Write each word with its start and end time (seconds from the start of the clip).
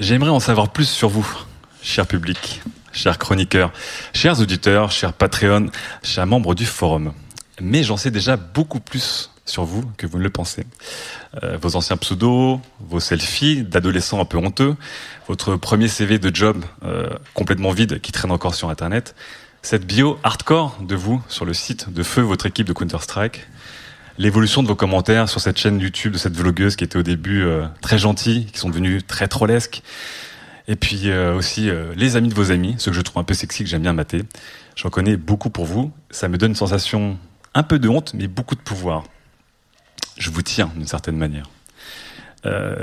J'aimerais 0.00 0.30
en 0.30 0.38
savoir 0.38 0.68
plus 0.68 0.88
sur 0.88 1.08
vous, 1.08 1.28
cher 1.82 2.06
public, 2.06 2.62
chers 2.92 3.18
chroniqueurs, 3.18 3.72
chers 4.14 4.40
auditeurs, 4.40 4.92
chers 4.92 5.12
Patreon, 5.12 5.70
chers 6.04 6.24
membres 6.24 6.54
du 6.54 6.66
forum. 6.66 7.12
Mais 7.60 7.82
j'en 7.82 7.96
sais 7.96 8.12
déjà 8.12 8.36
beaucoup 8.36 8.78
plus 8.78 9.32
sur 9.44 9.64
vous 9.64 9.82
que 9.96 10.06
vous 10.06 10.18
ne 10.18 10.22
le 10.22 10.30
pensez. 10.30 10.66
Euh, 11.42 11.58
vos 11.60 11.74
anciens 11.74 11.96
pseudos, 11.96 12.60
vos 12.78 13.00
selfies 13.00 13.64
d'adolescents 13.64 14.20
un 14.20 14.24
peu 14.24 14.38
honteux, 14.38 14.76
votre 15.26 15.56
premier 15.56 15.88
CV 15.88 16.20
de 16.20 16.32
job 16.32 16.64
euh, 16.84 17.08
complètement 17.34 17.72
vide 17.72 18.00
qui 18.00 18.12
traîne 18.12 18.30
encore 18.30 18.54
sur 18.54 18.70
Internet, 18.70 19.16
cette 19.62 19.84
bio 19.84 20.20
hardcore 20.22 20.78
de 20.80 20.94
vous 20.94 21.20
sur 21.28 21.44
le 21.44 21.54
site 21.54 21.92
de 21.92 22.04
feu 22.04 22.22
votre 22.22 22.46
équipe 22.46 22.68
de 22.68 22.72
Counter-Strike, 22.72 23.48
l'évolution 24.18 24.62
de 24.62 24.68
vos 24.68 24.74
commentaires 24.74 25.28
sur 25.28 25.40
cette 25.40 25.56
chaîne 25.58 25.80
YouTube 25.80 26.12
de 26.12 26.18
cette 26.18 26.36
vlogueuse 26.36 26.76
qui 26.76 26.84
était 26.84 26.98
au 26.98 27.02
début 27.02 27.42
euh, 27.42 27.66
très 27.80 27.98
gentille, 27.98 28.46
qui 28.46 28.58
sont 28.58 28.68
devenus 28.68 29.06
très 29.06 29.28
trollesques, 29.28 29.82
et 30.66 30.76
puis 30.76 31.08
euh, 31.08 31.34
aussi 31.34 31.70
euh, 31.70 31.94
les 31.96 32.16
amis 32.16 32.28
de 32.28 32.34
vos 32.34 32.50
amis, 32.50 32.74
ceux 32.78 32.90
que 32.90 32.96
je 32.96 33.00
trouve 33.00 33.20
un 33.20 33.24
peu 33.24 33.34
sexy, 33.34 33.62
que 33.62 33.70
j'aime 33.70 33.82
bien 33.82 33.92
mater. 33.92 34.24
J'en 34.76 34.90
connais 34.90 35.16
beaucoup 35.16 35.50
pour 35.50 35.64
vous. 35.64 35.92
Ça 36.10 36.28
me 36.28 36.36
donne 36.36 36.50
une 36.50 36.56
sensation 36.56 37.16
un 37.54 37.62
peu 37.62 37.78
de 37.78 37.88
honte, 37.88 38.12
mais 38.14 38.26
beaucoup 38.26 38.54
de 38.54 38.60
pouvoir. 38.60 39.04
Je 40.18 40.30
vous 40.30 40.42
tiens 40.42 40.70
d'une 40.76 40.86
certaine 40.86 41.16
manière. 41.16 41.48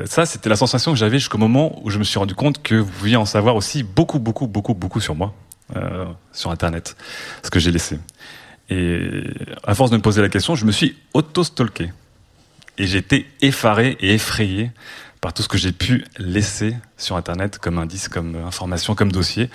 Ça, 0.05 0.27
c'était 0.27 0.49
la 0.49 0.57
sensation 0.57 0.91
que 0.91 0.97
j'avais 0.97 1.17
jusqu'au 1.17 1.39
moment 1.39 1.81
où 1.83 1.89
je 1.89 1.97
me 1.97 2.03
suis 2.03 2.19
rendu 2.19 2.35
compte 2.35 2.61
que 2.61 2.75
vous 2.75 2.91
pouviez 2.91 3.15
en 3.15 3.25
savoir 3.25 3.55
aussi 3.55 3.81
beaucoup, 3.81 4.19
beaucoup, 4.19 4.45
beaucoup, 4.45 4.75
beaucoup 4.75 4.99
sur 4.99 5.15
moi, 5.15 5.33
sur 6.33 6.51
Internet, 6.51 6.95
ce 7.41 7.49
que 7.49 7.59
j'ai 7.59 7.71
laissé. 7.71 7.97
Et 8.69 9.23
à 9.63 9.75
force 9.75 9.91
de 9.91 9.97
me 9.97 10.01
poser 10.01 10.21
la 10.21 10.29
question, 10.29 10.55
je 10.55 10.65
me 10.65 10.71
suis 10.71 10.95
auto-stalké. 11.13 11.91
Et 12.77 12.95
été 12.95 13.25
effaré 13.41 13.97
et 14.01 14.13
effrayé 14.13 14.71
par 15.21 15.33
tout 15.33 15.41
ce 15.43 15.47
que 15.47 15.57
j'ai 15.57 15.71
pu 15.71 16.03
laisser 16.17 16.75
sur 16.97 17.15
Internet 17.15 17.57
comme 17.57 17.77
indice, 17.77 18.09
comme 18.09 18.35
information, 18.35 18.95
comme 18.95 19.11
dossier. 19.11 19.49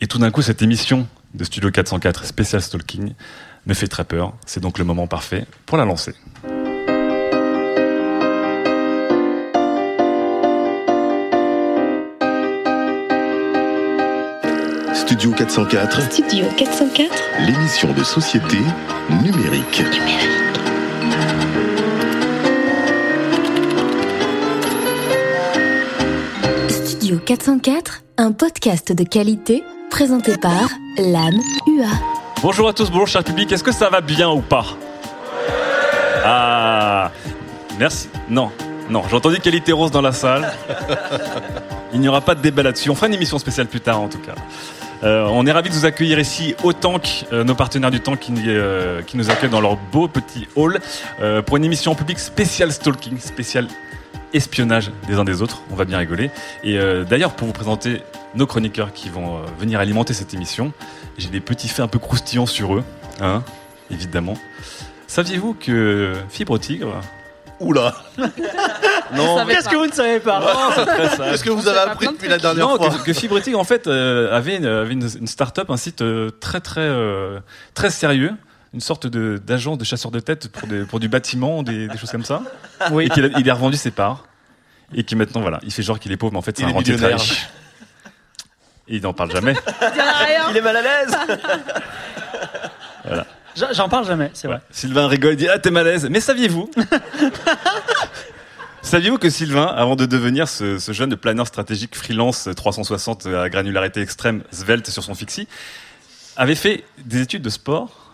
Et 0.00 0.06
tout 0.06 0.18
d'un 0.18 0.30
coup, 0.30 0.42
cette 0.42 0.62
émission 0.62 1.08
de 1.34 1.44
Studio 1.44 1.70
404 1.70 2.24
spécial 2.24 2.62
stalking 2.62 3.14
me 3.66 3.74
fait 3.74 3.88
très 3.88 4.04
peur. 4.04 4.34
C'est 4.46 4.60
donc 4.60 4.78
le 4.78 4.84
moment 4.84 5.06
parfait 5.06 5.46
pour 5.66 5.76
la 5.76 5.84
lancer. 5.84 6.14
Studio 15.04 15.32
404, 15.32 16.00
Studio 16.12 16.46
404 16.56 17.12
l'émission 17.40 17.92
de 17.92 18.04
société 18.04 18.58
numérique. 19.10 19.82
Studio 26.68 27.18
404, 27.18 28.04
un 28.18 28.30
podcast 28.30 28.92
de 28.92 29.02
qualité 29.02 29.64
présenté 29.90 30.36
par 30.36 30.68
l'âme 30.96 31.40
UA. 31.66 31.86
Bonjour 32.40 32.68
à 32.68 32.72
tous, 32.72 32.88
bonjour 32.88 33.08
cher 33.08 33.24
public, 33.24 33.50
est-ce 33.50 33.64
que 33.64 33.72
ça 33.72 33.90
va 33.90 34.00
bien 34.00 34.30
ou 34.30 34.40
pas? 34.40 34.66
Ah, 36.24 37.10
merci. 37.76 38.08
Non, 38.30 38.52
non, 38.88 39.02
j'ai 39.10 39.16
entendu 39.16 39.40
qualité 39.40 39.72
rose 39.72 39.90
dans 39.90 40.00
la 40.00 40.12
salle. 40.12 40.52
Il 41.92 42.00
n'y 42.00 42.08
aura 42.08 42.20
pas 42.20 42.36
de 42.36 42.40
débat 42.40 42.62
là-dessus. 42.62 42.88
On 42.88 42.94
fera 42.94 43.08
une 43.08 43.14
émission 43.14 43.38
spéciale 43.38 43.66
plus 43.66 43.80
tard 43.80 44.00
en 44.00 44.08
tout 44.08 44.20
cas. 44.20 44.34
Euh, 45.02 45.26
on 45.26 45.46
est 45.46 45.52
ravis 45.52 45.68
de 45.68 45.74
vous 45.74 45.84
accueillir 45.84 46.20
ici 46.20 46.54
au 46.62 46.72
Tank, 46.72 47.24
euh, 47.32 47.42
nos 47.42 47.56
partenaires 47.56 47.90
du 47.90 48.00
Tank 48.00 48.20
qui, 48.20 48.32
euh, 48.46 49.02
qui 49.02 49.16
nous 49.16 49.30
accueillent 49.30 49.50
dans 49.50 49.60
leur 49.60 49.76
beau 49.76 50.06
petit 50.06 50.46
hall 50.54 50.78
pour 51.46 51.56
une 51.56 51.64
émission 51.64 51.92
en 51.92 51.94
public 51.94 52.18
spéciale 52.18 52.72
stalking, 52.72 53.18
spéciale 53.18 53.66
espionnage 54.32 54.90
des 55.08 55.14
uns 55.14 55.24
des 55.24 55.42
autres. 55.42 55.62
On 55.70 55.74
va 55.74 55.84
bien 55.84 55.98
rigoler. 55.98 56.30
Et 56.64 56.78
d'ailleurs, 57.08 57.32
pour 57.32 57.46
vous 57.46 57.52
présenter 57.52 58.02
nos 58.34 58.46
chroniqueurs 58.46 58.92
qui 58.92 59.08
vont 59.08 59.42
venir 59.58 59.78
alimenter 59.78 60.14
cette 60.14 60.32
émission, 60.34 60.72
j'ai 61.18 61.28
des 61.28 61.40
petits 61.40 61.68
faits 61.68 61.80
un 61.80 61.88
peu 61.88 61.98
croustillants 61.98 62.46
sur 62.46 62.74
eux, 62.74 62.84
hein, 63.20 63.42
évidemment. 63.90 64.36
Saviez-vous 65.06 65.54
que 65.54 66.14
Fibre 66.30 66.58
Tigre 66.58 67.00
Oula 67.62 67.94
Non, 69.14 69.44
Qu'est-ce 69.46 69.68
que 69.68 69.76
vous 69.76 69.86
ne 69.86 69.92
savez 69.92 70.20
pas 70.20 70.40
qu'est-ce 71.30 71.44
que 71.44 71.50
vous 71.50 71.68
avez 71.68 71.78
appris 71.90 72.06
depuis 72.06 72.28
la 72.28 72.38
dernière 72.38 72.66
non, 72.68 72.76
fois 72.76 72.90
que, 72.90 73.04
que 73.04 73.12
Fibre 73.12 73.40
Tigre 73.40 73.58
en 73.58 73.64
fait 73.64 73.86
euh, 73.86 74.34
avait, 74.34 74.56
une, 74.56 74.66
avait 74.66 74.92
une, 74.94 75.08
une 75.20 75.26
start-up, 75.26 75.70
un 75.70 75.76
site 75.76 76.02
euh, 76.02 76.30
très 76.40 76.60
très 76.60 76.80
euh, 76.80 77.40
très 77.74 77.90
sérieux, 77.90 78.32
une 78.74 78.80
sorte 78.80 79.06
de 79.06 79.38
d'agent 79.38 79.76
de 79.76 79.84
chasseur 79.84 80.10
de 80.10 80.20
tête 80.20 80.48
pour, 80.48 80.66
des, 80.68 80.84
pour 80.84 80.98
du 81.00 81.08
bâtiment, 81.08 81.62
des, 81.62 81.88
des 81.88 81.98
choses 81.98 82.10
comme 82.10 82.24
ça. 82.24 82.42
Oui. 82.90 83.04
Et 83.06 83.08
qu'il 83.10 83.24
a, 83.24 83.28
il 83.38 83.50
a 83.50 83.54
revendu 83.54 83.76
ses 83.76 83.90
parts 83.90 84.24
et 84.94 85.04
qui 85.04 85.14
maintenant 85.16 85.40
voilà, 85.40 85.60
il 85.62 85.72
fait 85.72 85.82
genre 85.82 85.98
qu'il 85.98 86.12
est 86.12 86.16
pauvre, 86.16 86.32
mais 86.32 86.38
en 86.38 86.42
fait 86.42 86.56
c'est 86.56 86.62
Il 86.64 86.66
un 86.66 86.70
est 86.70 86.72
rentier 86.74 86.96
très 86.96 87.06
millionnaire. 87.06 87.20
riche. 87.26 87.48
Et 88.88 88.96
il 88.96 89.02
n'en 89.02 89.12
parle 89.12 89.30
jamais. 89.30 89.54
Il 90.50 90.56
est 90.56 90.60
mal 90.60 90.76
à 90.76 90.82
l'aise. 90.82 91.16
Voilà. 93.04 93.26
J'en- 93.56 93.88
parle 93.88 94.06
jamais, 94.06 94.30
c'est 94.34 94.48
vrai. 94.48 94.60
Sylvain 94.70 95.06
rigole, 95.08 95.36
dit 95.36 95.48
ah 95.48 95.58
t'es 95.58 95.70
malaise. 95.70 96.08
Mais 96.10 96.20
saviez-vous 96.20 96.70
Saviez-vous 98.82 99.18
que 99.18 99.30
Sylvain, 99.30 99.66
avant 99.66 99.94
de 99.94 100.06
devenir 100.06 100.48
ce, 100.48 100.78
ce 100.78 100.92
jeune 100.92 101.14
planeur 101.16 101.46
stratégique 101.46 101.94
freelance 101.96 102.48
360 102.54 103.26
à 103.26 103.48
granularité 103.48 104.00
extrême, 104.00 104.42
svelte 104.50 104.90
sur 104.90 105.04
son 105.04 105.14
fixie, 105.14 105.46
avait 106.36 106.56
fait 106.56 106.84
des 107.04 107.20
études 107.20 107.42
de 107.42 107.50
sport 107.50 108.12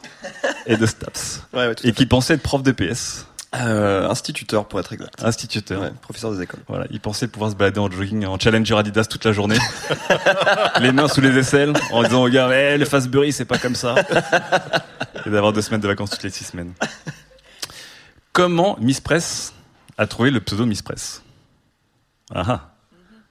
et 0.66 0.76
de 0.76 0.84
STAPS 0.84 1.42
Ouais, 1.54 1.68
ouais, 1.68 1.74
et 1.84 1.92
qui 1.92 2.04
pensait 2.04 2.34
être 2.34 2.42
prof 2.42 2.62
de 2.62 2.72
PS, 2.72 3.26
Euh, 3.54 4.06
instituteur 4.10 4.68
pour 4.68 4.78
être 4.78 4.92
exact. 4.92 5.24
instituteur. 5.24 5.80
Ouais, 5.80 5.92
professeur 6.02 6.32
des 6.32 6.42
écoles. 6.42 6.60
Voilà, 6.68 6.86
il 6.90 7.00
pensait 7.00 7.28
pouvoir 7.28 7.50
se 7.50 7.56
balader 7.56 7.80
en 7.80 7.90
jogging, 7.90 8.26
en 8.26 8.38
challenger 8.38 8.76
Adidas 8.76 9.04
toute 9.04 9.24
la 9.24 9.32
journée, 9.32 9.56
les 10.80 10.92
mains 10.92 11.08
sous 11.08 11.22
les 11.22 11.34
aisselles, 11.38 11.72
en 11.90 12.02
disant 12.02 12.24
au 12.24 12.28
gars, 12.28 12.50
eh, 12.52 12.76
le 12.76 12.84
Fastbury 12.84 13.32
c'est 13.32 13.46
pas 13.46 13.56
comme 13.56 13.74
ça, 13.74 13.94
et 15.26 15.30
d'avoir 15.30 15.54
deux 15.54 15.62
semaines 15.62 15.80
de 15.80 15.88
vacances 15.88 16.10
toutes 16.10 16.24
les 16.24 16.30
six 16.30 16.44
semaines. 16.44 16.74
Comment 18.34 18.76
Miss 18.80 19.00
Press 19.00 19.54
a 19.96 20.06
trouvé 20.06 20.30
le 20.30 20.40
pseudo 20.40 20.66
Miss 20.66 20.82
Press? 20.82 21.22
Ah 22.34 22.42
ah. 22.46 22.74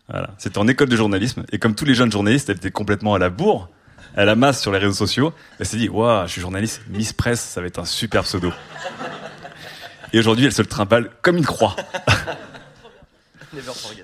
Voilà, 0.09 0.31
c'était 0.39 0.57
en 0.57 0.67
école 0.67 0.89
de 0.89 0.95
journalisme, 0.95 1.45
et 1.51 1.59
comme 1.59 1.75
tous 1.75 1.85
les 1.85 1.93
jeunes 1.93 2.11
journalistes, 2.11 2.49
elle 2.49 2.57
était 2.57 2.71
complètement 2.71 3.13
à 3.13 3.19
la 3.19 3.29
bourre, 3.29 3.69
à 4.15 4.25
la 4.25 4.35
masse 4.35 4.61
sur 4.61 4.71
les 4.71 4.79
réseaux 4.79 4.93
sociaux, 4.93 5.31
elle 5.59 5.67
s'est 5.67 5.77
dit, 5.77 5.89
waouh, 5.89 6.25
je 6.25 6.31
suis 6.31 6.41
journaliste, 6.41 6.81
Miss 6.89 7.13
Press, 7.13 7.39
ça 7.39 7.61
va 7.61 7.67
être 7.67 7.77
un 7.77 7.85
super 7.85 8.23
pseudo. 8.23 8.51
Et 10.13 10.19
aujourd'hui, 10.19 10.45
elle 10.45 10.53
se 10.53 10.61
le 10.61 10.67
trimballe 10.67 11.09
comme 11.21 11.37
une 11.37 11.45
croix. 11.45 11.75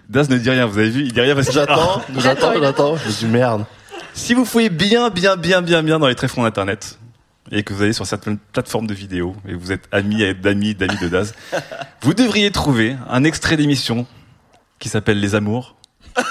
Daz 0.10 0.30
ne 0.30 0.38
dit 0.38 0.50
rien, 0.50 0.66
vous 0.66 0.78
avez 0.80 0.90
vu, 0.90 1.02
il 1.04 1.14
dit 1.14 1.22
rien 1.22 1.36
parce 1.36 1.48
que 1.48 1.54
J'attends, 1.54 2.02
j'attends, 2.18 2.54
j'attends. 2.60 2.96
Je 2.98 3.08
me 3.08 3.12
dis 3.12 3.26
merde. 3.26 3.66
Si 4.14 4.34
vous 4.34 4.46
fouillez 4.46 4.70
bien, 4.70 5.10
bien, 5.10 5.36
bien, 5.36 5.62
bien, 5.62 5.84
bien 5.84 6.00
dans 6.00 6.08
les 6.08 6.16
tréfonds 6.16 6.44
d'internet 6.44 6.98
et 7.52 7.64
que 7.64 7.74
vous 7.74 7.84
allez 7.84 7.94
sur 7.94 8.06
certaines 8.06 8.38
plateformes 8.38 8.88
de 8.88 8.94
vidéos 8.94 9.36
et 9.48 9.54
vous 9.54 9.72
êtes 9.72 9.84
amis 9.92 10.34
d'amis 10.36 10.76
d'amis 10.76 10.98
de 11.02 11.08
Daz, 11.08 11.34
vous 12.02 12.14
devriez 12.14 12.52
trouver 12.52 12.96
un 13.10 13.24
extrait 13.24 13.58
d'émission 13.58 14.06
qui 14.80 14.90
s'appelle 14.90 15.20
Les 15.20 15.36
Amours. 15.36 15.76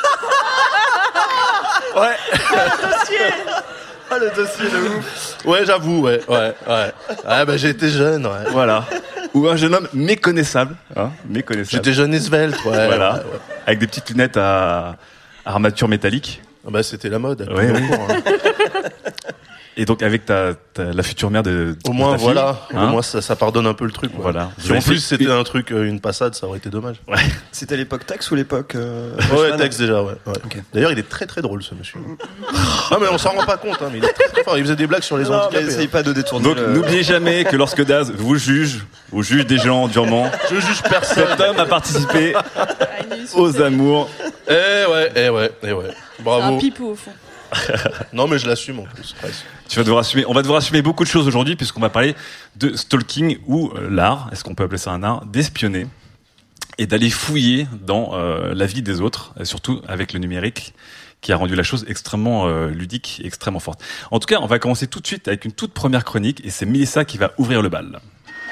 Ouais. 1.94 2.16
Ah, 4.10 4.18
le 4.18 4.30
dossier 4.34 4.64
de 4.64 4.96
ouf. 4.96 5.36
Ouais, 5.44 5.64
j'avoue, 5.66 6.00
ouais, 6.00 6.20
ouais, 6.28 6.54
ouais. 6.66 6.92
Ah, 7.26 7.44
bah, 7.44 7.56
j'ai 7.58 7.68
été 7.68 7.90
jeune, 7.90 8.26
ouais. 8.26 8.50
Voilà. 8.50 8.86
Ou 9.34 9.48
un 9.48 9.56
jeune 9.56 9.74
homme 9.74 9.88
méconnaissable, 9.94 10.76
hein, 10.94 11.10
méconnaissable. 11.28 11.84
J'étais 11.84 11.94
jeune 11.94 12.12
et 12.14 12.20
svelte, 12.20 12.56
ouais. 12.64 12.86
voilà, 12.86 13.14
ouais, 13.14 13.38
avec 13.66 13.78
des 13.78 13.86
petites 13.86 14.10
lunettes 14.10 14.36
à, 14.36 14.96
armature 15.44 15.88
métallique. 15.88 16.42
Ah, 16.66 16.70
bah, 16.70 16.82
c'était 16.82 17.08
la 17.08 17.18
mode. 17.18 17.48
Ouais, 17.50 17.70
hein. 17.70 18.22
Et 19.78 19.86
donc 19.86 20.02
avec 20.02 20.26
ta, 20.26 20.52
ta- 20.74 20.92
la 20.92 21.02
future 21.02 21.30
mère 21.30 21.42
de, 21.42 21.76
Au 21.86 21.90
de 21.90 21.94
moins, 21.96 22.12
ta 22.12 22.18
fille, 22.18 22.24
voilà. 22.24 22.60
hein. 22.74 22.84
Au 22.84 22.86
moins, 22.88 23.00
ça, 23.00 23.22
ça 23.22 23.36
pardonne 23.36 23.66
un 23.66 23.72
peu 23.72 23.86
le 23.86 23.90
truc. 23.90 24.12
quoi. 24.12 24.20
Voilà. 24.20 24.50
Si 24.58 24.70
en 24.70 24.80
plus 24.82 24.98
c'était 24.98 25.30
un 25.30 25.42
truc, 25.44 25.72
euh, 25.72 25.84
une 25.88 25.98
passade, 25.98 26.34
ça 26.34 26.46
aurait 26.46 26.58
été 26.58 26.68
dommage. 26.68 26.96
C'était 27.52 27.78
l'époque 27.78 28.04
taxe 28.04 28.30
ou 28.30 28.34
l'époque. 28.34 28.74
euh, 28.74 29.16
Ouais, 29.34 29.56
Tex 29.56 29.78
déjà, 29.78 30.02
ouais. 30.02 30.12
ouais. 30.26 30.34
D'ailleurs, 30.74 30.92
il 30.92 30.98
est 30.98 31.08
très 31.08 31.24
très 31.24 31.40
drôle 31.40 31.62
ce 31.62 31.74
monsieur. 31.74 31.98
non, 32.90 32.98
mais 33.00 33.06
on 33.10 33.16
s'en 33.16 33.30
rend 33.30 33.46
pas 33.46 33.56
compte, 33.56 33.80
hein, 33.80 33.88
mais 33.90 33.98
il 33.98 34.04
est 34.04 34.12
très 34.12 34.28
très 34.28 34.44
fort. 34.44 34.58
Il 34.58 34.64
faisait 34.64 34.76
des 34.76 34.86
blagues 34.86 35.02
sur 35.04 35.16
les 35.16 35.24
Non, 35.24 35.34
handicapés. 35.44 35.66
essayez 35.66 35.86
hein. 35.86 35.90
pas 35.90 36.02
de 36.02 36.12
détourner. 36.12 36.44
Donc 36.48 36.56
le- 36.58 36.74
n'oubliez 36.74 37.02
jamais 37.02 37.44
que 37.44 37.56
lorsque 37.56 37.82
Daz 37.82 38.12
vous 38.14 38.36
juge, 38.36 38.84
vous 39.10 39.22
juge 39.22 39.46
des 39.46 39.56
gens 39.58 39.88
durement, 39.88 40.30
Je 40.50 40.56
juge 40.60 40.82
personne. 40.82 41.24
cet 41.30 41.40
homme 41.40 41.58
a 41.58 41.64
participé 41.64 42.34
Ah, 42.36 42.66
aux 43.36 43.58
amours. 43.62 44.10
Eh 44.48 44.52
ouais, 44.52 45.12
eh 45.16 45.28
ouais, 45.30 45.50
eh 45.62 45.72
ouais. 45.72 45.88
C'est 46.18 46.22
Bravo. 46.24 46.56
un 46.56 46.58
pipou 46.58 46.88
au 46.90 46.94
fond. 46.94 47.12
Non, 48.12 48.26
mais 48.28 48.38
je 48.38 48.46
l'assume 48.46 48.80
en 48.80 48.84
plus. 48.84 49.14
presque. 49.20 49.44
Tu 49.72 49.78
vas 49.78 49.84
devoir 49.84 50.00
assumer. 50.00 50.26
On 50.28 50.34
va 50.34 50.42
devoir 50.42 50.58
assumer 50.58 50.82
beaucoup 50.82 51.02
de 51.02 51.08
choses 51.08 51.26
aujourd'hui 51.26 51.56
puisqu'on 51.56 51.80
va 51.80 51.88
parler 51.88 52.14
de 52.56 52.76
stalking 52.76 53.38
ou 53.46 53.70
euh, 53.74 53.88
l'art, 53.88 54.28
est-ce 54.30 54.44
qu'on 54.44 54.54
peut 54.54 54.64
appeler 54.64 54.76
ça 54.76 54.90
un 54.90 55.02
art, 55.02 55.24
d'espionner 55.24 55.86
et 56.76 56.84
d'aller 56.84 57.08
fouiller 57.08 57.66
dans 57.80 58.10
euh, 58.12 58.52
la 58.52 58.66
vie 58.66 58.82
des 58.82 59.00
autres, 59.00 59.32
et 59.40 59.46
surtout 59.46 59.80
avec 59.88 60.12
le 60.12 60.18
numérique 60.18 60.74
qui 61.22 61.32
a 61.32 61.36
rendu 61.36 61.54
la 61.54 61.62
chose 61.62 61.86
extrêmement 61.88 62.48
euh, 62.48 62.68
ludique 62.68 63.22
et 63.24 63.26
extrêmement 63.26 63.60
forte. 63.60 63.82
En 64.10 64.18
tout 64.18 64.26
cas, 64.26 64.40
on 64.42 64.46
va 64.46 64.58
commencer 64.58 64.88
tout 64.88 65.00
de 65.00 65.06
suite 65.06 65.26
avec 65.26 65.46
une 65.46 65.52
toute 65.52 65.72
première 65.72 66.04
chronique 66.04 66.44
et 66.44 66.50
c'est 66.50 66.66
Mélissa 66.66 67.06
qui 67.06 67.16
va 67.16 67.32
ouvrir 67.38 67.62
le 67.62 67.70
bal. 67.70 67.98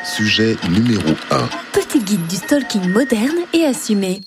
Sujet 0.02 0.56
numéro 0.70 1.11
1. 1.31 1.49
Petit 1.75 2.02
guide 2.02 2.26
du 2.28 2.37
stalking 2.37 2.88
moderne 2.88 3.37
et 3.52 3.66
assumé. 3.66 4.23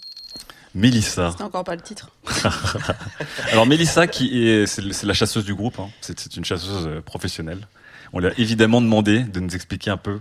Mélissa. 0.76 1.32
C'était 1.32 1.44
encore 1.44 1.64
pas 1.64 1.76
le 1.76 1.82
titre. 1.82 2.10
Alors 3.52 3.66
Mélissa, 3.66 4.08
qui 4.08 4.48
est, 4.48 4.66
c'est, 4.66 4.92
c'est 4.94 5.06
la 5.06 5.14
chasseuse 5.14 5.46
du 5.46 5.54
groupe, 5.54 5.80
hein. 5.80 5.90
c'est, 6.02 6.20
c'est 6.20 6.36
une 6.36 6.46
chasseuse 6.46 6.88
euh, 6.88 7.02
professionnelle. 7.02 7.68
On 8.12 8.20
lui 8.20 8.28
a 8.28 8.32
évidemment 8.38 8.82
demandé 8.82 9.20
de 9.20 9.40
nous 9.40 9.56
expliquer 9.56 9.92
un 9.92 9.98
peu 9.98 10.20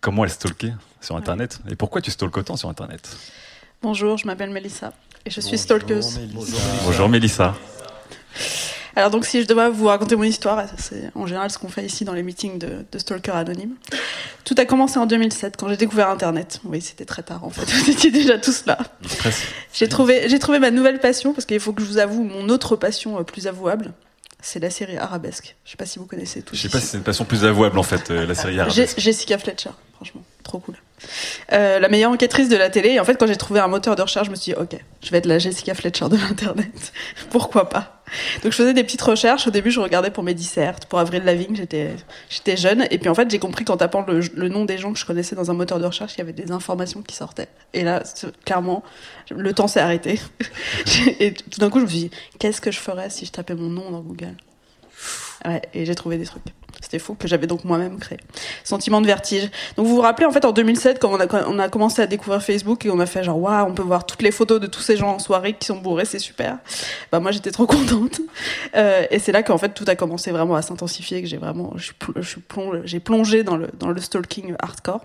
comment 0.00 0.24
elle 0.24 0.30
stalkait 0.30 0.74
sur 1.00 1.16
Internet 1.16 1.60
et 1.70 1.76
pourquoi 1.76 2.00
tu 2.00 2.10
stalkes 2.10 2.36
autant 2.36 2.56
sur 2.56 2.68
Internet? 2.68 3.16
Bonjour, 3.82 4.18
je 4.18 4.26
m'appelle 4.26 4.50
Mélissa 4.50 4.92
et 5.24 5.30
je 5.30 5.40
suis 5.40 5.52
Bonjour, 5.52 5.58
stalkeuse. 5.58 6.18
Mélissa. 6.18 6.56
Bonjour 6.84 7.08
Mélissa. 7.08 7.54
Alors 8.94 9.10
donc 9.10 9.24
si 9.24 9.42
je 9.42 9.46
devais 9.46 9.70
vous 9.70 9.86
raconter 9.86 10.16
mon 10.16 10.24
histoire, 10.24 10.64
c'est 10.76 11.10
en 11.14 11.26
général 11.26 11.50
ce 11.50 11.58
qu'on 11.58 11.68
fait 11.68 11.84
ici 11.84 12.04
dans 12.04 12.12
les 12.12 12.22
meetings 12.22 12.58
de, 12.58 12.84
de 12.90 12.98
stalkers 12.98 13.36
anonymes. 13.36 13.74
Tout 14.44 14.54
a 14.58 14.64
commencé 14.64 14.98
en 14.98 15.06
2007 15.06 15.56
quand 15.56 15.68
j'ai 15.68 15.76
découvert 15.76 16.10
Internet. 16.10 16.60
Oui, 16.64 16.80
c'était 16.80 17.04
très 17.04 17.22
tard 17.22 17.44
en 17.44 17.50
fait. 17.50 17.62
Vous 17.70 17.90
étiez 17.90 18.10
déjà 18.10 18.38
tous 18.38 18.66
là. 18.66 18.78
J'ai 19.72 19.88
trouvé, 19.88 20.28
j'ai 20.28 20.38
trouvé 20.38 20.58
ma 20.58 20.70
nouvelle 20.70 21.00
passion 21.00 21.32
parce 21.32 21.46
qu'il 21.46 21.60
faut 21.60 21.72
que 21.72 21.82
je 21.82 21.88
vous 21.88 21.98
avoue 21.98 22.22
mon 22.22 22.48
autre 22.48 22.76
passion 22.76 23.18
euh, 23.18 23.22
plus 23.22 23.46
avouable. 23.46 23.92
C'est 24.44 24.58
la 24.58 24.70
série 24.70 24.98
arabesque. 24.98 25.54
Je 25.64 25.70
sais 25.70 25.76
pas 25.76 25.86
si 25.86 26.00
vous 26.00 26.06
connaissez 26.06 26.42
tous. 26.42 26.56
Je 26.56 26.62
sais 26.62 26.68
pas 26.68 26.80
si 26.80 26.88
c'est 26.88 26.96
une 26.96 27.04
passion 27.04 27.24
plus 27.24 27.44
avouable 27.44 27.78
en 27.78 27.84
fait, 27.84 28.10
euh, 28.10 28.26
la 28.26 28.34
série 28.34 28.58
arabesque. 28.58 28.98
Jessica 28.98 29.38
Fletcher, 29.38 29.70
franchement, 29.94 30.22
trop 30.42 30.58
cool. 30.58 30.74
Euh, 31.52 31.78
la 31.78 31.88
meilleure 31.88 32.10
enquêtrice 32.10 32.48
de 32.48 32.56
la 32.56 32.68
télé. 32.68 32.90
Et 32.90 33.00
en 33.00 33.04
fait, 33.04 33.14
quand 33.14 33.28
j'ai 33.28 33.36
trouvé 33.36 33.60
un 33.60 33.68
moteur 33.68 33.94
de 33.94 34.02
recherche, 34.02 34.26
je 34.26 34.32
me 34.32 34.36
suis 34.36 34.52
dit, 34.52 34.58
ok, 34.58 34.76
je 35.02 35.10
vais 35.10 35.18
être 35.18 35.26
la 35.26 35.38
Jessica 35.38 35.74
Fletcher 35.74 36.08
de 36.08 36.16
l'internet. 36.16 36.92
Pourquoi 37.30 37.68
pas? 37.68 38.01
Donc, 38.42 38.52
je 38.52 38.56
faisais 38.56 38.74
des 38.74 38.84
petites 38.84 39.02
recherches. 39.02 39.46
Au 39.46 39.50
début, 39.50 39.70
je 39.70 39.80
regardais 39.80 40.10
pour 40.10 40.22
mes 40.22 40.34
dissertes, 40.34 40.86
pour 40.86 40.98
Avril 40.98 41.22
Lavigne. 41.24 41.56
J'étais, 41.56 41.90
j'étais 42.28 42.56
jeune. 42.56 42.86
Et 42.90 42.98
puis, 42.98 43.08
en 43.08 43.14
fait, 43.14 43.30
j'ai 43.30 43.38
compris 43.38 43.64
qu'en 43.64 43.76
tapant 43.76 44.04
le, 44.06 44.48
nom 44.48 44.64
des 44.64 44.78
gens 44.78 44.92
que 44.92 44.98
je 44.98 45.06
connaissais 45.06 45.36
dans 45.36 45.50
un 45.50 45.54
moteur 45.54 45.78
de 45.78 45.86
recherche, 45.86 46.14
il 46.14 46.18
y 46.18 46.22
avait 46.22 46.32
des 46.32 46.52
informations 46.52 47.02
qui 47.02 47.14
sortaient. 47.14 47.48
Et 47.72 47.84
là, 47.84 48.02
clairement, 48.44 48.82
le 49.30 49.52
temps 49.52 49.68
s'est 49.68 49.80
arrêté. 49.80 50.20
et 51.20 51.32
tout 51.34 51.60
d'un 51.60 51.70
coup, 51.70 51.78
je 51.78 51.84
me 51.84 51.90
suis 51.90 51.98
dit, 51.98 52.10
qu'est-ce 52.38 52.60
que 52.60 52.70
je 52.70 52.78
ferais 52.78 53.10
si 53.10 53.26
je 53.26 53.32
tapais 53.32 53.54
mon 53.54 53.68
nom 53.68 53.90
dans 53.90 54.00
Google? 54.00 54.36
Et 55.74 55.84
j'ai 55.84 55.94
trouvé 55.94 56.18
des 56.18 56.24
trucs. 56.24 56.44
C'était 56.82 56.98
fou 56.98 57.14
que 57.14 57.28
j'avais 57.28 57.46
donc 57.46 57.64
moi-même 57.64 57.98
créé. 57.98 58.18
Sentiment 58.64 59.00
de 59.00 59.06
vertige. 59.06 59.48
Donc 59.76 59.86
vous 59.86 59.94
vous 59.94 60.00
rappelez 60.00 60.26
en 60.26 60.32
fait 60.32 60.44
en 60.44 60.52
2007 60.52 60.98
quand 61.00 61.10
on 61.12 61.58
a, 61.58 61.68
commencé 61.68 62.02
à 62.02 62.06
découvrir 62.06 62.42
Facebook 62.42 62.84
et 62.84 62.90
on 62.90 62.98
a 62.98 63.06
fait 63.06 63.22
genre 63.22 63.38
waouh 63.38 63.68
on 63.68 63.72
peut 63.72 63.82
voir 63.82 64.04
toutes 64.04 64.22
les 64.22 64.32
photos 64.32 64.60
de 64.60 64.66
tous 64.66 64.80
ces 64.80 64.96
gens 64.96 65.14
en 65.14 65.18
soirée 65.18 65.54
qui 65.54 65.66
sont 65.66 65.76
bourrés 65.76 66.04
c'est 66.04 66.18
super. 66.18 66.58
Bah 67.12 67.20
moi 67.20 67.30
j'étais 67.30 67.52
trop 67.52 67.66
contente 67.76 68.20
Euh, 68.74 69.06
et 69.10 69.18
c'est 69.18 69.32
là 69.32 69.42
qu'en 69.42 69.58
fait 69.58 69.70
tout 69.70 69.84
a 69.86 69.94
commencé 69.94 70.32
vraiment 70.32 70.56
à 70.56 70.62
s'intensifier 70.62 71.22
que 71.22 71.28
j'ai 71.28 71.36
vraiment 71.36 71.74
j'ai 72.84 73.00
plongé 73.00 73.44
dans 73.44 73.56
le 73.56 73.68
dans 73.78 73.88
le 73.88 74.00
stalking 74.00 74.54
hardcore 74.58 75.00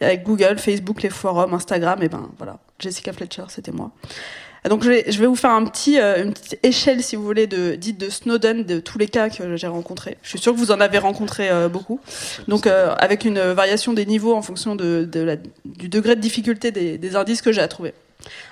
avec 0.00 0.24
Google, 0.24 0.58
Facebook, 0.58 1.02
les 1.02 1.10
forums, 1.10 1.54
Instagram 1.54 2.02
et 2.02 2.08
ben 2.08 2.28
voilà 2.38 2.58
Jessica 2.78 3.12
Fletcher 3.12 3.44
c'était 3.48 3.72
moi. 3.72 3.92
Donc 4.68 4.82
je 4.82 4.88
vais, 4.88 5.04
je 5.12 5.18
vais 5.18 5.26
vous 5.26 5.36
faire 5.36 5.50
un 5.50 5.64
petit, 5.64 6.00
euh, 6.00 6.22
une 6.24 6.32
petite 6.32 6.58
échelle, 6.62 7.02
si 7.02 7.16
vous 7.16 7.24
voulez, 7.24 7.46
de, 7.46 7.74
dite 7.74 7.98
de 7.98 8.08
Snowden, 8.08 8.64
de 8.64 8.80
tous 8.80 8.98
les 8.98 9.08
cas 9.08 9.28
que 9.28 9.56
j'ai 9.56 9.66
rencontrés. 9.66 10.16
Je 10.22 10.30
suis 10.30 10.38
sûre 10.38 10.52
que 10.54 10.58
vous 10.58 10.70
en 10.72 10.80
avez 10.80 10.98
rencontré 10.98 11.50
euh, 11.50 11.68
beaucoup. 11.68 12.00
Donc 12.48 12.66
euh, 12.66 12.94
avec 12.98 13.24
une 13.26 13.40
variation 13.52 13.92
des 13.92 14.06
niveaux 14.06 14.34
en 14.34 14.42
fonction 14.42 14.74
de, 14.74 15.04
de 15.10 15.20
la- 15.20 15.36
du 15.66 15.88
degré 15.88 16.16
de 16.16 16.20
difficulté 16.20 16.70
des, 16.72 16.96
des 16.96 17.16
indices 17.16 17.42
que 17.42 17.52
j'ai 17.52 17.60
à 17.60 17.68
trouver. 17.68 17.92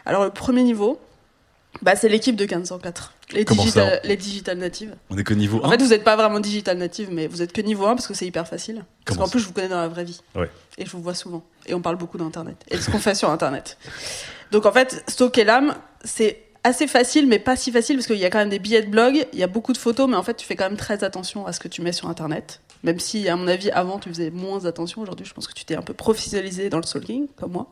Alors 0.05 0.25
le 0.25 0.31
premier 0.31 0.63
niveau, 0.63 1.01
bah, 1.81 1.97
c'est 1.97 2.11
l'équipe 2.11 2.37
de 2.37 2.45
1504. 2.45 3.15
Les 3.33 3.47
digital, 3.47 4.01
les 4.05 4.17
digital 4.19 4.59
natives. 4.59 4.95
On 5.09 5.17
est 5.17 5.25
que 5.25 5.33
niveau 5.33 5.63
1 5.65 5.67
En 5.67 5.71
fait, 5.71 5.81
vous 5.81 5.89
n'êtes 5.89 6.05
pas 6.05 6.17
vraiment 6.17 6.39
digital 6.41 6.77
native, 6.77 7.09
mais 7.11 7.27
vous 7.27 7.41
êtes 7.41 7.55
que 7.55 7.63
niveau 7.63 7.87
1 7.87 7.95
parce 7.95 8.07
que 8.07 8.13
c'est 8.13 8.27
hyper 8.27 8.47
facile. 8.47 8.85
Parce 9.07 9.17
Comment 9.17 9.21
qu'en 9.21 9.27
ça 9.29 9.31
plus, 9.33 9.41
je 9.41 9.47
vous 9.47 9.55
connais 9.55 9.69
dans 9.69 9.81
la 9.81 9.89
vraie 9.89 10.05
vie. 10.05 10.21
Ouais. 10.35 10.51
Et 10.77 10.85
je 10.85 10.91
vous 10.91 11.01
vois 11.01 11.15
souvent. 11.15 11.43
Et 11.65 11.73
on 11.73 11.81
parle 11.81 11.97
beaucoup 11.97 12.19
d'Internet. 12.19 12.57
Et 12.71 12.77
de 12.77 12.83
ce 12.83 12.91
qu'on 12.91 12.99
fait 12.99 13.15
sur 13.15 13.31
Internet. 13.31 13.79
Donc 14.51 14.67
en 14.67 14.73
fait, 14.73 15.03
stalker 15.09 15.45
l'âme, 15.45 15.75
c'est 16.05 16.39
assez 16.65 16.87
facile, 16.87 17.27
mais 17.27 17.39
pas 17.41 17.57
si 17.57 17.73
facile 17.73 17.97
parce 17.97 18.07
qu'il 18.07 18.19
y 18.19 18.25
a 18.25 18.31
quand 18.31 18.39
même 18.39 18.49
des 18.49 18.59
billets 18.61 18.83
de 18.83 18.89
blog, 18.91 19.27
il 19.33 19.39
y 19.39 19.43
a 19.43 19.49
beaucoup 19.49 19.73
de 19.73 19.79
photos, 19.79 20.09
mais 20.09 20.17
en 20.17 20.23
fait, 20.23 20.35
tu 20.35 20.47
fais 20.47 20.55
quand 20.55 20.65
même 20.69 20.77
très 20.77 21.03
attention 21.03 21.45
à 21.47 21.53
ce 21.53 21.59
que 21.61 21.69
tu 21.69 21.83
mets 21.83 21.93
sur 21.93 22.09
Internet. 22.09 22.61
Même 22.85 22.99
si, 23.01 23.29
à 23.29 23.37
mon 23.37 23.47
avis, 23.49 23.71
avant, 23.71 23.99
tu 23.99 24.09
faisais 24.09 24.31
moins 24.31 24.65
attention. 24.67 25.03
Aujourd'hui, 25.03 25.25
je 25.27 25.33
pense 25.35 25.47
que 25.47 25.53
tu 25.55 25.65
t'es 25.65 25.77
un 25.77 25.83
peu 25.83 25.95
professionnalisé 25.95 26.69
dans 26.69 26.79
le 26.79 26.83
stalking, 26.85 27.29
comme 27.37 27.53
moi. 27.53 27.67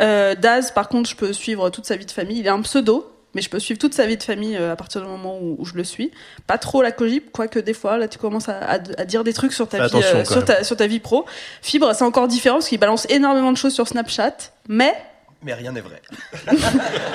Euh, 0.00 0.34
Daz, 0.34 0.70
par 0.72 0.88
contre, 0.88 1.08
je 1.10 1.16
peux 1.16 1.32
suivre 1.32 1.68
toute 1.70 1.84
sa 1.86 1.96
vie 1.96 2.06
de 2.06 2.10
famille. 2.12 2.38
Il 2.38 2.46
est 2.46 2.50
un 2.50 2.60
pseudo, 2.62 3.10
mais 3.34 3.42
je 3.42 3.50
peux 3.50 3.58
suivre 3.58 3.78
toute 3.80 3.94
sa 3.94 4.06
vie 4.06 4.16
de 4.16 4.22
famille 4.22 4.56
euh, 4.56 4.72
à 4.72 4.76
partir 4.76 5.00
du 5.02 5.08
moment 5.08 5.36
où, 5.40 5.56
où 5.58 5.64
je 5.64 5.74
le 5.74 5.82
suis. 5.84 6.12
Pas 6.46 6.58
trop 6.58 6.80
la 6.82 6.92
cogip, 6.92 7.32
quoique 7.32 7.58
des 7.58 7.74
fois, 7.74 7.96
là, 7.98 8.06
tu 8.08 8.18
commences 8.18 8.48
à, 8.48 8.58
à- 8.58 8.74
à 8.98 9.04
dire 9.04 9.24
des 9.24 9.32
trucs 9.32 9.52
sur 9.52 9.68
ta, 9.68 9.78
vie, 9.86 9.90
euh, 9.96 10.22
quand 10.24 10.32
sur, 10.32 10.44
ta, 10.44 10.64
sur 10.64 10.76
ta 10.76 10.86
vie 10.86 11.00
pro. 11.00 11.26
Fibre, 11.60 11.92
c'est 11.94 12.04
encore 12.04 12.28
différent 12.28 12.56
parce 12.56 12.68
qu'il 12.68 12.78
balance 12.78 13.06
énormément 13.10 13.50
de 13.52 13.56
choses 13.56 13.74
sur 13.74 13.86
Snapchat, 13.88 14.34
mais 14.68 14.94
Mais 15.42 15.54
rien 15.54 15.72
n'est 15.72 15.80
vrai. 15.80 16.02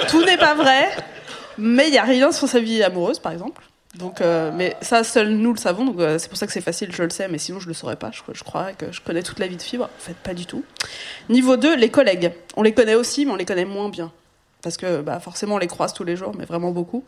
tout 0.09 0.23
n'est 0.23 0.37
pas 0.37 0.55
vrai. 0.55 0.89
Mais 1.57 1.87
il 1.87 1.93
y 1.93 1.97
a 1.97 2.03
rien 2.03 2.31
sur 2.31 2.47
sa 2.47 2.59
vie 2.59 2.83
amoureuse, 2.83 3.19
par 3.19 3.31
exemple. 3.31 3.61
Donc, 3.97 4.19
euh, 4.19 4.51
mais 4.53 4.75
ça, 4.81 5.03
seuls 5.03 5.29
nous 5.29 5.53
le 5.53 5.59
savons. 5.59 5.85
Donc, 5.85 5.99
euh, 5.99 6.17
c'est 6.19 6.27
pour 6.27 6.37
ça 6.37 6.45
que 6.45 6.53
c'est 6.53 6.61
facile, 6.61 6.91
je 6.91 7.03
le 7.03 7.09
sais. 7.09 7.27
Mais 7.27 7.37
sinon, 7.37 7.59
je 7.59 7.67
le 7.67 7.73
saurais 7.73 7.95
pas. 7.95 8.11
Je, 8.11 8.43
croirais 8.43 8.73
que 8.73 8.91
je 8.91 9.01
connais 9.01 9.23
toute 9.23 9.39
la 9.39 9.47
vie 9.47 9.55
de 9.55 9.61
Fibre. 9.61 9.85
En 9.85 9.99
fait, 9.99 10.15
pas 10.15 10.33
du 10.33 10.45
tout. 10.45 10.63
Niveau 11.29 11.55
2, 11.55 11.75
les 11.75 11.89
collègues. 11.89 12.33
On 12.57 12.63
les 12.63 12.73
connaît 12.73 12.95
aussi, 12.95 13.25
mais 13.25 13.31
on 13.31 13.35
les 13.35 13.45
connaît 13.45 13.65
moins 13.65 13.89
bien. 13.89 14.11
Parce 14.61 14.77
que 14.77 15.01
bah, 15.01 15.19
forcément, 15.19 15.55
on 15.55 15.59
les 15.59 15.67
croise 15.67 15.93
tous 15.93 16.03
les 16.03 16.15
jours, 16.15 16.33
mais 16.37 16.45
vraiment 16.45 16.71
beaucoup. 16.71 17.05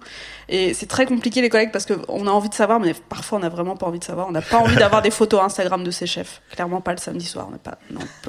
Et 0.48 0.74
c'est 0.76 0.86
très 0.86 1.08
compliqué, 1.08 1.42
les 1.42 1.50
collègues, 1.50 1.72
parce 1.72 1.88
qu'on 1.88 2.28
a 2.28 2.30
envie 2.30 2.50
de 2.50 2.54
savoir, 2.54 2.80
mais 2.80 2.94
parfois, 2.94 3.40
on 3.40 3.42
n'a 3.42 3.50
vraiment 3.50 3.76
pas 3.76 3.88
envie 3.88 4.00
de 4.00 4.04
savoir. 4.04 4.28
On 4.28 4.32
n'a 4.32 4.44
pas 4.44 4.58
envie 4.58 4.76
d'avoir 4.76 5.02
des 5.02 5.12
photos 5.12 5.42
Instagram 5.42 5.84
de 5.84 5.92
ses 5.92 6.06
chefs. 6.06 6.42
Clairement 6.52 6.82
pas 6.82 6.92
le 6.92 7.00
samedi 7.00 7.26
soir. 7.26 7.48
On 7.50 7.52
n'a 7.52 7.58
pas 7.58 7.78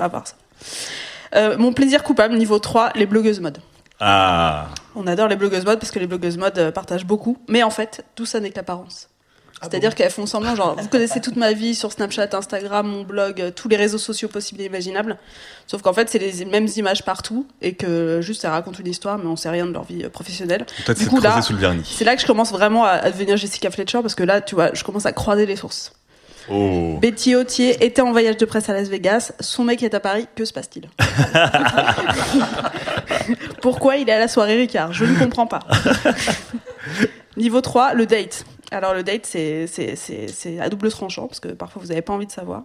avoir 0.03 0.27
ça. 0.27 0.35
Euh, 1.35 1.57
mon 1.59 1.73
plaisir 1.73 2.03
coupable, 2.03 2.37
niveau 2.37 2.59
3, 2.59 2.93
les 2.95 3.07
blogueuses 3.07 3.41
mode. 3.41 3.59
Ah 4.01 4.69
On 4.95 5.07
adore 5.07 5.29
les 5.29 5.37
blogueuses 5.37 5.65
mode 5.65 5.81
parce 5.81 5.91
que 5.91 5.99
les 5.99 6.07
blogueuses 6.07 6.39
mode 6.39 6.59
euh, 6.59 6.71
partagent 6.71 7.07
beaucoup. 7.07 7.37
Mais 7.49 7.63
en 7.63 7.71
fait, 7.71 8.05
tout 8.15 8.27
ça 8.27 8.41
n'est 8.41 8.51
qu'apparence. 8.51 9.09
Ah 9.61 9.67
C'est-à-dire 9.69 9.97
qu'elles 9.97 10.13
font 10.13 10.25
semblant, 10.27 10.55
genre, 10.55 10.77
vous 10.79 10.87
connaissez 10.89 11.21
toute 11.21 11.35
ma 11.35 11.53
vie 11.53 11.75
sur 11.75 11.91
Snapchat, 11.91 12.29
Instagram, 12.33 12.87
mon 12.87 13.03
blog, 13.03 13.41
euh, 13.41 13.51
tous 13.51 13.67
les 13.69 13.77
réseaux 13.77 13.99
sociaux 13.99 14.29
possibles 14.29 14.61
et 14.61 14.67
imaginables. 14.67 15.19
Sauf 15.67 15.83
qu'en 15.83 15.93
fait, 15.93 16.09
c'est 16.09 16.21
les 16.21 16.45
mêmes 16.45 16.69
images 16.77 17.05
partout 17.05 17.45
et 17.61 17.75
que 17.75 18.21
juste 18.21 18.45
elles 18.45 18.53
racontent 18.53 18.79
une 18.79 18.87
histoire, 18.87 19.19
mais 19.19 19.27
on 19.27 19.35
sait 19.35 19.51
rien 19.51 19.67
de 19.67 19.73
leur 19.73 19.83
vie 19.83 20.09
professionnelle. 20.11 20.65
Toi, 20.85 20.95
Du 20.95 21.03
c'est 21.03 21.11
coup, 21.11 21.21
là, 21.21 21.43
sous 21.43 21.55
le 21.55 21.59
vernis. 21.59 21.83
C'est 21.93 22.05
là 22.05 22.15
que 22.15 22.23
je 22.23 22.27
commence 22.27 22.53
vraiment 22.53 22.85
à, 22.85 22.91
à 22.91 23.11
devenir 23.11 23.37
Jessica 23.37 23.69
Fletcher 23.73 23.99
parce 24.01 24.15
que 24.15 24.23
là, 24.23 24.41
tu 24.41 24.55
vois, 24.55 24.71
je 24.75 24.85
commence 24.85 25.07
à 25.07 25.13
croiser 25.13 25.45
les 25.45 25.57
sources. 25.57 25.93
Oh 26.51 26.99
Betty 27.01 27.35
Autier 27.37 27.85
était 27.85 28.03
en 28.03 28.13
voyage 28.13 28.37
de 28.37 28.45
presse 28.45 28.69
à 28.69 28.73
Las 28.73 28.89
Vegas. 28.89 29.33
Son 29.41 29.65
mec 29.65 29.83
est 29.83 29.95
à 29.95 30.01
Paris. 30.01 30.27
Que 30.35 30.45
se 30.45 30.53
passe-t-il 30.53 30.89
Pourquoi 33.63 33.97
il 33.97 34.09
est 34.09 34.13
à 34.13 34.19
la 34.19 34.29
soirée 34.29 34.57
Ricard? 34.57 34.93
Je 34.93 35.05
ne 35.05 35.19
comprends 35.19 35.47
pas. 35.47 35.61
Niveau 37.37 37.61
3, 37.61 37.95
le 37.95 38.07
date. 38.07 38.45
Alors 38.71 38.95
le 38.95 39.03
date, 39.03 39.27
c'est- 39.27 39.67
c'est 39.67 39.97
c'est- 39.97 40.29
c'est 40.29 40.61
à 40.61 40.69
double 40.69 40.91
tranchant 40.91 41.27
parce 41.27 41.41
que 41.41 41.49
parfois 41.49 41.81
vous 41.83 41.89
n'avez 41.89 42.03
pas 42.03 42.13
envie 42.13 42.27
de 42.27 42.33
savoir. 42.33 42.63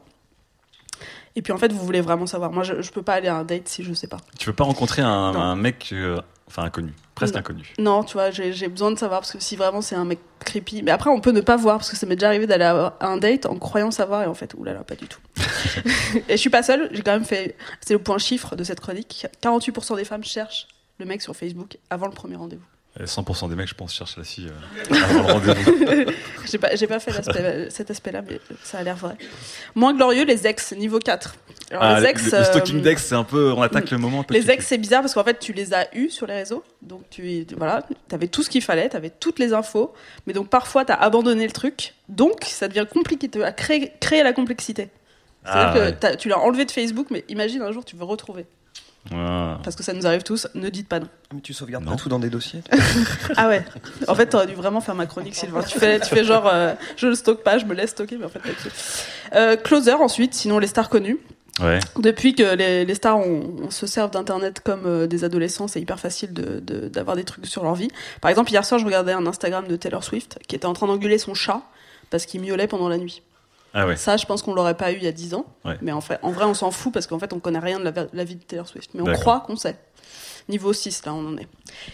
Et 1.35 1.41
puis 1.41 1.51
en 1.53 1.57
fait, 1.57 1.71
vous 1.71 1.83
voulez 1.83 2.01
vraiment 2.01 2.27
savoir. 2.27 2.51
Moi, 2.51 2.63
je, 2.63 2.81
je 2.81 2.91
peux 2.91 3.01
pas 3.01 3.13
aller 3.13 3.27
à 3.27 3.35
un 3.35 3.43
date 3.43 3.67
si 3.67 3.83
je 3.83 3.93
sais 3.93 4.07
pas. 4.07 4.17
Tu 4.37 4.47
veux 4.47 4.55
pas 4.55 4.65
rencontrer 4.65 5.01
un 5.01 5.55
mec, 5.55 5.89
euh, 5.93 6.17
enfin 6.55 6.67
inconnu, 6.67 6.93
presque 7.15 7.33
Non. 7.33 7.39
inconnu. 7.39 7.73
Non, 7.79 8.03
tu 8.03 8.13
vois, 8.13 8.29
j'ai 8.29 8.53
j'ai 8.53 8.67
besoin 8.67 8.91
de 8.91 8.97
savoir 8.99 9.21
parce 9.21 9.31
que 9.31 9.39
si 9.39 9.55
vraiment 9.55 9.81
c'est 9.81 9.95
un 9.95 10.05
mec 10.05 10.19
creepy. 10.39 10.83
Mais 10.83 10.91
après, 10.91 11.09
on 11.09 11.19
peut 11.19 11.31
ne 11.31 11.41
pas 11.41 11.55
voir 11.57 11.77
parce 11.77 11.89
que 11.89 11.95
ça 11.97 12.05
m'est 12.05 12.15
déjà 12.15 12.27
arrivé 12.27 12.45
d'aller 12.47 12.63
à 12.65 12.93
un 13.01 13.17
date 13.17 13.45
en 13.47 13.57
croyant 13.57 13.89
savoir 13.91 14.21
et 14.23 14.27
en 14.27 14.33
fait, 14.35 14.53
oulala, 14.53 14.83
pas 14.83 14.95
du 14.95 15.07
tout. 15.07 15.19
et 16.29 16.33
je 16.33 16.35
suis 16.37 16.49
pas 16.51 16.61
seule, 16.63 16.89
j'ai 16.91 17.01
quand 17.01 17.13
même 17.13 17.25
fait. 17.25 17.55
C'est 17.81 17.93
le 17.93 17.99
point 17.99 18.17
chiffre 18.19 18.55
de 18.55 18.63
cette 18.63 18.79
chronique 18.79 19.25
48% 19.41 19.95
des 19.95 20.05
femmes 20.05 20.23
cherchent 20.23 20.67
le 20.99 21.05
mec 21.05 21.21
sur 21.21 21.35
Facebook 21.35 21.77
avant 21.89 22.05
le 22.05 22.13
premier 22.13 22.35
rendez-vous. 22.35 22.63
Et 22.99 23.05
100% 23.05 23.49
des 23.49 23.55
mecs, 23.55 23.67
je 23.67 23.73
pense, 23.73 23.91
cherchent 23.95 24.17
la 24.17 24.23
fille 24.23 24.49
euh, 24.49 24.95
avant 25.09 25.27
le 25.27 25.33
rendez-vous. 25.33 26.11
J'ai 26.45 26.57
pas, 26.59 26.75
j'ai 26.75 26.85
pas 26.85 26.99
fait 26.99 27.09
l'aspect- 27.11 27.69
cet 27.71 27.89
aspect-là, 27.89 28.21
mais 28.29 28.39
ça 28.63 28.77
a 28.77 28.83
l'air 28.83 28.95
vrai. 28.95 29.15
Moins 29.73 29.95
glorieux, 29.95 30.25
les 30.25 30.45
ex, 30.45 30.73
niveau 30.73 30.99
4. 30.99 31.33
Alors, 31.71 31.83
Ah, 31.83 31.99
les 31.99 32.05
ex, 32.07 32.31
le, 32.31 32.37
le 32.37 32.43
stalking 32.43 32.77
euh, 32.79 32.81
d'ex, 32.81 33.03
c'est 33.03 33.15
un 33.15 33.23
peu. 33.23 33.51
On 33.53 33.61
attaque 33.63 33.89
le 33.89 33.97
moment. 33.97 34.23
Les 34.29 34.51
ex, 34.51 34.63
c'est 34.67 34.77
bizarre 34.77 35.01
parce 35.01 35.15
qu'en 35.15 35.23
fait, 35.23 35.39
tu 35.39 35.53
les 35.53 35.73
as 35.73 35.87
eus 35.95 36.11
sur 36.11 36.27
les 36.27 36.35
réseaux. 36.35 36.63
Donc, 36.83 37.01
tu 37.09 37.47
voilà, 37.57 37.83
avais 38.11 38.27
tout 38.27 38.43
ce 38.43 38.51
qu'il 38.51 38.61
fallait, 38.61 38.89
tu 38.89 38.95
avais 38.95 39.09
toutes 39.09 39.39
les 39.39 39.53
infos. 39.53 39.91
Mais 40.27 40.33
donc, 40.33 40.49
parfois, 40.49 40.85
tu 40.85 40.91
as 40.91 41.01
abandonné 41.01 41.45
le 41.47 41.51
truc. 41.53 41.95
Donc, 42.09 42.43
ça 42.43 42.67
devient 42.67 42.85
compliqué. 42.87 43.27
Tu 43.27 43.41
as 43.43 43.51
créé, 43.53 43.91
créé 43.99 44.21
la 44.21 44.33
complexité. 44.33 44.89
C'est-à-dire 45.43 45.69
Ah, 45.69 45.91
que 46.01 46.05
ouais. 46.07 46.17
tu 46.17 46.29
l'as 46.29 46.37
enlevé 46.39 46.65
de 46.65 46.71
Facebook, 46.71 47.07
mais 47.09 47.25
imagine 47.27 47.63
un 47.63 47.71
jour, 47.71 47.83
tu 47.83 47.95
veux 47.95 48.03
retrouver. 48.05 48.45
Ouais. 49.11 49.55
Parce 49.63 49.75
que 49.75 49.83
ça 49.83 49.93
nous 49.93 50.07
arrive 50.07 50.23
tous. 50.23 50.47
Ne 50.55 50.69
dites 50.69 50.87
pas 50.87 50.99
non. 50.99 51.07
Mais 51.33 51.41
tu 51.41 51.53
sauvegardes 51.53 51.83
Non. 51.83 51.91
pas 51.91 51.97
tout 51.97 52.09
dans 52.09 52.19
des 52.19 52.29
dossiers 52.29 52.61
Ah 53.37 53.47
ouais. 53.49 53.63
En 54.07 54.15
fait, 54.15 54.27
t'aurais 54.27 54.47
dû 54.47 54.53
vraiment 54.53 54.79
faire 54.81 54.95
ma 54.95 55.05
chronique, 55.05 55.35
Sylvain. 55.35 55.61
Tu 55.61 55.77
fais, 55.77 55.99
tu 55.99 56.07
fais 56.07 56.23
genre, 56.23 56.47
euh, 56.47 56.73
je 56.95 57.07
le 57.07 57.15
stocke 57.15 57.43
pas, 57.43 57.57
je 57.57 57.65
me 57.65 57.73
laisse 57.73 57.89
stocker, 57.91 58.17
mais 58.17 58.25
en 58.25 58.29
fait, 58.29 58.39
pas 58.39 58.49
du 58.49 58.55
tout. 58.55 58.69
Euh, 59.35 59.55
Closer 59.57 59.93
ensuite, 59.93 60.33
sinon 60.33 60.57
les 60.59 60.67
stars 60.67 60.89
connues. 60.89 61.17
Ouais. 61.61 61.79
Depuis 61.99 62.33
que 62.33 62.55
les, 62.55 62.83
les 62.85 62.95
stars 62.95 63.17
on, 63.19 63.57
on 63.63 63.69
se 63.69 63.85
servent 63.85 64.09
d'internet 64.09 64.61
comme 64.61 64.85
euh, 64.87 65.05
des 65.05 65.23
adolescents, 65.23 65.67
c'est 65.67 65.79
hyper 65.81 65.99
facile 65.99 66.33
de- 66.33 66.59
de- 66.61 66.87
d'avoir 66.87 67.15
des 67.15 67.25
trucs 67.25 67.45
sur 67.45 67.63
leur 67.63 67.75
vie. 67.75 67.89
Par 68.21 68.31
exemple, 68.31 68.49
hier 68.51 68.65
soir, 68.65 68.79
je 68.79 68.85
regardais 68.85 69.11
un 69.11 69.27
Instagram 69.27 69.67
de 69.67 69.75
Taylor 69.75 70.03
Swift 70.03 70.39
qui 70.47 70.55
était 70.55 70.65
en 70.65 70.73
train 70.73 70.87
d'engueuler 70.87 71.19
son 71.19 71.35
chat 71.35 71.61
parce 72.09 72.25
qu'il 72.25 72.41
miaulait 72.41 72.67
pendant 72.67 72.89
la 72.89 72.97
nuit. 72.97 73.21
Ah 73.73 73.87
ouais. 73.87 73.95
Ça, 73.95 74.17
je 74.17 74.25
pense 74.25 74.43
qu'on 74.43 74.53
l'aurait 74.53 74.77
pas 74.77 74.91
eu 74.91 74.97
il 74.97 75.03
y 75.03 75.07
a 75.07 75.11
10 75.11 75.33
ans. 75.33 75.45
Ouais. 75.65 75.77
Mais 75.81 75.91
en, 75.91 76.01
fait, 76.01 76.19
en 76.21 76.31
vrai, 76.31 76.45
on 76.45 76.53
s'en 76.53 76.69
fout 76.71 76.93
parce 76.93 77.07
qu'en 77.07 77.17
fait, 77.19 77.33
on 77.33 77.39
connaît 77.39 77.59
rien 77.59 77.79
de 77.79 77.91
la, 78.13 78.23
vie 78.23 78.35
de 78.35 78.43
Taylor 78.43 78.67
Swift. 78.67 78.91
Mais 78.93 79.01
on 79.01 79.11
croit 79.13 79.41
qu'on 79.41 79.55
sait. 79.55 79.77
Niveau 80.49 80.73
6, 80.73 81.05
là, 81.05 81.13
on 81.13 81.25
en 81.25 81.37
est. 81.37 81.47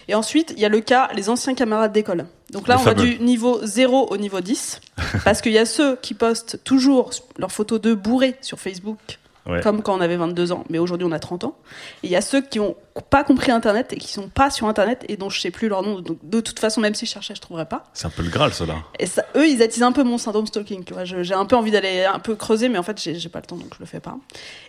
Et 0.08 0.14
ensuite, 0.14 0.52
il 0.56 0.60
y 0.60 0.64
a 0.64 0.68
le 0.68 0.80
cas, 0.80 1.08
les 1.14 1.28
anciens 1.28 1.54
camarades 1.54 1.92
d'école. 1.92 2.26
Donc 2.50 2.68
là, 2.68 2.76
on 2.78 2.82
va 2.82 2.94
du 2.94 3.18
niveau 3.20 3.60
0 3.64 4.08
au 4.10 4.16
niveau 4.16 4.40
10. 4.40 4.80
parce 5.24 5.40
qu'il 5.40 5.52
y 5.52 5.58
a 5.58 5.64
ceux 5.64 5.96
qui 5.96 6.14
postent 6.14 6.62
toujours 6.64 7.10
leurs 7.38 7.52
photos 7.52 7.80
de 7.80 7.94
bourrés 7.94 8.36
sur 8.40 8.58
Facebook. 8.58 8.98
Ouais. 9.46 9.60
Comme 9.62 9.82
quand 9.82 9.96
on 9.96 10.00
avait 10.02 10.16
22 10.18 10.52
ans, 10.52 10.64
mais 10.68 10.78
aujourd'hui 10.78 11.06
on 11.08 11.12
a 11.12 11.18
30 11.18 11.44
ans. 11.44 11.56
Et 12.02 12.08
il 12.08 12.10
y 12.10 12.16
a 12.16 12.20
ceux 12.20 12.42
qui 12.42 12.60
ont 12.60 12.76
pas 13.08 13.24
compris 13.24 13.50
Internet 13.50 13.92
et 13.92 13.96
qui 13.96 14.12
sont 14.12 14.28
pas 14.28 14.50
sur 14.50 14.66
Internet 14.66 15.04
et 15.08 15.16
dont 15.16 15.30
je 15.30 15.40
sais 15.40 15.50
plus 15.50 15.68
leur 15.68 15.82
nom. 15.82 16.00
Donc 16.00 16.18
de 16.22 16.40
toute 16.40 16.58
façon, 16.58 16.80
même 16.82 16.94
si 16.94 17.06
je 17.06 17.10
cherchais, 17.12 17.34
je 17.34 17.40
trouverais 17.40 17.64
pas. 17.66 17.84
C'est 17.94 18.06
un 18.06 18.10
peu 18.10 18.22
le 18.22 18.28
Graal, 18.28 18.52
cela. 18.52 18.76
Et 18.98 19.06
ça, 19.06 19.24
eux, 19.36 19.48
ils 19.48 19.62
attisent 19.62 19.82
un 19.82 19.92
peu 19.92 20.02
mon 20.02 20.18
syndrome 20.18 20.46
stalking. 20.46 20.84
Tu 20.84 20.92
vois, 20.92 21.04
Je- 21.06 21.22
j'ai 21.22 21.34
un 21.34 21.46
peu 21.46 21.56
envie 21.56 21.70
d'aller 21.70 22.04
un 22.04 22.18
peu 22.18 22.36
creuser, 22.36 22.68
mais 22.68 22.76
en 22.78 22.82
fait, 22.82 23.00
j'ai 23.00 23.28
pas 23.30 23.40
le 23.40 23.46
temps, 23.46 23.56
donc 23.56 23.72
je 23.74 23.80
le 23.80 23.86
fais 23.86 24.00
pas. 24.00 24.16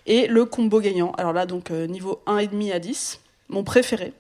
Et 0.06 0.28
le 0.28 0.46
combo 0.46 0.80
gagnant. 0.80 1.12
Alors 1.18 1.34
là, 1.34 1.46
donc 1.46 1.70
euh, 1.70 1.86
niveau 1.88 2.22
1,5 2.26 2.72
à 2.72 2.80
10, 2.80 3.20
mon 3.50 3.64
préféré, 3.66 4.14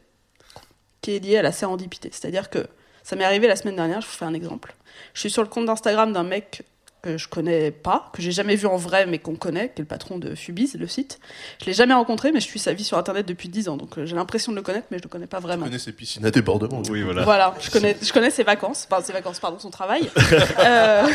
qui 1.02 1.16
est 1.16 1.20
lié 1.20 1.38
à 1.38 1.42
la 1.42 1.52
sérendipité. 1.54 2.10
C'est-à-dire 2.12 2.50
que 2.50 2.68
ça 3.04 3.16
m'est 3.16 3.24
arrivé 3.24 3.48
la 3.48 3.56
semaine 3.56 3.78
dernière. 3.78 4.02
Je 4.02 4.08
vous 4.08 4.14
fais 4.14 4.26
un 4.26 4.34
exemple. 4.34 4.76
Je 5.14 5.22
suis 5.22 5.32
sur 5.32 5.42
le 5.42 5.48
compte 5.48 5.66
d'Instagram 5.66 6.12
d'un 6.14 6.24
mec 6.24 6.64
que 7.02 7.18
je 7.18 7.28
connais 7.28 7.72
pas, 7.72 8.10
que 8.14 8.22
j'ai 8.22 8.32
jamais 8.32 8.56
vu 8.56 8.68
en 8.68 8.78
vrai, 8.78 9.06
mais 9.06 9.18
qu'on 9.18 9.36
connaît, 9.36 9.70
qui 9.70 9.82
est 9.82 9.84
le 9.84 9.86
patron 9.86 10.18
de 10.18 10.36
Fubiz, 10.36 10.76
le 10.76 10.88
site. 10.88 11.20
Je 11.60 11.66
l'ai 11.66 11.74
jamais 11.74 11.94
rencontré, 11.94 12.32
mais 12.32 12.40
je 12.40 12.46
suis 12.46 12.60
sa 12.60 12.74
vie 12.74 12.84
sur 12.84 12.98
Internet 12.98 13.26
depuis 13.26 13.50
10 13.50 13.70
ans, 13.70 13.78
donc 13.78 13.98
euh, 13.98 14.06
j'ai 14.06 14.16
l'impression 14.16 14.52
de 14.52 14.58
le 14.58 14.62
connaître, 14.62 14.88
mais 14.92 14.98
je 14.98 15.04
le 15.04 15.10
connais 15.10 15.28
pas 15.28 15.38
Je 15.38 15.44
vraiment. 15.44 15.66
connais 15.66 15.80
ses 15.80 15.92
piscines 15.92 16.26
à 16.26 16.32
débordement. 16.32 16.82
Oui, 16.90 17.02
voilà. 17.02 17.24
Voilà, 17.24 17.56
je 17.60 17.70
connais, 17.72 17.98
je 18.02 18.14
connais 18.14 18.30
ses 18.30 18.44
vacances, 18.44 18.88
enfin 18.90 19.02
ses 19.02 19.14
vacances, 19.14 19.40
pardon, 19.40 19.60
son 19.60 19.70
travail. 19.72 20.10
Euh, 20.60 21.08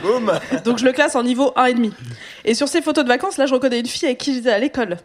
donc 0.64 0.78
je 0.78 0.84
le 0.84 0.92
classe 0.92 1.16
en 1.16 1.22
niveau 1.22 1.52
1,5. 1.56 1.90
Et 2.44 2.54
sur 2.54 2.68
ses 2.68 2.80
photos 2.82 3.02
de 3.04 3.08
vacances, 3.08 3.38
là, 3.38 3.46
je 3.46 3.54
reconnais 3.54 3.80
une 3.80 3.86
fille 3.86 4.06
avec 4.06 4.18
qui 4.18 4.34
j'étais 4.34 4.50
à 4.50 4.58
l'école. 4.58 4.98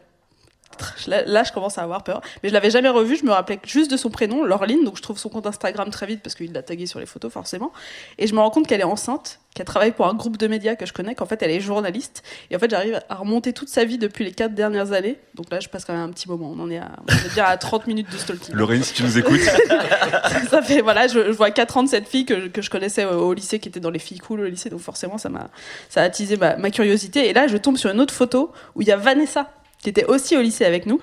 Là, 1.08 1.24
là, 1.26 1.44
je 1.44 1.52
commence 1.52 1.78
à 1.78 1.84
avoir 1.84 2.04
peur. 2.04 2.22
Mais 2.44 2.50
je 2.50 2.54
l'avais 2.54 2.70
jamais 2.70 2.90
revue, 2.90 3.18
je 3.18 3.26
me 3.26 3.32
rappelais 3.32 3.60
juste 3.66 3.92
de 3.92 3.98
son 3.98 4.10
prénom, 4.10 4.44
Laureline, 4.44 4.84
donc 4.84 4.98
je 4.98 5.02
trouve 5.02 5.18
son 5.18 5.30
compte 5.30 5.48
Instagram 5.48 5.90
très 5.90 6.06
vite 6.06 6.22
parce 6.22 6.36
qu'il 6.36 6.52
l'a 6.54 6.64
tagué 6.64 6.86
sur 6.86 7.00
les 7.00 7.06
photos, 7.06 7.32
forcément. 7.32 7.72
Et 8.18 8.28
je 8.28 8.34
me 8.34 8.40
rends 8.40 8.50
compte 8.50 8.68
qu'elle 8.68 8.82
est 8.82 8.86
enceinte, 8.86 9.40
qu'elle 9.56 9.66
travaille 9.66 9.92
pour 9.92 10.08
un 10.08 10.14
groupe 10.14 10.38
de 10.38 10.48
médias 10.48 10.76
que 10.76 10.86
je 10.86 10.94
connais, 10.94 11.16
qu'en 11.16 11.26
fait 11.26 11.42
elle 11.42 11.52
est 11.52 11.60
journaliste. 11.60 12.24
Et 12.52 12.56
en 12.56 12.60
fait, 12.60 12.70
j'arrive 12.70 13.00
à 13.10 13.16
remonter 13.16 13.54
toute 13.54 13.70
sa 13.70 13.86
vie 13.86 13.98
depuis 13.98 14.26
les 14.26 14.32
quatre 14.32 14.54
dernières 14.54 14.92
années. 14.92 15.18
Donc 15.36 15.52
là, 15.52 15.60
je 15.60 15.70
passe 15.70 15.86
quand 15.86 15.94
même 15.94 16.10
un 16.10 16.12
petit 16.12 16.30
moment. 16.30 16.52
On 16.56 16.60
en 16.60 16.70
est 16.70 16.78
à, 16.78 16.92
on 17.02 17.34
dire 17.34 17.46
à 17.46 17.58
30 17.58 17.88
minutes 17.88 18.12
de 18.12 18.18
stalking. 18.18 18.56
Lorraine, 18.56 18.84
si 18.84 18.94
tu 18.94 19.04
nous 19.04 19.18
écoutes, 19.18 19.40
ça 20.50 20.62
fait 20.62 20.82
voilà 20.82 21.08
je, 21.08 21.26
je 21.26 21.32
vois 21.32 21.52
4 21.52 21.78
ans 21.78 21.84
de 21.84 21.90
cette 21.90 22.08
fille 22.08 22.26
que, 22.26 22.48
que 22.48 22.62
je 22.62 22.70
connaissais 22.70 23.06
au, 23.06 23.28
au 23.28 23.34
lycée 23.34 23.60
qui 23.60 23.70
était 23.70 23.80
dans 23.80 23.90
les 23.90 24.00
filles 24.00 24.20
cool 24.20 24.42
au 24.42 24.46
lycée 24.46 24.70
donc 24.70 24.80
forcément 24.80 25.18
ça 25.18 25.30
m'a 25.30 25.50
ça 25.90 26.02
a 26.02 26.04
attisé 26.04 26.38
ma, 26.38 26.56
ma 26.58 26.72
curiosité 26.72 27.30
et 27.30 27.34
là 27.34 27.48
je 27.48 27.58
tombe 27.58 27.78
sur 27.78 27.90
une 27.90 28.00
autre 28.00 28.14
photo 28.14 28.52
où 28.76 28.82
il 28.82 28.88
y 28.88 28.92
a 28.92 28.98
Vanessa 28.98 29.52
qui 29.82 29.90
était 29.90 30.06
aussi 30.06 30.38
au 30.38 30.42
lycée 30.42 30.66
avec 30.66 30.86
nous 30.86 31.02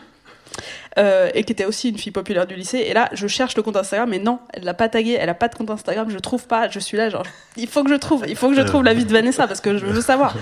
euh, 0.98 1.30
et 1.34 1.44
qui 1.44 1.52
était 1.52 1.64
aussi 1.64 1.90
une 1.90 1.98
fille 1.98 2.12
populaire 2.12 2.46
du 2.46 2.54
lycée 2.54 2.78
et 2.78 2.94
là 2.94 3.08
je 3.12 3.26
cherche 3.26 3.56
le 3.56 3.62
compte 3.62 3.76
Instagram 3.76 4.08
mais 4.10 4.18
non 4.18 4.38
elle 4.52 4.64
l'a 4.64 4.74
pas 4.74 4.88
tagué 4.88 5.16
elle 5.18 5.28
a 5.28 5.34
pas 5.34 5.48
de 5.48 5.54
compte 5.54 5.70
Instagram 5.70 6.08
je 6.10 6.18
trouve 6.18 6.46
pas 6.46 6.68
je 6.68 6.78
suis 6.78 6.96
là 6.96 7.10
genre 7.10 7.24
il 7.56 7.68
faut 7.68 7.84
que 7.84 7.90
je 7.90 7.96
trouve 7.96 8.24
il 8.28 8.36
faut 8.36 8.48
que 8.48 8.56
je 8.56 8.62
trouve 8.62 8.84
la 8.84 8.94
vie 8.94 9.04
de 9.04 9.12
Vanessa 9.12 9.46
parce 9.46 9.60
que 9.60 9.78
je 9.78 9.86
veux 9.86 10.00
savoir 10.00 10.34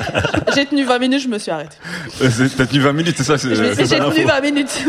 j'ai 0.54 0.66
tenu 0.66 0.84
20 0.84 0.98
minutes 0.98 1.20
je 1.22 1.28
me 1.28 1.38
suis 1.38 1.50
arrêtée 1.50 1.76
euh, 2.22 2.48
t'as 2.56 2.66
tenu 2.66 2.80
20 2.80 2.92
minutes, 2.92 3.14
c'est 3.16 3.24
ça 3.24 3.38
c'est 3.38 3.54
J'ai 3.54 3.86
tenu 3.86 3.98
l'info. 3.98 4.26
20 4.26 4.40
minutes. 4.40 4.84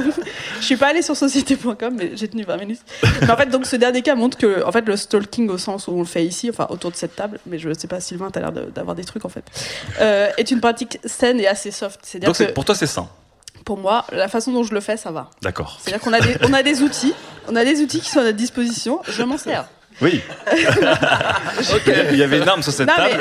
je 0.59 0.65
suis 0.65 0.75
pas 0.75 0.87
allée 0.87 1.01
sur 1.01 1.15
société.com, 1.15 1.95
mais 1.97 2.11
j'ai 2.15 2.27
tenu 2.27 2.43
20 2.43 2.57
minutes. 2.57 2.81
Mais 3.21 3.31
en 3.31 3.37
fait, 3.37 3.47
donc 3.47 3.65
ce 3.65 3.75
dernier 3.75 4.01
cas 4.01 4.15
montre 4.15 4.37
que, 4.37 4.63
en 4.63 4.71
fait, 4.71 4.85
le 4.85 4.95
stalking 4.95 5.49
au 5.49 5.57
sens 5.57 5.87
où 5.87 5.93
on 5.93 5.99
le 5.99 6.05
fait 6.05 6.25
ici, 6.25 6.49
enfin 6.49 6.67
autour 6.69 6.91
de 6.91 6.95
cette 6.95 7.15
table, 7.15 7.39
mais 7.45 7.57
je 7.59 7.73
sais 7.73 7.87
pas, 7.87 7.99
Sylvain, 7.99 8.29
t'as 8.31 8.41
l'air 8.41 8.51
d'avoir 8.51 8.95
des 8.95 9.03
trucs 9.03 9.25
en 9.25 9.29
fait, 9.29 9.43
euh, 9.99 10.29
est 10.37 10.51
une 10.51 10.61
pratique 10.61 10.99
saine 11.05 11.39
et 11.39 11.47
assez 11.47 11.71
soft. 11.71 11.99
C'est-à-dire 12.03 12.27
Donc 12.29 12.37
que 12.37 12.53
pour 12.53 12.65
toi, 12.65 12.75
c'est 12.75 12.87
sain. 12.87 13.07
Pour 13.65 13.77
moi, 13.77 14.05
la 14.11 14.27
façon 14.27 14.51
dont 14.51 14.63
je 14.63 14.73
le 14.73 14.79
fais, 14.81 14.97
ça 14.97 15.11
va. 15.11 15.29
D'accord. 15.41 15.79
C'est-à-dire 15.81 16.03
qu'on 16.03 16.13
a 16.13 16.19
des, 16.19 16.35
on 16.43 16.53
a 16.53 16.63
des 16.63 16.81
outils, 16.81 17.13
on 17.47 17.55
a 17.55 17.63
des 17.63 17.81
outils 17.81 18.01
qui 18.01 18.09
sont 18.09 18.19
à 18.19 18.23
notre 18.23 18.37
disposition. 18.37 18.99
Je 19.07 19.23
m'en 19.23 19.37
sers. 19.37 19.65
Oui. 20.01 20.21
Il 21.87 22.15
y 22.17 22.23
avait 22.23 22.39
une 22.39 22.47
arme 22.49 22.63
sur 22.63 22.71
cette 22.71 22.87
non 22.87 22.95
table. 22.95 23.17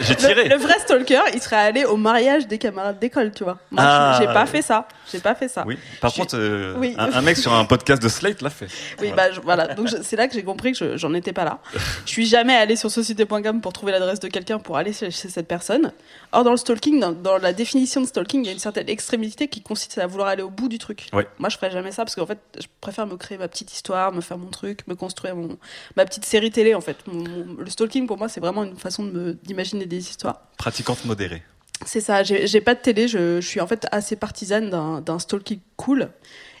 J'ai 0.00 0.14
le, 0.14 0.16
tiré. 0.16 0.48
le 0.48 0.56
vrai 0.56 0.78
stalker, 0.78 1.20
il 1.34 1.42
serait 1.42 1.56
allé 1.56 1.84
au 1.84 1.96
mariage 1.96 2.46
des 2.46 2.56
camarades 2.58 2.98
d'école, 2.98 3.32
tu 3.32 3.44
vois. 3.44 3.58
Moi, 3.70 3.82
Ah. 3.86 4.16
j'ai 4.18 4.26
pas 4.26 4.46
fait 4.46 4.62
ça. 4.62 4.86
J'ai 5.12 5.20
pas 5.20 5.34
fait 5.34 5.48
ça. 5.48 5.64
Oui. 5.66 5.78
Par 6.00 6.10
Je- 6.10 6.16
contre, 6.20 6.36
euh, 6.36 6.74
Oui. 6.78 6.94
un, 6.98 7.12
un 7.12 7.22
mec 7.22 7.36
sur 7.36 7.52
un 7.52 7.64
podcast 7.64 8.02
de 8.02 8.08
Slate 8.08 8.42
l'a 8.42 8.50
fait. 8.50 8.66
Oui, 9.00 9.12
bah 9.16 9.30
je- 9.32 9.40
voilà. 9.40 9.74
Donc 9.74 9.88
c'est 10.02 10.16
là 10.16 10.26
que 10.28 10.34
j'ai 10.34 10.42
compris 10.42 10.72
que 10.72 10.78
je- 10.78 10.96
j'en 10.96 11.14
étais 11.14 11.32
pas 11.32 11.44
là. 11.44 11.60
Je 12.04 12.10
suis 12.10 12.26
jamais 12.26 12.54
allée 12.56 12.76
sur 12.76 12.90
société.com 12.90 13.60
pour 13.60 13.72
trouver 13.72 13.92
l'adresse 13.92 14.20
de 14.20 14.28
quelqu'un 14.28 14.58
pour 14.58 14.76
aller 14.76 14.92
chez, 14.92 15.10
chez 15.10 15.28
cette 15.28 15.46
personne. 15.48 15.92
Or 16.32 16.44
dans 16.44 16.50
le 16.50 16.56
stalking, 16.56 16.98
dans, 17.00 17.12
dans 17.12 17.38
la 17.38 17.52
définition 17.52 18.00
de 18.00 18.06
stalking, 18.06 18.42
il 18.42 18.46
y 18.46 18.50
a 18.50 18.52
une 18.52 18.58
certaine 18.58 18.88
extrémité 18.88 19.48
qui 19.48 19.62
consiste 19.62 19.98
à 19.98 20.06
vouloir 20.06 20.28
aller 20.28 20.42
au 20.42 20.50
bout 20.50 20.68
du 20.68 20.78
truc. 20.78 21.06
Oui. 21.12 21.22
Moi, 21.38 21.48
je 21.48 21.56
ferais 21.56 21.70
jamais 21.70 21.92
ça 21.92 22.04
parce 22.04 22.14
qu'en 22.16 22.26
fait, 22.26 22.38
je 22.60 22.66
préfère 22.80 23.06
me 23.06 23.16
créer 23.16 23.38
ma 23.38 23.48
petite 23.48 23.72
histoire, 23.72 24.12
me 24.12 24.20
faire 24.20 24.38
mon 24.38 24.48
truc, 24.50 24.86
me 24.88 24.94
construire 24.94 25.36
mon 25.36 25.56
ma 25.96 26.04
petite 26.04 26.24
série 26.24 26.50
télé 26.50 26.74
en 26.74 26.80
fait. 26.80 26.96
Mon- 27.06 27.22
mon- 27.28 27.54
le 27.58 27.70
stalking 27.70 28.06
pour 28.06 28.18
moi, 28.18 28.28
c'est 28.28 28.40
vraiment 28.40 28.64
une 28.64 28.76
façon 28.76 29.04
de 29.04 29.36
d'imaginer 29.44 29.86
des 29.86 29.98
histoires. 29.98 30.40
Pratiquante 30.58 31.04
modérée. 31.04 31.42
C'est 31.84 32.00
ça, 32.00 32.22
j'ai 32.22 32.60
pas 32.60 32.74
de 32.74 32.80
télé, 32.80 33.06
je, 33.06 33.40
je 33.40 33.46
suis 33.46 33.60
en 33.60 33.66
fait 33.66 33.86
assez 33.92 34.16
partisane 34.16 34.70
d'un 35.04 35.18
stalking 35.18 35.60
cool. 35.76 36.08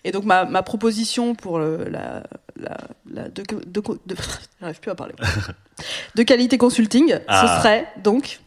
Et 0.04 0.12
donc 0.12 0.24
ma, 0.24 0.44
ma 0.44 0.62
proposition 0.62 1.34
pour 1.34 1.58
le- 1.58 1.88
la, 1.90 2.22
la, 2.60 2.76
la 3.10 3.28
de, 3.28 3.42
de, 3.66 3.80
de- 4.06 4.14
j'arrive 4.60 4.78
plus 4.80 4.90
à 4.90 4.94
parler. 4.94 5.14
de 6.14 6.22
qualité 6.22 6.58
consulting, 6.58 7.18
Ah. 7.26 7.42
ce 7.56 7.62
serait 7.62 7.88
donc 8.04 8.40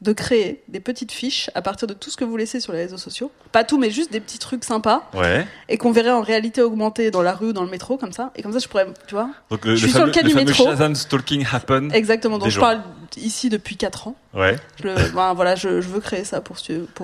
de 0.00 0.12
créer 0.12 0.62
des 0.68 0.80
petites 0.80 1.12
fiches 1.12 1.50
à 1.54 1.62
partir 1.62 1.86
de 1.88 1.94
tout 1.94 2.10
ce 2.10 2.16
que 2.16 2.24
vous 2.24 2.36
laissez 2.36 2.60
sur 2.60 2.72
les 2.74 2.80
réseaux 2.80 2.98
sociaux. 2.98 3.30
Pas 3.52 3.64
tout, 3.64 3.78
mais 3.78 3.90
juste 3.90 4.12
des 4.12 4.20
petits 4.20 4.38
trucs 4.38 4.64
sympas 4.64 5.08
Ouais. 5.14 5.46
et 5.68 5.78
qu'on 5.78 5.92
verrait 5.92 6.10
en 6.10 6.20
réalité 6.20 6.60
augmenter 6.60 7.10
dans 7.10 7.22
la 7.22 7.32
rue 7.32 7.48
ou 7.48 7.52
dans 7.54 7.62
le 7.64 7.70
métro 7.70 7.96
comme 7.96 8.12
ça. 8.12 8.30
Et 8.36 8.42
comme 8.42 8.52
ça, 8.52 8.58
je 8.58 8.68
pourrais, 8.68 8.86
tu 9.06 9.14
vois. 9.14 9.30
Donc 9.50 9.64
le, 9.64 9.76
Je 9.76 9.82
le 9.82 9.88
suis 9.88 9.96
sur 9.96 10.04
le 10.04 10.12
cas 10.12 10.20
le 10.22 10.28
du 10.28 10.34
métro. 10.34 10.64
Shazam 10.64 10.94
stalking 10.94 11.46
happen. 11.50 11.90
Exactement. 11.90 12.38
Donc 12.38 12.48
je 12.48 12.54
gens. 12.54 12.60
parle 12.60 12.82
ici 13.20 13.48
depuis 13.48 13.76
4 13.76 14.08
ans. 14.08 14.16
Ouais. 14.34 14.56
Je, 14.82 14.88
le- 14.88 14.94
ben, 15.14 15.32
voilà, 15.34 15.54
je, 15.54 15.80
je 15.80 15.88
veux 15.88 16.00
créer 16.00 16.24
ça 16.24 16.40
pour, 16.40 16.56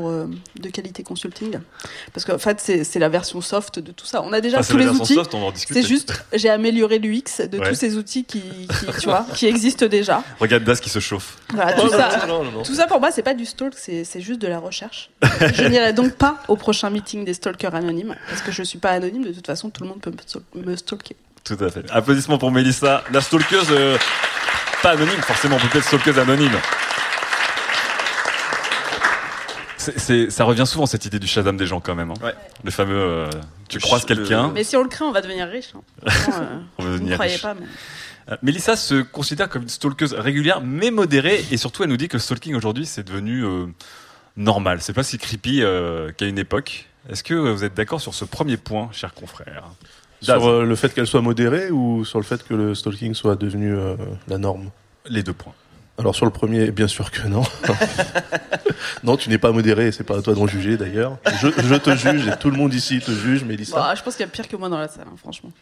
euh, 0.09 0.27
de 0.61 0.69
qualité 0.69 1.03
consulting. 1.03 1.59
Parce 2.13 2.25
qu'en 2.25 2.39
fait, 2.39 2.61
c'est 2.61 2.99
la 2.99 3.09
version 3.09 3.41
soft 3.41 3.79
de 3.79 3.93
tout 3.93 4.07
ça. 4.07 4.23
On 4.23 4.33
a 4.33 4.41
déjà 4.41 4.59
Enfin, 4.59 4.65
c'est 4.67 4.73
tous 4.73 4.79
les 4.79 4.85
version 4.87 5.47
outils. 5.47 5.65
C'est 5.71 5.87
juste, 5.87 6.13
j'ai 6.33 6.49
amélioré 6.51 6.99
l'UX 6.99 7.41
de 7.49 7.59
Ouais. 7.59 7.69
tous 7.69 7.75
ces 7.75 7.97
outils 7.97 8.25
qui, 8.25 8.41
qui, 8.41 8.87
tu 9.01 9.05
vois, 9.07 9.27
qui 9.35 9.47
existent 9.47 9.87
déjà. 9.87 10.23
Regarde 10.41 10.65
Das 10.65 10.81
qui 10.81 10.89
se 10.91 10.99
chauffe. 10.99 11.37
Voilà, 11.55 11.73
tout, 11.75 11.89
ça, 11.89 12.09
tout 12.65 12.75
ça 12.75 12.87
pour 12.87 13.01
moi, 13.01 13.11
c'est 13.13 13.23
pas 13.23 13.35
du 13.35 13.45
stalk, 13.47 13.75
c'est 13.77 14.21
juste 14.21 14.41
de 14.41 14.49
la 14.49 14.59
recherche. 14.59 15.11
Je 15.55 15.65
n'irai 15.65 15.93
donc 15.93 16.15
pas 16.15 16.37
au 16.49 16.57
prochain 16.57 16.91
meeting 16.91 17.25
des 17.25 17.35
stalkers 17.35 17.75
anonymes, 17.75 18.17
parce 18.29 18.43
que 18.43 18.51
je 18.53 18.63
suis 18.63 18.79
pas 18.79 18.91
anonyme, 18.91 19.25
de 19.25 19.33
toute 19.33 19.47
façon, 19.47 19.71
tout 19.71 19.83
le 19.83 19.89
monde 19.89 20.01
peut 20.01 20.13
me 20.55 20.77
stalker. 20.77 21.17
Tout 21.45 21.57
à 21.61 21.71
fait. 21.71 21.85
Applaudissements 21.91 22.37
pour 22.39 22.51
Mélissa, 22.51 23.03
la 23.13 23.21
stalkeuse 23.23 23.69
euh, 23.71 23.97
pas 24.83 24.91
anonyme, 24.91 25.21
forcément, 25.23 25.57
on 25.63 25.67
peut 25.69 25.79
être 25.79 25.85
stalkeuse 25.85 26.19
anonyme. 26.19 26.59
C'est- 29.77 29.99
c'est- 29.99 30.31
ça 30.31 30.45
revient 30.45 30.67
souvent 30.67 30.85
cette 30.85 31.07
idée 31.07 31.19
du 31.19 31.27
Shazam 31.27 31.57
des 31.57 31.67
gens 31.67 31.81
quand 31.81 31.95
même. 31.95 32.11
hein. 32.11 32.15
Ouais. 32.23 32.35
Le 32.65 32.71
fameux, 32.71 32.99
euh, 33.01 33.31
tu 33.69 33.79
Le 33.79 33.83
croises 33.83 34.05
ch- 34.05 34.19
quelqu'un, 34.19 34.49
Mais 34.53 34.63
si 34.63 34.77
on 34.77 34.83
le 34.83 34.89
crée, 34.91 35.05
on 35.07 35.13
va 35.13 35.23
devenir 35.23 35.49
riche. 35.49 35.71
hein. 35.75 35.81
Euh, 36.29 36.59
on 36.79 36.83
vous 36.83 36.89
ne 36.89 36.93
devenir 36.95 37.15
croyez 37.15 37.33
riche. 37.33 37.43
pas, 37.43 37.55
mais... 37.55 37.67
Euh, 38.31 38.37
Mélissa 38.43 38.77
se 38.77 39.01
considère 39.01 39.49
comme 39.49 39.63
une 39.63 39.69
stalkeuse 39.71 40.13
régulière 40.13 40.61
mais 40.61 40.91
modérée 40.91 41.43
et 41.51 41.57
surtout 41.57 41.83
elle 41.83 41.89
nous 41.89 41.97
dit 41.97 42.09
que 42.09 42.17
le 42.19 42.21
stalking 42.21 42.55
aujourd'hui 42.55 42.85
c'est 42.85 43.03
devenu 43.03 43.43
euh, 43.45 43.67
normal. 44.37 44.83
C'est 44.83 44.93
pas 44.93 45.03
si 45.03 45.17
creepy 45.19 45.63
euh, 45.63 46.13
qu'à 46.13 46.27
une 46.27 46.39
époque. 46.39 46.87
Est-ce 47.09 47.23
que 47.25 47.33
vous 47.35 47.65
êtes 47.65 47.73
d'accord 47.75 48.01
sur 48.03 48.13
ce 48.13 48.27
premier 48.27 48.59
point, 48.59 48.91
cher 48.93 49.15
confrère 49.15 49.65
Sur 50.23 50.47
euh, 50.49 50.65
le 50.65 50.77
fait 50.77 50.93
qu'elle 50.95 51.07
soit 51.07 51.21
modérée 51.23 51.71
ou 51.71 52.05
sur 52.05 52.19
le 52.19 52.25
fait 52.25 52.47
que 52.47 52.55
le 52.55 52.75
stalking 52.75 53.15
soit 53.15 53.37
devenu 53.37 53.75
euh, 53.75 53.97
la 54.29 54.39
norme? 54.39 54.71
Les 55.09 55.23
deux 55.23 55.33
points. 55.33 55.55
Alors 55.99 56.15
sur 56.15 56.25
le 56.27 56.31
premier, 56.33 56.71
bien 56.71 56.89
sûr 56.89 57.11
que 57.11 57.27
non. 57.27 57.43
non, 59.05 59.17
tu 59.17 59.29
n'es 59.29 59.39
pas 59.39 59.53
modéré, 59.53 59.89
et 59.89 59.93
c'est 59.93 60.05
pas 60.05 60.19
à 60.19 60.23
toi 60.23 60.35
d'en 60.35 60.47
juger 60.47 60.77
d'ailleurs. 60.77 61.19
Je, 61.41 61.49
je 61.49 61.75
te 61.75 61.95
juge 61.95 62.27
et 62.27 62.37
tout 62.39 62.51
le 62.51 62.57
monde 62.57 62.73
ici 62.75 63.01
te 63.01 63.11
juge, 63.11 63.45
Mélissa. 63.45 63.77
Bah, 63.77 63.95
je 63.97 64.03
pense 64.03 64.15
qu'il 64.17 64.25
y 64.25 64.29
a 64.29 64.31
pire 64.33 64.49
que 64.49 64.57
moi 64.57 64.69
dans 64.69 64.79
la 64.79 64.89
salle, 64.89 65.05
hein, 65.11 65.17
franchement. 65.19 65.53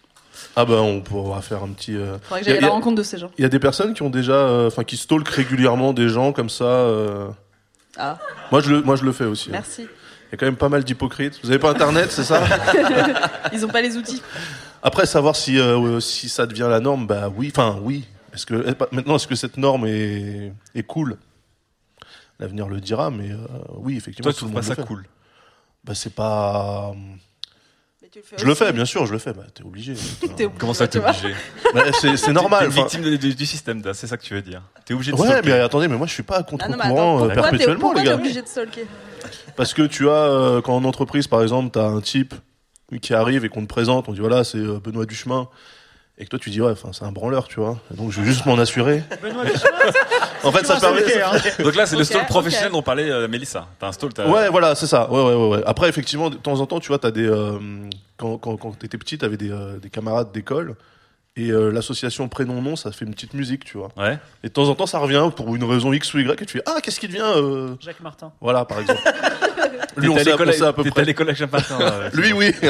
Ah 0.55 0.65
bah 0.65 0.77
on 0.83 1.01
pourra 1.01 1.43
faire 1.43 1.65
un 1.65 1.69
petit. 1.71 1.97
euh, 1.97 2.17
Faudrait 2.23 2.43
que 2.43 2.47
y 2.47 2.51
a- 2.51 2.55
j'aille 2.55 2.65
à 2.65 2.67
la 2.69 2.73
rencontre 2.73 2.97
de 2.97 3.03
ces 3.03 3.19
gens. 3.19 3.31
Il 3.39 3.43
y 3.43 3.45
a 3.45 3.49
des 3.49 3.59
personnes 3.59 3.93
qui 3.95 4.03
ont 4.03 4.11
déjà, 4.11 4.35
euh, 4.35 4.69
enfin 4.69 4.85
qui 4.85 4.97
stalkent 4.97 5.29
régulièrement 5.29 5.93
des 5.93 6.09
gens 6.09 6.33
comme 6.33 6.49
ça. 6.51 6.65
euh. 6.65 7.27
Ah, 7.97 8.19
Moi 8.53 8.61
je 8.61 8.71
le, 8.71 8.83
moi 8.83 8.95
je 8.95 9.05
le 9.05 9.11
fais 9.13 9.25
aussi. 9.25 9.51
hein. 9.51 9.63
Il 10.29 10.33
y 10.33 10.35
a 10.35 10.37
quand 10.39 10.47
même 10.47 10.57
pas 10.57 10.69
mal 10.69 10.85
d'hypocrites. 10.85 11.41
Vous 11.43 11.51
avez 11.51 11.59
pas 11.59 11.71
internet, 11.71 12.11
c'est 12.11 12.25
ça 12.25 12.43
Ils 13.53 13.65
ont 13.65 13.69
pas 13.69 13.81
les 13.81 13.97
outils. 13.97 14.23
Après 14.83 15.07
savoir 15.07 15.35
si 15.37 15.59
euh, 15.59 16.01
si 16.01 16.29
ça 16.29 16.47
devient 16.47 16.67
la 16.69 16.81
norme, 16.81 17.07
bah 17.07 17.31
oui, 17.35 17.51
enfin 17.55 17.79
oui. 17.83 18.07
Est-ce 18.35 18.45
que 18.47 18.77
maintenant 18.93 19.17
est-ce 19.17 19.27
que 19.27 19.35
cette 19.35 19.57
norme 19.57 19.87
est 19.87 20.53
est 20.75 20.83
cool? 20.83 21.17
L'avenir 22.39 22.69
le 22.69 22.81
dira, 22.81 23.11
mais 23.11 23.31
euh, 23.33 23.37
oui 23.79 23.97
effectivement. 23.97 24.31
Toi, 24.31 24.33
tu 24.35 24.39
tout 24.41 24.45
le 24.45 24.51
trouves 24.53 24.63
pas 24.63 24.67
monde 24.69 24.77
ça 24.77 24.83
fait. 24.83 24.87
cool? 24.87 25.05
Bah 25.85 25.95
c'est 25.95 26.15
pas. 26.15 26.93
Le 28.03 28.23
Je 28.39 28.45
le 28.47 28.55
fais, 28.55 28.73
bien 28.73 28.85
sûr, 28.85 29.07
je 29.07 29.13
le 29.13 29.19
fais. 29.19 29.33
Bah 29.33 29.43
t'es 29.53 29.63
obligé. 29.65 29.95
T'es 30.21 30.27
obligé, 30.45 30.51
Comment 30.59 30.75
ça, 30.75 30.87
t'es 30.89 30.99
obligé? 30.99 31.35
Bah, 31.75 31.83
c'est 31.93 32.33
normal. 32.33 32.69
T'es 32.69 32.75
victime 32.75 33.03
de- 33.03 33.17
du, 33.17 33.35
du 33.35 33.47
système, 33.47 33.83
c'est 33.95 34.07
ça 34.07 34.17
que 34.17 34.23
tu 34.23 34.35
veux 34.35 34.43
dire. 34.43 34.63
T'es 34.85 34.95
obligé 34.95 35.13
de 35.13 35.17
Ouais, 35.17 35.27
stalker. 35.27 35.49
mais 35.49 35.61
attendez, 35.61 35.89
mais 35.89 35.97
moi 35.97 36.07
je 36.07 36.13
suis 36.13 36.23
pas 36.23 36.37
à 36.37 36.39
Ah 36.41 36.43
contre-courant 36.45 37.25
euh, 37.25 37.29
t'es 37.29 37.35
perpétuellement, 37.35 37.81
pourquoi 37.81 38.01
les 38.01 38.05
t'es 38.07 38.11
gars. 38.15 38.21
obligé 38.21 38.43
de 38.43 38.47
stalker? 38.47 38.87
Parce 39.57 39.75
que 39.75 39.83
tu 39.83 40.09
as, 40.09 40.13
euh, 40.13 40.61
quand 40.61 40.75
en 40.77 40.85
entreprise, 40.85 41.27
par 41.27 41.43
exemple, 41.43 41.71
t'as 41.73 41.87
un 41.87 42.01
type 42.01 42.35
qui 43.03 43.13
arrive 43.15 43.45
et 43.45 43.49
qu'on 43.49 43.63
te 43.63 43.67
présente, 43.67 44.09
on 44.09 44.13
dit 44.13 44.21
voilà, 44.21 44.45
c'est 44.45 44.59
euh, 44.59 44.81
Benoît 44.83 45.05
Duchemin. 45.07 45.49
Et 46.21 46.25
que 46.25 46.31
toi 46.31 46.39
tu 46.41 46.51
dis 46.51 46.61
ouais, 46.61 46.73
enfin 46.73 46.89
c'est 46.93 47.05
un 47.05 47.13
branleur, 47.13 47.47
tu 47.47 47.61
vois. 47.61 47.79
Et 47.93 47.97
donc 47.97 48.11
je 48.11 48.21
vais 48.21 48.27
juste 48.27 48.45
m'en 48.45 48.59
assurer. 48.59 49.05
Benoît 49.23 49.45
En 50.45 50.51
fait, 50.53 50.65
ça 50.67 50.81
permet. 50.81 51.03
Donc 51.63 51.75
là, 51.77 51.87
c'est 51.87 51.97
le 51.97 52.03
ok. 52.03 52.27
professionnel 52.27 52.73
dont 52.73 52.83
parlait 52.83 53.11
euh, 53.11 53.29
Mélissa. 53.29 53.69
T'as 53.79 53.89
un 53.89 53.93
stalk, 53.93 54.15
t'as- 54.15 54.29
Ouais, 54.29 54.49
voilà, 54.49 54.75
c'est 54.75 54.87
ça. 54.87 55.11
Ouais, 55.11 55.23
ouais, 55.23 55.35
ouais, 55.35 55.49
ouais. 55.57 55.63
Après, 55.67 55.89
effectivement, 55.89 56.31
de 56.31 56.37
temps 56.37 56.61
en 56.61 56.67
temps, 56.67 56.81
tu 56.81 56.89
vois, 56.89 56.99
t'as 56.99 57.11
des 57.11 57.27
euh, 57.27 57.59
quand 58.17 58.39
quand 58.39 58.57
quand 58.57 58.77
t'étais 58.79 58.99
petit, 58.99 59.19
t'avais 59.19 59.37
des 59.37 59.51
euh, 59.51 59.79
des 59.79 59.91
camarades 59.91 60.33
d'école 60.33 60.75
et 61.39 61.51
euh, 61.51 61.71
l'association 61.71 62.29
prénom 62.29 62.61
nom, 62.61 62.77
ça 62.77 62.91
fait 62.93 63.05
une 63.05 63.13
petite 63.15 63.33
musique, 63.35 63.65
tu 63.65 63.79
vois. 63.79 63.89
Ouais. 63.97 64.19
Et 64.43 64.49
de 64.49 64.53
temps 64.53 64.69
en 64.69 64.75
temps, 64.75 64.87
ça 64.87 64.99
revient 64.99 65.31
pour 65.35 65.55
une 65.55 65.65
raison 65.65 65.93
X 65.93 66.13
ou 66.15 66.19
Y, 66.19 66.43
et 66.43 66.47
tu 66.47 66.59
fais 66.59 66.63
ah 66.67 66.79
qu'est-ce 66.83 66.99
qui 67.01 67.07
devient 67.09 67.23
euh... 67.23 67.75
Jacques 67.81 68.01
Martin. 68.01 68.33
Voilà, 68.41 68.65
par 68.65 68.81
exemple. 68.81 69.01
Lui, 69.97 70.09
on 70.09 70.15
T'étais 70.15 70.31
à 70.31 70.35
à 70.35 70.73
peu 70.73 70.83
t'étais 70.85 70.89
à 70.89 70.93
près. 70.93 71.05
l'école 71.05 71.29
avec 71.29 71.39
Jean-Martin. 71.39 71.77
ouais, 71.79 72.11
Lui, 72.13 72.33
oui. 72.33 72.53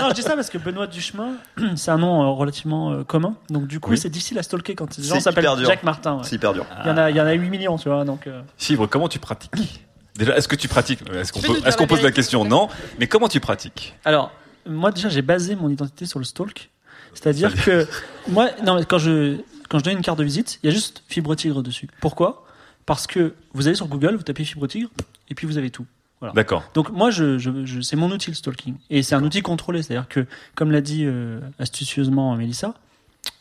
Non, 0.00 0.08
je 0.10 0.14
dis 0.14 0.22
ça 0.22 0.34
parce 0.34 0.50
que 0.50 0.58
Benoît 0.58 0.86
Duchemin, 0.88 1.34
c'est 1.76 1.90
un 1.92 1.98
nom 1.98 2.22
euh, 2.22 2.26
relativement 2.34 2.92
euh, 2.92 3.04
commun. 3.04 3.36
Donc, 3.50 3.66
du 3.68 3.78
coup, 3.78 3.90
Oui. 3.90 3.98
c'est 3.98 4.08
difficile 4.10 4.38
à 4.38 4.42
stalker 4.42 4.74
quand 4.74 4.96
les 4.98 5.04
gens 5.04 5.20
s'appellent. 5.20 5.48
Jacques 5.64 5.84
Martin. 5.84 6.16
ouais. 6.16 6.22
C'est 6.24 6.36
hyper 6.36 6.52
dur. 6.54 6.66
Il, 6.84 6.88
y 6.88 6.90
en 6.90 6.96
a, 6.96 7.10
il 7.10 7.16
y 7.16 7.20
en 7.20 7.26
a 7.26 7.32
8 7.32 7.50
millions, 7.50 7.76
tu 7.78 7.88
vois. 7.88 8.04
Donc, 8.04 8.26
euh, 8.26 8.42
Fibre, 8.56 8.88
comment 8.88 9.08
tu 9.08 9.18
pratiques? 9.20 9.84
Déjà, 10.16 10.36
est-ce 10.36 10.48
que 10.48 10.56
tu 10.56 10.66
pratiques? 10.66 11.00
Est-ce 11.14 11.76
qu'on 11.76 11.86
pose 11.86 12.02
la 12.02 12.10
question? 12.12 12.44
Non. 12.44 12.68
Mais 12.98 13.06
comment 13.06 13.28
tu 13.28 13.38
pratiques? 13.40 13.94
Alors, 14.04 14.32
moi 14.68 14.90
déjà, 14.90 15.08
j'ai 15.08 15.22
basé 15.22 15.54
mon 15.54 15.68
identité 15.68 16.06
sur 16.06 16.18
le 16.18 16.24
stalk. 16.24 16.70
C'est-à-dire 17.16 17.52
que 17.64 17.86
moi, 18.28 18.50
non, 18.64 18.76
mais 18.76 18.84
quand 18.84 18.98
je 18.98 19.38
quand 19.68 19.78
je 19.80 19.84
donne 19.84 19.96
une 19.96 20.02
carte 20.02 20.18
de 20.18 20.24
visite, 20.24 20.60
il 20.62 20.66
y 20.66 20.68
a 20.70 20.72
juste 20.72 21.02
Fibre 21.08 21.34
Tigre 21.34 21.62
dessus. 21.62 21.88
Pourquoi? 22.00 22.44
Parce 22.86 23.08
que 23.08 23.34
vous 23.52 23.66
allez 23.66 23.74
sur 23.74 23.88
Google, 23.88 24.14
vous 24.14 24.22
tapez 24.22 24.44
Fibre 24.44 24.66
Tigre, 24.68 24.90
et 25.28 25.34
puis 25.34 25.46
vous 25.46 25.58
avez 25.58 25.70
tout. 25.70 25.86
D'accord. 26.34 26.64
Donc 26.74 26.90
moi, 26.90 27.10
je, 27.10 27.36
je, 27.38 27.50
je- 27.66 27.80
c'est 27.80 27.96
mon 27.96 28.10
outil 28.10 28.30
le 28.30 28.36
stalking, 28.36 28.74
et 28.90 29.02
c'est 29.02 29.14
un 29.14 29.22
outil 29.24 29.42
contrôlé. 29.42 29.82
C'est-à-dire 29.82 30.08
que, 30.08 30.24
comme 30.54 30.70
l'a 30.70 30.80
dit 30.80 31.04
euh, 31.04 31.40
astucieusement 31.58 32.34
Mélissa, 32.36 32.74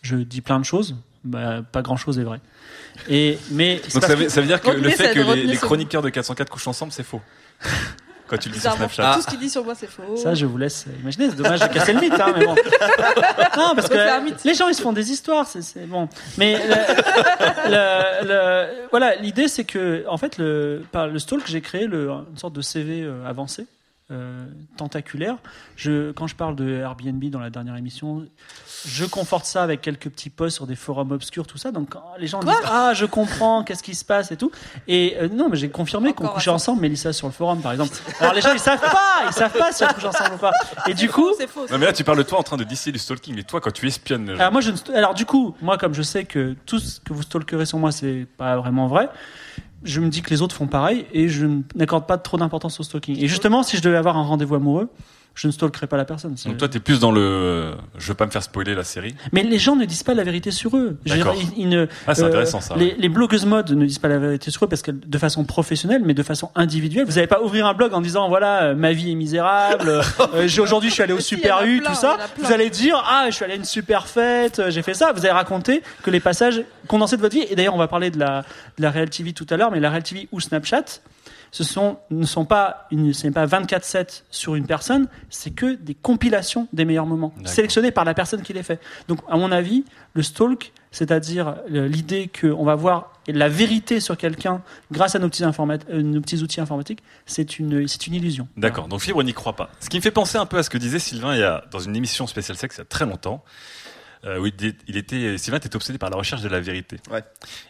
je 0.02 0.18
dis 0.18 0.42
plein 0.42 0.60
de 0.60 0.66
choses, 0.66 0.96
bah, 1.24 1.62
pas 1.72 1.82
grand-chose 1.82 2.20
est 2.20 2.24
vrai. 2.24 2.40
Et 3.08 3.38
mais 3.52 3.82
Donc 3.94 4.04
ça 4.04 4.16
veut, 4.16 4.26
que- 4.26 4.30
ça 4.30 4.42
veut 4.42 4.48
dire 4.48 4.62
que 4.62 4.72
le 4.72 4.90
fait 4.90 5.08
ça, 5.08 5.14
que 5.14 5.20
les, 5.20 5.44
les 5.44 5.58
chroniqueurs 5.58 6.02
de 6.02 6.10
404 6.10 6.50
couchent 6.50 6.68
ensemble, 6.68 6.92
c'est 6.92 7.04
faux. 7.04 7.22
Quand 8.28 8.38
tu 8.38 8.50
le 8.50 8.56
dis 8.56 8.60
sur 8.62 8.74
Snapchat. 8.74 9.14
tout 9.16 9.22
ce 9.22 9.28
qu'il 9.28 9.40
dit 9.40 9.50
sur 9.50 9.64
moi, 9.64 9.74
c'est 9.76 9.90
faux. 9.90 10.16
Ça, 10.18 10.34
je 10.34 10.46
vous 10.46 10.58
laisse 10.58 10.86
imaginer. 11.02 11.30
C'est 11.30 11.36
dommage 11.36 11.60
de 11.60 11.68
casser 11.68 11.94
le 11.94 12.00
mythe, 12.02 12.14
hein, 12.14 12.34
mais 12.36 12.46
bon. 12.46 12.56
Non, 13.58 13.74
parce 13.76 13.88
que 13.88 14.48
les 14.48 14.54
gens, 14.54 14.68
ils 14.68 14.76
se 14.76 14.82
font 14.82 14.94
des 14.94 15.12
histoires, 15.12 15.48
c'est- 15.48 15.86
bon. 15.88 16.10
Mais 16.38 16.58
le- 16.58 17.70
le- 17.70 18.28
le- 18.28 18.88
voilà, 18.90 19.16
l'idée, 19.16 19.48
c'est 19.48 19.64
que, 19.64 20.04
en 20.08 20.18
fait, 20.18 20.38
le, 20.38 20.84
par 20.92 21.08
le 21.08 21.20
stalk, 21.20 21.44
j'ai 21.48 21.62
créé 21.62 21.86
le, 21.88 22.10
une 22.10 22.38
sorte 22.38 22.54
de 22.54 22.62
CV 22.62 23.02
euh, 23.04 23.26
avancé. 23.28 23.68
Euh, 24.12 24.46
tentaculaire. 24.78 25.38
Je, 25.76 26.12
quand 26.12 26.28
je 26.28 26.36
parle 26.36 26.56
de 26.56 26.70
Airbnb 26.70 27.24
dans 27.26 27.40
la 27.40 27.50
dernière 27.50 27.76
émission, 27.76 28.26
je 28.86 29.04
conforte 29.06 29.46
ça 29.46 29.64
avec 29.64 29.82
quelques 29.82 30.10
petits 30.10 30.30
posts 30.30 30.58
sur 30.58 30.68
des 30.68 30.76
forums 30.76 31.12
obscurs, 31.12 31.48
tout 31.48 31.58
ça. 31.58 31.72
Donc 31.72 31.96
les 32.20 32.28
gens 32.28 32.40
disent 32.40 32.54
ah 32.66 32.92
je 32.94 33.06
comprends, 33.06 33.64
qu'est-ce 33.64 33.82
qui 33.82 33.96
se 33.96 34.06
passe 34.06 34.32
et 34.32 34.38
tout. 34.38 34.52
Et 34.88 35.16
euh, 35.20 35.28
non, 35.28 35.50
mais 35.50 35.58
j'ai 35.58 35.70
confirmé 35.70 36.14
qu'on 36.14 36.28
couchait 36.28 36.52
ensemble, 36.52 36.82
Mélissa 36.82 37.14
sur 37.14 37.26
le 37.28 37.34
forum 37.34 37.62
par 37.62 37.72
exemple. 37.72 37.96
Alors 38.20 38.34
les 38.36 38.42
gens 38.42 38.54
ils 38.54 38.60
savent 38.60 38.80
pas, 38.80 39.24
ils 39.28 39.34
savent 39.34 39.58
pas 39.58 39.72
si 39.72 39.84
on 39.84 39.88
couche 39.88 40.06
ensemble 40.06 40.36
ou 40.36 40.38
pas. 40.38 40.52
Et 40.88 40.94
du 40.94 41.10
coup, 41.10 41.32
c'est 41.38 41.48
faux. 41.48 41.66
Non 41.72 41.78
mais 41.80 41.88
là 41.88 41.94
tu 41.94 42.04
parles 42.04 42.20
de 42.20 42.24
toi 42.24 42.38
en 42.40 42.44
train 42.44 42.58
de 42.58 42.64
distiller 42.64 42.94
du 42.94 43.00
stalking, 43.00 43.36
mais 43.36 43.44
toi 43.44 43.60
quand 43.60 43.72
tu 43.72 43.88
espionnes 43.88 44.30
gens. 44.30 44.40
alors 44.40 44.52
moi 44.52 44.62
je 44.62 44.70
ne 44.72 44.78
st- 44.78 44.94
alors 44.94 45.16
du 45.16 45.26
coup, 45.26 45.56
moi 45.62 45.78
comme 45.80 45.96
je 45.96 46.04
sais 46.04 46.26
que 46.26 46.56
tout 46.68 46.78
ce 46.78 47.00
que 47.00 47.12
vous 47.12 47.24
stalkerez 47.24 47.66
sur 47.66 47.80
moi 47.80 47.92
c'est 47.92 48.28
pas 48.38 48.56
vraiment 48.58 48.88
vrai, 48.88 49.10
je 49.86 50.02
me 50.02 50.10
dis 50.10 50.22
que 50.22 50.30
les 50.32 50.42
autres 50.42 50.56
font 50.56 50.68
pareil 50.68 51.06
et 51.14 51.30
je 51.30 51.48
n'accorde 51.76 52.06
pas 52.06 52.18
trop 52.18 52.38
d'importance 52.38 52.80
au 52.80 52.84
stalking. 52.84 53.18
Et 53.18 53.28
justement, 53.28 53.64
si 53.64 53.78
je 53.78 53.82
devais 53.82 53.98
avoir 53.98 54.18
un 54.18 54.24
rendez-vous 54.24 54.56
amoureux, 54.56 54.90
je 55.36 55.48
ne 55.48 55.52
stalkerais 55.52 55.88
pas 55.88 55.98
la 55.98 56.06
personne. 56.06 56.34
Donc 56.46 56.58
toi 56.58 56.70
t'es 56.70 56.80
plus 56.80 57.00
dans 57.00 57.12
le, 57.12 57.22
euh, 57.22 57.72
je 57.98 58.08
veux 58.08 58.14
pas 58.14 58.26
me 58.26 58.32
faire 58.32 58.42
spoiler 58.42 58.74
la 58.74 58.84
série. 58.86 59.16
Mais 59.34 59.44
les 59.44 59.60
gens 59.60 59.76
ne 59.76 59.84
disent 59.86 60.04
pas 60.04 60.14
la 60.14 60.24
vérité 60.24 60.50
sur 60.50 60.76
eux. 60.78 60.98
D'accord. 61.06 61.36
ils- 61.38 61.64
ils 61.64 61.70
ne- 61.70 61.88
Ah 62.08 62.16
c'est 62.16 62.24
euh, 62.24 62.28
intéressant 62.28 62.62
ça. 62.62 62.76
Les, 62.78 62.96
les 62.98 63.10
blogueuses 63.10 63.46
mode 63.46 63.72
ne 63.72 63.86
disent 63.86 64.00
pas 64.00 64.08
la 64.08 64.18
vérité 64.18 64.50
sur 64.50 64.64
eux 64.64 64.68
parce 64.70 64.82
que 64.82 64.92
de 64.92 65.18
façon 65.18 65.44
professionnelle, 65.44 66.02
mais 66.06 66.14
de 66.14 66.24
façon 66.24 66.52
individuelle. 66.56 67.06
Vous 67.06 67.14
n'allez 67.16 67.28
pas 67.28 67.42
ouvrir 67.42 67.66
un 67.68 67.74
blog 67.74 67.94
en 67.94 68.02
disant 68.02 68.30
voilà 68.30 68.64
euh, 68.64 68.76
ma 68.76 68.94
vie 68.94 69.12
est 69.12 69.16
misérable. 69.16 69.90
euh, 69.90 70.48
j'ai- 70.48 70.62
Aujourd'hui 70.62 70.90
je 70.90 70.94
suis 70.96 71.04
allé 71.04 71.14
au 71.14 71.20
Si, 71.20 71.36
Super 71.36 71.64
U, 71.66 71.80
plein, 71.82 71.90
tout 71.90 71.96
ça. 71.96 72.18
Vous 72.38 72.52
allez 72.52 72.70
dire 72.70 73.04
ah 73.08 73.26
je 73.30 73.36
suis 73.36 73.44
allé 73.44 73.54
à 73.54 73.58
une 73.58 73.66
super 73.66 74.08
fête, 74.08 74.62
j'ai 74.70 74.82
fait 74.84 74.94
ça. 74.94 75.12
Vous 75.12 75.20
allez 75.26 75.32
raconter 75.34 75.84
que 76.02 76.10
les 76.12 76.20
passages 76.22 76.62
condensés 76.88 77.18
de 77.18 77.22
votre 77.22 77.36
vie. 77.36 77.46
Et 77.50 77.56
d'ailleurs 77.56 77.76
on 77.76 77.80
va 77.80 77.88
parler 77.90 78.10
de 78.10 78.20
la 78.20 78.44
de 78.78 78.84
la 78.84 78.90
Real 78.92 79.10
TV 79.10 79.34
tout 79.34 79.46
à 79.50 79.58
l'heure, 79.58 79.72
mais 79.72 79.80
la 79.82 79.90
Real 79.90 80.04
TV 80.04 80.30
ou 80.32 80.40
Snapchat. 80.40 80.86
Ce 81.52 81.64
sont, 81.64 81.98
ne 82.10 82.26
sont 82.26 82.46
pas 82.46 82.88
une, 82.92 83.14
ce 83.14 83.28
n'est 83.28 83.34
pas 83.34 83.46
24-7 83.46 84.24
sur 84.30 84.56
une 84.56 84.66
personne, 84.66 85.08
c'est 85.30 85.52
que 85.52 85.76
des 85.76 85.96
compilations 85.96 86.68
des 86.74 86.86
meilleurs 86.86 87.06
moments, 87.06 87.34
sélectionnés 87.46 87.92
par 87.92 88.06
la 88.06 88.14
personne 88.14 88.42
qui 88.42 88.54
les 88.54 88.64
fait. 88.64 88.80
Donc, 89.08 89.20
à 89.30 89.38
mon 89.38 89.52
avis, 89.52 89.86
le 90.14 90.24
stalk, 90.24 90.74
c'est-à-dire 90.92 91.56
euh, 91.74 91.88
l'idée 91.88 92.30
qu'on 92.30 92.64
va 92.64 92.76
voir 92.76 93.12
la 93.28 93.50
vérité 93.50 94.00
sur 94.00 94.18
quelqu'un 94.18 94.62
grâce 94.92 95.16
à 95.16 95.20
nos 95.20 95.30
petits, 95.30 95.44
euh, 95.44 96.02
nos 96.02 96.22
petits 96.22 96.42
outils 96.42 96.62
informatiques, 96.62 97.04
c'est 97.26 97.60
une, 97.60 97.86
une 98.08 98.14
illusion. 98.14 98.48
D'accord, 98.58 98.88
donc 98.88 99.02
Fibre 99.02 99.24
n'y 99.24 99.34
croit 99.34 99.56
pas. 99.56 99.70
Ce 99.80 99.90
qui 99.90 99.98
me 99.98 100.02
fait 100.02 100.12
penser 100.12 100.38
un 100.38 100.46
peu 100.46 100.58
à 100.58 100.64
ce 100.64 100.70
que 100.70 100.78
disait 100.78 101.00
Sylvain 101.00 101.34
il 101.34 101.40
y 101.40 101.44
a, 101.44 101.66
dans 101.72 101.80
une 101.80 101.96
émission 101.96 102.28
spéciale 102.28 102.58
sexe 102.58 102.78
il 102.78 102.80
y 102.80 102.82
a 102.82 102.86
très 102.86 103.06
longtemps. 103.06 103.44
Euh, 104.26 104.40
où 104.40 104.48
il, 104.48 104.98
était, 104.98 105.38
Sylvain 105.38 105.58
était 105.58 105.76
obsédé 105.76 106.00
par 106.00 106.10
la 106.10 106.18
recherche 106.18 106.42
de 106.42 106.50
la 106.50 106.60
vérité. 106.60 106.98
Ouais. 107.12 107.24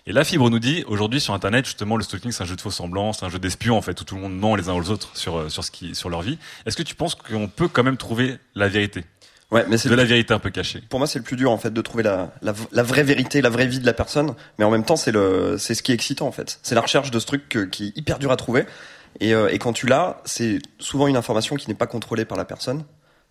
Et 0.07 0.13
là, 0.13 0.23
Fibre 0.23 0.49
nous 0.49 0.59
dit, 0.59 0.85
aujourd'hui 0.87 1.19
sur 1.19 1.33
Internet, 1.33 1.65
justement, 1.65 1.97
le 1.97 2.03
stalking, 2.03 2.31
c'est 2.31 2.43
un 2.43 2.45
jeu 2.45 2.55
de 2.55 2.61
faux 2.61 2.71
semblants, 2.71 3.11
c'est 3.11 3.25
un 3.25 3.29
jeu 3.29 3.39
d'espions, 3.39 3.77
en 3.77 3.81
fait, 3.81 3.99
où 3.99 4.05
tout 4.05 4.15
le 4.15 4.21
monde 4.21 4.37
ment 4.37 4.55
les 4.55 4.69
uns 4.69 4.73
aux 4.73 4.89
autres 4.89 5.09
sur, 5.17 5.37
euh, 5.37 5.49
sur, 5.49 5.65
ce 5.65 5.71
qui, 5.71 5.95
sur 5.95 6.09
leur 6.09 6.21
vie. 6.21 6.37
Est-ce 6.65 6.77
que 6.77 6.83
tu 6.83 6.95
penses 6.95 7.15
qu'on 7.15 7.49
peut 7.49 7.67
quand 7.67 7.83
même 7.83 7.97
trouver 7.97 8.37
la 8.55 8.69
vérité? 8.69 9.03
Ouais, 9.51 9.65
mais 9.69 9.77
c'est 9.77 9.89
De 9.89 9.95
le- 9.95 10.01
la 10.01 10.07
vérité 10.07 10.33
un 10.33 10.39
peu 10.39 10.49
cachée 10.49 10.81
pour 10.89 10.97
moi 10.99 11.07
c'est 11.07 11.19
le 11.19 11.23
plus 11.23 11.35
dur 11.35 11.51
en 11.51 11.57
fait 11.59 11.69
de 11.71 11.81
trouver 11.81 12.01
la, 12.01 12.33
la, 12.41 12.83
vraie 12.83 13.03
vérité, 13.03 13.41
la 13.41 13.49
vraie 13.49 13.67
vie 13.67 13.79
de 13.79 13.85
la 13.85 13.93
personne. 13.93 14.33
Mais 14.57 14.65
en 14.65 14.71
même 14.71 14.83
temps 14.83 14.95
c'est 14.95 15.11
le 15.11 15.57
c'est 15.59 15.75
ce 15.75 15.83
qui 15.83 15.91
est 15.91 15.95
excitant 15.95 16.25
en 16.25 16.31
fait. 16.31 16.59
C'est 16.63 16.73
la 16.73 16.81
recherche 16.81 17.11
de 17.11 17.19
ce 17.19 17.25
truc 17.27 17.47
que- 17.47 17.65
qui 17.65 17.87
est 17.89 17.97
hyper 17.97 18.17
dur 18.17 18.31
à 18.31 18.37
trouver. 18.37 18.65
Et, 19.19 19.35
euh, 19.35 19.47
et 19.49 19.59
quand 19.59 19.71
tu 19.71 19.85
l'as, 19.85 20.17
c'est 20.25 20.57
souvent 20.79 21.07
une 21.07 21.15
information 21.15 21.55
qui 21.57 21.67
n'est 21.69 21.75
pas 21.75 21.85
contrôlée 21.87 22.25
par 22.25 22.37
la 22.39 22.43
personne. 22.43 22.85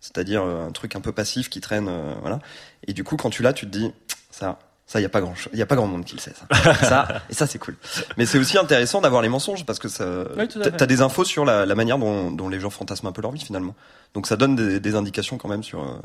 C'est-à-dire 0.05 0.43
euh, 0.43 0.67
un 0.67 0.71
truc 0.71 0.95
un 0.95 1.01
peu 1.01 1.11
passif 1.11 1.49
qui 1.49 1.61
traîne, 1.61 1.87
euh, 1.89 2.13
voilà. 2.21 2.39
Et 2.87 2.93
du 2.93 3.03
coup 3.03 3.17
quand 3.17 3.31
tu 3.31 3.41
l'as, 3.41 3.53
tu 3.53 3.65
te 3.65 3.71
dis 3.71 3.91
ça. 4.29 4.59
Ça, 4.87 5.01
y 5.01 5.05
a 5.05 5.09
pas 5.09 5.19
grand, 5.19 5.33
il 5.51 5.57
y 5.57 5.63
a 5.63 5.65
pas 5.65 5.75
grand 5.75 5.87
monde 5.87 6.05
qui 6.05 6.13
le 6.13 6.21
sait, 6.21 6.33
ça. 6.51 6.73
ça 6.83 7.07
et 7.27 7.33
ça, 7.33 7.47
c'est 7.47 7.57
cool. 7.57 7.75
Mais 8.17 8.27
c'est 8.27 8.37
aussi 8.37 8.55
intéressant 8.55 9.01
d'avoir 9.01 9.23
les 9.23 9.29
mensonges 9.29 9.65
parce 9.65 9.79
que 9.79 9.87
ça, 9.87 10.25
Oui, 10.37 10.47
t'as 10.47 10.85
des 10.85 11.01
infos 11.01 11.25
sur 11.25 11.43
la, 11.43 11.65
la 11.65 11.73
manière 11.73 11.97
dont, 11.97 12.29
dont 12.29 12.49
les 12.49 12.59
gens 12.59 12.69
fantasment 12.69 13.09
un 13.09 13.11
peu 13.11 13.23
leur 13.23 13.31
vie 13.31 13.43
finalement. 13.43 13.73
Donc 14.13 14.27
ça 14.27 14.35
donne 14.35 14.55
des, 14.55 14.79
des 14.79 14.93
indications 14.93 15.39
quand 15.39 15.49
même 15.49 15.63
sur. 15.63 15.99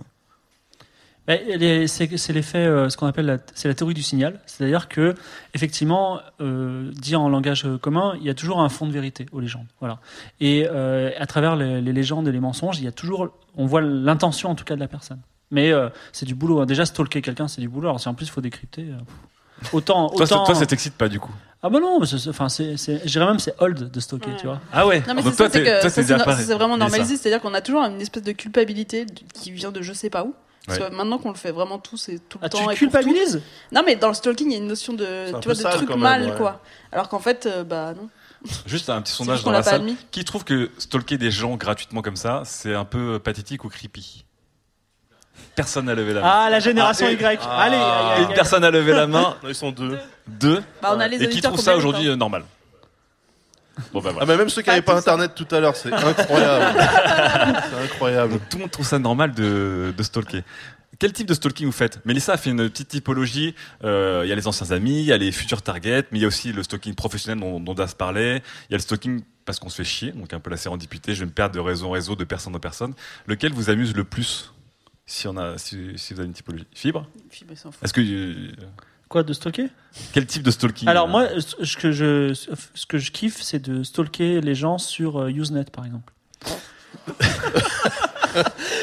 Les- 1.56 1.86
C'est 1.88 2.32
l'effet, 2.32 2.58
euh, 2.58 2.88
ce 2.88 2.96
qu'on 2.96 3.06
appelle 3.06 3.26
la, 3.26 3.38
c'est 3.54 3.68
la 3.68 3.74
théorie 3.74 3.94
du 3.94 4.02
signal. 4.02 4.40
C'est-à-dire 4.46 4.88
que, 4.88 5.14
effectivement, 5.54 6.20
euh, 6.40 6.90
dit 6.94 7.16
en 7.16 7.28
langage 7.28 7.64
euh, 7.66 7.78
commun, 7.78 8.14
il 8.20 8.26
y 8.26 8.30
a 8.30 8.34
toujours 8.34 8.60
un 8.60 8.68
fond 8.68 8.86
de 8.86 8.92
vérité 8.92 9.26
aux 9.32 9.40
légendes. 9.40 9.66
Voilà. 9.80 9.98
Et 10.40 10.66
euh, 10.70 11.10
à 11.18 11.26
travers 11.26 11.56
les, 11.56 11.80
les 11.80 11.92
légendes 11.92 12.26
et 12.28 12.32
les 12.32 12.40
mensonges, 12.40 12.78
il 12.78 12.84
y 12.84 12.88
a 12.88 12.92
toujours, 12.92 13.28
on 13.56 13.66
voit 13.66 13.80
l'intention 13.80 14.50
en 14.50 14.54
tout 14.54 14.64
cas 14.64 14.74
de 14.74 14.80
la 14.80 14.88
personne. 14.88 15.20
Mais 15.50 15.72
euh, 15.72 15.88
c'est 16.12 16.26
du 16.26 16.34
boulot. 16.34 16.60
hein. 16.60 16.66
Déjà, 16.66 16.86
stalker 16.86 17.22
quelqu'un, 17.22 17.48
c'est 17.48 17.60
du 17.60 17.68
boulot. 17.68 17.88
Alors 17.88 18.00
si 18.00 18.08
en 18.08 18.14
plus 18.14 18.26
il 18.26 18.30
faut 18.30 18.40
décrypter, 18.40 18.82
euh, 18.82 19.64
autant, 19.72 20.08
Toi, 20.10 20.26
toi, 20.26 20.54
ça 20.54 20.66
t'excite 20.66 20.94
pas 20.94 21.08
du 21.08 21.18
coup? 21.20 21.32
Ah 21.62 21.68
bah 21.68 21.78
non, 21.80 22.00
enfin, 22.28 22.48
c'est, 22.48 22.76
dirais 23.04 23.26
même 23.26 23.38
c'est 23.38 23.54
old 23.58 23.90
de 23.90 24.00
stalker, 24.00 24.30
Ouais. 24.30 24.36
tu 24.40 24.46
vois. 24.46 24.60
Ah 24.72 24.86
ouais 24.86 25.02
Non 25.06 25.12
mais 25.14 25.22
Donc 25.22 25.34
c'est 25.34 25.50
toi, 25.80 25.90
c'est 25.90 26.54
vraiment 26.54 26.76
normalisé, 26.78 27.16
c'est-à-dire 27.18 27.42
qu'on 27.42 27.52
a 27.52 27.60
toujours 27.60 27.82
une 27.82 28.00
espèce 28.00 28.22
de 28.22 28.32
culpabilité 28.32 29.04
qui 29.34 29.50
vient 29.50 29.70
de 29.70 29.82
je 29.82 29.92
sais 29.92 30.08
pas 30.08 30.24
où. 30.24 30.34
Parce 30.66 30.78
Ouais. 30.78 30.90
que 30.90 30.94
maintenant 30.94 31.18
qu'on 31.18 31.30
le 31.30 31.36
fait 31.36 31.52
vraiment 31.52 31.78
tous 31.78 32.08
et 32.10 32.18
tout 32.18 32.38
le 32.38 32.44
Ah, 32.44 32.48
tu 32.48 32.56
temps. 32.58 32.62
et 32.64 32.66
pour 32.66 32.74
culpabilises 32.74 33.36
tout- 33.42 33.74
Non, 33.74 33.82
mais 33.84 33.96
dans 33.96 34.08
le 34.08 34.14
stalking, 34.14 34.48
il 34.48 34.52
y 34.52 34.54
a 34.56 34.58
une 34.58 34.66
notion 34.68 34.92
de, 34.92 35.26
tu 35.40 35.46
vois, 35.46 35.54
de 35.54 35.58
sale 35.58 35.72
truc 35.74 35.94
mal, 35.96 36.26
ouais. 36.30 36.36
quoi. 36.36 36.60
Alors 36.92 37.08
qu'en 37.08 37.18
fait, 37.18 37.46
euh, 37.46 37.64
bah 37.64 37.94
non. 37.96 38.08
Juste 38.66 38.90
un 38.90 39.00
petit 39.02 39.12
sondage 39.14 39.42
dans 39.42 39.50
la 39.52 39.62
salle. 39.62 39.76
admis. 39.76 39.96
Qui 40.10 40.24
trouve 40.24 40.44
que 40.44 40.70
stalker 40.78 41.16
des 41.18 41.30
gens 41.30 41.56
gratuitement 41.56 42.02
comme 42.02 42.16
ça, 42.16 42.42
c'est 42.44 42.74
un 42.74 42.84
peu 42.84 43.18
pathétique 43.18 43.64
ou 43.64 43.68
creepy? 43.68 44.24
Personne 45.56 45.86
n'a 45.86 45.94
levé 45.94 46.12
la 46.12 46.20
main. 46.20 46.28
Ah, 46.30 46.50
la 46.50 46.60
génération 46.60 47.06
Ah, 47.08 47.12
Y. 47.12 47.40
Allez. 47.50 48.22
Une 48.24 48.34
personne 48.34 48.62
a 48.62 48.70
levé 48.70 48.92
la 48.92 49.06
main, 49.06 49.36
ils 49.48 49.54
sont 49.54 49.72
deux. 49.72 49.98
deux. 50.28 50.62
Bah, 50.82 50.92
on 50.94 51.00
a 51.00 51.08
les 51.08 51.22
Et 51.22 51.28
qui 51.28 51.40
trouve 51.40 51.58
ça 51.58 51.76
aujourd'hui 51.76 52.06
euh, 52.08 52.16
normal 52.16 52.44
Bon 53.92 54.00
bah 54.00 54.12
Ah, 54.20 54.26
même 54.26 54.48
ceux 54.48 54.62
qui 54.62 54.68
n'avaient 54.68 54.82
pas 54.82 54.96
internet 54.96 55.32
tout 55.34 55.46
à 55.50 55.60
l'heure, 55.60 55.76
c'est 55.76 55.92
incroyable. 55.92 56.78
c'est 57.70 57.84
incroyable. 57.84 58.32
Donc 58.32 58.48
tout 58.48 58.56
le 58.58 58.62
monde 58.62 58.70
trouve 58.70 58.86
ça 58.86 58.98
normal 58.98 59.32
de, 59.32 59.92
de 59.96 60.02
stalker. 60.02 60.42
Quel 60.98 61.12
type 61.14 61.26
de 61.26 61.34
stalking 61.34 61.64
vous 61.66 61.72
faites? 61.72 62.04
Mélissa 62.04 62.34
a 62.34 62.36
fait 62.36 62.50
une 62.50 62.68
petite 62.68 62.88
typologie. 62.88 63.54
Euh, 63.84 64.20
Il 64.24 64.28
y 64.28 64.32
a 64.32 64.34
les 64.34 64.46
anciens 64.46 64.70
amis, 64.72 65.00
il 65.00 65.06
y 65.06 65.12
a 65.12 65.16
les 65.16 65.32
futurs 65.32 65.62
targets, 65.62 66.04
mais 66.12 66.18
il 66.18 66.22
y 66.22 66.24
a 66.24 66.28
aussi 66.28 66.52
le 66.52 66.62
stalking 66.62 66.94
professionnel 66.94 67.40
dont, 67.40 67.58
dont 67.58 67.72
Das 67.74 67.94
parlait. 67.96 68.42
Il 68.68 68.72
y 68.72 68.74
a 68.74 68.76
le 68.76 68.82
stalking 68.82 69.22
parce 69.46 69.58
qu'on 69.58 69.70
se 69.70 69.76
fait 69.76 69.84
chier, 69.84 70.12
donc 70.12 70.32
un 70.34 70.40
peu 70.40 70.50
la 70.50 70.58
sérendipité. 70.58 71.14
Je 71.14 71.20
vais 71.20 71.26
me 71.26 71.30
perdre 71.32 71.54
de 71.54 71.60
réseau 71.60 71.86
en 71.86 71.90
réseau, 71.92 72.16
de 72.16 72.24
personne 72.24 72.54
en 72.54 72.60
personne. 72.60 72.92
Lequel 73.26 73.52
vous 73.52 73.70
amuse 73.70 73.96
le 73.96 74.04
plus 74.04 74.52
si, 75.06 75.26
on 75.26 75.36
a, 75.38 75.56
si, 75.58 75.92
si 75.96 76.12
vous 76.12 76.20
avez 76.20 76.28
une 76.28 76.34
typologie? 76.34 76.66
Fibre? 76.74 77.08
Bah, 77.48 77.56
s'en 77.56 77.72
fout. 77.72 77.82
Est-ce 77.82 77.92
que 77.94 78.00
euh, 78.00 78.52
Quoi, 79.10 79.24
de 79.24 79.32
stalker? 79.32 79.66
Quel 80.12 80.24
type 80.24 80.44
de 80.44 80.52
stalking 80.52 80.88
Alors 80.88 81.06
euh, 81.06 81.10
moi, 81.10 81.26
ce 81.40 81.76
que 81.76 81.90
je, 81.90 82.32
ce 82.32 82.86
que 82.86 82.96
je 82.96 83.10
kiffe, 83.10 83.42
c'est 83.42 83.58
de 83.58 83.82
stalker 83.82 84.40
les 84.40 84.54
gens 84.54 84.78
sur 84.78 85.20
euh, 85.20 85.28
Usenet, 85.30 85.64
par 85.72 85.84
exemple. 85.84 86.12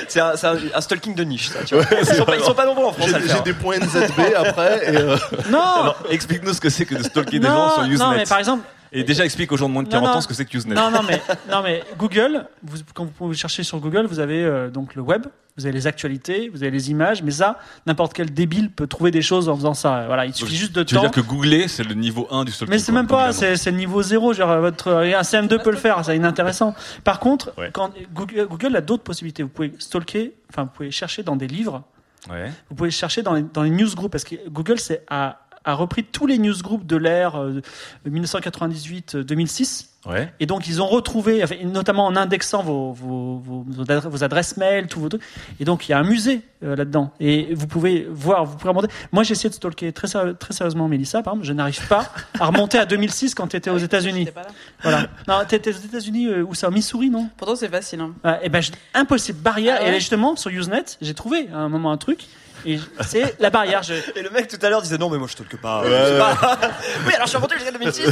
C'est 0.10 0.20
un, 0.20 0.36
c'est 0.36 0.48
un- 0.48 0.58
un 0.76 0.82
stalking 0.82 1.16
de 1.16 1.24
niche, 1.24 1.48
ça. 1.50 1.64
Tu 1.64 1.76
vois. 1.76 1.86
ils, 2.00 2.06
sont 2.06 2.26
pas, 2.26 2.36
ils 2.36 2.44
sont 2.44 2.54
pas 2.54 2.66
nombreux 2.66 2.84
en 2.86 2.92
France 2.92 3.10
J'ai 3.10 3.42
des 3.42 3.54
points 3.54 3.78
NZB 3.78 4.34
après. 4.36 4.94
Et, 4.94 4.98
euh, 4.98 5.18
Non, 5.50 5.94
explique-nous 6.10 6.54
ce 6.54 6.60
que 6.62 6.70
c'est 6.70 6.86
que 6.86 6.96
de 6.96 7.04
stalker 7.04 7.40
des 7.40 7.48
gens 7.48 7.74
sur 7.76 7.84
Usenet. 7.84 7.98
non, 7.98 8.12
mais 8.12 8.26
par 8.26 8.40
exemple, 8.40 8.66
Et 8.92 9.04
déjà 9.04 9.26
explique 9.26 9.52
aux 9.52 9.58
gens 9.58 9.68
de 9.68 9.74
moins 9.74 9.84
de 9.84 9.88
Non, 9.88 9.92
40 10.00 10.10
non. 10.10 10.18
ans 10.18 10.22
ce 10.22 10.28
que 10.28 10.34
c'est 10.34 10.46
que 10.46 10.58
Usenet. 10.58 10.76
non, 10.76 10.92
non, 10.92 11.02
mais, 11.08 11.22
non, 11.52 11.62
mais 11.64 11.84
Google, 11.98 12.48
vous, 12.64 12.78
quand 12.94 13.06
vous 13.06 13.12
pouvez 13.12 13.36
chercher 13.36 13.64
sur 13.64 13.80
Google, 13.80 14.06
vous 14.06 14.20
avez 14.20 14.44
euh, 14.44 14.70
donc 14.70 14.96
le 14.96 15.02
web, 15.02 15.26
vous 15.58 15.66
avez 15.66 15.74
les 15.74 15.88
actualités, 15.88 16.50
vous 16.50 16.62
avez 16.64 16.72
les 16.72 16.92
images, 16.92 17.24
mais 17.24 17.32
ça, 17.32 17.58
n'importe 17.88 18.14
quel 18.14 18.32
débile 18.32 18.70
peut 18.72 18.86
trouver 18.88 19.10
des 19.12 19.22
choses 19.24 19.50
en 19.50 19.56
faisant 19.56 19.74
ça. 19.74 20.04
Voilà, 20.06 20.26
il 20.26 20.34
suffit 20.34 20.52
Donc, 20.52 20.60
juste 20.60 20.74
de 20.74 20.84
Tu 20.84 20.96
veux 20.96 21.02
dire 21.02 21.12
que 21.12 21.20
googler, 21.22 21.68
c'est 21.68 21.84
le 21.84 21.96
niveau 21.96 22.28
1 22.30 22.46
du 22.46 22.52
stalking 22.52 22.72
Mais 22.74 22.80
c'est 22.80 22.92
même 22.92 23.08
pas, 23.08 23.34
c'est 23.34 23.66
le 23.66 23.72
niveau 23.78 24.02
zéro. 24.04 24.34
Genre, 24.34 24.60
votre, 24.60 24.92
un 24.92 25.22
CM2 25.22 25.62
peut 25.64 25.72
le 25.72 25.78
faire, 25.78 26.04
c'est 26.06 26.16
inintéressant. 26.16 26.76
Par 27.04 27.20
contre, 27.20 27.54
Ouais. 27.58 27.72
quand 27.74 27.92
Google, 28.14 28.46
Google 28.48 28.76
a 28.76 28.82
d'autres 28.82 29.04
possibilités. 29.04 29.42
Vous 29.44 29.50
pouvez 29.50 29.74
stalker, 29.80 30.34
enfin, 30.50 30.64
vous 30.64 30.70
pouvez 30.70 30.92
chercher 30.92 31.24
dans 31.24 31.36
des 31.36 31.48
livres, 31.48 31.84
Ouais. 32.30 32.52
vous 32.70 32.76
pouvez 32.76 32.92
chercher 32.92 33.22
dans 33.24 33.34
les, 33.34 33.42
dans 33.42 33.64
les 33.64 33.70
newsgroups, 33.70 34.12
parce 34.12 34.24
que 34.26 34.36
Google 34.50 34.80
c'est 34.80 35.04
a, 35.10 35.40
a 35.68 35.74
repris 35.74 36.04
tous 36.04 36.26
les 36.26 36.38
newsgroups 36.38 36.86
de 36.86 36.96
l'ère 36.98 37.36
euh, 37.36 37.62
1998-2006. 38.10 39.88
Ouais. 40.06 40.32
Et 40.40 40.46
donc, 40.46 40.68
ils 40.68 40.82
ont 40.82 40.88
retrouvé, 40.88 41.44
notamment 41.66 42.06
en 42.06 42.16
indexant 42.16 42.64
vos, 42.64 42.94
vos, 42.94 43.40
vos, 43.40 43.66
vos 43.68 44.24
adresses- 44.24 44.56
mail, 44.56 44.88
tous 44.88 45.02
vos 45.02 45.10
trucs. 45.10 45.22
Et 45.60 45.66
donc, 45.66 45.88
il 45.88 45.92
y 45.92 45.94
a 45.94 46.00
un 46.00 46.04
musée 46.04 46.42
euh, 46.64 46.78
là-dedans. 46.78 47.12
Et 47.20 47.54
vous 47.54 47.68
pouvez 47.68 48.08
voir, 48.10 48.46
vous 48.46 48.56
pouvez 48.56 48.70
remonter. 48.70 48.88
Moi, 49.12 49.24
j'ai 49.24 49.34
essayé 49.34 49.50
de 49.50 49.56
stalker 49.56 49.92
très, 49.92 50.08
très 50.36 50.54
sérieusement 50.54 50.88
Mélissa, 50.88 51.22
par 51.24 51.34
exemple. 51.34 51.48
Je 51.48 51.52
n'arrive 51.54 51.86
pas 51.90 52.10
à 52.40 52.46
remonter 52.46 52.78
à 52.78 52.86
2006 52.86 53.36
quand 53.36 53.48
tu 53.48 53.58
étais 53.58 53.70
aux 53.70 53.78
États-Unis. 53.80 54.28
Pas 54.34 54.44
là. 54.44 54.48
Voilà. 54.82 55.08
Non, 55.28 55.46
tu 55.50 55.56
étais 55.56 55.72
aux 55.72 55.80
États-Unis, 55.80 56.28
euh, 56.28 56.44
où 56.44 56.54
ça, 56.56 56.70
au 56.70 56.72
Missouri, 56.72 57.10
non? 57.10 57.30
Pourtant, 57.36 57.58
c'est 57.58 57.68
facile. 57.68 58.00
Hein. 58.00 58.14
Ouais, 58.24 58.40
Et 58.44 58.50
ben, 58.50 58.62
impossible. 58.94 59.40
Barrière. 59.42 59.78
Ah 59.80 59.84
ouais 59.84 59.90
Et 59.90 59.92
là, 59.92 60.00
justement, 60.00 60.38
sur 60.38 60.52
Usenet, 60.52 60.86
j'ai 61.02 61.14
trouvé 61.16 61.50
à 61.54 61.58
un 61.58 61.70
moment 61.70 61.92
un 61.92 61.98
truc. 61.98 62.28
Et 62.66 62.80
c'est 63.02 63.40
la 63.40 63.50
barrière. 63.50 63.84
Je... 63.84 63.94
Et 64.16 64.22
le 64.22 64.30
mec 64.30 64.48
tout 64.48 64.58
à 64.66 64.70
l'heure 64.70 64.82
disait 64.82 64.98
non 64.98 65.10
mais 65.10 65.18
moi 65.18 65.28
je 65.28 65.34
stalke 65.34 65.60
pas. 65.62 65.84
Je 65.86 65.90
sais 65.90 66.18
pas. 66.18 66.60
oui 67.08 67.14
alors 67.14 67.26
je 67.26 67.30
suis 67.30 67.38
remonté 67.38 67.56
jusqu'à 67.56 67.72
2006. 67.72 68.06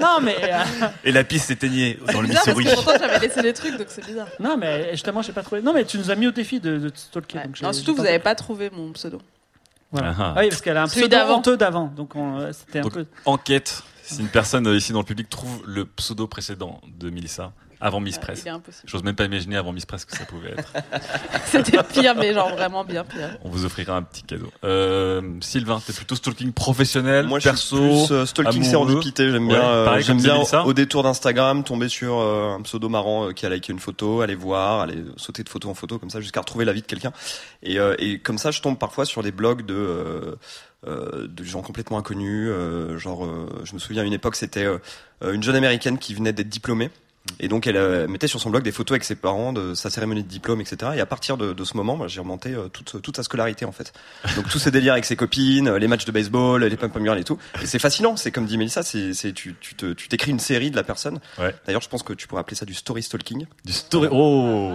Non, 0.00 0.18
mais, 0.22 0.36
euh, 0.42 0.86
Et 1.04 1.12
la 1.12 1.24
piste 1.24 1.46
s'éteignait 1.46 1.98
dans 2.12 2.20
le 2.20 2.28
Bizarre 2.28 2.44
parce 2.44 2.56
Missouri. 2.56 2.64
que 2.76 2.82
pourtant, 2.82 2.98
j'avais 3.00 3.18
laissé 3.26 3.42
des 3.42 3.52
trucs, 3.52 3.76
donc 3.76 3.86
c'est 3.88 4.04
bizarre. 4.06 4.28
non, 4.40 4.56
mais 4.56 4.90
justement, 4.92 5.22
j'ai 5.22 5.32
pas 5.32 5.42
trouvé. 5.42 5.60
Non, 5.62 5.72
mais 5.72 5.84
tu 5.84 5.98
nous 5.98 6.10
as 6.10 6.14
mis 6.14 6.26
au 6.26 6.30
défi 6.30 6.60
de, 6.60 6.78
de 6.78 6.88
te 6.88 6.98
stalker. 6.98 7.38
Ouais. 7.38 7.44
donc 7.44 7.56
j'ai- 7.56 7.64
Non, 7.64 7.72
surtout, 7.72 7.94
vous 7.96 8.02
n'avez 8.02 8.18
pas 8.20 8.34
trouvé 8.34 8.70
mon 8.70 8.92
pseudo. 8.92 9.20
Voilà. 9.90 10.10
Ah 10.10 10.22
ah. 10.22 10.34
Ah 10.36 10.40
oui, 10.40 10.48
parce 10.50 10.60
qu'elle 10.60 10.76
a 10.76 10.82
un 10.82 10.86
Celui 10.86 11.02
pseudo 11.02 11.16
d'avant. 11.16 11.38
honteux 11.38 11.56
d'avant. 11.56 11.86
Donc, 11.96 12.14
on- 12.14 12.38
euh, 12.38 12.52
c'était 12.52 12.80
un 12.80 12.82
Donc, 12.82 12.92
peu. 12.92 13.06
enquête. 13.24 13.82
Si 14.02 14.20
une 14.20 14.28
personne 14.28 14.66
euh, 14.66 14.76
ici 14.76 14.92
dans 14.92 15.00
le 15.00 15.04
public 15.04 15.28
trouve 15.28 15.62
le 15.66 15.84
pseudo 15.84 16.26
précédent 16.26 16.80
de 16.98 17.10
Mélissa, 17.10 17.52
avant 17.80 18.00
Miss 18.00 18.16
Ouais, 18.16 18.20
Press. 18.34 18.44
J'ose 18.84 19.02
même 19.04 19.14
pas 19.14 19.24
imaginer 19.24 19.56
avant 19.56 19.72
Miss 19.72 19.86
Press 19.86 20.04
que 20.04 20.16
ça 20.16 20.24
pouvait 20.24 20.50
être. 20.52 20.72
C'était 21.46 21.82
pire, 21.82 22.14
mais 22.16 22.32
genre 22.34 22.50
vraiment 22.50 22.84
bien 22.84 23.04
pire. 23.04 23.36
On 23.44 23.48
vous 23.50 23.64
offrira 23.64 23.96
un 23.96 24.02
petit 24.02 24.22
cadeau. 24.22 24.50
Euh, 24.64 25.22
Sylvain, 25.40 25.80
t'es 25.86 25.92
plutôt 25.92 26.14
stalking 26.16 26.52
professionnel, 26.52 27.26
Moi, 27.26 27.38
je 27.38 27.44
perso. 27.44 27.76
suis 27.76 28.06
plus 28.06 28.12
euh, 28.16 28.26
stalking 28.26 28.62
sérendipité. 28.64 29.30
J'aime 29.30 29.48
bien, 29.48 29.58
Ouais, 29.60 29.64
euh, 29.64 30.00
j'aime 30.00 30.20
bien 30.20 30.34
Mélissa. 30.34 30.64
au 30.64 30.72
détour 30.72 31.02
d'Instagram 31.02 31.64
tomber 31.64 31.88
sur 31.88 32.18
euh, 32.18 32.56
un 32.58 32.62
pseudo 32.62 32.88
marrant 32.88 33.28
euh, 33.28 33.32
qui 33.32 33.46
a 33.46 33.50
liké 33.50 33.72
une 33.72 33.78
photo, 33.78 34.20
aller 34.22 34.34
voir, 34.34 34.80
aller 34.80 35.04
sauter 35.16 35.42
de 35.44 35.48
photo 35.48 35.68
en 35.70 35.74
photo 35.74 35.98
comme 35.98 36.10
ça 36.10 36.20
jusqu'à 36.20 36.40
retrouver 36.40 36.64
la 36.64 36.72
vie 36.72 36.82
de 36.82 36.86
quelqu'un. 36.86 37.12
Et, 37.62 37.78
euh, 37.78 37.94
et 37.98 38.18
comme 38.18 38.38
ça, 38.38 38.50
je 38.50 38.60
tombe 38.60 38.78
parfois 38.78 39.04
sur 39.04 39.22
des 39.22 39.32
blogs 39.32 39.64
de 39.64 39.74
euh, 39.74 40.34
euh, 40.86 41.26
de 41.28 41.44
gens 41.44 41.62
complètement 41.62 41.98
inconnus. 41.98 42.48
euh, 42.50 42.98
genre, 42.98 43.24
euh, 43.24 43.48
je 43.64 43.74
me 43.74 43.78
souviens 43.78 44.02
à 44.02 44.04
une 44.06 44.12
époque, 44.12 44.36
c'était 44.36 44.66
une 45.24 45.42
jeune 45.42 45.56
américaine 45.56 45.98
qui 45.98 46.14
venait 46.14 46.32
d'être 46.32 46.48
diplômée. 46.48 46.90
Et 47.40 47.48
donc 47.48 47.66
elle 47.66 47.76
euh, 47.76 48.08
mettait 48.08 48.26
sur 48.26 48.40
son 48.40 48.50
blog 48.50 48.62
des 48.62 48.72
photos 48.72 48.94
avec 48.94 49.04
ses 49.04 49.14
parents 49.14 49.52
de 49.52 49.74
sa 49.74 49.90
cérémonie 49.90 50.22
de 50.24 50.28
diplôme, 50.28 50.60
etc. 50.60 50.92
Et 50.96 51.00
à 51.00 51.06
partir 51.06 51.36
de, 51.36 51.52
de 51.52 51.64
ce 51.64 51.76
moment, 51.76 52.08
j'ai 52.08 52.20
remonté 52.20 52.52
euh, 52.52 52.68
toute, 52.68 53.00
toute 53.00 53.16
sa 53.16 53.22
scolarité 53.22 53.64
en 53.64 53.72
fait. 53.72 53.92
Donc 54.36 54.48
tous 54.48 54.58
ces 54.58 54.70
délires 54.70 54.92
avec 54.94 55.04
ses 55.04 55.14
copines, 55.16 55.68
euh, 55.68 55.78
les 55.78 55.86
matchs 55.88 56.04
de 56.04 56.12
baseball, 56.12 56.64
les 56.64 56.76
pom 56.76 56.90
pom 56.90 57.02
girls 57.04 57.18
et 57.18 57.24
tout. 57.24 57.38
Et 57.62 57.66
c'est 57.66 57.78
fascinant. 57.78 58.16
C'est 58.16 58.30
comme 58.32 58.46
dit 58.46 58.58
Mélissa, 58.58 58.82
c'est 58.82 59.14
c'est 59.14 59.32
tu 59.32 59.54
tu 59.60 59.74
te 59.74 59.92
tu 59.92 60.08
t'écris 60.08 60.30
une 60.32 60.40
série 60.40 60.70
de 60.70 60.76
la 60.76 60.82
personne. 60.82 61.20
Ouais. 61.38 61.54
D'ailleurs, 61.66 61.82
je 61.82 61.88
pense 61.88 62.02
que 62.02 62.12
tu 62.12 62.26
pourrais 62.26 62.40
appeler 62.40 62.56
ça 62.56 62.64
du 62.64 62.74
story 62.74 63.02
stalking. 63.02 63.46
Du 63.64 63.72
story. 63.72 64.08
Oh 64.10 64.70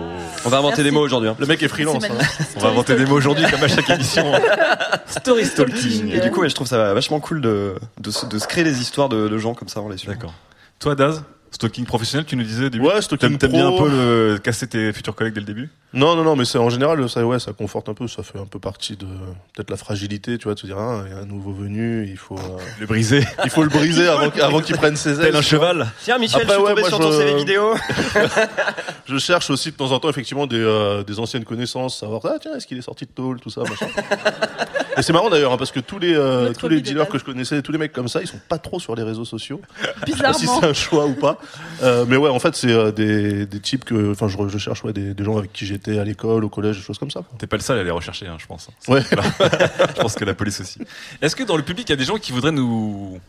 On 0.46 0.50
va 0.50 0.58
inventer 0.58 0.78
Merci. 0.78 0.84
des 0.84 0.92
mots 0.92 1.02
aujourd'hui. 1.02 1.30
hein. 1.30 1.36
Le 1.40 1.46
mec 1.46 1.62
est 1.64 1.68
freelance. 1.68 2.04
Hein. 2.06 2.16
On 2.56 2.60
va 2.60 2.70
inventer 2.70 2.96
des 2.96 3.06
mots 3.06 3.16
aujourd'hui 3.18 3.46
comme 3.52 3.64
à 3.64 3.68
chaque 3.68 3.90
émission. 3.90 4.32
Story 5.08 5.46
Stalking. 5.46 6.12
Et 6.12 6.20
du 6.20 6.32
coup, 6.32 6.42
ouais, 6.42 6.50
je 6.50 6.56
trouve 6.56 6.68
ça 6.68 6.94
vachement 6.94 7.20
cool 7.20 7.42
de 7.42 7.76
de, 8.00 8.12
se- 8.12 8.26
de 8.26 8.40
se 8.40 8.48
créer 8.48 8.64
des 8.64 8.82
histoires 8.82 9.10
de, 9.10 9.28
de 9.28 9.38
gens 9.38 9.54
comme 9.54 9.68
ça 9.68 9.82
en 9.82 9.90
les 9.90 9.98
suivant. 9.98 10.14
D'accord. 10.14 10.34
Toi, 10.80 10.96
Daz, 10.96 11.24
stalking 11.54 11.86
professionnel, 11.86 12.26
tu 12.26 12.36
nous 12.36 12.44
disais 12.44 12.66
au 12.66 12.70
début. 12.70 12.86
Ouais, 12.86 13.02
stalking 13.02 13.30
T'aimes 13.30 13.38
t'aimes 13.38 13.52
bien 13.52 13.68
un 13.68 13.78
peu 13.78 13.90
le 13.90 14.38
casser 14.40 14.68
tes 14.68 14.92
futurs 14.94 15.16
collègues 15.16 15.34
dès 15.36 15.40
le 15.40 15.46
début? 15.46 15.70
Non, 15.94 16.16
non, 16.16 16.24
non, 16.24 16.36
mais 16.36 16.46
c'est 16.46 16.58
en 16.58 16.70
général, 16.70 17.08
ça, 17.10 17.24
ouais, 17.26 17.40
ça 17.40 17.54
conforte 17.54 17.88
un 17.88 17.94
peu, 17.94 18.08
ça 18.08 18.24
fait 18.24 18.40
un 18.40 18.46
peu 18.48 18.58
partie 18.60 18.96
de 18.98 19.06
peut-être 19.54 19.70
la 19.70 19.78
fragilité, 19.78 20.38
tu 20.40 20.46
vois, 20.46 20.56
de 20.56 20.60
se 20.60 20.66
dire, 20.66 20.78
ah, 20.80 21.04
il 21.06 21.12
y 21.12 21.16
a 21.16 21.20
un 21.20 21.26
nouveau 21.26 21.54
venu, 21.54 22.08
il 22.10 22.18
faut, 22.18 22.38
euh, 22.38 22.58
Le 22.80 22.88
briser. 22.88 23.24
il 23.44 23.50
faut 23.52 23.62
le 23.64 23.70
briser 23.70 24.08
avant, 24.08 24.30
avant 24.42 24.62
qu'il 24.62 24.76
prenne 24.76 24.96
ses 24.96 25.12
ailes. 25.20 25.28
Tel 25.28 25.36
un 25.36 25.42
cheval. 25.42 25.88
Tiens, 26.04 26.18
Michel, 26.18 26.42
Après, 26.42 26.54
je 26.56 26.60
suis 26.60 26.64
ouais, 26.64 26.70
tombé 26.70 26.82
moi, 26.82 26.90
sur 26.90 26.98
je- 26.98 27.04
ton 27.04 27.12
CV 27.12 27.36
vidéo. 27.36 27.74
Je 29.06 29.18
cherche 29.18 29.50
aussi 29.50 29.70
de 29.72 29.76
temps 29.76 29.92
en 29.92 30.00
temps 30.00 30.10
effectivement 30.10 30.48
des, 30.48 30.56
euh, 30.58 31.04
des 31.04 31.20
anciennes 31.20 31.44
connaissances, 31.44 32.00
savoir 32.00 32.22
ah 32.26 32.38
tiens 32.42 32.56
est-ce 32.56 32.66
qu'il 32.66 32.78
est 32.78 32.82
sorti 32.82 33.06
de 33.06 33.12
tôle, 33.12 33.40
tout 33.42 33.50
ça, 33.50 33.62
machin. 33.62 33.88
Et 34.98 35.02
c'est 35.02 35.14
marrant 35.14 35.30
d'ailleurs 35.30 35.54
hein, 35.54 35.58
parce 35.58 35.72
que 35.72 35.80
tous 35.80 36.00
les 36.00 36.14
euh, 36.16 36.54
tous 36.54 36.68
les 36.68 36.82
dealers 36.82 37.08
que 37.08 37.18
je 37.18 37.24
connaissais, 37.24 37.62
tous 37.62 37.72
les 37.72 37.78
mecs 37.78 37.94
comme 37.94 38.08
ça, 38.08 38.22
ils 38.22 38.28
sont 38.28 38.40
pas 38.50 38.58
trop 38.58 38.80
sur 38.80 38.96
les 38.96 39.04
réseaux 39.04 39.26
sociaux. 39.26 39.62
Je 40.08 40.12
sais 40.14 40.22
pas 40.24 40.34
si 40.34 40.42
Bizarrement. 40.42 40.62
c'est 40.62 40.68
un 40.68 40.74
choix 40.74 41.06
ou 41.06 41.14
pas. 41.14 41.38
Euh, 41.82 42.06
mais 42.08 42.18
ouais, 42.18 42.30
en 42.30 42.40
fait 42.40 42.56
c'est 42.56 42.72
euh, 42.72 42.92
des, 42.92 43.46
des 43.46 43.60
types 43.60 43.86
que, 43.86 44.12
enfin 44.12 44.28
je, 44.28 44.38
je 44.48 44.58
cherche 44.58 44.84
ouais, 44.84 44.94
des, 44.94 45.14
des 45.14 45.24
gens 45.24 45.38
avec 45.38 45.52
qui 45.54 45.66
j'étais 45.66 46.00
à 46.00 46.04
l'école, 46.04 46.44
au 46.44 46.50
collège, 46.50 46.78
des 46.78 46.84
choses 46.84 46.98
comme 47.00 47.12
ça. 47.12 47.22
T'es 47.38 47.48
pas 47.48 47.58
le 47.58 47.64
seul 47.64 47.80
à 47.80 47.84
les 47.84 47.92
rechercher, 47.92 48.28
hein, 48.28 48.38
je 48.40 48.46
pense. 48.46 48.70
Ouais. 48.88 49.02
je 49.10 50.02
pense 50.02 50.16
que 50.16 50.26
la 50.26 50.34
police 50.34 50.60
aussi. 50.62 50.80
Est-ce 51.22 51.36
que 51.36 51.44
dans 51.44 51.58
le 51.58 51.64
public, 51.64 51.88
il 51.90 51.92
y 51.92 51.94
a 51.94 51.98
des 51.98 52.06
gens 52.06 52.18
qui 52.18 52.32
voudraient 52.32 52.52
nous 52.52 53.20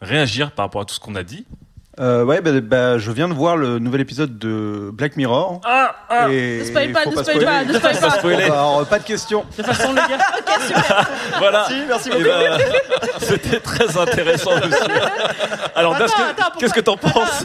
réagir 0.00 0.50
par 0.52 0.66
rapport 0.66 0.82
à 0.82 0.84
tout 0.84 0.94
ce 0.94 1.00
qu'on 1.00 1.14
a 1.14 1.22
dit? 1.22 1.44
Euh, 2.00 2.24
ouais, 2.24 2.40
bah, 2.40 2.50
bah, 2.62 2.96
je 2.96 3.10
viens 3.10 3.28
de 3.28 3.34
voir 3.34 3.56
le 3.58 3.78
nouvel 3.78 4.00
épisode 4.00 4.38
de 4.38 4.88
Black 4.94 5.16
Mirror. 5.16 5.60
Ah, 5.64 5.94
ah, 6.08 6.30
et 6.30 6.60
Ne 6.60 6.64
spoil 6.64 6.86
il 6.86 6.92
pas, 6.94 7.04
ne 7.04 7.10
spoil 7.10 7.44
pas, 7.44 7.64
ne 7.64 7.72
spoil 7.74 7.96
pas. 8.00 8.08
Bah, 8.08 8.44
alors, 8.46 8.86
pas 8.86 8.98
de 8.98 9.04
question. 9.04 9.44
de 9.58 9.62
façon 9.62 9.88
légale. 9.90 10.18
Voilà. 11.38 11.64
Si, 11.68 11.74
merci 11.88 12.08
Eh 12.12 12.16
beaucoup. 12.18 12.24
ben, 12.24 12.58
C'était 13.18 13.60
très 13.60 13.96
intéressant 13.98 14.52
aussi. 14.52 14.90
Alors, 15.74 15.94
Attends, 15.94 16.04
attends, 16.04 16.58
qu'est-ce 16.58 16.72
que 16.74 16.80
t'en 16.80 16.96
penses 16.96 17.44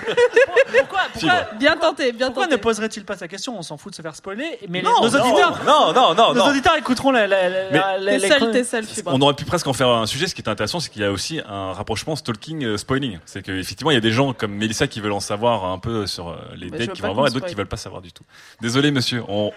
Pourquoi, 0.77 0.99
pourquoi, 1.13 1.33
Bien 1.59 1.75
tenté, 1.77 2.11
bien 2.11 2.27
pourquoi 2.27 2.45
ne 2.45 2.51
tenté. 2.51 2.61
poserait-il 2.61 3.03
pas 3.05 3.17
sa 3.17 3.27
question? 3.27 3.57
On 3.57 3.61
s'en 3.61 3.77
fout 3.77 3.91
de 3.91 3.95
se 3.97 4.01
faire 4.01 4.15
spoiler. 4.15 4.59
Mais 4.69 4.79
les- 4.79 4.83
Non, 4.85 5.01
nos 5.01 5.09
non, 5.09 5.19
auditeurs, 5.25 5.59
Non, 5.65 5.93
non, 5.93 6.13
non, 6.13 6.33
nos 6.33 6.39
non. 6.39 6.47
auditeurs 6.49 6.75
écouteront 6.77 7.11
la, 7.11 7.27
la, 7.27 7.49
la, 7.49 7.69
la- 7.69 7.97
T'es 7.97 8.17
les 8.17 8.19
seul, 8.27 8.37
chroniques. 8.37 8.53
t'es 8.53 8.63
seul, 8.63 8.83
Fibre. 8.85 9.11
On 9.13 9.21
aurait 9.21 9.33
pu 9.33 9.45
presque 9.45 9.67
en 9.67 9.73
faire 9.73 9.89
un 9.89 10.05
sujet. 10.05 10.27
Ce 10.27 10.35
qui 10.35 10.41
est 10.41 10.49
intéressant, 10.49 10.79
c'est 10.79 10.89
qu'il 10.89 11.01
y 11.01 11.05
a 11.05 11.11
aussi 11.11 11.41
un 11.47 11.73
rapprochement 11.73 12.15
stalking 12.15 12.63
euh. 12.65 12.77
C'est 13.25 13.41
qu'effectivement, 13.41 13.91
il 13.91 13.95
y 13.95 13.97
a 13.97 14.01
des 14.01 14.11
gens 14.11 14.33
comme 14.37 14.53
Mélissa 14.53 14.87
qui 14.87 15.01
veulent 15.01 15.11
en 15.11 15.19
savoir 15.19 15.65
un 15.65 15.79
peu 15.79 16.07
sur 16.07 16.29
euh, 16.29 16.35
les 16.55 16.69
dates 16.69 16.79
veux 16.81 16.87
qu'ils 16.93 17.01
vont 17.03 17.09
avoir 17.11 17.27
et 17.27 17.31
d'autres 17.31 17.45
qui 17.45 17.51
spoil. 17.51 17.63
veulent 17.65 17.69
pas 17.69 17.77
savoir 17.77 18.01
du 18.01 18.11
tout. 18.11 18.23
Désolé, 18.61 18.91
monsieur. 18.91 19.23
On, 19.27 19.51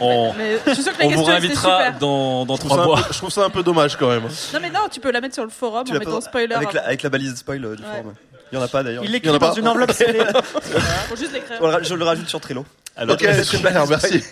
on, 0.00 0.32
Mais 0.34 0.58
on 1.02 1.08
vous 1.10 1.24
réinvitera 1.24 1.90
dans, 1.92 2.44
dans 2.46 2.56
trois 2.58 2.84
mois. 2.84 2.96
peu, 2.96 3.12
je 3.12 3.18
trouve 3.18 3.30
ça 3.30 3.44
un 3.44 3.50
peu 3.50 3.62
dommage 3.62 3.96
quand 3.96 4.08
même. 4.08 4.22
Non 4.52 4.60
mais 4.60 4.70
non, 4.70 4.80
tu 4.90 5.00
peux 5.00 5.10
la 5.12 5.20
mettre 5.20 5.34
sur 5.34 5.44
le 5.44 5.50
forum 5.50 5.84
Tu 5.84 5.94
en 5.94 5.98
mettant 5.98 6.12
pas- 6.12 6.20
spoiler. 6.22 6.54
avec 6.54 6.72
la, 6.72 6.80
avant. 6.80 6.88
avec 6.88 7.02
la 7.02 7.10
balise 7.10 7.34
spoil 7.36 7.64
euh, 7.64 7.76
du 7.76 7.82
Ouais. 7.82 7.88
forum. 7.88 8.14
Il 8.50 8.56
y 8.56 8.58
en 8.58 8.64
a 8.64 8.68
pas 8.68 8.82
d'ailleurs. 8.82 9.04
Il 9.04 9.10
l'écrit 9.12 9.30
dans 9.32 9.38
pas 9.38 9.54
une 9.56 9.66
enveloppe 9.68 9.92
scellée. 9.92 10.18
Faut 11.08 11.16
juste 11.16 11.32
l'écrire. 11.32 11.58
Je 11.82 11.94
le 11.94 12.04
rajoute 12.04 12.28
sur 12.28 12.40
Trello. 12.40 12.66
Alors, 12.96 13.14
Ok, 13.16 13.26
super, 13.44 13.86
merci. 13.86 14.22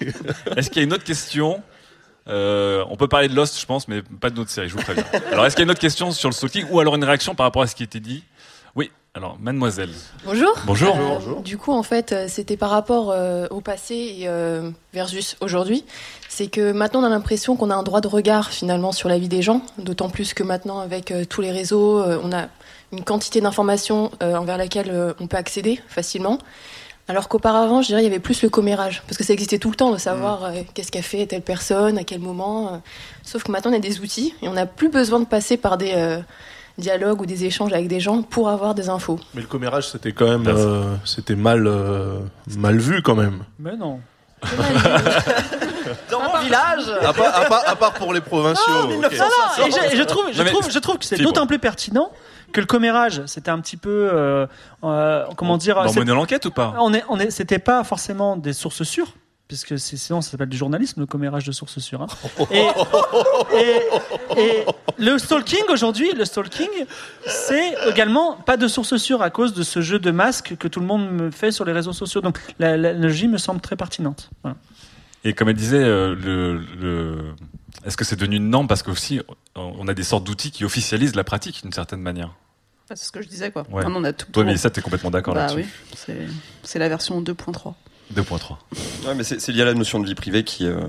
est-ce 0.57 0.69
qu'il 0.69 0.77
y 0.77 0.81
a 0.81 0.83
une 0.85 0.93
autre 0.93 1.05
question 1.05 1.63
Euh, 2.29 2.85
on 2.91 2.97
peut 2.97 3.09
parler 3.09 3.29
de 3.29 3.35
Lost, 3.35 3.59
je 3.59 3.65
pense, 3.65 3.89
mais 3.89 4.03
pas 4.03 4.29
de 4.29 4.37
notre 4.37 4.51
série, 4.51 4.69
je 4.69 4.75
vous 4.77 4.83
préviens. 4.83 5.05
Alors, 5.33 5.47
est-ce 5.47 5.57
qu'il 5.57 5.63
y 5.63 5.65
a 5.65 5.69
une 5.69 5.71
autre 5.71 5.81
question 5.81 6.13
sur 6.13 6.29
le 6.29 6.35
stalking 6.35 6.67
ou 6.71 6.79
alors 6.81 6.95
une 6.97 7.05
réaction 7.05 7.35
par 7.35 7.45
rapport 7.47 7.63
à 7.63 7.67
ce 7.67 7.75
qui 7.75 7.83
était 7.83 7.99
dit 8.01 8.23
alors, 9.15 9.39
mademoiselle. 9.41 9.91
Bonjour. 10.25 10.53
Bonjour. 10.67 10.97
Euh, 10.97 11.41
Du 11.43 11.59
coup, 11.59 11.73
en 11.73 11.83
fait, 11.83 12.13
euh, 12.13 12.27
c'était 12.29 12.57
par 12.57 12.71
rapport 12.71 13.11
euh, 13.11 13.49
au 13.51 13.61
passé 13.61 13.95
et 14.21 14.29
euh, 14.29 14.71
versus 14.95 15.37
aujourd'hui. 15.41 15.85
C'est 16.29 16.47
que 16.47 16.71
maintenant, 16.71 17.01
on 17.01 17.05
a 17.05 17.09
l'impression 17.09 17.57
qu'on 17.57 17.71
a 17.71 17.75
un 17.75 17.83
droit 17.83 18.01
de 18.01 18.07
regard 18.07 18.51
finalement 18.51 18.93
sur 18.93 19.09
la 19.09 19.19
vie 19.19 19.29
des 19.29 19.43
gens, 19.43 19.63
d'autant 19.79 20.11
plus 20.11 20.33
que 20.33 20.45
maintenant, 20.45 20.79
avec 20.79 21.11
euh, 21.11 21.25
tous 21.25 21.41
les 21.41 21.51
réseaux, 21.51 21.99
euh, 22.01 22.21
on 22.23 22.31
a 22.33 22.47
une 22.93 23.03
quantité 23.03 23.41
d'informations 23.41 24.13
euh, 24.23 24.37
envers 24.37 24.57
laquelle 24.57 24.91
euh, 24.91 25.13
on 25.19 25.27
peut 25.27 25.37
accéder 25.37 25.81
facilement. 25.89 26.39
Alors 27.09 27.29
qu'auparavant, 27.29 27.83
je 27.83 27.89
dirais, 27.89 28.03
il 28.03 28.05
y 28.05 28.09
avait 28.09 28.21
plus 28.21 28.41
le 28.43 28.49
commérage, 28.49 29.03
parce 29.09 29.17
que 29.19 29.25
ça 29.25 29.33
existait 29.33 29.59
tout 29.59 29.71
le 29.71 29.77
temps 29.77 29.91
de 29.91 29.99
savoir 29.99 30.45
euh, 30.45 30.53
qu'est-ce 30.75 30.93
qu'a 30.93 31.03
fait 31.03 31.27
telle 31.27 31.43
personne, 31.43 31.99
à 31.99 32.05
quel 32.05 32.21
moment. 32.21 32.75
euh. 32.75 32.77
Sauf 33.25 33.43
que 33.43 33.51
maintenant, 33.51 33.73
on 33.73 33.75
a 33.77 33.81
des 33.81 33.99
outils 33.99 34.35
et 34.41 34.49
on 34.49 34.53
n'a 34.53 34.67
plus 34.67 34.89
besoin 34.89 35.19
de 35.19 35.25
passer 35.25 35.57
par 35.57 35.77
des 35.79 35.95
euh, 35.97 36.21
dialogues 36.81 37.21
ou 37.21 37.27
des 37.27 37.45
échanges 37.45 37.73
avec 37.73 37.87
des 37.89 38.01
gens 38.01 38.23
pour 38.23 38.49
avoir 38.49 38.75
des 38.75 38.89
infos. 38.89 39.19
Mais 39.35 39.43
le 39.43 39.47
commérage, 39.47 39.89
c'était 39.89 40.13
quand 40.13 40.27
même, 40.29 40.47
euh, 40.49 40.95
c'était 41.05 41.37
mal, 41.37 41.67
euh, 41.67 42.19
mal 42.59 42.79
vu 42.79 43.03
quand 43.03 43.15
même. 43.15 43.45
Mais 43.59 43.77
non. 43.77 44.01
Dans 46.11 46.21
mon 46.23 46.39
village 46.43 46.85
À 47.03 47.13
part, 47.13 47.37
à 47.37 47.45
part- 47.47 47.65
à 47.69 47.77
part 47.77 47.93
pour 47.95 48.13
les 48.13 48.21
provinciaux. 48.21 48.73
Non, 48.73 48.89
non, 48.89 49.01
non, 49.03 49.09
et 49.11 49.97
je, 49.97 50.03
trouve, 50.03 50.25
je 50.33 50.43
trouve, 50.43 50.71
je 50.71 50.79
trouve 50.79 50.99
que 50.99 51.05
c'est 51.05 51.19
d'autant 51.19 51.47
plus 51.47 51.59
pertinent 51.59 52.11
que 52.53 52.61
le 52.61 52.67
commérage, 52.67 53.23
c'était 53.27 53.51
un 53.51 53.61
petit 53.61 53.77
peu, 53.77 54.11
euh, 54.13 54.47
euh, 54.83 55.25
comment 55.37 55.57
dire, 55.57 55.77
On 55.87 55.93
menait 55.93 56.13
l'enquête 56.13 56.47
ou 56.47 56.51
pas? 56.51 56.75
On 56.81 56.93
est, 56.93 57.05
on 57.09 57.19
est, 57.21 57.31
c'était 57.31 57.59
pas 57.61 57.85
forcément 57.85 58.37
des 58.37 58.53
sources 58.53 58.83
sûres, 58.83 59.13
puisque 59.51 59.77
c'est- 59.81 59.97
sinon 59.97 60.21
ça 60.21 60.31
s'appelle 60.31 60.49
du 60.49 60.57
journalisme, 60.57 61.01
le 61.01 61.07
commérage 61.07 61.43
de 61.45 61.51
sources 61.51 61.81
sûres. 61.81 62.03
hein. 62.39 62.45
Et, 62.53 62.67
et- 63.57 64.41
et 64.41 64.65
le 64.97 65.19
stalking 65.19 65.65
aujourd'hui, 65.71 66.13
le 66.13 66.25
stalking, 66.25 66.69
c'est 67.27 67.75
également 67.89 68.37
pas 68.37 68.57
de 68.57 68.69
sources 68.69 68.97
sûres 68.97 69.23
à 69.23 69.31
cause 69.31 69.53
de 69.53 69.65
ce 69.65 69.81
jeu 69.81 69.99
de 69.99 70.13
masques 70.13 70.55
que 70.57 70.69
tout 70.69 70.79
le 70.79 70.87
monde 70.87 71.11
me 71.11 71.33
fait 71.33 71.51
sur 71.51 71.65
les 71.65 71.73
réseaux 71.73 71.93
sociaux. 71.93 72.21
Donc 72.21 72.39
la- 72.61 72.77
la- 72.77 72.93
l'analogie 72.93 73.27
me 73.27 73.39
semble 73.39 73.61
très 73.61 73.75
pertinente. 73.75 74.31
Voilà. 74.45 74.57
Et 75.25 75.33
comme 75.35 75.49
elle 75.49 75.57
disait, 75.57 75.83
euh, 75.83 76.15
le, 76.15 76.59
le- 76.81 77.35
est-ce 77.85 77.97
que 77.97 78.05
c'est 78.05 78.15
devenu 78.15 78.37
une 78.37 78.51
norme? 78.51 78.69
Parce 78.69 78.85
qu'aussi, 78.85 79.21
on 79.57 79.89
a 79.89 79.95
des 79.95 80.05
sortes 80.05 80.23
d'outils 80.23 80.53
qui 80.53 80.65
officialisent 80.65 81.17
la 81.17 81.25
pratique 81.25 81.63
d'une 81.63 81.73
certaine 81.73 82.01
manière. 82.03 82.31
C'est 82.89 82.97
ce 83.05 83.11
que 83.13 83.21
je 83.21 83.29
disais, 83.29 83.51
quoi. 83.51 83.65
Ouais. 83.71 83.83
Maintenant, 83.83 84.01
on 84.01 84.05
a 84.05 84.13
tout. 84.13 84.27
Toi, 84.27 84.43
pour- 84.43 84.45
Mélissa, 84.45 84.71
t'es 84.71 84.81
complètement 84.81 85.11
d'accord 85.11 85.35
Bah 85.35 85.47
là-dessus. 85.47 85.61
oui, 85.63 85.95
c'est 85.97 86.27
c'est 86.63 86.79
la 86.79 86.89
version 86.89 87.21
2.3. 87.21 87.75
2.3. 88.15 88.57
Ouais, 89.07 89.15
mais 89.15 89.25
c'est 89.25 89.41
c'est 89.41 89.53
lié 89.53 89.63
à 89.63 89.67
la 89.67 89.75
notion 89.75 90.01
de 90.01 90.07
vie 90.07 90.15
privée 90.15 90.45
qui, 90.45 90.67
euh, 90.67 90.81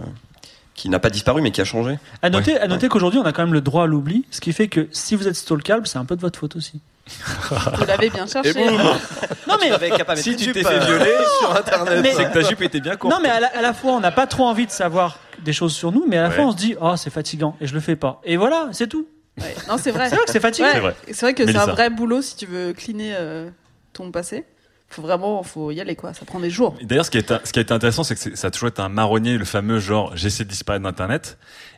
qui 0.76 0.90
n'a 0.90 1.00
pas 1.00 1.10
disparu, 1.10 1.42
mais 1.42 1.52
qui 1.52 1.62
a 1.62 1.66
changé. 1.66 1.98
À 2.22 2.30
noter, 2.30 2.58
à 2.60 2.68
noter 2.68 2.88
qu'aujourd'hui 2.90 3.20
on 3.20 3.26
a 3.26 3.32
quand 3.32 3.44
même 3.44 3.54
le 3.54 3.62
droit 3.62 3.84
à 3.84 3.88
l'oubli, 3.88 4.26
ce 4.32 4.42
qui 4.42 4.54
fait 4.54 4.68
que 4.68 4.88
si 4.92 5.16
vous 5.16 5.28
êtes 5.28 5.36
stalkable, 5.36 5.88
c'est 5.88 5.98
un 6.00 6.06
peu 6.06 6.16
de 6.16 6.22
votre 6.22 6.40
faute 6.40 6.56
aussi. 6.56 6.80
Vous 7.78 7.86
l'avez 7.86 8.10
bien 8.10 8.26
cherché. 8.28 8.54
Non 9.48 9.58
mais 9.60 10.16
si 10.16 10.36
tu 10.38 10.52
t'es 10.54 10.64
fait 10.64 10.80
violer 10.86 11.14
sur 11.40 11.54
Internet. 11.56 12.00
Mais- 12.02 12.14
C'est 12.14 12.26
que 12.26 12.34
ta 12.34 12.42
jupe 12.42 12.62
était 12.62 12.80
bien 12.80 12.96
courte. 12.96 13.14
Non, 13.14 13.20
mais 13.22 13.28
à 13.30 13.40
la, 13.42 13.48
à 13.48 13.62
la 13.62 13.74
fois, 13.74 13.94
on 13.94 14.00
n'a 14.00 14.12
pas 14.12 14.28
trop 14.28 14.46
envie 14.46 14.66
de 14.66 14.72
savoir 14.72 15.20
des 15.44 15.52
choses 15.52 15.74
sur 15.74 15.92
nous, 15.92 16.06
mais 16.08 16.18
à 16.18 16.24
la 16.24 16.30
Ouais. 16.30 16.36
fois, 16.36 16.46
on 16.46 16.52
se 16.52 16.56
dit, 16.58 16.76
oh, 16.80 16.96
c'est 16.96 17.10
fatigant, 17.10 17.58
et 17.60 17.68
je 17.68 17.74
le 17.74 17.80
fais 17.82 17.96
pas. 17.98 18.22
Et 18.24 18.38
voilà, 18.38 18.70
c'est 18.72 18.88
tout. 18.88 19.08
Ouais. 19.42 19.54
Non, 19.68 19.76
c'est 19.78 19.92
vrai. 19.92 20.10
C'est 20.10 20.16
vrai 20.16 20.26
que 20.26 20.32
c'est 20.32 20.40
fatigant. 20.40 20.68
Ouais, 20.68 20.74
C'est 20.74 20.80
vrai. 20.80 20.96
C'est 21.08 21.22
vrai 21.26 21.34
que 21.34 21.46
c'est 21.46 21.58
un 21.58 21.66
vrai 21.66 21.90
boulot 21.90 22.22
si 22.22 22.36
tu 22.38 22.46
veux 22.46 22.72
cleaner 22.72 23.14
euh, 23.18 23.50
ton 23.94 24.10
passé. 24.12 24.46
Faut 24.92 25.02
vraiment, 25.02 25.42
faut 25.42 25.72
y 25.72 25.80
aller 25.80 25.96
quoi. 25.96 26.14
Ça 26.14 26.26
prend 26.26 26.40
des 26.40 26.50
jours. 26.50 26.76
D'ailleurs, 26.84 27.06
ce 27.06 27.12
qui, 27.12 27.18
est, 27.18 27.46
ce 27.46 27.54
qui 27.54 27.60
a 27.60 27.62
été 27.62 27.74
intéressant, 27.74 28.04
c'est 28.04 28.16
que 28.16 28.36
ça 28.36 28.48
a 28.48 28.52
toujours 28.52 28.70
été 28.70 28.82
un 28.82 28.90
marronnier, 28.90 29.38
le 29.38 29.46
fameux 29.46 29.80
genre 29.80 30.16
j'essaie 30.16 30.44
de 30.44 30.50
disparaître 30.50 30.84
d'Internet. 30.84 31.38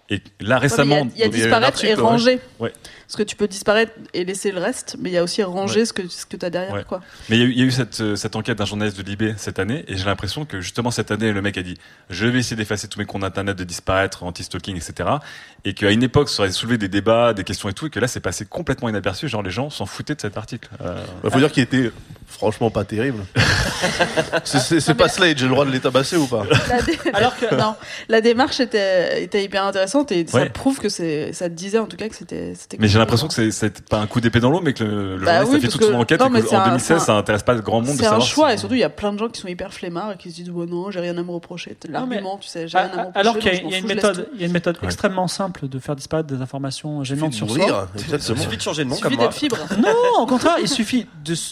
Et 0.09 0.21
là, 0.41 0.57
récemment. 0.57 1.01
Ouais, 1.01 1.07
Il 1.15 1.19
y 1.19 1.23
a, 1.23 1.27
y 1.27 1.29
disparaître 1.29 1.67
article, 1.67 1.91
et 1.91 1.93
ranger. 1.93 2.39
Ouais. 2.59 2.73
Parce 3.13 3.25
que 3.25 3.29
tu 3.29 3.35
peux 3.35 3.47
disparaître 3.47 3.91
et 4.15 4.25
laisser 4.25 4.51
le 4.51 4.59
reste, 4.59 4.95
mais 4.99 5.11
il 5.11 5.13
y 5.13 5.19
a 5.19 5.23
aussi 5.23 5.43
ranger 5.43 5.85
ce 5.85 5.93
que 5.93 6.07
ce 6.07 6.25
que 6.25 6.35
t'as 6.35 6.49
derrière 6.49 6.73
Ouais. 6.73 6.83
quoi. 6.83 6.99
Mais 7.29 7.37
il 7.37 7.39
y 7.41 7.43
a 7.43 7.45
eu, 7.45 7.51
il 7.51 7.59
y 7.59 7.61
a 7.61 7.65
eu 7.65 7.69
cette, 7.71 8.01
euh, 8.01 8.15
cette 8.15 8.35
enquête 8.35 8.57
d'un 8.57 8.65
journaliste 8.65 8.97
de 8.97 9.03
Libé 9.03 9.35
cette 9.37 9.59
année, 9.59 9.85
et 9.87 9.97
j'ai 9.97 10.05
l'impression 10.05 10.45
que 10.45 10.61
justement 10.61 10.89
cette 10.89 11.11
année, 11.11 11.31
le 11.31 11.39
mec 11.43 11.55
a 11.59 11.61
dit 11.61 11.77
Je 12.09 12.25
vais 12.25 12.39
essayer 12.39 12.55
d'effacer 12.55 12.87
tous 12.87 12.97
mes 12.97 13.05
comptes 13.05 13.23
internet, 13.23 13.55
de 13.55 13.63
disparaître, 13.65 14.23
anti-stalking, 14.23 14.75
etc. 14.77 15.09
Et 15.63 15.75
qu'à 15.75 15.91
une 15.91 16.01
époque, 16.01 16.27
ça 16.27 16.41
aurait 16.41 16.51
soulevé 16.51 16.79
des 16.79 16.87
débats, 16.87 17.33
des 17.35 17.43
questions 17.43 17.69
et 17.69 17.73
tout, 17.73 17.85
et 17.85 17.89
que 17.91 17.99
là, 17.99 18.07
c'est 18.07 18.19
passé 18.19 18.45
complètement 18.45 18.89
inaperçu. 18.89 19.27
Genre, 19.27 19.43
les 19.43 19.51
gens 19.51 19.69
s'en 19.69 19.85
foutaient 19.85 20.15
de 20.15 20.21
cet 20.21 20.35
article. 20.35 20.67
Euh, 20.81 20.95
Bah, 21.23 21.29
faut 21.29 21.37
dire 21.37 21.51
qu'il 21.51 21.61
était 21.61 21.91
franchement 22.27 22.71
pas 22.71 22.83
terrible. 22.83 23.23
c'est 24.43 24.93
pas 24.97 25.07
Slade, 25.07 25.37
j'ai 25.37 25.45
le 25.45 25.51
droit 25.51 25.65
de 25.65 25.71
les 25.71 25.79
tabasser 25.79 26.15
ou 26.17 26.25
pas 26.25 26.45
Alors 27.13 27.37
que- 27.37 27.53
non, 27.55 27.75
la 28.09 28.21
démarche 28.21 28.59
était, 28.59 29.21
était 29.23 29.43
hyper 29.43 29.63
intéressante 29.65 30.11
et 30.11 30.25
ça 30.27 30.39
Ouais. 30.39 30.49
prouve 30.49 30.79
que 30.79 30.89
ça 30.89 31.03
te 31.03 31.47
disait 31.53 31.77
en 31.77 31.85
tout 31.85 31.95
cas 31.97 32.09
que 32.09 32.15
c'était. 32.15 32.53
cool. 32.71 32.79
L'impression 33.03 33.27
que 33.27 33.33
c'est- 33.51 33.87
pas 33.89 33.99
un 33.99 34.07
coup 34.07 34.19
d'épée 34.21 34.39
dans 34.39 34.49
l'eau, 34.49 34.61
mais 34.61 34.73
que 34.73 34.83
le, 34.83 35.17
le 35.17 35.25
Bah 35.25 35.41
journaliste 35.43 35.51
oui, 35.51 35.57
a 35.57 35.61
fait 35.61 35.67
toute 35.67 35.83
son 35.83 35.93
enquête 35.99 36.19
non, 36.19 36.27
et 36.27 36.29
mais 36.29 36.41
qu'en 36.41 36.47
c'est 36.49 36.55
un- 36.55 36.65
2016, 36.65 36.87
c'est 36.87 36.93
un- 36.95 36.99
ça 36.99 37.15
intéresse 37.17 37.43
pas 37.43 37.55
grand 37.55 37.81
monde 37.81 37.91
de 37.95 37.99
C'est 37.99 38.05
un 38.05 38.09
savoir. 38.11 38.27
choix 38.27 38.47
si- 38.49 38.53
et 38.55 38.57
surtout 38.57 38.75
il 38.75 38.79
y 38.81 38.83
a 38.83 38.89
plein 38.89 39.13
de 39.13 39.19
gens 39.19 39.27
qui 39.29 39.39
sont 39.41 39.47
hyper 39.47 39.73
flemmards 39.73 40.11
et 40.13 40.17
qui 40.17 40.31
se 40.31 40.35
disent 40.35 40.49
bon 40.49 40.65
non 40.69 40.91
j'ai 40.91 40.99
rien 40.99 41.17
à 41.17 41.23
me 41.23 41.31
reprocher. 41.31 41.77
L'argument 41.89 42.37
tu 42.39 42.47
sais 42.49 42.67
j'ai 42.67 42.77
rien 42.77 42.87
à 42.87 42.89
me 42.95 42.97
reprocher. 43.07 43.19
Alors 43.19 43.37
qu'il 43.39 43.53
y 43.53 43.55
a, 43.55 43.61
il 43.61 43.71
y 43.73 43.77
une 43.79 43.87
méthode, 43.87 44.27
il 44.33 44.41
y 44.41 44.43
a 44.43 44.47
une 44.47 44.53
méthode 44.53 44.77
Ouais. 44.81 44.85
extrêmement 44.85 45.27
simple 45.27 45.67
de 45.67 45.79
faire 45.79 45.95
disparaître 45.95 46.27
des 46.27 46.41
informations 46.41 47.03
gênantes 47.03 47.33
sur 47.33 47.49
soi. 47.49 47.87
Il 47.95 48.21
suffit 48.21 48.57
de 48.57 48.61
changer 48.61 48.83
de 48.83 48.89
nom 48.89 48.95
Il 48.95 49.01
comme 49.01 49.11
suffit 49.11 49.17
moi. 49.17 49.27
d'être 49.27 49.37
fibre. 49.37 49.57
Non, 49.83 50.21
au 50.23 50.25
contraire, 50.25 50.55
il 50.61 50.67
suffit 50.67 51.07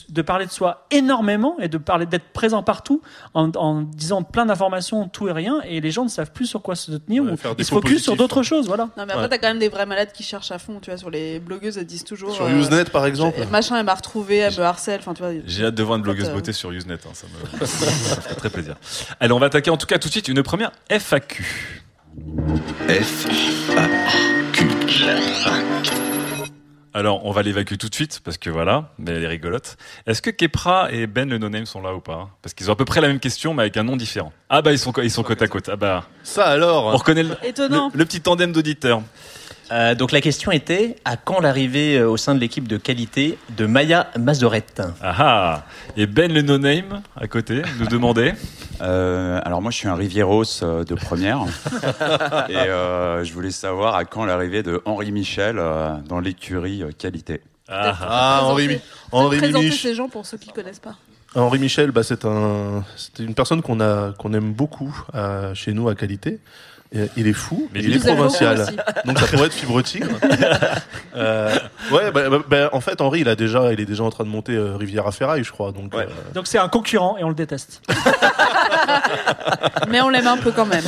de, 0.09 0.21
parler 0.21 0.45
de 0.45 0.51
soi 0.51 0.85
énormément 0.91 1.55
et 1.59 1.67
de 1.67 1.77
parler 1.77 2.05
d'être 2.05 2.31
présent 2.33 2.63
partout 2.63 3.01
en, 3.33 3.49
en 3.55 3.81
disant 3.81 4.23
plein 4.23 4.45
d'informations, 4.45 5.07
tout 5.07 5.27
et 5.27 5.31
rien, 5.31 5.59
et 5.65 5.81
les 5.81 5.91
gens 5.91 6.03
ne 6.03 6.09
savent 6.09 6.31
plus 6.31 6.45
sur 6.45 6.61
quoi 6.61 6.75
se 6.75 6.91
tenir 6.93 7.23
ou 7.23 7.29
ils 7.57 7.65
se 7.65 7.71
focus 7.71 8.03
sur 8.03 8.15
d'autres 8.15 8.43
choses, 8.43 8.67
voilà. 8.67 8.85
Non 8.97 9.05
mais 9.05 9.11
après 9.13 9.23
Ouais. 9.23 9.29
t'as 9.29 9.37
quand 9.37 9.47
même 9.47 9.59
des 9.59 9.69
vrais 9.69 9.85
malades 9.85 10.11
qui 10.13 10.23
cherchent 10.23 10.51
à 10.51 10.59
fond 10.59 10.79
tu 10.81 10.89
vois 10.89 10.97
sur 10.97 11.09
les 11.09 11.39
blogueuses 11.41 11.77
elles 11.77 11.85
disent 11.85 12.03
toujours. 12.03 12.33
Sur 12.33 12.45
euh, 12.45 12.59
Usenet 12.59 12.85
par 12.85 13.05
exemple. 13.05 13.39
Machin 13.51 13.77
elle 13.77 13.85
m'a 13.85 13.95
retrouvé 13.95 14.37
elle 14.37 14.53
me 14.55 14.63
harcèle 14.63 14.99
enfin 14.99 15.13
tu 15.13 15.21
vois. 15.23 15.31
J'ai 15.45 15.65
hâte 15.65 15.75
de 15.75 15.83
voir 15.83 15.97
une 15.97 16.03
blogueuse 16.03 16.29
euh, 16.29 16.33
beauté 16.33 16.53
sur 16.53 16.71
Usenet, 16.71 16.93
hein, 16.95 17.11
ça, 17.13 17.27
me... 17.27 17.65
fait 17.65 18.35
très 18.35 18.49
plaisir. 18.49 18.75
Allez, 19.19 19.33
on 19.33 19.39
va 19.39 19.47
attaquer 19.47 19.69
en 19.69 19.77
tout 19.77 19.87
cas 19.87 19.99
tout 19.99 20.07
de 20.07 20.13
suite 20.13 20.27
une 20.27 20.43
première 20.43 20.71
FAQ. 20.89 21.43
F. 22.89 23.27
Alors, 26.93 27.25
on 27.25 27.31
va 27.31 27.41
l'évacuer 27.41 27.77
tout 27.77 27.87
de 27.87 27.95
suite 27.95 28.19
parce 28.23 28.37
que 28.37 28.49
voilà, 28.49 28.91
mais 28.99 29.11
elle 29.11 29.23
est 29.23 29.27
rigolote. 29.27 29.77
Est-ce 30.07 30.21
que 30.21 30.29
Kepra 30.29 30.91
et 30.91 31.07
Ben 31.07 31.29
le 31.29 31.37
no-name 31.37 31.65
sont 31.65 31.81
là 31.81 31.95
ou 31.95 32.01
pas? 32.01 32.29
Parce 32.41 32.53
qu'ils 32.53 32.69
ont 32.69 32.73
à 32.73 32.75
peu 32.75 32.83
près 32.83 32.99
la 32.99 33.07
même 33.07 33.21
question, 33.21 33.53
mais 33.53 33.63
avec 33.63 33.77
un 33.77 33.83
nom 33.83 33.95
différent. 33.95 34.33
Ah 34.49 34.61
bah 34.61 34.73
ils 34.73 34.79
sont 34.79 34.91
ils 35.01 35.09
sont 35.09 35.23
côte 35.23 35.41
à 35.41 35.47
côte. 35.47 35.69
Ah 35.71 35.77
bah 35.77 36.03
Ça 36.23 36.47
on 36.49 36.51
alors 36.51 36.91
reconnaît 36.91 37.23
le, 37.23 37.37
Étonnant. 37.43 37.89
le- 37.93 37.99
le 37.99 38.05
petit 38.05 38.19
tandem 38.19 38.51
d'auditeurs. 38.51 39.01
Euh, 39.71 39.95
donc 39.95 40.11
la 40.11 40.19
question 40.19 40.51
était 40.51 40.97
à 41.05 41.15
quand 41.15 41.39
l'arrivée 41.39 41.97
euh, 41.97 42.09
au 42.09 42.17
sein 42.17 42.35
de 42.35 42.39
l'équipe 42.39 42.67
de 42.67 42.75
qualité 42.75 43.37
de 43.55 43.65
Maya 43.65 44.07
Mazorette? 44.19 44.81
Ah 45.01 45.15
ah 45.17 45.63
Et 45.95 46.07
Ben 46.07 46.31
le 46.33 46.41
no-name 46.41 47.01
à 47.15 47.27
côté 47.27 47.61
nous 47.79 47.87
demandait. 47.87 48.35
Euh, 48.83 49.39
alors 49.45 49.61
moi 49.61 49.69
je 49.69 49.77
suis 49.77 49.87
un 49.87 49.93
Rivieros 49.93 50.43
de 50.63 50.95
première 50.95 51.41
et 52.49 52.55
euh, 52.55 53.23
je 53.23 53.31
voulais 53.31 53.51
savoir 53.51 53.93
à 53.93 54.05
quand 54.05 54.25
l'arrivée 54.25 54.63
de 54.63 54.81
Henri 54.85 55.11
Michel 55.11 55.61
dans 56.09 56.19
l'écurie 56.19 56.83
qualité. 56.97 57.41
Ah, 57.69 57.95
ah. 58.01 58.39
Henri, 58.41 58.79
Henri 59.11 59.37
Présenter 59.37 59.69
Mich- 59.69 59.81
ces 59.83 59.93
gens 59.93 60.09
pour 60.09 60.25
ceux 60.25 60.39
qui 60.39 60.49
connaissent 60.49 60.79
pas. 60.79 60.95
Henri 61.35 61.59
Michel, 61.59 61.91
bah, 61.91 62.01
c'est 62.01 62.25
un, 62.25 62.83
c'est 62.97 63.19
une 63.19 63.35
personne 63.35 63.61
qu'on 63.61 63.79
a, 63.81 64.13
qu'on 64.13 64.33
aime 64.33 64.51
beaucoup 64.51 64.97
chez 65.53 65.73
nous 65.73 65.87
à 65.87 65.93
qualité. 65.93 66.39
Il 67.15 67.25
est 67.25 67.31
fou, 67.33 67.69
Mais 67.73 67.79
il 67.81 67.95
est 67.95 67.99
provincial, 67.99 68.65
donc 69.05 69.17
ça 69.17 69.25
pourrait 69.27 69.45
être 69.45 69.53
fibre 69.53 69.81
tigre. 69.81 70.09
euh, 71.15 71.55
ouais, 71.89 72.11
bah, 72.11 72.29
bah, 72.29 72.39
bah, 72.49 72.69
en 72.73 72.81
fait, 72.81 72.99
Henri, 72.99 73.21
il 73.21 73.29
a 73.29 73.35
déjà, 73.37 73.71
il 73.71 73.79
est 73.79 73.85
déjà 73.85 74.03
en 74.03 74.09
train 74.09 74.25
de 74.25 74.29
monter 74.29 74.53
euh, 74.55 74.75
Rivière 74.75 75.07
à 75.07 75.13
Ferraille, 75.13 75.45
je 75.45 75.51
crois. 75.53 75.71
Donc, 75.71 75.93
Ouais. 75.95 76.03
euh, 76.03 76.33
Donc 76.35 76.47
c'est 76.47 76.57
un 76.57 76.67
concurrent 76.67 77.15
et 77.17 77.23
on 77.23 77.29
le 77.29 77.35
déteste. 77.35 77.81
Mais 79.89 80.01
on 80.01 80.09
l'aime 80.09 80.27
un 80.27 80.35
peu 80.37 80.51
quand 80.51 80.65
même. 80.65 80.83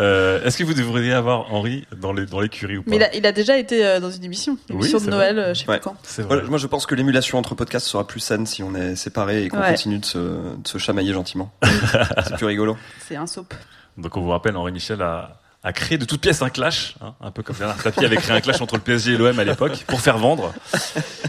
Euh, 0.00 0.42
Est-ce 0.44 0.58
que 0.58 0.64
vous 0.64 0.74
devriez 0.74 1.12
avoir 1.12 1.52
Henri 1.52 1.86
dans 1.96 2.12
les 2.12 2.26
dans 2.26 2.40
l'écurie 2.40 2.76
ou 2.78 2.82
pas? 2.82 2.90
Mais 2.90 2.96
il 2.96 3.02
a, 3.02 3.14
il 3.14 3.26
a 3.26 3.32
déjà 3.32 3.56
été 3.56 3.84
euh, 3.84 4.00
dans 4.00 4.10
une 4.10 4.24
émission, 4.24 4.58
une 4.68 4.76
Oui, 4.76 4.82
émission 4.90 4.98
de 5.04 5.10
Noël, 5.10 5.38
euh, 5.38 5.54
je 5.54 5.60
sais 5.60 5.68
Ouais. 5.68 5.78
plus 5.78 5.84
quand. 5.84 5.96
Voilà, 6.26 6.42
moi, 6.44 6.58
je 6.58 6.66
pense 6.66 6.86
que 6.86 6.94
l'émulation 6.94 7.38
entre 7.38 7.54
podcasts 7.54 7.86
sera 7.86 8.06
plus 8.06 8.20
saine 8.20 8.46
si 8.46 8.62
on 8.62 8.74
est 8.74 8.96
séparés 8.96 9.44
et 9.44 9.48
qu'on 9.48 9.60
Ouais. 9.60 9.70
continue 9.70 9.98
de 9.98 10.04
se, 10.04 10.18
de 10.18 10.66
se 10.66 10.78
chamailler 10.78 11.12
gentiment. 11.12 11.52
c'est 12.26 12.36
plus 12.36 12.46
rigolo. 12.46 12.76
C'est 13.06 13.16
un 13.16 13.26
soap. 13.26 13.54
Donc 13.96 14.16
on 14.16 14.20
vous 14.22 14.30
rappelle, 14.30 14.56
Henri 14.56 14.72
Michel 14.72 15.00
a, 15.02 15.40
a 15.62 15.72
créé 15.72 15.96
de 15.96 16.04
toutes 16.04 16.20
pièces 16.20 16.42
un 16.42 16.50
clash, 16.50 16.96
hein, 17.00 17.14
un 17.20 17.30
peu 17.30 17.42
comme 17.44 17.54
Bernard 17.56 17.80
Tapie 17.82 18.04
avait 18.04 18.16
créé 18.16 18.36
un 18.36 18.40
clash 18.40 18.60
entre 18.60 18.74
le 18.74 18.82
PSG 18.82 19.12
et 19.12 19.16
l'OM 19.16 19.38
à 19.38 19.44
l'époque 19.44 19.84
pour 19.86 20.00
faire 20.00 20.18
vendre. 20.18 20.52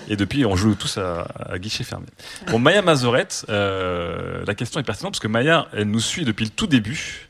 Et 0.09 0.15
depuis, 0.15 0.45
on 0.45 0.55
joue 0.55 0.73
tous 0.75 0.97
à, 0.97 1.27
à 1.49 1.59
guichet 1.59 1.83
fermé. 1.83 2.07
Bon, 2.47 2.57
Maya 2.59 2.81
Mazorette, 2.81 3.45
euh, 3.49 4.43
la 4.45 4.55
question 4.55 4.79
est 4.79 4.83
pertinente 4.83 5.13
parce 5.13 5.19
que 5.19 5.27
Maya, 5.27 5.67
elle 5.73 5.89
nous 5.89 5.99
suit 5.99 6.25
depuis 6.25 6.45
le 6.45 6.51
tout 6.51 6.67
début. 6.67 7.24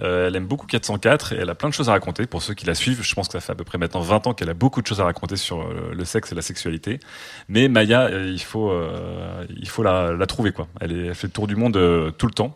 Euh, 0.00 0.26
elle 0.28 0.36
aime 0.36 0.46
beaucoup 0.46 0.66
404 0.66 1.32
et 1.32 1.36
elle 1.36 1.48
a 1.48 1.54
plein 1.54 1.68
de 1.68 1.74
choses 1.74 1.88
à 1.88 1.92
raconter. 1.92 2.26
Pour 2.26 2.42
ceux 2.42 2.54
qui 2.54 2.66
la 2.66 2.74
suivent, 2.74 3.02
je 3.02 3.14
pense 3.14 3.28
que 3.28 3.32
ça 3.32 3.40
fait 3.40 3.52
à 3.52 3.54
peu 3.54 3.64
près 3.64 3.78
maintenant 3.78 4.00
20 4.00 4.26
ans 4.26 4.34
qu'elle 4.34 4.50
a 4.50 4.54
beaucoup 4.54 4.82
de 4.82 4.86
choses 4.86 5.00
à 5.00 5.04
raconter 5.04 5.36
sur 5.36 5.62
euh, 5.62 5.92
le 5.94 6.04
sexe 6.04 6.32
et 6.32 6.34
la 6.34 6.42
sexualité. 6.42 7.00
Mais 7.48 7.68
Maya, 7.68 8.02
euh, 8.02 8.30
il 8.30 8.42
faut, 8.42 8.70
euh, 8.70 9.44
il 9.56 9.68
faut 9.68 9.82
la, 9.82 10.12
la 10.12 10.26
trouver 10.26 10.52
quoi. 10.52 10.68
Elle, 10.80 10.92
est, 10.92 11.06
elle 11.06 11.14
fait 11.14 11.28
le 11.28 11.32
tour 11.32 11.46
du 11.46 11.56
monde 11.56 11.76
euh, 11.76 12.10
tout 12.10 12.26
le 12.26 12.32
temps. 12.32 12.54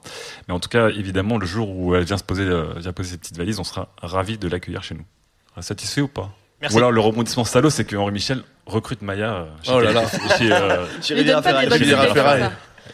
Mais 0.49 0.55
en 0.55 0.61
tout 0.61 0.69
cas, 0.69 0.89
évidemment, 0.91 1.39
le 1.39 1.47
jour 1.47 1.71
où 1.71 1.95
elle 1.95 2.05
vient 2.05 2.19
se 2.19 2.25
poser, 2.25 2.43
euh, 2.45 2.75
vient 2.77 2.93
poser 2.93 3.13
ses 3.13 3.19
petites 3.19 3.39
valises, 3.39 3.59
on 3.59 3.65
sera 3.65 3.89
ravis 4.03 4.37
de 4.39 4.49
l'accueillir 4.49 4.83
chez 4.83 4.95
nous. 4.95 5.05
Satisfait 5.63 6.01
ou 6.01 6.09
pas? 6.09 6.31
Merci. 6.61 6.77
Ou 6.77 6.79
alors 6.79 6.93
le 6.93 7.01
rebondissement 7.01 7.45
salaud, 7.45 7.71
c'est 7.71 7.85
que 7.85 7.97
Henri 7.97 8.13
Michel 8.13 8.43
recrute 8.67 9.01
Maya 9.03 9.47
chez, 9.63 9.73
Oh 9.75 9.81
là 9.81 9.93
là. 9.93 10.03
chez, 10.39 10.53
euh, 10.53 10.85
Chez. 11.01 11.09
Chez 11.09 11.15
Riviera 11.15 11.43
Ferraille. 11.43 12.51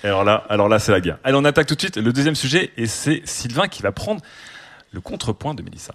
Alors 0.07 0.25
là, 0.25 0.45
alors 0.49 0.69
là, 0.69 0.79
c'est 0.79 0.93
la 0.93 1.01
guerre. 1.01 1.19
Allez, 1.25 1.37
on 1.37 1.45
attaque 1.45 1.67
tout 1.67 1.75
de 1.75 1.81
suite 1.81 1.97
le 1.97 2.13
deuxième 2.13 2.35
sujet 2.35 2.71
et 2.77 2.87
c'est 2.87 3.23
Sylvain 3.25 3.69
qui 3.69 3.83
va 3.83 3.93
prendre 3.93 4.21
le 4.93 5.01
contrepoint 5.01 5.55
de 5.55 5.63
Mélissa. 5.63 5.93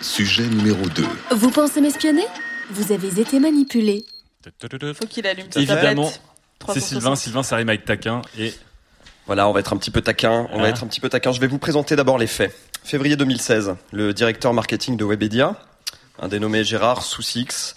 Sujet 0.00 0.44
numéro 0.46 0.86
2. 0.88 1.04
Vous 1.32 1.50
pensez 1.50 1.80
m'espionner? 1.80 2.24
Vous 2.70 2.92
avez 2.92 3.20
été 3.20 3.38
manipulé. 3.40 4.04
Faut 4.94 5.06
qu'il 5.06 5.26
allume 5.26 5.46
sa 5.50 5.60
Évidemment, 5.60 6.10
tablette. 6.10 6.20
c'est 6.74 6.80
Sylvain. 6.80 7.16
Sylvain, 7.16 7.42
ça 7.42 7.56
rime 7.56 7.68
avec 7.68 7.84
taquin 7.84 8.22
et 8.38 8.54
Voilà, 9.26 9.46
on 9.48 9.52
va 9.52 9.60
être 9.60 9.72
un 9.72 9.76
petit 9.76 9.90
peu 9.90 10.00
taquin. 10.00 10.48
On 10.52 10.58
va 10.60 10.66
Ah. 10.66 10.70
être 10.70 10.82
un 10.82 10.86
petit 10.86 11.00
peu 11.00 11.08
taquin. 11.08 11.30
Je 11.32 11.40
vais 11.40 11.46
vous 11.46 11.58
présenter 11.58 11.94
d'abord 11.96 12.16
les 12.18 12.26
faits. 12.26 12.56
Février 12.82 13.16
2016, 13.16 13.76
le 13.92 14.14
directeur 14.14 14.54
marketing 14.54 14.96
de 14.96 15.04
Webedia, 15.04 15.54
un 16.18 16.28
dénommé 16.28 16.64
Gérard 16.64 17.02
Soussix, 17.02 17.74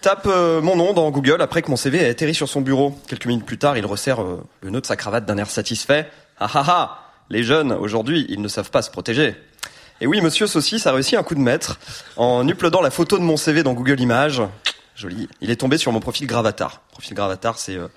tape 0.00 0.26
euh, 0.26 0.60
mon 0.60 0.76
nom 0.76 0.92
dans 0.92 1.10
Google 1.10 1.42
après 1.42 1.62
que 1.62 1.70
mon 1.70 1.76
CV 1.76 1.98
ait 1.98 2.08
atterri 2.08 2.34
sur 2.34 2.48
son 2.48 2.60
bureau. 2.60 2.98
Quelques 3.06 3.26
minutes 3.26 3.44
plus 3.44 3.58
tard, 3.58 3.76
il 3.76 3.86
resserre 3.86 4.22
euh, 4.22 4.42
le 4.62 4.70
nœud 4.70 4.80
de 4.80 4.86
sa 4.86 4.96
cravate 4.96 5.26
d'un 5.26 5.38
air 5.38 5.50
satisfait. 5.50 6.08
Ah 6.38 6.50
ah 6.54 6.64
ah 6.66 7.04
Les 7.28 7.42
jeunes, 7.42 7.72
aujourd'hui, 7.72 8.26
ils 8.28 8.40
ne 8.40 8.48
savent 8.48 8.70
pas 8.70 8.82
se 8.82 8.90
protéger. 8.90 9.34
Et 10.00 10.06
oui, 10.06 10.20
monsieur 10.22 10.46
Saucisse 10.46 10.86
a 10.86 10.92
réussi 10.92 11.16
un 11.16 11.22
coup 11.22 11.34
de 11.34 11.40
maître 11.40 11.78
en 12.16 12.48
uploadant 12.48 12.80
la 12.80 12.90
photo 12.90 13.18
de 13.18 13.22
mon 13.22 13.36
CV 13.36 13.62
dans 13.62 13.74
Google 13.74 14.00
Images. 14.00 14.42
Joli. 14.96 15.28
Il 15.40 15.50
est 15.50 15.56
tombé 15.56 15.78
sur 15.78 15.92
mon 15.92 16.00
profil 16.00 16.26
Gravatar. 16.26 16.80
Profil 16.92 17.14
Gravatar, 17.14 17.58
c'est 17.58 17.76
euh, 17.76 17.88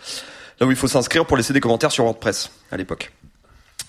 là 0.59 0.67
où 0.67 0.71
il 0.71 0.77
faut 0.77 0.87
s'inscrire 0.87 1.25
pour 1.25 1.37
laisser 1.37 1.53
des 1.53 1.61
commentaires 1.61 1.91
sur 1.91 2.03
WordPress 2.03 2.51
à 2.71 2.77
l'époque. 2.77 3.11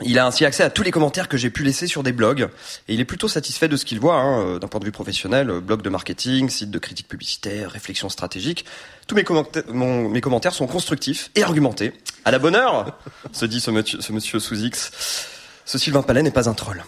Il 0.02 0.18
a 0.18 0.26
ainsi 0.26 0.44
accès 0.44 0.64
à 0.64 0.70
tous 0.70 0.82
les 0.82 0.90
commentaires 0.90 1.28
que 1.28 1.36
j'ai 1.36 1.50
pu 1.50 1.62
laisser 1.62 1.86
sur 1.86 2.02
des 2.02 2.12
blogs 2.12 2.48
et 2.88 2.94
il 2.94 3.00
est 3.00 3.04
plutôt 3.04 3.28
satisfait 3.28 3.68
de 3.68 3.76
ce 3.76 3.84
qu'il 3.84 4.00
voit 4.00 4.16
hein, 4.16 4.40
euh, 4.40 4.58
d'un 4.58 4.66
point 4.66 4.80
de 4.80 4.84
vue 4.84 4.92
professionnel, 4.92 5.50
euh, 5.50 5.60
blog 5.60 5.82
de 5.82 5.88
marketing, 5.88 6.48
site 6.48 6.70
de 6.72 6.78
critique 6.80 7.06
publicitaire, 7.06 7.70
réflexion 7.70 8.08
stratégique. 8.08 8.64
Tous 9.06 9.14
mes, 9.14 9.22
commentaires 9.22 10.52
sont 10.52 10.66
constructifs 10.66 11.30
et 11.36 11.44
argumentés. 11.44 11.92
À 12.24 12.32
la 12.32 12.40
bonne 12.40 12.56
heure, 12.56 12.98
se 13.32 13.46
dit 13.46 13.60
ce 13.60 13.70
monsieur, 13.70 14.00
ce 14.00 14.12
monsieur 14.12 14.40
sous 14.40 14.56
X. 14.56 15.28
Ce 15.64 15.78
Sylvain 15.78 16.02
Palais 16.02 16.22
n'est 16.22 16.32
pas 16.32 16.48
un 16.48 16.54
troll. 16.54 16.84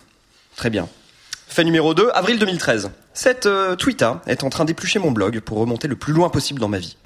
Très 0.57 0.71
bien. 0.71 0.89
Fait 1.47 1.63
numéro 1.63 1.95
2, 1.95 2.11
avril 2.13 2.41
2013. 2.41 2.91
Cette 3.15 3.47
euh, 3.47 3.77
Twitter 3.77 4.11
est 4.27 4.43
en 4.43 4.51
train 4.51 4.65
d'éplucher 4.65 4.99
mon 4.99 5.13
blog 5.13 5.39
pour 5.41 5.59
remonter 5.59 5.87
le 5.87 5.97
plus 5.97 6.13
loin 6.13 6.29
possible 6.29 6.59
dans 6.59 6.69
ma 6.69 6.79
vie. 6.79 6.97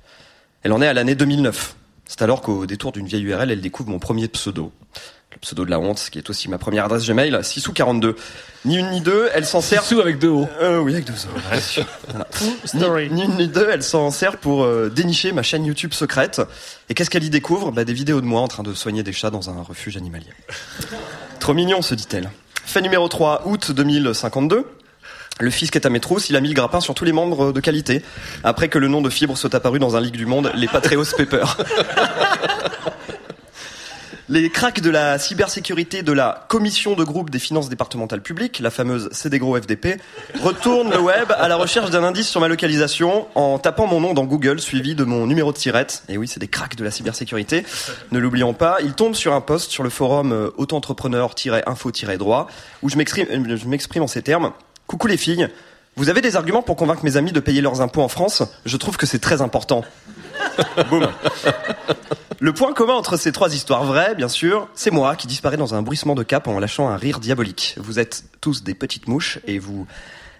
Elle 0.62 0.72
en 0.72 0.80
est 0.80 0.88
à 0.88 0.94
l'année 0.94 1.14
2009. 1.14 1.76
C'est 2.06 2.22
alors 2.22 2.40
qu'au 2.40 2.66
détour 2.66 2.90
d'une 2.90 3.06
vieille 3.06 3.22
URL, 3.22 3.50
elle 3.50 3.60
découvre 3.60 3.90
mon 3.90 3.98
premier 3.98 4.26
pseudo. 4.28 4.72
Le 5.32 5.38
pseudo 5.38 5.64
de 5.64 5.70
la 5.70 5.78
honte, 5.78 6.08
qui 6.10 6.18
est 6.18 6.28
aussi 6.28 6.48
ma 6.48 6.58
première 6.58 6.86
adresse 6.86 7.06
Gmail, 7.06 7.38
6 7.40 7.68
ou 7.68 7.72
42. 7.72 8.16
Ni 8.64 8.78
une 8.78 8.90
ni 8.90 9.00
deux, 9.00 9.28
elle 9.32 9.46
s'en 9.46 9.60
sert... 9.60 9.84
Sous 9.84 10.00
avec 10.00 10.18
deux 10.18 10.28
O. 10.28 10.48
Euh, 10.60 10.80
oui, 10.80 10.92
avec 10.92 11.06
deux 11.06 11.12
O. 11.12 11.84
Voilà. 12.08 12.26
Ni, 13.08 13.10
ni 13.10 13.24
une 13.24 13.36
ni 13.36 13.46
deux, 13.46 13.68
elle 13.70 13.84
s'en 13.84 14.10
sert 14.10 14.38
pour 14.38 14.64
euh, 14.64 14.90
dénicher 14.90 15.30
ma 15.32 15.42
chaîne 15.42 15.64
YouTube 15.64 15.92
secrète. 15.92 16.42
Et 16.88 16.94
qu'est-ce 16.94 17.10
qu'elle 17.10 17.22
y 17.22 17.30
découvre? 17.30 17.70
Bah, 17.70 17.84
Des 17.84 17.92
vidéos 17.92 18.20
de 18.20 18.26
moi 18.26 18.40
en 18.40 18.48
train 18.48 18.64
de 18.64 18.74
soigner 18.74 19.04
des 19.04 19.12
chats 19.12 19.30
dans 19.30 19.50
un 19.50 19.62
refuge 19.62 19.96
animalier. 19.96 20.32
Trop 21.38 21.54
mignon, 21.54 21.80
se 21.80 21.94
dit-elle. 21.94 22.30
Fait 22.64 22.82
numéro 22.82 23.08
3, 23.08 23.42
août 23.46 23.70
2052. 23.70 24.66
Le 25.38 25.50
fisc 25.50 25.74
est 25.74 25.86
à 25.86 25.90
mes 25.90 26.00
trousses, 26.00 26.28
il 26.28 26.36
a 26.36 26.40
mis 26.40 26.48
le 26.48 26.54
grappin 26.54 26.80
sur 26.80 26.94
tous 26.94 27.06
les 27.06 27.12
membres 27.12 27.52
de 27.52 27.60
qualité, 27.60 28.02
après 28.44 28.68
que 28.68 28.78
le 28.78 28.88
nom 28.88 29.00
de 29.00 29.08
Fibre 29.08 29.38
soit 29.38 29.54
apparu 29.54 29.78
dans 29.78 29.96
un 29.96 30.00
leak 30.00 30.14
du 30.14 30.26
monde, 30.26 30.52
les 30.54 30.68
Patreos 30.68 31.16
Paper. 31.16 31.44
Les 34.32 34.48
cracks 34.48 34.80
de 34.80 34.90
la 34.90 35.18
cybersécurité 35.18 36.04
de 36.04 36.12
la 36.12 36.46
Commission 36.46 36.94
de 36.94 37.02
groupe 37.02 37.30
des 37.30 37.40
finances 37.40 37.68
départementales 37.68 38.22
publiques, 38.22 38.60
la 38.60 38.70
fameuse 38.70 39.08
CDGRO 39.10 39.60
FDP, 39.60 40.00
retournent 40.40 40.92
le 40.92 41.00
web 41.00 41.32
à 41.36 41.48
la 41.48 41.56
recherche 41.56 41.90
d'un 41.90 42.04
indice 42.04 42.28
sur 42.28 42.40
ma 42.40 42.46
localisation 42.46 43.26
en 43.34 43.58
tapant 43.58 43.88
mon 43.88 44.00
nom 44.00 44.14
dans 44.14 44.22
Google 44.22 44.60
suivi 44.60 44.94
de 44.94 45.02
mon 45.02 45.26
numéro 45.26 45.52
de 45.52 45.56
tirette. 45.56 46.04
Et 46.08 46.16
oui, 46.16 46.28
c'est 46.28 46.38
des 46.38 46.46
cracks 46.46 46.76
de 46.76 46.84
la 46.84 46.92
cybersécurité. 46.92 47.64
Ne 48.12 48.20
l'oublions 48.20 48.54
pas, 48.54 48.76
ils 48.84 48.92
tombent 48.92 49.16
sur 49.16 49.34
un 49.34 49.40
post 49.40 49.72
sur 49.72 49.82
le 49.82 49.90
forum 49.90 50.30
euh, 50.30 50.50
auto-entrepreneur-info-droit 50.58 52.46
où 52.82 52.86
euh, 52.86 53.56
je 53.56 53.66
m'exprime 53.66 54.02
en 54.04 54.06
ces 54.06 54.22
termes. 54.22 54.52
Coucou 54.86 55.08
les 55.08 55.16
filles, 55.16 55.48
vous 55.96 56.08
avez 56.08 56.20
des 56.20 56.36
arguments 56.36 56.62
pour 56.62 56.76
convaincre 56.76 57.04
mes 57.04 57.16
amis 57.16 57.32
de 57.32 57.40
payer 57.40 57.62
leurs 57.62 57.80
impôts 57.80 58.02
en 58.02 58.08
France? 58.08 58.44
Je 58.64 58.76
trouve 58.76 58.96
que 58.96 59.06
c'est 59.06 59.18
très 59.18 59.42
important. 59.42 59.82
Boum. 60.88 61.09
Le 62.42 62.53
point 62.55 62.72
commun 62.72 62.94
entre 62.94 63.18
ces 63.18 63.33
trois 63.33 63.55
histoires 63.55 63.85
vraies, 63.85 64.14
bien 64.14 64.29
sûr, 64.29 64.68
c'est 64.74 64.90
moi 64.90 65.14
qui 65.14 65.26
disparais 65.26 65.59
dans 65.59 65.74
un 65.74 65.83
bruissement 65.83 66.14
de 66.14 66.22
cap 66.22 66.48
en 66.48 66.59
lâchant 66.59 66.88
un 66.88 66.96
rire 66.96 67.20
diabolique. 67.20 67.74
Vous 67.76 67.98
êtes 67.98 68.24
tous 68.40 68.62
des 68.62 68.72
petites 68.72 69.09
mouches 69.09 69.38
et 69.46 69.59
vous 69.59 69.87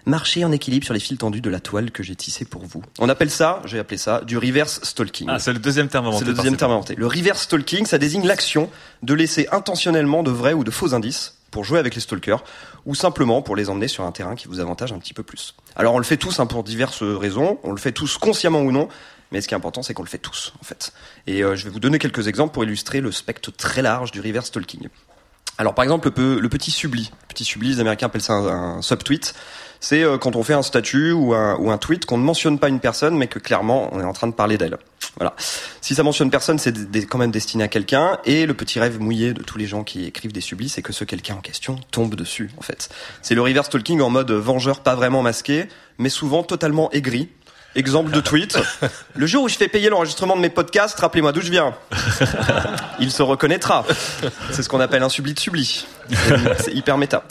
marchez 0.05 0.43
en 0.43 0.51
équilibre 0.51 0.83
sur 0.83 0.95
les 0.95 0.99
fils 0.99 1.19
tendus 1.19 1.41
de 1.41 1.49
la 1.49 1.59
toile 1.59 1.91
que 1.91 2.01
j'ai 2.01 2.15
tissée 2.15 2.45
pour 2.45 2.65
vous. 2.65 2.81
On 2.97 3.07
appelle 3.07 3.29
ça, 3.29 3.61
j'ai 3.65 3.77
appelé 3.77 3.97
ça, 3.97 4.21
du 4.21 4.37
reverse 4.37 4.79
stalking. 4.83 5.27
Ah, 5.29 5.37
c'est 5.37 5.53
le 5.53 5.59
deuxième 5.59 5.89
terme 5.89 6.07
inventé. 6.07 6.25
C'est 6.25 6.31
le 6.31 6.35
deuxième 6.35 6.57
terme 6.57 6.71
inventé. 6.71 6.95
Le 6.95 7.05
reverse 7.05 7.43
stalking, 7.43 7.85
ça 7.85 7.99
désigne 7.99 8.25
l'action 8.25 8.69
de 9.03 9.13
laisser 9.13 9.47
intentionnellement 9.51 10.23
de 10.23 10.31
vrais 10.31 10.53
ou 10.53 10.63
de 10.63 10.71
faux 10.71 10.95
indices 10.95 11.35
pour 11.51 11.63
jouer 11.63 11.79
avec 11.79 11.93
les 11.95 12.01
stalkers 12.01 12.43
ou 12.85 12.95
simplement 12.95 13.41
pour 13.41 13.55
les 13.55 13.69
emmener 13.69 13.87
sur 13.87 14.05
un 14.05 14.11
terrain 14.11 14.35
qui 14.35 14.47
vous 14.47 14.59
avantage 14.59 14.91
un 14.91 14.99
petit 14.99 15.13
peu 15.13 15.23
plus. 15.23 15.55
Alors 15.75 15.93
on 15.93 15.97
le 15.97 16.03
fait 16.03 16.17
tous 16.17 16.39
hein, 16.39 16.45
pour 16.45 16.63
diverses 16.63 17.03
raisons, 17.03 17.59
on 17.63 17.71
le 17.71 17.77
fait 17.77 17.91
tous 17.91 18.17
consciemment 18.17 18.61
ou 18.61 18.71
non, 18.71 18.87
mais 19.31 19.41
ce 19.41 19.47
qui 19.47 19.53
est 19.53 19.57
important 19.57 19.83
c'est 19.83 19.93
qu'on 19.93 20.03
le 20.03 20.09
fait 20.09 20.17
tous 20.17 20.53
en 20.59 20.63
fait. 20.63 20.93
Et 21.27 21.43
euh, 21.43 21.55
je 21.55 21.65
vais 21.65 21.69
vous 21.69 21.79
donner 21.79 21.99
quelques 21.99 22.27
exemples 22.27 22.53
pour 22.53 22.63
illustrer 22.63 23.01
le 23.01 23.11
spectre 23.11 23.51
très 23.51 23.81
large 23.81 24.11
du 24.11 24.21
reverse 24.21 24.47
stalking. 24.47 24.87
Alors 25.57 25.75
par 25.75 25.83
exemple 25.83 26.09
le, 26.17 26.49
petit 26.49 26.71
subli, 26.71 27.11
le 27.21 27.27
petit 27.27 27.45
subli, 27.45 27.69
les 27.69 27.79
Américains 27.79 28.07
appellent 28.07 28.21
ça 28.21 28.33
un, 28.33 28.77
un 28.77 28.81
subtweet. 28.81 29.35
C'est 29.83 30.03
euh, 30.03 30.17
quand 30.17 30.35
on 30.35 30.43
fait 30.43 30.53
un 30.53 30.61
statut 30.61 31.11
ou 31.11 31.33
un, 31.33 31.55
ou 31.57 31.71
un 31.71 31.77
tweet 31.77 32.05
qu'on 32.05 32.17
ne 32.19 32.23
mentionne 32.23 32.59
pas 32.59 32.69
une 32.69 32.79
personne, 32.79 33.17
mais 33.17 33.27
que 33.27 33.39
clairement 33.39 33.89
on 33.91 33.99
est 33.99 34.03
en 34.05 34.13
train 34.13 34.27
de 34.27 34.33
parler 34.33 34.57
d'elle. 34.57 34.77
Voilà. 35.17 35.33
Si 35.81 35.93
ça 35.95 36.03
mentionne 36.03 36.29
personne, 36.29 36.57
c'est 36.59 36.73
quand 37.05 37.17
même 37.17 37.31
destiné 37.31 37.63
à 37.63 37.67
quelqu'un. 37.67 38.17
Et 38.25 38.45
le 38.45 38.53
petit 38.53 38.79
rêve 38.79 38.99
mouillé 39.01 39.33
de 39.33 39.43
tous 39.43 39.57
les 39.57 39.65
gens 39.65 39.83
qui 39.83 40.05
écrivent 40.05 40.31
des 40.31 40.39
sublis, 40.39 40.69
c'est 40.69 40.81
que 40.81 40.93
ce 40.93 41.03
quelqu'un 41.03 41.35
en 41.35 41.41
question 41.41 41.77
tombe 41.91 42.15
dessus, 42.15 42.49
en 42.57 42.61
fait. 42.61 42.89
C'est 43.21 43.35
le 43.35 43.41
reverse 43.41 43.67
stalking 43.67 43.99
en 44.01 44.09
mode 44.09 44.31
vengeur 44.31 44.79
pas 44.79 44.95
vraiment 44.95 45.21
masqué, 45.21 45.67
mais 45.97 46.09
souvent 46.09 46.43
totalement 46.43 46.89
aigri. 46.91 47.27
Exemple 47.75 48.11
de 48.11 48.19
tweet. 48.19 48.57
Le 49.15 49.25
jour 49.25 49.43
où 49.43 49.47
je 49.49 49.55
fais 49.55 49.69
payer 49.69 49.89
l'enregistrement 49.89 50.35
de 50.35 50.41
mes 50.41 50.49
podcasts, 50.49 50.99
rappelez-moi 50.99 51.31
d'où 51.31 51.39
je 51.41 51.51
viens. 51.51 51.73
Il 52.99 53.11
se 53.11 53.23
reconnaîtra. 53.23 53.85
C'est 54.51 54.61
ce 54.61 54.67
qu'on 54.69 54.81
appelle 54.81 55.03
un 55.03 55.09
subli 55.09 55.33
de 55.33 55.39
subli. 55.39 55.85
C'est- 56.09 56.63
C'est 56.63 56.73
hyper 56.73 56.97
méta. 56.97 57.23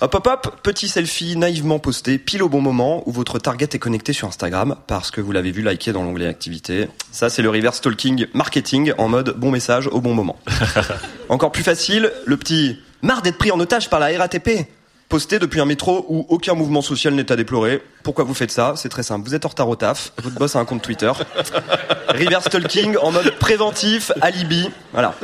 Hop 0.00 0.14
hop 0.14 0.28
hop, 0.28 0.60
petit 0.62 0.86
selfie 0.86 1.36
naïvement 1.36 1.80
posté 1.80 2.18
pile 2.18 2.44
au 2.44 2.48
bon 2.48 2.60
moment 2.60 3.02
où 3.06 3.10
votre 3.10 3.40
target 3.40 3.68
est 3.72 3.80
connecté 3.80 4.12
sur 4.12 4.28
Instagram 4.28 4.76
parce 4.86 5.10
que 5.10 5.20
vous 5.20 5.32
l'avez 5.32 5.50
vu 5.50 5.60
liker 5.60 5.90
dans 5.90 6.04
l'onglet 6.04 6.28
activité. 6.28 6.88
Ça 7.10 7.28
c'est 7.28 7.42
le 7.42 7.50
reverse 7.50 7.78
stalking 7.78 8.26
marketing 8.32 8.92
en 8.96 9.08
mode 9.08 9.30
bon 9.36 9.50
message 9.50 9.88
au 9.88 10.00
bon 10.00 10.14
moment. 10.14 10.38
Encore 11.28 11.50
plus 11.50 11.64
facile, 11.64 12.12
le 12.26 12.36
petit 12.36 12.80
marre 13.02 13.22
d'être 13.22 13.38
pris 13.38 13.50
en 13.50 13.58
otage 13.58 13.90
par 13.90 13.98
la 13.98 14.16
RATP. 14.16 14.68
Posté 15.08 15.40
depuis 15.40 15.60
un 15.60 15.64
métro 15.64 16.06
où 16.08 16.26
aucun 16.28 16.54
mouvement 16.54 16.80
social 16.80 17.14
n'est 17.14 17.32
à 17.32 17.34
déplorer. 17.34 17.82
Pourquoi 18.04 18.22
vous 18.22 18.34
faites 18.34 18.52
ça? 18.52 18.74
C'est 18.76 18.90
très 18.90 19.02
simple. 19.02 19.26
Vous 19.26 19.34
êtes 19.34 19.46
en 19.46 19.48
retard 19.48 19.68
au 19.68 19.74
taf, 19.74 20.12
votre 20.22 20.36
boss 20.38 20.54
a 20.54 20.60
un 20.60 20.64
compte 20.64 20.82
Twitter. 20.82 21.10
Reverse 22.08 22.44
stalking 22.44 22.96
en 22.98 23.10
mode 23.10 23.36
préventif, 23.40 24.12
alibi. 24.20 24.70
Voilà. 24.92 25.16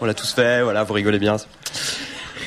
On 0.00 0.06
l'a 0.06 0.14
tous 0.14 0.32
fait, 0.32 0.60
voilà, 0.60 0.82
vous 0.82 0.94
rigolez 0.94 1.20
bien. 1.20 1.36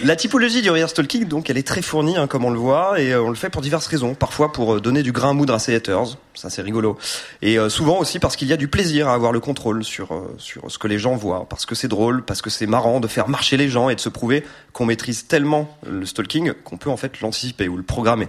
La 0.04 0.18
typologie 0.18 0.62
du 0.62 0.70
reverse 0.70 0.92
stalking, 0.92 1.30
donc, 1.30 1.50
elle 1.50 1.58
est 1.58 1.66
très 1.66 1.82
fournie, 1.82 2.18
hein, 2.18 2.28
comme 2.28 2.44
on 2.44 2.50
le 2.50 2.60
voit, 2.60 3.00
et 3.00 3.14
euh, 3.14 3.24
on 3.24 3.30
le 3.30 3.36
fait 3.36 3.50
pour 3.50 3.62
diverses 3.62 3.88
raisons. 3.88 4.16
Parfois 4.16 4.52
pour 4.52 4.74
euh, 4.76 4.82
donner 4.82 5.02
du 5.02 5.14
grain 5.14 5.30
à 5.30 5.34
moudre 5.34 5.54
à 5.54 5.60
ses 5.60 5.74
haters, 5.74 6.18
ça 6.34 6.50
c'est 6.50 6.62
rigolo. 6.62 6.98
Et 7.42 7.58
euh, 7.58 7.70
souvent 7.70 8.00
aussi 8.00 8.20
parce 8.20 8.36
qu'il 8.36 8.50
y 8.50 8.54
a 8.54 8.58
du 8.58 8.68
plaisir 8.68 9.08
à 9.08 9.14
avoir 9.14 9.32
le 9.32 9.40
contrôle 9.40 9.86
sur 9.86 10.10
sur 10.38 10.70
ce 10.70 10.78
que 10.78 10.90
les 10.90 11.00
gens 11.00 11.16
voient, 11.16 11.48
parce 11.48 11.66
que 11.66 11.74
c'est 11.74 11.88
drôle, 11.88 12.22
parce 12.22 12.42
que 12.42 12.50
c'est 12.50 12.68
marrant 12.68 13.00
de 13.00 13.08
faire 13.08 13.30
marcher 13.30 13.56
les 13.56 13.70
gens 13.70 13.88
et 13.88 13.96
de 13.96 14.02
se 14.02 14.10
prouver 14.10 14.44
qu'on 14.74 14.86
maîtrise 14.86 15.26
tellement 15.26 15.70
le 15.90 16.06
stalking 16.06 16.52
qu'on 16.66 16.76
peut 16.76 16.90
en 16.90 16.98
fait 16.98 17.22
l'anticiper 17.22 17.70
ou 17.70 17.78
le 17.78 17.84
programmer. 17.84 18.28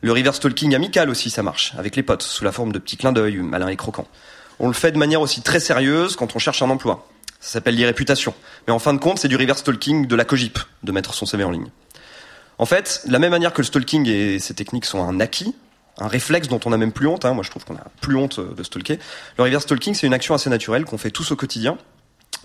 Le 0.00 0.10
reverse 0.10 0.38
stalking 0.38 0.74
amical 0.74 1.10
aussi, 1.10 1.30
ça 1.30 1.44
marche, 1.44 1.74
avec 1.78 1.94
les 1.94 2.02
potes, 2.02 2.22
sous 2.22 2.42
la 2.42 2.50
forme 2.50 2.72
de 2.72 2.80
petits 2.80 2.96
clins 2.96 3.12
d'œil, 3.12 3.36
malins 3.36 3.68
et 3.68 3.76
croquants. 3.76 4.08
On 4.58 4.66
le 4.66 4.74
fait 4.74 4.90
de 4.90 4.98
manière 4.98 5.20
aussi 5.20 5.42
très 5.42 5.60
sérieuse 5.60 6.16
quand 6.16 6.34
on 6.34 6.40
cherche 6.40 6.60
un 6.60 6.70
emploi. 6.70 7.06
Ça 7.44 7.50
s'appelle 7.50 7.74
l'irréputation. 7.74 8.32
Mais 8.66 8.72
en 8.72 8.78
fin 8.78 8.94
de 8.94 8.98
compte, 8.98 9.18
c'est 9.18 9.28
du 9.28 9.36
reverse 9.36 9.58
stalking 9.58 10.06
de 10.06 10.16
la 10.16 10.24
cogip, 10.24 10.58
de 10.82 10.92
mettre 10.92 11.12
son 11.12 11.26
CV 11.26 11.44
en 11.44 11.50
ligne. 11.50 11.68
En 12.56 12.64
fait, 12.64 13.02
de 13.06 13.12
la 13.12 13.18
même 13.18 13.32
manière 13.32 13.52
que 13.52 13.60
le 13.60 13.66
stalking 13.66 14.08
et 14.08 14.38
ses 14.38 14.54
techniques 14.54 14.86
sont 14.86 15.06
un 15.06 15.20
acquis, 15.20 15.54
un 15.98 16.08
réflexe 16.08 16.48
dont 16.48 16.58
on 16.64 16.70
n'a 16.70 16.78
même 16.78 16.90
plus 16.90 17.06
honte, 17.06 17.26
hein, 17.26 17.34
moi 17.34 17.44
je 17.44 17.50
trouve 17.50 17.66
qu'on 17.66 17.76
a 17.76 17.84
plus 18.00 18.16
honte 18.16 18.38
euh, 18.38 18.54
de 18.54 18.62
stalker, 18.62 18.98
le 19.36 19.44
reverse 19.44 19.64
stalking 19.64 19.92
c'est 19.92 20.06
une 20.06 20.14
action 20.14 20.34
assez 20.34 20.48
naturelle 20.48 20.86
qu'on 20.86 20.96
fait 20.96 21.10
tous 21.10 21.32
au 21.32 21.36
quotidien, 21.36 21.76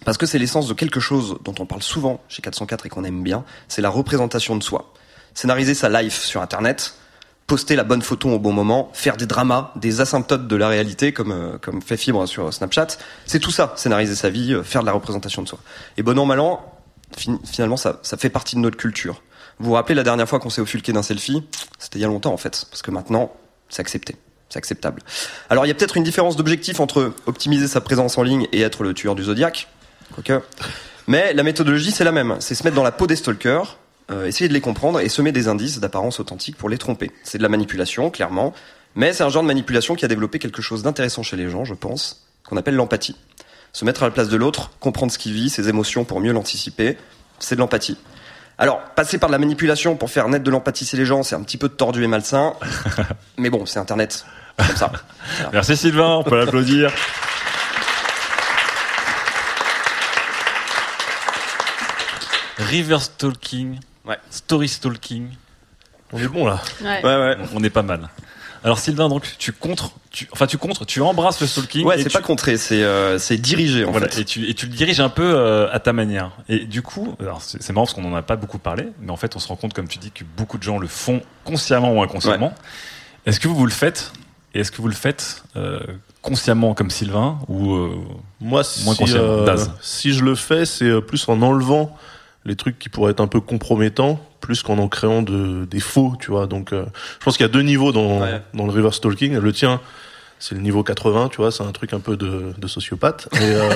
Parce 0.03 0.17
que 0.17 0.25
c'est 0.25 0.37
l'essence 0.37 0.67
de 0.67 0.73
quelque 0.73 0.99
chose 0.99 1.37
dont 1.45 1.55
on 1.59 1.65
parle 1.65 1.81
souvent 1.81 2.21
chez 2.27 2.41
404 2.41 2.85
et 2.85 2.89
qu'on 2.89 3.05
aime 3.05 3.23
bien, 3.23 3.45
c'est 3.69 3.81
la 3.81 3.89
représentation 3.89 4.57
de 4.57 4.63
soi. 4.63 4.93
Scénariser 5.33 5.75
sa 5.75 5.87
life 5.87 6.23
sur 6.23 6.41
Internet, 6.41 6.95
poster 7.49 7.75
la 7.75 7.83
bonne 7.83 8.01
photo 8.01 8.29
au 8.29 8.39
bon 8.39 8.53
moment, 8.53 8.89
faire 8.93 9.17
des 9.17 9.25
dramas, 9.25 9.73
des 9.75 9.99
asymptotes 9.99 10.47
de 10.47 10.55
la 10.55 10.69
réalité 10.69 11.11
comme 11.11 11.33
euh, 11.33 11.57
comme 11.57 11.81
fait 11.81 11.97
Fibre 11.97 12.25
sur 12.27 12.53
Snapchat, 12.53 12.87
c'est 13.25 13.39
tout 13.39 13.51
ça, 13.51 13.73
scénariser 13.75 14.15
sa 14.15 14.29
vie, 14.29 14.53
euh, 14.53 14.63
faire 14.63 14.81
de 14.81 14.85
la 14.85 14.93
représentation 14.93 15.41
de 15.41 15.47
soi. 15.47 15.59
Et 15.97 16.03
bon 16.03 16.17
an 16.17 16.25
mal 16.25 16.39
an, 16.39 16.61
fin- 17.17 17.39
finalement 17.43 17.75
ça, 17.75 17.99
ça 18.03 18.15
fait 18.15 18.29
partie 18.29 18.55
de 18.55 18.61
notre 18.61 18.77
culture. 18.77 19.21
Vous 19.59 19.65
vous 19.65 19.73
rappelez 19.73 19.95
la 19.95 20.03
dernière 20.03 20.29
fois 20.29 20.39
qu'on 20.39 20.49
s'est 20.49 20.61
offusqué 20.61 20.93
d'un 20.93 21.03
selfie? 21.03 21.43
C'était 21.79 21.99
il 21.99 22.01
y 22.03 22.05
a 22.05 22.07
longtemps 22.07 22.31
en 22.31 22.37
fait, 22.37 22.65
parce 22.69 22.81
que 22.81 22.91
maintenant 22.91 23.33
c'est 23.67 23.81
accepté. 23.81 24.15
C'est 24.47 24.57
acceptable. 24.57 25.01
Alors 25.49 25.65
il 25.65 25.69
y 25.69 25.71
a 25.71 25.73
peut-être 25.73 25.97
une 25.97 26.03
différence 26.03 26.35
d'objectif 26.37 26.79
entre 26.79 27.13
optimiser 27.25 27.67
sa 27.67 27.81
présence 27.81 28.17
en 28.17 28.23
ligne 28.23 28.47
et 28.53 28.61
être 28.61 28.83
le 28.83 28.93
tueur 28.93 29.15
du 29.15 29.23
zodiaque, 29.23 29.67
quoique. 30.13 30.41
Mais 31.07 31.33
la 31.33 31.43
méthodologie 31.43 31.91
c'est 31.91 32.03
la 32.05 32.11
même. 32.11 32.37
C'est 32.39 32.55
se 32.55 32.63
mettre 32.63 32.75
dans 32.75 32.83
la 32.83 32.91
peau 32.91 33.07
des 33.07 33.15
stalkers, 33.15 33.77
euh, 34.11 34.25
essayer 34.25 34.47
de 34.47 34.53
les 34.53 34.61
comprendre 34.61 34.99
et 34.99 35.09
semer 35.09 35.31
des 35.31 35.47
indices 35.47 35.79
d'apparence 35.79 36.19
authentique 36.19 36.57
pour 36.57 36.69
les 36.69 36.77
tromper. 36.77 37.11
C'est 37.23 37.37
de 37.37 37.43
la 37.43 37.49
manipulation, 37.49 38.09
clairement. 38.09 38.53
Mais 38.95 39.13
c'est 39.13 39.23
un 39.23 39.29
genre 39.29 39.43
de 39.43 39.47
manipulation 39.47 39.95
qui 39.95 40.05
a 40.05 40.07
développé 40.07 40.39
quelque 40.39 40.61
chose 40.61 40.83
d'intéressant 40.83 41.23
chez 41.23 41.37
les 41.37 41.49
gens, 41.49 41.63
je 41.63 41.75
pense, 41.75 42.25
qu'on 42.47 42.57
appelle 42.57 42.75
l'empathie. 42.75 43.15
Se 43.71 43.85
mettre 43.85 44.01
à 44.01 44.07
la 44.07 44.11
place 44.11 44.29
de 44.29 44.37
l'autre, 44.37 44.71
comprendre 44.79 45.11
ce 45.11 45.19
qu'il 45.19 45.33
vit, 45.33 45.49
ses 45.49 45.69
émotions 45.69 46.05
pour 46.05 46.19
mieux 46.19 46.33
l'anticiper, 46.33 46.97
c'est 47.37 47.55
de 47.55 47.59
l'empathie. 47.59 47.97
Alors, 48.57 48.81
passer 48.95 49.19
par 49.19 49.29
de 49.29 49.31
la 49.31 49.37
manipulation 49.37 49.95
pour 49.95 50.09
faire 50.09 50.27
naître 50.27 50.43
de 50.43 50.51
l'empathie 50.51 50.85
chez 50.85 50.97
les 50.97 51.05
gens, 51.05 51.23
c'est 51.23 51.35
un 51.35 51.43
petit 51.43 51.57
peu 51.57 51.69
tordu 51.69 52.03
et 52.03 52.07
malsain. 52.07 52.55
mais 53.37 53.49
bon, 53.49 53.65
c'est 53.65 53.79
Internet. 53.79 54.25
Comme 54.57 54.75
ça. 54.75 54.91
Merci 55.53 55.77
Sylvain, 55.77 56.15
on 56.15 56.23
peut 56.23 56.37
l'applaudir. 56.37 56.91
River 62.57 62.97
story 64.29 64.67
stalking. 64.67 65.27
On 66.11 66.19
est 66.19 66.27
bon 66.27 66.45
là. 66.45 66.61
Ouais. 66.81 67.03
ouais. 67.03 67.37
On 67.53 67.63
est 67.63 67.69
pas 67.69 67.83
mal. 67.83 68.09
Alors 68.63 68.77
Sylvain, 68.79 69.07
donc 69.07 69.23
tu 69.37 69.53
contres, 69.53 69.91
tu, 70.11 70.27
enfin 70.33 70.45
tu 70.45 70.57
contres, 70.57 70.85
tu 70.85 71.01
embrasses 71.01 71.39
le 71.39 71.47
stalking. 71.47 71.85
Ouais, 71.85 71.97
c'est 71.97 72.05
tu- 72.05 72.09
pas 72.09 72.21
contré, 72.21 72.57
c'est 72.57 72.83
euh, 72.83 73.17
c'est 73.17 73.37
dirigé 73.37 73.85
en 73.85 73.91
voilà, 73.91 74.09
fait. 74.09 74.21
et 74.21 74.25
tu 74.25 74.49
et 74.49 74.53
tu 74.53 74.65
le 74.65 74.73
diriges 74.73 74.99
un 74.99 75.07
peu 75.09 75.23
euh, 75.23 75.71
à 75.71 75.79
ta 75.79 75.93
manière. 75.93 76.31
Et 76.49 76.65
du 76.65 76.81
coup, 76.81 77.15
c'est 77.39 77.69
marrant 77.71 77.85
parce 77.85 77.93
qu'on 77.93 78.03
en 78.11 78.15
a 78.15 78.21
pas 78.21 78.35
beaucoup 78.35 78.57
parlé, 78.59 78.87
mais 78.99 79.11
en 79.11 79.15
fait 79.15 79.35
on 79.37 79.39
se 79.39 79.47
rend 79.47 79.55
compte, 79.55 79.73
comme 79.73 79.87
tu 79.87 79.97
dis, 79.97 80.11
que 80.11 80.25
beaucoup 80.35 80.57
de 80.57 80.63
gens 80.63 80.77
le 80.77 80.87
font 80.87 81.21
consciemment 81.45 81.93
ou 81.93 82.01
inconsciemment. 82.01 82.53
Est-ce 83.25 83.39
que 83.39 83.47
vous 83.47 83.55
vous 83.55 83.65
le 83.65 83.71
faites 83.71 84.11
Et 84.53 84.59
est-ce 84.59 84.71
que 84.71 84.81
vous 84.81 84.89
le 84.89 84.93
faites 84.95 85.43
euh, 85.55 85.79
consciemment 86.21 86.73
comme 86.73 86.89
Sylvain 86.89 87.39
ou 87.47 87.73
euh, 87.75 87.95
Moi, 88.41 88.63
moins 88.83 88.93
si, 88.93 88.97
consciemment 88.97 89.23
euh, 89.23 89.45
Daz 89.45 89.71
si 89.79 90.11
je 90.11 90.23
le 90.25 90.35
fais, 90.35 90.65
c'est 90.65 90.99
plus 91.01 91.29
en 91.29 91.41
enlevant 91.41 91.95
les 92.45 92.55
trucs 92.55 92.79
qui 92.79 92.89
pourraient 92.89 93.11
être 93.11 93.19
un 93.21 93.27
peu 93.27 93.41
compromettants, 93.41 94.19
plus 94.41 94.63
qu'en 94.63 94.77
en 94.77 94.87
créant 94.87 95.21
de, 95.21 95.65
des 95.65 95.79
faux, 95.81 96.13
tu 96.19 96.31
vois. 96.31 96.47
Donc, 96.47 96.71
euh, 96.73 96.85
je 97.19 97.25
pense 97.25 97.37
qu'il 97.37 97.45
y 97.45 97.49
a 97.49 97.51
deux 97.51 97.61
niveaux 97.61 97.91
dans, 97.91 98.21
dans 98.53 98.65
le 98.65 98.71
reverse 98.71 98.97
stalking. 98.97 99.37
Le 99.37 99.51
tien, 99.51 99.81
c'est 100.41 100.55
le 100.55 100.61
niveau 100.61 100.81
80, 100.83 101.27
tu 101.29 101.37
vois, 101.37 101.51
c'est 101.51 101.63
un 101.63 101.71
truc 101.73 101.91
un 101.91 101.99
peu 101.99 102.15
de, 102.15 102.53
de 102.57 102.67
sociopathe. 102.67 103.27
Et 103.33 103.39
euh, 103.43 103.69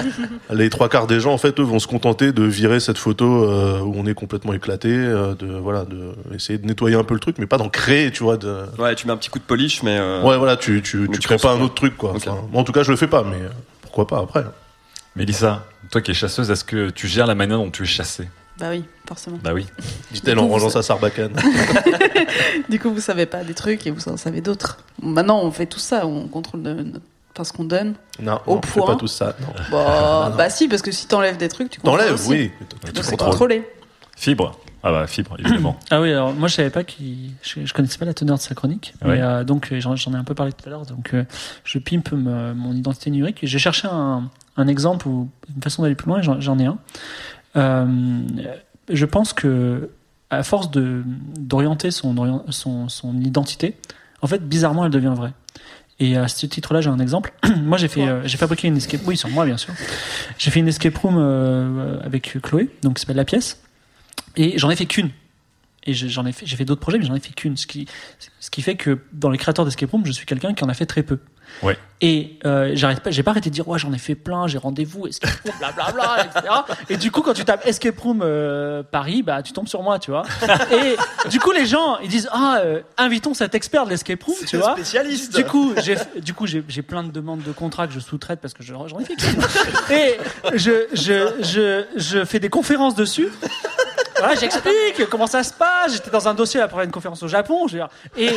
les 0.54 0.70
trois 0.70 0.88
quarts 0.88 1.06
des 1.06 1.20
gens, 1.20 1.32
en 1.34 1.38
fait, 1.38 1.60
eux, 1.60 1.62
vont 1.62 1.78
se 1.78 1.86
contenter 1.86 2.32
de 2.32 2.42
virer 2.44 2.80
cette 2.80 2.96
photo 2.96 3.44
euh, 3.44 3.80
où 3.80 3.92
on 3.94 4.06
est 4.06 4.14
complètement 4.14 4.54
éclaté, 4.54 4.88
euh, 4.90 5.34
de 5.34 5.46
voilà, 5.46 5.84
de 5.84 6.12
essayer 6.34 6.58
de 6.58 6.66
nettoyer 6.66 6.96
un 6.96 7.04
peu 7.04 7.12
le 7.12 7.20
truc, 7.20 7.36
mais 7.38 7.46
pas 7.46 7.58
d'en 7.58 7.68
créer, 7.68 8.10
tu 8.10 8.22
vois. 8.22 8.38
De... 8.38 8.62
Ouais, 8.78 8.94
tu 8.94 9.06
mets 9.06 9.12
un 9.12 9.18
petit 9.18 9.28
coup 9.28 9.38
de 9.38 9.44
polish, 9.44 9.82
mais. 9.82 9.98
euh, 9.98 10.22
Ouais, 10.22 10.38
voilà, 10.38 10.56
tu 10.56 10.80
tu, 10.82 11.08
tu 11.12 11.20
crées 11.20 11.36
pas 11.36 11.52
un 11.52 11.60
autre 11.60 11.74
truc, 11.74 11.96
quoi. 11.98 12.12
Enfin, 12.16 12.38
moi, 12.50 12.62
en 12.62 12.64
tout 12.64 12.72
cas, 12.72 12.82
je 12.82 12.90
le 12.90 12.96
fais 12.96 13.06
pas, 13.06 13.22
mais 13.22 13.36
pourquoi 13.82 14.06
pas 14.06 14.20
après. 14.20 14.44
Mélissa, 15.18 15.66
toi 15.90 16.00
qui 16.00 16.12
es 16.12 16.14
chasseuse, 16.14 16.50
est-ce 16.50 16.64
que 16.64 16.90
tu 16.90 17.08
gères 17.08 17.26
la 17.26 17.34
manière 17.34 17.58
dont 17.58 17.70
tu 17.70 17.82
es 17.82 17.86
chassée? 17.86 18.28
Bah 18.58 18.66
oui, 18.70 18.84
forcément. 19.06 19.38
Bah 19.42 19.52
oui. 19.52 19.66
Dit-elle 20.12 20.38
en 20.38 20.48
rangeant 20.48 20.70
sa 20.70 20.82
sarbacane. 20.82 21.32
Du 22.68 22.78
coup, 22.78 22.90
vous 22.92 23.00
savez 23.00 23.26
pas 23.26 23.44
des 23.44 23.54
trucs 23.54 23.86
et 23.86 23.90
vous 23.90 24.08
en 24.08 24.16
savez 24.16 24.40
d'autres. 24.40 24.78
Maintenant, 25.02 25.40
on 25.42 25.50
fait 25.50 25.66
tout 25.66 25.78
ça, 25.78 26.06
on 26.06 26.26
contrôle 26.28 26.62
de, 26.62 26.92
enfin, 27.34 27.44
ce 27.44 27.52
qu'on 27.52 27.64
donne. 27.64 27.94
Non, 28.20 28.40
au 28.46 28.54
non, 28.54 28.60
on 28.62 28.66
fait 28.66 28.80
point. 28.80 28.86
pas 28.94 28.96
tout 28.96 29.06
ça. 29.06 29.34
Non. 29.40 29.46
Bah, 29.70 30.24
Non, 30.26 30.30
non. 30.30 30.36
bah 30.36 30.50
si, 30.50 30.68
parce 30.68 30.82
que 30.82 30.90
si 30.92 31.06
t'enlèves 31.06 31.36
des 31.36 31.48
trucs, 31.48 31.70
tu 31.70 31.80
contrôles 31.80 32.00
T'enlèves, 32.00 32.28
oui. 32.28 32.50
Donc 32.94 33.04
c'est 33.04 33.16
contrôlé. 33.16 33.66
Fibre. 34.16 34.58
Ah 34.82 34.92
bah 34.92 35.06
fibre, 35.08 35.36
évidemment. 35.38 35.78
Ah 35.90 36.00
oui, 36.00 36.10
alors 36.12 36.32
moi 36.32 36.46
je 36.48 36.54
savais 36.54 36.70
pas 36.70 36.84
qu'il, 36.84 37.32
je, 37.42 37.64
je 37.64 37.72
connaissais 37.74 37.98
pas 37.98 38.04
la 38.04 38.14
teneur 38.14 38.36
de 38.36 38.42
sa 38.42 38.54
chronique, 38.54 38.94
Ouais. 39.02 39.16
mais 39.16 39.22
euh, 39.22 39.42
donc 39.44 39.72
euh, 39.72 39.80
j'en, 39.80 39.96
j'en 39.96 40.12
ai 40.12 40.16
un 40.16 40.22
peu 40.24 40.34
parlé 40.34 40.52
tout 40.52 40.64
à 40.66 40.70
l'heure. 40.70 40.86
Donc 40.86 41.14
euh, 41.14 41.24
je 41.64 41.78
pimpe 41.78 42.12
me- 42.12 42.54
mon 42.54 42.72
identité 42.74 43.10
numérique. 43.10 43.42
Et 43.42 43.46
J'ai 43.48 43.58
cherché 43.58 43.88
un, 43.90 44.30
un 44.58 44.68
exemple 44.68 45.08
ou 45.08 45.30
une 45.54 45.62
façon 45.62 45.82
d'aller 45.82 45.94
plus 45.94 46.08
loin. 46.08 46.20
J'en, 46.20 46.58
ai 46.58 46.66
un. 46.66 46.78
Euh, 47.56 48.20
je 48.90 49.04
pense 49.06 49.32
que 49.32 49.88
à 50.30 50.42
force 50.42 50.70
de 50.70 51.02
d'orienter 51.38 51.90
son, 51.90 52.14
son 52.50 52.88
son 52.88 53.20
identité, 53.20 53.76
en 54.20 54.26
fait 54.26 54.46
bizarrement 54.46 54.84
elle 54.84 54.90
devient 54.90 55.14
vraie. 55.16 55.32
Et 56.00 56.16
à 56.16 56.28
ce 56.28 56.46
titre-là, 56.46 56.80
j'ai 56.80 56.90
un 56.90 57.00
exemple. 57.00 57.32
moi, 57.62 57.76
j'ai 57.76 57.88
fait, 57.88 58.06
euh, 58.06 58.22
j'ai 58.24 58.36
fabriqué 58.36 58.68
une 58.68 58.76
escape. 58.76 59.00
Oui, 59.04 59.16
sur 59.16 59.28
moi, 59.30 59.44
bien 59.44 59.56
sûr. 59.56 59.74
J'ai 60.38 60.52
fait 60.52 60.60
une 60.60 60.68
escape 60.68 60.96
room 60.96 61.16
euh, 61.18 61.98
avec 62.04 62.40
Chloé, 62.40 62.70
donc 62.82 62.94
qui 62.94 63.00
s'appelle 63.00 63.16
La 63.16 63.24
Pièce. 63.24 63.60
Et 64.36 64.58
j'en 64.58 64.70
ai 64.70 64.76
fait 64.76 64.86
qu'une. 64.86 65.10
Et 65.84 65.94
je- 65.94 66.06
j'en 66.06 66.24
ai 66.24 66.30
fait, 66.30 66.46
j'ai 66.46 66.54
fait 66.54 66.64
d'autres 66.64 66.80
projets, 66.80 66.98
mais 66.98 67.04
j'en 67.06 67.16
ai 67.16 67.20
fait 67.20 67.34
qu'une. 67.34 67.56
Ce 67.56 67.66
qui, 67.66 67.88
ce 68.38 68.48
qui 68.50 68.62
fait 68.62 68.76
que 68.76 69.00
dans 69.12 69.28
les 69.30 69.38
créateurs 69.38 69.64
d'escape 69.64 69.90
room, 69.90 70.06
je 70.06 70.12
suis 70.12 70.24
quelqu'un 70.24 70.54
qui 70.54 70.62
en 70.62 70.68
a 70.68 70.74
fait 70.74 70.86
très 70.86 71.02
peu. 71.02 71.18
Ouais. 71.62 71.76
Et 72.00 72.38
euh, 72.46 72.70
j'arrête 72.74 73.00
pas, 73.00 73.10
j'ai 73.10 73.24
pas 73.24 73.32
arrêté 73.32 73.50
de 73.50 73.54
dire 73.54 73.66
ouais 73.66 73.76
j'en 73.76 73.92
ai 73.92 73.98
fait 73.98 74.14
plein, 74.14 74.46
j'ai 74.46 74.56
rendez-vous, 74.58 75.08
escape 75.08 75.32
room, 75.44 75.52
blablabla, 75.58 76.26
etc. 76.26 76.54
Et 76.90 76.96
du 76.96 77.10
coup 77.10 77.22
quand 77.22 77.32
tu 77.34 77.44
tapes 77.44 77.66
escape 77.66 77.98
room 77.98 78.20
euh, 78.22 78.84
Paris, 78.84 79.24
bah 79.24 79.42
tu 79.42 79.52
tombes 79.52 79.66
sur 79.66 79.82
moi, 79.82 79.98
tu 79.98 80.12
vois. 80.12 80.22
Et 80.70 80.96
du 81.28 81.40
coup 81.40 81.50
les 81.50 81.66
gens 81.66 81.98
ils 81.98 82.08
disent 82.08 82.28
ah 82.30 82.58
euh, 82.62 82.82
invitons 82.98 83.34
cet 83.34 83.56
expert 83.56 83.84
de 83.84 83.90
l'escape 83.90 84.22
room, 84.22 84.36
tu 84.46 84.54
un 84.54 84.60
vois. 84.60 84.72
spécialiste. 84.74 85.34
Du 85.36 85.44
coup 85.44 85.72
j'ai 85.82 85.96
du 86.22 86.34
coup 86.34 86.46
j'ai 86.46 86.62
j'ai 86.68 86.82
plein 86.82 87.02
de 87.02 87.10
demandes 87.10 87.42
de 87.42 87.50
contrats 87.50 87.88
que 87.88 87.92
je 87.92 87.98
sous-traite 87.98 88.38
parce 88.40 88.54
que 88.54 88.62
je- 88.62 88.74
j'en 88.86 89.00
ai 89.00 89.04
fait. 89.04 89.16
Et 89.92 90.18
je 90.56 90.86
je 90.92 91.34
je 91.42 91.84
je 91.96 92.24
fais 92.24 92.38
des 92.38 92.48
conférences 92.50 92.94
dessus. 92.94 93.28
Voilà, 94.18 94.34
j'explique 94.34 95.08
comment 95.10 95.26
ça 95.26 95.42
se 95.42 95.52
passe. 95.52 95.92
J'étais 95.92 96.10
dans 96.10 96.26
un 96.28 96.34
dossier 96.34 96.60
là, 96.60 96.68
pour 96.68 96.78
faire 96.78 96.84
une 96.84 96.90
conférence 96.92 97.22
au 97.22 97.28
Japon. 97.28 97.66
je 97.68 97.74
veux 97.74 97.78
dire. 97.78 97.88
Et 98.16 98.30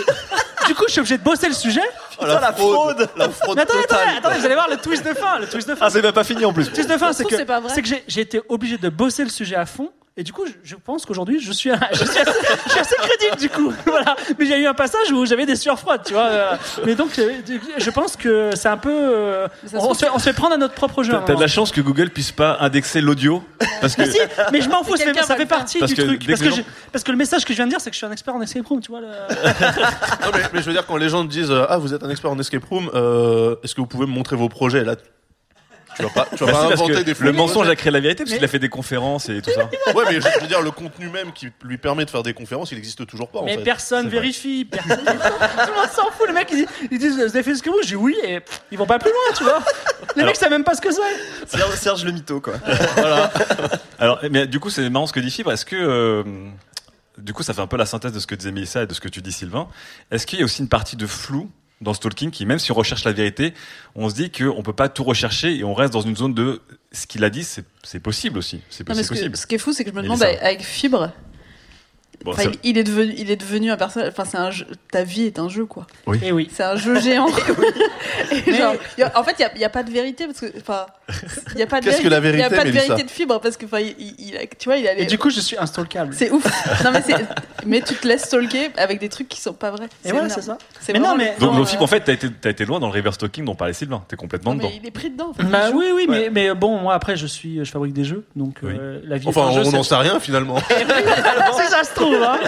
du 0.68 0.76
coup, 0.76 0.84
je 0.88 0.92
suis 0.92 1.00
obligé 1.00 1.18
de 1.18 1.24
bosser 1.24 1.48
le 1.48 1.54
sujet. 1.54 1.82
Oh, 2.20 2.26
la, 2.26 2.40
la 2.40 2.54
fraude, 2.54 3.10
La 3.16 3.30
fraude 3.30 3.56
Mais 3.56 3.64
attendez, 3.64 3.82
totale. 3.84 4.00
attendez, 4.02 4.18
attendez, 4.20 4.40
vous 4.40 4.46
allez 4.46 4.54
voir 4.56 4.70
le 4.70 4.78
twist 4.78 5.04
de 5.06 5.14
fin. 5.14 5.40
Le 5.40 5.48
twist 5.48 5.68
de 5.68 5.76
fin. 5.76 5.86
Ah, 5.86 5.90
c'est 5.90 6.02
même 6.02 6.12
pas 6.12 6.24
fini 6.24 6.46
en 6.46 6.54
plus. 6.54 6.66
Le 6.68 6.74
twist 6.74 6.90
de 6.90 6.98
fin, 6.98 7.14
c'est 7.14 7.26
que, 7.26 7.36
c'est 7.36 7.46
pas 7.46 7.60
vrai. 7.60 7.72
c'est 7.74 7.82
que 7.82 7.88
j'ai, 7.88 8.04
j'ai 8.08 8.22
été 8.22 8.42
obligé 8.50 8.78
de 8.78 8.90
bosser 8.90 9.24
le 9.24 9.30
sujet 9.30 9.56
à 9.56 9.66
fond. 9.66 9.92
Et 10.18 10.24
du 10.24 10.34
coup, 10.34 10.45
je, 10.45 10.51
je 10.64 10.76
pense 10.76 11.05
qu'aujourd'hui, 11.05 11.39
je 11.39 11.53
suis, 11.53 11.72
un- 11.72 11.80
je, 11.93 12.03
suis 12.03 12.20
assez, 12.20 12.32
je 12.66 12.70
suis 12.70 12.80
assez 12.80 12.95
crédible, 12.97 13.38
du 13.38 13.49
coup. 13.49 13.72
Voilà. 13.86 14.16
Mais 14.38 14.45
j'ai 14.45 14.59
eu 14.59 14.68
un 14.68 14.74
passage 14.74 15.09
où 15.12 15.26
j'avais 15.26 15.45
des 15.45 15.55
sueurs 15.55 15.80
froides, 15.80 16.01
tu 16.05 16.12
vois. 16.14 16.26
euh, 16.26 16.55
Mais 16.86 16.95
donc, 16.95 17.18
euh, 17.18 17.32
je 17.78 17.89
pense 17.91 18.18
que 18.18 18.49
c'est 18.55 18.68
un 18.68 18.76
peu. 18.78 18.91
euh, 18.91 19.47
on, 19.74 19.93
se 19.93 19.99
fait, 20.05 20.12
on 20.14 20.20
se 20.20 20.26
fait 20.26 20.34
prendre 20.34 20.53
à 20.53 20.57
notre 20.57 20.74
propre 20.74 21.01
jeu. 21.03 21.14
un 21.16 21.22
T'as 21.22 21.36
de 21.36 21.39
la 21.39 21.47
chance 21.47 21.72
que 21.72 21.80
Google 21.80 22.09
puisse 22.09 22.34
pas 22.34 22.57
indexer 22.59 22.99
l'audio. 22.99 23.41
Parce 23.80 23.95
que. 23.95 24.01
Mais 24.01 24.12
si, 24.12 24.20
mais 24.51 24.62
je 24.62 24.70
m'en 24.70 24.84
fous, 24.84 24.97
ça 24.97 25.05
ça 25.24 25.36
fait 25.38 25.45
partie 25.45 25.80
Parce 25.80 25.91
du 25.93 26.01
que 26.01 26.05
truc. 26.07 26.28
Parce 26.28 26.41
que 26.41 26.62
parce 26.91 27.03
que 27.05 27.12
le 27.12 27.18
message 27.18 27.45
que 27.45 27.53
je 27.53 27.57
viens 27.57 27.66
de 27.66 27.72
dire, 27.72 27.80
c'est 27.80 27.89
que 27.89 27.93
je 27.95 27.99
suis 27.99 28.05
un 28.07 28.12
expert 28.12 28.36
en 28.36 28.41
escape 28.41 28.68
room, 28.68 28.82
tu 28.82 28.91
vois. 28.91 28.99
le- 28.99 29.07
Non, 30.26 30.32
mais, 30.34 30.41
mais 30.53 30.59
je 30.59 30.66
veux 30.66 30.74
dire, 30.74 30.86
quand 30.86 30.97
les 30.97 31.07
gens 31.09 31.24
te 31.26 31.32
disent 31.32 31.53
Ah, 31.70 31.78
vous 31.78 31.93
êtes 31.93 32.03
un 32.03 32.09
expert 32.09 32.30
en 32.32 32.38
escape 32.38 32.66
room, 32.70 32.89
euh, 32.93 33.55
est-ce 33.64 33.74
que 33.76 33.80
vous 33.82 33.88
pouvez 33.88 34.05
me 34.07 34.12
montrer 34.12 34.36
vos 34.36 34.49
projets? 34.49 34.84
Là, 34.84 34.95
tu 36.08 36.14
vas 36.14 36.24
pas, 36.26 36.36
tu 36.36 36.43
vas 36.43 36.52
Bah 36.52 36.52
pas 36.54 36.62
si, 36.62 36.68
parce 36.70 36.82
inventer 36.82 37.04
des 37.04 37.14
le 37.20 37.32
mensonge 37.32 37.70
a 37.70 37.76
créé 37.76 37.91
la 37.91 37.99
vérité 37.99 38.24
parce 38.24 38.36
qu'il 38.36 38.43
a 38.43 38.47
fait 38.47 38.60
des 38.60 38.70
conférences 38.70 39.30
et 39.30 39.41
tout 39.41 39.52
ça. 39.52 39.70
Ouais, 39.95 40.06
mais 40.10 40.22
je, 40.22 40.39
veux 40.41 40.47
dire, 40.47 40.62
le 40.62 40.72
contenu 40.72 41.10
même 41.10 41.34
qui 41.34 41.49
lui 41.64 41.78
permet 41.78 42.06
de 42.06 42.10
faire 42.10 42.24
des 42.24 42.34
conférences, 42.34 42.72
il 42.72 42.78
existe 42.78 43.06
toujours 43.06 43.28
pas. 43.28 43.39
en 43.39 43.45
Mais 43.45 43.56
fait. 43.58 43.64
personne 43.64 44.08
vérifie, 44.08 44.66
personne. 44.66 44.97
Tout 45.06 45.06
le 45.06 45.76
monde 45.76 45.89
s'en 45.93 46.10
fout. 46.12 46.28
Les 46.28 46.34
mecs, 46.34 46.52
ils 46.52 46.66
ils 46.89 46.97
disent 46.97 47.16
Vous 47.16 47.22
avez 47.22 47.43
fait 47.43 47.56
ce 47.56 47.62
que 47.64 47.70
vous 47.70 47.82
Je 47.84 47.88
dis 47.88 47.95
oui, 47.95 48.16
et 48.24 48.39
pff, 48.39 48.62
ils 48.72 48.78
vont 48.78 48.86
pas 48.86 48.99
plus 48.99 49.12
loin, 49.12 49.36
tu 49.38 49.43
vois. 49.43 49.62
Les 50.16 50.24
mecs 50.24 50.36
savent 50.36 50.49
même 50.52 50.64
pas 50.64 50.76
ce 50.76 50.82
que 50.82 50.91
c'est. 50.91 51.02
Serge, 51.58 51.76
Serge 51.76 52.06
le 52.06 52.12
mytho, 52.12 52.39
quoi. 52.39 52.54
Alors, 53.99 54.20
mais 54.32 54.47
du 54.47 54.60
coup, 54.60 54.70
c'est 54.70 54.89
marrant 54.89 55.08
ce 55.08 55.14
que 55.14 55.20
dit 55.20 55.32
Fibre. 55.32 55.52
Est-ce 55.52 55.66
que, 55.66 55.76
euh, 55.76 56.24
du 57.18 57.34
coup, 57.34 57.43
ça 57.43 57.54
fait 57.54 57.62
un 57.62 57.68
peu 57.68 57.78
la 57.78 57.86
synthèse 57.86 58.14
de 58.14 58.20
ce 58.20 58.28
que 58.28 58.36
disait 58.36 58.52
Mélissa 58.52 58.84
et 58.84 58.88
de 58.88 58.93
ce 58.93 59.02
que 59.02 59.10
tu 59.10 59.22
dis, 59.22 59.32
Sylvain. 59.32 59.68
Est-ce 60.12 60.26
qu'il 60.26 60.39
y 60.39 60.41
a 60.41 60.45
aussi 60.45 60.62
une 60.62 60.70
partie 60.70 60.95
de 60.95 61.06
flou 61.08 61.49
dans 61.82 61.94
Stalking 61.94 62.32
qui, 62.32 62.46
même 62.46 62.60
si 62.60 62.72
on 62.72 62.76
recherche 62.76 63.04
la 63.04 63.12
vérité, 63.12 63.54
on 63.96 64.10
se 64.10 64.16
dit 64.16 64.32
qu'on 64.32 64.62
peut 64.64 64.74
pas 64.74 64.88
tout 64.90 65.04
rechercher 65.04 65.56
et 65.56 65.64
on 65.64 65.74
reste 65.74 65.94
dans 65.94 66.02
une 66.02 66.16
zone 66.16 66.34
de 66.34 66.62
ce 66.92 67.08
qu'il 67.08 67.24
a 67.24 67.30
dit, 67.30 67.44
c'est 67.44 68.00
possible 68.00 68.38
aussi. 68.38 68.62
C'est 68.70 68.88
ce, 68.88 69.02
que- 69.02 69.08
possible. 69.08 69.36
ce 69.38 69.48
qui 69.48 69.56
est 69.56 69.58
fou, 69.58 69.74
c'est 69.74 69.84
que 69.84 69.90
je 69.92 69.96
me 69.96 70.04
demande, 70.04 70.20
Mélissa. 70.20 70.46
avec 70.46 70.62
Fibre, 70.62 71.12
Bon, 72.24 72.32
Enfin, 72.32 72.43
ça- 72.43 72.49
il, 72.63 72.78
est 72.78 72.84
devenu, 72.84 73.13
il 73.17 73.32
est 73.32 73.36
devenu 73.36 73.72
un 73.72 73.78
personnage. 73.78 74.09
Enfin, 74.09 74.26
c'est 74.26 74.38
un 74.38 74.51
jeu. 74.51 74.65
Ta 74.91 75.03
vie 75.03 75.26
est 75.26 75.39
un 75.39 75.49
jeu, 75.49 75.65
quoi. 75.65 75.88
Oui. 76.07 76.19
Et 76.24 76.32
oui. 76.32 76.49
C'est 76.53 76.63
un 76.63 76.76
jeu 76.76 76.99
géant. 76.99 77.28
Et 78.47 78.53
genre, 78.53 78.76
y 78.97 79.03
a- 79.03 79.11
en 79.19 79.24
fait, 79.24 79.36
il 79.39 79.57
n'y 79.57 79.63
a, 79.65 79.69
pas 79.69 79.84
de 79.84 79.91
vérité 79.91 80.26
parce 80.28 80.39
que, 80.39 80.47
enfin, 80.59 80.86
il 81.53 81.59
y 81.59 81.63
a 81.63 81.67
pas 81.67 81.80
de 81.80 81.86
Qu'est-ce 81.86 82.01
que 82.01 82.07
la 82.07 82.17
Il 82.19 82.24
y 82.24 82.28
a 82.28 82.32
vérité, 82.32 82.55
pas 82.55 82.61
de 82.63 82.67
Mélissa 82.69 82.86
vérité 82.88 83.03
de 83.03 83.11
fibre 83.11 83.39
parce 83.41 83.57
que, 83.57 83.65
enfin, 83.65 83.80
il, 83.80 83.95
il- 84.19 84.36
tu 84.59 84.65
vois, 84.69 84.78
il 84.78 84.88
a 84.88 84.93
les. 84.93 85.03
Et 85.03 85.05
du 85.05 85.17
coup, 85.17 85.30
je 85.30 85.39
suis 85.39 85.57
instalkable. 85.57 86.13
c'est 86.13 86.30
ouf. 86.32 86.45
Non 86.84 86.91
mais 86.91 87.01
c'est, 87.05 87.15
mais 87.65 87.82
tu 87.82 87.95
te 87.95 88.07
laisses 88.07 88.24
stalker 88.26 88.72
avec 88.78 88.99
des 88.99 89.09
trucs 89.09 89.28
qui 89.28 89.39
sont 89.41 89.53
pas 89.53 89.72
vrais. 89.72 89.88
Et 90.05 90.11
voilà, 90.11 90.30
c'est 90.30 90.41
ça. 90.41 90.57
C'est 90.80 90.93
Mais 90.93 90.99
non, 90.99 91.15
mais- 91.15 91.34
le- 91.36 91.39
Donc, 91.39 91.51
non, 91.53 91.57
donc, 91.59 91.67
Fibre, 91.67 91.82
euh, 91.82 91.86
en 91.86 91.88
fait, 91.88 92.01
t'as 92.01 92.13
été, 92.13 92.28
t'as 92.32 92.49
été 92.51 92.65
loin 92.65 92.80
dans 92.80 92.88
le 92.88 92.93
reverse 92.93 93.17
talking 93.17 93.45
dont 93.45 93.55
parlait 93.55 93.74
Sylvain. 93.74 94.03
T'es 94.07 94.15
complètement 94.15 94.51
non, 94.51 94.57
dedans. 94.57 94.69
mais 94.72 94.80
il 94.82 94.88
est 94.88 94.91
pris 94.91 95.09
dedans. 95.09 95.30
en 95.30 95.34
fait. 95.34 95.43
Bah 95.43 95.69
oui, 95.74 95.86
oui, 95.93 96.05
Ouais. 96.07 96.30
mais, 96.32 96.49
mais 96.49 96.53
bon, 96.53 96.78
moi 96.80 96.93
après, 96.93 97.15
je 97.15 97.26
suis, 97.28 97.63
je 97.63 97.72
fabrique 97.72 97.93
des 97.93 98.03
jeux, 98.03 98.26
donc 98.36 98.57
euh, 98.63 98.99
la 99.05 99.17
vie. 99.17 99.28
Enfin, 99.28 99.47
on 99.51 99.55
n'en 99.72 99.84
c'est- 99.84 99.89
sait 99.89 99.95
rien 99.95 100.19
finalement. 100.19 100.57
si 100.67 101.67
ça 101.69 101.84
se 101.84 101.93
trouve. 101.95 102.11
Hein. 102.16 102.39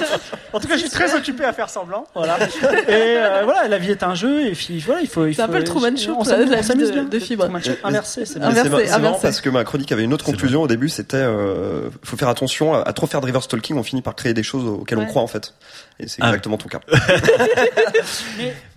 En 0.53 0.59
tout 0.59 0.67
cas, 0.67 0.75
je 0.75 0.81
suis 0.81 0.89
très 0.89 1.13
occupé 1.15 1.43
à 1.45 1.53
faire 1.53 1.69
semblant. 1.69 2.05
Voilà. 2.13 2.37
Et 2.41 2.47
euh, 2.89 3.41
voilà, 3.43 3.67
la 3.67 3.77
vie 3.77 3.91
est 3.91 4.03
un 4.03 4.15
jeu, 4.15 4.45
et 4.47 4.51
puis 4.51 4.79
voilà, 4.79 5.01
il 5.01 5.07
faut. 5.07 5.25
il 5.25 5.33
C'est 5.35 5.41
un 5.41 5.47
peu 5.47 5.57
le 5.57 5.63
Truman 5.63 5.95
Show, 5.97 6.15
On 6.17 6.23
s'amuse 6.23 6.49
la 6.49 6.57
on 6.57 6.61
vie 6.61 6.67
s'amuse 6.67 6.87
de- 6.89 6.93
bien. 6.93 7.03
de 7.05 7.19
Fibre. 7.19 7.47
Show 7.63 7.71
Inversé, 7.83 8.25
c'est 8.25 8.39
Mais 8.39 8.51
bien. 8.51 8.61
Inversé, 8.65 8.87
c'est 8.87 8.99
marrant 8.99 9.19
parce 9.21 9.41
que 9.41 9.49
ma 9.49 9.63
chronique 9.63 9.91
avait 9.91 10.03
une 10.03 10.13
autre 10.13 10.25
conclusion 10.25 10.61
au 10.61 10.67
début, 10.67 10.89
c'était 10.89 11.17
euh, 11.17 11.89
faut 12.03 12.17
faire 12.17 12.29
attention 12.29 12.73
à, 12.73 12.79
à 12.81 12.93
trop 12.93 13.07
faire 13.07 13.21
de 13.21 13.25
reverse 13.25 13.47
talking, 13.47 13.77
on 13.77 13.83
finit 13.83 14.01
par 14.01 14.15
créer 14.15 14.33
des 14.33 14.43
choses 14.43 14.65
auxquelles 14.65 14.97
Ouais. 14.99 15.05
on 15.05 15.07
croit 15.07 15.21
en 15.21 15.27
fait. 15.27 15.53
Et 15.99 16.07
c'est 16.07 16.21
Ah. 16.21 16.27
exactement 16.27 16.57
ton 16.57 16.69
cas. 16.69 16.79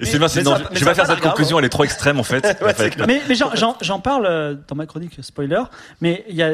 Et 0.01 0.05
Sylvain, 0.05 0.29
c'est 0.29 0.41
mais 0.41 0.45
non, 0.45 0.57
ça- 0.57 0.59
je- 0.59 0.75
mais 0.75 0.79
vais 0.81 0.85
pas 0.87 0.95
faire 0.95 1.07
cette 1.07 1.21
conclusion, 1.21 1.59
elle 1.59 1.65
est 1.65 1.69
trop 1.71 1.85
extrême 1.85 2.19
en 2.21 2.23
fait. 2.23 2.59
Mais, 3.07 3.21
mais 3.29 3.35
j'en- 3.35 3.99
parle 4.01 4.27
euh, 4.27 4.55
dans 4.69 4.77
ma 4.77 4.87
chronique 4.87 5.13
spoiler, 5.23 5.63
mais 6.01 6.25
il 6.29 6.37
y 6.37 6.43
a 6.43 6.51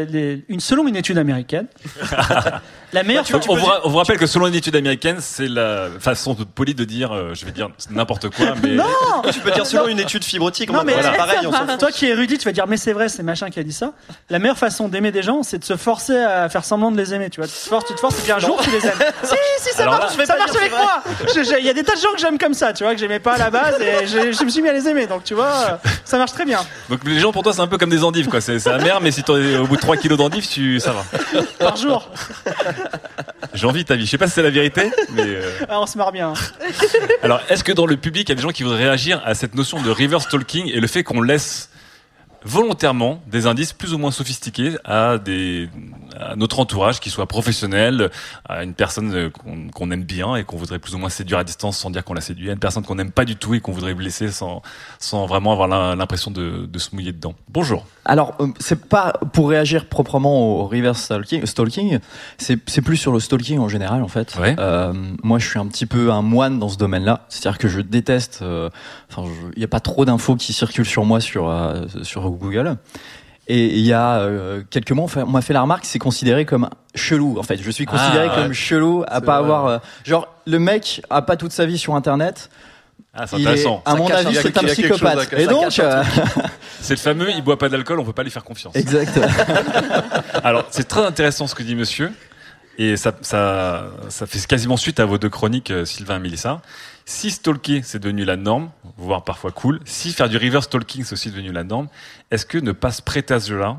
une, 0.48 0.60
selon 0.60 0.86
une 0.86 0.96
étude 0.96 1.18
américaine, 1.18 1.66
la 2.92 3.02
meilleure 3.02 3.26
fa- 3.26 3.38
on, 3.48 3.88
vous 3.90 3.96
rappelle 3.98 4.18
que 4.22 4.28
selon 4.28 4.46
une 4.46 4.54
étude 4.54 4.76
américaine, 4.76 5.16
c'est 5.20 5.48
la 5.48 5.88
façon 5.98 6.34
de- 6.34 6.44
polie 6.44 6.74
de 6.74 6.84
dire, 6.84 7.12
euh, 7.12 7.34
je 7.34 7.44
vais 7.44 7.50
dire 7.50 7.68
n'importe 7.90 8.28
quoi, 8.30 8.54
mais 8.62 8.76
Non 8.76 8.84
tu 9.32 9.40
peux 9.40 9.50
dire 9.50 9.66
selon 9.66 9.88
une 9.88 9.98
étude 9.98 10.22
fibrotique, 10.22 10.70
Non, 10.70 10.84
mais 10.84 10.94
c'est 11.02 11.16
pareil, 11.16 11.38
on 11.44 11.50
s'en 11.52 11.66
fout. 11.66 11.78
Toi 11.78 11.90
qui 11.90 12.06
es 12.06 12.10
érudit, 12.10 12.38
tu 12.38 12.44
vas 12.44 12.52
dire 12.52 12.66
mais 12.68 12.76
c'est 12.76 12.92
vrai, 12.92 13.08
c'est 13.08 13.24
machin 13.24 13.50
qui 13.50 13.58
a 13.58 13.64
dit 13.64 13.72
ça. 13.72 13.92
La 14.30 14.38
meilleure 14.38 14.58
façon 14.58 14.86
d'aimer 14.88 15.10
des 15.10 15.22
gens, 15.22 15.42
c'est 15.42 15.58
de 15.58 15.64
se 15.64 15.76
forcer 15.76 16.16
à 16.16 16.48
faire 16.48 16.64
semblant 16.64 16.92
de 16.92 16.96
les 16.96 17.12
aimer. 17.14 17.30
Tu 17.30 17.40
vois, 17.40 17.48
tu 17.48 17.54
te 17.54 17.68
forces, 17.68 17.84
tu 17.86 17.94
te 17.94 18.00
forces, 18.00 18.18
et 18.20 18.22
puis 18.22 18.30
un 18.32 18.38
jour 18.38 18.60
tu 18.62 18.70
les 18.70 18.86
aimes. 18.86 18.92
si, 19.24 19.34
si, 19.58 19.74
ça 19.74 19.82
Alors 19.82 19.98
marche, 19.98 20.16
là- 20.16 20.26
ça 20.26 20.36
marche 20.36 20.54
avec 20.56 20.70
moi. 20.70 21.02
Il 21.58 21.66
y 21.66 21.70
a 21.70 21.74
des 21.74 21.82
tas 21.82 21.96
de 21.96 22.00
gens 22.00 22.12
que 22.14 22.20
j'aime 22.20 22.38
comme 22.38 22.54
ça, 22.54 22.72
tu 22.72 22.84
vois, 22.84 22.94
que 22.94 23.00
j'aimais 23.00 23.18
pas 23.20 23.32
à 23.34 23.38
la 23.38 23.50
base, 23.50 23.80
et 23.80 24.06
je, 24.06 24.30
je 24.32 24.44
me 24.44 24.48
suis 24.50 24.62
mis 24.62 24.68
à 24.68 24.72
les 24.72 24.86
aimer. 24.88 25.06
Donc 25.08 25.24
tu 25.24 25.34
vois, 25.34 25.80
ça 26.04 26.16
marche 26.18 26.32
très 26.32 26.44
bien. 26.44 26.60
donc 26.88 27.00
les 27.04 27.18
gens 27.18 27.32
pour 27.32 27.42
toi 27.42 27.52
c'est 27.52 27.60
un 27.60 27.66
peu 27.66 27.78
comme 27.78 27.90
des 27.90 28.04
endives 28.04 28.28
quoi. 28.28 28.40
C'est 28.40 28.64
amer, 28.68 29.00
mais 29.00 29.10
si 29.10 29.24
t'es 29.24 29.32
au 29.56 29.66
bout 29.66 29.74
de 29.76 29.80
3 29.80 29.96
kilos 29.96 30.16
d'endives, 30.18 30.46
tu 30.48 30.78
ça 30.78 30.92
va. 30.92 31.04
Par 31.58 31.76
jour, 31.76 32.08
J'ai 33.54 33.66
envie 33.66 33.82
de 33.82 33.88
ta 33.88 33.96
vie. 33.96 34.06
Je 34.12 34.18
sais 34.18 34.18
pas 34.18 34.26
si 34.26 34.34
c'est 34.34 34.42
la 34.42 34.50
vérité, 34.50 34.90
mais 35.14 35.22
euh, 35.22 35.50
Ah, 35.70 35.80
on 35.80 35.86
se 35.86 35.96
marre 35.96 36.12
bien. 36.12 36.34
alors 37.22 37.40
est-ce 37.48 37.64
que 37.64 37.72
dans 37.72 37.86
le 37.86 37.96
public 37.96 38.28
il 38.28 38.32
y 38.32 38.32
a 38.32 38.34
des 38.34 38.42
gens 38.42 38.50
qui 38.50 38.62
voudraient 38.62 38.84
réagir 38.84 39.22
à 39.24 39.34
cette 39.34 39.54
notion 39.54 39.80
de 39.80 39.88
reverse 39.88 40.28
talking 40.28 40.68
et 40.70 40.80
le 40.80 40.86
fait 40.86 41.02
qu'on 41.02 41.22
laisse 41.22 41.70
volontairement 42.44 43.20
des 43.26 43.46
indices 43.46 43.72
plus 43.72 43.94
ou 43.94 43.98
moins 43.98 44.10
sophistiqués 44.10 44.72
à 44.84 45.18
des 45.18 45.68
à 46.18 46.36
notre 46.36 46.60
entourage 46.60 47.00
qui 47.00 47.08
soit 47.08 47.26
professionnel 47.26 48.10
à 48.46 48.64
une 48.64 48.74
personne 48.74 49.14
euh, 49.14 49.30
qu'on 49.72 49.90
aime 49.90 50.04
bien 50.04 50.36
et 50.36 50.44
qu'on 50.44 50.58
voudrait 50.58 50.78
plus 50.78 50.94
ou 50.94 50.98
moins 50.98 51.08
séduire 51.08 51.38
à 51.38 51.44
distance 51.44 51.78
sans 51.78 51.88
dire 51.90 52.04
qu'on 52.04 52.12
la 52.14 52.20
séduit 52.20 52.50
à 52.50 52.52
une 52.52 52.58
personne 52.58 52.82
qu'on 52.84 52.96
n'aime 52.96 53.10
pas 53.12 53.24
du 53.24 53.36
tout 53.36 53.54
et 53.54 53.60
qu'on 53.60 53.72
voudrait 53.72 53.94
blesser 53.94 54.30
sans 54.30 54.60
sans 54.98 55.24
vraiment 55.26 55.52
avoir 55.52 55.68
l'im- 55.68 55.96
l'impression 55.96 56.30
de, 56.30 56.66
de 56.66 56.78
se 56.78 56.94
mouiller 56.94 57.12
dedans 57.12 57.34
bonjour 57.48 57.86
Alors, 58.04 58.34
euh, 58.40 58.48
c'est 58.60 58.84
pas 58.88 59.14
pour 59.32 59.48
réagir 59.48 59.86
proprement 59.88 60.60
au 60.60 60.66
reverse 60.66 61.00
stalking, 61.02 61.46
stalking 61.46 61.98
c'est 62.38 62.82
plus 62.82 62.96
sur 62.98 63.12
le 63.12 63.20
stalking 63.20 63.58
en 63.58 63.68
général 63.68 64.02
en 64.02 64.08
fait. 64.08 64.34
Ouais. 64.38 64.54
Euh, 64.58 64.92
moi, 65.22 65.38
je 65.38 65.48
suis 65.48 65.58
un 65.58 65.66
petit 65.66 65.86
peu 65.86 66.10
un 66.12 66.22
moine 66.22 66.58
dans 66.58 66.68
ce 66.68 66.76
domaine-là, 66.76 67.24
c'est-à-dire 67.28 67.58
que 67.58 67.68
je 67.68 67.80
déteste. 67.80 68.40
euh, 68.42 68.68
Enfin, 69.10 69.28
il 69.54 69.58
n'y 69.58 69.64
a 69.64 69.68
pas 69.68 69.80
trop 69.80 70.04
d'infos 70.04 70.36
qui 70.36 70.52
circulent 70.52 70.86
sur 70.86 71.04
moi 71.04 71.20
sur 71.20 71.48
euh, 71.48 71.84
sur 72.02 72.31
Google. 72.36 72.76
Et 73.48 73.66
il 73.66 73.84
y 73.84 73.92
a 73.92 74.18
euh, 74.18 74.62
quelques 74.70 74.92
mois, 74.92 75.06
on 75.16 75.26
m'a 75.26 75.42
fait 75.42 75.52
la 75.52 75.62
remarque, 75.62 75.84
c'est 75.84 75.98
considéré 75.98 76.44
comme 76.44 76.70
chelou. 76.94 77.38
En 77.38 77.42
fait, 77.42 77.60
je 77.60 77.70
suis 77.70 77.86
considéré 77.86 78.28
Ah, 78.30 78.34
comme 78.36 78.48
ouais. 78.48 78.54
chelou 78.54 79.04
à 79.08 79.20
pas 79.20 79.40
vrai. 79.40 79.44
avoir. 79.52 79.66
euh, 79.66 79.78
genre, 80.04 80.28
le 80.46 80.58
mec 80.58 81.02
a 81.10 81.22
pas 81.22 81.36
toute 81.36 81.50
sa 81.52 81.66
vie 81.66 81.76
sur 81.76 81.96
Internet. 81.96 82.50
ah 83.12 83.26
c'est 83.26 83.36
Il 83.36 83.42
est, 83.42 83.48
intéressant 83.48 83.82
à 83.84 83.96
mon 83.96 84.08
avis, 84.08 84.36
c'est 84.36 84.56
un 84.56 84.62
psychopathe. 84.62 85.32
Et 85.32 85.46
donc, 85.46 85.76
euh, 85.80 86.04
c'est 86.80 86.94
le 86.94 87.00
fameux 87.00 87.30
il 87.30 87.42
boit 87.42 87.58
pas 87.58 87.68
d'alcool 87.68 87.98
on 87.98 88.04
peut 88.04 88.12
pas 88.12 88.22
lui 88.22 88.30
faire 88.30 88.44
confiance 88.44 88.76
exact. 88.76 89.18
Alors, 90.44 90.64
c'est 90.70 90.86
très 90.86 91.04
intéressant 91.04 91.46
ce 91.48 91.54
que 91.54 91.62
dit 91.64 91.74
monsieur. 91.74 92.12
Et 92.78 92.96
ça, 92.96 93.12
ça, 93.20 93.84
ça 94.08 94.26
fait 94.26 94.44
quasiment 94.46 94.78
suite 94.78 94.98
à 94.98 95.04
vos 95.04 95.18
deux 95.18 95.28
chroniques, 95.28 95.72
Sylvain 95.84 96.16
et 96.16 96.20
Mélissa. 96.20 96.62
Si 97.12 97.30
stalker, 97.30 97.82
c'est 97.84 97.98
devenu 97.98 98.24
la 98.24 98.36
norme, 98.36 98.70
voire 98.96 99.22
parfois 99.22 99.50
cool, 99.50 99.80
si 99.84 100.12
faire 100.12 100.30
du 100.30 100.38
reverse 100.38 100.64
stalking, 100.64 101.04
c'est 101.04 101.12
aussi 101.12 101.30
devenu 101.30 101.52
la 101.52 101.62
norme, 101.62 101.88
est-ce 102.30 102.46
que 102.46 102.56
ne 102.56 102.72
pas 102.72 102.90
se 102.90 103.02
prêter 103.02 103.34
à 103.34 103.38
ce 103.38 103.50
jeu-là, 103.50 103.76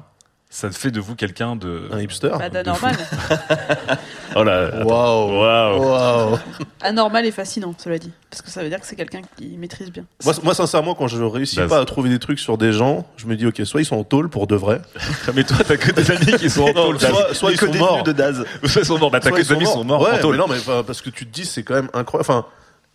ça 0.52 0.70
fait 0.70 0.92
de 0.92 1.00
vous 1.00 1.16
quelqu'un 1.16 1.56
de... 1.56 1.90
Un 1.92 2.00
hipster. 2.00 2.30
Bah, 2.38 2.50
de 2.50 2.54
d'anormal. 2.54 2.96
Oh 4.36 4.44
là. 4.44 4.84
Waouh. 4.86 5.40
Waouh. 5.40 5.82
Waouh. 5.84 6.40
Anormal 6.82 7.26
et 7.26 7.32
fascinant, 7.32 7.74
cela 7.78 7.98
dit. 7.98 8.12
Parce 8.30 8.42
que 8.44 8.50
ça 8.52 8.62
veut 8.64 8.70
dire 8.70 8.80
que 8.80 8.86
c'est 8.86 8.96
quelqu'un 8.96 9.22
qui 9.36 9.58
maîtrise 9.58 9.92
bien. 9.92 10.06
Moi, 10.24 10.34
moi, 10.44 10.54
sincèrement, 10.54 10.94
quand 10.96 11.08
je 11.08 11.22
réussis 11.24 11.58
Bah, 11.58 11.68
pas 11.68 11.80
à 11.80 11.86
trouver 11.86 12.10
des 12.10 12.20
trucs 12.20 12.40
sur 12.40 12.58
des 12.60 12.72
gens, 12.72 13.08
je 13.18 13.26
me 13.26 13.36
dis, 13.36 13.46
ok, 13.48 13.62
soit 13.66 13.82
ils 13.82 13.86
sont 13.86 13.96
en 13.98 14.04
tôle 14.04 14.30
pour 14.30 14.46
de 14.48 14.56
vrai. 14.56 14.82
Mais 15.36 15.44
toi, 15.44 15.58
t'as 15.68 15.78
que 15.78 15.92
des 15.92 16.10
amis 16.12 16.38
qui 16.40 16.50
sont 16.52 16.64
en 16.64 16.74
tôle, 16.74 17.00
soit, 17.00 17.34
soit 17.34 17.52
ils 17.52 17.60
sont 17.60 17.74
morts. 17.74 18.04
de 18.04 18.12
Daz. 18.12 18.46
Soit 18.66 18.82
ils 18.82 18.86
sont 18.86 18.98
morts. 19.00 19.10
Bah, 19.12 19.20
t'as 19.20 19.32
que 19.32 19.38
des 19.38 19.52
amis 19.52 19.66
qui 19.66 19.72
sont 19.72 19.84
morts 19.84 20.02
Ouais, 20.02 20.12
en 20.14 20.18
tôle. 20.20 20.36
mais 20.38 20.42
non, 20.42 20.48
mais 20.48 20.84
parce 20.86 21.02
que 21.02 21.10
tu 21.10 21.26
te 21.26 21.32
dis, 21.34 21.46
c'est 21.46 21.64
quand 21.64 21.76
même 21.76 21.90
incroyable. 21.94 22.30
Enfin, 22.30 22.46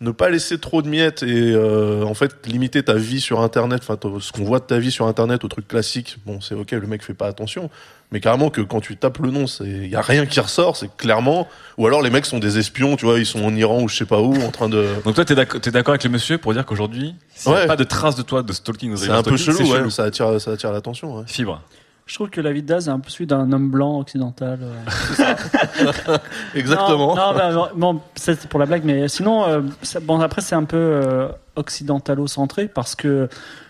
ne 0.01 0.11
pas 0.11 0.29
laisser 0.29 0.57
trop 0.59 0.81
de 0.81 0.87
miettes 0.87 1.23
et 1.23 1.51
euh, 1.51 2.03
en 2.03 2.13
fait 2.13 2.47
limiter 2.47 2.83
ta 2.83 2.93
vie 2.93 3.19
sur 3.19 3.41
Internet, 3.41 3.81
enfin 3.83 3.97
ce 4.21 4.31
qu'on 4.31 4.45
voit 4.45 4.59
de 4.59 4.63
ta 4.63 4.79
vie 4.79 4.91
sur 4.91 5.07
Internet 5.07 5.43
au 5.43 5.49
truc 5.49 5.67
classique. 5.67 6.17
Bon, 6.25 6.39
c'est 6.39 6.55
ok, 6.55 6.71
le 6.71 6.87
mec 6.87 7.03
fait 7.03 7.13
pas 7.13 7.27
attention, 7.27 7.69
mais 8.13 8.21
carrément 8.21 8.49
que 8.49 8.61
quand 8.61 8.79
tu 8.79 8.95
tapes 8.95 9.17
le 9.19 9.29
nom, 9.29 9.45
c'est 9.45 9.65
il 9.67 9.89
y 9.89 9.97
a 9.97 10.01
rien 10.01 10.25
qui 10.25 10.39
ressort, 10.39 10.77
c'est 10.77 10.95
clairement. 10.95 11.49
Ou 11.77 11.85
alors 11.85 12.01
les 12.01 12.09
mecs 12.09 12.25
sont 12.25 12.39
des 12.39 12.57
espions, 12.57 12.95
tu 12.95 13.05
vois, 13.05 13.19
ils 13.19 13.25
sont 13.25 13.43
en 13.43 13.53
Iran 13.53 13.81
ou 13.81 13.89
je 13.89 13.97
sais 13.97 14.05
pas 14.05 14.21
où, 14.21 14.33
en 14.41 14.51
train 14.51 14.69
de. 14.69 14.85
Donc 15.03 15.15
toi, 15.15 15.25
t'es 15.25 15.35
d'accord 15.35 15.59
t'es 15.59 15.71
d'accord 15.71 15.91
avec 15.91 16.05
le 16.05 16.09
monsieur 16.11 16.37
pour 16.37 16.53
dire 16.53 16.65
qu'aujourd'hui, 16.65 17.13
s'il 17.35 17.51
n'y 17.51 17.57
a 17.57 17.61
Ouais. 17.61 17.67
pas 17.67 17.75
de 17.75 17.83
traces 17.83 18.15
de 18.15 18.21
toi 18.21 18.41
de 18.41 18.53
stalking, 18.53 18.95
C'est 18.95 19.09
un 19.09 19.21
peu 19.21 19.35
chelou, 19.35 19.69
ouais, 19.69 19.89
ça 19.89 20.03
attire, 20.05 20.39
ça 20.39 20.51
attire 20.51 20.71
l'attention. 20.71 21.17
Ouais. 21.17 21.23
Fibre. 21.27 21.61
Je 22.09 22.15
trouve 22.15 22.31
que 22.31 22.41
la 22.41 22.51
vie 22.51 22.63
de 22.63 22.67
Daz 22.67 22.87
est 22.87 22.91
un 22.91 22.99
peu 22.99 23.09
celui 23.11 23.27
d'un 23.27 23.51
homme 23.51 23.69
blanc 23.69 23.99
occidental. 23.99 24.57
euh. 24.63 26.17
Exactement. 26.55 27.15
Non, 27.15 27.33
non, 27.33 27.37
bah, 27.37 27.69
bon, 27.75 28.01
c'est 28.15 28.47
pour 28.47 28.59
la 28.59 28.65
blague, 28.65 28.83
mais 28.83 29.07
sinon, 29.07 29.45
euh, 29.47 29.61
ça- 29.83 29.99
bon, 29.99 30.19
après, 30.19 30.41
c'est 30.41 30.55
un 30.55 30.63
peu 30.63 30.75
euh, 30.77 31.27
occidentalo-centré 31.55 32.67
parce 32.67 32.95
que 32.95 33.29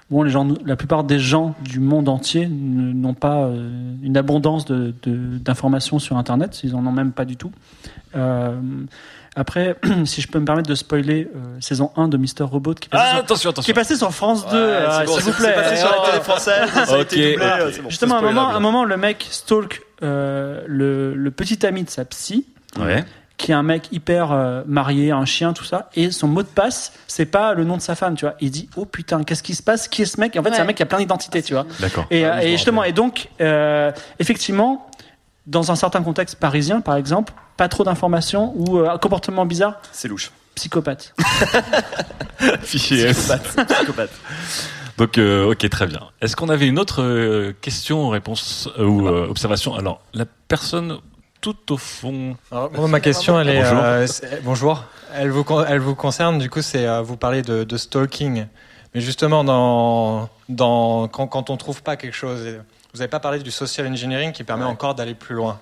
bon, 0.10 0.24
les 0.24 0.30
gens, 0.30 0.48
la 0.66 0.76
plupart 0.78 1.04
des 1.04 1.20
gens 1.20 1.54
du 1.62 1.80
monde 1.82 2.08
entier 2.08 2.48
n'ont 2.48 3.14
pas 3.14 3.44
euh, 3.44 3.94
une 4.02 4.16
abondance 4.16 4.64
de- 4.66 4.94
de- 5.04 5.38
d'informations 5.38 6.00
sur 6.00 6.18
Internet, 6.18 6.62
ils 6.64 6.76
en 6.76 6.86
ont 6.86 6.92
même 6.94 7.12
pas 7.12 7.26
du 7.26 7.36
tout. 7.36 7.52
Euh, 8.16 8.56
après, 9.40 9.76
si 10.06 10.22
je 10.22 10.28
peux 10.28 10.40
me 10.40 10.46
permettre 10.46 10.70
de 10.70 10.76
spoiler 10.76 11.30
euh, 11.36 11.58
saison 11.62 11.92
1 11.96 12.08
de 12.08 12.18
Mister 12.18 12.44
Robot 12.44 12.74
qui 12.76 12.88
est 12.88 12.90
passé, 12.90 13.04
Ah, 13.08 13.12
sur, 13.12 13.20
attention, 13.20 13.42
qui 13.42 13.48
est 13.48 13.52
attention. 13.52 13.74
passé 13.74 13.96
sur 13.96 14.14
France 14.14 14.48
2, 14.48 14.56
Ouais, 14.56 14.62
euh, 14.62 15.04
bon, 15.06 15.14
s'il 15.16 15.24
vous 15.24 15.32
plaît. 15.34 15.54
c'est 15.56 15.62
passé 15.64 15.76
sur 15.78 15.90
la 16.04 16.10
télé 16.12 16.24
française, 16.24 16.70
ça 16.74 16.82
a 16.96 17.00
Ok, 17.00 17.14
été 17.14 17.32
doublé, 17.34 17.46
ok. 17.66 17.72
c'est 17.74 17.82
bon. 17.82 17.90
Justement, 17.90 18.16
à 18.16 18.18
un 18.18 18.22
moment, 18.22 18.32
spoilable. 18.32 18.54
à 18.54 18.58
un 18.58 18.60
moment, 18.60 18.84
le 18.86 18.98
mec 18.98 19.28
stalk 19.30 19.82
euh, 20.04 20.62
le, 20.68 21.14
le 21.16 21.32
petit 21.32 21.66
ami 21.66 21.84
de 21.84 21.90
sa 21.90 22.06
psy, 22.06 22.46
Ouais. 22.80 23.04
qui 23.38 23.52
est 23.52 23.56
un 23.56 23.64
mec 23.64 23.88
hyper 23.92 24.32
euh, 24.32 24.62
marié, 24.68 25.12
un 25.12 25.26
chien, 25.26 25.54
tout 25.54 25.64
ça, 25.64 25.90
et 25.96 26.12
son 26.12 26.28
mot 26.28 26.44
de 26.44 26.48
passe, 26.48 26.94
c'est 27.08 27.26
pas 27.26 27.54
le 27.54 27.64
nom 27.64 27.78
de 27.78 27.82
sa 27.82 27.96
femme, 27.96 28.16
tu 28.16 28.26
vois. 28.26 28.36
Il 28.42 28.52
dit, 28.52 28.70
oh 28.76 28.86
putain, 28.86 29.24
qu'est-ce 29.24 29.44
qui 29.44 29.56
se 29.56 29.64
passe? 29.64 29.88
Qui 29.88 30.02
est 30.04 30.06
ce 30.06 30.20
mec? 30.20 30.36
Et 30.36 30.40
En 30.40 30.44
fait, 30.44 30.54
c'est 30.54 30.62
un 30.62 30.66
mec 30.66 30.78
qui 30.78 30.84
a 30.84 30.86
plein 30.86 31.00
d'identités, 31.00 31.42
tu 31.42 31.54
vois. 31.54 31.66
D'accord. 31.80 32.06
Et, 32.12 32.26
justement, 32.52 32.84
et 32.84 32.92
donc, 32.92 33.30
euh, 33.42 33.92
effectivement, 34.20 34.86
dans 35.48 35.72
un 35.72 35.76
certain 35.76 36.02
contexte 36.04 36.36
parisien, 36.36 36.80
par 36.82 36.96
exemple, 36.96 37.34
pas 37.60 37.68
trop 37.68 37.84
d'informations 37.84 38.54
ou 38.56 38.78
euh, 38.80 38.90
un 38.90 38.98
comportement 38.98 39.46
bizarre, 39.46 39.76
C'est 39.92 40.08
louche. 40.08 40.32
psychopathe. 40.56 41.14
Fichier. 42.62 43.12
Psychopathe. 43.14 44.12
Donc, 44.98 45.18
euh, 45.18 45.52
ok, 45.52 45.70
très 45.70 45.86
bien. 45.88 46.00
Est-ce 46.22 46.36
qu'on 46.38 46.48
avait 46.50 46.68
une 46.68 46.80
autre 46.80 47.02
euh, 47.04 47.54
question, 47.62 48.10
réponse 48.10 48.70
euh, 48.80 48.86
ou 48.86 49.08
euh, 49.08 49.28
observation? 49.28 49.76
Alors, 49.76 50.02
la 50.14 50.26
personne 50.48 51.00
tout 51.42 51.74
au 51.74 51.78
fond. 51.78 52.36
Alors, 52.52 52.88
ma 52.88 53.00
question, 53.02 53.40
elle 53.40 53.50
est 53.50 53.62
Bonjour. 53.62 53.80
euh, 53.84 54.08
bonjour. 54.44 54.84
Elle 55.14 55.30
vous 55.30 55.44
con- 55.44 55.66
elle 55.68 55.80
vous 55.80 55.96
concerne. 55.96 56.38
Du 56.40 56.50
coup, 56.50 56.62
c'est 56.62 56.86
euh, 56.88 57.02
vous 57.02 57.18
parlez 57.18 57.42
de, 57.42 57.64
de 57.64 57.78
stalking, 57.78 58.46
mais 58.94 59.02
justement 59.02 59.44
dans 59.44 60.30
dans 60.50 61.08
quand 61.08 61.28
quand 61.28 61.50
on 61.50 61.58
trouve 61.58 61.82
pas 61.82 61.96
quelque 61.98 62.16
chose, 62.16 62.40
vous 62.94 63.00
n'avez 63.00 63.10
pas 63.10 63.20
parlé 63.22 63.40
du 63.40 63.52
social 63.52 63.88
engineering 63.88 64.32
qui 64.34 64.44
permet 64.44 64.66
encore 64.66 64.96
d'aller 64.96 65.14
plus 65.16 65.36
loin. 65.36 65.60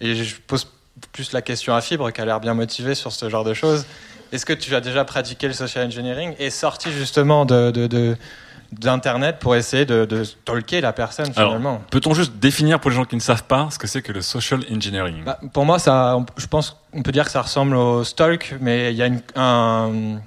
Et 0.00 0.14
je 0.14 0.36
pose 0.46 0.66
plus 1.12 1.32
la 1.32 1.42
question 1.42 1.74
à 1.74 1.80
Fibre 1.80 2.10
qui 2.10 2.20
a 2.20 2.24
l'air 2.24 2.40
bien 2.40 2.54
motivée 2.54 2.94
sur 2.94 3.12
ce 3.12 3.28
genre 3.28 3.44
de 3.44 3.54
choses. 3.54 3.86
Est-ce 4.32 4.44
que 4.44 4.52
tu 4.52 4.74
as 4.74 4.80
déjà 4.80 5.04
pratiqué 5.04 5.46
le 5.46 5.54
social 5.54 5.86
engineering 5.86 6.34
et 6.38 6.50
sorti 6.50 6.90
justement 6.92 7.44
de 7.46 7.70
de, 7.70 7.86
de 7.86 8.16
d'internet 8.72 9.38
pour 9.40 9.56
essayer 9.56 9.86
de, 9.86 10.04
de 10.04 10.24
stalker 10.24 10.82
la 10.82 10.92
personne 10.92 11.32
finalement. 11.32 11.80
peut-on 11.90 12.12
juste 12.12 12.34
définir 12.34 12.78
pour 12.80 12.90
les 12.90 12.96
gens 12.96 13.06
qui 13.06 13.16
ne 13.16 13.20
savent 13.20 13.44
pas 13.44 13.68
ce 13.70 13.78
que 13.78 13.86
c'est 13.86 14.02
que 14.02 14.12
le 14.12 14.20
social 14.20 14.60
engineering? 14.70 15.24
Bah, 15.24 15.38
pour 15.54 15.64
moi, 15.64 15.78
ça, 15.78 16.16
on- 16.18 16.26
je 16.36 16.46
pense 16.46 16.76
qu'on 16.92 17.02
peut 17.02 17.10
dire 17.12 17.24
que 17.24 17.30
ça 17.30 17.40
ressemble 17.40 17.74
au 17.76 18.04
stalk, 18.04 18.56
mais 18.60 18.92
il 18.92 18.96
y 18.98 19.02
a 19.02 19.06
une- 19.06 19.22
un, 19.36 20.20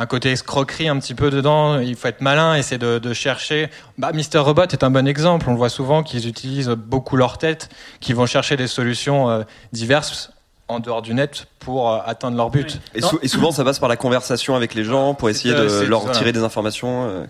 un 0.00 0.06
côté 0.06 0.32
escroquerie 0.32 0.88
un 0.88 0.98
petit 0.98 1.14
peu 1.14 1.30
dedans. 1.30 1.78
Il 1.78 1.94
faut 1.94 2.08
être 2.08 2.20
malin, 2.22 2.54
essayer 2.56 2.78
de, 2.78 2.98
de 2.98 3.12
chercher. 3.12 3.68
Bah, 3.98 4.12
Mister 4.12 4.38
Robot 4.38 4.62
est 4.62 4.82
un 4.82 4.90
bon 4.90 5.06
exemple. 5.06 5.46
On 5.48 5.52
le 5.52 5.58
voit 5.58 5.68
souvent 5.68 6.02
qu'ils 6.02 6.26
utilisent 6.26 6.68
beaucoup 6.70 7.16
leur 7.16 7.36
tête, 7.38 7.68
qu'ils 8.00 8.16
vont 8.16 8.26
chercher 8.26 8.56
des 8.56 8.66
solutions 8.66 9.28
euh, 9.28 9.42
diverses 9.72 10.32
en 10.68 10.78
dehors 10.80 11.02
du 11.02 11.12
net 11.14 11.46
pour 11.58 11.90
euh, 11.90 11.98
atteindre 12.06 12.36
leur 12.36 12.48
but. 12.50 12.80
Et, 12.94 13.02
sou- 13.02 13.18
et 13.22 13.28
souvent, 13.28 13.50
ça 13.50 13.62
passe 13.64 13.78
par 13.78 13.88
la 13.90 13.96
conversation 13.96 14.54
avec 14.56 14.74
les 14.74 14.84
gens 14.84 15.14
pour 15.14 15.28
essayer 15.28 15.52
Euh, 15.54 15.82
de 15.82 15.86
leur 15.86 16.00
voilà. 16.00 16.16
tirer 16.16 16.32
des 16.32 16.42
informations. 16.44 17.04
euh, 17.08 17.26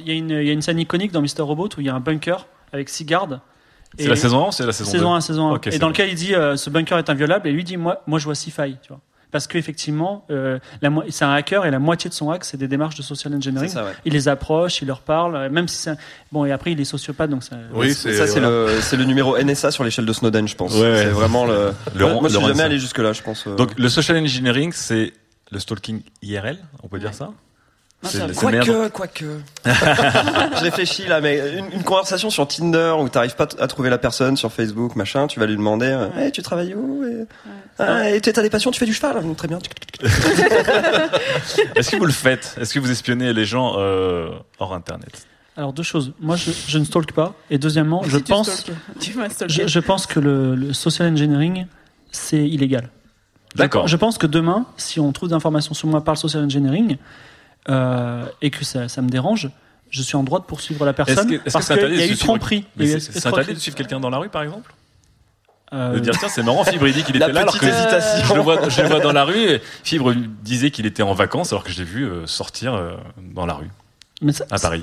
Il 0.00 0.08
y, 0.08 0.10
a 0.10 0.14
une- 0.14 0.30
il 0.30 0.46
y 0.46 0.50
a 0.50 0.52
une 0.52 0.62
scène 0.62 0.78
iconique 0.80 1.12
dans 1.12 1.20
Mister 1.22 1.42
Robot 1.42 1.68
où 1.76 1.80
il 1.80 1.86
y 1.86 1.88
a 1.90 1.94
un 1.94 2.00
bunker 2.00 2.46
avec 2.72 2.88
six 2.88 3.04
gardes. 3.04 3.40
C'est 3.98 4.08
la 4.08 4.16
saison 4.16 4.44
1 4.44 4.48
ou 4.48 4.52
c'est 4.52 4.66
la 4.66 4.72
saison 4.72 4.90
2 4.92 4.98
Saison 4.98 5.14
1, 5.14 5.20
saison 5.20 5.48
1. 5.50 5.54
Ok, 5.54 5.66
et 5.66 5.70
c'est 5.70 5.78
dans 5.78 5.86
bon. 5.86 5.90
lequel 5.92 6.08
il 6.10 6.14
dit 6.14 6.34
euh, 6.34 6.56
ce 6.56 6.68
bunker 6.68 6.98
est 6.98 7.08
inviolable 7.10 7.48
et 7.48 7.52
lui 7.52 7.64
dit 7.64 7.76
moi, 7.76 8.02
moi 8.06 8.18
je 8.18 8.24
vois 8.24 8.34
six 8.34 8.50
failles. 8.50 8.76
Tu 8.82 8.88
vois. 8.88 9.00
Parce 9.30 9.46
qu'effectivement, 9.46 10.24
euh, 10.30 10.58
c'est 11.10 11.24
un 11.24 11.32
hacker 11.32 11.66
et 11.66 11.70
la 11.70 11.78
moitié 11.78 12.08
de 12.08 12.14
son 12.14 12.30
hack, 12.30 12.44
c'est 12.44 12.56
des 12.56 12.68
démarches 12.68 12.94
de 12.96 13.02
social 13.02 13.34
engineering. 13.34 13.68
Ça, 13.68 13.84
ouais. 13.84 13.92
Il 14.06 14.14
les 14.14 14.26
approche, 14.28 14.80
il 14.80 14.88
leur 14.88 15.00
parle, 15.00 15.36
euh, 15.36 15.50
même 15.50 15.68
si 15.68 15.76
c'est. 15.76 15.90
un- 15.90 15.96
Bon, 16.32 16.44
et 16.46 16.52
après, 16.52 16.72
il 16.72 16.80
est 16.80 16.84
sociopathe, 16.84 17.28
donc 17.30 17.42
ça. 17.44 17.56
Mais 17.56 17.88
ça, 18.14 18.26
c'est 18.26 18.40
le, 18.40 18.68
c'est 18.80 18.96
le 18.96 19.04
numéro 19.04 19.36
NSA 19.36 19.70
sur 19.70 19.84
l'échelle 19.84 20.06
de 20.06 20.12
Snowden, 20.12 20.48
je 20.48 20.56
pense. 20.56 20.72
Ouais, 20.74 20.80
ouais. 20.80 20.96
C'est 21.04 21.08
vraiment 21.10 21.44
le. 21.44 21.72
Le 21.94 22.04
moi, 22.04 22.14
ran- 22.14 22.20
moi, 22.20 22.28
je 22.30 22.36
suis 22.36 22.46
jamais 22.46 22.62
allé 22.64 22.78
jusque 22.78 22.98
là, 22.98 23.12
je 23.12 23.22
pense. 23.22 23.46
euh. 23.46 23.54
Donc 23.56 23.78
le 23.78 23.88
social 23.88 24.16
engineering, 24.16 24.72
c'est 24.72 25.12
le 25.50 25.58
stalking 25.58 26.02
IRL, 26.22 26.58
on 26.82 26.88
peut 26.88 26.98
dire 26.98 27.14
ça? 27.14 27.30
Quoique, 28.36 28.88
quoique. 28.88 29.24
je 29.64 30.62
réfléchis 30.62 31.06
là, 31.08 31.20
mais 31.20 31.58
une, 31.58 31.72
une 31.72 31.82
conversation 31.82 32.30
sur 32.30 32.46
Tinder 32.46 32.94
où 32.98 33.08
t'arrives 33.08 33.34
pas 33.34 33.48
à 33.58 33.66
trouver 33.66 33.90
la 33.90 33.98
personne 33.98 34.36
sur 34.36 34.52
Facebook, 34.52 34.94
machin, 34.94 35.26
tu 35.26 35.40
vas 35.40 35.46
lui 35.46 35.56
demander, 35.56 35.86
euh, 35.86 36.08
Hey, 36.16 36.30
tu 36.30 36.40
travailles 36.42 36.74
où 36.74 37.04
et, 37.04 37.24
Ah, 37.80 38.08
et 38.10 38.20
t'as 38.20 38.40
des 38.40 38.50
passions, 38.50 38.70
tu 38.70 38.78
fais 38.78 38.86
du 38.86 38.94
cheval, 38.94 39.16
Hum, 39.18 39.34
très 39.34 39.48
bien. 39.48 39.58
Est-ce 41.74 41.90
que 41.90 41.96
vous 41.96 42.06
le 42.06 42.12
faites? 42.12 42.56
Est-ce 42.60 42.72
que 42.72 42.78
vous 42.78 42.90
espionnez 42.90 43.32
les 43.32 43.44
gens 43.44 43.74
euh, 43.78 44.30
hors 44.60 44.74
internet? 44.74 45.26
Alors 45.56 45.72
deux 45.72 45.82
choses. 45.82 46.12
Moi, 46.20 46.36
je, 46.36 46.52
je 46.68 46.78
ne 46.78 46.84
stalk 46.84 47.10
pas. 47.12 47.34
Et 47.50 47.58
deuxièmement, 47.58 48.04
je 48.04 48.18
Si 48.18 48.22
tu 48.22 48.30
pense, 48.32 48.64
je, 49.48 49.66
je 49.66 49.80
pense 49.80 50.06
que 50.06 50.20
le, 50.20 50.54
le 50.54 50.72
social 50.72 51.10
engineering, 51.10 51.66
c'est 52.12 52.46
illégal. 52.48 52.90
D'accord. 53.56 53.88
Je 53.88 53.96
pense 53.96 54.18
que 54.18 54.28
demain, 54.28 54.66
si 54.76 55.00
on 55.00 55.10
trouve 55.10 55.30
d'informations 55.30 55.74
sur 55.74 55.88
moi 55.88 56.04
par 56.04 56.14
le 56.14 56.18
social 56.18 56.44
engineering 56.44 56.96
euh, 57.68 58.24
et 58.42 58.50
que 58.50 58.64
ça, 58.64 58.88
ça 58.88 59.02
me 59.02 59.08
dérange, 59.08 59.50
je 59.90 60.02
suis 60.02 60.16
en 60.16 60.22
droit 60.22 60.38
de 60.40 60.44
poursuivre 60.44 60.84
la 60.84 60.90
Est-ce 60.92 60.96
personne 61.04 61.28
que 61.28 61.34
est-ce 61.34 61.44
que 61.44 61.50
parce 61.50 61.66
c'est 61.66 61.74
qu'il 61.74 61.84
interdit 61.84 62.00
y 62.06 62.08
a 62.08 62.12
eu 62.12 62.16
tromperie. 62.16 62.64
C'est- 62.78 63.26
interdit 63.26 63.54
de 63.54 63.58
suivre 63.58 63.76
quelqu'un 63.76 64.00
dans 64.00 64.10
la 64.10 64.18
rue, 64.18 64.28
par 64.28 64.42
exemple 64.42 64.72
Euh, 65.74 65.92
De 65.94 65.98
dire 65.98 66.14
tiens 66.18 66.28
c'est 66.30 66.42
marrant 66.42 66.64
Fibre 66.64 66.86
il 66.88 66.94
dit 66.94 67.02
qu'il 67.04 67.16
était 67.16 67.30
là 67.30 67.40
alors 67.42 67.52
petite 67.52 67.60
que 67.60 67.66
hésitation. 67.66 68.24
je 68.26 68.34
le 68.34 68.40
vois 68.40 68.68
je 68.70 68.80
le 68.80 68.88
vois 68.88 69.00
dans 69.00 69.12
la 69.12 69.24
rue 69.24 69.36
et 69.50 69.60
Fibre 69.84 70.14
disait 70.42 70.70
qu'il 70.70 70.86
était 70.86 71.02
en 71.02 71.12
vacances 71.12 71.52
alors 71.52 71.62
que 71.62 71.70
je 71.70 71.78
l'ai 71.78 71.84
vu 71.84 72.04
euh, 72.04 72.26
sortir 72.26 72.70
dans 73.34 73.44
la 73.44 73.52
rue 73.52 73.68
Mais 74.20 74.32
ça- 74.32 74.44
à 74.50 74.58
Paris. 74.58 74.82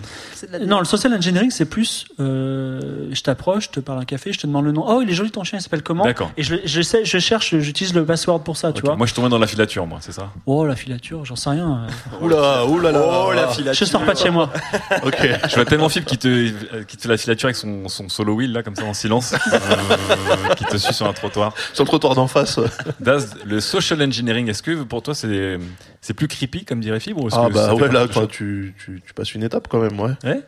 Non, 0.66 0.80
le 0.80 0.86
social 0.86 1.14
engineering, 1.14 1.52
c'est 1.52 1.66
plus 1.66 2.06
euh, 2.22 3.10
je 3.12 3.22
t'approche, 3.22 3.66
je 3.66 3.70
te 3.72 3.80
parle 3.82 4.00
un 4.00 4.06
café, 4.06 4.32
je 4.32 4.40
te 4.40 4.48
demande 4.48 4.64
le 4.66 4.72
nom. 4.72 4.86
Oh, 4.88 5.02
il 5.02 5.10
est 5.10 5.14
joli 5.14 5.30
ton 5.30 5.44
chien, 5.44 5.60
il 5.60 5.62
s'appelle 5.62 5.84
comment? 5.84 6.06
D'accord. 6.06 6.32
Et 6.38 6.44
je, 6.44 6.56
je, 6.64 6.82
sais, 6.82 7.04
je 7.04 7.18
cherche, 7.18 7.58
j'utilise 7.60 7.94
le 7.94 8.06
password 8.06 8.44
pour 8.44 8.56
ça, 8.56 8.72
tu 8.72 8.82
vois. 8.82 8.96
Moi 8.96 9.08
je 9.08 9.14
tombais 9.14 9.28
dans 9.30 9.38
la 9.38 9.48
filature 9.48 9.86
moi 9.88 10.00
c'est 10.02 10.14
ça? 10.14 10.32
Oh, 10.46 10.66
la 10.66 10.76
filature, 10.78 11.26
j'en 11.26 11.36
sais 11.36 11.50
rien. 11.50 11.86
Oula, 12.22 12.66
oula 12.66 12.92
là. 12.94 13.26
Oh, 13.28 13.34
la 13.34 13.50
filature. 13.50 13.86
Je 13.86 13.92
sors 13.92 14.06
pas 14.06 14.14
de 14.14 14.20
chez 14.20 14.30
moi. 14.30 14.50
Ok. 15.04 15.18
Je 15.50 15.56
vois 15.56 15.66
tellement 15.66 15.90
Fibre 15.90 16.06
qui 16.08 16.18
te 16.18 16.28
euh, 16.28 16.84
qui 16.88 16.96
te 16.98 17.02
fait 17.04 17.10
la 17.10 17.18
filature 17.18 17.48
avec 17.48 17.56
son, 17.58 17.88
son 17.90 18.08
solo 18.10 18.36
wheel 18.36 18.52
là 18.54 18.64
comme 18.64 18.76
ça 18.76 18.86
en 18.86 18.94
silence 18.94 19.34
euh, 19.34 20.54
qui 20.56 20.66
te 20.66 20.78
suit 20.78 20.94
sur 20.94 21.06
un 21.08 21.14
trottoir. 21.14 21.54
Sur 21.74 21.84
le 21.84 21.88
trottoir 21.88 22.16
d'en 22.16 22.28
face. 22.28 22.60
Daz, 23.00 23.36
le 23.46 23.60
social 23.60 24.02
engineering, 24.02 24.50
est-ce 24.50 24.64
que 24.64 24.84
pour 24.84 25.02
toi 25.04 25.14
c'est 25.14 25.60
c'est 26.06 26.14
plus 26.14 26.28
creepy 26.28 26.66
comme 26.66 26.82
dirait 26.82 27.00
Fibre 27.00 27.28
Ah 27.32 27.48
que 27.50 27.54
bah 27.54 27.74
ouais, 27.74 27.92
là, 27.92 28.08
tu, 28.28 28.76
tu, 28.78 29.02
tu 29.06 29.14
passes 29.16 29.34
une 29.34 29.42
étape 29.44 29.68
quand 29.68 29.80
même, 29.80 30.00
ouais. 30.00 30.12
Ouais. 30.24 30.42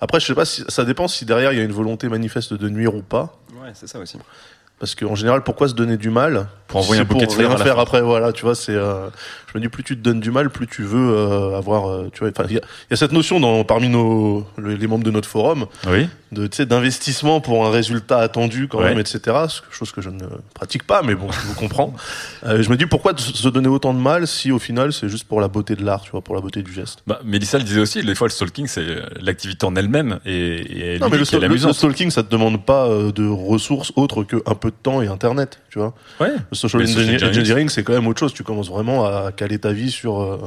Après, 0.00 0.20
je 0.20 0.26
sais 0.26 0.34
pas 0.34 0.44
si 0.44 0.62
ça 0.68 0.84
dépend 0.84 1.08
si 1.08 1.24
derrière 1.24 1.52
il 1.52 1.58
y 1.58 1.60
a 1.60 1.64
une 1.64 1.72
volonté 1.72 2.08
manifeste 2.08 2.54
de 2.54 2.68
nuire 2.68 2.94
ou 2.94 3.02
pas. 3.02 3.36
Ouais, 3.60 3.70
c'est 3.74 3.88
ça 3.88 3.98
aussi. 3.98 4.16
Parce 4.78 4.94
qu'en 4.96 5.14
général, 5.14 5.42
pourquoi 5.44 5.68
se 5.68 5.74
donner 5.74 5.96
du 5.96 6.10
mal 6.10 6.46
Pour 6.66 6.80
envoyer 6.80 7.02
un 7.02 7.04
bouquet 7.04 7.24
pour 7.26 7.34
de 7.34 7.38
fleurs 7.40 7.54
rien 7.56 7.64
faire 7.64 7.76
fin. 7.76 7.82
après. 7.82 8.00
Voilà, 8.00 8.32
tu 8.32 8.42
vois, 8.42 8.54
c'est. 8.56 8.74
euh, 8.74 9.08
je 9.52 9.58
me 9.58 9.62
dis 9.62 9.68
plus 9.68 9.84
tu 9.84 9.96
te 9.96 10.02
donnes 10.02 10.18
du 10.20 10.30
mal, 10.32 10.50
plus 10.50 10.66
tu 10.66 10.82
veux 10.82 11.14
euh, 11.16 11.56
avoir. 11.56 11.88
euh, 11.88 12.10
tu 12.12 12.20
vois, 12.20 12.30
il 12.48 12.54
y, 12.54 12.58
a- 12.58 12.60
il 12.62 12.90
y 12.90 12.94
a 12.94 12.96
cette 12.96 13.12
notion 13.12 13.38
dans 13.38 13.62
parmi 13.64 13.88
nos 13.88 14.44
le- 14.56 14.74
les 14.74 14.86
membres 14.88 15.04
de 15.04 15.10
notre 15.12 15.28
forum 15.28 15.66
Oui. 15.88 16.08
De 16.32 16.46
tu 16.46 16.56
sais 16.56 16.66
d'investissement 16.66 17.40
pour 17.40 17.64
un 17.66 17.70
résultat 17.70 18.18
attendu 18.18 18.66
quand 18.66 18.78
Ouais. 18.78 18.90
même, 18.90 18.98
etc. 18.98 19.20
Chose 19.70 19.92
que 19.92 20.00
je 20.00 20.08
ne 20.10 20.24
pratique 20.54 20.84
pas, 20.84 21.02
mais 21.02 21.14
bon, 21.14 21.30
je 21.30 21.40
vous 21.46 21.54
comprends. 21.54 21.94
Euh, 22.44 22.60
je 22.60 22.68
me 22.70 22.76
dis 22.76 22.86
pourquoi 22.86 23.12
se 23.16 23.48
donner 23.48 23.68
autant 23.68 23.94
de 23.94 24.00
mal 24.00 24.26
si 24.26 24.50
au 24.50 24.58
final 24.58 24.92
c'est 24.92 25.08
juste 25.08 25.28
pour 25.28 25.40
la 25.40 25.46
beauté 25.46 25.76
de 25.76 25.84
l'art, 25.84 26.00
tu 26.02 26.10
vois, 26.10 26.22
pour 26.22 26.34
la 26.34 26.40
beauté 26.40 26.62
du 26.62 26.72
geste? 26.72 27.04
Bah, 27.06 27.20
Mélissa 27.24 27.56
le 27.56 27.62
disait 27.62 27.78
aussi, 27.78 28.02
des 28.02 28.16
fois 28.16 28.26
le 28.26 28.32
stalking 28.32 28.66
c'est 28.66 28.84
l'activité 29.20 29.64
en 29.64 29.76
elle-même 29.76 30.18
et, 30.26 30.94
et 30.96 30.98
Non, 30.98 31.08
mais 31.08 31.18
le, 31.18 31.24
stalking, 31.24 32.10
ça 32.10 32.24
te 32.24 32.30
demande 32.30 32.64
pas 32.64 32.86
euh, 32.88 33.12
de 33.12 33.28
ressources 33.28 33.92
autres 33.94 34.24
que 34.24 34.42
un 34.46 34.54
peu 34.56 34.70
de 34.70 34.76
temps 34.82 35.02
et 35.02 35.06
Internet, 35.06 35.60
tu 35.70 35.78
vois? 35.78 35.94
Ouais. 36.20 36.32
Le 36.50 36.56
social 36.56 36.82
Mais 36.82 36.90
engineering, 36.90 37.24
engineering, 37.28 37.68
c'est 37.68 37.84
quand 37.84 37.92
même 37.92 38.08
autre 38.08 38.18
chose. 38.18 38.32
Tu 38.34 38.42
commences 38.42 38.68
vraiment 38.68 39.04
à 39.04 39.30
caler 39.30 39.58
ta 39.60 39.70
vie 39.72 39.92
sur 39.92 40.20
euh, 40.20 40.38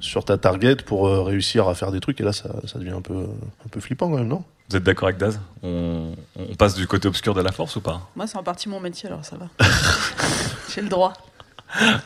sur 0.00 0.24
ta 0.24 0.36
target 0.38 0.76
pour 0.84 1.06
euh, 1.06 1.22
réussir 1.22 1.68
à 1.68 1.74
faire 1.76 1.92
des 1.92 2.00
trucs. 2.00 2.20
Et 2.20 2.24
là, 2.24 2.32
ça, 2.32 2.50
ça 2.64 2.78
devient 2.80 2.90
un 2.90 3.02
peu 3.02 3.14
un 3.14 3.68
peu 3.70 3.78
flippant 3.80 4.10
quand 4.10 4.16
même, 4.18 4.28
non? 4.28 4.42
Vous 4.70 4.76
êtes 4.76 4.82
d'accord 4.82 5.08
avec 5.08 5.18
Daz 5.18 5.38
on, 5.62 6.12
on 6.38 6.54
passe 6.56 6.74
du 6.74 6.86
côté 6.86 7.06
obscur 7.08 7.34
de 7.34 7.40
la 7.40 7.52
force 7.52 7.76
ou 7.76 7.80
pas 7.80 8.08
Moi, 8.16 8.26
c'est 8.26 8.36
en 8.36 8.42
partie 8.42 8.68
mon 8.68 8.80
métier, 8.80 9.08
alors 9.08 9.24
ça 9.24 9.36
va. 9.36 9.46
J'ai 10.74 10.82
le 10.82 10.88
droit. 10.88 11.12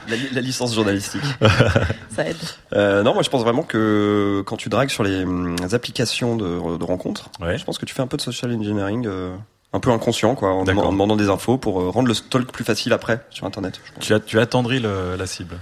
La, 0.09 0.17
li- 0.17 0.29
la 0.33 0.41
licence 0.41 0.75
journalistique. 0.75 1.21
Ça 2.17 2.27
aide. 2.27 2.37
Euh, 2.73 3.03
non, 3.03 3.13
moi 3.13 3.23
je 3.23 3.29
pense 3.29 3.43
vraiment 3.43 3.63
que 3.63 4.43
quand 4.47 4.57
tu 4.57 4.69
dragues 4.71 4.89
sur 4.89 5.05
les 5.05 5.23
hum, 5.23 5.55
applications 5.73 6.35
de, 6.37 6.79
de 6.79 6.85
rencontres, 6.85 7.31
je 7.41 7.63
pense 7.65 7.79
que 7.79 7.85
tu 7.85 7.95
fais 7.95 8.01
un 8.03 8.07
peu 8.07 8.17
de 8.17 8.23
social 8.23 8.51
engineering, 8.53 9.07
euh, 9.07 9.37
un 9.75 9.79
peu 9.81 9.91
inconscient, 9.91 10.35
quoi, 10.35 10.49
en, 10.53 10.65
demandant 10.65 11.15
des 11.15 11.29
infos 11.29 11.59
pour 11.59 11.81
euh, 11.81 11.91
rendre 11.91 12.09
le 12.09 12.15
stalk 12.15 12.51
plus 12.51 12.65
facile 12.65 12.93
après 12.95 13.25
sur 13.31 13.45
Internet. 13.47 13.79
je 13.85 13.93
pense. 13.93 14.03
tu, 14.05 14.15
as, 14.15 14.21
tu 14.21 14.41
attendris 14.41 14.81
le- 14.81 15.15
la 15.17 15.27
cible. 15.27 15.57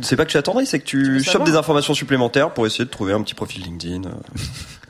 C'est 0.00 0.16
pas 0.16 0.24
que 0.24 0.30
tu 0.30 0.38
attendrais, 0.38 0.64
c'est 0.64 0.80
que 0.80 0.84
tu, 0.86 1.12
veux 1.12 1.18
chopes 1.18 1.32
savoir. 1.32 1.50
des 1.50 1.56
informations 1.56 1.92
supplémentaires 1.94 2.50
pour 2.54 2.66
essayer 2.66 2.86
de 2.86 2.90
trouver 2.90 3.12
un 3.12 3.22
petit 3.22 3.34
profil 3.34 3.62
LinkedIn. 3.62 4.04
euh. 4.08 4.12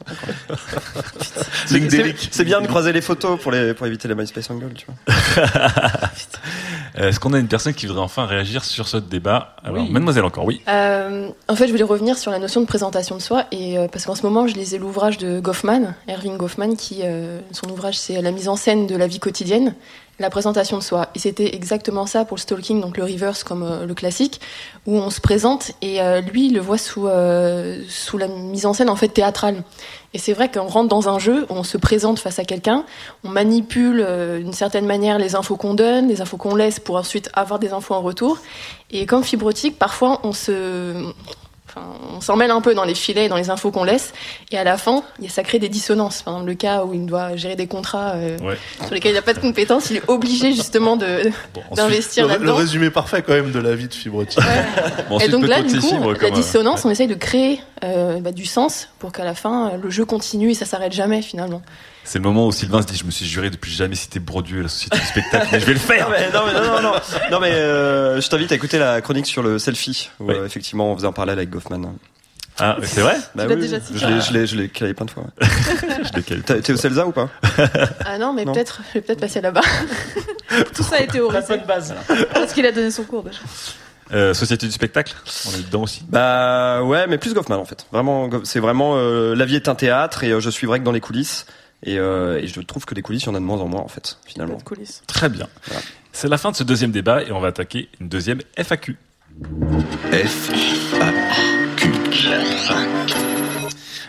C'est- 1.66 1.74
LinkedIn. 1.78 2.04
c'est- 2.16 2.28
C'est 2.30 2.44
bien 2.44 2.60
de 2.60 2.66
croiser 2.66 2.92
les 2.92 3.00
photos 3.00 3.40
pour, 3.40 3.52
les, 3.52 3.74
pour 3.74 3.86
éviter 3.86 4.08
les 4.08 4.14
MySpace 4.14 4.50
Angle, 4.50 4.72
tu 4.74 4.86
vois. 4.86 5.14
Est-ce 6.96 7.18
qu'on 7.18 7.32
a 7.32 7.38
une 7.38 7.48
personne 7.48 7.74
qui 7.74 7.86
voudrait 7.86 8.04
enfin 8.04 8.24
réagir 8.26 8.64
sur 8.64 8.86
ce 8.86 8.96
débat? 8.98 9.56
Alors, 9.64 9.82
Oui. 9.82 9.90
mademoiselle 9.90 10.24
encore, 10.24 10.44
oui. 10.44 10.60
Euh, 10.68 11.28
en 11.48 11.56
fait, 11.56 11.66
je 11.66 11.72
voulais 11.72 11.82
revenir 11.84 12.16
sur 12.16 12.30
la 12.30 12.38
notion 12.38 12.60
de 12.60 12.66
présentation 12.66 13.16
de 13.16 13.22
soi, 13.22 13.46
et 13.50 13.78
euh, 13.78 13.88
parce 13.88 14.04
qu'en 14.06 14.14
ce 14.14 14.22
moment, 14.22 14.46
je 14.46 14.54
lisais 14.54 14.78
l'ouvrage 14.78 15.18
de 15.18 15.40
Goffman, 15.40 15.94
Erving 16.06 16.36
Goffman, 16.36 16.76
qui 16.76 17.00
euh, 17.02 17.40
son 17.50 17.68
ouvrage 17.68 17.98
c'est 17.98 18.20
la 18.22 18.30
mise 18.30 18.48
en 18.48 18.56
scène 18.56 18.86
de 18.86 18.96
la 18.96 19.06
vie 19.08 19.18
quotidienne, 19.18 19.74
la 20.18 20.30
présentation 20.30 20.78
de 20.78 20.82
soi. 20.82 21.08
Et 21.14 21.18
c'était 21.18 21.54
exactement 21.54 22.06
ça 22.06 22.24
pour 22.24 22.36
le 22.36 22.40
stalking, 22.40 22.80
donc 22.80 22.96
le 22.96 23.04
reverse 23.04 23.42
comme 23.42 23.62
euh, 23.62 23.86
le 23.86 23.94
classique, 23.94 24.40
où 24.86 24.96
on 24.96 25.10
se 25.10 25.20
présente 25.20 25.72
et 25.82 26.00
euh, 26.00 26.20
lui, 26.20 26.46
il 26.46 26.54
le 26.54 26.60
voit 26.60 26.78
sous 26.78 27.08
euh, 27.08 27.82
sous 27.88 28.18
la 28.18 28.28
mise 28.28 28.66
en 28.66 28.72
scène 28.72 28.90
en 28.90 28.96
fait 28.96 29.08
théâtrale. 29.08 29.62
Et 30.12 30.18
c'est 30.18 30.32
vrai 30.32 30.48
qu'on 30.50 30.68
rentre 30.68 30.88
dans 30.88 31.08
un 31.08 31.18
jeu, 31.18 31.44
on 31.50 31.64
se 31.64 31.76
présente 31.76 32.20
face 32.20 32.38
à 32.38 32.44
quelqu'un, 32.44 32.84
on 33.24 33.30
manipule 33.30 34.06
d'une 34.38 34.52
certaine 34.52 34.86
manière 34.86 35.18
les 35.18 35.34
infos 35.34 35.56
qu'on 35.56 35.74
donne, 35.74 36.06
les 36.06 36.20
infos 36.20 36.36
qu'on 36.36 36.54
laisse 36.54 36.78
pour 36.78 36.94
ensuite 36.94 37.30
avoir 37.34 37.58
des 37.58 37.72
infos 37.72 37.94
en 37.94 38.00
retour. 38.00 38.38
Et 38.92 39.06
comme 39.06 39.24
fibrotique, 39.24 39.76
parfois 39.76 40.20
on 40.22 40.32
se, 40.32 40.92
enfin, 41.74 41.86
on 42.16 42.20
s'en 42.20 42.36
mêle 42.36 42.50
un 42.50 42.60
peu 42.60 42.74
dans 42.74 42.84
les 42.84 42.94
filets, 42.94 43.28
dans 43.28 43.36
les 43.36 43.50
infos 43.50 43.70
qu'on 43.70 43.84
laisse, 43.84 44.12
et 44.50 44.58
à 44.58 44.64
la 44.64 44.76
fin, 44.78 45.02
il 45.18 45.24
y 45.24 45.28
a- 45.28 45.30
ça 45.30 45.42
crée 45.42 45.58
des 45.58 45.68
dissonances. 45.68 46.22
Par 46.22 46.34
exemple, 46.34 46.48
le 46.50 46.54
cas 46.54 46.84
où 46.84 46.94
il 46.94 47.06
doit 47.06 47.36
gérer 47.36 47.56
des 47.56 47.66
contrats 47.66 48.12
euh, 48.14 48.38
Ouais. 48.38 48.56
sur 48.84 48.94
lesquels 48.94 49.12
il 49.12 49.16
n'a 49.16 49.22
pas 49.22 49.34
de 49.34 49.40
compétences, 49.40 49.90
il 49.90 49.96
est 49.96 50.08
obligé 50.08 50.52
justement 50.52 50.96
de 50.96 51.30
d'investir 51.74 52.26
le, 52.28 52.52
résumé 52.52 52.90
parfait 52.90 53.22
quand 53.22 53.32
même 53.32 53.50
de 53.52 53.58
la 53.58 53.74
vie 53.74 53.88
de 53.88 53.94
Fibrotique. 53.94 54.38
Bon, 55.08 55.18
Et 55.18 55.28
donc 55.28 55.46
là, 55.46 55.62
du 55.62 55.78
coup, 55.80 55.88
Fibre 55.88 56.12
la 56.12 56.28
euh, 56.28 56.30
dissonance, 56.30 56.84
on 56.84 56.90
essaye 56.90 57.08
de 57.08 57.14
créer 57.14 57.60
euh, 57.82 58.20
bah, 58.20 58.32
du 58.32 58.46
sens 58.46 58.88
pour 58.98 59.12
qu'à 59.12 59.24
la 59.24 59.34
fin, 59.34 59.72
le 59.82 59.90
jeu 59.90 60.04
continue 60.04 60.50
et 60.50 60.54
ça 60.54 60.64
s'arrête 60.66 60.92
jamais 60.92 61.22
finalement. 61.22 61.62
C'est 62.04 62.18
le 62.18 62.24
moment 62.24 62.46
où 62.46 62.52
Sylvain 62.52 62.82
se 62.82 62.86
dit 62.86 62.96
Je 62.96 63.04
me 63.04 63.10
suis 63.10 63.26
juré 63.26 63.50
depuis 63.50 63.72
jamais 63.72 63.94
citer 63.94 64.20
Broadway, 64.20 64.62
la 64.62 64.68
société 64.68 64.98
du 64.98 65.04
spectacle, 65.06 65.48
mais 65.52 65.60
je 65.60 65.66
vais 65.66 65.72
le 65.72 65.78
faire 65.78 66.08
Non 66.10 66.14
mais 66.16 66.30
non 66.30 66.40
mais 66.46 66.52
non 66.52 66.60
non 66.76 66.82
non, 66.82 66.92
non, 67.30 67.40
mais 67.40 67.52
euh, 67.52 68.20
je 68.20 68.28
t'invite 68.28 68.52
à 68.52 68.54
écouter 68.54 68.78
la 68.78 69.00
chronique 69.00 69.26
sur 69.26 69.42
le 69.42 69.58
selfie 69.58 70.10
où 70.20 70.30
euh, 70.30 70.44
effectivement 70.46 70.92
on 70.92 70.96
faisait 70.96 71.06
un 71.06 71.12
parallèle 71.12 71.38
avec 71.38 71.50
Goffman. 71.50 71.80
Ah, 72.60 72.76
c'est 72.82 73.00
vrai 73.00 73.16
Bah 73.34 73.44
oui, 73.48 73.56
déjà 73.56 73.78
oui. 73.78 73.82
cité. 73.84 73.98
je 73.98 74.06
l'ai 74.06 74.20
je 74.20 74.32
l'ai 74.32 74.46
je 74.46 74.56
l'ai 74.56 74.68
calé 74.68 74.94
plein 74.94 75.06
de 75.06 75.10
fois. 75.10 75.24
ouais. 75.24 75.48
Je 76.04 76.16
l'ai 76.16 76.22
calé. 76.22 76.42
T'as- 76.42 76.60
T'es 76.60 76.72
au 76.72 76.76
Celsa 76.76 77.04
ou 77.06 77.10
pas? 77.12 77.28
Ah 78.04 78.18
non, 78.18 78.32
mais 78.32 78.44
peut-être, 78.44 78.82
je 78.90 78.94
vais 78.94 79.00
peut-être 79.00 79.20
passer 79.20 79.40
là-bas. 79.40 79.62
Tout 80.74 80.82
ça 80.84 80.96
a 80.96 81.00
été 81.00 81.18
La 81.18 81.24
horrible. 81.24 81.44
bonne 81.48 81.64
base. 81.66 81.94
Parce 82.32 82.52
qu'il 82.52 82.64
a 82.66 82.70
donné 82.72 82.90
son 82.92 83.02
cours 83.04 83.22
déjà. 83.24 83.38
Euh, 84.12 84.34
Société 84.34 84.66
du 84.66 84.72
spectacle, 84.72 85.14
on 85.48 85.54
est 85.58 85.64
dedans 85.66 85.82
aussi? 85.82 86.02
Bah 86.08 86.82
ouais, 86.82 87.06
mais 87.08 87.16
plus 87.18 87.32
Goffman 87.34 87.56
en 87.56 87.64
fait. 87.64 87.86
Vraiment, 87.90 88.28
c'est 88.44 88.60
vraiment 88.60 88.92
euh, 88.96 89.34
la 89.34 89.46
vie 89.46 89.56
est 89.56 89.66
un 89.68 89.74
théâtre 89.74 90.22
et 90.22 90.30
euh, 90.30 90.40
je 90.40 90.50
suis 90.50 90.66
vrai 90.66 90.78
que 90.78 90.84
dans 90.84 90.92
les 90.92 91.00
coulisses. 91.00 91.46
Et, 91.84 91.98
euh, 91.98 92.40
et 92.40 92.46
je 92.46 92.60
trouve 92.60 92.84
que 92.86 92.94
des 92.94 93.02
coulisses, 93.02 93.24
il 93.24 93.26
y 93.26 93.28
en 93.28 93.34
a 93.34 93.38
de 93.40 93.44
moins 93.44 93.60
en 93.60 93.68
moins 93.68 93.82
en 93.82 93.88
fait, 93.88 94.18
finalement. 94.26 94.58
coulisses. 94.58 95.02
Très 95.06 95.28
bien. 95.28 95.46
C'est 96.12 96.28
la 96.28 96.38
fin 96.38 96.50
de 96.50 96.56
ce 96.56 96.64
deuxième 96.64 96.90
débat 96.92 97.22
et 97.22 97.30
on 97.32 97.40
va 97.40 97.48
attaquer 97.48 97.88
une 98.00 98.08
deuxième 98.08 98.40
FAQ. 98.56 98.96
F. 100.12 100.50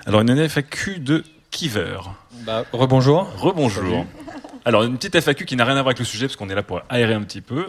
Alors 0.06 0.22
une 0.22 0.48
FAQ 0.48 1.00
de 1.00 1.24
Kiver. 1.52 1.98
Bah, 2.46 2.64
rebonjour. 2.72 3.28
Rebonjour. 3.38 4.06
Alors 4.64 4.84
une 4.84 4.98
petite 4.98 5.20
FAQ 5.20 5.46
qui 5.46 5.56
n'a 5.56 5.66
rien 5.66 5.74
à 5.76 5.82
voir 5.82 5.88
avec 5.88 6.00
le 6.00 6.06
sujet 6.06 6.28
parce 6.28 6.36
qu'on 6.36 6.50
est 6.50 6.56
là 6.56 6.64
pour 6.64 6.82
aérer 6.90 7.14
un 7.14 7.24
petit 7.24 7.42
peu. 7.42 7.66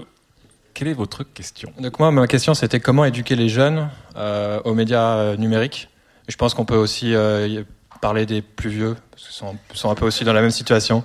Quelle 0.74 0.88
est 0.88 0.94
votre 0.94 1.24
question? 1.24 1.72
Donc 1.80 1.98
moi, 1.98 2.10
ma 2.10 2.26
question, 2.26 2.52
c'était 2.52 2.80
comment 2.80 3.06
éduquer 3.06 3.34
les 3.34 3.48
jeunes 3.48 3.88
euh, 4.16 4.60
aux 4.64 4.74
médias 4.74 5.16
euh, 5.16 5.36
numériques? 5.36 5.88
Je 6.28 6.36
pense 6.36 6.52
qu'on 6.52 6.66
peut 6.66 6.76
aussi 6.76 7.14
euh, 7.14 7.64
parler 8.00 8.26
des 8.26 8.42
plus 8.42 8.70
vieux, 8.70 8.96
parce 9.10 9.24
qu'ils 9.24 9.34
sont, 9.34 9.56
sont 9.74 9.90
un 9.90 9.94
peu 9.94 10.06
aussi 10.06 10.24
dans 10.24 10.32
la 10.32 10.40
même 10.42 10.50
situation. 10.50 11.04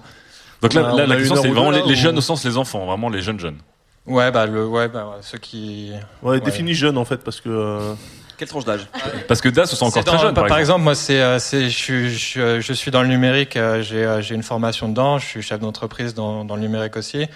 Donc 0.62 0.74
là, 0.74 0.90
a- 0.92 1.06
la 1.08 1.16
question 1.16 1.36
c'est 1.42 1.48
vraiment 1.50 1.72
les, 1.72 1.82
ou- 1.82 1.94
jeunes 1.96 2.18
au 2.18 2.22
sens 2.22 2.44
les 2.46 2.58
enfants, 2.58 2.86
vraiment 2.86 3.10
les 3.10 3.22
jeunes 3.22 3.40
jeunes. 3.40 3.58
Ouais, 4.06 4.32
bah, 4.32 4.46
le, 4.46 4.66
ouais, 4.68 4.88
bah, 4.88 5.06
ouais, 5.10 5.22
ceux 5.22 5.38
qui... 5.38 5.92
Ouais, 6.24 6.40
définis 6.40 6.74
jeune 6.74 6.98
en 6.98 7.06
fait 7.06 7.18
parce 7.24 7.40
que. 7.40 7.50
euh, 7.50 7.94
Quelle 8.38 8.48
tranche 8.48 8.66
d'âge? 8.66 8.88
Parce 9.28 9.42
que 9.42 9.50
Das 9.50 9.68
sont 9.68 9.86
encore 9.86 10.04
très 10.04 10.18
jeunes. 10.18 10.34
Par, 10.34 10.48
Par, 10.48 10.58
exemple. 10.58 10.82
moi, 10.82 10.96
c'est, 10.96 11.22
euh, 11.22 11.38
c'est, 11.40 11.70
je, 11.70 12.40
euh, 12.40 12.62
je 12.62 12.74
suis 12.74 12.90
dans 12.92 13.04
le 13.04 13.08
numérique. 13.08 13.58
euh, 13.58 13.82
J'ai, 13.84 14.04
euh, 14.04 14.22
j'ai 14.22 14.34
une 14.36 14.42
formation 14.44 14.90
dedans. 14.90 15.20
Je 15.20 15.26
suis 15.28 15.42
chef 15.44 15.60
d'entreprise 15.60 16.14
dans, 16.16 16.46
dans 16.46 16.56
le 16.56 16.62
numérique 16.62 16.98
aussi. 16.98 17.28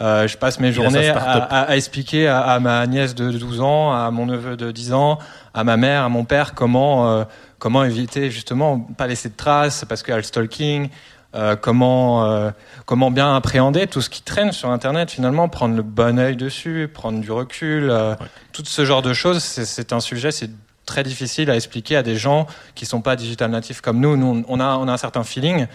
Euh, 0.00 0.26
je 0.26 0.36
passe 0.36 0.58
mes 0.58 0.72
journées 0.72 1.08
à, 1.10 1.20
start-up. 1.20 1.44
à- 1.50 1.60
à 1.62 1.76
expliquer 1.76 2.26
à, 2.28 2.40
à 2.40 2.58
ma 2.60 2.84
nièce 2.86 3.14
de 3.14 3.30
12 3.30 3.60
ans, 3.60 3.92
à 3.92 4.10
mon 4.10 4.26
neveu 4.26 4.56
de 4.56 4.70
10 4.70 4.92
ans, 4.94 5.18
à 5.54 5.62
ma 5.64 5.76
mère, 5.76 6.02
à 6.04 6.08
mon 6.08 6.24
père 6.24 6.54
comment 6.54 7.08
euh, 7.10 7.24
comment 7.62 7.84
éviter 7.84 8.28
justement 8.32 8.80
pas 8.80 9.06
laisser 9.06 9.28
de 9.28 9.36
traces 9.36 9.84
parce 9.88 10.02
qu'il 10.02 10.10
y 10.10 10.14
a 10.14 10.16
le 10.16 10.24
stalking. 10.24 10.88
euh, 11.36 11.54
comment 11.54 12.26
euh, 12.26 12.50
comment 12.86 13.12
bien 13.12 13.36
appréhender 13.36 13.86
tout 13.86 14.00
ce 14.00 14.10
qui 14.10 14.22
traîne 14.22 14.50
sur 14.50 14.68
Internet 14.70 15.12
finalement, 15.12 15.48
prendre 15.48 15.76
le 15.76 15.84
bon 15.84 16.18
œil 16.18 16.34
dessus, 16.34 16.90
prendre 16.92 17.20
du 17.20 17.30
recul, 17.30 17.88
euh, 17.88 18.16
tout 18.52 18.64
ce 18.66 18.84
genre 18.84 19.00
de 19.00 19.12
choses. 19.12 19.44
C'est, 19.44 19.64
c'est 19.64 19.92
un 19.92 20.00
sujet, 20.00 20.32
c'est 20.32 20.50
très 20.86 21.04
difficile 21.04 21.50
à 21.50 21.54
expliquer 21.54 21.94
à 21.94 22.02
des 22.02 22.16
gens 22.16 22.48
qui 22.74 22.84
sont 22.84 23.00
pas 23.00 23.14
digital 23.14 23.52
natifs 23.52 23.80
comme 23.80 24.00
nous. 24.00 24.16
Nous, 24.16 24.44
on 24.48 24.58
a 24.58 24.76
on 24.76 24.88
a 24.88 24.92
un 24.92 24.96
certain 24.96 25.22
feeling. 25.22 25.68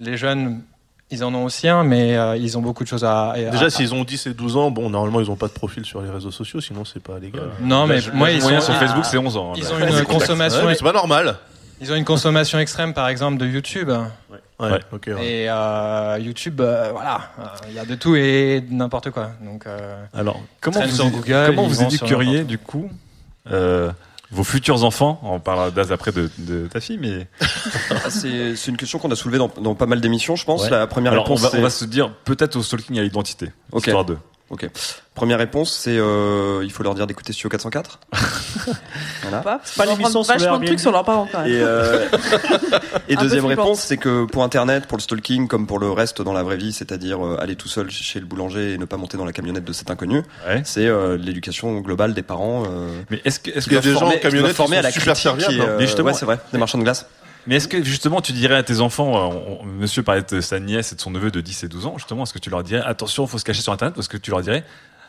Les 0.00 0.16
jeunes, 0.16 0.62
ils 1.14 1.24
en 1.24 1.34
ont 1.34 1.44
aussi 1.44 1.68
un, 1.68 1.82
mais 1.84 2.16
euh, 2.16 2.36
ils 2.36 2.58
ont 2.58 2.60
beaucoup 2.60 2.84
de 2.84 2.88
choses 2.88 3.04
à. 3.04 3.30
à- 3.30 3.36
Déjà, 3.50 3.66
à- 3.66 3.70
s'ils 3.70 3.94
ont 3.94 4.04
10 4.04 4.26
et 4.26 4.34
12 4.34 4.56
ans, 4.56 4.70
bon, 4.70 4.90
normalement, 4.90 5.20
ils 5.20 5.30
ont 5.30 5.36
pas 5.36 5.48
de 5.48 5.52
profil 5.52 5.84
sur 5.84 6.02
les 6.02 6.10
réseaux 6.10 6.30
sociaux, 6.30 6.60
sinon 6.60 6.84
c'est 6.84 7.02
pas 7.02 7.18
légal. 7.18 7.44
Non, 7.60 7.86
mais 7.86 8.00
moi, 8.12 8.30
ils 8.30 8.40
moyen 8.42 8.60
sont 8.60 8.72
sur 8.72 8.80
Facebook, 8.80 9.04
c'est 9.04 9.18
11 9.18 9.36
ans. 9.36 9.52
Ils 9.56 9.62
Là. 9.64 9.70
ont 9.72 9.98
une 9.98 10.04
consommation. 10.18 10.66
Ouais, 10.66 10.74
c'est 10.74 10.84
pas 10.84 10.92
normal. 10.92 11.36
Ils 11.80 11.90
ont 11.92 11.96
une 11.96 12.04
consommation 12.04 12.58
extrême, 12.58 12.94
par 12.94 13.08
exemple, 13.08 13.36
de 13.38 13.46
YouTube. 13.46 13.90
Ouais, 14.60 14.70
ok. 14.92 15.08
ouais. 15.08 15.26
Et 15.26 15.50
euh, 15.50 16.18
YouTube, 16.20 16.60
euh, 16.60 16.90
voilà, 16.92 17.20
euh, 17.40 17.42
il 17.68 17.74
y 17.74 17.78
a 17.78 17.84
de 17.84 17.94
tout 17.96 18.14
et 18.14 18.60
de 18.60 18.72
n'importe 18.72 19.10
quoi. 19.10 19.30
Donc, 19.44 19.66
euh, 19.66 19.96
Alors, 20.14 20.40
comment 20.60 20.80
vous, 20.80 20.88
sur 20.94 21.10
Google, 21.10 21.46
comment 21.48 21.66
vous 21.66 21.82
éduqueriez 21.82 22.44
du 22.44 22.58
coup 22.58 22.88
euh, 23.50 23.90
vos 24.34 24.44
futurs 24.44 24.84
enfants 24.84 25.20
On 25.22 25.40
parlera 25.40 25.70
d'Az 25.70 25.92
après 25.92 26.12
de, 26.12 26.28
de 26.38 26.66
ta 26.66 26.80
fille, 26.80 26.98
mais 27.00 27.26
Ah, 27.90 28.10
c'est 28.10 28.66
une 28.68 28.76
question 28.76 28.98
qu'on 28.98 29.10
a 29.10 29.16
soulevée 29.16 29.38
dans, 29.38 29.50
dans 29.60 29.74
pas 29.74 29.86
mal 29.86 30.00
d'émissions, 30.00 30.36
je 30.36 30.44
pense. 30.44 30.64
Ouais. 30.64 30.70
La 30.70 30.86
première 30.86 31.12
Alors, 31.12 31.24
on 31.30 31.34
réponse, 31.34 31.52
va, 31.52 31.58
on 31.58 31.62
va 31.62 31.70
se 31.70 31.84
dire 31.84 32.12
peut-être 32.24 32.56
au 32.56 32.62
stalking 32.62 32.98
à 32.98 33.02
l'identité, 33.02 33.50
Ok. 33.72 33.86
histoire 33.86 34.04
de. 34.04 34.16
Ok. 34.50 34.68
Première 35.14 35.38
réponse, 35.38 35.72
c'est 35.72 35.96
euh, 35.96 36.60
il 36.64 36.70
faut 36.70 36.82
leur 36.82 36.94
dire 36.94 37.06
d'écouter 37.06 37.32
Studio 37.32 37.48
404. 37.50 37.98
voilà. 39.22 39.38
Pas, 39.38 39.60
C'est 39.64 39.76
pas 39.76 39.86
l'émission 39.86 40.22
sur 40.22 40.34
vachement 40.34 40.58
de 40.58 40.66
trucs 40.66 40.80
sur 40.80 40.92
leurs 40.92 41.04
parents 41.04 41.28
quand 41.30 41.40
même. 41.40 41.48
Et, 41.50 41.60
euh, 41.60 42.06
et 43.08 43.16
deuxième 43.16 43.46
réponse, 43.46 43.80
c'est 43.80 43.96
que 43.96 44.24
pour 44.26 44.42
Internet, 44.44 44.86
pour 44.86 44.98
le 44.98 45.02
stalking, 45.02 45.48
comme 45.48 45.66
pour 45.66 45.78
le 45.78 45.90
reste 45.90 46.20
dans 46.22 46.32
la 46.32 46.42
vraie 46.42 46.56
vie, 46.56 46.72
c'est-à-dire 46.72 47.24
euh, 47.24 47.38
aller 47.40 47.56
tout 47.56 47.68
seul 47.68 47.90
chez 47.90 48.20
le 48.20 48.26
boulanger 48.26 48.74
et 48.74 48.78
ne 48.78 48.84
pas 48.84 48.96
monter 48.96 49.16
dans 49.16 49.24
la 49.24 49.32
camionnette 49.32 49.64
de 49.64 49.72
cet 49.72 49.90
inconnu, 49.90 50.22
Ouais. 50.46 50.62
c'est 50.64 50.86
euh, 50.86 51.16
l'éducation 51.16 51.80
globale 51.80 52.12
des 52.14 52.22
parents. 52.22 52.64
euh, 52.68 52.88
Mais 53.10 53.20
est-ce 53.24 53.40
que, 53.40 53.50
est-ce 53.50 53.66
Il 53.68 53.72
y 53.72 53.76
a 53.76 53.80
que 53.80 53.84
des 53.86 53.92
gens 53.92 53.98
en 53.98 54.10
formés- 54.10 54.20
camionnette 54.20 54.56
qui 54.56 54.76
à 54.76 54.82
la 54.82 54.90
super 54.90 55.16
Mais 55.78 55.86
justement- 55.86 56.08
ouais, 56.08 56.14
c'est 56.14 56.26
vrai, 56.26 56.38
des 56.52 56.58
marchands 56.58 56.78
de 56.78 56.84
glace. 56.84 57.06
Mais 57.46 57.56
est-ce 57.56 57.68
que 57.68 57.82
justement 57.84 58.20
tu 58.20 58.32
dirais 58.32 58.54
à 58.56 58.62
tes 58.62 58.80
enfants, 58.80 59.16
euh, 59.16 59.34
on- 59.34 59.58
on- 59.62 59.64
monsieur 59.64 60.02
parlait 60.02 60.22
de 60.22 60.40
sa 60.40 60.60
nièce 60.60 60.92
et 60.92 60.96
de 60.96 61.00
son 61.00 61.10
neveu 61.10 61.30
de 61.30 61.40
10 61.40 61.62
et 61.64 61.68
12 61.68 61.86
ans, 61.86 61.98
justement, 61.98 62.22
est-ce 62.22 62.32
que 62.32 62.38
tu 62.38 62.50
leur 62.50 62.62
dirais, 62.62 62.82
attention, 62.86 63.26
faut 63.26 63.38
se 63.38 63.44
cacher 63.44 63.60
sur 63.62 63.72
Internet, 63.72 63.94
parce 63.94 64.08
que 64.08 64.16
tu 64.16 64.30
leur 64.30 64.40
dirais, 64.40 64.64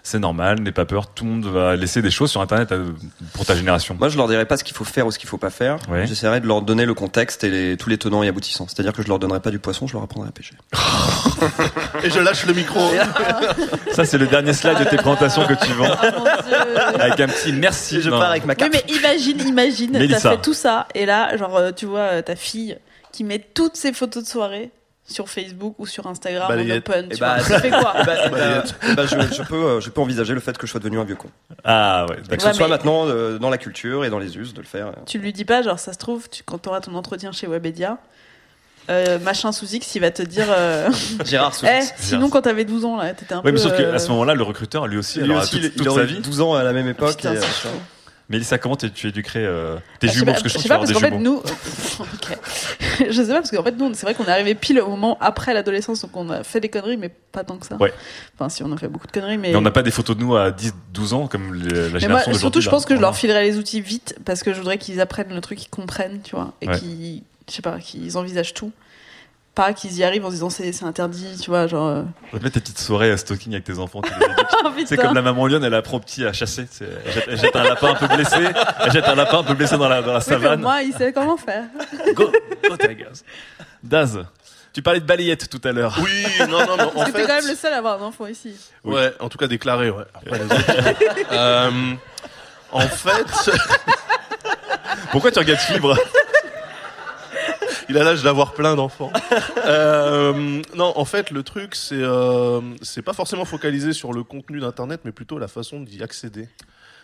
c'est 0.07 0.19
normal, 0.19 0.59
n'aie 0.61 0.71
pas 0.71 0.85
peur, 0.85 1.07
tout 1.07 1.23
le 1.25 1.31
monde 1.31 1.45
va 1.45 1.75
laisser 1.75 2.01
des 2.03 2.11
choses 2.11 2.29
sur 2.29 2.39
Internet 2.39 2.71
euh, 2.71 2.91
pour 3.33 3.43
ta 3.43 3.55
génération. 3.55 3.95
Moi, 3.99 4.07
je 4.09 4.17
leur 4.17 4.27
dirais 4.27 4.45
pas 4.45 4.55
ce 4.55 4.63
qu'il 4.63 4.75
faut 4.75 4.83
faire 4.83 5.07
ou 5.07 5.11
ce 5.11 5.17
qu'il 5.17 5.27
faut 5.27 5.39
pas 5.39 5.49
faire. 5.49 5.77
J'essaierai 6.05 6.39
de 6.41 6.47
leur 6.47 6.61
donner 6.61 6.85
le 6.85 6.93
contexte 6.93 7.43
et 7.43 7.49
les- 7.49 7.75
tous 7.77 7.89
les 7.89 7.97
tenants 7.97 8.21
et 8.21 8.27
aboutissants. 8.27 8.67
C'est-à-dire 8.67 8.93
que 8.93 9.01
je 9.01 9.07
leur 9.07 9.17
donnerai 9.17 9.39
pas 9.39 9.49
du 9.51 9.57
poisson, 9.59 9.87
je 9.87 9.93
leur 9.93 10.03
apprendrai 10.03 10.29
à 10.29 10.31
pêcher. 10.31 10.53
Et 12.03 12.09
je 12.11 12.19
lâche 12.19 12.45
le 12.45 12.53
micro. 12.53 12.79
Ça, 13.91 14.05
c'est 14.05 14.17
le 14.17 14.27
dernier 14.27 14.53
slide 14.53 14.77
de 14.77 14.83
tes 14.83 14.97
présentations 14.97 15.45
que 15.47 15.53
tu 15.53 15.71
vends. 15.73 15.87
Mon 15.87 16.23
Dieu. 16.23 17.01
Avec 17.01 17.19
un 17.19 17.27
petit 17.27 17.51
merci. 17.53 17.97
Et 17.97 18.01
je 18.01 18.09
Non. 18.09 18.19
pars 18.19 18.29
avec 18.29 18.45
ma 18.45 18.53
Oui, 18.53 18.57
cape. 18.57 18.73
mais 18.73 18.83
imagine, 18.93 19.39
imagine, 19.47 20.07
t'as 20.09 20.19
fait 20.19 20.41
tout 20.41 20.53
ça, 20.53 20.87
et 20.93 21.05
là, 21.05 21.35
genre, 21.37 21.55
euh, 21.55 21.71
tu 21.71 21.85
vois 21.87 21.99
euh, 21.99 22.21
ta 22.21 22.35
fille 22.35 22.77
qui 23.11 23.23
met 23.23 23.39
toutes 23.39 23.75
ses 23.75 23.93
photos 23.93 24.23
de 24.23 24.27
soirée 24.29 24.71
sur 25.07 25.29
Facebook 25.29 25.75
ou 25.77 25.85
sur 25.85 26.07
Instagram 26.07 26.45
en 26.45 26.49
Balayette. 26.49 26.89
open. 26.89 27.09
Tu 27.09 27.17
bah, 27.17 27.37
vois, 27.37 27.43
tu 27.57 27.61
fais 27.61 27.69
quoi 27.69 27.93
je, 29.05 29.35
je 29.35 29.43
peux, 29.43 29.55
euh, 29.65 29.79
je 29.79 29.89
peux 29.89 30.01
envisager 30.01 30.33
le 30.33 30.39
fait 30.39 30.57
que 30.57 30.65
je 30.65 30.71
sois 30.71 30.79
devenu 30.79 30.99
un 30.99 31.03
vieux 31.03 31.15
con. 31.15 31.29
Ah 31.63 32.05
ouais, 32.09 32.15
Que 32.17 32.21
d'accord. 32.21 32.41
ce 32.41 32.47
Ouais, 32.47 32.53
soit 32.53 32.65
mais- 32.67 32.69
maintenant 32.71 33.07
euh, 33.07 33.37
dans 33.37 33.49
la 33.49 33.57
culture 33.57 34.03
et 34.05 34.09
dans 34.09 34.19
les 34.19 34.37
us 34.37 34.53
de 34.53 34.61
le 34.61 34.67
faire. 34.67 34.91
Tu 35.05 35.19
lui 35.19 35.31
dis 35.33 35.45
pas, 35.45 35.61
genre, 35.61 35.77
ça 35.79 35.93
se 35.93 35.97
trouve, 35.99 36.27
tu, 36.29 36.41
quand 36.43 36.57
t'auras 36.57 36.81
ton 36.81 36.95
entretien 36.95 37.31
chez 37.31 37.45
Webedia, 37.47 37.97
euh, 38.89 39.17
machin 39.19 39.51
sous 39.51 39.73
X, 39.73 39.95
il 39.95 39.99
va 40.01 40.11
te 40.11 40.21
dire. 40.23 40.45
euh, 40.49 40.89
Gérard 41.25 41.53
sous 41.55 41.65
Eh, 41.69 41.79
X. 41.83 41.93
sinon, 41.97 42.29
quand 42.29 42.41
t'avais 42.41 42.65
12 42.65 42.85
ans, 42.85 42.97
là, 42.97 43.13
t'étais 43.13 43.33
un 43.33 43.37
Oui, 43.37 43.43
peu. 43.45 43.51
mais 43.53 43.57
sauf 43.57 43.73
euh, 43.73 43.91
qu'à 43.93 43.99
ce 43.99 44.09
moment-là, 44.09 44.33
le 44.35 44.43
recruteur, 44.43 44.87
lui 44.87 44.97
aussi, 44.97 45.19
Lui 45.19 45.25
alors, 45.31 45.43
aussi, 45.43 45.51
toute, 45.55 45.63
il, 45.63 45.69
toute 45.71 45.79
il 45.81 45.83
sa 45.85 45.89
aurait 45.91 46.05
vie. 46.05 46.19
12 46.19 46.41
ans 46.41 46.53
à 46.55 46.63
la 46.63 46.73
même 46.73 46.87
époque. 46.87 47.15
Putain, 47.17 47.33
et, 47.33 47.37
euh, 47.37 47.41
c'est 47.41 47.67
chaud. 47.67 47.75
Mélissa, 48.29 48.57
comment 48.57 48.75
tu 48.75 48.87
éduquerais 49.07 49.43
euh, 49.45 49.75
tes 49.99 50.07
Ah, 50.07 50.11
sais 50.11 50.17
jumeaux 50.19 50.31
Parce 50.31 50.41
que 50.43 50.49
je 50.49 50.53
je 50.55 50.59
sais 50.59 50.67
pas 50.69 50.77
parce 50.79 50.91
qu'en 50.91 50.99
fait 50.99 51.11
des 51.11 51.17
jumeaux. 51.17 51.41
nous, 51.43 51.43
je 53.09 53.21
sais 53.21 53.27
pas 53.27 53.35
parce 53.35 53.51
qu'en 53.51 53.63
fait 53.63 53.71
nous, 53.77 53.93
c'est 53.93 54.01
vrai 54.05 54.15
qu'on 54.15 54.25
est 54.25 54.31
arrivé 54.31 54.55
pile 54.55 54.79
au 54.81 54.89
moment 54.89 55.17
après 55.21 55.53
l'adolescence, 55.53 56.01
donc 56.01 56.15
on 56.15 56.29
a 56.29 56.43
fait 56.43 56.59
des 56.59 56.69
conneries, 56.69 56.97
mais 56.97 57.09
pas 57.09 57.43
tant 57.43 57.57
que 57.57 57.65
ça. 57.67 57.75
Ouais. 57.77 57.93
Enfin, 58.35 58.49
si 58.49 58.63
on 58.63 58.71
a 58.71 58.77
fait 58.77 58.87
beaucoup 58.87 59.07
de 59.07 59.11
conneries, 59.11 59.37
mais. 59.37 59.51
Mais 59.51 59.55
on 59.55 59.61
n'a 59.61 59.71
pas 59.71 59.83
des 59.83 59.91
photos 59.91 60.15
de 60.17 60.21
nous 60.21 60.35
à 60.35 60.51
10, 60.51 60.73
12 60.93 61.13
ans 61.13 61.27
comme 61.27 61.53
les- 61.53 61.69
la 61.69 61.81
Mais 61.83 61.89
moi, 61.91 61.99
génération 61.99 62.33
surtout, 62.33 62.61
je 62.61 62.65
là. 62.65 62.71
pense 62.71 62.85
que 62.85 62.95
je 62.95 63.01
leur 63.01 63.15
filerai 63.15 63.43
les 63.43 63.57
outils 63.57 63.81
vite 63.81 64.17
parce 64.25 64.41
que 64.43 64.53
je 64.53 64.57
voudrais 64.59 64.77
qu'ils 64.77 64.99
apprennent 65.01 65.33
le 65.33 65.41
truc, 65.41 65.59
qu'ils 65.59 65.69
comprennent, 65.69 66.21
tu 66.23 66.35
vois, 66.35 66.53
et 66.61 66.67
Ouais. 66.67 66.79
qu'ils, 66.79 67.21
je 67.47 67.53
sais 67.53 67.61
pas, 67.61 67.77
qu'ils 67.79 68.17
envisagent 68.17 68.53
tout. 68.55 68.71
Pas 69.55 69.71
qu'ils 69.71 69.95
y 69.97 70.03
arrivent 70.03 70.25
en 70.25 70.27
se 70.27 70.33
disant 70.33 70.49
c'est, 70.49 70.73
c'est 70.73 70.83
interdit, 70.83 71.37
tu 71.41 71.49
vois, 71.49 71.65
genre. 71.67 71.87
euh, 71.87 72.01
On 72.01 72.33
va 72.33 72.39
te 72.39 72.43
mettre 72.43 72.55
tes 72.55 72.59
petites 72.59 72.79
soirées 72.79 73.09
à 73.11 73.15
stalking 73.17 73.53
avec 73.53 73.63
tes 73.63 73.79
enfants. 73.79 74.01
Oh, 74.65 74.69
C'est 74.85 74.97
comme 74.97 75.13
la 75.13 75.21
maman 75.21 75.47
lionne, 75.47 75.63
elle 75.63 75.73
apprend 75.75 75.99
petit 75.99 76.25
à 76.25 76.33
chasser. 76.33 76.65
Elle 76.81 77.11
jette, 77.13 77.23
elle 77.29 77.37
jette 77.39 77.55
un 77.55 77.63
lapin 77.63 77.89
un 77.91 77.95
peu 77.95 78.07
blessé. 78.07 78.35
Elle 78.83 78.91
jette 78.91 79.05
un 79.07 79.15
lapin 79.15 79.39
un 79.39 79.43
peu 79.43 79.53
blessé 79.53 79.77
dans 79.77 79.87
la, 79.87 80.01
dans 80.01 80.11
la 80.13 80.17
Oui, 80.19 80.23
savane. 80.25 80.59
moins, 80.61 80.81
il 80.81 80.91
sait 80.93 81.13
comment 81.13 81.37
faire. 81.37 81.65
Go, 82.15 82.31
go 82.67 82.75
Tigers. 82.77 83.21
Daz, 83.83 84.19
tu 84.73 84.81
parlais 84.81 84.99
de 84.99 85.05
balayette 85.05 85.47
tout 85.49 85.61
à 85.63 85.71
l'heure. 85.71 85.95
Oui, 86.03 86.25
non, 86.49 86.65
non, 86.65 86.73
en 86.73 86.77
Parce 86.89 87.11
que 87.11 87.11
t'es 87.11 87.21
fait. 87.21 87.27
quand 87.27 87.35
même 87.35 87.47
le 87.47 87.55
seul 87.55 87.73
à 87.73 87.77
avoir 87.77 88.01
un 88.01 88.07
enfant 88.07 88.25
ici. 88.27 88.55
Ouais, 88.83 89.13
en 89.19 89.29
tout 89.29 89.37
cas 89.37 89.47
déclaré, 89.47 89.89
ouais. 89.91 90.03
Après 90.15 90.39
les 90.39 90.45
autres. 90.45 91.31
Euh, 91.31 91.71
en 92.71 92.79
fait, 92.81 93.51
Pourquoi 95.11 95.31
tu 95.31 95.39
regardes 95.39 95.59
Fibre 95.61 95.95
il 97.89 97.97
a 97.97 98.03
l'âge 98.03 98.23
d'avoir 98.23 98.53
plein 98.53 98.75
d'enfants. 98.75 99.11
Euh, 99.67 100.61
non, 100.75 100.93
en 100.95 101.05
fait, 101.05 101.31
le 101.31 101.41
truc, 101.41 101.73
c'est 101.73 101.95
euh, 101.95 102.61
c'est 102.83 103.01
pas 103.01 103.13
forcément 103.13 103.45
focalisé 103.45 103.93
sur 103.93 104.13
le 104.13 104.23
contenu 104.23 104.59
d'Internet, 104.59 105.01
mais 105.03 105.11
plutôt 105.11 105.39
la 105.39 105.47
façon 105.47 105.79
d'y 105.81 106.03
accéder. 106.03 106.47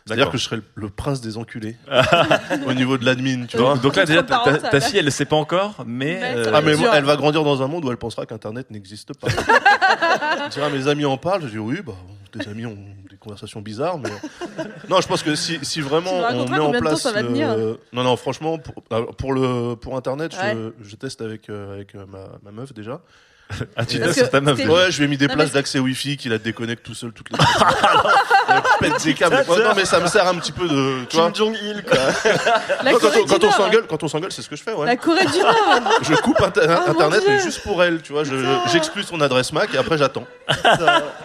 C'est-à-dire 0.05 0.29
que 0.29 0.37
je 0.37 0.43
serais 0.43 0.57
le, 0.57 0.63
le 0.75 0.89
prince 0.89 1.21
des 1.21 1.37
enculés 1.37 1.75
au 2.67 2.73
niveau 2.73 2.97
de 2.99 3.05
l'admin, 3.05 3.45
tu 3.47 3.57
vois. 3.57 3.77
donc, 3.77 3.95
là, 3.95 4.05
déjà, 4.05 4.21
ta, 4.21 4.35
ta- 4.37 4.43
parental. 4.43 4.69
ta 4.71 4.79
fille, 4.79 4.99
elle 4.99 5.05
le 5.05 5.11
sait 5.11 5.25
pas 5.25 5.35
encore, 5.37 5.83
mais. 5.87 6.19
Mais 6.21 6.33
euh, 6.37 6.51
Ah 6.53 6.61
mais 6.61 6.75
moi, 6.75 6.91
elle 6.93 7.03
va 7.03 7.15
grandir 7.15 7.43
dans 7.43 7.63
un 7.63 7.67
monde 7.67 7.83
où 7.85 7.89
elle 7.91 7.97
pensera 7.97 8.27
qu'Internet 8.27 8.69
n'existe 8.69 9.17
pas. 9.17 9.27
Elle 10.43 10.49
dira, 10.49 10.69
mes 10.69 10.87
amis 10.87 11.05
en 11.05 11.17
parlent, 11.17 11.43
je 11.43 11.47
dis 11.49 11.57
oui, 11.57 11.79
bah, 11.85 11.93
des 12.33 12.47
amis 12.47 12.65
ont 12.65 12.77
des 13.21 13.23
conversations 13.23 13.61
bizarres, 13.61 13.99
mais 13.99 14.09
non, 14.89 14.99
je 15.01 15.07
pense 15.07 15.21
que 15.23 15.35
si, 15.35 15.59
si 15.61 15.79
vraiment 15.81 16.11
on 16.11 16.47
met 16.49 16.59
en 16.59 16.71
place 16.71 17.05
le- 17.05 17.21
tenir 17.21 17.55
non 17.93 18.03
non 18.03 18.15
franchement 18.17 18.57
pour, 18.57 18.83
euh, 18.91 19.05
pour 19.17 19.33
le 19.33 19.75
pour 19.75 19.95
Internet, 19.95 20.33
Ouais. 20.33 20.55
je, 20.81 20.89
je 20.89 20.95
teste 20.95 21.21
avec 21.21 21.49
euh, 21.49 21.73
avec 21.75 21.95
euh, 21.95 22.05
ma, 22.07 22.25
ma 22.43 22.51
meuf 22.51 22.73
déjà. 22.73 23.01
Ah, 23.75 23.83
sur 24.13 24.29
ta 24.29 24.41
meuf. 24.41 24.57
Ouais, 24.59 24.91
je 24.91 24.97
lui 24.99 25.05
ai 25.05 25.07
mis 25.07 25.17
des 25.17 25.27
Non, 25.27 25.33
places 25.35 25.51
d'accès 25.51 25.79
Wi-Fi 25.79 26.17
qui 26.17 26.29
la 26.29 26.37
déconnecte 26.37 26.83
tout 26.85 26.93
seul 26.93 27.11
toutes 27.11 27.29
les 27.31 27.37
Elle 28.49 28.61
pète 28.91 29.03
des 29.03 29.13
câbles. 29.13 29.43
Non, 29.47 29.73
mais 29.75 29.85
ça 29.85 29.99
me 29.99 30.07
sert 30.07 30.27
un 30.27 30.35
petit 30.35 30.51
peu 30.51 30.67
de. 30.67 31.05
Tu 31.09 31.17
Kim 31.17 31.33
Jong-il, 31.35 31.83
quoi. 31.83 31.97
Non, 32.85 32.97
quand, 32.99 33.43
on, 33.43 33.51
s'engueule, 33.51 33.85
quand 33.87 34.03
on 34.03 34.07
s'engueule, 34.07 34.31
c'est 34.31 34.41
ce 34.41 34.49
que 34.49 34.55
je 34.55 34.63
fais, 34.63 34.73
ouais. 34.73 34.85
La 34.85 34.95
Corée 34.97 35.25
du 35.25 35.39
Nord. 35.39 35.55
Je 36.01 36.13
coupe 36.15 36.41
inter- 36.41 36.61
mon 36.67 36.91
Internet, 36.91 37.23
mais 37.27 37.39
juste 37.41 37.61
pour 37.63 37.83
elle, 37.83 38.01
tu 38.01 38.11
vois. 38.11 38.23
je- 38.23 38.35
je- 38.37 38.71
J'exclus 38.71 39.03
son 39.03 39.21
adresse 39.21 39.53
Mac 39.53 39.73
et 39.73 39.77
après 39.77 39.97
j'attends. 39.97 40.25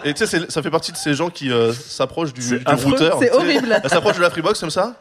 Et 0.05 0.13
tu 0.15 0.19
sais, 0.19 0.27
c'est- 0.27 0.51
ça 0.51 0.63
fait 0.63 0.71
partie 0.71 0.93
de 0.93 0.97
ces 0.97 1.15
gens 1.15 1.31
qui 1.31 1.51
euh, 1.51 1.73
s'approchent 1.73 2.33
du, 2.33 2.43
routeur. 2.67 3.19
C'est 3.21 3.33
horrible. 3.33 3.81
Elle 3.83 3.91
s'approche 3.91 4.17
de 4.17 4.23
la 4.23 4.31
Freebox 4.31 4.61
comme 4.61 4.71
ça. 4.71 4.95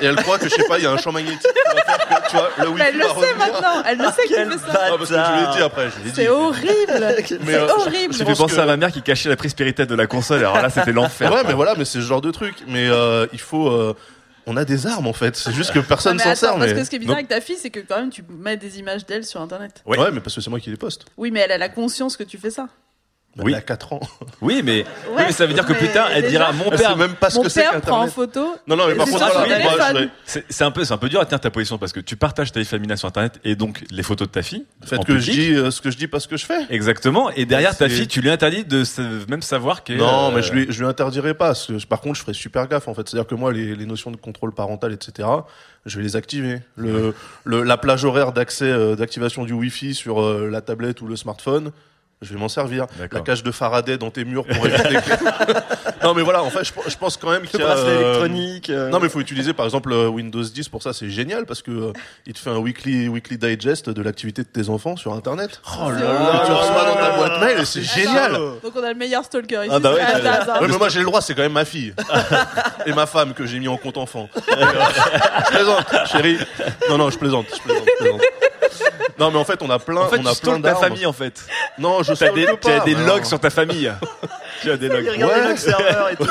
Et 0.00 0.06
elle 0.06 0.16
croit 0.16 0.38
que, 0.38 0.48
je 0.48 0.54
sais 0.54 0.64
pas, 0.68 0.78
il 0.78 0.84
y 0.84 0.86
a 0.86 0.90
un 0.92 0.96
champ 0.98 1.12
magnétique 1.12 1.40
qui 1.42 1.76
va 1.76 1.82
faire 1.82 2.22
que, 2.24 2.30
tu 2.30 2.36
vois, 2.36 2.50
le 2.58 2.64
Mais 2.64 2.70
Wi-Fi 2.70 2.84
elle 2.88 2.94
le 2.94 3.00
va 3.00 3.08
sait 3.08 3.14
revenir. 3.14 3.36
maintenant. 3.38 3.82
Elle 3.86 3.98
le 3.98 4.04
sait 4.04 4.22
qu'il 4.26 4.36
fait 4.36 4.58
ça. 4.72 4.80
Ah, 4.84 4.88
parce 4.96 5.10
que 5.10 5.16
je 5.16 5.32
lui 5.38 5.48
ai 5.50 5.56
dit 5.56 5.62
après, 5.62 5.90
je 5.90 5.96
l'ai 5.98 6.10
dit. 6.10 6.12
C'est 6.14 6.28
horrible. 6.28 6.66
Mais, 7.42 7.52
C'est 7.52 7.54
euh, 7.54 7.68
horrible. 7.74 8.14
Tu 8.14 8.24
fais 8.24 8.34
penser 8.34 8.58
à 8.58 8.66
ma 8.66 8.76
mère 8.76 8.92
qui 8.92 9.02
cachait 9.02 9.28
la 9.28 9.36
prise 9.36 9.54
Péritel 9.54 9.86
de 9.86 9.94
la 9.94 10.06
console. 10.06 10.38
Alors 10.40 10.56
là, 10.60 10.70
c'était 10.70 10.92
l'enfer. 10.92 11.32
Ouais, 11.32 11.42
mais 11.46 11.54
voilà, 11.54 11.74
mais 11.76 11.84
c'est 11.84 11.98
ce 11.98 12.04
genre 12.04 12.20
de 12.20 12.30
truc. 12.30 12.54
Mais 12.66 12.88
euh, 12.88 13.26
il 13.32 13.40
faut. 13.40 13.68
euh, 13.68 13.94
on 14.50 14.56
a 14.56 14.64
des 14.64 14.86
armes 14.86 15.06
en 15.06 15.12
fait. 15.12 15.36
C'est 15.36 15.52
juste 15.52 15.72
que 15.72 15.78
personne 15.78 16.16
mais 16.16 16.22
s'en 16.22 16.30
attends, 16.30 16.38
sert. 16.40 16.54
Parce 16.58 16.66
mais- 16.72 16.74
que 16.78 16.84
ce 16.84 16.88
qui 16.90 16.96
est 16.96 16.98
bizarre 17.00 17.16
Non. 17.16 17.18
avec 17.18 17.28
ta 17.28 17.40
fille, 17.42 17.58
c'est 17.60 17.68
que 17.68 17.80
quand 17.80 17.98
même 17.98 18.08
tu 18.10 18.24
mets 18.30 18.56
des 18.56 18.78
images 18.78 19.04
d'elle 19.04 19.24
sur 19.26 19.42
internet. 19.42 19.82
Ouais. 19.84 19.98
mais 20.10 20.20
parce 20.20 20.34
que 20.36 20.40
c'est 20.40 20.48
moi 20.48 20.58
qui 20.58 20.70
les 20.70 20.76
poste. 20.78 21.04
Oui, 21.18 21.30
mais 21.30 21.40
elle 21.40 21.52
a 21.52 21.58
la 21.58 21.68
conscience 21.68 22.16
que 22.16 22.24
tu 22.24 22.38
fais 22.38 22.48
ça. 22.50 22.68
Oui. 23.36 23.52
Elle 23.52 23.58
a 23.58 23.60
4 23.60 23.92
ans. 23.92 24.00
Oui, 24.40 24.62
mais, 24.64 24.84
oui, 25.10 25.16
mais 25.26 25.32
ça 25.32 25.46
veut 25.46 25.52
dire 25.54 25.64
que 25.66 25.72
plus 25.72 25.88
tard, 25.88 26.08
elle 26.12 26.22
déjà- 26.22 26.50
dira 26.50 26.52
mon 26.52 26.70
père. 26.70 26.96
même 26.96 27.14
pas 27.14 27.28
ce 27.30 27.36
Mon 27.36 27.42
que 27.44 27.48
c'est 27.48 27.60
père 27.62 27.80
prend 27.80 27.98
en 28.00 28.06
qu'Internet. 28.06 28.14
photo. 28.14 28.56
Non, 28.66 28.76
non, 28.76 28.86
mais 28.88 28.94
par 28.94 29.06
contre, 29.06 29.18
voilà, 29.32 30.00
C'est 30.24 30.64
un 30.64 30.70
peu, 30.70 30.84
c'est 30.84 30.92
un 30.94 30.96
peu 30.98 31.08
dur 31.08 31.20
à 31.20 31.24
tenir 31.26 31.38
ta 31.40 31.50
position 31.50 31.78
parce 31.78 31.92
que 31.92 32.00
tu 32.00 32.16
partages 32.16 32.50
ta 32.52 32.58
vie 32.60 32.66
familiale 32.66 32.98
sur 32.98 33.06
Internet 33.08 33.38
et 33.44 33.54
donc 33.56 33.84
les 33.90 34.02
photos 34.02 34.26
de 34.28 34.32
ta 34.32 34.42
fille. 34.42 34.64
Faites 34.84 35.04
que 35.04 35.18
je 35.18 35.30
dis 35.30 35.54
euh, 35.54 35.70
ce 35.70 35.80
que 35.80 35.90
je 35.90 35.96
dis, 35.96 36.06
pas 36.08 36.18
ce 36.20 36.26
que 36.28 36.36
je 36.36 36.46
fais. 36.46 36.66
Exactement. 36.70 37.30
Et 37.30 37.44
derrière 37.46 37.76
ta 37.76 37.88
fille, 37.88 38.08
tu 38.08 38.20
lui 38.20 38.30
interdis 38.30 38.64
de 38.64 38.82
même 39.28 39.42
savoir 39.42 39.82
qu'elle. 39.84 39.98
Non, 39.98 40.30
euh, 40.30 40.34
mais 40.36 40.42
je 40.42 40.52
lui, 40.52 40.66
je 40.68 40.80
lui 40.80 40.88
interdirai 40.88 41.34
pas. 41.34 41.48
Parce 41.48 41.66
que, 41.66 41.86
par 41.86 42.00
contre, 42.00 42.16
je 42.16 42.22
ferai 42.22 42.34
super 42.34 42.66
gaffe 42.68 42.88
en 42.88 42.94
fait. 42.94 43.08
C'est-à-dire 43.08 43.26
que 43.28 43.34
moi, 43.36 43.52
les, 43.52 43.74
les 43.76 43.86
notions 43.86 44.10
de 44.10 44.16
contrôle 44.16 44.52
parental, 44.54 44.92
etc., 44.92 45.28
je 45.86 45.96
vais 45.98 46.02
les 46.02 46.16
activer. 46.16 46.60
Le, 46.76 47.14
le, 47.44 47.62
la 47.62 47.76
plage 47.76 48.04
horaire 48.04 48.32
d'accès, 48.32 48.64
euh, 48.66 48.94
d'activation 48.96 49.44
du 49.44 49.52
Wi-Fi 49.52 49.94
sur 49.94 50.20
euh, 50.22 50.48
la 50.50 50.60
tablette 50.60 51.00
ou 51.02 51.06
le 51.06 51.16
smartphone, 51.16 51.70
je 52.20 52.34
vais 52.34 52.40
m'en 52.40 52.48
servir. 52.48 52.86
La 53.12 53.20
cage 53.20 53.42
de 53.42 53.50
Faraday 53.50 53.96
dans 53.96 54.10
tes 54.10 54.24
murs 54.24 54.44
pour 54.44 54.66
éviter 54.66 54.94
que... 54.94 55.78
Non, 56.04 56.14
mais 56.14 56.22
voilà, 56.22 56.42
en 56.42 56.50
fait, 56.50 56.64
je, 56.64 56.72
je 56.90 56.96
pense 56.96 57.16
quand 57.16 57.30
même 57.30 57.42
qu'il 57.42 57.60
y 57.60 57.62
a... 57.62 57.66
euh, 57.76 58.00
électronique, 58.00 58.70
euh. 58.70 58.88
Non, 58.88 58.98
mais 59.00 59.06
il 59.06 59.10
faut 59.10 59.20
utiliser 59.20 59.52
par 59.52 59.66
exemple 59.66 59.92
euh, 59.92 60.06
Windows 60.08 60.42
10 60.42 60.68
pour 60.68 60.82
ça, 60.82 60.92
c'est 60.92 61.10
génial 61.10 61.44
parce 61.44 61.60
que 61.60 61.70
euh, 61.70 61.92
il 62.26 62.32
te 62.32 62.38
fait 62.38 62.50
un 62.50 62.58
weekly, 62.58 63.08
weekly 63.08 63.36
digest 63.36 63.90
de 63.90 64.02
l'activité 64.02 64.42
de 64.42 64.48
tes 64.48 64.68
enfants 64.68 64.96
sur 64.96 65.12
Internet. 65.14 65.60
Oh 65.80 65.90
là 65.90 65.98
là 66.00 66.42
Et 66.42 66.46
tu 66.46 66.52
reçois 66.52 66.84
dans 66.84 66.94
ta 66.94 67.10
boîte 67.16 67.40
mail 67.40 67.58
et 67.60 67.64
c'est 67.64 67.82
génial. 67.82 68.32
Donc 68.32 68.72
on 68.74 68.82
a 68.82 68.88
le 68.92 68.98
meilleur 68.98 69.24
stalker 69.24 69.62
ici. 69.64 69.70
Ah 69.72 69.78
bah 69.80 69.92
ouais, 69.92 70.00
ouais, 70.00 70.68
mais 70.68 70.78
moi 70.78 70.88
j'ai 70.88 71.00
le 71.00 71.06
droit, 71.06 71.20
c'est 71.20 71.34
quand 71.34 71.42
même 71.42 71.52
ma 71.52 71.64
fille 71.64 71.94
et 72.86 72.92
ma 72.92 73.06
femme 73.06 73.34
que 73.34 73.44
j'ai 73.46 73.58
mis 73.58 73.68
en 73.68 73.76
compte 73.76 73.96
enfant. 73.98 74.28
je 74.48 75.50
plaisante, 75.50 75.86
chérie. 76.10 76.38
Non 76.88 76.98
non, 76.98 77.10
je 77.10 77.18
plaisante, 77.18 77.46
je 77.54 77.60
plaisante. 77.62 77.84
je 77.98 78.02
plaisante. 78.04 78.20
Non 79.18 79.30
mais 79.30 79.38
en 79.38 79.44
fait 79.44 79.60
on 79.62 79.70
a 79.70 79.78
plein, 79.78 80.02
En 80.02 80.08
fait, 80.08 80.18
on 80.18 80.22
tu 80.22 80.28
a 80.28 80.30
plein 80.30 80.34
stalkes 80.34 80.62
ta 80.62 80.70
d'armes. 80.70 80.82
famille 80.84 81.06
en 81.06 81.12
fait. 81.12 81.44
Non, 81.78 82.02
je 82.02 82.12
Tu 82.14 82.24
as 82.24 82.30
des, 82.32 82.46
mais 82.94 83.06
logs 83.06 83.20
non. 83.20 83.24
sur 83.24 83.40
ta 83.40 83.50
famille. 83.50 83.92
tu 84.62 84.70
as 84.70 84.76
des 84.76 84.88
logs. 84.88 85.08
Regarde 85.08 85.32
les 85.32 85.40
Ouais. 85.40 85.48
logs 85.48 85.56
serveurs 85.56 86.08
et 86.10 86.16
tout. 86.16 86.24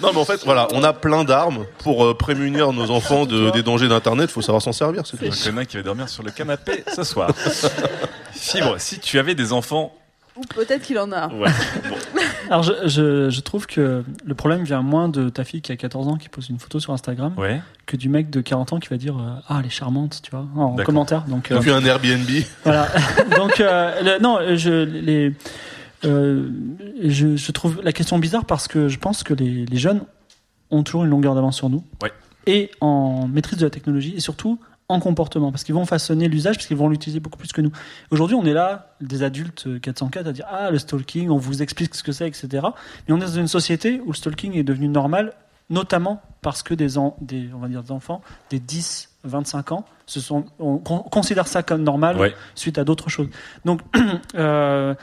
Non 0.00 0.10
mais 0.12 0.18
en 0.20 0.24
fait 0.24 0.42
voilà, 0.44 0.68
on 0.72 0.82
a 0.84 0.92
plein 0.92 1.24
d'armes 1.24 1.66
pour 1.78 2.04
euh, 2.06 2.14
prémunir 2.16 2.72
nos 2.72 2.90
enfants 2.90 3.24
de, 3.26 3.50
des 3.50 3.62
dangers 3.62 3.88
d'internet, 3.88 4.30
faut 4.30 4.42
savoir 4.42 4.62
s'en 4.62 4.72
servir, 4.72 5.02
c'est 5.06 5.16
tout. 5.16 5.24
Il 5.24 5.46
y 5.46 5.50
en 5.50 5.56
a 5.58 5.60
un 5.60 5.64
qui 5.64 5.76
va 5.76 5.82
dormir 5.82 6.08
sur 6.08 6.22
le 6.22 6.30
canapé 6.30 6.84
ce 6.94 7.04
soir. 7.04 7.30
Fibre, 8.32 8.76
si 8.78 8.98
tu 8.98 9.18
avais 9.18 9.34
des 9.34 9.52
enfants. 9.52 9.94
Ou 10.36 10.42
peut-être 10.54 10.82
qu'il 10.82 10.98
en 10.98 11.10
a. 11.12 11.28
Ouais. 11.28 11.48
Bon. 11.88 11.96
Alors 12.50 12.62
je, 12.62 12.72
je, 12.86 13.30
je 13.30 13.40
trouve 13.40 13.66
que 13.66 14.04
le 14.24 14.34
problème 14.34 14.62
vient 14.64 14.82
moins 14.82 15.08
de 15.08 15.28
ta 15.28 15.44
fille 15.44 15.62
qui 15.62 15.72
a 15.72 15.76
14 15.76 16.08
ans 16.08 16.16
qui 16.16 16.28
pose 16.28 16.48
une 16.48 16.58
photo 16.58 16.78
sur 16.80 16.92
Instagram 16.92 17.32
Ouais. 17.36 17.60
que 17.86 17.96
du 17.96 18.08
mec 18.08 18.30
de 18.30 18.40
40 18.40 18.72
ans 18.74 18.78
qui 18.80 18.88
va 18.88 18.96
dire 18.96 19.16
euh, 19.18 19.34
ah 19.48 19.58
elle 19.60 19.66
est 19.66 19.70
charmante 19.70 20.20
tu 20.22 20.30
vois 20.30 20.46
en 20.56 20.76
commentaire. 20.76 21.22
Donc 21.28 21.50
euh, 21.50 21.58
vu 21.58 21.70
un 21.72 21.84
Airbnb. 21.84 22.28
voilà. 22.64 22.88
Donc 23.36 23.60
euh, 23.60 24.02
le- 24.02 24.22
non 24.22 24.38
je 24.56 24.84
les 24.84 25.32
euh, 26.04 26.48
je, 27.02 27.36
je 27.36 27.52
trouve 27.52 27.80
la 27.82 27.92
question 27.92 28.18
bizarre 28.18 28.44
parce 28.44 28.68
que 28.68 28.88
je 28.88 28.98
pense 28.98 29.22
que 29.22 29.34
les, 29.34 29.64
les 29.66 29.76
jeunes 29.78 30.02
ont 30.70 30.82
toujours 30.82 31.04
une 31.04 31.10
longueur 31.10 31.34
d'avance 31.34 31.56
sur 31.56 31.68
nous. 31.70 31.82
Ouais. 32.02 32.12
et 32.46 32.70
en 32.80 33.26
maîtrise 33.28 33.58
de 33.58 33.64
la 33.64 33.70
technologie 33.70 34.14
et 34.16 34.20
surtout 34.20 34.58
en 34.88 35.00
comportement 35.00 35.50
parce 35.50 35.64
qu'ils 35.64 35.74
vont 35.74 35.84
façonner 35.86 36.28
l'usage 36.28 36.56
parce 36.56 36.66
qu'ils 36.66 36.76
vont 36.76 36.88
l'utiliser 36.88 37.18
beaucoup 37.20 37.38
plus 37.38 37.52
que 37.52 37.60
nous. 37.60 37.72
Aujourd'hui, 38.10 38.36
on 38.36 38.44
est 38.44 38.52
là, 38.52 38.94
des 39.00 39.22
adultes 39.22 39.66
euh, 39.66 39.78
404 39.80 40.26
à 40.28 40.32
dire 40.32 40.46
ah 40.48 40.70
le 40.70 40.78
stalking, 40.78 41.28
on 41.30 41.38
vous 41.38 41.62
explique 41.62 41.94
ce 41.94 42.02
que 42.02 42.12
c'est, 42.12 42.28
etc. 42.28 42.48
Mais 43.08 43.14
on 43.14 43.16
est 43.18 43.20
dans 43.20 43.26
une 43.26 43.48
société 43.48 44.00
où 44.04 44.08
le 44.08 44.14
stalking 44.16 44.54
est 44.56 44.62
devenu 44.62 44.86
normal, 44.88 45.32
notamment 45.70 46.22
parce 46.42 46.62
que 46.62 46.74
des, 46.74 46.98
en- 46.98 47.16
des 47.20 47.48
on 47.52 47.58
va 47.58 47.66
dire 47.68 47.82
des 47.82 47.90
enfants, 47.90 48.20
des 48.50 48.60
10, 48.60 49.10
25 49.24 49.72
ans, 49.72 49.84
se 50.06 50.20
sont, 50.20 50.44
on, 50.60 50.78
con- 50.78 51.00
considère 51.00 51.48
ça 51.48 51.64
comme 51.64 51.82
normal 51.82 52.16
Ouais. 52.16 52.34
suite 52.54 52.78
à 52.78 52.84
d'autres 52.84 53.08
choses. 53.10 53.28
Donc 53.64 53.80
euh, 54.36 54.94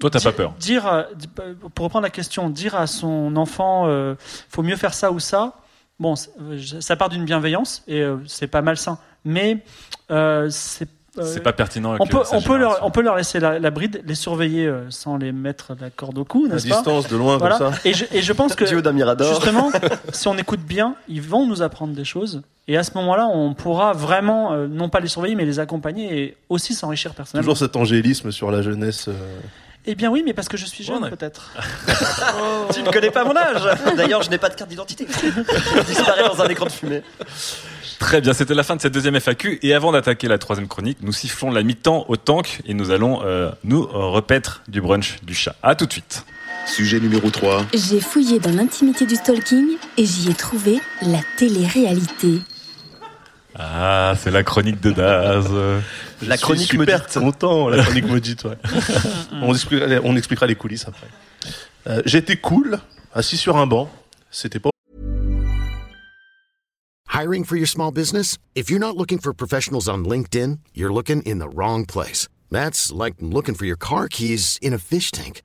Toi, 0.00 0.10
t'as 0.10 0.20
pas 0.20 0.32
peur. 0.32 0.52
Dire, 0.60 0.86
euh, 0.86 1.04
pour 1.74 1.84
reprendre 1.84 2.02
la 2.04 2.10
question, 2.10 2.50
dire 2.50 2.74
à 2.74 2.86
son 2.86 3.36
enfant, 3.36 3.86
euh, 3.88 4.16
faut 4.50 4.62
mieux 4.62 4.76
faire 4.76 4.92
ça 4.92 5.10
ou 5.12 5.18
ça. 5.18 5.54
Bon, 6.00 6.14
euh, 6.42 6.60
ça 6.80 6.96
part 6.96 7.08
d'une 7.08 7.24
bienveillance 7.24 7.82
et 7.86 8.02
euh, 8.02 8.18
c'est 8.26 8.48
pas 8.48 8.60
malsain, 8.62 8.98
mais 9.24 9.58
euh, 10.10 10.48
c'est. 10.50 10.88
euh, 11.18 11.22
C'est 11.24 11.40
pas 11.40 11.52
pertinent 11.52 11.90
avec 11.90 12.02
on 12.02 12.06
peut, 12.06 12.18
on 12.32 12.40
peut 12.42 12.56
leur, 12.56 12.70
génération. 12.70 12.86
on 12.86 12.90
peut 12.90 13.02
leur 13.02 13.16
laisser 13.16 13.38
la, 13.40 13.58
la 13.58 13.70
bride, 13.70 14.02
les 14.04 14.14
surveiller 14.14 14.66
euh, 14.66 14.90
sans 14.90 15.16
les 15.16 15.32
mettre 15.32 15.74
la 15.80 15.90
corde 15.90 16.18
au 16.18 16.24
cou, 16.24 16.46
à 16.50 16.54
n'est-ce 16.54 16.68
pas 16.68 16.74
distance, 16.76 17.08
de 17.08 17.16
loin 17.16 17.38
Voilà. 17.38 17.58
comme 17.58 17.72
ça. 17.72 17.80
Et 17.84 17.94
je, 17.94 18.04
et 18.12 18.20
je 18.22 18.32
pense 18.32 18.54
que 18.54 18.64
justement, 18.66 19.70
si 20.12 20.28
on 20.28 20.36
écoute 20.36 20.60
bien, 20.60 20.96
ils 21.08 21.22
vont 21.22 21.46
nous 21.46 21.62
apprendre 21.62 21.94
des 21.94 22.04
choses. 22.04 22.42
Et 22.66 22.76
à 22.78 22.82
ce 22.82 22.92
moment-là, 22.94 23.26
on 23.28 23.52
pourra 23.54 23.92
vraiment, 23.92 24.52
euh, 24.54 24.66
non 24.66 24.88
pas 24.88 24.98
les 25.00 25.08
surveiller, 25.08 25.34
mais 25.34 25.44
les 25.44 25.58
accompagner 25.60 26.18
et 26.22 26.36
aussi 26.48 26.72
s'enrichir 26.74 27.12
personnellement. 27.14 27.44
Toujours 27.52 27.58
cet 27.58 27.76
angélisme 27.76 28.32
sur 28.32 28.50
la 28.50 28.62
jeunesse. 28.62 29.08
euh, 29.08 29.12
Eh 29.86 29.94
bien 29.94 30.10
oui, 30.10 30.22
mais 30.24 30.32
parce 30.32 30.48
que 30.48 30.56
je 30.56 30.64
suis 30.64 30.82
jeune, 30.82 31.02
Ouais, 31.02 31.10
peut-être. 31.10 31.50
Tu 32.72 32.82
ne 32.82 32.90
connais 32.90 33.10
pas 33.10 33.24
mon 33.24 33.36
âge. 33.36 33.62
D'ailleurs, 33.96 34.22
je 34.22 34.30
n'ai 34.30 34.38
pas 34.38 34.48
de 34.48 34.54
carte 34.54 34.70
d'identité. 34.70 35.06
Je 35.22 35.80
disparais 35.82 36.26
dans 36.26 36.40
un 36.40 36.48
écran 36.48 36.66
de 36.66 36.72
fumée. 36.72 37.02
Très 37.98 38.20
bien, 38.20 38.32
c'était 38.32 38.54
la 38.54 38.62
fin 38.62 38.76
de 38.76 38.80
cette 38.80 38.94
deuxième 38.94 39.14
FAQ. 39.20 39.58
Et 39.62 39.74
avant 39.74 39.92
d'attaquer 39.92 40.26
la 40.26 40.38
troisième 40.38 40.68
chronique, 40.68 40.98
nous 41.02 41.12
sifflons 41.12 41.50
la 41.50 41.62
mi-temps 41.62 42.06
au 42.08 42.16
tank 42.16 42.60
et 42.66 42.72
nous 42.74 42.90
allons 42.90 43.22
euh, 43.24 43.50
nous 43.62 43.86
repaître 43.86 44.62
du 44.68 44.80
brunch 44.80 45.16
du 45.22 45.34
chat. 45.34 45.54
À 45.62 45.74
tout 45.74 45.86
de 45.86 45.92
suite. 45.92 46.24
Sujet 46.66 46.98
numéro 46.98 47.28
3. 47.30 47.66
J'ai 47.74 48.00
fouillé 48.00 48.38
dans 48.38 48.50
l'intimité 48.52 49.04
du 49.04 49.16
stalking 49.16 49.76
et 49.98 50.06
j'y 50.06 50.30
ai 50.30 50.34
trouvé 50.34 50.80
la 51.02 51.20
télé-réalité. 51.36 52.40
Ah, 53.56 54.14
c'est 54.18 54.30
la 54.30 54.42
chronique 54.42 54.80
de 54.80 54.90
Daz. 54.90 55.48
La 56.22 56.36
suis 56.36 56.42
chronique 56.44 56.70
super 56.70 56.98
maudite. 57.00 57.18
content, 57.18 57.68
la 57.68 57.82
chronique 57.84 58.06
maudite, 58.06 58.44
ouais. 58.44 58.56
on, 59.32 59.52
expliquera, 59.54 59.86
les- 59.86 60.00
on 60.02 60.16
expliquera 60.16 60.46
les 60.46 60.56
coulisses 60.56 60.86
après. 60.88 61.06
Euh, 61.86 62.02
J'étais 62.04 62.36
cool, 62.36 62.78
assis 63.14 63.36
sur 63.36 63.56
un 63.56 63.66
banc. 63.66 63.88
C'était 64.30 64.58
pas 64.58 64.70
Hiring 67.12 67.44
for 67.44 67.56
your 67.56 67.68
small 67.68 67.92
business? 67.92 68.38
If 68.56 68.68
you're 68.70 68.80
not 68.80 68.96
looking 68.96 69.20
for 69.20 69.32
professionals 69.32 69.88
on 69.88 69.98
LinkedIn, 70.04 70.58
you're 70.74 70.92
looking 70.92 71.22
in 71.24 71.38
the 71.38 71.48
wrong 71.48 71.86
place. 71.86 72.26
That's 72.50 72.90
like 72.90 73.14
looking 73.20 73.54
for 73.54 73.66
your 73.66 73.76
car 73.76 74.08
keys 74.08 74.58
in 74.60 74.72
a 74.74 74.78
fish 74.78 75.12
tank. 75.12 75.42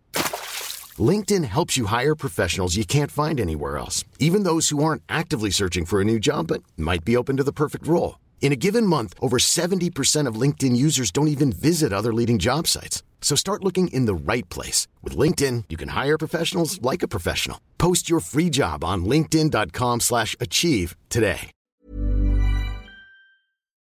LinkedIn 1.00 1.46
helps 1.46 1.78
you 1.78 1.86
hire 1.86 2.16
professionals 2.16 2.76
you 2.76 2.84
can't 2.84 3.12
find 3.12 3.40
anywhere 3.40 3.78
else, 3.78 4.04
even 4.18 4.42
those 4.44 4.70
who 4.70 4.84
aren't 4.84 5.04
actively 5.08 5.52
searching 5.52 5.86
for 5.86 6.02
a 6.02 6.10
new 6.12 6.18
job 6.18 6.48
but 6.48 6.64
might 6.76 7.06
be 7.06 7.16
open 7.16 7.38
to 7.38 7.44
the 7.48 7.60
perfect 7.62 7.86
role. 7.86 8.18
In 8.42 8.52
a 8.52 8.62
given 8.66 8.84
month, 8.88 9.14
over 9.22 9.38
70% 9.38 10.26
of 10.26 10.42
LinkedIn 10.42 10.76
users 10.76 11.12
don't 11.12 11.28
even 11.36 11.52
visit 11.52 11.94
other 11.94 12.12
leading 12.12 12.40
job 12.40 12.66
sites. 12.66 13.04
So 13.22 13.36
start 13.36 13.64
looking 13.64 13.90
in 13.90 14.06
the 14.08 14.34
right 14.34 14.50
place. 14.50 14.88
With 15.04 15.16
LinkedIn, 15.16 15.66
you 15.70 15.78
can 15.78 15.90
hire 15.90 16.18
professionals 16.18 16.82
like 16.82 17.04
a 17.04 17.08
professional. 17.08 17.60
Post 17.78 18.10
your 18.10 18.22
free 18.22 18.50
job 18.50 18.84
on 18.84 19.06
linkedin.com 19.06 20.00
slash 20.00 20.36
achieve 20.40 20.96
today. 21.10 21.52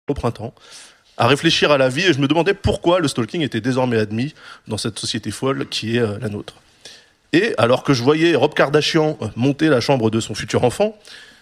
au 0.09 0.15
printemps, 0.15 0.55
à 1.17 1.27
réfléchir 1.27 1.71
à 1.73 1.79
la 1.79 1.89
vie 1.89 2.05
et 2.05 2.13
je 2.13 2.21
me 2.21 2.29
demandais 2.29 2.55
pourquoi 2.55 3.01
le 3.01 3.09
stalking 3.09 3.43
était 3.43 3.61
désormais 3.61 3.99
admis 3.99 4.35
dans 4.69 4.79
cette 4.79 4.99
société 4.99 5.31
folle 5.31 5.69
qui 5.69 5.97
est 5.97 6.01
euh, 6.01 6.19
la 6.21 6.29
nôtre. 6.29 6.55
Et 7.37 7.53
alors 7.59 7.83
que 7.83 7.93
je 7.93 8.03
voyais 8.03 8.35
Rob 8.35 8.55
Kardashian 8.55 9.19
monter 9.37 9.69
la 9.69 9.81
chambre 9.81 10.11
de 10.11 10.21
son 10.21 10.35
futur 10.35 10.65
enfant, 10.65 10.97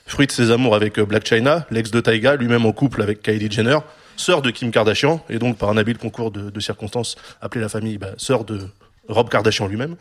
fruit 0.07 0.27
de 0.27 0.33
ses 0.33 0.51
amours 0.51 0.75
avec 0.75 0.99
euh, 0.99 1.07
Black 1.07 1.25
China, 1.25 1.67
l'ex 1.71 1.93
de 1.93 2.01
Taiga, 2.01 2.35
lui-même 2.35 2.67
en 2.67 2.73
couple 2.73 3.01
avec 3.01 3.23
Kylie 3.23 3.49
Jenner, 3.49 3.79
sœur 4.17 4.43
de 4.43 4.51
Kim 4.51 4.73
Kardashian, 4.73 5.25
et 5.31 5.39
donc 5.39 5.57
par 5.57 5.69
un 5.69 5.77
habile 5.77 5.97
concours 5.99 6.33
de, 6.33 6.51
de 6.51 6.61
circonstances 6.61 7.15
appelée 7.41 7.61
la 7.61 7.69
famille 7.69 7.97
bah, 7.99 8.09
sœur 8.17 8.45
de 8.45 8.67
Rob 9.09 9.29
Kardashian 9.31 9.69
lui-même, 9.69 9.95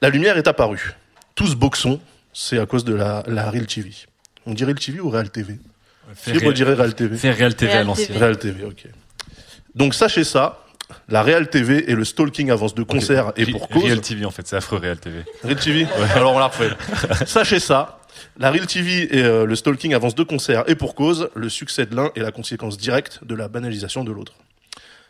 la 0.00 0.10
lumière 0.10 0.36
est 0.36 0.46
apparue. 0.46 0.94
Tous 1.34 1.56
boxons, 1.56 1.98
c'est 2.32 2.60
à 2.60 2.66
cause 2.66 2.84
de 2.84 2.94
la, 2.94 3.24
la 3.26 3.50
Real 3.50 3.66
TV. 3.66 3.90
On 4.46 4.54
dirait 4.54 4.72
Real 4.72 4.78
TV 4.80 5.00
ou 5.00 5.10
Real 5.10 5.28
TV 5.30 5.58
Fibre 6.14 6.40
Real- 6.40 6.54
dirait 6.54 6.74
Real 6.74 6.94
TV. 6.94 7.16
Fais 7.16 7.30
Real 7.32 7.56
TV 7.56 7.72
à 7.72 7.82
l'ancienne. 7.82 8.16
Real 8.16 8.38
TV, 8.38 8.64
ok. 8.64 8.86
Donc 9.74 9.94
sachez 9.94 10.22
ça, 10.24 10.64
La 11.08 11.22
Real 11.22 11.48
TV 11.48 11.90
et 11.90 11.94
le 11.94 12.04
stalking 12.04 12.50
avance 12.50 12.74
de 12.74 12.82
concert 12.82 13.32
et 13.36 13.46
pour 13.46 13.68
cause. 13.68 13.84
Real 13.84 14.00
TV 14.00 14.24
en 14.24 14.30
fait, 14.30 14.46
c'est 14.46 14.56
affreux 14.56 14.78
Real 14.78 14.98
TV. 14.98 15.24
Real 15.44 15.56
TV 15.56 15.86
Alors 16.14 16.34
on 16.34 16.38
la 16.38 16.46
refait. 16.46 16.70
Sachez 17.26 17.60
ça. 17.60 17.98
La 18.38 18.50
Real 18.50 18.66
TV 18.66 19.16
et 19.16 19.22
euh, 19.22 19.46
le 19.46 19.54
stalking 19.56 19.94
avancent 19.94 20.14
de 20.14 20.22
concert 20.22 20.64
et 20.66 20.74
pour 20.74 20.94
cause, 20.94 21.30
le 21.34 21.48
succès 21.48 21.86
de 21.86 21.94
l'un 21.94 22.10
est 22.14 22.20
la 22.20 22.32
conséquence 22.32 22.76
directe 22.76 23.20
de 23.22 23.34
la 23.34 23.48
banalisation 23.48 24.04
de 24.04 24.12
l'autre. 24.12 24.34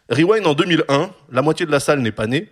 Rewind 0.09 0.47
en 0.47 0.55
2001, 0.55 1.11
la 1.31 1.43
moitié 1.43 1.67
de 1.67 1.71
la 1.71 1.81
salle 1.81 2.01
n'est 2.01 2.13
pas 2.13 2.27
née, 2.27 2.49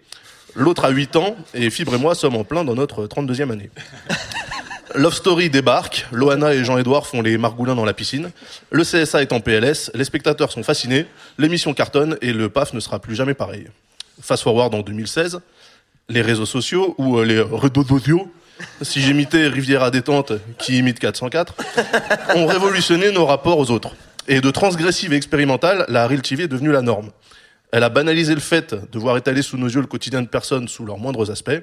l'autre 0.54 0.84
a 0.84 0.90
8 0.90 1.16
ans 1.16 1.36
et 1.54 1.70
Fibre 1.70 1.94
et 1.94 1.98
moi 1.98 2.14
sommes 2.14 2.36
en 2.36 2.44
plein 2.44 2.64
dans 2.64 2.74
notre 2.74 3.06
32e 3.06 3.50
année. 3.50 3.70
Love 4.94 5.14
Story 5.14 5.50
débarque, 5.50 6.06
Loana 6.10 6.52
et 6.52 6.64
Jean-Edouard 6.64 7.06
font 7.06 7.22
les 7.22 7.38
margoulins 7.38 7.76
dans 7.76 7.84
la 7.84 7.94
piscine, 7.94 8.30
le 8.70 8.82
CSA 8.82 9.22
est 9.22 9.32
en 9.32 9.40
PLS, 9.40 9.90
les 9.94 10.04
spectateurs 10.04 10.50
sont 10.50 10.62
fascinés, 10.62 11.06
l'émission 11.38 11.74
cartonne 11.74 12.16
et 12.22 12.32
le 12.32 12.48
PAF 12.48 12.72
ne 12.72 12.80
sera 12.80 12.98
plus 12.98 13.14
jamais 13.14 13.34
pareil. 13.34 13.68
Fast 14.20 14.42
forward 14.42 14.74
en 14.74 14.80
2016, 14.80 15.40
les 16.08 16.22
réseaux 16.22 16.46
sociaux 16.46 16.94
ou 16.98 17.18
euh, 17.18 17.24
les 17.24 17.40
réseaux 17.40 17.84
sociaux, 17.84 18.32
si 18.82 19.00
j'imitais 19.00 19.46
Riviera 19.46 19.90
détente 19.90 20.32
qui 20.58 20.78
imite 20.78 20.98
404, 20.98 21.54
ont 22.36 22.46
révolutionné 22.46 23.12
nos 23.12 23.26
rapports 23.26 23.58
aux 23.58 23.70
autres. 23.70 23.94
Et 24.26 24.40
de 24.40 24.50
transgressive 24.50 25.12
et 25.12 25.16
expérimentale, 25.16 25.84
la 25.88 26.06
Real 26.06 26.22
TV 26.22 26.44
est 26.44 26.48
devenue 26.48 26.72
la 26.72 26.82
norme. 26.82 27.10
Elle 27.72 27.84
a 27.84 27.88
banalisé 27.88 28.34
le 28.34 28.40
fait 28.40 28.74
de 28.74 28.98
voir 28.98 29.16
étaler 29.16 29.42
sous 29.42 29.56
nos 29.56 29.68
yeux 29.68 29.80
le 29.80 29.86
quotidien 29.86 30.20
de 30.20 30.28
personnes 30.28 30.66
sous 30.66 30.84
leurs 30.84 30.98
moindres 30.98 31.30
aspects. 31.30 31.62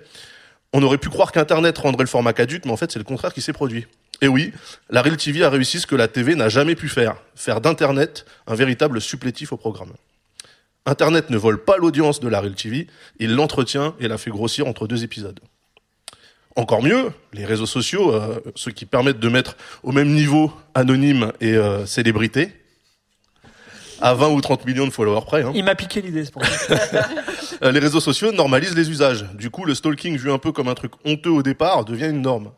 On 0.73 0.83
aurait 0.83 0.97
pu 0.97 1.09
croire 1.09 1.31
qu'Internet 1.31 1.77
rendrait 1.77 2.03
le 2.03 2.09
format 2.09 2.33
caduque, 2.33 2.65
mais 2.65 2.71
en 2.71 2.77
fait, 2.77 2.91
c'est 2.91 2.99
le 2.99 3.05
contraire 3.05 3.33
qui 3.33 3.41
s'est 3.41 3.53
produit. 3.53 3.87
Et 4.21 4.27
oui, 4.27 4.51
la 4.89 5.01
Real 5.01 5.17
TV 5.17 5.43
a 5.43 5.49
réussi 5.49 5.79
ce 5.79 5.87
que 5.87 5.95
la 5.95 6.07
TV 6.07 6.35
n'a 6.35 6.49
jamais 6.49 6.75
pu 6.75 6.89
faire, 6.89 7.17
faire 7.35 7.61
d'Internet 7.61 8.25
un 8.47 8.55
véritable 8.55 8.99
supplétif 8.99 9.53
au 9.53 9.57
programme. 9.57 9.93
Internet 10.85 11.29
ne 11.29 11.37
vole 11.37 11.63
pas 11.63 11.77
l'audience 11.77 12.19
de 12.19 12.27
la 12.27 12.39
Real 12.39 12.55
TV, 12.55 12.87
il 13.19 13.35
l'entretient 13.35 13.95
et 13.99 14.07
la 14.07 14.17
fait 14.17 14.31
grossir 14.31 14.67
entre 14.67 14.87
deux 14.87 15.03
épisodes. 15.03 15.39
Encore 16.55 16.81
mieux, 16.81 17.11
les 17.33 17.45
réseaux 17.45 17.67
sociaux, 17.67 18.15
euh, 18.15 18.39
ceux 18.55 18.71
qui 18.71 18.85
permettent 18.85 19.19
de 19.19 19.29
mettre 19.29 19.57
au 19.83 19.91
même 19.91 20.09
niveau 20.09 20.51
anonyme 20.73 21.31
et 21.39 21.53
euh, 21.53 21.85
célébrité, 21.85 22.51
à 24.01 24.13
20 24.13 24.29
ou 24.29 24.41
30 24.41 24.65
millions 24.65 24.85
de 24.85 24.91
followers 24.91 25.25
près. 25.25 25.43
Hein. 25.43 25.51
Il 25.55 25.63
m'a 25.63 25.75
piqué 25.75 26.01
l'idée, 26.01 26.25
c'est 26.25 26.31
pour 26.31 26.45
ça. 26.45 27.07
Euh, 27.63 27.71
les 27.71 27.79
réseaux 27.79 27.99
sociaux 27.99 28.31
normalisent 28.31 28.75
les 28.75 28.87
usages. 28.87 29.25
Du 29.33 29.49
coup, 29.49 29.65
le 29.65 29.73
stalking, 29.73 30.15
vu 30.15 30.31
un 30.31 30.37
peu 30.37 30.51
comme 30.51 30.67
un 30.67 30.75
truc 30.75 30.91
honteux 31.05 31.31
au 31.31 31.41
départ, 31.41 31.85
devient 31.85 32.05
une 32.05 32.21
norme. 32.21 32.51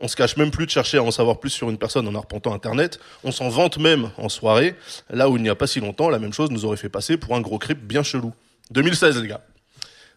On 0.00 0.06
se 0.06 0.14
cache 0.14 0.36
même 0.36 0.52
plus 0.52 0.66
de 0.66 0.70
chercher 0.70 0.98
à 0.98 1.02
en 1.02 1.10
savoir 1.10 1.40
plus 1.40 1.50
sur 1.50 1.68
une 1.68 1.78
personne 1.78 2.06
en 2.06 2.14
arpentant 2.14 2.54
Internet. 2.54 3.00
On 3.24 3.32
s'en 3.32 3.48
vante 3.48 3.78
même 3.78 4.10
en 4.18 4.28
soirée, 4.28 4.76
là 5.10 5.28
où 5.28 5.36
il 5.36 5.42
n'y 5.42 5.48
a 5.48 5.56
pas 5.56 5.66
si 5.66 5.80
longtemps, 5.80 6.10
la 6.10 6.20
même 6.20 6.32
chose 6.32 6.50
nous 6.50 6.64
aurait 6.64 6.76
fait 6.76 6.88
passer 6.88 7.16
pour 7.16 7.34
un 7.34 7.40
gros 7.40 7.58
crip 7.58 7.80
bien 7.80 8.04
chelou. 8.04 8.32
2016, 8.70 9.20
les 9.20 9.28
gars. 9.28 9.40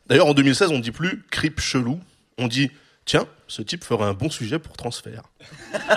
D'ailleurs, 0.05 0.27
en 0.27 0.33
2016, 0.33 0.69
on 0.71 0.79
dit 0.79 0.91
plus 0.91 1.23
crip 1.31 1.59
chelou, 1.59 1.99
on 2.37 2.47
dit 2.47 2.69
tiens, 3.05 3.25
ce 3.47 3.61
type 3.61 3.83
ferait 3.83 4.05
un 4.05 4.13
bon 4.13 4.29
sujet 4.29 4.59
pour 4.59 4.75
transfert. 4.75 5.23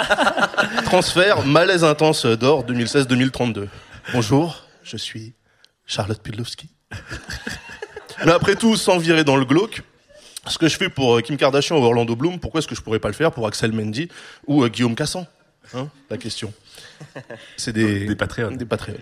transfert, 0.84 1.44
malaise 1.44 1.84
intense 1.84 2.24
d'or 2.24 2.64
2016-2032. 2.64 3.68
Bonjour, 4.10 4.66
je 4.82 4.96
suis 4.96 5.32
Charlotte 5.86 6.20
Pudlowski. 6.20 6.68
Mais 8.26 8.32
après 8.32 8.56
tout, 8.56 8.76
sans 8.76 8.98
virer 8.98 9.24
dans 9.24 9.36
le 9.36 9.44
glauque, 9.44 9.82
ce 10.48 10.58
que 10.58 10.68
je 10.68 10.76
fais 10.76 10.88
pour 10.88 11.16
euh, 11.16 11.20
Kim 11.20 11.36
Kardashian 11.36 11.78
ou 11.78 11.84
Orlando 11.84 12.16
Bloom, 12.16 12.40
pourquoi 12.40 12.58
est-ce 12.58 12.68
que 12.68 12.74
je 12.74 12.82
pourrais 12.82 12.98
pas 12.98 13.08
le 13.08 13.14
faire 13.14 13.30
pour 13.30 13.46
Axel 13.46 13.72
Mendy 13.72 14.08
ou 14.46 14.64
euh, 14.64 14.68
Guillaume 14.68 14.96
Cassan 14.96 15.26
hein, 15.74 15.88
La 16.10 16.18
question. 16.18 16.52
C'est 17.56 17.72
des, 17.72 18.06
Des 18.06 18.16
Patreons. 18.16 18.50
Des 18.50 18.64
Patreons. 18.64 18.98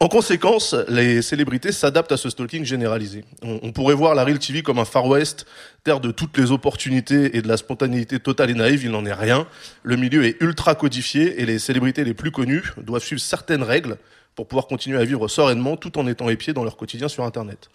En 0.00 0.08
conséquence, 0.08 0.74
les 0.88 1.22
célébrités 1.22 1.72
s'adaptent 1.72 2.12
à 2.12 2.16
ce 2.16 2.30
stalking 2.30 2.64
généralisé. 2.64 3.24
On, 3.42 3.60
on 3.62 3.72
pourrait 3.72 3.94
voir 3.94 4.14
la 4.14 4.24
Real 4.24 4.38
TV 4.38 4.62
comme 4.62 4.78
un 4.78 4.84
Far 4.84 5.06
West, 5.06 5.44
terre 5.84 6.00
de 6.00 6.10
toutes 6.10 6.38
les 6.38 6.52
opportunités 6.52 7.36
et 7.36 7.42
de 7.42 7.48
la 7.48 7.56
spontanéité 7.56 8.18
totale 8.18 8.50
et 8.50 8.54
naïve, 8.54 8.84
il 8.84 8.90
n'en 8.90 9.04
est 9.04 9.12
rien. 9.12 9.46
Le 9.82 9.96
milieu 9.96 10.24
est 10.24 10.40
ultra 10.40 10.74
codifié 10.74 11.40
et 11.40 11.46
les 11.46 11.58
célébrités 11.58 12.04
les 12.04 12.14
plus 12.14 12.30
connues 12.30 12.72
doivent 12.80 13.02
suivre 13.02 13.20
certaines 13.20 13.62
règles 13.62 13.98
pour 14.34 14.46
pouvoir 14.46 14.66
continuer 14.66 14.98
à 14.98 15.04
vivre 15.04 15.28
sereinement 15.28 15.76
tout 15.76 15.98
en 15.98 16.06
étant 16.06 16.28
épiés 16.28 16.52
dans 16.52 16.64
leur 16.64 16.76
quotidien 16.76 17.08
sur 17.08 17.24
Internet. 17.24 17.70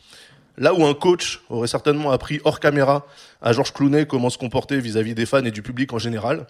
Là 0.58 0.74
où 0.74 0.86
un 0.86 0.94
coach 0.94 1.42
aurait 1.50 1.68
certainement 1.68 2.12
appris 2.12 2.40
hors 2.44 2.60
caméra 2.60 3.08
à 3.42 3.54
Georges 3.54 3.74
Clooney 3.74 4.06
comment 4.06 4.30
se 4.30 4.38
comporter 4.38 4.80
vis-à-vis 4.80 5.16
des 5.16 5.26
fans 5.26 5.44
et 5.44 5.52
du 5.52 5.64
public 5.64 5.94
en 5.94 6.00
général, 6.00 6.46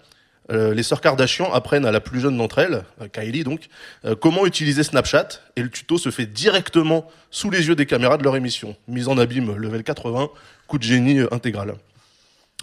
euh, 0.52 0.74
les 0.74 0.82
sœurs 0.82 1.00
Kardashian 1.00 1.50
apprennent 1.52 1.86
à 1.86 1.90
la 1.90 2.00
plus 2.00 2.20
jeune 2.20 2.36
d'entre 2.36 2.58
elles, 2.58 2.84
euh, 3.00 3.08
Kylie 3.08 3.44
donc, 3.44 3.68
euh, 4.04 4.14
comment 4.14 4.44
utiliser 4.44 4.82
Snapchat 4.82 5.28
et 5.56 5.62
le 5.62 5.70
tuto 5.70 5.96
se 5.96 6.10
fait 6.10 6.26
directement 6.26 7.10
sous 7.30 7.48
les 7.48 7.66
yeux 7.68 7.74
des 7.74 7.86
caméras 7.86 8.18
de 8.18 8.24
leur 8.24 8.36
émission. 8.36 8.76
Mise 8.86 9.08
en 9.08 9.16
abîme 9.16 9.56
level 9.56 9.82
80, 9.82 10.28
coup 10.66 10.76
de 10.76 10.82
génie 10.82 11.20
intégral. 11.30 11.74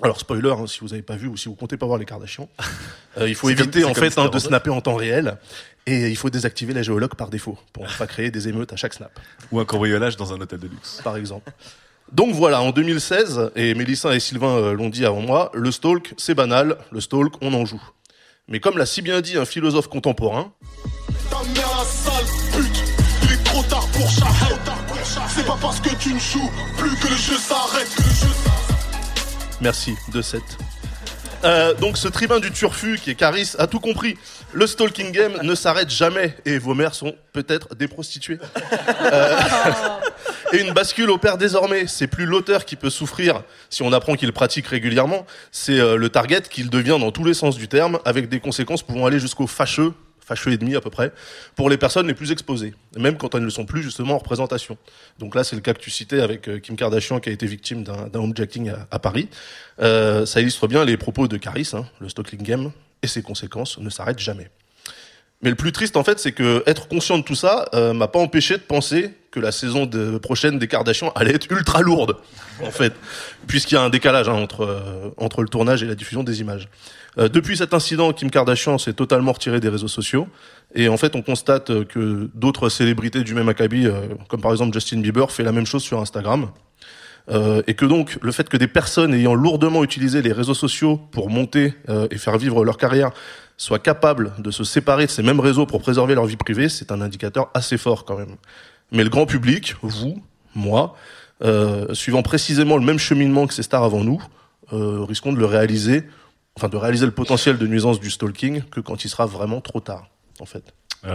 Alors 0.01 0.19
spoiler, 0.19 0.49
hein, 0.51 0.65
si 0.67 0.79
vous 0.79 0.87
n'avez 0.89 1.01
pas 1.01 1.15
vu 1.15 1.27
ou 1.27 1.37
si 1.37 1.47
vous 1.49 1.55
comptez 1.55 1.77
pas 1.77 1.85
voir 1.85 1.99
les 1.99 2.05
Kardashians, 2.05 2.49
euh, 3.17 3.27
il 3.29 3.35
faut 3.35 3.47
comme- 3.47 3.59
éviter 3.59 3.83
en 3.83 3.93
fait 3.93 4.17
hein, 4.17 4.29
de 4.29 4.39
snapper 4.39 4.69
en 4.71 4.81
temps 4.81 4.95
réel 4.95 5.37
et 5.85 6.09
il 6.09 6.15
faut 6.17 6.29
désactiver 6.29 6.73
la 6.73 6.81
géologue 6.81 7.15
par 7.15 7.29
défaut 7.29 7.57
pour 7.73 7.83
ne 7.83 7.89
pas 7.97 8.07
créer 8.07 8.31
des 8.31 8.47
émeutes 8.47 8.71
à 8.73 8.75
chaque 8.77 8.93
snap. 8.93 9.11
Ou 9.51 9.59
un 9.59 9.65
cambriolage 9.65 10.15
dans 10.17 10.33
un 10.33 10.39
hôtel 10.41 10.59
de 10.59 10.67
luxe. 10.67 11.01
Par 11.03 11.17
exemple. 11.17 11.51
Donc 12.11 12.33
voilà, 12.33 12.61
en 12.61 12.71
2016, 12.71 13.51
et 13.55 13.73
Mélissa 13.73 14.13
et 14.15 14.19
Sylvain 14.19 14.55
euh, 14.57 14.73
l'ont 14.73 14.89
dit 14.89 15.05
avant 15.05 15.21
moi, 15.21 15.49
le 15.53 15.71
stalk, 15.71 16.13
c'est 16.17 16.35
banal, 16.35 16.77
le 16.91 16.99
stalk, 16.99 17.33
on 17.41 17.53
en 17.53 17.65
joue. 17.65 17.81
Mais 18.47 18.59
comme 18.59 18.77
l'a 18.77 18.85
si 18.85 19.01
bien 19.01 19.21
dit 19.21 19.37
un 19.37 19.45
philosophe 19.45 19.87
contemporain, 19.87 20.51
Ta 21.29 21.37
mère 21.53 21.69
la 21.77 21.85
sale 21.85 22.25
pute, 22.51 22.83
il 23.23 23.31
est 23.33 23.43
trop 23.43 23.63
tard 23.63 23.87
pour 23.93 24.09
Shahid. 24.09 24.57
C'est 25.29 25.45
pas 25.45 25.57
parce 25.61 25.79
que 25.79 25.93
tu 25.95 26.13
ne 26.13 26.19
joues 26.19 26.49
plus 26.77 26.95
que 26.97 27.07
le 27.07 27.15
jeu 27.15 27.37
s'arrête. 27.37 27.87
que 27.95 28.01
le 28.03 28.09
jeu 28.09 28.27
Merci, 29.61 29.95
de 30.11 30.23
7. 30.23 30.41
Euh, 31.43 31.73
donc 31.75 31.97
ce 31.97 32.07
tribun 32.07 32.39
du 32.39 32.51
turfu 32.51 32.99
qui 33.01 33.11
est 33.11 33.15
Caris 33.15 33.53
a 33.59 33.67
tout 33.67 33.79
compris. 33.79 34.17
Le 34.53 34.67
stalking 34.67 35.11
game 35.11 35.37
ne 35.43 35.55
s'arrête 35.55 35.89
jamais 35.89 36.35
et 36.45 36.57
vos 36.57 36.73
mères 36.73 36.95
sont 36.95 37.15
peut-être 37.31 37.75
des 37.75 37.87
prostituées. 37.87 38.39
Euh, 39.01 39.37
et 40.53 40.61
une 40.61 40.73
bascule 40.73 41.09
opère 41.09 41.37
désormais. 41.37 41.85
C'est 41.87 42.07
plus 42.07 42.25
l'auteur 42.25 42.65
qui 42.65 42.75
peut 42.75 42.89
souffrir 42.89 43.43
si 43.69 43.83
on 43.83 43.93
apprend 43.93 44.15
qu'il 44.15 44.33
pratique 44.33 44.67
régulièrement, 44.67 45.25
c'est 45.51 45.79
euh, 45.79 45.95
le 45.95 46.09
target 46.09 46.41
qu'il 46.41 46.69
devient 46.69 46.97
dans 46.99 47.11
tous 47.11 47.23
les 47.23 47.33
sens 47.33 47.55
du 47.55 47.67
terme, 47.67 47.99
avec 48.03 48.29
des 48.29 48.39
conséquences 48.39 48.83
pouvant 48.83 49.05
aller 49.05 49.19
jusqu'au 49.19 49.47
fâcheux, 49.47 49.93
fâcheux 50.31 50.53
et 50.53 50.57
demi 50.57 50.75
à 50.75 50.81
peu 50.81 50.89
près, 50.89 51.11
pour 51.55 51.69
les 51.69 51.77
personnes 51.77 52.07
les 52.07 52.13
plus 52.13 52.31
exposées, 52.31 52.73
même 52.97 53.17
quand 53.17 53.35
elles 53.35 53.43
ne 53.43 53.49
sont 53.49 53.65
plus 53.65 53.83
justement 53.83 54.15
en 54.15 54.17
représentation. 54.19 54.77
Donc 55.19 55.35
là, 55.35 55.43
c'est 55.43 55.57
le 55.57 55.61
cas 55.61 55.73
que 55.73 55.81
tu 55.81 55.91
citais 55.91 56.21
avec 56.21 56.47
euh, 56.47 56.59
Kim 56.59 56.75
Kardashian 56.77 57.19
qui 57.19 57.29
a 57.29 57.33
été 57.33 57.45
victime 57.45 57.83
d'un 57.83 58.09
homejacking 58.13 58.69
à, 58.69 58.87
à 58.91 58.99
Paris. 58.99 59.27
Euh, 59.79 60.25
ça 60.25 60.39
illustre 60.39 60.67
bien 60.67 60.85
les 60.85 60.95
propos 60.95 61.27
de 61.27 61.37
Caris, 61.37 61.71
hein, 61.73 61.85
le 61.99 62.07
stalking 62.07 62.41
game, 62.41 62.71
et 63.03 63.07
ses 63.07 63.21
conséquences 63.21 63.77
ne 63.77 63.89
s'arrêtent 63.89 64.19
jamais. 64.19 64.49
Mais 65.43 65.49
le 65.49 65.55
plus 65.55 65.71
triste, 65.71 65.97
en 65.97 66.03
fait, 66.03 66.19
c'est 66.19 66.31
que 66.31 66.63
être 66.67 66.87
conscient 66.87 67.17
de 67.17 67.23
tout 67.23 67.35
ça 67.35 67.67
euh, 67.73 67.93
m'a 67.93 68.07
pas 68.07 68.19
empêché 68.19 68.55
de 68.55 68.61
penser 68.61 69.11
que 69.31 69.39
la 69.39 69.51
saison 69.51 69.85
de, 69.85 70.17
prochaine 70.17 70.59
des 70.59 70.67
Kardashians 70.67 71.11
allait 71.15 71.33
être 71.33 71.51
ultra 71.51 71.81
lourde, 71.81 72.17
en 72.63 72.69
fait, 72.69 72.93
puisqu'il 73.47 73.75
y 73.75 73.77
a 73.77 73.81
un 73.81 73.89
décalage 73.89 74.27
hein, 74.27 74.33
entre 74.33 74.65
euh, 74.65 75.09
entre 75.17 75.41
le 75.41 75.47
tournage 75.47 75.81
et 75.83 75.87
la 75.87 75.95
diffusion 75.95 76.23
des 76.23 76.41
images. 76.41 76.67
Euh, 77.17 77.29
depuis 77.29 77.57
cet 77.57 77.73
incident, 77.73 78.13
Kim 78.13 78.29
Kardashian 78.29 78.77
s'est 78.77 78.93
totalement 78.93 79.31
retirée 79.31 79.59
des 79.59 79.69
réseaux 79.69 79.87
sociaux, 79.87 80.27
et 80.75 80.87
en 80.87 80.97
fait, 80.97 81.15
on 81.15 81.21
constate 81.21 81.69
euh, 81.69 81.85
que 81.85 82.29
d'autres 82.35 82.69
célébrités 82.69 83.23
du 83.23 83.33
même 83.33 83.49
acabit, 83.49 83.87
euh, 83.87 84.07
comme 84.27 84.41
par 84.41 84.51
exemple 84.51 84.73
Justin 84.73 84.99
Bieber, 84.99 85.31
fait 85.31 85.43
la 85.43 85.51
même 85.51 85.65
chose 85.65 85.83
sur 85.83 85.99
Instagram. 85.99 86.49
Euh, 87.29 87.61
et 87.67 87.75
que 87.75 87.85
donc 87.85 88.17
le 88.21 88.31
fait 88.31 88.49
que 88.49 88.57
des 88.57 88.67
personnes 88.67 89.13
ayant 89.13 89.35
lourdement 89.35 89.83
utilisé 89.83 90.21
les 90.23 90.31
réseaux 90.31 90.55
sociaux 90.55 90.99
pour 91.11 91.29
monter 91.29 91.75
euh, 91.87 92.07
et 92.09 92.17
faire 92.17 92.37
vivre 92.37 92.65
leur 92.65 92.77
carrière 92.77 93.11
soient 93.57 93.79
capables 93.79 94.33
de 94.39 94.51
se 94.51 94.63
séparer 94.63 95.05
de 95.05 95.11
ces 95.11 95.23
mêmes 95.23 95.39
réseaux 95.39 95.65
pour 95.65 95.81
préserver 95.81 96.15
leur 96.15 96.25
vie 96.25 96.35
privée, 96.37 96.69
c'est 96.69 96.91
un 96.91 97.01
indicateur 97.01 97.49
assez 97.53 97.77
fort 97.77 98.05
quand 98.05 98.17
même. 98.17 98.35
Mais 98.91 99.03
le 99.03 99.09
grand 99.09 99.25
public, 99.25 99.75
vous, 99.81 100.21
moi, 100.55 100.95
euh, 101.43 101.93
suivant 101.93 102.21
précisément 102.23 102.77
le 102.77 102.83
même 102.85 102.99
cheminement 102.99 103.47
que 103.47 103.53
ces 103.53 103.63
stars 103.63 103.83
avant 103.83 104.03
nous, 104.03 104.21
euh, 104.73 105.03
risquons 105.07 105.33
de 105.33 105.39
le 105.39 105.45
réaliser, 105.45 106.03
enfin 106.57 106.69
de 106.69 106.77
réaliser 106.77 107.05
le 107.05 107.11
potentiel 107.11 107.57
de 107.57 107.67
nuisance 107.67 107.99
du 107.99 108.09
stalking 108.11 108.61
que 108.63 108.79
quand 108.79 109.03
il 109.05 109.09
sera 109.09 109.25
vraiment 109.25 109.61
trop 109.61 109.79
tard, 109.79 110.07
en 110.39 110.45
fait. 110.45 110.73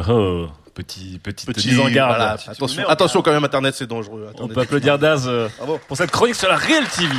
Oh, 0.08 0.48
petit, 0.74 1.20
petite 1.22 1.46
Petit- 1.48 1.68
mise 1.68 1.78
en 1.78 1.88
garde. 1.88 2.16
voilà, 2.16 2.36
attention, 2.48 2.88
attention 2.88 3.22
quand 3.22 3.30
même, 3.32 3.44
Internet 3.44 3.74
c'est 3.76 3.86
dangereux. 3.86 4.28
On 4.40 4.48
peut 4.48 4.60
applaudir 4.62 4.98
Daz 4.98 5.26
euh, 5.28 5.48
pour 5.86 5.96
cette 5.96 6.10
chronique 6.10 6.34
sur 6.34 6.48
la 6.48 6.56
Real 6.56 6.84
TV. 6.88 7.14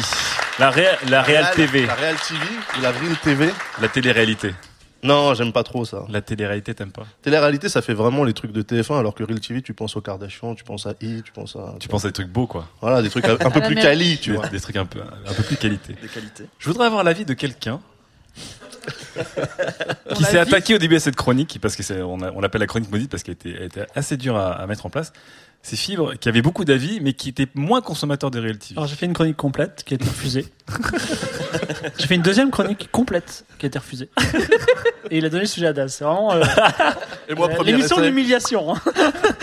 La, 0.60 0.70
Real, 0.70 0.98
la 1.08 1.22
Real 1.22 1.44
Real- 1.46 1.56
TV. 1.56 1.86
La 1.86 1.96
Real 1.96 2.16
TV 2.18 2.42
ou 2.78 2.82
la 2.82 2.92
Real 2.92 3.16
TV 3.24 3.50
La 3.82 3.88
télé-réalité. 3.88 4.54
Non, 5.04 5.34
j'aime 5.34 5.52
pas 5.54 5.64
trop 5.64 5.86
ça. 5.86 6.06
La 6.10 6.22
télé-réalité, 6.22 6.74
t'aimes 6.74 6.92
pas 6.92 7.06
Télé-réalité, 7.22 7.70
ça 7.70 7.82
fait 7.82 7.94
vraiment 7.94 8.24
les 8.24 8.34
trucs 8.34 8.52
de 8.52 8.62
TF1, 8.62 8.98
alors 9.00 9.14
que 9.14 9.24
Real 9.24 9.40
TV, 9.40 9.62
tu 9.62 9.74
penses 9.74 9.96
aux 9.96 10.02
Kardashians, 10.02 10.56
tu 10.56 10.64
penses 10.64 10.88
à 10.88 10.94
I, 11.02 11.22
tu 11.24 11.32
penses 11.32 11.56
à. 11.56 11.76
Tu 11.80 11.88
penses 11.88 12.06
à 12.06 12.10
des 12.10 12.14
trucs 12.14 12.30
beaux, 12.30 12.48
quoi. 12.48 12.68
Voilà, 12.82 13.02
des 13.02 13.10
trucs 13.10 13.26
un 13.26 13.36
peu 13.52 13.62
plus 13.62 13.76
quali, 13.76 14.18
tu 14.18 14.32
Des- 14.32 14.38
vois. 14.38 14.48
Des 14.48 14.60
trucs 14.60 14.76
un 14.76 14.86
peu, 14.86 15.00
un 15.02 15.34
peu 15.34 15.44
plus 15.44 15.56
qualité. 15.58 15.96
Des 16.02 16.08
qualités. 16.08 16.46
Je 16.60 16.68
voudrais 16.70 16.88
avoir 16.88 17.04
l'avis 17.04 17.26
de 17.26 17.34
quelqu'un 17.34 17.80
qui 20.16 20.24
s'est 20.24 20.40
attaqué 20.40 20.76
au 20.76 20.78
début 20.78 20.96
à 20.96 21.00
cette 21.00 21.16
chronique, 21.16 21.60
parce 21.62 21.76
que 21.76 21.84
c'est, 21.84 22.02
on, 22.02 22.18
l'appelle 22.40 22.62
la 22.62 22.68
chronique 22.68 22.92
maudite 22.92 23.12
parce 23.12 23.24
qu'elle 23.24 23.34
était, 23.34 23.66
était 23.66 23.88
assez 23.96 24.18
dure 24.18 24.38
à, 24.38 24.54
à 24.54 24.68
mettre 24.68 24.86
en 24.86 24.90
place. 24.90 25.14
C'est 25.62 25.76
Fibre 25.76 26.14
qui 26.16 26.30
avait 26.30 26.42
beaucoup 26.42 26.64
d'avis, 26.64 27.00
mais 27.02 27.12
qui 27.14 27.28
était 27.30 27.48
moins 27.54 27.82
consommateur 27.82 28.32
de 28.32 28.40
Real 28.40 28.58
TV. 28.58 28.76
Alors 28.78 28.88
j'ai 28.88 28.96
fait 28.96 29.06
une 29.06 29.14
chronique 29.14 29.36
complète 29.36 29.84
qui 29.86 29.94
a 29.94 29.96
été 29.96 30.06
refusée. 30.08 30.46
j'ai 31.98 32.08
fait 32.08 32.16
une 32.16 32.22
deuxième 32.22 32.52
chronique 32.52 32.90
complète 32.92 33.46
qui 33.60 33.66
a 33.66 33.68
été 33.68 33.78
refusée. 33.78 34.10
Et 35.12 35.18
il 35.18 35.26
a 35.26 35.30
donné 35.30 35.42
le 35.44 35.48
sujet 35.48 35.68
à 35.68 35.74
Daz. 35.74 35.94
C'est 35.94 36.04
vraiment 36.06 36.32
euh, 36.34 36.44
Et 37.28 37.34
moi, 37.36 37.50
euh, 37.50 37.64
l'émission 37.64 38.00
d'humiliation. 38.00 38.76
hein. 38.76 38.82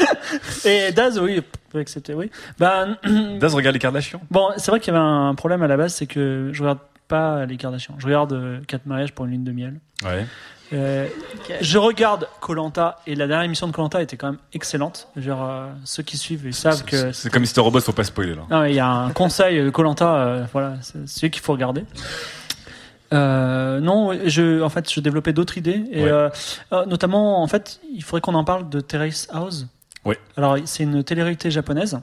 Et 0.64 0.92
Daz, 0.92 1.18
oui, 1.18 1.42
peut 1.70 1.78
accepter, 1.78 2.14
oui. 2.14 2.30
Ben, 2.58 2.96
Daz 3.38 3.54
regarde 3.54 3.74
les 3.74 3.80
Kardashians. 3.80 4.20
Bon, 4.30 4.48
c'est 4.56 4.70
vrai 4.70 4.80
qu'il 4.80 4.94
y 4.94 4.96
avait 4.96 5.04
un 5.04 5.34
problème 5.34 5.62
à 5.62 5.66
la 5.68 5.76
base, 5.76 5.94
c'est 5.94 6.06
que 6.06 6.50
je 6.52 6.62
regarde 6.62 6.78
pas 7.08 7.44
les 7.44 7.56
Kardashians. 7.58 7.96
Je 7.98 8.06
regarde 8.06 8.32
euh, 8.32 8.60
Quatre 8.66 8.86
mariages 8.86 9.12
pour 9.12 9.26
une 9.26 9.32
lune 9.32 9.44
de 9.44 9.52
miel. 9.52 9.80
Ouais. 10.02 10.24
Euh, 10.74 11.06
Je 11.60 11.78
regarde 11.78 12.28
Colanta 12.40 12.98
et 13.06 13.14
la 13.14 13.26
dernière 13.26 13.44
émission 13.44 13.66
de 13.68 13.72
Colanta 13.72 14.02
était 14.02 14.16
quand 14.16 14.32
même 14.32 14.40
excellente. 14.52 15.08
Genre 15.16 15.42
euh, 15.48 15.68
ceux 15.84 16.02
qui 16.02 16.18
suivent 16.18 16.42
ils 16.44 16.54
savent 16.54 16.84
que 16.84 17.12
C'est 17.12 17.30
comme 17.30 17.42
Mr. 17.44 17.60
Robot, 17.60 17.80
faut 17.80 17.92
pas 17.92 18.04
spoiler 18.04 18.34
là. 18.34 18.42
non, 18.50 18.64
il 18.64 18.74
y 18.74 18.80
a 18.80 18.88
un 18.88 19.10
conseil 19.12 19.62
de 19.62 19.70
Colanta, 19.70 20.46
voilà, 20.52 20.76
c'est 20.82 21.08
celui 21.08 21.30
qu'il 21.30 21.42
faut 21.42 21.52
regarder. 21.52 21.84
Euh, 23.12 23.80
non, 23.80 24.12
je, 24.26 24.62
en 24.62 24.68
fait, 24.68 24.90
je 24.92 25.00
développais 25.00 25.32
d'autres 25.32 25.56
idées 25.58 25.84
et 25.92 26.02
Ouais. 26.04 26.10
euh, 26.10 26.30
euh, 26.72 26.84
notamment, 26.86 27.42
en 27.42 27.46
fait, 27.46 27.80
il 27.92 28.02
faudrait 28.02 28.20
qu'on 28.20 28.34
en 28.34 28.44
parle 28.44 28.68
de 28.68 28.80
Terrace 28.80 29.28
House. 29.32 29.66
Oui. 30.04 30.16
Alors, 30.36 30.56
c'est 30.64 30.82
une 30.82 31.04
télé-réalité 31.04 31.50
japonaise 31.50 32.00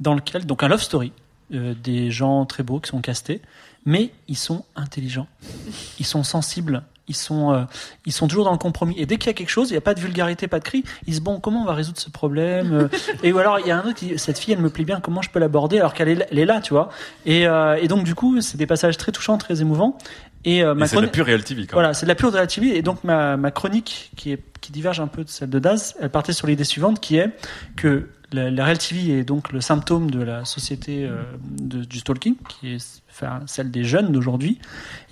dans 0.00 0.14
lequel, 0.14 0.44
donc 0.46 0.62
un 0.62 0.68
love 0.68 0.82
story, 0.82 1.12
euh, 1.54 1.74
des 1.82 2.10
gens 2.10 2.44
très 2.46 2.62
beaux 2.62 2.78
qui 2.80 2.90
sont 2.90 3.00
castés, 3.00 3.40
mais 3.86 4.10
ils 4.28 4.36
sont 4.36 4.64
intelligents, 4.76 5.28
ils 5.98 6.06
sont 6.06 6.22
sensibles. 6.24 6.82
Ils 7.10 7.14
sont, 7.16 7.52
euh, 7.52 7.64
ils 8.06 8.12
sont 8.12 8.26
toujours 8.28 8.44
dans 8.46 8.52
le 8.52 8.58
compromis. 8.58 8.94
Et 8.98 9.04
dès 9.04 9.16
qu'il 9.18 9.26
y 9.26 9.30
a 9.30 9.34
quelque 9.34 9.50
chose, 9.50 9.68
il 9.68 9.72
n'y 9.72 9.78
a 9.78 9.82
pas 9.82 9.92
de 9.94 10.00
vulgarité, 10.00 10.48
pas 10.48 10.58
de 10.60 10.64
cri. 10.64 10.84
Ils 11.02 11.06
se 11.06 11.10
disent, 11.18 11.20
bon, 11.20 11.40
comment 11.40 11.60
on 11.62 11.66
va 11.66 11.74
résoudre 11.74 11.98
ce 12.00 12.08
problème 12.08 12.72
Euh, 12.72 12.88
Et 13.22 13.32
ou 13.32 13.38
alors, 13.38 13.58
il 13.58 13.66
y 13.66 13.70
a 13.70 13.76
un 13.76 13.80
autre 13.82 13.94
qui 13.94 14.06
dit, 14.06 14.18
cette 14.18 14.38
fille, 14.38 14.54
elle 14.54 14.60
me 14.62 14.70
plaît 14.70 14.84
bien, 14.84 15.00
comment 15.00 15.20
je 15.22 15.28
peux 15.30 15.38
l'aborder 15.40 15.78
alors 15.78 15.92
qu'elle 15.92 16.08
est, 16.30 16.44
là, 16.46 16.60
tu 16.60 16.72
vois 16.72 16.88
et, 17.26 17.46
euh, 17.46 17.76
et 17.82 17.88
donc, 17.88 18.04
du 18.04 18.14
coup, 18.14 18.40
c'est 18.40 18.56
des 18.56 18.66
passages 18.66 18.96
très 18.96 19.12
touchants, 19.12 19.36
très 19.38 19.60
émouvants. 19.60 19.98
Et, 20.44 20.64
euh, 20.64 20.74
c'est 20.86 20.96
de 20.96 21.02
la 21.02 21.08
pure 21.08 21.26
Real 21.26 21.44
TV 21.44 21.66
quand 21.66 21.74
Voilà, 21.74 21.92
c'est 21.92 22.06
de 22.06 22.08
la 22.08 22.14
pure 22.14 22.30
la 22.30 22.46
TV. 22.46 22.76
Et 22.76 22.80
donc, 22.82 23.04
ma, 23.04 23.36
ma 23.36 23.50
chronique, 23.50 24.10
qui, 24.16 24.32
est, 24.32 24.42
qui 24.62 24.72
diverge 24.72 24.98
un 25.00 25.06
peu 25.06 25.24
de 25.24 25.28
celle 25.28 25.50
de 25.50 25.58
Daz, 25.58 25.96
elle 26.00 26.08
partait 26.08 26.32
sur 26.32 26.46
l'idée 26.46 26.64
suivante, 26.64 26.98
qui 27.00 27.16
est 27.16 27.28
que 27.76 28.08
la, 28.32 28.48
la 28.50 28.64
Real 28.64 28.78
TV 28.78 29.18
est 29.18 29.24
donc 29.24 29.52
le 29.52 29.60
symptôme 29.60 30.10
de 30.10 30.22
la 30.22 30.44
société 30.44 31.04
euh, 31.04 31.20
de- 31.42 31.84
du 31.84 31.98
stalking, 31.98 32.36
qui 32.48 32.74
est 32.74 33.02
celle 33.46 33.70
des 33.70 33.84
jeunes 33.84 34.12
d'aujourd'hui. 34.12 34.58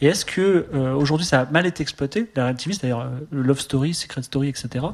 Et 0.01 0.07
est-ce 0.07 0.25
que 0.25 0.67
euh, 0.75 0.95
aujourd'hui 0.95 1.27
ça 1.27 1.41
a 1.41 1.47
mal 1.51 1.67
été 1.67 1.83
exploité 1.83 2.31
La 2.37 2.45
Real 2.45 2.57
TV, 2.57 2.73
c'est-à-dire 2.75 3.01
euh, 3.01 3.09
Love 3.33 3.61
Story, 3.61 3.95
Secret 3.95 4.23
Story, 4.23 4.49
etc. 4.49 4.85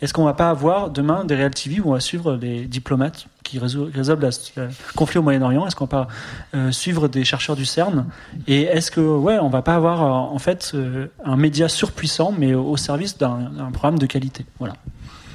Est-ce 0.00 0.12
qu'on 0.14 0.24
va 0.24 0.34
pas 0.34 0.50
avoir 0.50 0.90
demain 0.90 1.24
des 1.24 1.34
Real 1.36 1.50
TV 1.50 1.80
où 1.80 1.90
on 1.90 1.92
va 1.92 2.00
suivre 2.00 2.36
des 2.36 2.66
diplomates 2.66 3.26
qui 3.42 3.58
résol- 3.58 3.92
résolvent 3.94 4.28
le 4.56 4.68
conflit 4.94 5.18
au 5.18 5.22
Moyen-Orient? 5.22 5.66
Est-ce 5.66 5.76
qu'on 5.76 5.84
va 5.86 6.06
pas 6.06 6.08
euh, 6.54 6.72
suivre 6.72 7.08
des 7.08 7.24
chercheurs 7.24 7.56
du 7.56 7.64
CERN? 7.64 8.06
Et 8.46 8.62
est-ce 8.62 8.90
que 8.90 9.00
ouais, 9.00 9.38
on 9.38 9.48
va 9.48 9.62
pas 9.62 9.74
avoir 9.74 10.02
euh, 10.02 10.34
en 10.34 10.38
fait 10.38 10.72
euh, 10.74 11.06
un 11.24 11.36
média 11.36 11.68
surpuissant 11.68 12.34
mais 12.36 12.54
au, 12.54 12.76
service 12.76 13.18
d'un 13.18 13.70
programme 13.72 13.98
de 13.98 14.06
qualité? 14.06 14.44
Voilà. 14.58 14.74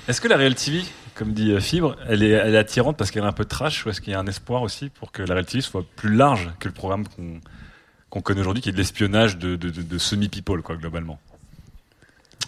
Est-ce 0.08 0.20
que 0.20 0.28
la 0.28 0.38
Real 0.38 0.56
TV, 0.56 0.82
comme 1.22 1.34
dit 1.34 1.51
euh, 1.51 1.59
Fibre, 1.59 1.95
elle 2.09 2.24
est, 2.24 2.32
elle 2.32 2.55
est 2.55 2.57
attirante 2.57 2.97
parce 2.97 3.11
qu'elle 3.11 3.22
est 3.24 3.28
un 3.28 3.32
peu 3.32 3.45
trash 3.45 3.86
ou 3.86 3.91
est-ce 3.91 4.01
qu'il 4.01 4.11
y 4.11 4.15
a 4.15 4.19
un 4.19 4.26
espoir 4.26 4.63
aussi 4.63 4.89
pour 4.89 5.11
que 5.11 5.22
la 5.22 5.36
Real 5.36 5.45
TV 5.45 5.61
soit 5.61 5.86
plus 5.95 6.15
large 6.15 6.49
que 6.59 6.67
le 6.67 6.74
programme 6.74 7.03
qu'on 8.09 8.22
connaît 8.22 8.41
aujourd'hui, 8.41 8.63
qui 8.63 8.69
est 8.69 8.72
de 8.72 8.78
l'espionnage 8.78 9.38
de, 9.38 9.55
de, 9.55 9.69
de- 9.69 9.84
de 9.84 9.97
semi-people, 9.99 10.63
quoi, 10.63 10.78
globalement? 10.78 11.19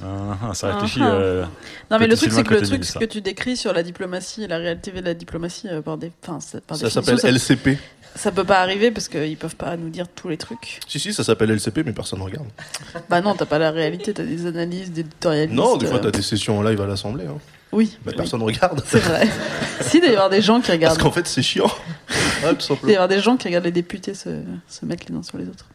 Ah, 0.04 0.38
ah, 0.50 0.54
Ça 0.56 0.74
réfléchit. 0.74 1.02
Ah, 1.04 1.08
ah. 1.08 1.14
euh, 1.14 1.46
Non 1.92 2.00
mais 2.00 2.08
le 2.08 2.18
truc 2.18 2.32
c'est 2.32 2.44
que 2.44 2.56
le 2.56 2.62
truc 2.64 2.82
que 2.82 3.06
tu 3.06 3.22
décris 3.22 3.58
sur 3.58 3.74
la 3.74 3.84
diplomatie 3.84 4.44
et 4.44 4.48
la 4.48 4.58
réalité 4.58 4.90
de 4.90 5.02
la 5.02 5.14
diplomatie 5.14 5.68
euh, 5.70 5.84
par 5.84 6.00
des, 6.00 6.10
par 6.10 6.42
Ça 6.42 6.90
s'appelle 6.90 7.20
LCP. 7.24 7.78
Ça 8.16 8.32
peut 8.32 8.44
pas 8.44 8.60
arriver 8.60 8.90
parce 8.90 9.08
qu'ils 9.08 9.38
peuvent 9.38 9.56
pas 9.56 9.78
nous 9.78 9.90
dire 9.90 10.08
tous 10.08 10.30
les 10.30 10.38
trucs. 10.38 10.80
Si, 10.88 11.00
si, 11.00 11.14
ça 11.14 11.24
s'appelle 11.24 11.52
LCP, 11.52 11.84
mais 11.86 11.94
personne 11.94 12.18
ne 12.18 12.24
regarde. 12.24 12.48
Bah 13.08 13.22
non, 13.22 13.36
t'as 13.36 13.46
pas 13.46 13.60
la 13.60 13.70
réalité, 13.70 14.16
t'as 14.16 14.24
des 14.24 14.48
analyses, 14.48 14.92
des 14.92 15.02
éditorialistes. 15.02 15.54
Non, 15.56 15.78
des 15.78 15.86
fois, 15.86 16.00
t'as 16.00 16.10
des 16.10 16.24
sessions 16.24 16.58
en 16.58 16.64
live 16.64 16.82
à 16.82 16.88
l'Assemblée. 16.88 17.28
Hein. 17.28 17.38
Oui. 17.74 17.98
Mais 18.06 18.14
personne 18.14 18.42
regarde. 18.44 18.82
C'est 18.86 19.00
vrai. 19.00 19.28
si, 19.82 19.98
il 19.98 20.02
doit 20.02 20.10
y 20.10 20.14
avoir 20.14 20.30
des 20.30 20.42
gens 20.42 20.56
qui 20.62 20.68
Parce 20.68 20.74
regardent. 20.78 21.00
qu'en 21.02 21.12
fait, 21.12 21.28
c'est 21.28 21.42
chiant. 21.42 21.70
Ouais, 22.44 22.54
tout 22.56 22.74
Il 22.74 22.82
doit 22.82 22.92
y 22.92 22.96
avoir 22.96 23.08
des 23.08 23.20
gens 23.22 23.38
qui 23.38 23.48
regardent 23.48 23.66
les 23.66 23.72
députés 23.72 24.14
se, 24.14 24.42
se 24.68 24.86
mettre 24.86 25.06
les 25.10 25.16
uns 25.16 25.24
sur 25.24 25.38
les 25.38 25.48
autres. 25.48 25.66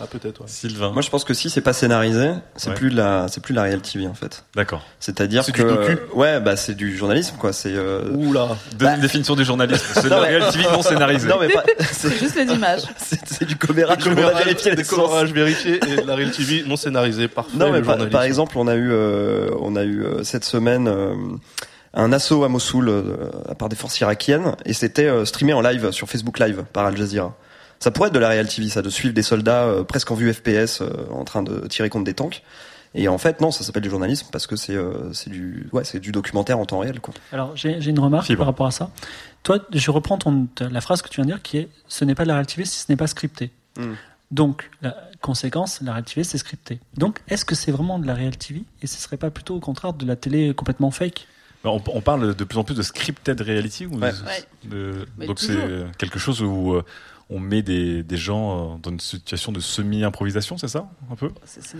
Ah, 0.00 0.06
peut-être, 0.06 0.40
ouais. 0.42 0.46
Sylvain. 0.48 0.90
Moi, 0.92 1.02
je 1.02 1.10
pense 1.10 1.24
que 1.24 1.34
si 1.34 1.50
c'est 1.50 1.60
pas 1.60 1.72
scénarisé, 1.72 2.30
c'est 2.56 2.70
Ouais. 2.70 2.74
plus 2.76 2.90
de 2.90 2.96
la, 2.96 3.26
c'est 3.28 3.42
plus 3.42 3.52
de 3.52 3.56
la 3.58 3.64
Real 3.64 3.80
TV 3.80 4.06
en 4.06 4.14
fait. 4.14 4.44
D'accord. 4.54 4.84
C'est-à-dire 5.00 5.44
C'est 5.44 5.52
que, 5.52 5.62
du 5.62 5.68
docu 5.68 5.98
ouais, 6.14 6.40
bah 6.40 6.56
c'est 6.56 6.74
du 6.74 6.96
journalisme 6.96 7.36
quoi. 7.38 7.52
C'est. 7.52 7.72
euh, 7.74 8.08
Oula. 8.14 8.48
Donne 8.76 8.94
une 8.94 9.00
définition 9.00 9.34
du 9.34 9.44
journalisme. 9.44 9.84
C'est 9.94 10.04
de 10.04 10.08
Non, 10.10 10.20
la 10.20 10.28
Real 10.28 10.52
TV 10.52 10.64
non 10.72 10.82
scénarisée. 10.82 11.28
Non 11.28 11.36
mais 11.40 11.48
pas. 11.48 11.64
C'est 11.92 12.16
juste 12.18 12.36
les 12.36 12.44
images. 12.52 12.82
C'est 12.96 13.20
c'est 13.26 13.44
du 13.44 13.56
commérage. 13.56 13.98
A 13.98 14.08
commérages, 14.10 14.44
vérifié 14.44 14.70
les 14.70 14.76
des 14.76 14.84
commérages 14.84 15.32
vérifiés 15.32 15.80
et 15.86 15.96
de 16.02 16.06
la 16.06 16.14
Real 16.14 16.30
TV 16.30 16.62
non 16.66 16.76
scénarisée. 16.76 17.28
Parfait. 17.28 17.50
Non, 17.56 17.70
mais 17.72 17.78
le 17.80 17.84
par, 17.84 17.96
par 18.08 18.22
exemple, 18.22 18.56
on 18.58 18.68
a 18.68 18.74
eu, 18.74 18.90
euh, 18.92 19.50
on 19.60 19.74
a 19.76 19.82
eu 19.84 20.02
euh, 20.04 20.22
cette 20.24 20.44
semaine 20.44 20.86
euh, 20.88 21.14
un 21.94 22.12
assaut 22.12 22.44
à 22.44 22.48
Mossoul 22.48 22.88
euh, 22.88 23.02
par 23.58 23.68
des 23.68 23.76
forces 23.76 23.98
irakiennes 24.00 24.54
et 24.64 24.72
c'était 24.74 25.06
euh, 25.06 25.24
streamé 25.24 25.52
en 25.54 25.60
live 25.60 25.90
sur 25.90 26.08
Facebook 26.08 26.38
Live 26.38 26.64
par 26.72 26.84
Al 26.86 26.96
Jazeera. 26.96 27.34
Ça 27.80 27.90
pourrait 27.90 28.08
être 28.08 28.14
de 28.14 28.18
la 28.18 28.28
Real 28.28 28.48
TV, 28.48 28.68
ça, 28.68 28.82
de 28.82 28.90
suivre 28.90 29.14
des 29.14 29.22
soldats 29.22 29.64
euh, 29.64 29.84
presque 29.84 30.10
en 30.10 30.14
vue 30.14 30.32
FPS 30.32 30.80
euh, 30.82 30.88
en 31.12 31.24
train 31.24 31.42
de 31.42 31.66
tirer 31.68 31.88
contre 31.90 32.04
des 32.04 32.14
tanks. 32.14 32.42
Et 32.94 33.06
en 33.06 33.18
fait, 33.18 33.40
non, 33.40 33.50
ça 33.50 33.64
s'appelle 33.64 33.82
du 33.82 33.90
journalisme 33.90 34.28
parce 34.32 34.46
que 34.46 34.56
c'est 34.56 34.74
euh, 34.74 35.12
c'est 35.12 35.28
du 35.30 35.68
ouais, 35.72 35.84
c'est 35.84 36.00
du 36.00 36.10
documentaire 36.10 36.58
en 36.58 36.64
temps 36.64 36.78
réel 36.78 37.00
quoi. 37.00 37.12
Alors 37.32 37.54
j'ai 37.54 37.80
j'ai 37.82 37.90
une 37.90 37.98
remarque 38.00 38.26
Fibre. 38.26 38.38
par 38.38 38.46
rapport 38.46 38.66
à 38.66 38.70
ça. 38.70 38.90
Toi, 39.42 39.58
je 39.72 39.90
reprends 39.90 40.16
ton, 40.18 40.48
la 40.58 40.80
phrase 40.80 41.02
que 41.02 41.08
tu 41.08 41.16
viens 41.16 41.26
de 41.26 41.30
dire 41.32 41.42
qui 41.42 41.58
est 41.58 41.68
ce 41.86 42.04
n'est 42.06 42.14
pas 42.14 42.22
de 42.24 42.28
la 42.28 42.34
Real 42.34 42.46
TV 42.46 42.64
si 42.64 42.78
ce 42.80 42.86
n'est 42.88 42.96
pas 42.96 43.06
scripté. 43.06 43.50
Mm. 43.78 43.92
Donc, 44.30 44.70
la 44.82 44.94
conséquence, 45.22 45.80
la 45.82 45.92
Real 45.92 46.04
TV, 46.04 46.24
c'est 46.24 46.36
scripté. 46.38 46.80
Donc, 46.96 47.20
est-ce 47.28 47.44
que 47.44 47.54
c'est 47.54 47.70
vraiment 47.72 47.98
de 47.98 48.06
la 48.06 48.14
Real 48.14 48.36
TV 48.36 48.62
et 48.82 48.86
ce 48.86 48.98
serait 49.00 49.16
pas 49.16 49.30
plutôt 49.30 49.56
au 49.56 49.60
contraire 49.60 49.92
de 49.92 50.04
la 50.06 50.16
télé 50.16 50.52
complètement 50.54 50.90
fake? 50.90 51.26
Bah, 51.64 51.70
On, 51.70 51.82
on 51.94 52.00
parle 52.00 52.34
de 52.34 52.44
plus 52.44 52.58
en 52.58 52.64
plus 52.64 52.74
de 52.74 52.82
scripted 52.82 53.40
reality 53.40 53.86
ou 53.86 53.96
de- 53.96 54.00
Ouais. 54.02 54.12
Ouais. 54.26 54.44
de- 54.64 55.06
Mais 55.18 55.26
donc 55.26 55.38
c'est 55.40 55.54
toujours. 55.54 55.90
quelque 55.98 56.18
chose 56.18 56.42
où 56.42 56.72
euh, 56.74 56.84
on 57.30 57.40
met 57.40 57.62
des, 57.62 58.02
des 58.02 58.16
gens 58.16 58.74
euh, 58.74 58.76
dans 58.82 58.90
une 58.90 59.00
situation 59.00 59.52
de 59.52 59.60
semi-improvisation, 59.60 60.56
c'est 60.56 60.68
ça 60.68 60.88
un 61.10 61.14
peu 61.14 61.30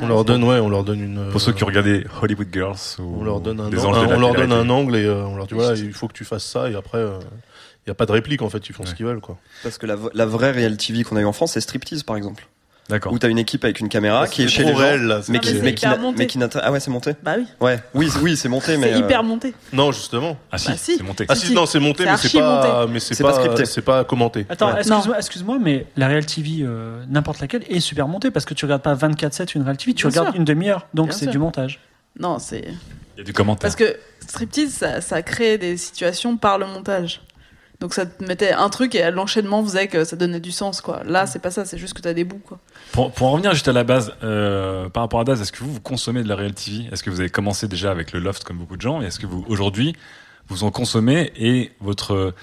On 0.01 0.07
leur 0.07 0.25
donne, 0.25 0.45
ouais, 0.45 0.59
on 0.59 0.69
leur 0.69 0.85
donne 0.85 1.01
une. 1.01 1.31
Pour 1.31 1.41
ceux 1.41 1.53
qui 1.53 1.65
ont 1.65 1.67
regardé 1.67 2.05
Hollywood 2.21 2.49
Girls 2.53 2.79
ou 2.99 3.21
On 3.21 3.25
leur 3.25 3.41
donne 3.41 3.61
un, 3.61 3.71
des 3.71 3.85
anges 3.85 3.97
on 3.97 4.21
leur 4.21 4.35
donne 4.35 4.53
un 4.53 4.69
angle 4.69 4.97
et 4.97 5.05
euh, 5.05 5.25
on 5.25 5.37
leur 5.37 5.47
dit 5.47 5.55
voilà, 5.55 5.75
il 5.79 5.93
faut 5.93 6.09
que 6.09 6.13
tu 6.13 6.25
fasses 6.25 6.45
ça 6.45 6.71
et 6.71 6.75
après, 6.75 7.03
il 7.03 7.89
n'y 7.89 7.91
a 7.91 7.95
pas 7.95 8.07
de 8.07 8.13
réplique 8.13 8.43
en 8.43 8.51
fait, 8.51 8.69
ils 8.69 8.75
font 8.75 8.85
ce 8.85 8.95
qu'ils 8.95 9.07
veulent 9.07 9.21
quoi. 9.21 9.39
Parce 9.63 9.79
que 9.79 9.87
la, 9.87 10.27
vraie 10.27 10.53
Real 10.53 10.77
TV 10.77 11.05
qu'on 11.05 11.17
a 11.17 11.21
eu 11.21 11.25
en 11.25 11.33
France, 11.33 11.53
c'est 11.53 11.61
Striptease 11.61 12.03
par 12.03 12.17
exemple. 12.17 12.47
D'accord. 12.89 13.13
Où 13.13 13.19
t'as 13.19 13.29
une 13.29 13.39
équipe 13.39 13.65
avec 13.65 13.81
une 13.81 13.89
caméra 13.91 14.27
qui 14.27 14.43
est 14.43 14.47
C'est 14.47 14.51
chez 14.51 14.63
trop 14.63 14.71
les 14.71 14.77
gens, 14.77 14.83
réel, 14.83 15.03
là, 15.03 15.21
c'est 15.23 15.31
mais 15.33 15.41
qui, 15.41 15.49
mais 15.55 15.75
qui 15.75 15.87
mais 16.17 16.27
qui 16.27 16.39
ah 16.63 16.73
ouais 16.73 16.81
c'est 16.81 16.91
monté? 16.91 17.13
Bah 17.23 17.35
oui. 17.37 17.47
Ouais, 17.61 17.79
oui, 17.93 18.09
oui 18.23 18.37
c'est 18.37 18.49
monté, 18.49 18.79
mais 18.79 18.89
C'est 18.89 18.95
euh, 18.95 18.99
hyper 19.05 19.23
monté. 19.23 19.55
Non, 19.75 19.93
justement. 19.93 20.39
Ah 20.51 20.57
si, 20.57 20.69
Bah 20.69 20.75
si. 20.79 20.97
c'est 20.97 21.03
monté. 21.03 21.27
Ah 21.29 21.35
Si, 21.35 21.53
non, 21.53 21.67
c'est 21.67 21.81
monté, 21.81 22.05
mais 22.07 22.17
c'est 22.17 22.39
pas, 22.39 22.87
mais 22.87 22.99
c'est 23.01 23.23
pas 23.23 23.33
pas, 23.33 23.41
scripté. 23.41 23.65
c'est 23.67 23.83
pas 23.83 24.05
commenté. 24.05 24.47
Attends, 24.49 24.73
Ouais. 24.73 24.81
excuse-moi, 24.81 25.19
excuse-moi, 25.19 25.59
mais 25.61 25.87
la 25.97 26.09
Real 26.09 26.25
TV, 26.25 26.63
euh, 26.63 27.05
n'importe 27.09 27.41
laquelle, 27.41 27.63
est 27.69 27.81
super 27.81 28.09
montée 28.09 28.31
parce 28.31 28.47
que 28.47 28.55
tu 28.55 28.65
regardes 28.65 28.83
pas 28.83 28.95
24/7 28.95 29.55
une 29.55 29.63
Real 29.63 29.77
TV, 29.77 29.93
tu 29.93 30.07
Bien 30.07 30.11
regardes 30.11 30.29
sûr. 30.35 30.37
une 30.37 30.45
demi-heure, 30.47 30.87
donc 30.95 31.13
c'est 31.13 31.27
du 31.27 31.39
montage. 31.39 31.81
Non, 32.19 32.39
c'est 32.39 32.65
Il 33.17 33.19
y 33.19 33.21
a 33.21 33.25
du 33.25 33.33
commentaire. 33.35 33.61
parce 33.61 33.77
que 33.77 33.97
striptease, 34.27 34.73
ça, 34.73 35.01
ça 35.03 35.21
crée 35.23 35.59
des 35.59 35.77
situations 35.77 36.37
par 36.39 36.57
le 36.59 36.67
montage. 36.67 37.21
Donc 37.81 37.95
ça 37.95 38.07
te 38.07 38.25
mettait 38.25 38.53
un 38.53 38.69
truc 38.71 38.97
et 38.97 39.09
l'enchaînement 39.13 39.63
faisait 39.63 39.87
que 39.87 40.03
ça 40.03 40.17
donnait 40.17 40.41
du 40.41 40.51
sens 40.51 40.81
quoi. 40.81 41.03
Là, 41.05 41.27
c'est 41.27 41.39
pas 41.39 41.53
ça, 41.53 41.65
c'est 41.65 41.79
juste 41.79 41.95
que 41.95 42.03
t'as 42.03 42.13
des 42.13 42.25
bouts 42.25 42.41
quoi. 42.45 42.59
Pour, 42.93 43.13
pour 43.13 43.29
en 43.29 43.33
revenir 43.33 43.53
juste 43.53 43.69
à 43.69 43.73
la 43.73 43.85
base, 43.85 44.13
euh, 44.25 44.89
par 44.89 45.05
rapport 45.05 45.21
à 45.21 45.25
Daz, 45.25 45.41
est-ce 45.41 45.53
que 45.53 45.63
vous, 45.63 45.73
vous 45.73 45.81
consommez 45.81 46.25
de 46.25 46.29
la 46.29 46.35
Real 46.35 46.53
TV 46.53 46.89
Est-ce 46.91 47.05
que 47.05 47.11
vous 47.11 47.21
avez 47.21 47.31
commencé 47.31 47.69
déjà 47.69 47.93
avec 47.93 48.13
le 48.13 48.19
Loft 48.19 48.43
comme 48.43 48.59
beaucoup 48.59 48.77
de 48.77 48.83
gens? 48.83 49.01
Et 49.01 49.07
est-ce 49.07 49.21
que 49.21 49.27
vous, 49.27 49.45
aujourd'hui, 49.49 49.95
vous 50.49 50.65
en 50.65 50.73
consommez 50.73 51.33
et 51.37 51.71
votre 51.81 52.35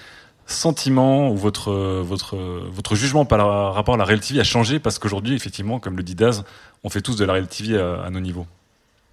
sentiment 0.46 1.28
ou 1.28 1.36
votre, 1.36 1.72
votre, 2.00 2.36
votre 2.36 2.94
jugement 2.94 3.24
par 3.26 3.74
rapport 3.74 3.94
à 3.94 3.98
la 3.98 4.04
Real 4.04 4.20
TV 4.20 4.40
a 4.40 4.44
changé? 4.44 4.78
Parce 4.78 4.98
qu'aujourd'hui, 4.98 5.34
effectivement, 5.34 5.80
comme 5.80 5.98
le 5.98 6.02
dit 6.02 6.14
Daz, 6.14 6.44
on 6.82 6.88
fait 6.88 7.02
tous 7.02 7.16
de 7.16 7.26
la 7.26 7.34
Real 7.34 7.46
TV 7.46 7.78
à, 7.78 8.04
à 8.04 8.10
nos 8.10 8.20
niveaux 8.20 8.46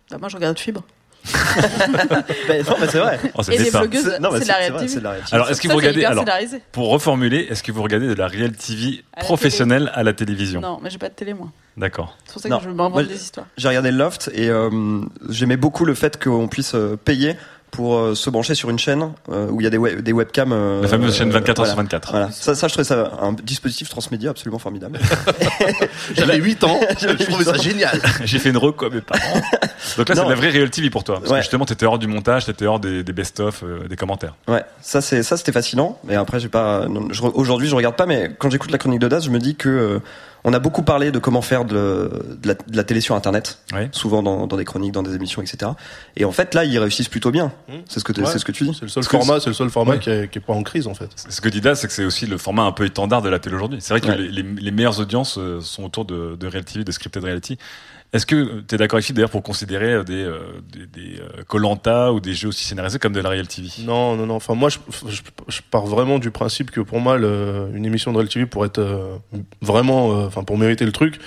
Bah, 0.09 0.17
moi, 0.19 0.29
je 0.29 0.37
regarde 0.37 0.57
Fibre. 0.57 0.83
Bah, 2.47 2.53
non, 2.67 2.75
mais 2.81 2.87
c'est 2.87 2.97
vrai. 2.99 3.19
Oh, 3.35 3.43
c'est 3.43 3.53
Et 3.53 3.57
le 3.59 3.63
les 3.65 3.71
blogueuses, 3.71 4.03
C'est- 4.03 4.19
non, 4.19 4.29
mais 4.31 4.39
c'est 4.39 4.43
de 4.45 4.49
la 4.49 4.69
vrai, 4.71 4.85
TV. 4.87 5.07
Alors, 5.31 5.49
est-ce 5.49 5.61
que 5.61 5.67
Ça, 5.67 5.73
vous 5.73 5.79
regardez 5.79 6.03
alors 6.05 6.25
pour 6.71 6.89
reformuler, 6.89 7.47
est-ce 7.49 7.63
que 7.63 7.71
vous 7.71 7.83
regardez 7.83 8.07
de 8.07 8.13
la 8.13 8.27
Real 8.27 8.51
TV 8.51 9.03
À 9.13 9.19
la 9.19 9.25
professionnelle 9.25 9.91
à 9.93 10.03
la 10.03 10.13
télévision? 10.13 10.61
Non, 10.61 10.79
mais 10.81 10.89
j'ai 10.89 10.97
pas 10.97 11.09
de 11.09 11.13
télé 11.13 11.33
moi. 11.33 11.49
D'accord. 11.77 12.17
C'est 12.25 12.33
pour 12.33 12.41
ça 12.41 12.49
Non. 12.49 12.57
que 12.57 12.63
je 12.65 12.69
m'invente 12.69 12.93
Moi, 12.93 13.03
des 13.03 13.15
histoires. 13.15 13.47
J'ai 13.57 13.67
regardé 13.67 13.91
Loft 13.91 14.29
et 14.33 14.49
euh, 14.49 14.69
j'aimais 15.29 15.57
beaucoup 15.57 15.85
le 15.85 15.95
fait 15.95 16.21
qu'on 16.21 16.47
puisse 16.47 16.75
euh, 16.75 16.97
payer 17.03 17.35
pour 17.73 17.95
euh, 17.97 18.13
se 18.15 18.29
brancher 18.29 18.53
sur 18.55 18.69
une 18.69 18.77
chaîne 18.79 19.11
euh, 19.29 19.47
où 19.49 19.59
il 19.59 19.63
y 19.63 19.67
a 19.67 19.69
des, 19.69 19.77
web- 19.79 20.01
des 20.01 20.13
webcams. 20.13 20.53
euh, 20.53 20.81
La 20.83 20.87
fameuse 20.87 21.15
chaîne 21.17 21.31
24 21.31 21.49
heures 21.49 21.55
voilà. 21.65 21.71
sur 21.73 21.77
24. 21.81 22.11
Voilà. 22.11 22.31
Ça, 22.31 22.53
ça, 22.55 22.67
je 22.67 22.73
trouvais 22.73 22.85
ça 22.87 23.11
un 23.21 23.33
dispositif 23.33 23.89
transmédia 23.89 24.29
absolument 24.29 24.59
formidable. 24.59 24.99
J'avais 26.15 26.37
8 26.37 26.63
ans, 26.63 26.79
je 26.99 27.23
trouvais 27.25 27.43
ça 27.45 27.57
génial. 27.57 27.99
J'ai 28.23 28.39
fait 28.39 28.49
une 28.49 28.57
reco 28.57 28.85
à 28.85 28.89
mes 28.89 29.01
parents. 29.01 29.41
Donc 29.97 30.09
là, 30.09 30.15
c'est 30.15 30.25
la 30.29 30.35
vraie 30.35 30.49
Real 30.49 30.69
TV 30.69 30.89
pour 30.89 31.03
toi. 31.03 31.15
Parce 31.19 31.31
Ouais. 31.31 31.37
que 31.39 31.43
justement, 31.43 31.65
t'étais 31.65 31.85
hors 31.85 31.99
du 31.99 32.07
montage, 32.07 32.45
t'étais 32.45 32.65
hors 32.65 32.79
des, 32.79 33.03
des 33.03 33.13
best-of, 33.13 33.63
euh, 33.63 33.87
des 33.87 33.95
commentaires. 33.95 34.35
Ouais, 34.47 34.63
ça 34.81 35.01
c'est 35.01 35.23
ça 35.23 35.35
c'était 35.37 35.51
fascinant. 35.51 35.97
Mais 36.03 36.15
après 36.15 36.39
j'ai 36.39 36.49
pas. 36.49 36.87
non, 36.87 37.07
je 37.11 37.21
re- 37.21 37.31
Aujourd'hui 37.33 37.67
je 37.67 37.75
regarde 37.75 37.95
pas, 37.95 38.05
mais 38.05 38.31
quand 38.37 38.49
j'écoute 38.49 38.71
la 38.71 38.77
chronique 38.77 38.99
de 38.99 39.07
Das, 39.07 39.21
je 39.25 39.29
me 39.29 39.39
dis 39.39 39.55
que 39.55 39.69
euh, 39.69 39.99
on 40.45 40.53
a 40.53 40.59
beaucoup 40.59 40.83
parlé 40.83 41.11
de 41.11 41.19
comment 41.19 41.41
faire 41.41 41.65
de, 41.65 42.11
de, 42.41 42.47
la, 42.47 42.53
de 42.53 42.75
la 42.77 42.83
télé 42.83 42.99
sur 43.01 43.15
Internet, 43.15 43.59
Ouais. 43.73 43.89
souvent 43.91 44.21
dans, 44.21 44.45
dans 44.47 44.57
des 44.57 44.65
chroniques, 44.65 44.91
dans 44.91 45.03
des 45.03 45.15
émissions, 45.15 45.41
etc. 45.41 45.71
Et 46.17 46.25
en 46.25 46.31
fait 46.31 46.53
là 46.53 46.65
ils 46.65 46.77
réussissent 46.79 47.07
plutôt 47.09 47.31
bien. 47.31 47.51
C'est 47.87 47.99
ce 47.99 48.03
que 48.03 48.11
Ouais. 48.19 48.27
c'est 48.27 48.39
ce 48.39 48.45
que 48.45 48.51
tu 48.51 48.65
dis. 48.65 48.73
C'est 48.73 48.83
le 48.83 48.87
seul 48.89 49.03
format, 49.03 49.39
c'est 49.39 49.49
le 49.49 49.53
seul 49.53 49.69
format 49.69 49.93
Ouais. 49.93 49.99
qui, 49.99 50.09
est, 50.09 50.29
qui 50.31 50.37
est 50.39 50.41
pas 50.41 50.53
en 50.53 50.63
crise 50.63 50.87
en 50.87 50.93
fait. 50.93 51.09
Ce 51.29 51.39
que 51.41 51.49
dit 51.49 51.61
Das, 51.61 51.75
c'est 51.79 51.87
que 51.87 51.93
c'est 51.93 52.05
aussi 52.05 52.25
le 52.25 52.37
format 52.37 52.63
un 52.63 52.71
peu 52.71 52.85
étendard 52.85 53.21
de 53.21 53.29
la 53.29 53.39
télé 53.39 53.55
aujourd'hui. 53.55 53.79
C'est 53.81 53.93
vrai 53.93 54.01
que 54.01 54.07
Ouais. 54.07 54.17
les, 54.17 54.29
les- 54.29 54.43
les 54.61 54.71
meilleures 54.71 54.99
audiences 54.99 55.37
euh, 55.37 55.61
sont 55.61 55.83
autour 55.83 56.05
de, 56.05 56.35
de 56.39 56.47
Real 56.47 56.63
TV, 56.65 56.83
de 56.83 56.91
scripted 56.91 57.23
reality. 57.23 57.57
Est-ce 58.13 58.25
que 58.27 58.61
tu 58.61 58.75
es 58.75 58.77
d'accord 58.77 58.99
ici 58.99 59.11
d'ailleurs 59.11 59.31
pour 59.31 59.41
considérer 59.43 59.91
euh, 59.93 60.03
des 60.03 60.23
euh, 60.23 60.37
des, 60.71 60.85
des 60.85 61.19
euh, 61.19 61.43
Koh-Lanta 61.47 62.13
ou 62.13 62.19
des 62.19 62.33
jeux 62.33 62.49
aussi 62.49 62.63
scénarisés 62.63 62.99
comme 62.99 63.13
de 63.13 63.19
la 63.19 63.29
Real 63.29 63.47
TV 63.47 63.67
Non, 63.85 64.15
non, 64.15 64.27
non. 64.27 64.35
Enfin, 64.35 64.53
moi, 64.53 64.69
je, 64.69 64.77
je, 65.09 65.21
je 65.47 65.61
pars 65.71 65.85
vraiment 65.87 66.19
du 66.19 66.29
principe 66.29 66.69
que 66.69 66.79
pour 66.81 66.99
moi, 66.99 67.17
le- 67.17 67.69
une 67.73 67.85
émission 67.85 68.11
de 68.13 68.17
Real 68.17 68.29
TV 68.29 68.45
pour 68.45 68.65
être 68.65 68.77
euh, 68.79 69.15
vraiment, 69.61 70.11
euh, 70.11 70.27
enfin, 70.27 70.43
pour 70.43 70.57
mériter 70.59 70.85
le 70.85 70.91
truc, 70.91 71.19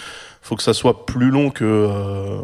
faut 0.42 0.54
que 0.54 0.62
ça 0.62 0.74
soit 0.74 1.06
plus 1.06 1.30
long 1.30 1.50
que 1.50 1.64
euh, 1.64 2.38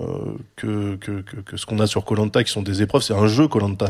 que, 0.57 0.97
que, 0.97 1.21
que, 1.21 1.37
que 1.37 1.57
ce 1.57 1.65
qu'on 1.67 1.79
a 1.79 1.87
sur 1.87 2.05
Colanta, 2.05 2.43
qui 2.43 2.51
sont 2.51 2.63
des 2.63 2.83
épreuves. 2.83 3.03
C'est 3.03 3.15
un 3.15 3.29
jeu 3.29 3.47
Colanta. 3.47 3.87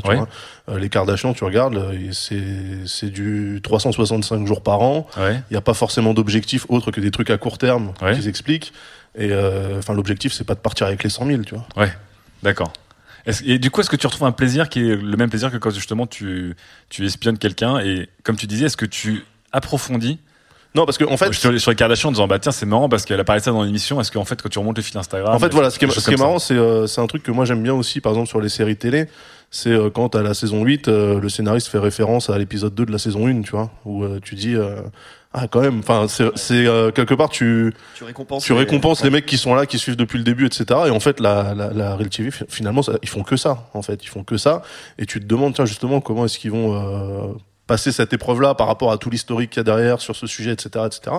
Euh, 0.68 0.78
les 0.78 0.90
Kardashians, 0.90 1.32
tu 1.32 1.44
regardes, 1.44 1.82
c'est 2.12 2.42
c'est 2.84 3.08
du 3.08 3.60
365 3.62 4.46
jours 4.46 4.62
par 4.62 4.82
an. 4.82 5.06
Ouais. 5.16 5.36
Il 5.50 5.54
n'y 5.54 5.56
a 5.56 5.62
pas 5.62 5.72
forcément 5.72 6.12
d'objectif 6.12 6.66
autre 6.68 6.90
que 6.90 7.00
des 7.00 7.10
trucs 7.10 7.30
à 7.30 7.38
court 7.38 7.56
terme 7.56 7.94
Ouais. 8.02 8.12
qu'ils 8.14 8.28
expliquent. 8.28 8.74
Et 9.14 9.30
euh, 9.30 9.78
enfin, 9.78 9.94
l'objectif, 9.94 10.32
c'est 10.32 10.44
pas 10.44 10.54
de 10.54 10.60
partir 10.60 10.86
avec 10.86 11.02
les 11.02 11.10
100 11.10 11.26
000, 11.26 11.42
tu 11.42 11.54
vois. 11.54 11.66
Ouais, 11.76 11.92
d'accord. 12.42 12.72
Et 13.44 13.58
du 13.60 13.70
coup, 13.70 13.80
est-ce 13.80 13.90
que 13.90 13.96
tu 13.96 14.06
retrouves 14.06 14.26
un 14.26 14.32
plaisir 14.32 14.68
qui 14.68 14.80
est 14.80 14.96
le 14.96 15.16
même 15.16 15.30
plaisir 15.30 15.52
que 15.52 15.56
quand 15.56 15.70
justement 15.70 16.08
tu, 16.08 16.56
tu 16.88 17.06
espionnes 17.06 17.38
quelqu'un 17.38 17.78
et 17.78 18.08
comme 18.24 18.36
tu 18.36 18.48
disais, 18.48 18.66
est-ce 18.66 18.76
que 18.76 18.86
tu 18.86 19.24
approfondis? 19.52 20.18
Non, 20.74 20.86
parce 20.86 20.96
que 20.96 21.04
en 21.04 21.16
fait, 21.16 21.32
sur, 21.34 21.60
sur 21.60 21.70
les 21.70 21.76
Kardashians 21.76 22.08
en 22.08 22.12
disant 22.12 22.26
bah 22.26 22.38
tiens 22.38 22.50
c'est 22.50 22.64
marrant 22.64 22.88
parce 22.88 23.04
qu'elle 23.04 23.20
a 23.20 23.24
parlé 23.24 23.40
de 23.40 23.44
ça 23.44 23.50
dans 23.52 23.62
l'émission. 23.62 24.00
Est-ce 24.00 24.10
qu'en 24.10 24.24
fait 24.24 24.40
quand 24.40 24.48
tu 24.48 24.58
remontes 24.58 24.78
le 24.78 24.82
fil 24.82 24.96
Instagram, 24.96 25.34
En 25.34 25.38
fait, 25.38 25.52
voilà, 25.52 25.70
ce 25.70 25.78
qui 25.78 25.84
est, 25.84 25.90
ce 25.90 26.00
qui 26.00 26.14
est 26.14 26.18
marrant, 26.18 26.38
c'est 26.38 26.56
euh, 26.56 26.86
un 26.96 27.06
truc 27.06 27.22
que 27.22 27.30
moi 27.30 27.44
j'aime 27.44 27.62
bien 27.62 27.74
aussi, 27.74 28.00
par 28.00 28.12
exemple, 28.12 28.28
sur 28.28 28.40
les 28.40 28.48
séries 28.48 28.76
télé. 28.76 29.06
C'est 29.50 29.70
euh, 29.70 29.90
quand 29.90 30.16
à 30.16 30.22
la 30.22 30.32
saison 30.32 30.64
8, 30.64 30.88
euh, 30.88 31.20
le 31.20 31.28
scénariste 31.28 31.68
fait 31.68 31.78
référence 31.78 32.30
à 32.30 32.38
l'épisode 32.38 32.74
2 32.74 32.86
de 32.86 32.92
la 32.92 32.98
saison 32.98 33.26
1, 33.26 33.42
tu 33.42 33.50
vois, 33.50 33.70
où 33.84 34.02
euh, 34.02 34.18
tu 34.22 34.34
dis, 34.34 34.54
euh, 34.56 34.80
ah, 35.34 35.48
quand 35.48 35.60
même, 35.60 35.78
enfin, 35.78 36.06
c'est 36.08 36.26
c'est, 36.36 36.66
euh, 36.66 36.90
quelque 36.90 37.14
part, 37.14 37.30
tu, 37.30 37.74
Tu 37.96 38.04
récompenses. 38.04 38.44
tu 38.44 38.52
les- 38.52 38.58
récompenses 38.60 39.02
les 39.02 39.10
mecs 39.10 39.26
qui 39.26 39.38
sont 39.38 39.54
là, 39.54 39.66
qui 39.66 39.78
suivent 39.78 39.96
depuis 39.96 40.18
le 40.18 40.24
début, 40.24 40.46
etc. 40.46 40.64
Et 40.86 40.90
en 40.90 41.00
fait, 41.00 41.20
la, 41.20 41.54
la, 41.54 41.70
la 41.72 41.96
Real 41.96 42.08
TV, 42.10 42.30
fi- 42.30 42.44
finalement, 42.48 42.82
ça- 42.82 42.98
ils 43.02 43.08
font 43.08 43.22
que 43.22 43.36
ça, 43.36 43.68
en 43.74 43.82
fait. 43.82 44.04
Ils 44.04 44.08
font 44.08 44.24
que 44.24 44.36
ça. 44.36 44.62
Et 44.98 45.06
tu 45.06 45.20
te 45.20 45.24
demandes, 45.26 45.54
tiens, 45.54 45.64
justement, 45.64 46.00
comment 46.00 46.24
est-ce 46.26 46.38
qu'ils 46.38 46.50
vont 46.52 46.74
euh, 46.74 47.32
passer 47.66 47.92
cette 47.92 48.12
épreuve-là 48.12 48.54
par 48.54 48.66
rapport 48.66 48.92
à 48.92 48.98
tout 48.98 49.08
l'historique 49.08 49.50
qu'il 49.50 49.60
y 49.60 49.60
a 49.60 49.64
derrière 49.64 50.00
sur 50.00 50.16
ce 50.16 50.26
sujet, 50.26 50.50
etc., 50.52 50.84
etc. 50.86 51.16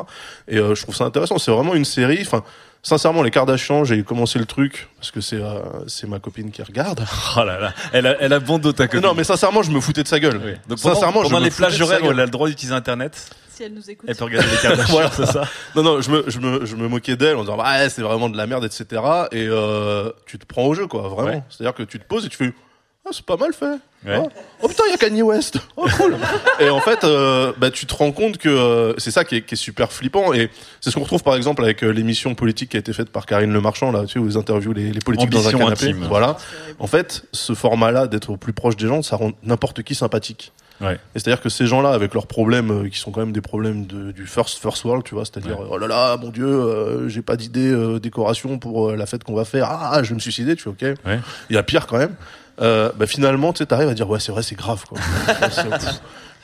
Et 0.48 0.58
euh, 0.58 0.76
je 0.76 0.84
trouve 0.84 0.96
ça 0.96 1.06
intéressant. 1.06 1.38
C'est 1.40 1.52
vraiment 1.52 1.74
une 1.74 1.86
série. 1.86 2.20
Enfin, 2.22 2.44
sincèrement, 2.84 3.24
les 3.24 3.32
Kardashians, 3.32 3.86
j'ai 3.86 4.04
commencé 4.04 4.38
le 4.38 4.46
truc 4.46 4.90
parce 4.98 5.10
que 5.10 5.22
c'est 5.22 5.38
euh, 5.42 5.60
c'est 5.88 6.06
ma 6.08 6.20
copine 6.20 6.52
qui 6.52 6.62
regarde. 6.62 7.04
Oh 7.38 7.44
là 7.44 7.60
là, 7.60 7.74
elle 7.94 8.06
a, 8.06 8.16
elle 8.20 8.34
a 8.34 8.40
bon 8.40 8.60
dos 8.60 8.74
ta 8.74 8.88
copine. 8.88 9.08
Non, 9.08 9.16
mais 9.16 9.24
sincèrement, 9.24 9.64
je 9.64 9.72
me 9.72 9.80
foutais 9.80 10.04
de 10.04 10.08
sa 10.08 10.20
gueule. 10.20 10.40
Oui. 10.44 10.52
Donc 10.68 10.80
pendant, 10.82 10.94
sincèrement, 10.96 11.24
je 11.24 11.30
pendant 11.30 11.40
me 11.40 11.46
les 11.46 11.50
foutais 11.50 11.66
plages 11.68 11.74
de 11.74 11.78
sa 11.80 11.84
horaires 11.86 12.00
où 12.02 12.04
gueule. 12.08 12.14
elle 12.16 12.20
a 12.20 12.26
le 12.26 12.32
droit 12.32 12.48
d'utiliser 12.50 12.76
Internet, 12.76 13.30
Si 13.56 13.64
elle 13.64 13.74
nous 13.74 13.90
écoute. 13.90 14.10
elle 14.10 14.16
peut 14.16 14.24
regarder 14.24 14.50
les 14.50 14.58
Kardashians, 14.58 14.86
Voilà. 14.92 15.12
c'est 15.12 15.26
ça 15.28 15.48
Non, 15.76 15.84
non, 15.84 16.02
je 16.02 16.10
me, 16.10 16.24
je 16.28 16.40
me, 16.40 16.66
je 16.66 16.76
me 16.76 16.88
moquais 16.88 17.16
d'elle 17.16 17.36
en 17.36 17.42
disant, 17.42 17.58
bah, 17.58 17.80
ouais, 17.80 17.90
c'est 17.90 18.02
vraiment 18.02 18.30
de 18.30 18.38
la 18.38 18.48
merde, 18.48 18.66
etc. 18.66 19.02
Et 19.32 19.46
euh, 19.48 20.12
tu 20.26 20.40
te 20.40 20.46
prends 20.46 20.64
au 20.66 20.74
jeu, 20.74 20.88
quoi, 20.88 21.04
vraiment. 21.08 21.30
Ouais. 21.30 21.44
C'est-à-dire 21.50 21.76
que 21.76 21.84
tu 21.84 22.00
te 22.00 22.06
poses 22.06 22.26
et 22.26 22.30
tu 22.30 22.38
fais, 22.38 22.54
ah, 23.06 23.10
c'est 23.12 23.26
pas 23.26 23.36
mal 23.38 23.54
fait. 23.54 23.66
Ouais. 24.06 24.18
Oh, 24.18 24.30
oh, 24.62 24.68
putain, 24.70 24.84
il 24.88 24.92
y 24.92 24.94
a 24.94 24.98
Kanye 24.98 25.22
West. 25.22 25.60
Oh, 25.76 25.86
cool. 25.98 26.16
et 26.60 26.70
en 26.70 26.80
fait, 26.80 27.04
euh, 27.04 27.52
bah, 27.58 27.70
tu 27.70 27.86
te 27.86 27.94
rends 27.94 28.12
compte 28.14 28.38
que 28.38 28.48
euh, 28.50 28.94
c'est 28.98 29.12
ça 29.12 29.26
qui 29.26 29.36
est, 29.36 29.42
qui 29.42 29.56
est 29.56 29.58
super 29.58 29.92
flippant. 29.92 30.34
Et 30.34 30.50
c'est 30.80 30.90
ce 30.90 30.96
qu'on 30.96 31.02
retrouve, 31.04 31.22
par 31.22 31.36
exemple, 31.36 31.64
avec 31.64 31.84
euh, 31.84 31.90
l'émission 31.92 32.34
politique 32.34 32.70
qui 32.70 32.78
a 32.78 32.80
été 32.80 32.94
faite 32.94 33.10
par 33.10 33.26
Karine 33.26 33.52
Le 33.52 33.60
Marchand, 33.62 33.92
là, 33.92 34.06
tu 34.06 34.14
sais, 34.14 34.20
où 34.20 34.28
ils 34.28 34.38
interviewent 34.38 34.74
les, 34.74 34.92
les 34.92 35.00
politiques 35.00 35.30
dans 35.30 35.40
Ambition 35.40 35.60
un 35.60 35.64
canapé. 35.64 35.86
intime. 35.90 36.06
Voilà. 36.08 36.38
En 36.80 36.88
fait, 36.88 37.26
ce 37.34 37.54
format-là, 37.54 38.08
d'être 38.08 38.30
au 38.32 38.38
plus 38.38 38.54
proche 38.54 38.78
des 38.78 38.88
gens, 38.88 39.02
ça 39.02 39.18
rend 39.18 39.32
n'importe 39.44 39.84
qui 39.84 39.96
sympathique. 39.96 40.54
Ouais. 40.82 40.96
Et 40.96 41.20
c'est-à-dire 41.20 41.42
que 41.42 41.50
ces 41.50 41.66
gens-là, 41.66 41.92
avec 41.92 42.14
leurs 42.14 42.28
problèmes, 42.28 42.72
euh, 42.72 42.90
qui 42.90 42.98
sont 42.98 43.12
quand 43.12 43.22
même 43.22 43.32
des 43.32 43.42
problèmes 43.42 43.86
de, 43.86 44.12
du 44.12 44.26
first 44.26 44.58
first 44.60 44.84
world, 44.84 45.04
tu 45.04 45.16
vois, 45.16 45.24
c'est-à-dire 45.26 45.60
Ouais. 45.60 45.68
oh 45.70 45.78
là 45.78 45.88
là, 45.88 46.18
mon 46.18 46.30
Dieu, 46.30 46.46
euh, 46.48 47.08
j'ai 47.10 47.22
pas 47.22 47.36
d'idée 47.36 47.72
euh, 47.72 48.00
décoration 48.00 48.58
pour 48.58 48.90
euh, 48.90 48.96
la 48.96 49.06
fête 49.06 49.24
qu'on 49.24 49.36
va 49.36 49.46
faire. 49.46 49.68
Ah, 49.70 50.02
je 50.04 50.10
vais 50.10 50.16
me 50.16 50.20
suicider, 50.20 50.56
tu 50.56 50.64
fais 50.64 50.70
ok. 50.70 50.82
Ouais. 51.06 51.20
Il 51.50 51.56
y 51.56 51.60
a 51.60 51.64
pire 51.64 51.88
quand 51.88 51.98
même. 51.98 52.16
Euh, 52.62 52.92
bah 52.96 53.08
finalement, 53.08 53.52
tu 53.52 53.60
sais, 53.60 53.66
t'arrives 53.66 53.90
à 53.90 53.94
dire 53.96 54.08
ouais, 54.10 54.20
c'est 54.20 54.32
vrai, 54.32 54.44
c'est 54.44 54.56
grave 54.56 54.84
quoi. 54.88 55.00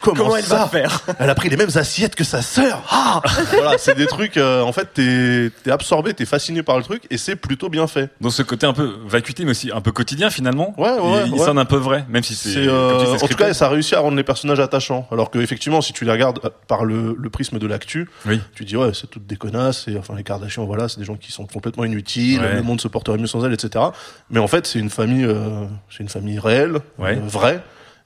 Comment, 0.01 0.15
Comment 0.23 0.35
elle 0.37 0.43
ça 0.45 0.59
va 0.59 0.67
faire 0.67 1.01
Elle 1.19 1.29
a 1.29 1.35
pris 1.35 1.49
les 1.49 1.57
mêmes 1.57 1.69
assiettes 1.75 2.15
que 2.15 2.23
sa 2.23 2.41
sœur. 2.41 2.81
Ah 2.89 3.21
voilà, 3.51 3.77
c'est 3.77 3.95
des 3.97 4.07
trucs. 4.07 4.37
euh, 4.37 4.61
en 4.61 4.71
fait, 4.71 4.87
t'es 4.93 5.51
es 5.65 5.71
absorbé, 5.71 6.13
t'es 6.13 6.25
fasciné 6.25 6.63
par 6.63 6.77
le 6.77 6.83
truc, 6.83 7.03
et 7.09 7.17
c'est 7.17 7.35
plutôt 7.35 7.67
bien 7.69 7.85
fait. 7.87 8.09
Donc 8.21 8.31
ce 8.31 8.41
côté 8.41 8.65
un 8.65 8.73
peu 8.73 8.95
vacuité 9.05 9.43
mais 9.43 9.51
aussi 9.51 9.71
un 9.73 9.81
peu 9.81 9.91
quotidien 9.91 10.29
finalement. 10.29 10.73
Ouais, 10.77 10.89
ouais, 10.91 10.99
ouais, 10.99 11.21
il, 11.25 11.33
il 11.33 11.39
ouais. 11.39 11.45
sonne 11.45 11.57
un 11.57 11.65
peu 11.65 11.75
vrai, 11.75 12.05
même 12.09 12.23
si 12.23 12.33
c'est. 12.35 12.65
Euh, 12.67 13.17
en 13.21 13.27
tout 13.27 13.35
cas, 13.35 13.53
ça 13.53 13.65
a 13.65 13.69
réussi 13.69 13.93
à 13.95 13.99
rendre 13.99 14.15
les 14.15 14.23
personnages 14.23 14.59
attachants. 14.59 15.07
Alors 15.11 15.31
que 15.31 15.39
effectivement, 15.39 15.81
si 15.81 15.91
tu 15.93 16.05
les 16.05 16.11
regardes 16.11 16.39
euh, 16.45 16.49
par 16.67 16.85
le, 16.85 17.15
le 17.19 17.29
prisme 17.29 17.59
de 17.59 17.67
l'actu, 17.67 18.09
Oui. 18.25 18.39
tu 18.55 18.63
dis 18.65 18.77
ouais, 18.77 18.91
c'est 18.93 19.07
toutes 19.09 19.27
des 19.27 19.35
connasses. 19.35 19.87
Et 19.89 19.97
enfin, 19.97 20.15
les 20.15 20.23
Kardashians, 20.23 20.65
voilà, 20.65 20.87
c'est 20.87 20.99
des 20.99 21.05
gens 21.05 21.15
qui 21.15 21.31
sont 21.31 21.45
complètement 21.45 21.83
inutiles. 21.83 22.39
Ouais. 22.39 22.53
Le 22.55 22.61
monde 22.63 22.79
se 22.79 22.87
porterait 22.87 23.17
mieux 23.17 23.27
sans 23.27 23.43
elles, 23.45 23.53
etc. 23.53 23.83
Mais 24.29 24.39
en 24.39 24.47
fait, 24.47 24.65
c'est 24.65 24.79
une 24.79 24.89
famille, 24.89 25.25
euh, 25.25 25.65
c'est 25.89 26.03
une 26.03 26.09
famille 26.09 26.39
réelle, 26.39 26.77
Ouais. 26.97 27.17
euh, 27.17 27.21
vraie. 27.27 27.61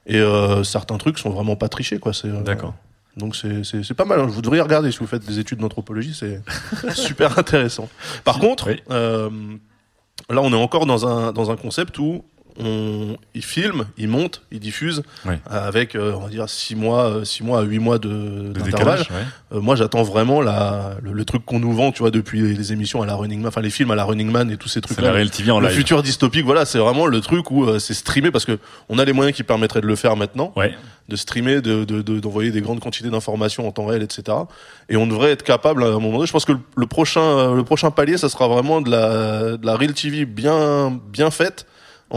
Et 0.06 0.18
euh, 0.18 0.64
certains 0.64 0.98
trucs 0.98 1.18
sont 1.18 1.30
vraiment 1.30 1.56
pas 1.56 1.68
trichés, 1.68 1.98
quoi. 1.98 2.12
C'est 2.12 2.28
euh, 2.28 2.42
D'accord. 2.42 2.74
Donc 3.16 3.36
c'est 3.36 3.62
c'est 3.64 3.82
c'est 3.84 3.94
pas 3.94 4.04
mal. 4.04 4.18
hein. 4.20 4.26
Vous 4.26 4.42
devriez 4.42 4.60
regarder 4.60 4.90
si 4.90 4.98
vous 4.98 5.06
faites 5.06 5.24
des 5.24 5.38
études 5.38 5.58
d'anthropologie, 5.60 6.14
c'est 6.18 6.42
super 6.94 7.38
intéressant. 7.38 7.88
Par 8.24 8.38
contre, 8.40 8.68
Oui. 8.68 8.82
euh, 8.90 9.30
là, 10.28 10.40
on 10.42 10.52
est 10.52 10.56
encore 10.56 10.84
dans 10.86 11.06
un 11.06 11.32
dans 11.32 11.50
un 11.52 11.56
concept 11.56 11.98
où 11.98 12.24
on, 12.58 13.16
il 13.34 13.44
filme, 13.44 13.84
il 13.98 14.08
monte, 14.08 14.42
il 14.52 14.60
diffuse 14.60 15.02
Ouais. 15.26 15.40
avec, 15.50 15.94
euh, 15.96 16.12
on 16.16 16.20
va 16.20 16.28
dire, 16.28 16.48
6 16.48 16.76
mois, 16.76 17.04
euh, 17.10 17.24
six 17.24 17.42
mois 17.42 17.60
à 17.60 17.62
8 17.62 17.78
mois 17.80 17.98
de, 17.98 18.52
d'intervalle. 18.52 19.00
ouais. 19.00 19.56
Euh, 19.56 19.60
moi, 19.60 19.74
j'attends 19.76 20.02
vraiment 20.04 20.40
la, 20.40 20.92
le, 21.02 21.12
le 21.12 21.24
truc 21.24 21.44
qu'on 21.44 21.58
nous 21.58 21.72
vend, 21.72 21.90
tu 21.92 22.00
vois, 22.00 22.10
depuis 22.12 22.40
les, 22.42 22.54
les 22.54 22.72
émissions 22.72 23.02
à 23.02 23.06
la 23.06 23.14
Running 23.16 23.40
Man, 23.40 23.48
enfin 23.48 23.60
les 23.60 23.70
films 23.70 23.90
à 23.90 23.94
la 23.96 24.04
Running 24.04 24.30
Man 24.30 24.50
et 24.50 24.56
tous 24.56 24.68
ces 24.68 24.80
trucs. 24.80 24.96
C'est 24.96 25.02
la 25.02 25.12
Real 25.12 25.30
TV 25.30 25.50
en 25.50 25.58
le 25.60 25.66
live. 25.68 25.76
futur 25.76 26.02
dystopique, 26.02 26.44
voilà, 26.44 26.64
c'est 26.64 26.78
vraiment 26.78 27.06
le 27.06 27.20
truc 27.20 27.50
où 27.50 27.64
euh, 27.64 27.78
c'est 27.78 27.94
streamé 27.94 28.30
parce 28.30 28.44
que 28.44 28.58
on 28.88 28.98
a 28.98 29.04
les 29.04 29.12
moyens 29.12 29.36
qui 29.36 29.42
permettraient 29.42 29.80
de 29.80 29.86
le 29.86 29.96
faire 29.96 30.16
maintenant, 30.16 30.52
Ouais. 30.56 30.74
de 31.08 31.16
streamer, 31.16 31.60
de 31.60 31.84
de- 31.84 32.02
de- 32.02 32.20
d'envoyer 32.20 32.50
des 32.52 32.60
grandes 32.60 32.80
quantités 32.80 33.10
d'informations 33.10 33.66
en 33.66 33.72
temps 33.72 33.86
réel, 33.86 34.02
etc. 34.02 34.38
Et 34.88 34.96
on 34.96 35.06
devrait 35.06 35.32
être 35.32 35.42
capable 35.42 35.82
à 35.82 35.88
un 35.88 35.98
moment 35.98 36.12
donné. 36.18 36.26
Je 36.26 36.32
pense 36.32 36.44
que 36.44 36.52
le, 36.52 36.60
le 36.76 36.86
prochain, 36.86 37.20
euh, 37.20 37.54
le 37.56 37.64
prochain 37.64 37.90
palier, 37.90 38.16
ça 38.16 38.28
sera 38.28 38.46
vraiment 38.48 38.80
de 38.80 38.90
la, 38.90 39.56
de 39.56 39.66
la 39.66 39.76
Real 39.76 39.92
TV 39.92 40.24
bien, 40.24 40.98
bien 41.10 41.30
faite 41.30 41.66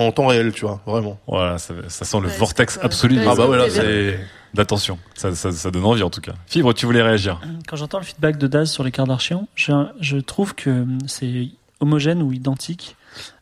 en 0.05 0.11
temps 0.11 0.27
réel, 0.27 0.51
tu 0.53 0.65
vois, 0.65 0.81
vraiment. 0.85 1.19
Voilà, 1.27 1.57
ça, 1.57 1.73
ça 1.87 2.05
sent 2.05 2.19
le 2.21 2.27
Ouais, 2.27 2.37
vortex 2.37 2.79
absolu. 2.81 3.19
Ah 3.27 3.33
bah 3.35 3.47
ouais, 3.47 3.57
là, 3.57 3.69
c'est. 3.69 4.19
D'attention, 4.53 4.97
ça, 5.13 5.35
ça, 5.35 5.51
ça 5.51 5.71
donne 5.71 5.83
envie 5.83 6.01
en 6.03 6.09
tout 6.09 6.21
cas. 6.21 6.31
Fibre, 6.47 6.73
tu 6.73 6.85
voulais 6.85 7.01
réagir 7.03 7.39
Quand 7.67 7.75
j'entends 7.75 7.97
le 7.99 8.05
feedback 8.05 8.37
de 8.37 8.47
Daz 8.47 8.71
sur 8.71 8.83
les 8.83 8.91
Kardashians, 8.91 9.47
je, 9.55 9.71
je 9.99 10.17
trouve 10.17 10.55
que 10.55 10.85
c'est 11.05 11.49
homogène 11.81 12.23
ou 12.23 12.31
identique 12.31 12.95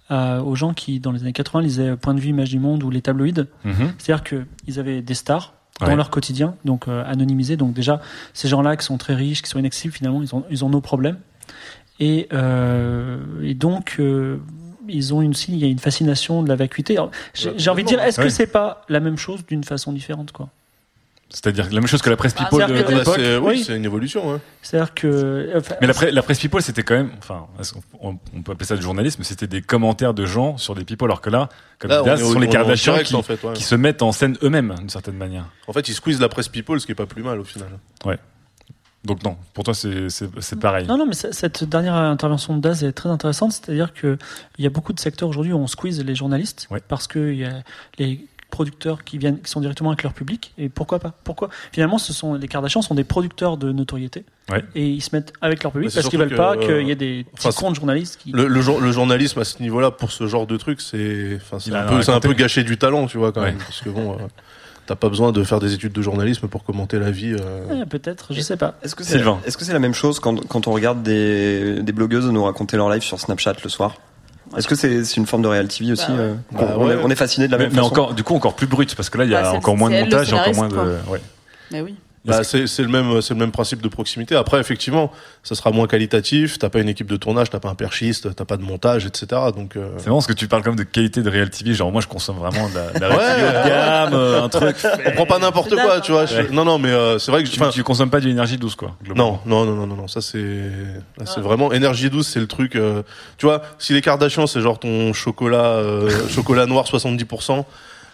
à- 0.09 0.41
aux 0.41 0.55
gens 0.55 0.73
qui, 0.73 0.99
dans 0.99 1.11
les 1.11 1.21
années 1.21 1.31
80, 1.31 1.61
lisaient 1.61 1.95
Point 1.95 2.15
de 2.15 2.19
vue, 2.19 2.29
Image 2.29 2.49
du 2.49 2.59
Monde 2.59 2.83
ou 2.83 2.89
les 2.89 3.01
tabloïds. 3.01 3.45
Mhm. 3.63 3.93
C'est-à-dire 3.99 4.23
qu'ils 4.23 4.79
avaient 4.79 5.01
des 5.03 5.13
stars 5.13 5.53
dans 5.79 5.87
Ouais. 5.87 5.95
leur 5.95 6.09
quotidien, 6.09 6.55
donc 6.65 6.87
euh, 6.87 7.03
anonymisés. 7.05 7.55
Donc 7.55 7.73
déjà, 7.73 8.01
ces 8.33 8.47
gens-là 8.47 8.75
qui 8.75 8.83
sont 8.85 8.97
très 8.97 9.13
riches, 9.13 9.41
qui 9.43 9.49
sont 9.49 9.59
inaccessibles, 9.59 9.93
finalement, 9.93 10.21
ils 10.23 10.33
ont, 10.35 10.43
ils 10.49 10.65
ont 10.65 10.69
nos 10.69 10.81
problèmes. 10.81 11.17
Et, 11.99 12.27
euh, 12.33 13.19
et 13.43 13.53
donc, 13.53 13.97
euh, 13.99 14.37
ils 14.89 15.13
ont 15.13 15.21
une, 15.21 15.33
il 15.49 15.57
y 15.57 15.63
a 15.63 15.67
une 15.67 15.79
fascination 15.79 16.43
de 16.43 16.49
la 16.49 16.55
vacuité. 16.55 16.97
J'ai 17.33 17.51
j'ai 17.57 17.69
envie 17.69 17.83
de 17.83 17.87
dire, 17.89 18.01
est-ce 18.01 18.19
Ouais. 18.19 18.27
que 18.27 18.31
c'est 18.33 18.47
pas 18.47 18.83
la 18.89 18.99
même 18.99 19.17
chose 19.17 19.45
d'une 19.45 19.63
façon 19.63 19.91
différente, 19.91 20.31
quoi? 20.31 20.49
C'est-à-dire 21.29 21.65
la 21.65 21.71
même 21.81 21.87
chose 21.87 22.01
que 22.03 22.09
la 22.09 22.15
presse 22.15 22.35
Ah, 22.37 22.43
people 22.45 22.65
de, 22.67 22.81
Bah, 22.83 22.89
l'époque. 22.91 23.15
c'est, 23.17 23.37
oui, 23.37 23.43
Oui. 23.55 23.63
c'est 23.65 23.75
une 23.75 23.83
évolution. 23.83 24.31
Hein. 24.33 24.39
C'est-à-dire 24.61 24.93
que, 24.93 25.49
enfin, 25.57 25.75
Mais 25.81 25.87
la, 25.87 25.93
pre- 25.93 26.09
la 26.11 26.21
presse 26.21 26.39
people, 26.39 26.61
c'était 26.61 26.83
quand 26.83 26.93
même, 26.93 27.09
enfin, 27.17 27.47
on, 27.99 28.17
on 28.35 28.41
peut 28.43 28.51
appeler 28.51 28.67
ça 28.67 28.75
du 28.75 28.83
journalisme, 28.83 29.17
mais 29.19 29.25
c'était 29.25 29.47
des 29.47 29.61
commentaires 29.61 30.13
de 30.13 30.25
gens 30.25 30.57
sur 30.57 30.75
des 30.75 30.85
people, 30.85 31.07
alors 31.09 31.21
que 31.21 31.31
là, 31.31 31.49
comme 31.79 31.89
Là, 31.89 32.15
ce 32.15 32.23
sont 32.23 32.39
les 32.39 32.47
Kardashians 32.47 32.99
qui, 32.99 33.15
en 33.15 33.23
fait, 33.23 33.43
ouais. 33.43 33.53
qui 33.53 33.63
se 33.63 33.75
mettent 33.75 34.03
en 34.03 34.11
scène 34.11 34.37
eux-mêmes, 34.43 34.75
d'une 34.77 34.89
certaine 34.89 35.15
manière. 35.17 35.45
En 35.67 35.73
fait, 35.73 35.89
ils 35.89 35.95
squeezent 35.95 36.21
la 36.21 36.29
presse 36.29 36.47
people, 36.47 36.79
ce 36.79 36.85
qui 36.85 36.91
est 36.91 36.95
pas 36.95 37.07
plus 37.07 37.23
mal 37.23 37.39
au 37.39 37.43
final. 37.43 37.69
Donc 39.05 39.23
non, 39.23 39.37
pour 39.53 39.63
toi, 39.63 39.73
c'est 39.73 40.09
c'est- 40.09 40.29
c'est 40.39 40.59
pareil. 40.59 40.87
Non, 40.87 40.97
non, 40.97 41.05
mais 41.05 41.13
cette 41.13 41.63
dernière 41.63 41.95
intervention 41.95 42.55
de 42.55 42.61
Daz 42.61 42.83
est 42.83 42.91
très 42.91 43.09
intéressante. 43.09 43.51
C'est-à-dire 43.53 43.93
qu'il 43.93 44.17
y 44.59 44.65
a 44.65 44.69
beaucoup 44.69 44.93
de 44.93 44.99
secteurs 44.99 45.29
aujourd'hui 45.29 45.53
où 45.53 45.57
on 45.57 45.67
squeeze 45.67 46.03
les 46.03 46.15
journalistes 46.15 46.67
Ouais. 46.71 46.81
parce 46.87 47.07
que 47.07 47.31
il 47.31 47.37
y 47.39 47.45
a 47.45 47.61
les 47.99 48.25
producteurs 48.51 49.03
qui 49.03 49.17
viennent, 49.17 49.41
qui 49.41 49.51
sont 49.51 49.59
directement 49.59 49.89
avec 49.89 50.01
leur 50.03 50.13
public. 50.13 50.53
Et 50.57 50.69
pourquoi 50.69 50.99
pas? 50.99 51.13
Pourquoi? 51.25 51.49
Finalement, 51.73 51.97
ce 51.97 52.13
sont 52.13 52.35
les 52.35 52.47
Kardashians 52.47 52.81
sont 52.81 52.95
des 52.95 53.03
producteurs 53.03 53.57
de 53.57 53.71
notoriété. 53.73 54.23
Ouais. 54.49 54.63
Et 54.75 54.87
ils 54.87 55.01
se 55.01 55.13
mettent 55.13 55.33
avec 55.41 55.61
leur 55.63 55.73
public 55.73 55.91
parce 55.93 56.07
qu'ils 56.07 56.19
veulent 56.19 56.35
pas 56.35 56.55
que, 56.55 56.79
qu'il 56.79 56.87
y 56.87 56.91
ait 56.91 56.95
des 56.95 57.25
petits 57.35 57.47
enfin, 57.47 57.59
comptes 57.67 57.75
journalistes 57.75 58.17
qui. 58.23 58.31
Le, 58.31 58.47
le, 58.47 58.61
jour- 58.61 58.79
le 58.79 58.91
journalisme 58.93 59.39
à 59.39 59.43
ce 59.43 59.61
niveau-là, 59.61 59.91
pour 59.91 60.11
ce 60.11 60.25
genre 60.27 60.47
de 60.47 60.55
truc, 60.57 60.79
c'est, 60.79 61.37
enfin, 61.41 61.57
un, 61.57 61.81
rien 61.85 61.97
peu, 61.97 62.01
c'est 62.01 62.11
un 62.13 62.19
peu 62.21 62.33
gâcher 62.33 62.63
du 62.63 62.77
talent, 62.77 63.07
tu 63.07 63.17
vois, 63.17 63.31
quand 63.33 63.41
Ouais. 63.41 63.47
même. 63.51 63.57
Parce 63.57 63.81
que 63.81 63.89
bon, 63.89 64.13
euh, 64.13 64.17
t'as 64.87 64.95
pas 64.95 65.09
besoin 65.09 65.31
de 65.31 65.43
faire 65.43 65.59
des 65.59 65.73
études 65.73 65.93
de 65.93 66.01
journalisme 66.01 66.47
pour 66.47 66.63
commenter 66.63 66.99
la 66.99 67.11
vie. 67.11 67.33
euh. 67.39 67.65
Ouais, 67.79 67.85
Peut-être, 67.85 68.33
je 68.33 68.41
sais 68.41 68.57
pas. 68.57 68.75
Est-ce 68.83 68.95
que 68.95 69.03
c'est 69.03 69.13
Sylvain. 69.17 69.39
est-ce 69.45 69.57
que 69.57 69.65
c'est 69.65 69.73
la 69.73 69.79
même 69.79 69.93
chose 69.93 70.19
quand, 70.19 70.45
quand 70.47 70.67
on 70.67 70.71
regarde 70.71 71.01
des, 71.03 71.81
des 71.81 71.91
blogueuses 71.91 72.25
nous 72.29 72.43
raconter 72.43 72.77
leur 72.77 72.89
live 72.89 73.01
sur 73.03 73.19
Snapchat 73.19 73.55
le 73.63 73.69
soir? 73.69 73.95
Est-ce 74.55 74.67
que 74.67 74.75
c'est 74.75 75.03
c'est 75.03 75.17
une 75.17 75.25
forme 75.25 75.41
de 75.41 75.47
Real 75.47 75.67
TV 75.67 75.91
aussi 75.91 76.05
Bah 76.09 76.13
euh, 76.19 76.33
Bah 76.51 76.75
on, 76.77 76.85
ouais. 76.87 76.93
est, 76.93 76.97
on 77.03 77.09
est 77.09 77.15
fasciné 77.15 77.47
de 77.47 77.51
la 77.51 77.57
mais, 77.57 77.63
même 77.65 77.73
mais 77.73 77.79
façon? 77.79 77.91
encore, 77.91 78.13
du 78.13 78.23
coup, 78.23 78.35
encore 78.35 78.53
plus 78.53 78.67
brut, 78.67 78.93
parce 78.95 79.09
que 79.09 79.17
là, 79.17 79.25
il 79.25 79.31
y 79.31 79.35
a 79.35 79.41
Bah, 79.41 79.53
encore 79.53 79.75
moins 79.75 79.89
de 79.89 79.95
montage, 79.99 80.29
et 80.31 80.33
encore 80.33 80.53
moins 80.53 80.69
de. 80.69 80.75
Ouais. 81.09 81.19
Mais 81.71 81.81
oui. 81.81 81.95
Bah, 82.25 82.43
c'est 82.43 82.65
c'est 82.67 82.81
le 82.81 82.87
même 82.89 83.21
c'est 83.21 83.33
le 83.35 83.39
même 83.39 83.51
principe 83.51 83.81
de 83.81 83.87
proximité. 83.87 84.35
Après 84.35 84.59
effectivement, 84.59 85.11
ça 85.43 85.53
sera 85.53 85.71
moins 85.71 85.85
qualitatif. 85.85 86.57
T'as 86.57 86.69
pas 86.69 86.79
une 86.79 86.89
équipe 86.89 87.05
de 87.07 87.17
tournage, 87.17 87.49
t'as 87.51 87.59
pas 87.59 87.69
un 87.69 87.75
perchiste, 87.75 88.33
t'as 88.35 88.45
pas 88.45 88.57
de 88.57 88.63
montage, 88.63 89.05
etc. 89.05 89.27
Donc 89.55 89.75
euh, 89.75 89.89
C'est 89.97 90.07
marrant 90.07 90.17
parce 90.17 90.27
que 90.27 90.33
tu 90.33 90.47
parles 90.47 90.63
comme 90.63 90.75
de 90.75 90.83
qualité 90.83 91.21
de 91.21 91.29
Real 91.29 91.49
TV. 91.51 91.73
Genre, 91.75 91.91
moi, 91.91 92.01
je 92.01 92.07
consomme 92.07 92.37
vraiment 92.37 92.67
de 92.69 92.75
la, 92.75 92.91
de 92.93 92.99
la 92.99 93.09
Ouais, 93.09 93.15
haut 93.15 93.63
de 93.63 93.69
gamme, 93.69 94.13
euh, 94.13 94.41
un 94.43 94.49
truc. 94.49 94.75
on 95.07 95.11
prend 95.11 95.25
pas 95.27 95.37
n'importe 95.39 95.75
quoi, 95.75 96.01
tu 96.01 96.11
vois. 96.13 96.25
je- 96.25 96.35
Ouais. 96.35 96.47
Non 96.51 96.65
non 96.65 96.79
mais 96.79 96.89
euh, 96.89 97.19
c'est 97.19 97.31
vrai 97.31 97.43
que 97.43 97.49
Tu, 97.49 97.61
enfin, 97.61 97.69
tu 97.69 97.83
consommes 97.83 98.09
pas 98.09 98.19
du 98.19 98.29
énergie 98.29 98.57
douce, 98.57 98.75
quoi. 98.75 98.95
globalement. 99.03 99.41
non 99.45 99.65
non 99.65 99.75
non 99.75 99.75
non 99.81 99.87
non 99.87 99.95
non 100.01 100.07
ça 100.07 100.21
c'est 100.21 100.71
c'est 101.25 101.41
vraiment 101.41 101.71
énergie 101.73 102.09
douce, 102.09 102.27
c'est 102.27 102.39
le 102.39 102.47
truc. 102.47 102.75
euh, 102.75 103.03
tu 103.37 103.45
vois, 103.45 103.61
si 103.77 103.93
les 103.93 104.01
Kardashians 104.01 104.47
c'est 104.47 104.61
genre 104.61 104.79
ton 104.79 105.13
chocolat 105.13 105.63
euh, 105.65 106.09
chocolat 106.29 106.65
noir 106.65 106.85
70%. 106.85 107.63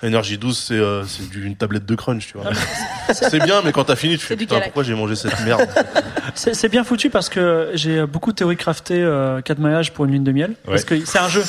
Énergie 0.04 0.38
douce, 0.38 0.66
c'est 0.68 0.76
euh, 0.76 1.04
une 1.36 1.56
tablette 1.56 1.86
de 1.86 1.96
crunch, 1.96 2.28
tu 2.28 2.38
vois. 2.38 2.52
c'est 3.12 3.44
bien, 3.44 3.62
mais 3.64 3.72
quand 3.72 3.84
t'as 3.84 3.96
fini, 3.96 4.18
tu 4.18 4.26
fais 4.26 4.36
putain, 4.36 4.60
pourquoi 4.62 4.84
j'ai 4.84 4.96
mangé 4.96 5.16
cette 5.16 5.40
merde 5.46 5.68
C'est 6.36 6.70
bien 6.70 6.84
foutu 6.84 7.10
parce 7.10 7.30
que 7.30 7.70
j'ai 7.76 8.06
beaucoup 8.06 8.32
théorie 8.32 8.58
crafté 8.58 8.96
euh, 9.02 9.42
4 9.42 9.60
mariages 9.60 9.92
pour 9.94 10.06
une 10.06 10.12
lune 10.12 10.24
de 10.24 10.32
miel. 10.32 10.56
Parce 10.66 10.86
que 10.86 11.06
c'est 11.06 11.20
un 11.20 11.30
jeu. 11.30 11.44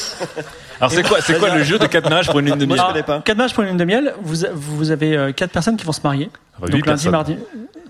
Alors, 0.81 0.91
c'est 0.93 1.07
quoi, 1.07 1.20
c'est 1.20 1.39
quoi 1.39 1.55
le 1.55 1.62
jeu 1.62 1.79
de 1.79 1.87
cadenas 1.87 2.24
pour 2.24 2.41
une 2.41 2.47
ligne 2.47 2.59
de 2.59 2.66
Moi, 2.66 2.77
miel 2.77 2.85
je 2.87 2.91
connais 2.93 3.03
pas. 3.05 3.20
4 3.24 3.37
mariages 3.37 3.55
pour 3.55 3.62
une 3.62 3.70
lune 3.70 3.79
de 3.79 3.85
miel, 3.85 4.15
vous, 4.20 4.45
vous 4.55 4.91
avez 4.91 5.16
euh, 5.16 5.33
4 5.33 5.51
personnes 5.51 5.77
qui 5.77 5.85
vont 5.87 5.93
se 5.93 6.01
marier. 6.03 6.29
Ah 6.33 6.59
bah, 6.62 6.66
Donc 6.69 6.73
lundi, 6.74 6.83
personnes. 6.85 7.12
mardi. 7.12 7.37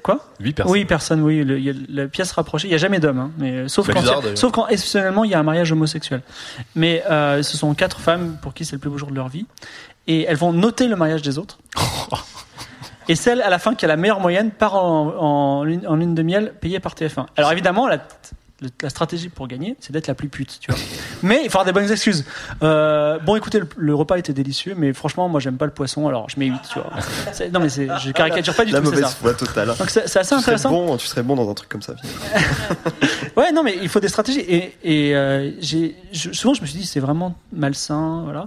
Quoi? 0.03 0.19
8 0.41 0.53
personnes. 0.53 0.73
Oui, 0.73 0.85
personne, 0.85 1.23
oui. 1.23 1.45
le- 1.45 1.59
Il 1.59 1.65
y 1.65 1.71
a 1.71 1.75
la 1.89 2.07
pièce 2.09 2.33
rapprochée. 2.33 2.67
Il 2.67 2.71
n'y 2.71 2.75
a 2.75 2.79
jamais 2.79 2.99
d'hommes, 2.99 3.19
hein, 3.21 3.31
mais 3.39 3.53
euh, 3.53 3.69
sauf 3.69 3.87
C'est 3.87 3.93
quand, 3.93 4.01
bizarre, 4.01 4.21
sauf 4.35 4.53
quand 4.53 4.67
exceptionnellement 4.69 5.25
il 5.25 5.31
y 5.31 5.35
a 5.35 5.39
un 5.39 5.45
mariage 5.45 5.71
homosexuel. 5.73 6.23
Mais 6.75 7.03
euh, 7.11 7.43
ce 7.43 7.57
sont 7.57 7.73
quatre 7.75 8.01
femmes 8.01 8.37
pour 8.43 8.53
qui 8.53 8.65
c'est 8.65 8.75
le 8.77 8.81
plus 8.81 8.91
beau 8.91 8.99
jour 8.99 9.11
de 9.11 9.15
leur 9.15 9.29
vie, 9.29 9.47
et 10.07 10.25
elles 10.25 10.37
vont 10.37 10.53
noter 10.53 10.89
le 10.89 10.97
mariage 10.97 11.23
des 11.23 11.39
autres. 11.39 11.59
Et 13.09 13.17
celle 13.17 13.43
à 13.43 13.51
la 13.51 13.59
fin 13.59 13.75
qui 13.75 13.85
a 13.85 13.89
la 13.89 13.97
meilleure 13.97 14.21
moyenne 14.21 14.53
part 14.53 14.77
en, 14.77 15.09
en, 15.09 15.65
lune, 15.65 15.83
en 15.89 15.97
lune 15.97 16.15
de 16.15 16.23
miel 16.23 16.55
payée 16.61 16.79
par 16.79 16.95
TF1. 16.95 17.27
Alors 17.37 17.51
évidemment, 17.51 17.89
la, 17.89 17.99
la 18.81 18.91
stratégie 18.91 19.29
pour 19.29 19.49
gagner, 19.49 19.77
c'est 19.81 19.93
d'être 19.93 20.07
la 20.07 20.15
plus 20.15 20.29
pute, 20.29 20.59
tu 20.61 20.71
vois. 20.71 20.81
Mais 21.23 21.41
il 21.45 21.51
faut 21.51 21.59
avoir 21.59 21.65
des 21.65 21.73
bonnes 21.73 21.91
excuses. 21.91 22.25
Euh, 22.63 23.19
bon, 23.19 23.37
écoutez, 23.37 23.59
le, 23.59 23.69
le 23.77 23.95
repas 23.95 24.19
était 24.19 24.33
délicieux, 24.33 24.75
mais 24.77 24.93
franchement, 24.93 25.29
moi, 25.29 25.41
j'aime 25.41 25.57
pas 25.57 25.67
le 25.67 25.73
poisson, 25.73 26.09
alors 26.09 26.29
je 26.29 26.39
mets 26.39 26.47
8, 26.47 26.55
tu 26.73 26.79
vois. 26.79 26.91
Non, 27.53 27.61
mais 27.61 27.69
je 27.69 28.13
caricature 28.13 28.55
pas 28.55 28.65
du 28.65 28.73
La 28.73 28.81
tout, 28.81 28.87
c'est 28.87 28.93
mauvaise 28.93 29.15
foi 29.15 29.35
totale. 29.35 29.75
Donc 29.79 29.91
c'est 29.91 30.03
assez 30.03 30.19
tu 30.21 30.25
serais 30.25 30.37
intéressant. 30.37 30.71
bon, 30.71 30.97
tu 30.97 31.07
serais 31.07 31.23
bon 31.23 31.37
dans 31.37 31.49
un 31.51 31.55
truc 31.55 31.69
comme 31.69 31.83
ça. 31.83 31.95
Ouais, 33.37 33.53
non, 33.53 33.63
mais 33.63 33.77
il 33.83 33.89
faut 33.89 34.01
des 34.01 34.09
stratégies. 34.09 34.41
Et, 34.41 34.75
et 34.83 35.17
euh, 35.17 35.51
j'ai, 35.61 35.97
souvent, 36.13 36.55
je 36.55 36.63
me 36.63 36.67
suis 36.67 36.79
dit, 36.79 36.87
c'est 36.87 37.01
vraiment 37.01 37.35
malsain, 37.53 38.23
voilà. 38.25 38.47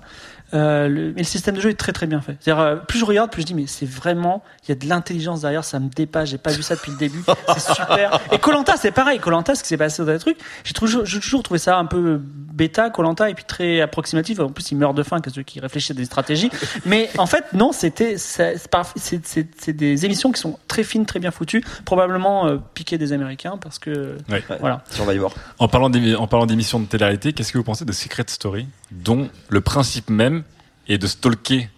Euh, 0.55 0.87
le, 0.87 1.07
mais 1.11 1.19
le 1.19 1.23
système 1.23 1.55
de 1.55 1.61
jeu 1.61 1.69
est 1.69 1.73
très 1.75 1.91
très 1.91 2.07
bien 2.07 2.21
fait. 2.21 2.37
C'est-à-dire, 2.39 2.63
euh, 2.63 2.75
plus 2.77 2.97
je 2.99 3.05
regarde, 3.05 3.29
plus 3.31 3.41
je 3.41 3.47
dis, 3.47 3.53
mais 3.53 3.67
c'est 3.67 3.85
vraiment, 3.87 4.41
il 4.63 4.69
y 4.69 4.71
a 4.71 4.75
de 4.75 4.87
l'intelligence 4.87 5.41
derrière, 5.41 5.63
ça 5.63 5.79
me 5.79 5.89
dépasse, 5.89 6.29
j'ai 6.29 6.37
pas 6.37 6.51
vu 6.51 6.63
ça 6.63 6.75
depuis 6.75 6.91
le 6.93 6.97
début, 6.97 7.21
c'est 7.57 7.73
super. 7.73 8.19
Et 8.31 8.37
Colanta, 8.39 8.75
c'est 8.77 8.91
pareil, 8.91 9.19
Colanta, 9.19 9.53
ce 9.55 9.61
qui 9.63 9.69
s'est 9.69 9.77
passé 9.77 10.03
dans 10.05 10.11
les 10.11 10.19
trucs, 10.19 10.37
j'ai 10.63 10.73
toujours, 10.73 11.43
trouvé 11.43 11.59
ça 11.59 11.77
un 11.77 11.85
peu 11.85 12.19
bêta, 12.21 12.89
Colanta, 12.89 13.29
et 13.29 13.33
puis 13.33 13.43
très 13.43 13.81
approximatif. 13.81 14.39
En 14.39 14.49
plus, 14.49 14.71
il 14.71 14.77
meurt 14.77 14.95
de 14.95 15.03
faim, 15.03 15.19
que 15.19 15.29
ceux 15.29 15.43
qui 15.43 15.59
réfléchissent 15.59 15.91
à 15.91 15.93
des 15.95 16.05
stratégies. 16.05 16.49
Mais 16.85 17.09
en 17.17 17.25
fait, 17.25 17.43
non, 17.53 17.71
c'était, 17.73 18.15
c'est, 18.17 19.73
des 19.73 20.05
émissions 20.05 20.31
qui 20.31 20.39
sont 20.39 20.57
très 20.67 20.83
fines, 20.83 21.05
très 21.05 21.19
bien 21.19 21.31
foutues, 21.31 21.63
probablement 21.83 22.47
euh, 22.47 22.57
piquées 22.73 22.97
des 22.97 23.13
Américains, 23.13 23.57
parce 23.61 23.79
que, 23.79 24.17
Ouais. 24.29 24.43
voilà. 24.59 24.83
Survivor. 24.89 25.33
En 25.59 25.67
parlant 25.67 25.89
d'émi- 25.89 26.15
en 26.15 26.27
parlant 26.27 26.45
d'émissions 26.45 26.79
de 26.79 26.85
télé-réalité, 26.85 27.33
qu'est-ce 27.33 27.51
que 27.51 27.57
vous 27.57 27.63
pensez 27.63 27.85
de 27.85 27.91
Secret 27.91 28.23
Story, 28.27 28.67
dont 28.91 29.29
le 29.49 29.61
principe 29.61 30.09
même 30.09 30.43
est 30.87 30.97
de 30.97 31.07
stalker 31.07 31.69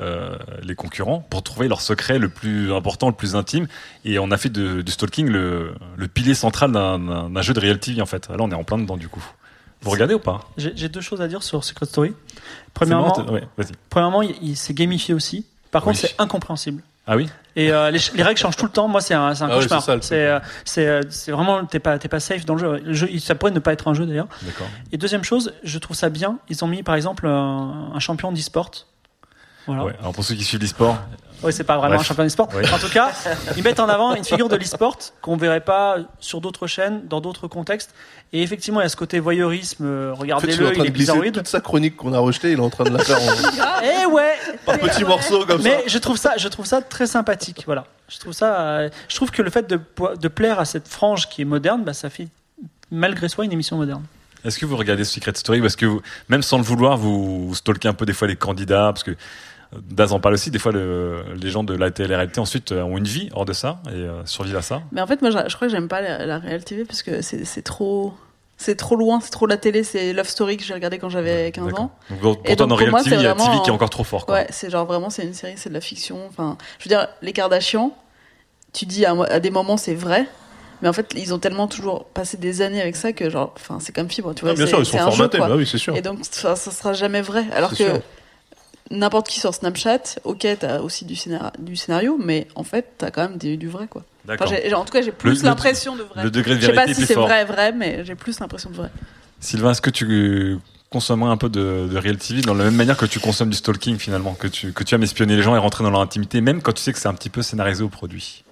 euh, 0.00 0.36
les 0.62 0.74
concurrents 0.76 1.20
pour 1.28 1.42
trouver 1.42 1.66
leur 1.66 1.80
secret 1.80 2.18
le 2.20 2.28
plus 2.28 2.72
important, 2.72 3.08
le 3.08 3.14
plus 3.14 3.34
intime, 3.34 3.66
et 4.04 4.18
on 4.20 4.30
a 4.30 4.36
fait 4.36 4.48
de- 4.48 4.80
du 4.82 4.92
stalking 4.92 5.26
le, 5.28 5.74
le 5.96 6.08
pilier 6.08 6.34
central 6.34 6.70
d'un- 6.70 7.42
jeu 7.42 7.52
de 7.52 7.60
Real 7.60 7.78
TV 7.80 8.00
en 8.00 8.06
fait. 8.06 8.28
Là, 8.28 8.36
on 8.40 8.50
est 8.50 8.54
en 8.54 8.62
plein 8.64 8.78
dedans 8.78 8.96
du 8.96 9.08
coup. 9.08 9.24
Vous 9.82 9.90
regardez 9.90 10.14
ou 10.14 10.18
pas? 10.20 10.40
J'ai 10.56 10.88
deux 10.88 11.00
choses 11.00 11.20
à 11.20 11.28
dire 11.28 11.42
sur 11.42 11.62
Secret 11.64 11.86
Story. 11.86 12.12
Premièrement, 12.74 13.08
marrant, 13.16 13.32
ouais, 13.32 13.44
vas-y. 13.56 13.72
premièrement, 13.90 14.22
il, 14.22 14.34
il- 14.42 14.56
c'est 14.56 14.74
gamifié 14.74 15.14
aussi. 15.14 15.46
Par 15.70 15.82
contre, 15.82 15.98
c'est 15.98 16.14
incompréhensible. 16.18 16.82
Ah 17.10 17.16
oui 17.16 17.28
Et 17.56 17.72
euh, 17.72 17.90
les, 17.90 17.98
les 18.14 18.22
règles 18.22 18.38
changent 18.38 18.56
tout 18.56 18.66
le 18.66 18.70
temps. 18.70 18.86
Moi, 18.86 19.00
c'est 19.00 19.14
un, 19.14 19.32
Ah 19.40 19.48
cauchemar. 19.48 19.82
c'est 20.02 20.26
euh, 20.26 20.38
euh, 20.78 21.02
c'est 21.08 21.32
vraiment 21.32 21.64
t'es 21.64 21.78
pas 21.78 21.98
pas 21.98 22.20
safe 22.20 22.44
dans 22.44 22.54
le 22.54 22.60
jeu. 22.60 22.82
Le 22.84 22.92
jeu, 22.92 23.08
il- 23.10 23.20
ça 23.20 23.34
pourrait 23.34 23.50
ne 23.52 23.58
pas 23.60 23.72
être 23.72 23.88
un 23.88 23.94
jeu 23.94 24.04
d'ailleurs. 24.06 24.28
D'accord. 24.42 24.66
Et 24.92 24.98
deuxième 24.98 25.24
chose, 25.24 25.54
je 25.64 25.78
trouve 25.78 25.96
ça 25.96 26.10
bien. 26.10 26.38
Ils 26.50 26.62
ont 26.64 26.68
mis 26.68 26.82
par 26.82 26.94
exemple 26.94 27.26
un, 27.26 27.90
un 27.94 27.98
champion 27.98 28.30
d'e-sport. 28.30 28.70
Voilà. 29.66 29.84
Ouais, 29.84 29.96
alors 30.00 30.12
pour 30.12 30.22
ceux 30.24 30.34
qui 30.34 30.44
suivent 30.44 30.60
l'e-sport, 30.60 30.98
Oui, 31.42 31.52
c'est 31.52 31.64
pas 31.64 31.76
vraiment 31.76 31.94
Bref. 31.94 32.00
un 32.00 32.04
champion 32.04 32.24
d'e-sport. 32.24 32.48
Oui. 32.54 32.64
En 32.72 32.78
tout 32.78 32.88
cas, 32.88 33.12
ils 33.56 33.62
mettent 33.62 33.78
en 33.80 33.88
avant 33.88 34.14
une 34.14 34.24
figure 34.24 34.48
de 34.48 34.56
l'e-sport 34.56 34.96
qu'on 35.22 35.36
verrait 35.36 35.60
pas 35.60 35.98
sur 36.18 36.40
d'autres 36.40 36.66
chaînes, 36.66 37.02
dans 37.08 37.20
d'autres 37.20 37.46
contextes. 37.46 37.94
Et 38.32 38.42
effectivement, 38.42 38.80
il 38.80 38.84
y 38.84 38.86
a 38.86 38.88
ce 38.88 38.96
côté 38.96 39.20
voyeurisme. 39.20 39.84
euh, 39.86 40.12
En 40.12 40.16
fait, 40.16 40.24
il 40.24 40.30
est 40.30 40.32
en 40.34 40.38
Regardez-le, 40.40 40.64
train 40.64 40.72
il 40.72 40.78
de 40.78 40.80
est 40.80 40.90
glisser 40.90 40.92
bizarroïde. 41.12 41.34
toute 41.34 41.46
sa 41.46 41.60
chronique 41.60 41.96
qu'on 41.96 42.12
a 42.12 42.18
rejetée, 42.18 42.52
il 42.52 42.58
est 42.58 42.62
en 42.62 42.70
train 42.70 42.84
de 42.84 42.90
la 42.90 43.04
faire 43.04 43.18
en, 43.22 43.82
Eh 44.02 44.06
ouais. 44.06 44.32
par 44.66 44.78
petits 44.78 45.04
morceaux 45.04 45.44
comme 45.46 45.62
ça. 45.62 45.68
Mais 45.68 45.84
je 45.86 45.98
trouve 45.98 46.16
ça, 46.16 46.34
je 46.36 46.48
trouve 46.48 46.66
ça 46.66 46.82
très 46.82 47.06
sympathique. 47.06 47.62
Voilà. 47.66 47.84
Je 48.08 48.18
trouve 48.18 48.32
ça, 48.32 48.60
euh, 48.60 48.88
je 49.08 49.14
trouve 49.16 49.30
que 49.30 49.42
le 49.42 49.50
fait 49.50 49.68
de, 49.68 50.28
plaire 50.28 50.58
à 50.58 50.64
cette 50.64 50.88
frange 50.88 51.28
qui 51.28 51.42
est 51.42 51.46
moderne, 51.46 51.84
bah, 51.84 51.94
ça 51.94 52.10
fait 52.10 52.26
malgré 52.90 53.28
soi 53.28 53.44
une 53.44 53.52
émission 53.52 53.76
moderne. 53.76 54.02
Est-ce 54.44 54.58
que 54.58 54.66
vous 54.66 54.76
regardez 54.76 55.04
Secret 55.04 55.32
Story? 55.34 55.60
Parce 55.60 55.76
que 55.76 55.86
vous, 55.86 56.00
même 56.28 56.42
sans 56.42 56.56
le 56.58 56.62
vouloir, 56.64 56.96
vous, 56.96 57.48
vous 57.48 57.54
stalkez 57.54 57.88
un 57.88 57.92
peu 57.94 58.06
des 58.06 58.12
fois 58.12 58.26
les 58.28 58.36
candidats 58.36 58.92
parce 58.92 59.02
que 59.02 59.12
Daz 59.76 60.12
en 60.12 60.20
parle 60.20 60.34
aussi. 60.34 60.50
Des 60.50 60.58
fois, 60.58 60.72
le- 60.72 61.22
les 61.40 61.50
gens 61.50 61.62
de 61.64 61.74
la 61.74 61.90
télé-réalité 61.90 62.40
ensuite 62.40 62.72
euh, 62.72 62.82
ont 62.82 62.96
une 62.96 63.04
vie 63.04 63.28
hors 63.34 63.44
de 63.44 63.52
ça 63.52 63.80
et 63.88 63.90
euh, 63.94 64.24
survivent 64.24 64.56
à 64.56 64.62
ça. 64.62 64.82
Mais 64.92 65.00
en 65.00 65.06
fait, 65.06 65.20
moi, 65.20 65.30
je 65.30 65.38
je 65.48 65.54
crois 65.56 65.68
que 65.68 65.72
j'aime 65.72 65.88
pas 65.88 66.00
la, 66.00 66.40
TV 66.60 66.84
parce 66.84 67.02
que 67.02 67.20
c'est 67.22 67.62
trop. 67.62 68.14
C'est 68.60 68.74
trop 68.74 68.96
loin, 68.96 69.20
c'est 69.20 69.30
trop 69.30 69.46
la 69.46 69.56
télé, 69.56 69.84
c'est 69.84 70.12
Love 70.12 70.26
Story 70.26 70.56
que 70.56 70.64
j'ai 70.64 70.74
regardé 70.74 70.98
quand 70.98 71.08
j'avais 71.08 71.52
15 71.52 71.74
ans. 71.74 71.92
Donc, 72.10 72.20
pour 72.20 72.32
Et 72.44 72.56
toi, 72.56 72.66
donc, 72.66 72.70
dans 72.70 72.74
Real 72.74 72.92
TV, 73.04 73.14
il 73.14 73.22
y 73.22 73.26
a 73.26 73.34
TV 73.34 73.60
qui 73.62 73.70
est 73.70 73.72
encore 73.72 73.88
trop 73.88 74.02
fort. 74.02 74.26
Quoi. 74.26 74.34
Ouais, 74.34 74.46
c'est 74.50 74.68
genre 74.68 74.84
vraiment, 74.84 75.10
c'est 75.10 75.22
une 75.22 75.32
série, 75.34 75.52
c'est 75.56 75.68
de 75.68 75.74
la 75.74 75.80
fiction. 75.80 76.18
Enfin, 76.28 76.58
je 76.80 76.84
veux 76.84 76.88
dire, 76.88 77.06
les 77.22 77.32
Kardashians, 77.32 77.92
tu 78.72 78.84
dis 78.84 79.06
à, 79.06 79.38
des 79.38 79.50
moments 79.50 79.76
c'est 79.76 79.94
vrai, 79.94 80.26
mais 80.82 80.88
en 80.88 80.92
fait, 80.92 81.12
ils 81.16 81.32
ont 81.32 81.38
tellement 81.38 81.68
toujours 81.68 82.06
passé 82.06 82.36
des 82.36 82.60
années 82.60 82.82
avec 82.82 82.96
ça 82.96 83.12
que 83.12 83.30
genre, 83.30 83.52
enfin, 83.54 83.78
c'est 83.80 83.94
comme 83.94 84.10
fibre, 84.10 84.34
tu 84.34 84.40
vois. 84.42 84.50
Ah, 84.50 84.54
bien 84.54 84.64
c'est- 84.64 84.70
sûr, 84.70 84.80
ils 84.80 84.86
sont 84.86 84.98
jeu, 84.98 85.04
formatés, 85.04 85.38
bah 85.38 85.54
oui, 85.54 85.64
c'est 85.64 85.78
sûr. 85.78 85.94
Et 85.96 86.02
donc, 86.02 86.18
ça, 86.22 86.56
ça 86.56 86.72
sera 86.72 86.94
jamais 86.94 87.22
vrai. 87.22 87.44
Alors 87.54 87.70
que 87.70 87.76
sûr. 87.76 88.00
N'importe 88.90 89.28
qui 89.28 89.40
sur 89.40 89.54
Snapchat, 89.54 90.16
ok, 90.24 90.46
t'as 90.58 90.80
aussi 90.80 91.04
du, 91.04 91.14
scénar- 91.14 91.52
du 91.58 91.76
scénario, 91.76 92.18
mais 92.22 92.46
en 92.54 92.64
fait, 92.64 92.94
t'as 92.98 93.10
quand 93.10 93.22
même 93.22 93.36
des- 93.38 93.56
du 93.56 93.68
vrai, 93.68 93.86
quoi. 93.88 94.04
D'accord. 94.24 94.46
Enfin, 94.48 94.56
j'ai- 94.62 94.74
en 94.74 94.84
tout 94.84 94.92
cas, 94.92 95.02
j'ai 95.02 95.12
plus 95.12 95.42
l'impression 95.42 95.96
de 95.96 96.02
vrai. 96.02 96.22
le 96.24 96.30
degré 96.30 96.54
de 96.56 96.60
Je 96.60 96.66
sais 96.66 96.72
pas 96.72 96.82
vérité 96.86 97.00
si 97.00 97.06
c'est 97.06 97.14
vrai, 97.14 97.44
vrai, 97.44 97.72
mais 97.72 98.04
j'ai 98.04 98.14
plus 98.14 98.38
l'impression 98.40 98.70
de 98.70 98.76
vrai. 98.76 98.90
Sylvain, 99.40 99.70
est-ce 99.70 99.80
que 99.82 99.90
tu 99.90 100.58
consommerais 100.90 101.30
un 101.30 101.36
peu 101.36 101.48
de, 101.48 101.88
de 101.90 101.98
Real 101.98 102.16
TV 102.16 102.40
dans 102.40 102.54
la 102.54 102.64
même 102.64 102.74
manière 102.74 102.96
que 102.96 103.06
tu 103.06 103.20
consommes 103.20 103.50
du 103.50 103.56
stalking 103.56 103.98
finalement, 103.98 104.34
que 104.34 104.46
tu, 104.48 104.72
que 104.72 104.82
tu 104.84 104.94
aimes 104.94 105.02
espionner 105.02 105.36
les 105.36 105.42
gens 105.42 105.54
et 105.54 105.58
rentrer 105.58 105.84
dans 105.84 105.90
leur 105.90 106.00
intimité, 106.00 106.40
même 106.40 106.62
quand 106.62 106.72
tu 106.72 106.82
sais 106.82 106.92
que 106.92 106.98
c'est 106.98 107.08
un 107.08 107.14
petit 107.14 107.28
peu 107.30 107.42
scénarisé 107.42 107.82
au 107.82 107.88
produit? 107.88 108.42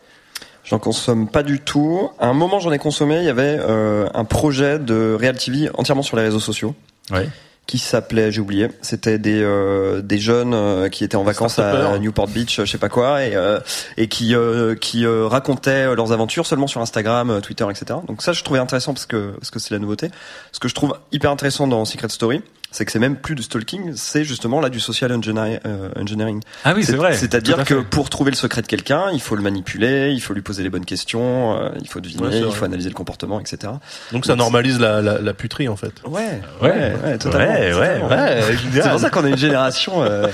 J'en 0.64 0.78
consomme 0.80 1.28
pas 1.28 1.42
du 1.44 1.60
tout. 1.60 2.10
À 2.18 2.26
un 2.26 2.32
moment, 2.32 2.58
j'en 2.58 2.72
ai 2.72 2.78
consommé. 2.78 3.18
Il 3.18 3.24
y 3.24 3.28
avait 3.28 3.56
euh, 3.60 4.08
un 4.14 4.24
projet 4.24 4.78
de 4.80 5.16
Real 5.18 5.36
TV 5.38 5.70
entièrement 5.74 6.02
sur 6.02 6.16
les 6.16 6.24
réseaux 6.24 6.40
sociaux. 6.40 6.74
Ouais. 7.12 7.28
Qui 7.66 7.78
s'appelait, 7.78 8.30
j'ai 8.30 8.40
oublié. 8.40 8.68
C'était 8.80 9.18
des 9.18 9.42
euh, 9.42 10.00
des 10.00 10.18
jeunes 10.18 10.54
euh, 10.54 10.88
qui 10.88 11.02
étaient 11.02 11.16
en 11.16 11.24
vacances 11.24 11.58
à. 11.58 11.98
Newport 11.98 12.28
Beach, 12.28 12.60
je 12.60 12.64
sais 12.64 12.78
pas 12.78 12.88
quoi, 12.88 13.24
et 13.24 13.34
euh, 13.34 13.58
et 13.96 14.06
qui 14.06 14.36
euh, 14.36 14.76
qui 14.76 15.04
euh, 15.04 15.26
racontaient 15.26 15.92
leurs 15.94 16.12
aventures 16.12 16.46
seulement 16.46 16.68
sur 16.68 16.80
Instagram, 16.80 17.28
euh, 17.30 17.40
Twitter, 17.40 17.66
etc. 17.68 17.98
Donc 18.06 18.22
ça, 18.22 18.32
je 18.32 18.44
trouvais 18.44 18.60
intéressant 18.60 18.94
parce 18.94 19.06
que 19.06 19.32
parce 19.32 19.50
que 19.50 19.58
c'est 19.58 19.74
la 19.74 19.80
nouveauté. 19.80 20.10
Ce 20.52 20.60
que 20.60 20.68
je 20.68 20.74
trouve 20.76 20.96
hyper 21.10 21.32
intéressant 21.32 21.66
dans 21.66 21.84
Secret 21.84 22.08
Story, 22.08 22.40
c'est 22.76 22.84
que 22.84 22.92
c'est 22.92 22.98
même 22.98 23.16
plus 23.16 23.34
du 23.34 23.42
stalking, 23.42 23.94
c'est 23.96 24.22
justement 24.22 24.60
là 24.60 24.68
du 24.68 24.80
social 24.80 25.10
euh, 25.10 25.88
engineering. 25.96 26.42
Ah 26.62 26.74
oui, 26.76 26.84
c'est 26.84 26.94
vrai. 26.94 27.16
C'est-à-dire 27.16 27.64
que 27.64 27.76
pour 27.76 28.10
trouver 28.10 28.30
le 28.30 28.36
secret 28.36 28.60
de 28.60 28.66
quelqu'un, 28.66 29.10
il 29.14 29.20
faut 29.22 29.34
le 29.34 29.40
manipuler, 29.40 30.10
il 30.12 30.20
faut 30.20 30.34
lui 30.34 30.42
poser 30.42 30.62
les 30.62 30.68
bonnes 30.68 30.84
questions, 30.84 31.58
euh, 31.58 31.70
il 31.80 31.88
faut 31.88 32.00
deviner, 32.00 32.36
il 32.36 32.52
faut 32.52 32.66
analyser 32.66 32.90
le 32.90 32.94
comportement, 32.94 33.40
etc. 33.40 33.72
Donc 34.12 34.26
ça 34.26 34.36
normalise 34.36 34.78
la, 34.78 35.00
la, 35.00 35.18
la 35.18 35.32
puterie 35.32 35.68
en 35.68 35.76
fait. 35.76 36.02
Ouais, 36.04 36.42
Ouais. 36.60 36.68
ouais, 36.70 36.96
ouais, 37.02 37.18
totalement. 37.18 37.50
Ouais, 37.54 37.72
ouais, 37.72 38.00
totalement. 38.00 38.08
ouais, 38.08 38.56
C'est 38.82 38.90
pour 38.90 39.00
ça 39.00 39.08
qu'on 39.08 39.24
a 39.24 39.28
une 39.30 39.38
génération 39.38 40.02
euh, 40.02 40.28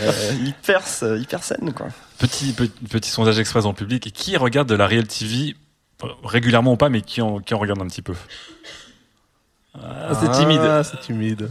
hyper, 0.44 0.82
hyper 1.20 1.44
saine, 1.44 1.72
quoi. 1.72 1.86
Petit, 2.18 2.52
petit, 2.54 2.72
petit 2.90 3.10
sondage 3.10 3.38
express 3.38 3.66
en 3.66 3.72
public. 3.72 4.12
Qui 4.12 4.36
regarde 4.36 4.68
de 4.68 4.74
la 4.74 4.88
Real 4.88 5.06
TV 5.06 5.54
régulièrement 6.24 6.72
ou 6.72 6.76
pas, 6.76 6.88
mais 6.88 7.02
qui 7.02 7.22
en, 7.22 7.38
qui 7.38 7.54
en 7.54 7.58
regarde 7.58 7.80
un 7.80 7.86
petit 7.86 8.02
peu? 8.02 8.14
Ah, 9.74 10.12
C'est 10.20 10.30
timide. 10.32 10.60
Ah, 10.60 10.82
c'est 10.82 10.98
timide. 11.00 11.48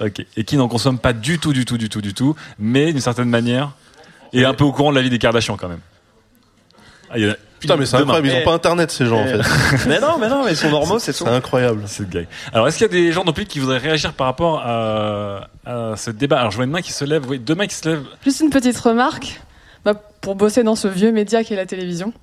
Ok. 0.00 0.24
Et 0.36 0.44
qui 0.44 0.56
n'en 0.56 0.68
consomme 0.68 0.98
pas 0.98 1.12
du 1.12 1.38
tout, 1.38 1.52
du 1.52 1.64
tout, 1.64 1.76
du 1.78 1.88
tout, 1.88 2.00
du 2.00 2.14
tout, 2.14 2.34
mais 2.58 2.92
d'une 2.92 3.00
certaine 3.00 3.28
manière, 3.28 3.72
est 4.32 4.44
un 4.44 4.54
peu 4.54 4.64
au 4.64 4.72
courant 4.72 4.90
de 4.90 4.96
la 4.96 5.02
vie 5.02 5.10
des 5.10 5.18
Kardashians 5.18 5.56
quand 5.56 5.68
même. 5.68 5.80
Ah, 7.10 7.18
il 7.18 7.24
y 7.24 7.28
en 7.28 7.32
a 7.32 7.36
Putain, 7.58 7.76
mais 7.76 7.84
c'est 7.84 7.96
incroyable, 7.96 8.28
ils 8.28 8.34
ont 8.40 8.44
pas 8.44 8.54
internet 8.54 8.90
ces 8.90 9.04
gens 9.04 9.18
en 9.20 9.26
Eh. 9.26 9.42
fait. 9.42 9.86
mais 9.88 10.00
non, 10.00 10.16
mais 10.18 10.30
non, 10.30 10.42
mais 10.46 10.52
ils 10.52 10.56
sont 10.56 10.70
normaux, 10.70 10.98
c'est 10.98 11.12
tout. 11.12 11.24
C'est 11.24 11.30
incroyable. 11.30 11.82
C'est. 11.86 12.06
Alors, 12.54 12.66
est-ce 12.68 12.78
qu'il 12.78 12.86
y 12.86 12.88
a 12.90 12.92
des 12.92 13.12
gens 13.12 13.20
dans 13.22 13.32
le 13.32 13.34
public 13.34 13.50
qui 13.50 13.58
voudraient 13.58 13.76
réagir 13.76 14.14
par 14.14 14.26
rapport 14.28 14.60
à, 14.64 15.48
à 15.66 15.94
ce 15.96 16.10
débat? 16.10 16.38
Alors, 16.38 16.52
je 16.52 16.56
vois 16.56 16.64
une 16.64 16.70
main 16.70 16.80
qui 16.80 16.92
se 16.94 17.04
lève, 17.04 17.28
oui, 17.28 17.38
deux 17.38 17.54
mains 17.54 17.66
qui 17.66 17.74
se 17.74 17.86
lèvent. 17.86 18.04
Juste 18.24 18.40
une 18.40 18.48
petite 18.48 18.78
remarque 18.78 19.42
bah, 19.84 19.92
pour 20.22 20.36
bosser 20.36 20.62
dans 20.62 20.74
ce 20.74 20.88
vieux 20.88 21.12
média 21.12 21.44
qu'est 21.44 21.54
la 21.56 21.66
télévision. 21.66 22.14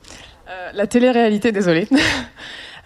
Euh, 0.49 0.71
la 0.73 0.87
télé-réalité, 0.87 1.51
désolé. 1.51 1.87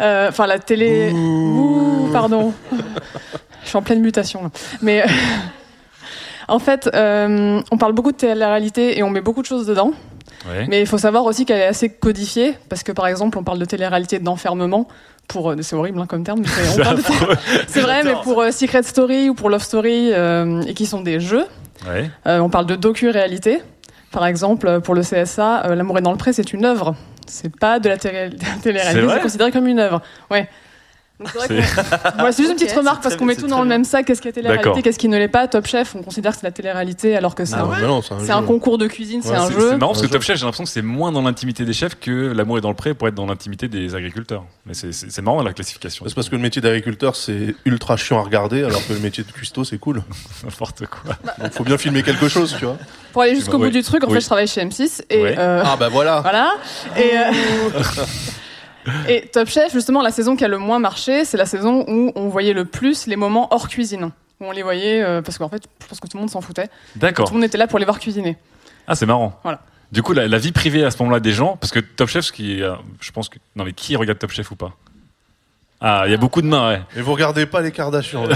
Euh, 0.01 0.29
Enfin, 0.29 0.47
la 0.47 0.57
télé. 0.57 1.11
Ouh, 1.11 2.09
pardon. 2.11 2.55
Je 3.63 3.69
suis 3.69 3.77
en 3.77 3.81
pleine 3.81 4.01
mutation. 4.01 4.43
là. 4.43 4.49
Mais 4.81 5.01
euh, 5.03 5.05
en 6.47 6.59
fait, 6.59 6.89
euh, 6.93 7.61
on 7.71 7.77
parle 7.77 7.93
beaucoup 7.93 8.11
de 8.11 8.17
télé-réalité 8.17 8.97
et 8.97 9.03
on 9.03 9.09
met 9.09 9.21
beaucoup 9.21 9.41
de 9.41 9.47
choses 9.47 9.65
dedans. 9.67 9.91
Ouais. 10.49 10.65
Mais 10.67 10.81
il 10.81 10.87
faut 10.87 10.97
savoir 10.97 11.25
aussi 11.25 11.45
qu'elle 11.45 11.59
est 11.59 11.65
assez 11.67 11.89
codifiée, 11.89 12.57
parce 12.67 12.81
que 12.83 12.91
par 12.91 13.05
exemple, 13.07 13.37
on 13.37 13.43
parle 13.43 13.59
de 13.59 13.65
télé-réalité 13.65 14.19
d'enfermement. 14.19 14.87
Pour, 15.27 15.51
euh, 15.51 15.55
c'est 15.61 15.75
horrible 15.75 15.99
hein, 15.99 16.07
comme 16.07 16.23
terme, 16.23 16.41
mais 16.41 16.47
c'est- 17.67 17.79
vrai, 17.81 18.03
mais 18.03 18.13
pour 18.23 18.41
euh, 18.41 18.51
Secret 18.51 18.83
Story 18.83 19.29
ou 19.29 19.33
pour 19.35 19.49
Love 19.49 19.61
Story, 19.63 20.11
et 20.67 20.73
qui 20.73 20.85
sont 20.85 21.01
des 21.01 21.19
jeux, 21.19 21.45
Ouais. 21.87 22.09
on 22.25 22.49
parle 22.49 22.65
de 22.67 22.75
docu-réalité. 22.75 23.59
Par 24.11 24.25
exemple, 24.27 24.81
pour 24.81 24.93
le 24.93 25.01
CSA, 25.01 25.73
L'amour 25.73 25.97
est 25.97 26.01
dans 26.01 26.11
le 26.11 26.17
pré, 26.17 26.31
c'est 26.33 26.53
une 26.53 26.65
œuvre. 26.65 26.95
C'est 27.27 27.55
pas 27.55 27.79
de 27.79 27.87
la 27.89 27.97
télé-réalité, 27.97 28.45
c'est 28.63 29.21
considéré 29.21 29.51
comme 29.51 29.65
une 29.67 29.79
œuvre. 29.79 30.01
Ouais. 30.29 30.47
C'est 32.31 32.37
juste 32.37 32.51
une 32.51 32.55
petite 32.55 32.71
remarque 32.71 33.03
parce 33.03 33.15
qu'on 33.15 33.25
met 33.25 33.35
tout 33.35 33.47
dans 33.47 33.61
le 33.61 33.67
même 33.67 33.83
sac. 33.83 34.05
Qu'est-ce 34.05 34.21
qui 34.21 34.27
est 34.27 34.31
télé-réalité, 34.31 34.81
qu'est-ce 34.81 34.99
qui 34.99 35.07
ne 35.09 35.17
l'est 35.17 35.27
pas 35.27 35.47
Top 35.47 35.65
Chef, 35.67 35.95
on 35.95 36.01
considère 36.03 36.31
que 36.33 36.39
c'est 36.39 36.47
la 36.47 36.51
télé-réalité 36.51 37.15
alors 37.15 37.35
que 37.35 37.45
c'est 37.45 37.55
Ah 37.55 38.37
un, 38.37 38.43
concours 38.43 38.77
de 38.77 38.87
cuisine, 38.87 39.21
c'est 39.23 39.35
un 39.35 39.49
jeu. 39.51 39.69
c'est 39.71 39.77
marrant 39.77 39.93
parce 39.93 40.05
que. 40.05 40.11
Top 40.11 40.21
Chef, 40.23 40.37
j'ai 40.37 40.45
l'impression 40.45 40.63
que 40.63 40.69
c'est 40.69 40.81
moins 40.81 41.11
dans 41.11 41.21
l'intimité 41.21 41.65
des 41.65 41.73
chefs 41.73 41.99
que 41.99 42.31
l'amour 42.33 42.57
est 42.57 42.61
dans 42.61 42.69
le 42.69 42.75
pré 42.75 42.93
pour 42.93 43.07
être 43.07 43.15
dans 43.15 43.25
l'intimité 43.25 43.67
des 43.67 43.95
agriculteurs. 43.95 44.43
Mais 44.65 44.73
c'est- 44.73 45.21
marrant 45.21 45.43
la 45.43 45.53
classification. 45.53 46.05
C'est 46.07 46.15
parce 46.15 46.29
que 46.29 46.35
le 46.35 46.41
métier 46.41 46.61
d'agriculteur 46.61 47.15
c'est 47.15 47.55
ultra 47.65 47.95
chiant 47.95 48.19
à 48.19 48.23
regarder 48.23 48.63
alors 48.63 48.85
que 48.87 48.93
le 48.93 48.99
métier 48.99 49.23
de 49.23 49.31
cuistot 49.31 49.63
c'est 49.63 49.77
cool. 49.77 50.01
N'importe 50.43 50.85
quoi. 50.87 51.15
Donc 51.39 51.53
faut 51.53 51.63
bien 51.63 51.77
filmer 51.77 52.01
quelque 52.03 52.27
chose, 52.27 52.55
tu 52.57 52.65
vois. 52.65 52.77
Pour 53.13 53.21
aller 53.21 53.35
jusqu'au 53.35 53.57
bout 53.57 53.69
du 53.69 53.83
truc, 53.83 54.03
en 54.03 54.09
fait, 54.09 54.21
je 54.21 54.25
travaille 54.25 54.47
chez 54.47 54.61
M6 54.63 55.01
et 55.09 55.21
Ouais. 55.21 55.35
euh, 55.37 55.63
Ah 55.65 55.75
bah 55.77 55.89
voilà. 55.89 56.21
Voilà. 56.21 56.53
Et, 56.97 57.17
euh, 57.17 57.31
et 59.07 59.27
Top 59.27 59.47
Chef, 59.47 59.71
justement, 59.73 60.01
la 60.01 60.11
saison 60.11 60.35
qui 60.35 60.45
a 60.45 60.47
le 60.47 60.57
moins 60.57 60.79
marché, 60.79 61.25
c'est 61.25 61.37
la 61.37 61.45
saison 61.45 61.85
où 61.87 62.11
on 62.15 62.29
voyait 62.29 62.53
le 62.53 62.65
plus 62.65 63.07
les 63.07 63.15
moments 63.15 63.53
hors 63.53 63.67
cuisine. 63.67 64.11
Où 64.39 64.45
on 64.45 64.51
les 64.51 64.63
voyait, 64.63 65.01
euh, 65.03 65.21
parce 65.21 65.37
qu'en 65.37 65.49
fait, 65.49 65.63
je 65.81 65.87
pense 65.87 65.99
que 65.99 66.07
tout 66.07 66.17
le 66.17 66.21
monde 66.21 66.29
s'en 66.29 66.41
foutait. 66.41 66.69
D'accord. 66.95 67.27
Tout 67.27 67.33
le 67.33 67.39
monde 67.39 67.45
était 67.47 67.57
là 67.57 67.67
pour 67.67 67.79
les 67.79 67.85
voir 67.85 67.99
cuisiner. 67.99 68.37
Ah, 68.87 68.95
c'est 68.95 69.05
marrant. 69.05 69.39
Voilà. 69.43 69.61
Du 69.91 70.01
coup, 70.01 70.13
la, 70.13 70.27
la 70.27 70.37
vie 70.37 70.51
privée 70.51 70.83
à 70.83 70.91
ce 70.91 70.97
moment-là 70.99 71.19
des 71.19 71.33
gens, 71.33 71.57
parce 71.57 71.71
que 71.71 71.79
Top 71.79 72.07
Chef, 72.09 72.25
ce 72.25 72.31
qui 72.31 72.59
est, 72.59 72.61
euh, 72.61 72.75
je 73.01 73.11
pense 73.11 73.29
que. 73.29 73.37
Non, 73.55 73.65
mais 73.65 73.73
qui 73.73 73.95
regarde 73.95 74.17
Top 74.19 74.31
Chef 74.31 74.49
ou 74.51 74.55
pas? 74.55 74.71
Ah, 75.83 76.03
il 76.05 76.11
y 76.11 76.13
a 76.13 76.17
beaucoup 76.17 76.43
de 76.43 76.47
mains, 76.47 76.69
ouais. 76.69 76.81
Et 76.95 77.01
vous 77.01 77.11
regardez 77.11 77.47
pas 77.47 77.61
les 77.61 77.71
Kardashians. 77.71 78.27
là. 78.27 78.35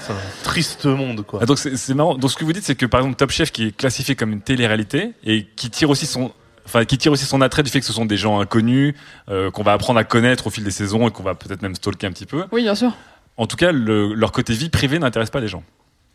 C'est 0.00 0.12
un 0.12 0.16
triste 0.44 0.86
monde 0.86 1.22
quoi. 1.26 1.40
Ah, 1.42 1.46
donc 1.46 1.58
c'est 1.58 1.94
marrant. 1.94 2.14
Donc 2.14 2.30
ce 2.30 2.36
que 2.36 2.44
vous 2.44 2.52
dites, 2.52 2.62
c'est 2.64 2.76
que 2.76 2.86
par 2.86 3.00
exemple 3.00 3.16
Top 3.16 3.32
Chef, 3.32 3.50
qui 3.50 3.66
est 3.66 3.76
classifié 3.76 4.14
comme 4.14 4.32
une 4.32 4.40
télé-réalité 4.40 5.10
et 5.24 5.44
qui 5.56 5.70
tire 5.70 5.90
aussi 5.90 6.06
son, 6.06 6.30
enfin 6.66 6.84
qui 6.84 6.98
tire 6.98 7.12
aussi 7.12 7.24
son 7.24 7.40
attrait 7.40 7.62
du 7.62 7.70
fait 7.70 7.80
que 7.80 7.86
ce 7.86 7.92
sont 7.92 8.04
des 8.06 8.16
gens 8.16 8.40
inconnus 8.40 8.94
euh, 9.28 9.50
qu'on 9.50 9.62
va 9.62 9.72
apprendre 9.72 9.98
à 9.98 10.04
connaître 10.04 10.46
au 10.46 10.50
fil 10.50 10.64
des 10.64 10.70
saisons 10.70 11.08
et 11.08 11.10
qu'on 11.10 11.22
va 11.22 11.34
peut-être 11.34 11.62
même 11.62 11.74
stalker 11.74 12.06
un 12.06 12.12
petit 12.12 12.26
peu. 12.26 12.44
Oui, 12.52 12.62
bien 12.62 12.74
sûr. 12.74 12.92
En 13.36 13.46
tout 13.46 13.56
cas, 13.56 13.72
le- 13.72 14.14
leur 14.14 14.32
côté 14.32 14.52
vie 14.52 14.68
privée 14.70 14.98
n'intéresse 14.98 15.30
pas 15.30 15.40
les 15.40 15.48
gens. 15.48 15.62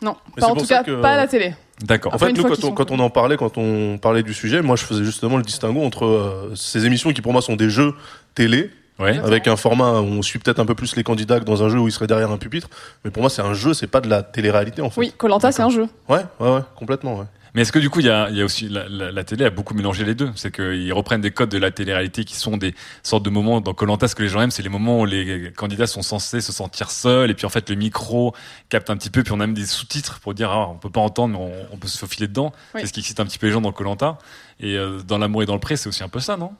Non, 0.01 0.15
pas 0.37 0.47
en 0.47 0.55
tout 0.55 0.65
cas, 0.65 0.83
que- 0.83 1.01
pas 1.01 1.11
à 1.11 1.17
la 1.17 1.27
télé. 1.27 1.53
D'accord. 1.83 2.13
En 2.13 2.17
fait, 2.17 2.31
nous, 2.31 2.43
quand 2.43 2.51
on, 2.51 2.55
sont 2.61 2.71
quand 2.71 2.91
on 2.91 2.99
en 2.99 3.09
parlait, 3.09 3.35
quand 3.35 3.57
on 3.57 3.97
parlait 3.97 4.23
du 4.23 4.33
sujet, 4.33 4.61
moi, 4.61 4.75
je 4.77 4.83
faisais 4.85 5.03
justement 5.03 5.35
le 5.37 5.43
distinguo 5.43 5.83
entre 5.83 6.05
euh, 6.05 6.53
ces 6.55 6.85
émissions 6.85 7.11
qui, 7.11 7.21
pour 7.21 7.33
moi, 7.33 7.41
sont 7.41 7.55
des 7.57 7.69
jeux 7.69 7.93
télé, 8.35 8.71
Ouais. 8.97 9.17
avec 9.19 9.47
un 9.47 9.55
format 9.55 9.93
où 10.01 10.03
on 10.05 10.21
suit 10.21 10.39
peut-être 10.39 10.59
un 10.59 10.65
peu 10.65 10.75
plus 10.75 10.97
les 10.97 11.03
candidats 11.03 11.39
que 11.39 11.45
dans 11.45 11.63
un 11.63 11.69
jeu 11.69 11.79
où 11.79 11.87
ils 11.87 11.91
seraient 11.93 12.05
derrière 12.07 12.31
un 12.31 12.37
pupitre. 12.37 12.69
Mais 13.05 13.11
pour 13.11 13.21
moi, 13.23 13.29
c'est 13.29 13.41
un 13.41 13.53
jeu, 13.53 13.73
c'est 13.73 13.87
pas 13.87 14.01
de 14.01 14.09
la 14.09 14.23
télé-réalité, 14.23 14.81
en 14.81 14.89
fait. 14.89 14.99
Oui, 14.99 15.13
Colanta, 15.17 15.53
c'est 15.53 15.61
un 15.61 15.69
jeu. 15.69 15.87
Ouais, 16.09 16.19
ouais, 16.41 16.49
ouais, 16.49 16.59
complètement, 16.75 17.17
ouais. 17.19 17.25
Mais 17.53 17.61
est-ce 17.63 17.71
que 17.71 17.79
du 17.79 17.89
coup, 17.89 17.99
il 17.99 18.05
y 18.05 18.09
a, 18.09 18.29
il 18.29 18.37
y 18.37 18.41
a 18.41 18.45
aussi 18.45 18.69
la, 18.69 18.87
la- 18.87 19.11
la 19.11 19.23
télé 19.23 19.45
a 19.45 19.49
beaucoup 19.49 19.73
mélangé 19.73 20.05
les 20.05 20.13
deux? 20.15 20.31
C'est 20.35 20.53
qu'ils 20.53 20.93
reprennent 20.93 21.21
des 21.21 21.31
codes 21.31 21.49
de 21.49 21.57
la 21.57 21.71
télé-réalité 21.71 22.23
qui 22.25 22.35
sont 22.35 22.57
des 22.57 22.75
sortes 23.03 23.23
de 23.23 23.29
moments 23.29 23.59
dans 23.61 23.73
Colanta. 23.73 24.07
Ce 24.07 24.15
que 24.15 24.21
les 24.23 24.29
gens 24.29 24.41
aiment, 24.41 24.51
c'est 24.51 24.61
les 24.63 24.69
moments 24.69 24.99
où 25.01 25.05
les 25.05 25.51
candidats 25.55 25.87
sont 25.87 26.01
censés 26.03 26.41
se 26.41 26.51
sentir 26.51 26.91
seuls 26.91 27.31
et 27.31 27.33
puis 27.33 27.45
en 27.45 27.49
fait 27.49 27.69
le 27.69 27.75
micro 27.75 28.35
capte 28.69 28.89
un 28.89 28.97
petit 28.97 29.09
peu. 29.09 29.23
Puis 29.23 29.31
on 29.33 29.37
a 29.39 29.47
même 29.47 29.53
des 29.55 29.65
sous-titres 29.65 30.19
pour 30.19 30.33
dire 30.33 30.51
ah, 30.51 30.67
on 30.69 30.75
peut 30.75 30.89
pas 30.91 31.01
entendre, 31.01 31.37
mais 31.39 31.43
on, 31.71 31.73
on 31.75 31.77
peut 31.77 31.87
se 31.87 31.97
faufiler 31.97 32.27
dedans. 32.27 32.51
Oui. 32.75 32.81
C'est 32.81 32.87
ce 32.87 32.93
qui 32.93 32.99
excite 32.99 33.19
un 33.19 33.25
petit 33.25 33.39
peu 33.39 33.47
les 33.47 33.53
gens 33.53 33.61
dans 33.61 33.71
Colanta. 33.71 34.17
Et 34.59 34.75
euh, 34.77 34.99
dans 35.07 35.17
l'amour 35.17 35.43
et 35.43 35.45
dans 35.45 35.53
le 35.55 35.59
pré, 35.59 35.75
c'est 35.77 35.89
aussi 35.89 36.03
un 36.03 36.09
peu 36.09 36.19
ça, 36.19 36.37
non? 36.37 36.51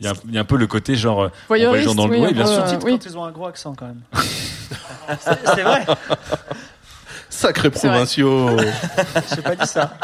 Il 0.00 0.06
y, 0.06 0.08
a 0.08 0.12
un, 0.12 0.14
il 0.26 0.34
y 0.34 0.38
a 0.38 0.40
un 0.40 0.44
peu 0.44 0.56
le 0.56 0.66
côté 0.66 0.96
genre 0.96 1.22
euh, 1.24 1.28
on 1.48 1.54
voit 1.68 1.76
les 1.76 1.82
gens 1.84 1.94
dans 1.94 2.06
le 2.08 2.12
oui, 2.14 2.18
oui, 2.22 2.28
un 2.30 2.32
bien 2.32 2.46
sûr. 2.46 2.58
euh, 2.64 2.78
oui. 2.82 2.92
quand 2.98 3.06
ils 3.06 3.16
ont 3.18 3.24
un 3.24 3.30
gros 3.30 3.46
accent 3.46 3.72
quand 3.76 3.86
même. 3.86 4.00
c'est 5.20 5.62
vrai. 5.62 5.84
Sacré 7.32 7.70
provinciaux. 7.70 8.50
J'ai 9.34 9.40
pas 9.42 9.56
dit 9.56 9.66
ça. 9.66 9.94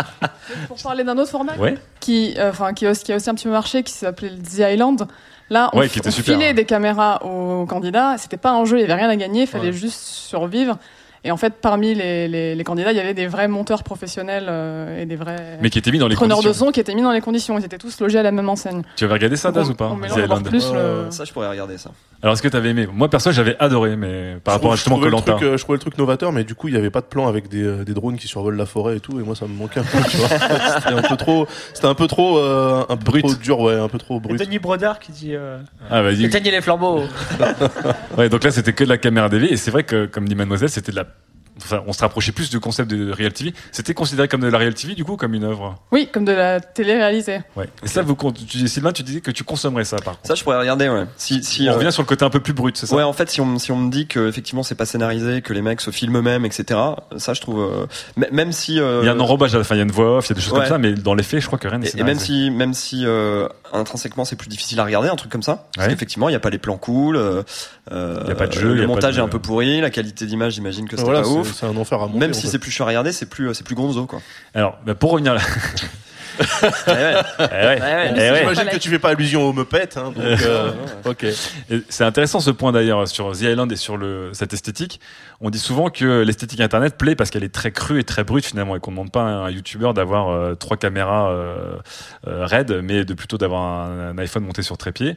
Pour 0.67 0.79
parler 0.79 1.05
d'un 1.05 1.19
autre 1.19 1.31
format 1.31 1.57
Ouais. 1.59 1.77
qui, 2.01 2.35
euh, 2.39 2.51
enfin, 2.51 2.73
qui, 2.73 2.87
a 2.87 2.91
aussi- 2.91 3.05
qui 3.05 3.13
a 3.13 3.17
aussi 3.17 3.29
un 3.29 3.35
petit 3.35 3.45
peu 3.45 3.51
marché, 3.51 3.83
qui 3.83 3.93
s'appelait 3.93 4.31
The 4.31 4.61
Island. 4.73 5.07
Là, 5.51 5.69
on, 5.75 5.79
Ouais, 5.79 5.89
qui 5.89 5.99
était 5.99 6.09
on 6.09 6.11
super, 6.11 6.35
filait 6.37 6.51
hein. 6.51 6.55
des 6.55 6.65
caméras 6.65 7.25
aux 7.25 7.67
candidats. 7.67 8.17
C'était 8.19 8.39
pas 8.39 8.53
un 8.53 8.65
jeu, 8.65 8.79
il 8.79 8.81
y 8.81 8.85
avait 8.85 8.95
rien 8.95 9.11
à 9.11 9.17
gagner, 9.17 9.43
il 9.43 9.47
fallait 9.47 9.67
Ouais. 9.67 9.73
juste 9.73 10.01
survivre. 10.01 10.79
Et 11.25 11.31
en 11.33 11.37
fait, 11.37 11.55
parmi 11.61 11.95
les, 11.95 12.29
les, 12.29 12.55
les 12.55 12.65
candidats, 12.65 12.93
il 12.93 12.97
y 12.97 13.01
avait 13.01 13.15
des 13.15 13.27
vrais 13.27 13.49
monteurs 13.49 13.83
professionnels 13.83 14.47
euh, 14.49 15.03
et 15.03 15.07
des 15.07 15.17
vrais 15.17 15.59
Mais 15.61 15.69
qui 15.71 15.79
était 15.79 15.91
mis 15.91 15.99
dans 15.99 16.07
les 16.09 16.15
preneurs 16.15 16.39
de 16.39 16.45
conditions. 16.45 16.67
son 16.67 16.73
qui 16.73 16.81
étaient 16.81 16.95
mis 16.95 17.03
dans 17.03 17.11
les 17.13 17.21
conditions. 17.21 17.59
Ils 17.59 17.65
étaient 17.65 17.79
tous 17.79 18.01
logés 18.01 18.19
à 18.19 18.23
la 18.23 18.31
même 18.33 18.49
enseigne. 18.49 18.83
Tu 18.97 19.05
avais 19.05 19.15
regardé 19.15 19.37
ça, 19.37 19.51
Daz, 19.51 19.69
ou 19.71 19.75
pas 19.75 19.93
plus 20.45 20.73
le- 20.73 20.79
Euh, 20.79 21.11
Ça, 21.11 21.25
je 21.25 21.33
pourrais 21.33 21.49
regarder 21.49 21.77
ça. 21.79 21.91
Alors 22.23 22.33
est-ce 22.35 22.43
que 22.43 22.49
t'avais 22.49 22.71
aimé? 22.71 22.89
Moi 22.93 23.09
perso, 23.09 23.31
j'avais 23.31 23.57
adoré, 23.61 23.97
mais 23.97 24.39
par 24.43 24.55
rapport 24.55 24.73
à 24.73 24.75
je, 24.75 24.79
justement 24.81 24.99
Colanta. 24.99 25.35
truc, 25.35 25.43
euh, 25.45 25.57
je 25.57 25.63
trouvais 25.63 25.77
le 25.77 25.81
truc 25.81 25.97
novateur, 25.99 26.33
mais 26.33 26.43
du 26.43 26.57
coup, 26.57 26.67
il 26.67 26.73
n'y 26.73 26.79
avait 26.79 26.91
pas 26.91 27.01
de 27.01 27.07
plan 27.07 27.29
avec 27.29 27.49
des, 27.49 27.63
euh, 27.63 27.85
des 27.85 27.95
drones 27.95 28.17
qui 28.17 28.27
survolent 28.27 28.57
la 28.57 28.67
forêt 28.67 28.97
et 28.97 29.01
tout, 29.01 29.21
et 29.21 29.23
moi, 29.23 29.37
ça 29.37 29.47
me 29.47 29.55
manquait 29.55 29.79
un 29.81 29.85
peu, 29.85 29.99
tu 30.09 30.17
vois. 30.17 30.29
C'était 30.79 30.95
un 30.95 31.03
peu 31.03 31.17
trop, 31.17 31.47
c'était 31.75 31.87
un 31.87 31.95
peu 31.95 32.07
trop, 32.09 32.39
euh, 32.39 32.85
un 32.89 32.97
peu 32.97 33.05
Brut. 33.05 33.25
trop 33.25 33.35
dur, 33.35 33.61
ouais, 33.61 33.75
un 33.79 33.89
peu 33.89 33.99
trop 33.99 34.17
Et 34.17 34.21
brut. 34.21 34.39
Denis 34.41 34.59
Brodard 34.59 34.99
qui 34.99 35.13
dit 35.13 35.35
euh, 35.37 35.59
Ah, 35.91 36.03
vas-y. 36.03 36.25
éteignez 36.25 36.51
les 36.51 36.61
flambeaux. 36.61 37.03
Ouais, 38.17 38.29
donc 38.29 38.43
là, 38.45 38.51
c'était 38.51 38.73
que 38.73 38.83
de 38.85 38.89
la 38.89 38.99
caméra 38.99 39.29
DV. 39.29 39.53
Et 39.53 39.57
c'est 39.57 39.71
vrai 39.71 39.85
que, 39.85 40.07
comme 40.07 40.29
dit 40.29 40.35
Mademoiselle, 40.35 40.71
c'était 40.71 40.91
de 40.93 40.97
la. 40.97 41.05
Enfin, 41.63 41.83
on 41.87 41.93
se 41.93 42.01
rapprochait 42.01 42.33
plus 42.33 42.51
du 42.51 42.61
concept 42.61 42.91
de 42.91 43.11
Real 43.13 43.33
TV. 43.33 43.53
C'était 43.73 43.95
considéré 43.95 44.29
comme 44.29 44.41
de 44.41 44.49
la 44.49 44.59
Real 44.59 44.75
TV, 44.75 44.95
du 44.95 45.05
coup, 45.05 45.17
comme 45.17 45.35
une 45.35 45.45
œuvre? 45.45 45.77
Oui, 45.93 46.09
comme 46.13 46.25
de 46.25 46.33
la 46.33 46.61
télé-réalité. 46.61 47.41
Ouais. 47.57 47.69
Et 47.83 47.89
ça, 47.89 48.03
vous, 48.03 48.17
tu, 48.49 48.67
Sylvain, 48.69 48.93
tu 48.93 49.03
disais 49.03 49.21
que 49.21 49.31
tu 49.31 49.45
consommerais 49.45 49.85
ça, 49.85 49.97
par 49.97 50.15
contre. 50.17 50.27
Ça, 50.29 50.35
je 50.35 50.45
pourrais 50.45 50.59
regarder, 50.59 50.89
ouais. 50.89 51.05
Si, 51.17 51.43
si, 51.45 51.67
on 51.69 51.73
euh, 51.73 51.75
revient 51.77 51.93
sur 51.93 52.03
le 52.03 52.07
côté 52.07 52.25
un 52.25 52.31
peu 52.31 52.41
plus 52.41 52.53
brut, 52.53 52.77
c'est 52.77 52.87
ça? 52.87 52.95
Ouais, 52.97 53.03
en 53.03 53.13
fait, 53.13 53.29
si 53.31 53.41
on, 53.41 53.59
si 53.59 53.73
on 53.73 53.77
me 53.77 53.91
dit 53.91 54.07
que 54.07 54.29
effectivement 54.29 54.63
c'est 54.63 54.75
pas 54.75 54.87
scénarisé, 54.87 55.43
que 55.43 55.53
les 55.53 55.63
mecs 55.63 55.81
se 55.81 55.91
filment 55.91 56.19
eux-mêmes, 56.19 56.45
etc. 56.45 56.79
Ça, 57.17 57.35
je 57.35 57.41
trouve. 57.41 57.61
euh, 57.61 57.87
même 58.31 58.53
si. 58.53 58.81
euh, 58.81 59.01
Il 59.03 59.07
y 59.07 59.09
a 59.09 59.13
un 59.13 59.21
enrobage 59.21 59.55
à 59.55 59.59
la 59.59 59.65
fin, 59.65 59.75
il 59.75 59.79
y 59.79 59.81
a 59.81 59.85
une 59.85 59.91
voix 59.93 60.19
off, 60.19 60.27
il 60.27 60.31
y 60.31 60.33
a 60.33 60.35
des 60.37 60.41
choses 60.41 60.53
Ouais. 60.53 60.61
comme 60.61 60.69
ça, 60.69 60.79
mais 60.79 60.93
dans 60.93 61.15
les 61.15 61.23
faits, 61.23 61.41
je 61.41 61.47
crois 61.47 61.59
que 61.59 61.69
rien 61.69 61.79
n'est 61.79 61.89
Et, 61.89 61.99
et 62.01 62.03
même 62.05 62.19
si, 62.19 62.51
même 62.51 62.75
si 62.75 63.03
euh, 63.05 63.49
intrinsèquement 63.73 64.25
c'est 64.25 64.37
plus 64.37 64.49
difficile 64.49 64.79
à 64.81 64.85
regarder, 64.85 65.09
un 65.09 65.17
truc 65.17 65.31
comme 65.33 65.43
ça, 65.43 65.67
parce 65.75 65.87
Ouais. 65.89 65.93
qu'effectivement 65.95 66.29
il 66.29 66.33
n'y 66.33 66.37
a 66.37 66.41
pas 66.41 66.51
les 66.51 66.59
plans 66.59 66.77
cool, 66.79 67.17
Y 67.91 68.31
a 68.31 68.35
pas 68.35 68.47
de 68.47 68.53
jeu, 68.53 68.75
le 68.75 68.87
montage 68.87 69.15
de- 69.17 69.21
est 69.21 69.23
un 69.25 69.29
peu 69.29 69.39
pourri, 69.39 69.81
la 69.81 69.91
qualité 69.91 70.27
d'image 70.27 70.55
j'imagine 70.55 70.85
que 70.87 70.93
c'était 70.97 71.03
Voilà, 71.05 71.21
pas 71.23 71.27
c'est- 71.29 71.33
ouf. 71.35 71.48
C'est 71.55 71.67
un 71.67 71.77
enfer 71.77 72.01
à 72.01 72.07
monter, 72.07 72.19
Même 72.19 72.35
si 72.35 72.49
c'est 72.49 72.59
plus 72.59 72.71
chiant 72.71 72.85
à 72.85 72.89
regarder, 72.89 73.13
c'est 73.13 73.27
plus, 73.27 73.53
c'est 73.55 73.65
plus 73.65 73.75
gonzo 73.75 74.07
quoi. 74.07 74.21
Alors, 74.55 74.79
bah, 74.85 74.95
pour 74.95 75.13
revenir 75.13 75.35
là. 75.35 75.41
ouais. 76.39 77.15
Eh 77.39 77.43
ouais. 77.43 77.79
Eh 78.15 78.31
ouais. 78.31 78.39
J'imagine 78.41 78.67
que 78.67 78.77
tu 78.77 78.89
fais 78.89 78.99
pas 78.99 79.11
allusion 79.11 79.43
aux 79.43 79.53
meupettes, 79.53 79.97
hein, 79.97 80.13
donc, 80.15 80.25
euh, 80.25 80.73
ok. 81.05 81.25
Et 81.25 81.35
C'est 81.89 82.05
intéressant 82.05 82.41
ce 82.41 82.51
point 82.51 82.73
d'ailleurs 82.73 83.09
sur 83.09 83.33
The 83.33 83.43
Island 83.43 83.73
et 83.73 83.77
sur 83.77 83.97
le, 83.97 84.31
cette 84.33 84.53
esthétique. 84.53 85.01
On 85.41 85.51
dit 85.51 85.59
souvent 85.59 85.91
que 85.91 86.23
l'esthétique 86.23 86.61
internet 86.61 86.97
plaît 86.97 87.15
parce 87.15 87.31
qu'elle 87.31 87.45
est 87.45 87.55
très 87.55 87.71
crue 87.71 88.01
et 88.01 88.05
très 88.05 88.25
brute 88.25 88.45
finalement 88.45 88.77
et 88.77 88.81
qu'on 88.81 88.91
ne 88.91 88.97
demande 88.97 89.13
pas 89.13 89.23
à 89.23 89.25
un 89.25 89.51
youtubeur 89.51 89.95
d'avoir 89.95 90.29
euh, 90.29 90.55
trois 90.55 90.77
caméras 90.77 91.31
euh, 91.31 91.77
euh, 92.27 92.47
RAID 92.47 92.81
mais 92.83 93.05
de 93.05 93.15
plutôt 93.15 93.39
d'avoir 93.39 93.63
un, 93.63 94.11
un 94.11 94.19
iPhone 94.19 94.45
monté 94.45 94.63
sur 94.63 94.77
trépied. 94.77 95.17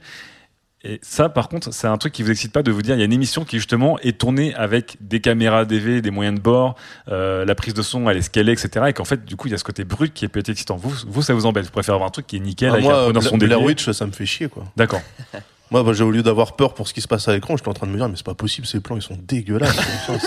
Et 0.83 0.99
ça, 1.03 1.29
par 1.29 1.47
contre, 1.47 1.71
c'est 1.71 1.85
un 1.85 1.97
truc 1.97 2.11
qui 2.11 2.23
vous 2.23 2.31
excite 2.31 2.51
pas 2.51 2.63
de 2.63 2.71
vous 2.71 2.81
dire, 2.81 2.95
il 2.95 2.99
y 2.99 3.01
a 3.03 3.05
une 3.05 3.13
émission 3.13 3.45
qui 3.45 3.57
justement 3.57 3.99
est 3.99 4.17
tournée 4.17 4.55
avec 4.55 4.97
des 4.99 5.21
caméras 5.21 5.63
DV, 5.65 6.01
des 6.01 6.09
moyens 6.09 6.35
de 6.37 6.41
bord, 6.41 6.73
euh, 7.09 7.45
la 7.45 7.53
prise 7.53 7.75
de 7.75 7.83
son, 7.83 8.09
elle 8.09 8.17
est 8.17 8.23
scalée, 8.23 8.53
etc. 8.53 8.85
Et 8.89 8.93
qu'en 8.93 9.05
fait, 9.05 9.23
du 9.23 9.35
coup, 9.35 9.47
il 9.47 9.51
y 9.51 9.53
a 9.53 9.59
ce 9.59 9.63
côté 9.63 9.83
brut 9.83 10.11
qui 10.11 10.25
est 10.25 10.27
peut-être 10.27 10.49
excitant. 10.49 10.77
Vous, 10.77 10.91
vous, 11.07 11.21
ça 11.21 11.35
vous 11.35 11.45
embête. 11.45 11.65
Vous 11.65 11.71
préférez 11.71 11.93
avoir 11.95 12.07
un 12.07 12.11
truc 12.11 12.25
qui 12.25 12.37
est 12.37 12.39
nickel 12.39 12.69
Ah, 12.69 12.73
avec 12.73 12.85
moi, 12.85 13.03
un 13.09 13.11
dans 13.11 13.21
son 13.21 13.37
Bla- 13.37 13.47
Blair. 13.47 13.61
Witch, 13.61 13.91
ça 13.91 14.07
me 14.07 14.11
fait 14.11 14.25
chier, 14.25 14.47
quoi. 14.49 14.63
D'accord. 14.75 15.01
Moi, 15.69 15.83
bah, 15.83 15.93
j'ai 15.93 16.03
au 16.03 16.11
lieu 16.11 16.21
d'avoir 16.21 16.57
peur 16.57 16.73
pour 16.73 16.85
ce 16.89 16.93
qui 16.93 16.99
se 16.99 17.07
passe 17.07 17.29
à 17.29 17.33
l'écran, 17.33 17.55
j'étais 17.55 17.69
en 17.69 17.73
train 17.73 17.87
de 17.87 17.93
me 17.93 17.97
dire, 17.97 18.09
mais 18.09 18.17
c'est 18.17 18.25
pas 18.25 18.33
possible, 18.33 18.67
ces 18.67 18.81
plans, 18.81 18.97
ils 18.97 19.01
sont 19.01 19.17
dégueulasses. 19.25 19.73
tu 20.07 20.19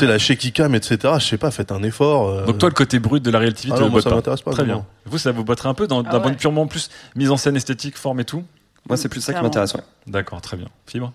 sais, 0.00 0.06
la 0.06 0.18
shaky 0.18 0.52
cam, 0.52 0.74
etc. 0.74 1.14
Je 1.18 1.24
sais 1.24 1.38
pas, 1.38 1.50
faites 1.50 1.72
un 1.72 1.82
effort. 1.82 2.28
euh. 2.28 2.44
Donc 2.44 2.58
toi, 2.58 2.68
le 2.68 2.74
côté 2.74 2.98
brut 2.98 3.22
de 3.22 3.30
la 3.30 3.38
Real 3.38 3.54
TV, 3.54 3.72
Ah 3.74 3.80
non, 3.80 3.88
moi, 3.88 4.02
ça 4.02 4.10
m'intéresse 4.10 4.42
pas, 4.42 4.50
Très 4.50 4.64
bien. 4.64 4.84
Vous, 5.06 5.16
ça 5.16 5.32
vous 5.32 5.44
botterait 5.44 5.70
un 5.70 5.74
peu 5.74 5.86
dans- 5.86 6.02
d'un 6.02 6.10
Ah 6.10 6.20
point 6.20 6.30
de 6.30 6.34
ouais. 6.34 6.40
purement 6.40 6.66
plus 6.66 6.90
mise 7.14 7.30
en 7.30 7.38
scène 7.38 7.56
esthétique, 7.56 7.96
forme 7.96 8.20
et 8.20 8.24
tout 8.26 8.44
Moi, 8.88 8.96
c'est 8.96 9.08
plus 9.08 9.20
ça 9.20 9.32
qui 9.34 9.42
m'intéresse, 9.42 9.74
ouais. 9.74 9.80
D'accord, 10.06 10.40
très 10.40 10.56
bien. 10.56 10.68
Fibre 10.86 11.12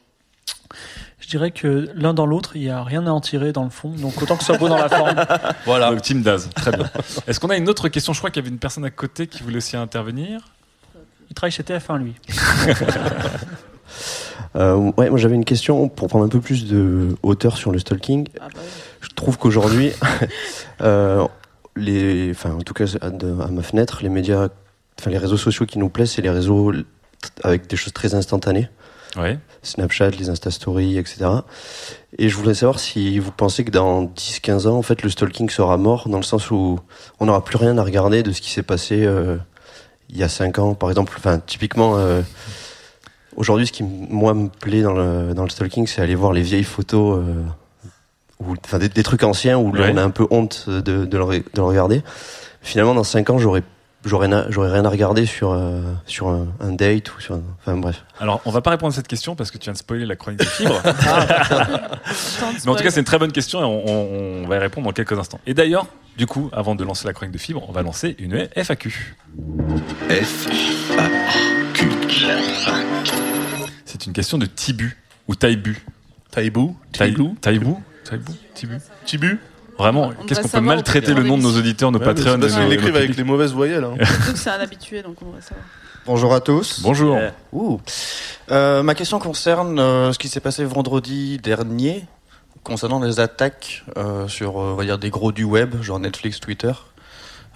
Je 1.20 1.28
dirais 1.28 1.52
que 1.52 1.90
l'un 1.96 2.14
dans 2.14 2.26
l'autre, 2.26 2.56
il 2.56 2.62
n'y 2.64 2.70
a 2.70 2.84
rien 2.84 3.06
à 3.08 3.12
en 3.12 3.22
tirer 3.22 3.52
dans 3.54 3.64
le 3.64 3.70
fond. 3.70 3.90
Donc 3.90 4.22
autant 4.22 4.36
que 4.36 4.42
ce 4.44 4.48
soit 4.48 4.58
beau 4.58 4.68
dans 4.70 4.78
la 4.78 4.90
forme. 4.90 5.16
Voilà. 5.66 5.90
Donc 5.92 6.02
Team 6.02 6.22
Daz, 6.22 6.50
très 6.56 6.72
bien. 6.72 6.90
Est-ce 7.28 7.40
qu'on 7.40 7.50
a 7.50 7.58
une 7.58 7.70
autre 7.70 7.88
question? 7.90 8.14
Je 8.14 8.20
crois 8.20 8.30
qu'il 8.32 8.42
y 8.42 8.46
avait 8.46 8.54
une 8.54 8.60
personne 8.60 8.84
à 8.86 8.92
côté 8.92 9.28
qui 9.28 9.42
voulait 9.44 9.58
aussi 9.58 9.78
intervenir. 9.78 10.42
Il 11.30 11.34
travaille 11.34 11.52
chez 11.52 11.64
TF1, 11.64 11.98
lui. 12.00 12.16
Euh, 14.58 14.92
ouais, 14.98 15.10
moi 15.10 15.18
j'avais 15.18 15.36
une 15.36 15.46
question 15.46 15.88
pour 15.88 16.10
prendre 16.10 16.26
un 16.26 16.28
peu 16.28 16.42
plus 16.42 16.66
de 16.68 17.16
hauteur 17.24 17.56
sur 17.56 17.72
le 17.72 17.80
stalking. 17.80 18.28
Je 19.00 19.08
trouve 19.16 19.38
qu'aujourd'hui, 19.38 19.94
euh, 20.82 21.26
les, 21.78 22.32
enfin 22.32 22.52
en 22.56 22.62
tout 22.62 22.74
cas 22.74 22.84
à, 23.00 23.10
de- 23.12 23.40
à 23.42 23.48
ma 23.48 23.62
fenêtre, 23.62 24.00
les 24.04 24.10
médias, 24.10 24.50
enfin 25.00 25.10
les 25.10 25.18
réseaux 25.18 25.38
sociaux 25.38 25.66
qui 25.66 25.80
nous 25.80 25.88
plaisent, 25.88 26.12
c'est 26.12 26.22
les 26.22 26.30
réseaux 26.30 26.74
avec 27.44 27.68
des 27.68 27.76
choses 27.76 27.94
très 27.94 28.14
instantanées. 28.16 28.70
Ouais. 29.18 29.38
Snapchat, 29.64 30.12
les 30.12 30.30
Insta 30.30 30.50
Stories, 30.52 30.98
etc. 30.98 31.26
Et 32.18 32.30
je 32.30 32.36
voudrais 32.38 32.54
savoir 32.54 32.80
si 32.80 33.20
vous 33.20 33.32
pensez 33.32 33.64
que 33.66 33.70
dans 33.72 34.06
10-15 34.06 34.68
ans, 34.68 34.78
en 34.78 34.82
fait, 34.82 35.04
le 35.04 35.10
stalking 35.10 35.50
sera 35.50 35.78
mort, 35.78 36.08
dans 36.08 36.18
le 36.18 36.24
sens 36.24 36.50
où 36.50 36.80
on 37.20 37.26
n'aura 37.26 37.44
plus 37.44 37.58
rien 37.58 37.78
à 37.78 37.84
regarder 37.84 38.24
de 38.24 38.32
ce 38.32 38.42
qui 38.42 38.50
s'est 38.52 38.64
passé 38.64 39.06
euh, 39.06 39.38
il 40.10 40.18
y 40.18 40.24
a 40.24 40.30
5 40.30 40.60
ans, 40.60 40.74
par 40.76 40.90
exemple. 40.90 41.14
Enfin, 41.18 41.40
typiquement, 41.40 41.98
euh, 41.98 42.22
aujourd'hui, 43.36 43.68
ce 43.68 43.72
qui, 43.74 43.84
moi, 43.84 44.34
me 44.34 44.48
plaît 44.48 44.82
dans 44.82 44.94
le, 44.94 45.34
dans 45.34 45.44
le 45.44 45.50
stalking, 45.50 45.88
c'est 45.88 46.02
aller 46.02 46.16
voir 46.16 46.32
les 46.34 46.42
vieilles 46.42 46.64
photos, 46.64 47.20
euh, 47.20 47.44
ou, 48.40 48.56
enfin, 48.66 48.80
des, 48.80 48.90
des 48.90 49.04
trucs 49.04 49.24
anciens 49.24 49.58
où 49.60 49.72
Ouais. 49.72 49.92
on 49.94 49.98
a 49.98 50.04
un 50.04 50.10
peu 50.10 50.26
honte 50.32 50.70
de, 50.70 50.82
de, 50.82 51.18
le, 51.18 51.26
de 51.40 51.44
le 51.56 51.64
regarder. 51.64 52.02
Finalement, 52.62 52.96
dans 52.96 53.04
5 53.04 53.30
ans, 53.30 53.38
j'aurais 53.38 53.64
j'aurais 54.06 54.28
rien 54.28 54.86
à 54.86 54.90
regarder 54.90 55.26
sur 55.26 55.52
euh, 55.52 55.82
sur 56.06 56.28
un, 56.30 56.48
un 56.60 56.72
date 56.72 57.16
ou 57.16 57.22
sur 57.22 57.36
un- 57.36 57.44
enfin 57.60 57.78
bref 57.78 58.04
Alors, 58.20 58.42
on 58.46 58.52
va 58.52 58.62
pas 58.62 58.72
répondre 58.72 58.94
à 58.94 58.96
cette 58.96 59.08
question 59.08 59.36
parce 59.36 59.52
que 59.52 59.58
tu 59.58 59.66
viens 59.66 59.74
de 59.74 59.78
spoiler 59.78 60.06
la 60.06 60.16
chronique 60.16 60.40
de 60.40 60.46
Fibre. 60.46 60.82
Ah. 61.08 62.00
Mais 62.66 62.72
en 62.72 62.76
tout 62.76 62.84
cas, 62.84 62.92
c'est 62.92 63.00
une 63.00 63.06
très 63.06 63.20
bonne 63.20 63.32
question 63.32 63.62
et 63.62 63.64
on, 63.64 64.48
va 64.48 64.56
y 64.56 64.60
répondre 64.60 64.88
dans 64.88 64.94
quelques 64.94 65.18
instants. 65.18 65.40
Et 65.46 65.54
d'ailleurs, 65.54 65.86
du 66.18 66.26
coup, 66.26 66.50
avant 66.52 66.76
de 66.76 66.84
lancer 66.84 67.08
la 67.08 67.14
chronique 67.14 67.34
de 67.34 67.38
Fibre, 67.40 67.64
on 67.68 67.72
va 67.72 67.84
lancer 67.84 68.16
une 68.20 68.48
FAQ. 68.56 69.16
C'est 73.86 74.06
une 74.06 74.14
question 74.14 74.38
de 74.38 74.46
Tibu 74.46 74.98
ou 75.28 75.36
Taibu. 75.36 75.86
Taibou 76.32 76.78
Taibou 76.94 77.36
Taibou 77.42 77.82
Taibou 78.06 78.34
Tibu? 78.56 78.78
Tibu? 79.06 79.40
Vraiment, 79.82 80.12
On 80.20 80.26
qu'est-ce 80.26 80.42
qu'on 80.42 80.48
peut 80.48 80.60
maltraiter 80.62 81.14
le 81.16 81.24
nom 81.24 81.38
de 81.38 81.44
nos 81.44 81.58
auditeurs, 81.58 81.92
nos 81.92 81.98
Ouais, 82.00 82.06
Patreons 82.06 82.34
c'est 82.34 82.40
parce 82.40 82.54
qu'ils 82.54 82.68
l'écrivent 82.68 82.96
avec 82.96 83.16
les 83.18 83.24
mauvaises 83.24 83.52
voyelles. 83.54 83.84
hein. 83.84 83.96
C'est 84.36 84.50
un 84.52 84.60
habitué, 84.60 85.02
donc 85.02 85.16
on 85.22 85.26
devrait 85.26 85.42
savoir. 85.42 85.66
Bonjour 86.06 86.34
à 86.34 86.40
tous. 86.40 86.82
Bonjour. 86.82 87.18
Ouh. 87.52 87.80
Euh, 88.52 88.84
ma 88.84 88.94
question 88.96 89.18
concerne 89.20 89.80
euh, 89.80 90.14
ce 90.14 90.20
qui 90.20 90.28
s'est 90.30 90.40
passé 90.40 90.64
vendredi 90.66 91.38
dernier 91.38 92.06
concernant 92.64 93.00
les 93.00 93.20
attaques 93.20 93.84
euh, 93.98 94.28
sur, 94.28 94.60
euh, 94.60 94.74
on 94.74 94.76
va 94.76 94.84
dire, 94.84 94.98
des 95.00 95.10
gros 95.10 95.32
du 95.32 95.44
web, 95.44 95.82
genre 95.82 96.00
Netflix, 96.00 96.40
Twitter. 96.40 96.72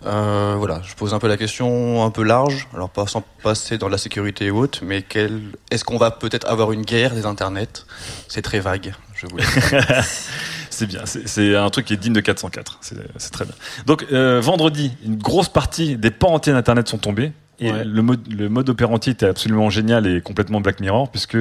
Euh, 0.06 0.56
voilà, 0.57 0.81
je 0.84 0.93
pose 0.93 1.14
un 1.14 1.19
peu 1.19 1.27
la 1.27 1.38
question 1.38 2.03
un 2.03 2.11
peu 2.11 2.23
large, 2.23 2.68
alors 2.76 2.89
pas 2.89 3.07
sans 3.07 3.23
passer 3.41 3.77
dans 3.77 3.88
la 3.89 3.97
sécurité 3.97 4.52
haute, 4.52 4.81
mais 4.84 5.02
quel... 5.02 5.41
est-ce 5.72 5.84
qu'on 5.84 5.97
va 5.97 6.11
peut-être 6.11 6.47
avoir 6.47 6.72
une 6.72 6.84
guerre 6.84 7.15
des 7.15 7.26
internets? 7.26 7.85
C'est 8.27 8.41
très 8.43 8.60
vague, 8.60 8.93
je 9.15 9.26
vous 9.27 9.38
laisse. 9.38 10.30
C'est 10.76 10.88
bien, 10.88 11.02
c'est- 11.06 11.56
un 11.56 11.69
truc 11.69 11.85
qui 11.85 11.93
est 11.93 11.97
digne 11.97 12.14
de 12.14 12.19
404, 12.22 12.80
c'est 12.81 13.31
très 13.31 13.45
bien. 13.45 13.53
Donc 13.85 14.06
euh, 14.11 14.41
vendredi, 14.41 14.91
une 15.06 15.15
grosse 15.18 15.49
partie 15.49 15.95
des 15.95 16.11
pans 16.11 16.34
entiers 16.34 16.53
d'Internet 16.53 16.88
sont 16.88 16.97
tombés. 16.97 17.31
Et 17.57 17.72
Ouais. 17.72 17.85
le 17.85 18.02
mode, 18.02 18.19
le 18.30 18.49
mode 18.49 18.69
était 19.07 19.26
absolument 19.27 19.69
génial 19.69 20.06
et 20.07 20.19
complètement 20.19 20.60
Black 20.60 20.81
Mirror, 20.81 21.10
puisque 21.10 21.38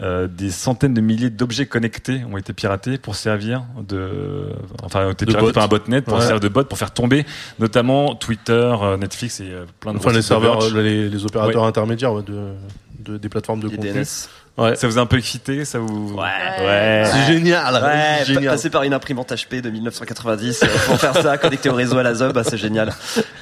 euh, 0.00 0.26
des 0.26 0.50
centaines 0.50 0.94
de 0.94 1.02
milliers 1.02 1.28
d'objets 1.28 1.66
connectés 1.66 2.22
ont 2.24 2.38
été 2.38 2.54
piratés 2.54 2.96
pour 2.96 3.14
servir 3.16 3.62
de, 3.86 4.46
enfin, 4.82 5.06
ont 5.06 5.10
été 5.10 5.26
De 5.26 5.30
piratés 5.32 5.48
bots. 5.48 5.52
par 5.52 5.64
un 5.64 5.68
botnet 5.68 6.00
pour 6.00 6.14
Ouais. 6.14 6.20
servir 6.22 6.40
de 6.40 6.48
bot 6.48 6.64
pour 6.64 6.78
faire 6.78 6.92
tomber, 6.92 7.26
notamment 7.58 8.14
Twitter, 8.14 8.52
euh, 8.82 8.96
Netflix 8.96 9.40
et 9.40 9.50
plein 9.80 9.92
de 9.92 9.98
Enfin, 9.98 10.12
les 10.12 10.22
serveurs, 10.22 10.70
les, 10.74 11.10
les 11.10 11.24
opérateurs 11.26 11.62
Ouais. 11.62 11.68
intermédiaires 11.68 12.14
de, 12.22 12.54
de- 13.00 13.18
des 13.18 13.28
plateformes 13.28 13.60
de 13.60 13.68
contenu. 13.68 13.92
DNS. 13.92 14.28
Ouais. 14.58 14.76
Ça 14.76 14.86
vous 14.86 14.98
a 14.98 15.00
un 15.00 15.06
peu 15.06 15.16
excité, 15.16 15.64
ça 15.64 15.78
vous 15.78 16.14
Ouais. 16.14 16.64
Ouais. 16.64 17.04
C'est 17.10 17.32
génial. 17.32 17.74
Ouais, 17.82 18.24
génial. 18.26 18.52
passer 18.52 18.68
par 18.68 18.82
une 18.82 18.92
imprimante 18.92 19.30
HP 19.32 19.60
de 19.62 19.70
1990 19.70 20.62
euh, 20.62 20.66
pour 20.86 20.98
faire 21.00 21.16
ça, 21.16 21.38
connecté 21.38 21.70
au 21.70 21.74
réseau 21.74 21.96
à 21.98 22.02
la 22.02 22.12
ZOB, 22.14 22.32
bah, 22.34 22.42
c'est 22.44 22.58
génial. 22.58 22.92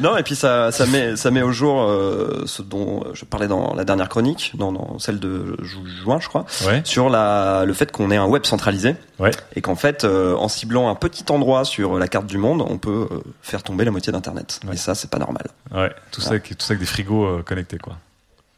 Non, 0.01 0.16
et 0.16 0.23
puis 0.23 0.37
ça, 0.37 0.70
ça 0.70 0.87
met, 0.87 1.16
ça 1.16 1.31
met 1.32 1.43
au 1.43 1.51
jour 1.51 1.82
euh, 1.82 2.43
ce 2.47 2.62
dont 2.62 3.03
je 3.12 3.24
parlais 3.24 3.49
dans 3.49 3.74
la 3.74 3.85
dernière 3.85 4.09
chronique, 4.09 4.53
non, 4.59 4.70
dans 4.73 4.99
celle 5.01 5.19
de 5.19 5.57
ju- 5.62 5.78
juin, 6.05 6.19
je 6.20 6.28
crois, 6.28 6.47
Ouais. 6.66 6.81
sur 6.85 7.11
la, 7.11 7.65
le 7.66 7.73
fait 7.73 7.91
qu'on 7.91 8.11
ait 8.12 8.16
un 8.16 8.27
web 8.27 8.45
centralisé. 8.47 8.95
Ouais. 9.19 9.32
Et 9.57 9.61
qu'en 9.62 9.74
fait, 9.77 10.05
euh, 10.05 10.35
en 10.37 10.49
ciblant 10.49 10.89
un 10.89 10.95
petit 10.95 11.24
endroit 11.31 11.65
sur 11.65 11.99
la 11.99 12.07
carte 12.09 12.27
du 12.27 12.39
monde, 12.39 12.65
on 12.66 12.78
peut 12.78 13.09
euh, 13.11 13.19
faire 13.43 13.62
tomber 13.62 13.85
la 13.85 13.91
moitié 13.91 14.12
d'Internet. 14.12 14.61
Et 14.73 14.77
ça, 14.77 14.95
c'est 14.95 15.11
pas 15.11 15.19
normal. 15.19 15.45
Ouais, 15.74 15.91
tout 16.12 16.20
ça, 16.20 16.31
avec, 16.31 16.45
tout 16.45 16.55
ça 16.61 16.73
avec 16.73 16.81
des 16.81 16.87
frigos 16.87 17.24
euh, 17.24 17.43
connectés, 17.43 17.78
quoi. 17.78 17.97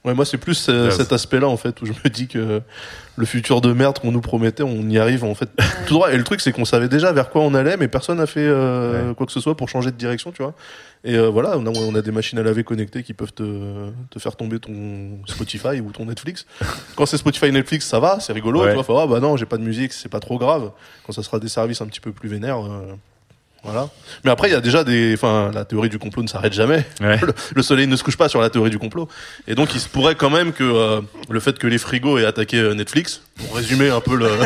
Ouais, 0.05 0.15
moi, 0.15 0.24
c'est 0.24 0.37
plus 0.39 0.66
euh, 0.69 0.91
cet 0.91 1.12
aspect-là, 1.12 1.47
en 1.49 1.57
fait, 1.57 1.81
où 1.81 1.87
je 1.87 1.93
me 1.93 2.09
dis 2.11 2.27
que 2.27 2.61
le 3.16 3.24
futur 3.24 3.61
de 3.61 3.73
merde 3.73 4.01
qu'on 4.01 4.11
nous 4.11 4.20
promettait, 4.20 4.65
on 4.65 4.89
y 4.89 4.99
arrive, 4.99 5.23
en 5.23 5.35
fait, 5.37 5.49
tout 5.87 5.95
droit. 5.95 6.12
Et 6.12 6.16
le 6.16 6.24
truc, 6.24 6.41
c'est 6.41 6.51
qu'on 6.51 6.65
savait 6.65 6.89
déjà 6.89 7.12
vers 7.12 7.31
quoi 7.31 7.43
on 7.43 7.55
allait, 7.55 7.77
mais 7.77 7.87
personne 7.87 8.19
n'a 8.19 8.27
fait 8.27 8.41
euh, 8.45 9.15
quoi 9.15 9.27
que 9.27 9.33
ce 9.33 9.39
soit 9.39 9.57
pour 9.57 9.69
changer 9.69 9.93
de 9.93 9.97
direction, 9.97 10.33
tu 10.33 10.43
vois. 10.43 10.55
Et 11.05 11.15
euh, 11.16 11.29
voilà, 11.29 11.57
on 11.57 11.66
a, 11.66 11.70
on 11.70 11.95
a 11.95 12.03
des 12.03 12.11
machines 12.11 12.39
à 12.41 12.43
laver 12.43 12.65
connectées 12.65 13.05
qui 13.05 13.12
peuvent 13.15 13.33
te, 13.33 13.91
te 14.11 14.19
faire 14.19 14.35
tomber 14.35 14.59
ton 14.59 15.19
Spotify 15.27 15.81
ou 15.81 15.93
ton 15.93 16.07
Netflix. 16.07 16.47
Quand 16.97 17.07
c'est 17.07 17.16
Spotify 17.16 17.53
Netflix, 17.53 17.87
ça 17.87 18.01
va, 18.01 18.19
c'est 18.19 18.33
rigolo, 18.33 18.61
Ouais. 18.62 18.69
tu 18.70 18.74
vois. 18.74 18.83
Faut, 18.85 18.99
ah 18.99 19.07
bah 19.07 19.20
non, 19.20 19.37
j'ai 19.37 19.47
pas 19.47 19.57
de 19.57 19.62
musique, 19.65 19.93
c'est 19.93 20.09
pas 20.09 20.20
trop 20.20 20.37
grave. 20.39 20.73
Quand 21.07 21.12
ça 21.12 21.23
sera 21.23 21.39
des 21.39 21.49
services 21.49 21.81
un 21.81 21.87
petit 21.87 22.01
peu 22.01 22.11
plus 22.12 22.29
vénères, 22.29 22.65
euh, 22.65 22.95
voilà. 23.64 23.89
Mais 24.24 24.30
après, 24.30 24.48
il 24.48 24.52
y 24.52 24.56
a 24.56 24.60
déjà 24.60 24.84
des, 24.84 25.14
enfin, 25.14 25.51
la 25.55 25.64
théorie 25.64 25.89
du 25.89 25.98
complot 25.98 26.22
ne 26.22 26.28
s'arrête 26.28 26.52
jamais. 26.52 26.84
Ouais. 27.01 27.18
Le, 27.22 27.32
le 27.55 27.62
soleil 27.62 27.86
ne 27.86 27.97
se 27.97 28.02
couche 28.05 28.16
pas 28.16 28.28
sur 28.28 28.40
la 28.40 28.51
théorie 28.51 28.70
du 28.70 28.78
complot. 28.78 29.09
Et 29.47 29.55
donc, 29.55 29.74
il 29.74 29.80
se 29.80 29.89
pourrait 29.89 30.14
quand 30.16 30.30
même 30.30 30.52
que 30.52 30.64
euh, 30.64 31.01
le 31.30 31.40
fait 31.40 31.59
que 31.59 31.66
les 31.66 31.78
frigos 31.78 32.18
aient 32.18 32.24
attaqué 32.24 32.59
euh, 32.59 32.74
Netflix, 32.74 33.22
pour 33.36 33.56
résumer 33.56 33.89
un 33.90 34.01
peu 34.01 34.16
le, 34.16 34.26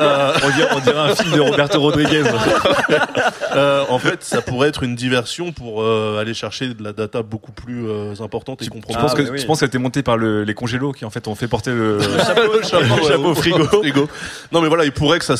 Euh, 0.00 0.32
on, 0.42 0.50
dirait, 0.56 0.68
on 0.74 0.80
dirait 0.80 0.98
un 0.98 1.14
film 1.14 1.32
de 1.34 1.40
Roberto 1.40 1.78
Rodriguez. 1.78 2.22
euh, 3.54 3.84
en 3.88 3.98
fait, 3.98 4.22
ça 4.24 4.40
pourrait 4.40 4.68
être 4.68 4.82
une 4.82 4.94
diversion 4.94 5.52
pour 5.52 5.82
euh, 5.82 6.18
aller 6.20 6.34
chercher 6.34 6.68
de 6.72 6.82
la 6.82 6.92
data 6.92 7.22
beaucoup 7.22 7.52
plus 7.52 7.86
euh, 7.88 8.14
importante 8.20 8.62
et 8.62 8.64
Je 8.64 8.70
comprendre. 8.70 8.98
pense 9.00 9.14
que 9.14 9.36
je 9.36 9.44
pense 9.44 9.60
qu'elle 9.60 9.68
était 9.68 9.78
montée 9.78 10.02
par 10.02 10.16
le- 10.16 10.44
les 10.44 10.54
congélos 10.54 10.92
qui 10.92 11.04
en 11.04 11.10
fait 11.10 11.28
ont 11.28 11.34
fait 11.34 11.48
porter 11.48 11.70
le, 11.72 11.98
le 11.98 12.02
chapeau, 12.02 12.52
le 12.56 12.62
chapeau 13.08 13.28
ouais, 13.30 13.34
frigo. 13.34 13.64
frigo. 13.66 14.08
Non, 14.50 14.62
mais 14.62 14.68
voilà, 14.68 14.84
il 14.84 14.92
pourrait 14.92 15.18
que 15.18 15.24
ça- 15.24 15.34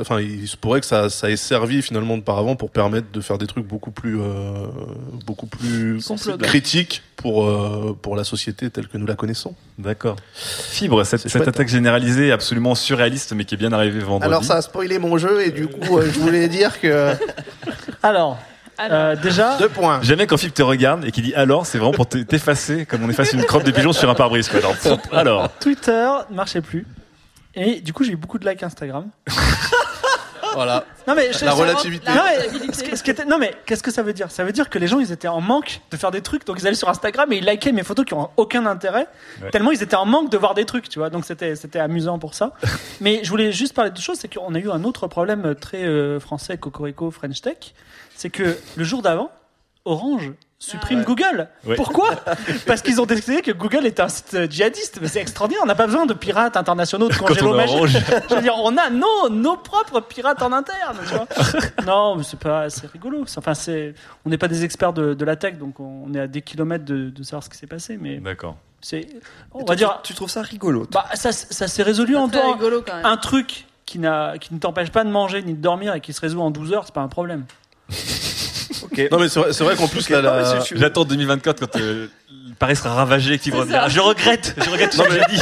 enfin, 0.00 0.20
il 0.20 0.48
se 0.48 0.56
pourrait 0.56 0.80
que 0.80 0.86
ça, 0.86 1.08
ça 1.08 1.30
ait 1.30 1.36
servi 1.36 1.80
finalement 1.82 2.16
de 2.16 2.22
paravent 2.32 2.56
pour 2.56 2.70
permettre 2.70 3.10
de 3.12 3.20
faire 3.20 3.36
des 3.36 3.46
trucs 3.46 3.66
beaucoup 3.66 3.90
plus, 3.90 4.18
euh, 4.18 4.66
beaucoup 5.26 5.46
plus 5.46 6.00
critiques 6.40 7.02
pour 7.16 7.44
euh, 7.46 7.96
pour 8.00 8.16
la 8.16 8.24
société 8.24 8.70
telle 8.70 8.88
que 8.88 8.96
nous 8.96 9.06
la 9.06 9.14
connaissons. 9.14 9.54
D'accord. 9.78 10.16
Fibre, 10.34 11.04
cette, 11.04 11.20
cette 11.20 11.30
chouette, 11.30 11.48
attaque 11.48 11.68
généralisée 11.68 12.32
absolument 12.32 12.74
surréaliste 12.74 13.34
mais 13.34 13.44
qui 13.44 13.54
est 13.54 13.58
bien 13.58 13.72
arrivée 13.72 14.00
vendredi. 14.00 14.26
Alors 14.26 14.44
ça 14.44 14.54
a 14.56 14.62
spoilé 14.62 14.98
mon 14.98 15.18
jeu 15.18 15.46
et 15.46 15.50
du 15.50 15.66
coup 15.68 15.98
euh, 15.98 16.10
je 16.12 16.18
voulais 16.20 16.48
dire 16.48 16.80
que 16.80 17.12
Alors, 18.02 18.38
euh, 18.80 19.14
déjà. 19.16 19.58
deux 19.58 19.68
points. 19.68 20.00
Jamais 20.02 20.26
quand 20.26 20.38
Fibre 20.38 20.54
te 20.54 20.62
regarde 20.62 21.04
et 21.04 21.10
qui 21.12 21.20
dit 21.22 21.34
alors, 21.34 21.66
c'est 21.66 21.78
vraiment 21.78 21.92
pour 21.92 22.08
t'effacer 22.08 22.86
comme 22.86 23.04
on 23.04 23.10
efface 23.10 23.32
une 23.34 23.44
crotte 23.44 23.64
de 23.66 23.70
pigeon 23.70 23.92
sur 23.92 24.08
un 24.08 24.14
pare-brise. 24.14 24.48
quoi. 24.48 24.60
Alors, 24.60 24.98
alors. 25.12 25.52
Twitter 25.58 26.08
ne 26.30 26.34
marchait 26.34 26.62
plus. 26.62 26.86
Et 27.54 27.80
du 27.80 27.92
coup, 27.92 28.02
j'ai 28.02 28.12
eu 28.12 28.16
beaucoup 28.16 28.38
de 28.38 28.48
likes 28.48 28.62
Instagram. 28.62 29.10
Voilà. 30.54 30.84
Non 31.06 31.14
mais 31.14 31.32
je- 31.32 31.44
La 31.44 31.52
relativité. 31.52 32.08
Non 32.10 32.22
mais, 32.24 32.72
ce, 32.72 32.96
ce 32.96 33.02
qui 33.02 33.10
était- 33.10 33.24
non, 33.24 33.38
mais 33.38 33.54
qu'est-ce 33.66 33.82
que 33.82 33.90
ça 33.90 34.02
veut 34.02 34.12
dire? 34.12 34.30
Ça 34.30 34.44
veut 34.44 34.52
dire 34.52 34.70
que 34.70 34.78
les 34.78 34.86
gens 34.86 35.00
ils 35.00 35.10
étaient 35.12 35.28
en 35.28 35.40
manque 35.40 35.80
de 35.90 35.96
faire 35.96 36.10
des 36.10 36.20
trucs, 36.22 36.46
donc 36.46 36.58
ils 36.60 36.66
allaient 36.66 36.76
sur 36.76 36.88
Instagram 36.88 37.32
et 37.32 37.36
ils 37.38 37.44
likaient 37.44 37.72
mes 37.72 37.82
photos 37.82 38.04
qui 38.04 38.14
ont 38.14 38.30
aucun 38.36 38.66
intérêt, 38.66 39.06
Ouais. 39.42 39.50
tellement 39.50 39.70
ils 39.72 39.82
étaient 39.82 39.96
en 39.96 40.06
manque 40.06 40.30
de 40.30 40.38
voir 40.38 40.54
des 40.54 40.64
trucs, 40.64 40.88
tu 40.88 40.98
vois. 40.98 41.10
Donc 41.10 41.24
c'était 41.24 41.56
c'était 41.56 41.78
amusant 41.80 42.18
pour 42.18 42.34
ça. 42.34 42.52
mais 43.00 43.20
je 43.24 43.30
voulais 43.30 43.52
juste 43.52 43.74
parler 43.74 43.90
de 43.90 43.98
choses, 43.98 44.18
c'est 44.18 44.32
qu'on 44.32 44.54
a 44.54 44.58
eu 44.58 44.70
un 44.70 44.84
autre 44.84 45.06
problème 45.08 45.54
très 45.54 45.82
euh, 45.84 46.20
français, 46.20 46.56
cocorico, 46.58 47.10
French 47.10 47.40
Tech, 47.40 47.56
c'est 48.14 48.30
que 48.30 48.56
le 48.76 48.84
jour 48.84 49.02
d'avant, 49.02 49.30
Orange 49.84 50.32
supprime 50.62 51.00
Ouais. 51.00 51.04
Google. 51.04 51.48
Ouais. 51.66 51.76
Pourquoi 51.76 52.10
Parce 52.66 52.82
qu'ils 52.82 53.00
ont 53.00 53.06
décidé 53.06 53.42
que 53.42 53.50
Google 53.50 53.84
est 53.86 53.98
un 54.00 54.08
site 54.08 54.34
euh, 54.34 54.46
djihadiste. 54.48 54.98
Mais 55.02 55.08
c'est 55.08 55.20
extraordinaire. 55.20 55.62
On 55.64 55.66
n'a 55.66 55.74
pas 55.74 55.86
besoin 55.86 56.06
de 56.06 56.14
pirates 56.14 56.56
internationaux 56.56 57.08
de 57.08 57.14
est 57.14 57.42
magique. 57.52 57.98
Je 58.30 58.34
veux 58.34 58.42
dire, 58.42 58.54
on 58.62 58.76
a 58.76 58.88
nos, 58.90 59.28
nos 59.28 59.56
propres 59.56 60.00
pirates 60.00 60.40
en 60.42 60.52
interne. 60.52 60.98
Tu 61.06 61.14
vois 61.14 61.26
non, 61.86 62.16
mais 62.16 62.22
c'est 62.22 62.38
pas, 62.38 62.70
c'est 62.70 62.86
rigolo. 62.90 63.24
Enfin, 63.36 63.54
c'est, 63.54 63.94
on 64.24 64.30
n'est 64.30 64.38
pas 64.38 64.48
des 64.48 64.64
experts 64.64 64.92
de, 64.92 65.14
de 65.14 65.24
la 65.24 65.36
tech, 65.36 65.58
donc 65.58 65.80
on 65.80 66.12
est 66.14 66.20
à 66.20 66.26
des 66.28 66.42
kilomètres 66.42 66.84
de, 66.84 67.10
de 67.10 67.22
savoir 67.22 67.42
ce 67.42 67.50
qui 67.50 67.58
s'est 67.58 67.66
passé. 67.66 67.98
Mais 68.00 68.18
D'accord. 68.18 68.56
c'est, 68.80 69.06
on 69.52 69.60
va 69.60 69.64
toi, 69.64 69.76
dire. 69.76 70.00
tu, 70.02 70.12
tu 70.12 70.14
trouves 70.14 70.30
ça 70.30 70.42
rigolo 70.42 70.86
Bah, 70.92 71.06
ça, 71.14 71.32
ça 71.32 71.66
s'est 71.66 71.82
résolu 71.82 72.16
en 72.16 72.28
très 72.28 72.40
temps. 72.40 72.52
rigolo, 72.52 72.82
quand 72.86 72.94
même. 72.94 73.04
Un 73.06 73.16
truc 73.16 73.66
qui, 73.84 73.98
n'a, 73.98 74.38
qui 74.38 74.54
ne 74.54 74.60
t'empêche 74.60 74.90
pas 74.90 75.02
de 75.04 75.10
manger 75.10 75.42
ni 75.42 75.54
de 75.54 75.60
dormir 75.60 75.94
et 75.94 76.00
qui 76.00 76.12
se 76.12 76.20
résout 76.20 76.40
en 76.40 76.50
12 76.52 76.72
heures, 76.72 76.84
c'est 76.86 76.94
pas 76.94 77.00
un 77.02 77.08
problème. 77.08 77.44
Non, 79.10 79.18
mais 79.18 79.28
c'est 79.28 79.40
vrai, 79.40 79.52
c'est 79.52 79.64
vrai 79.64 79.76
qu'en 79.76 79.88
plus, 79.88 80.08
là, 80.10 80.20
la- 80.20 80.60
J'attends 80.74 81.04
2024 81.04 81.60
quand 81.60 81.80
euh, 81.80 82.08
Paris 82.58 82.76
sera 82.76 82.94
ravagé 82.94 83.34
et 83.34 83.38
qu'il 83.38 83.52
va 83.52 83.60
C'est 83.62 83.66
dire 83.68 83.82
ça. 83.82 83.88
Je 83.88 84.00
regrette, 84.00 84.54
je 84.62 84.70
regrette 84.70 84.92
ce 84.92 85.02
que 85.02 85.12
j'ai 85.12 85.34
dit. 85.34 85.40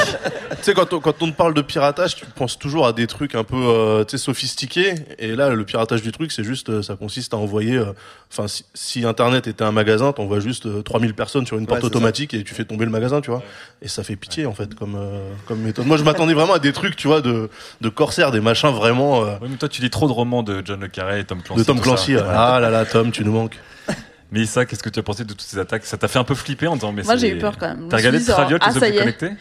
Tu 0.51 0.57
sais, 0.63 0.75
quand 0.75 0.93
on, 0.93 1.01
quand 1.01 1.23
on 1.23 1.31
te 1.31 1.37
parle 1.37 1.55
de 1.55 1.63
piratage, 1.63 2.17
tu 2.17 2.25
penses 2.27 2.59
toujours 2.59 2.87
à 2.87 2.93
des 2.93 3.07
trucs 3.07 3.35
un 3.35 3.45
peu 3.45 3.57
euh, 3.57 4.05
tu 4.05 4.13
sais, 4.17 4.19
sophistiqués. 4.25 4.95
Et 5.19 5.35
là, 5.37 5.51
le 5.51 5.65
piratage 5.65 6.03
du 6.03 6.13
truc, 6.13 6.33
c'est 6.33 6.45
juste, 6.45 6.71
euh, 6.71 6.83
ça 6.83 6.97
consiste 6.97 7.35
à 7.35 7.37
envoyer. 7.37 7.77
euh, 7.77 7.93
Enfin, 8.33 8.47
si, 8.47 8.65
si 8.75 9.05
Internet 9.05 9.49
était 9.49 9.65
un 9.65 9.73
magasin, 9.73 10.13
t'envoies 10.13 10.39
juste 10.41 10.67
euh, 10.67 10.83
3000 10.83 11.15
personnes 11.15 11.47
sur 11.47 11.59
une 11.59 11.67
porte 11.67 11.81
Ouais, 11.81 11.87
automatique 11.87 12.33
et 12.33 12.45
tu 12.45 12.55
fais 12.55 12.65
tomber 12.65 12.85
le 12.85 12.91
magasin, 12.93 13.21
tu 13.21 13.31
vois. 13.31 13.43
Et 13.83 13.89
ça 13.89 14.05
fait 14.05 14.15
pitié, 14.17 14.47
en 14.47 14.53
fait, 14.55 14.75
comme, 14.77 14.95
euh, 14.97 15.31
comme 15.47 15.61
méthode. 15.63 15.85
Moi, 15.87 15.97
je 15.97 16.05
m'attendais 16.05 16.35
vraiment 16.35 16.55
à 16.55 16.59
des 16.61 16.73
trucs, 16.73 16.95
tu 16.95 17.09
vois, 17.09 17.21
de, 17.23 17.51
de 17.81 17.89
corsaires, 17.89 18.31
des 18.31 18.41
machins 18.41 18.71
vraiment. 18.71 19.25
euh, 19.25 19.35
Oui, 19.43 19.49
mais 19.51 19.57
toi, 19.57 19.69
tu 19.69 19.83
lis 19.83 19.91
trop 19.91 20.07
de 20.07 20.13
romans 20.13 20.43
de 20.45 20.63
John 20.65 20.81
Le 20.81 20.87
Carré 20.89 21.21
et 21.21 21.25
Tom 21.25 21.43
Clancy. 21.43 21.61
de 21.61 21.67
Tom 21.67 21.81
Clancy. 21.81 22.15
Ah 22.17 22.61
là 22.61 22.71
là, 22.71 22.85
Tom, 22.85 23.11
tu 23.11 23.25
nous 23.25 23.33
manques. 23.33 23.59
Mais 24.33 24.47
ça, 24.47 24.65
qu'est-ce 24.65 24.83
que 24.83 24.89
tu 24.89 25.01
as 25.01 25.03
pensé 25.03 25.25
de 25.25 25.33
toutes 25.33 25.41
ces 25.43 25.59
attaques? 25.59 25.85
Ça 25.85 25.97
t'a 25.97 26.09
fait 26.09 26.19
un 26.19 26.25
peu 26.25 26.35
flipper 26.35 26.69
en 26.69 26.75
disant 26.75 26.93
mais 26.93 27.03
Moi, 27.03 27.17
j'ai 27.17 27.31
eu 27.31 27.39
peur 27.39 27.59
quand 27.59 27.69
même. 27.69 27.89
T'as 27.89 27.97
regardé 27.97 28.25
Traviot, 28.25 28.59
ah, 28.61 28.71
les 28.73 28.81
ça 28.81 28.89
y 28.89 28.97
est. 28.97 29.37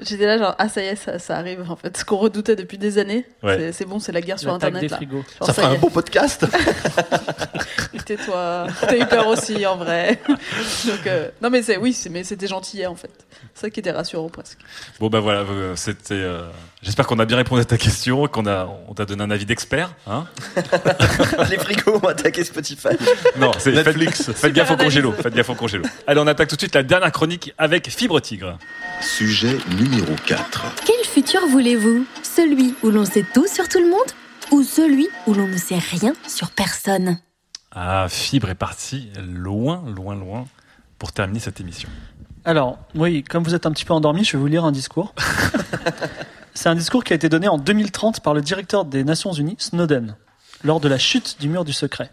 J'étais 0.00 0.26
là, 0.26 0.38
genre, 0.38 0.54
ah, 0.58 0.68
ça 0.68 0.82
y 0.82 0.86
est, 0.86 0.96
ça, 0.96 1.18
ça 1.20 1.36
arrive, 1.36 1.64
en 1.70 1.76
fait. 1.76 1.96
Ce 1.96 2.04
qu'on 2.04 2.16
redoutait 2.16 2.56
depuis 2.56 2.78
des 2.78 2.98
années, 2.98 3.24
Ouais. 3.44 3.70
c'est- 3.72 3.84
bon, 3.84 4.00
c'est 4.00 4.10
la 4.10 4.20
guerre 4.20 4.40
sur 4.40 4.52
Internet. 4.52 4.80
des 4.82 4.88
là. 4.88 4.96
frigos. 4.96 5.22
Genre, 5.38 5.46
Ça 5.46 5.52
ferait 5.54 5.72
y 5.72 5.76
un 5.76 5.78
beau 5.78 5.88
podcast. 5.88 6.44
Tais-toi. 8.04 8.66
T'as 8.80 8.96
eu 8.98 9.06
peur 9.06 9.26
aussi, 9.28 9.64
en 9.66 9.76
vrai. 9.76 10.20
Donc, 10.28 11.06
euh, 11.06 11.28
non, 11.40 11.48
mais 11.48 11.62
c'est, 11.62 11.76
oui, 11.76 11.92
c'est, 11.92 12.10
mais 12.10 12.24
c'était 12.24 12.46
gentil, 12.46 12.84
en 12.86 12.94
fait. 12.96 13.10
C'est 13.54 13.62
ça 13.62 13.70
qui 13.70 13.80
était 13.80 13.92
rassurant, 13.92 14.28
presque. 14.28 14.58
Bon 15.00 15.08
bah 15.08 15.20
voilà, 15.20 15.40
euh, 15.40 15.76
c'était. 15.76 16.14
euh, 16.14 16.48
J'espère 16.82 17.06
qu'on 17.06 17.18
a 17.18 17.24
bien 17.24 17.36
répondu 17.38 17.62
à 17.62 17.64
ta 17.64 17.78
question, 17.78 18.26
qu'on 18.26 18.46
a, 18.46 18.68
on 18.88 18.94
t'a 18.94 19.06
donné 19.06 19.22
un 19.22 19.30
avis 19.30 19.46
d'expert, 19.46 19.94
hein 20.06 20.26
Les 21.50 21.56
frigos 21.56 21.96
ont 22.02 22.08
attaqué 22.08 22.44
Spotify. 22.44 22.88
Non, 23.38 23.52
c'est 23.58 23.72
Netflix. 23.72 24.24
Faites, 24.24 24.36
faites 24.36 24.52
gaffe 24.52 24.70
au 24.72 24.76
congélo, 24.76 25.12
faites 25.12 25.34
gaffe 25.34 25.48
au 25.50 25.54
congélo. 25.54 25.84
Allez, 26.06 26.20
on 26.20 26.26
attaque 26.26 26.48
tout 26.48 26.56
de 26.56 26.60
suite 26.60 26.74
la 26.74 26.82
dernière 26.82 27.10
chronique 27.12 27.54
avec 27.56 27.88
Fibre 27.88 28.20
Tigre. 28.20 28.58
Sujet 29.00 29.56
numéro 29.84 30.14
4. 30.26 30.64
Quel 30.86 31.04
futur 31.06 31.46
voulez-vous? 31.46 32.06
Celui 32.22 32.74
où 32.82 32.88
l'on 32.90 33.04
sait 33.04 33.24
tout 33.34 33.46
sur 33.46 33.68
tout 33.68 33.78
le 33.78 33.90
monde 33.90 34.00
ou 34.50 34.62
celui 34.62 35.08
où 35.26 35.34
l'on 35.34 35.46
ne 35.46 35.56
sait 35.58 35.78
rien 35.78 36.14
sur 36.26 36.50
personne? 36.50 37.18
Ah, 37.72 38.06
Fibre 38.08 38.48
est 38.50 38.54
parti 38.54 39.10
loin, 39.20 39.84
loin, 39.94 40.14
loin 40.14 40.46
pour 40.98 41.12
terminer 41.12 41.40
cette 41.40 41.60
émission. 41.60 41.88
Alors, 42.44 42.78
oui, 42.94 43.22
comme 43.24 43.42
vous 43.44 43.54
êtes 43.54 43.66
un 43.66 43.72
petit 43.72 43.84
peu 43.84 43.92
endormi, 43.94 44.24
je 44.24 44.32
vais 44.32 44.38
vous 44.38 44.46
lire 44.46 44.64
un 44.64 44.72
discours. 44.72 45.14
C'est 46.54 46.68
un 46.68 46.74
discours 46.76 47.02
qui 47.04 47.12
a 47.12 47.16
été 47.16 47.28
donné 47.28 47.48
en 47.48 47.58
2030 47.58 48.20
par 48.20 48.32
le 48.32 48.40
directeur 48.40 48.84
des 48.84 49.02
Nations 49.02 49.32
Unies, 49.32 49.56
Snowden, 49.58 50.16
lors 50.62 50.78
de 50.78 50.88
la 50.88 50.98
chute 50.98 51.36
du 51.40 51.48
mur 51.48 51.64
du 51.64 51.72
secret. 51.72 52.10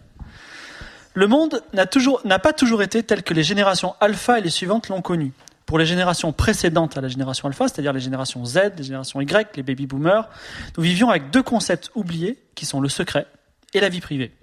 Le 1.14 1.28
monde 1.28 1.62
n'a 1.74 1.86
toujours- 1.86 2.22
n'a 2.26 2.40
pas 2.40 2.52
toujours 2.54 2.82
été 2.82 3.04
tel 3.04 3.22
que 3.24 3.34
les 3.36 3.44
générations 3.44 3.94
alpha 4.02 4.40
et 4.40 4.42
les 4.42 4.50
suivantes 4.50 4.90
l'ont 4.90 5.02
connu. 5.02 5.32
Pour 5.72 5.80
les 5.80 5.86
générations 5.86 6.34
précédentes 6.34 6.98
à 6.98 7.02
la 7.02 7.08
génération 7.08 7.48
alpha, 7.48 7.70
c'est-à-dire 7.70 7.94
les 7.94 8.02
générations 8.02 8.44
Z, 8.44 8.74
les 8.76 8.84
générations 8.84 9.22
Y, 9.22 9.56
les 9.56 9.64
baby 9.64 9.88
boomers, 9.88 10.28
nous 10.76 10.84
vivions 10.84 11.10
avec 11.10 11.32
deux 11.32 11.44
concepts 11.44 11.92
oubliés 11.96 12.38
qui 12.56 12.66
sont 12.66 12.82
le 12.82 12.90
secret 12.90 13.26
et 13.74 13.80
la 13.80 13.88
vie 13.88 14.02
privée. 14.02 14.34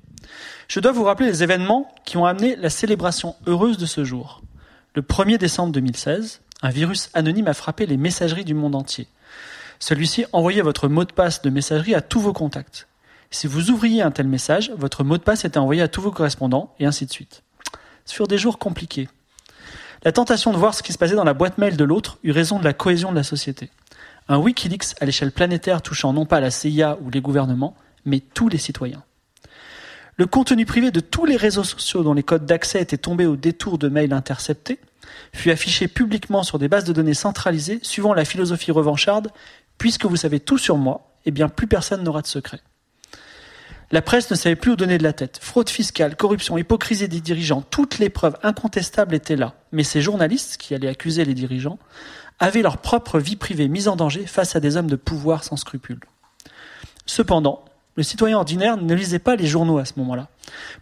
Je 0.69 0.81
dois 0.81 0.91
vous 0.91 1.05
rappeler 1.05 1.27
les 1.27 1.43
événements 1.43 1.93
qui 2.07 2.17
ont 2.17 2.25
amené 2.25 2.57
la 2.57 2.71
célébration 2.71 3.37
heureuse 3.47 3.77
de 3.77 3.85
ce 3.85 4.05
jour. 4.05 4.41
Le 4.95 5.03
1er 5.03 5.37
décembre 5.37 5.71
2016, 5.75 6.41
un 6.63 6.71
virus 6.71 7.11
anonyme 7.13 7.49
a 7.49 7.53
frappé 7.53 7.85
les 7.85 7.99
messageries 7.99 8.47
du 8.47 8.55
monde 8.55 8.75
entier. 8.75 9.07
Celui-ci 9.81 10.25
envoyait 10.33 10.63
votre 10.63 10.89
mot 10.89 11.05
de 11.05 11.13
passe 11.13 11.43
de 11.43 11.51
messagerie 11.51 11.95
à 11.95 12.01
tous 12.01 12.21
vos 12.21 12.33
contacts. 12.33 12.89
Si 13.31 13.47
vous 13.47 13.71
ouvriez 13.71 14.01
un 14.01 14.13
tel 14.13 14.29
message, 14.29 14.73
votre 14.79 15.05
mot 15.05 15.19
de 15.19 15.23
passe 15.23 15.45
était 15.45 15.59
envoyé 15.59 15.83
à 15.83 15.89
tous 15.89 16.01
vos 16.01 16.11
correspondants, 16.11 16.75
et 16.81 16.87
ainsi 16.87 17.05
de 17.05 17.13
suite. 17.13 17.43
Ce 18.07 18.15
furent 18.15 18.29
des 18.29 18.39
jours 18.39 18.59
compliqués. 18.59 19.11
La 20.05 20.13
tentation 20.13 20.53
de 20.53 20.57
voir 20.57 20.75
ce 20.75 20.83
qui 20.83 20.93
se 20.93 20.99
passait 20.99 21.17
dans 21.17 21.25
la 21.25 21.35
boîte 21.35 21.59
mail 21.59 21.77
de 21.77 21.85
l'autre 21.85 22.19
eut 22.23 22.31
raison 22.31 22.59
de 22.59 22.65
la 22.65 22.73
cohésion 22.73 23.11
de 23.11 23.17
la 23.17 23.25
société. 23.25 23.71
Un 24.29 24.39
Wikileaks 24.39 24.95
à 25.01 25.05
l'échelle 25.05 25.33
planétaire 25.33 25.83
touchant 25.83 26.13
non 26.13 26.27
pas 26.27 26.41
la 26.41 26.51
CIA 26.51 26.99
ou 27.03 27.11
les 27.11 27.21
gouvernements, 27.21 27.75
mais 28.05 28.21
tous 28.21 28.49
les 28.49 28.59
citoyens. 28.59 29.03
Le 30.17 30.27
contenu 30.27 30.67
privé 30.67 30.91
de 30.91 31.01
tous 31.01 31.25
les 31.25 31.37
réseaux 31.37 31.65
sociaux 31.65 32.03
dont 32.03 32.15
les 32.15 32.23
codes 32.23 32.47
d'accès 32.47 32.81
étaient 32.81 32.97
tombés 32.97 33.27
au 33.27 33.37
détour 33.37 33.79
de 33.79 33.89
mails 33.89 34.13
interceptés 34.13 34.79
fut 35.33 35.51
affiché 35.51 35.89
publiquement 35.89 36.43
sur 36.43 36.59
des 36.59 36.69
bases 36.69 36.85
de 36.85 36.93
données 36.93 37.15
centralisées 37.15 37.81
suivant 37.83 38.15
la 38.15 38.25
philosophie 38.25 38.71
revancharde 38.71 39.31
puisque 39.79 40.07
vous 40.07 40.17
savez 40.17 40.41
tout 40.41 40.59
sur 40.59 40.77
moi, 40.77 41.13
eh 41.25 41.31
bien 41.31 41.49
plus 41.49 41.67
personne 41.67 42.03
n'aura 42.03 42.23
de 42.23 42.27
secret. 42.27 42.61
La 43.91 44.03
presse 44.03 44.31
ne 44.31 44.37
savait 44.37 44.57
plus 44.57 44.73
où 44.73 44.77
donner 44.77 44.99
de 44.99 45.03
la 45.03 45.15
tête. 45.15 45.39
Fraude 45.41 45.71
fiscale, 45.71 46.15
corruption, 46.15 46.59
hypocrisie 46.59 47.09
des 47.09 47.21
dirigeants, 47.21 47.63
toutes 47.63 47.99
les 47.99 48.11
preuves 48.11 48.37
incontestables 48.43 49.15
étaient 49.15 49.37
là. 49.37 49.55
Mais 49.73 49.83
ces 49.83 50.03
journalistes, 50.03 50.59
qui 50.59 50.75
allaient 50.75 50.89
accuser 50.89 51.25
les 51.25 51.35
dirigeants, 51.35 51.79
avaient 52.39 52.63
leur 52.63 52.79
propre 52.79 53.19
vie 53.19 53.37
privée 53.37 53.69
mise 53.69 53.89
en 53.89 53.97
danger 53.97 54.27
face 54.27 54.57
à 54.57 54.61
des 54.61 54.77
hommes 54.77 54.91
de 54.91 54.97
pouvoir 54.97 55.43
sans 55.43 55.57
scrupules. 55.57 56.01
Cependant, 57.07 57.65
le 57.97 58.03
citoyen 58.03 58.37
ordinaire 58.37 58.77
ne 58.77 58.95
lisait 58.95 59.19
pas 59.19 59.35
les 59.35 59.47
journaux 59.47 59.79
à 59.79 59.85
ce 59.85 59.95
moment-là. 59.97 60.29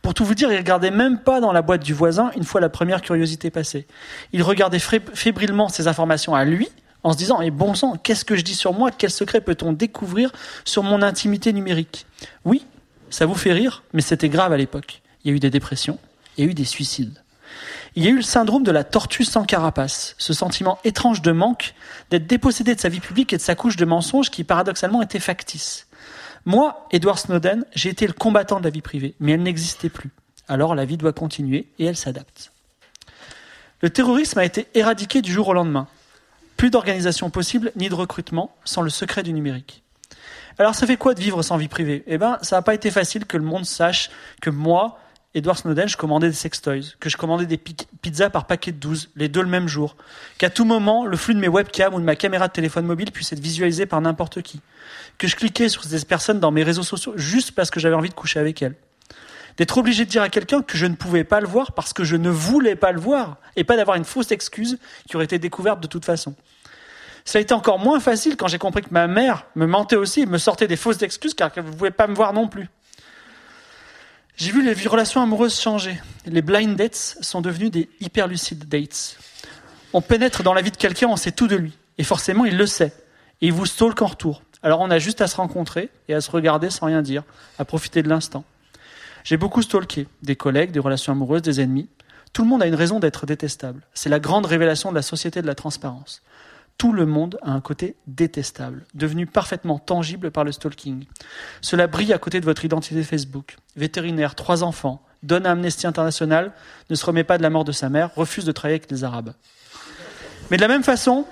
Pour 0.02 0.12
tout 0.12 0.24
vous 0.24 0.34
dire, 0.34 0.52
il 0.52 0.58
regardait 0.58 0.90
même 0.90 1.20
pas 1.20 1.40
dans 1.40 1.52
la 1.52 1.62
boîte 1.62 1.82
du 1.82 1.94
voisin 1.94 2.30
une 2.36 2.44
fois 2.44 2.60
la 2.60 2.68
première 2.68 3.00
curiosité 3.00 3.50
passée. 3.50 3.86
Il 4.32 4.42
regardait 4.42 4.80
fébrilement 4.80 5.68
ces 5.68 5.88
informations 5.88 6.34
à 6.34 6.44
lui, 6.44 6.68
en 7.04 7.12
se 7.12 7.16
disant, 7.16 7.40
et 7.40 7.52
bon 7.52 7.74
sang, 7.74 7.96
qu'est-ce 8.02 8.24
que 8.24 8.36
je 8.36 8.42
dis 8.42 8.56
sur 8.56 8.72
moi? 8.72 8.90
Quel 8.90 9.10
secret 9.10 9.40
peut-on 9.40 9.72
découvrir 9.72 10.32
sur 10.64 10.82
mon 10.82 11.02
intimité 11.02 11.52
numérique? 11.52 12.04
Oui, 12.44 12.66
ça 13.10 13.26
vous 13.26 13.34
fait 13.34 13.52
rire, 13.52 13.82
mais 13.92 14.02
c'était 14.02 14.28
grave 14.28 14.52
à 14.52 14.56
l'époque. 14.56 15.02
Il 15.24 15.30
y 15.30 15.32
a 15.32 15.36
eu 15.36 15.40
des 15.40 15.50
dépressions, 15.50 15.98
il 16.36 16.44
y 16.44 16.46
a 16.46 16.50
eu 16.50 16.54
des 16.54 16.64
suicides. 16.64 17.22
Il 17.94 18.04
y 18.04 18.08
a 18.08 18.10
eu 18.10 18.16
le 18.16 18.22
syndrome 18.22 18.62
de 18.62 18.70
la 18.70 18.84
tortue 18.84 19.24
sans 19.24 19.44
carapace, 19.44 20.14
ce 20.18 20.34
sentiment 20.34 20.78
étrange 20.84 21.22
de 21.22 21.32
manque, 21.32 21.74
d'être 22.10 22.26
dépossédé 22.26 22.74
de 22.74 22.80
sa 22.80 22.90
vie 22.90 23.00
publique 23.00 23.32
et 23.32 23.38
de 23.38 23.42
sa 23.42 23.54
couche 23.54 23.76
de 23.76 23.84
mensonges 23.84 24.30
qui 24.30 24.44
paradoxalement 24.44 25.00
était 25.00 25.20
factice. 25.20 25.86
Moi, 26.44 26.86
Edward 26.92 27.18
Snowden, 27.18 27.64
j'ai 27.74 27.88
été 27.88 28.06
le 28.06 28.12
combattant 28.12 28.58
de 28.58 28.64
la 28.64 28.70
vie 28.70 28.82
privée, 28.82 29.14
mais 29.18 29.32
elle 29.32 29.42
n'existait 29.42 29.88
plus. 29.88 30.10
Alors 30.46 30.74
la 30.74 30.84
vie 30.84 30.96
doit 30.96 31.12
continuer 31.12 31.66
et 31.78 31.86
elle 31.86 31.96
s'adapte. 31.96 32.52
Le 33.80 33.90
terrorisme 33.90 34.38
a 34.38 34.44
été 34.44 34.68
éradiqué 34.74 35.22
du 35.22 35.32
jour 35.32 35.48
au 35.48 35.54
lendemain. 35.54 35.88
Plus 36.56 36.70
d'organisation 36.70 37.30
possible, 37.30 37.72
ni 37.76 37.88
de 37.88 37.94
recrutement, 37.94 38.54
sans 38.64 38.82
le 38.82 38.90
secret 38.90 39.22
du 39.22 39.32
numérique. 39.32 39.82
Alors 40.58 40.74
ça 40.74 40.86
fait 40.86 40.96
quoi 40.96 41.14
de 41.14 41.20
vivre 41.20 41.42
sans 41.42 41.56
vie 41.56 41.68
privée? 41.68 42.02
Eh 42.06 42.18
ben, 42.18 42.38
ça 42.42 42.56
n'a 42.56 42.62
pas 42.62 42.74
été 42.74 42.90
facile 42.90 43.26
que 43.26 43.36
le 43.36 43.44
monde 43.44 43.66
sache 43.66 44.10
que 44.40 44.48
moi, 44.48 44.98
Edward 45.34 45.58
Snowden, 45.58 45.86
je 45.86 45.98
commandais 45.98 46.28
des 46.28 46.34
sextoys, 46.34 46.94
que 46.98 47.10
je 47.10 47.16
commandais 47.18 47.44
des 47.44 47.58
pi- 47.58 47.76
pizzas 48.00 48.30
par 48.30 48.46
paquet 48.46 48.72
de 48.72 48.78
12, 48.78 49.10
les 49.16 49.28
deux 49.28 49.42
le 49.42 49.48
même 49.48 49.68
jour, 49.68 49.96
qu'à 50.38 50.48
tout 50.48 50.64
moment, 50.64 51.04
le 51.04 51.16
flux 51.18 51.34
de 51.34 51.40
mes 51.40 51.48
webcams 51.48 51.92
ou 51.92 52.00
de 52.00 52.04
ma 52.04 52.16
caméra 52.16 52.48
de 52.48 52.52
téléphone 52.54 52.86
mobile 52.86 53.12
puisse 53.12 53.32
être 53.32 53.40
visualisé 53.40 53.84
par 53.84 54.00
n'importe 54.00 54.40
qui, 54.40 54.60
que 55.18 55.26
je 55.28 55.36
cliquais 55.36 55.68
sur 55.68 55.84
ces 55.84 56.04
personnes 56.06 56.40
dans 56.40 56.50
mes 56.52 56.62
réseaux 56.62 56.82
sociaux 56.82 57.12
juste 57.16 57.52
parce 57.52 57.70
que 57.70 57.78
j'avais 57.78 57.94
envie 57.96 58.08
de 58.08 58.14
coucher 58.14 58.38
avec 58.40 58.62
elles. 58.62 58.76
D'être 59.58 59.76
obligé 59.78 60.04
de 60.04 60.10
dire 60.10 60.22
à 60.22 60.28
quelqu'un 60.30 60.62
que 60.62 60.76
je 60.76 60.86
ne 60.86 60.94
pouvais 60.94 61.24
pas 61.24 61.40
le 61.40 61.46
voir 61.46 61.72
parce 61.72 61.92
que 61.92 62.04
je 62.04 62.16
ne 62.16 62.28
voulais 62.30 62.76
pas 62.76 62.92
le 62.92 63.00
voir, 63.00 63.36
et 63.56 63.64
pas 63.64 63.76
d'avoir 63.76 63.96
une 63.96 64.04
fausse 64.04 64.30
excuse 64.30 64.78
qui 65.08 65.16
aurait 65.16 65.24
été 65.26 65.38
découverte 65.38 65.80
de 65.80 65.86
toute 65.86 66.04
façon. 66.04 66.34
Ça 67.26 67.38
a 67.38 67.40
été 67.42 67.52
encore 67.52 67.80
moins 67.80 67.98
facile 67.98 68.36
quand 68.36 68.46
j'ai 68.46 68.56
compris 68.56 68.82
que 68.82 68.92
ma 68.92 69.08
mère 69.08 69.46
me 69.56 69.66
mentait 69.66 69.96
aussi 69.96 70.20
et 70.20 70.26
me 70.26 70.38
sortait 70.38 70.68
des 70.68 70.76
fausses 70.76 71.02
excuses 71.02 71.34
car 71.34 71.50
elle 71.56 71.64
ne 71.64 71.70
pouvait 71.70 71.90
pas 71.90 72.06
me 72.06 72.14
voir 72.14 72.32
non 72.32 72.46
plus. 72.46 72.68
J'ai 74.36 74.52
vu 74.52 74.62
les 74.62 74.74
relations 74.86 75.20
amoureuses 75.20 75.58
changer. 75.58 76.00
Les 76.24 76.40
blind 76.40 76.76
dates 76.76 77.18
sont 77.20 77.40
devenus 77.40 77.72
des 77.72 77.90
hyperlucid 78.00 78.68
dates. 78.68 79.18
On 79.92 80.02
pénètre 80.02 80.44
dans 80.44 80.54
la 80.54 80.62
vie 80.62 80.70
de 80.70 80.76
quelqu'un, 80.76 81.08
on 81.08 81.16
sait 81.16 81.32
tout 81.32 81.48
de 81.48 81.56
lui. 81.56 81.76
Et 81.98 82.04
forcément, 82.04 82.44
il 82.44 82.56
le 82.56 82.66
sait. 82.66 82.92
Et 83.40 83.48
il 83.48 83.52
vous 83.52 83.66
stalk 83.66 84.00
en 84.02 84.06
retour. 84.06 84.42
Alors 84.62 84.80
on 84.80 84.90
a 84.90 85.00
juste 85.00 85.20
à 85.20 85.26
se 85.26 85.36
rencontrer 85.36 85.90
et 86.08 86.14
à 86.14 86.20
se 86.20 86.30
regarder 86.30 86.70
sans 86.70 86.86
rien 86.86 87.02
dire, 87.02 87.24
à 87.58 87.64
profiter 87.64 88.04
de 88.04 88.08
l'instant. 88.08 88.44
J'ai 89.24 89.36
beaucoup 89.36 89.62
stalké. 89.62 90.06
Des 90.22 90.36
collègues, 90.36 90.70
des 90.70 90.78
relations 90.78 91.12
amoureuses, 91.12 91.42
des 91.42 91.60
ennemis. 91.60 91.88
Tout 92.32 92.42
le 92.42 92.48
monde 92.48 92.62
a 92.62 92.66
une 92.66 92.74
raison 92.76 93.00
d'être 93.00 93.26
détestable. 93.26 93.82
C'est 93.94 94.10
la 94.10 94.20
grande 94.20 94.46
révélation 94.46 94.90
de 94.90 94.94
la 94.94 95.02
société 95.02 95.42
de 95.42 95.46
la 95.48 95.56
transparence. 95.56 96.22
Tout 96.78 96.92
le 96.92 97.06
monde 97.06 97.38
a 97.42 97.52
un 97.52 97.60
côté 97.60 97.96
détestable, 98.06 98.84
devenu 98.94 99.26
parfaitement 99.26 99.78
tangible 99.78 100.30
par 100.30 100.44
le 100.44 100.52
stalking. 100.52 101.06
Cela 101.62 101.86
brille 101.86 102.12
à 102.12 102.18
côté 102.18 102.38
de 102.38 102.44
votre 102.44 102.64
identité 102.64 103.02
Facebook. 103.02 103.56
Vétérinaire, 103.76 104.34
trois 104.34 104.62
enfants, 104.62 105.02
donne 105.22 105.46
à 105.46 105.52
Amnesty 105.52 105.86
International, 105.86 106.52
ne 106.90 106.94
se 106.94 107.06
remet 107.06 107.24
pas 107.24 107.38
de 107.38 107.42
la 107.42 107.50
mort 107.50 107.64
de 107.64 107.72
sa 107.72 107.88
mère, 107.88 108.14
refuse 108.14 108.44
de 108.44 108.52
travailler 108.52 108.78
avec 108.78 108.90
les 108.90 109.04
Arabes. 109.04 109.32
Mais 110.50 110.58
de 110.58 110.62
la 110.62 110.68
même 110.68 110.84
façon, 110.84 111.26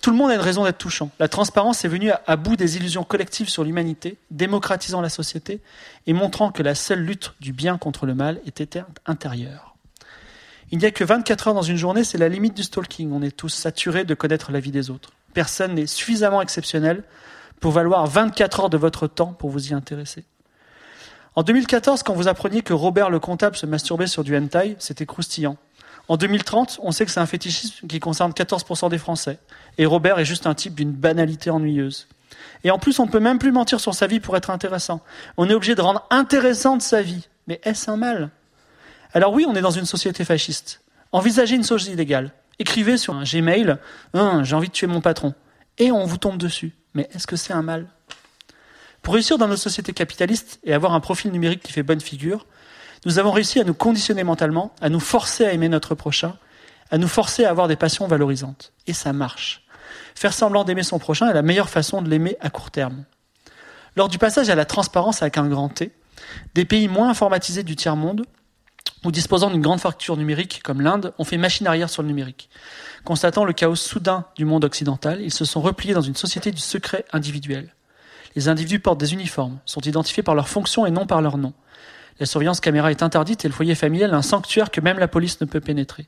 tout 0.00 0.10
le 0.10 0.16
monde 0.16 0.30
a 0.30 0.34
une 0.34 0.40
raison 0.40 0.64
d'être 0.64 0.78
touchant. 0.78 1.10
La 1.18 1.28
transparence 1.28 1.84
est 1.84 1.88
venue 1.88 2.10
à, 2.26 2.36
bout 2.36 2.56
des 2.56 2.76
illusions 2.76 3.04
collectives 3.04 3.48
sur 3.48 3.64
l'humanité, 3.64 4.16
démocratisant 4.30 5.00
la 5.00 5.08
société 5.08 5.60
et 6.06 6.12
montrant 6.12 6.50
que 6.50 6.62
la 6.62 6.74
seule 6.74 7.00
lutte 7.00 7.34
du 7.40 7.52
bien 7.52 7.78
contre 7.78 8.06
le 8.06 8.14
mal 8.14 8.40
était 8.46 8.82
intérieure. 9.06 9.67
Il 10.70 10.78
n'y 10.78 10.84
a 10.84 10.90
que 10.90 11.04
24 11.04 11.48
heures 11.48 11.54
dans 11.54 11.62
une 11.62 11.76
journée, 11.76 12.04
c'est 12.04 12.18
la 12.18 12.28
limite 12.28 12.54
du 12.54 12.62
stalking. 12.62 13.10
On 13.12 13.22
est 13.22 13.34
tous 13.34 13.48
saturés 13.48 14.04
de 14.04 14.14
connaître 14.14 14.52
la 14.52 14.60
vie 14.60 14.70
des 14.70 14.90
autres. 14.90 15.10
Personne 15.32 15.74
n'est 15.74 15.86
suffisamment 15.86 16.42
exceptionnel 16.42 17.04
pour 17.60 17.72
valoir 17.72 18.06
24 18.06 18.60
heures 18.60 18.70
de 18.70 18.76
votre 18.76 19.06
temps 19.06 19.32
pour 19.32 19.50
vous 19.50 19.68
y 19.68 19.74
intéresser. 19.74 20.24
En 21.34 21.42
2014, 21.42 22.02
quand 22.02 22.14
vous 22.14 22.28
appreniez 22.28 22.62
que 22.62 22.72
Robert 22.72 23.10
le 23.10 23.18
comptable 23.18 23.56
se 23.56 23.64
masturbait 23.64 24.06
sur 24.06 24.24
du 24.24 24.36
hentai, 24.36 24.76
c'était 24.78 25.06
croustillant. 25.06 25.56
En 26.08 26.16
2030, 26.16 26.80
on 26.82 26.90
sait 26.90 27.04
que 27.04 27.10
c'est 27.10 27.20
un 27.20 27.26
fétichisme 27.26 27.86
qui 27.86 28.00
concerne 28.00 28.32
14% 28.32 28.90
des 28.90 28.98
Français. 28.98 29.38
Et 29.78 29.86
Robert 29.86 30.18
est 30.18 30.24
juste 30.24 30.46
un 30.46 30.54
type 30.54 30.74
d'une 30.74 30.92
banalité 30.92 31.50
ennuyeuse. 31.50 32.08
Et 32.64 32.70
en 32.70 32.78
plus, 32.78 32.98
on 32.98 33.06
ne 33.06 33.10
peut 33.10 33.20
même 33.20 33.38
plus 33.38 33.52
mentir 33.52 33.80
sur 33.80 33.94
sa 33.94 34.06
vie 34.06 34.20
pour 34.20 34.36
être 34.36 34.50
intéressant. 34.50 35.00
On 35.36 35.48
est 35.48 35.54
obligé 35.54 35.74
de 35.74 35.80
rendre 35.80 36.06
intéressante 36.10 36.82
sa 36.82 37.02
vie. 37.02 37.28
Mais 37.46 37.60
est-ce 37.62 37.90
un 37.90 37.96
mal? 37.96 38.30
Alors 39.14 39.32
oui, 39.32 39.46
on 39.48 39.54
est 39.54 39.60
dans 39.60 39.70
une 39.70 39.86
société 39.86 40.24
fasciste. 40.24 40.82
Envisagez 41.12 41.56
une 41.56 41.64
chose 41.64 41.86
illégale. 41.86 42.32
Écrivez 42.58 42.96
sur 42.96 43.14
un 43.14 43.24
Gmail 43.24 43.78
Hein, 44.14 44.42
J'ai 44.44 44.54
envie 44.54 44.68
de 44.68 44.72
tuer 44.72 44.86
mon 44.86 45.00
patron. 45.00 45.34
Et 45.78 45.92
on 45.92 46.04
vous 46.04 46.18
tombe 46.18 46.38
dessus. 46.38 46.72
Mais 46.94 47.08
est-ce 47.14 47.26
que 47.26 47.36
c'est 47.36 47.52
un 47.52 47.62
mal? 47.62 47.86
Pour 49.02 49.14
réussir 49.14 49.38
dans 49.38 49.48
notre 49.48 49.62
société 49.62 49.92
capitaliste 49.92 50.58
et 50.64 50.74
avoir 50.74 50.92
un 50.92 51.00
profil 51.00 51.30
numérique 51.30 51.62
qui 51.62 51.72
fait 51.72 51.82
bonne 51.82 52.00
figure, 52.00 52.46
nous 53.06 53.18
avons 53.18 53.30
réussi 53.30 53.60
à 53.60 53.64
nous 53.64 53.74
conditionner 53.74 54.24
mentalement, 54.24 54.74
à 54.80 54.88
nous 54.88 55.00
forcer 55.00 55.46
à 55.46 55.52
aimer 55.52 55.68
notre 55.68 55.94
prochain, 55.94 56.36
à 56.90 56.98
nous 56.98 57.08
forcer 57.08 57.44
à 57.44 57.50
avoir 57.50 57.68
des 57.68 57.76
passions 57.76 58.08
valorisantes. 58.08 58.72
Et 58.86 58.92
ça 58.92 59.12
marche. 59.12 59.64
Faire 60.14 60.34
semblant 60.34 60.64
d'aimer 60.64 60.82
son 60.82 60.98
prochain 60.98 61.28
est 61.30 61.34
la 61.34 61.42
meilleure 61.42 61.70
façon 61.70 62.02
de 62.02 62.10
l'aimer 62.10 62.36
à 62.40 62.50
court 62.50 62.70
terme. 62.70 63.04
Lors 63.96 64.08
du 64.08 64.18
passage 64.18 64.50
à 64.50 64.54
la 64.54 64.64
transparence 64.64 65.22
avec 65.22 65.38
un 65.38 65.48
grand 65.48 65.68
T, 65.68 65.92
des 66.54 66.64
pays 66.64 66.88
moins 66.88 67.08
informatisés 67.08 67.62
du 67.62 67.76
tiers-monde 67.76 68.24
ou 69.04 69.12
disposant 69.12 69.50
d'une 69.50 69.62
grande 69.62 69.80
facture 69.80 70.16
numérique 70.16 70.60
comme 70.62 70.80
l'Inde 70.80 71.12
ont 71.18 71.24
fait 71.24 71.36
machine 71.36 71.66
arrière 71.66 71.90
sur 71.90 72.02
le 72.02 72.08
numérique. 72.08 72.48
Constatant 73.04 73.44
le 73.44 73.52
chaos 73.52 73.76
soudain 73.76 74.24
du 74.36 74.44
monde 74.44 74.64
occidental, 74.64 75.20
ils 75.20 75.32
se 75.32 75.44
sont 75.44 75.60
repliés 75.60 75.94
dans 75.94 76.00
une 76.02 76.16
société 76.16 76.50
du 76.50 76.60
secret 76.60 77.04
individuel. 77.12 77.74
Les 78.34 78.48
individus 78.48 78.80
portent 78.80 79.00
des 79.00 79.14
uniformes, 79.14 79.58
sont 79.64 79.80
identifiés 79.80 80.22
par 80.22 80.34
leur 80.34 80.48
fonction 80.48 80.86
et 80.86 80.90
non 80.90 81.06
par 81.06 81.22
leur 81.22 81.38
nom. 81.38 81.52
La 82.20 82.26
surveillance 82.26 82.60
caméra 82.60 82.90
est 82.90 83.02
interdite 83.02 83.44
et 83.44 83.48
le 83.48 83.54
foyer 83.54 83.74
familial 83.74 84.12
un 84.12 84.22
sanctuaire 84.22 84.70
que 84.70 84.80
même 84.80 84.98
la 84.98 85.08
police 85.08 85.40
ne 85.40 85.46
peut 85.46 85.60
pénétrer. 85.60 86.06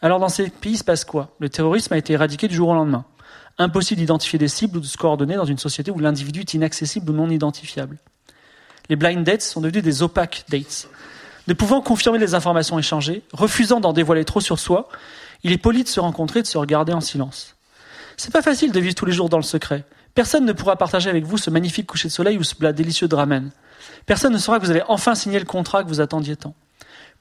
Alors 0.00 0.18
dans 0.18 0.28
ces 0.28 0.50
pays, 0.50 0.76
se 0.76 0.84
passe 0.84 1.04
quoi? 1.04 1.34
Le 1.38 1.48
terrorisme 1.48 1.94
a 1.94 1.96
été 1.98 2.14
éradiqué 2.14 2.48
du 2.48 2.56
jour 2.56 2.70
au 2.70 2.74
lendemain. 2.74 3.04
Impossible 3.58 4.00
d'identifier 4.00 4.38
des 4.38 4.48
cibles 4.48 4.78
ou 4.78 4.80
de 4.80 4.86
se 4.86 4.96
coordonner 4.96 5.36
dans 5.36 5.44
une 5.44 5.58
société 5.58 5.92
où 5.92 5.98
l'individu 6.00 6.40
est 6.40 6.54
inaccessible 6.54 7.10
ou 7.10 7.14
non 7.14 7.30
identifiable. 7.30 7.98
Les 8.88 8.96
blind 8.96 9.22
dates 9.22 9.42
sont 9.42 9.60
devenus 9.60 9.84
des 9.84 10.02
opaques 10.02 10.44
dates. 10.48 10.88
Ne 11.48 11.54
pouvant 11.54 11.80
confirmer 11.80 12.18
les 12.18 12.34
informations 12.34 12.78
échangées, 12.78 13.22
refusant 13.32 13.80
d'en 13.80 13.92
dévoiler 13.92 14.24
trop 14.24 14.40
sur 14.40 14.58
soi, 14.58 14.88
il 15.42 15.52
est 15.52 15.58
poli 15.58 15.82
de 15.82 15.88
se 15.88 16.00
rencontrer 16.00 16.40
et 16.40 16.42
de 16.42 16.46
se 16.46 16.58
regarder 16.58 16.92
en 16.92 17.00
silence. 17.00 17.56
C'est 18.16 18.32
pas 18.32 18.42
facile 18.42 18.72
de 18.72 18.80
vivre 18.80 18.94
tous 18.94 19.06
les 19.06 19.12
jours 19.12 19.28
dans 19.28 19.38
le 19.38 19.42
secret. 19.42 19.84
Personne 20.14 20.44
ne 20.44 20.52
pourra 20.52 20.76
partager 20.76 21.10
avec 21.10 21.24
vous 21.24 21.38
ce 21.38 21.50
magnifique 21.50 21.86
coucher 21.86 22.08
de 22.08 22.12
soleil 22.12 22.38
ou 22.38 22.44
ce 22.44 22.54
plat 22.54 22.72
délicieux 22.72 23.08
de 23.08 23.14
ramen. 23.14 23.50
Personne 24.06 24.32
ne 24.32 24.38
saura 24.38 24.60
que 24.60 24.64
vous 24.64 24.70
avez 24.70 24.82
enfin 24.88 25.14
signé 25.14 25.38
le 25.38 25.44
contrat 25.44 25.82
que 25.82 25.88
vous 25.88 26.00
attendiez 26.00 26.36
tant. 26.36 26.54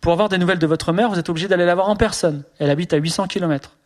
Pour 0.02 0.14
avoir 0.14 0.30
des 0.30 0.38
nouvelles 0.38 0.60
de 0.60 0.68
votre 0.68 0.92
mère, 0.92 1.10
vous 1.10 1.18
êtes 1.18 1.30
obligé 1.30 1.48
d'aller 1.48 1.66
la 1.66 1.76
voir 1.76 1.90
en 1.90 1.96
personne. 1.96 2.44
Elle 2.60 2.70
habite 2.70 2.94
à 2.94 2.98
800 2.98 3.28
km. 3.28 3.78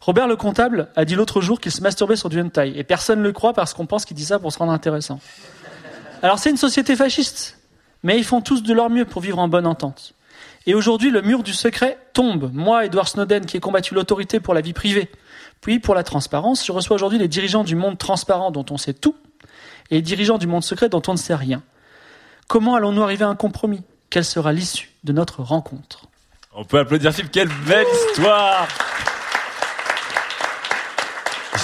Robert 0.00 0.26
le 0.28 0.36
comptable 0.36 0.88
a 0.96 1.04
dit 1.04 1.14
l'autre 1.14 1.40
jour 1.40 1.60
qu'il 1.60 1.72
se 1.72 1.80
masturbait 1.80 2.16
sur 2.16 2.28
du 2.28 2.40
hentai, 2.40 2.72
et 2.76 2.84
personne 2.84 3.20
ne 3.20 3.24
le 3.24 3.32
croit 3.32 3.54
parce 3.54 3.72
qu'on 3.72 3.86
pense 3.86 4.04
qu'il 4.04 4.16
dit 4.16 4.24
ça 4.26 4.38
pour 4.38 4.52
se 4.52 4.58
rendre 4.58 4.72
intéressant. 4.72 5.18
Alors 6.22 6.38
c'est 6.38 6.50
une 6.50 6.56
société 6.56 6.94
fasciste, 6.94 7.58
mais 8.04 8.16
ils 8.18 8.24
font 8.24 8.40
tous 8.40 8.62
de 8.62 8.72
leur 8.72 8.90
mieux 8.90 9.06
pour 9.06 9.20
vivre 9.20 9.40
en 9.40 9.48
bonne 9.48 9.66
entente. 9.66 10.14
Et 10.66 10.74
aujourd'hui, 10.74 11.10
le 11.10 11.22
mur 11.22 11.42
du 11.42 11.52
secret 11.52 11.98
tombe. 12.12 12.50
Moi, 12.52 12.84
Edward 12.84 13.08
Snowden, 13.08 13.44
qui 13.46 13.56
ai 13.56 13.60
combattu 13.60 13.94
l'autorité 13.94 14.40
pour 14.40 14.54
la 14.54 14.60
vie 14.60 14.72
privée, 14.72 15.10
puis 15.60 15.80
pour 15.80 15.94
la 15.94 16.04
transparence, 16.04 16.64
je 16.64 16.70
reçois 16.70 16.94
aujourd'hui 16.94 17.18
les 17.18 17.28
dirigeants 17.28 17.64
du 17.64 17.74
monde 17.74 17.98
transparent 17.98 18.50
dont 18.50 18.64
on 18.70 18.76
sait 18.76 18.94
tout, 18.94 19.16
et 19.90 19.96
les 19.96 20.02
dirigeants 20.02 20.38
du 20.38 20.46
monde 20.46 20.62
secret 20.62 20.88
dont 20.88 21.02
on 21.08 21.12
ne 21.12 21.18
sait 21.18 21.34
rien. 21.34 21.62
Comment 22.46 22.74
allons-nous 22.74 23.02
arriver 23.02 23.24
à 23.24 23.28
un 23.28 23.34
compromis? 23.34 23.82
Quelle 24.10 24.24
sera 24.24 24.52
l'issue 24.52 24.90
de 25.02 25.12
notre 25.12 25.42
rencontre? 25.42 26.06
On 26.54 26.64
peut 26.64 26.78
applaudir 26.78 27.12
Philippe, 27.12 27.32
quelle 27.32 27.48
belle 27.66 27.86
histoire 28.10 28.68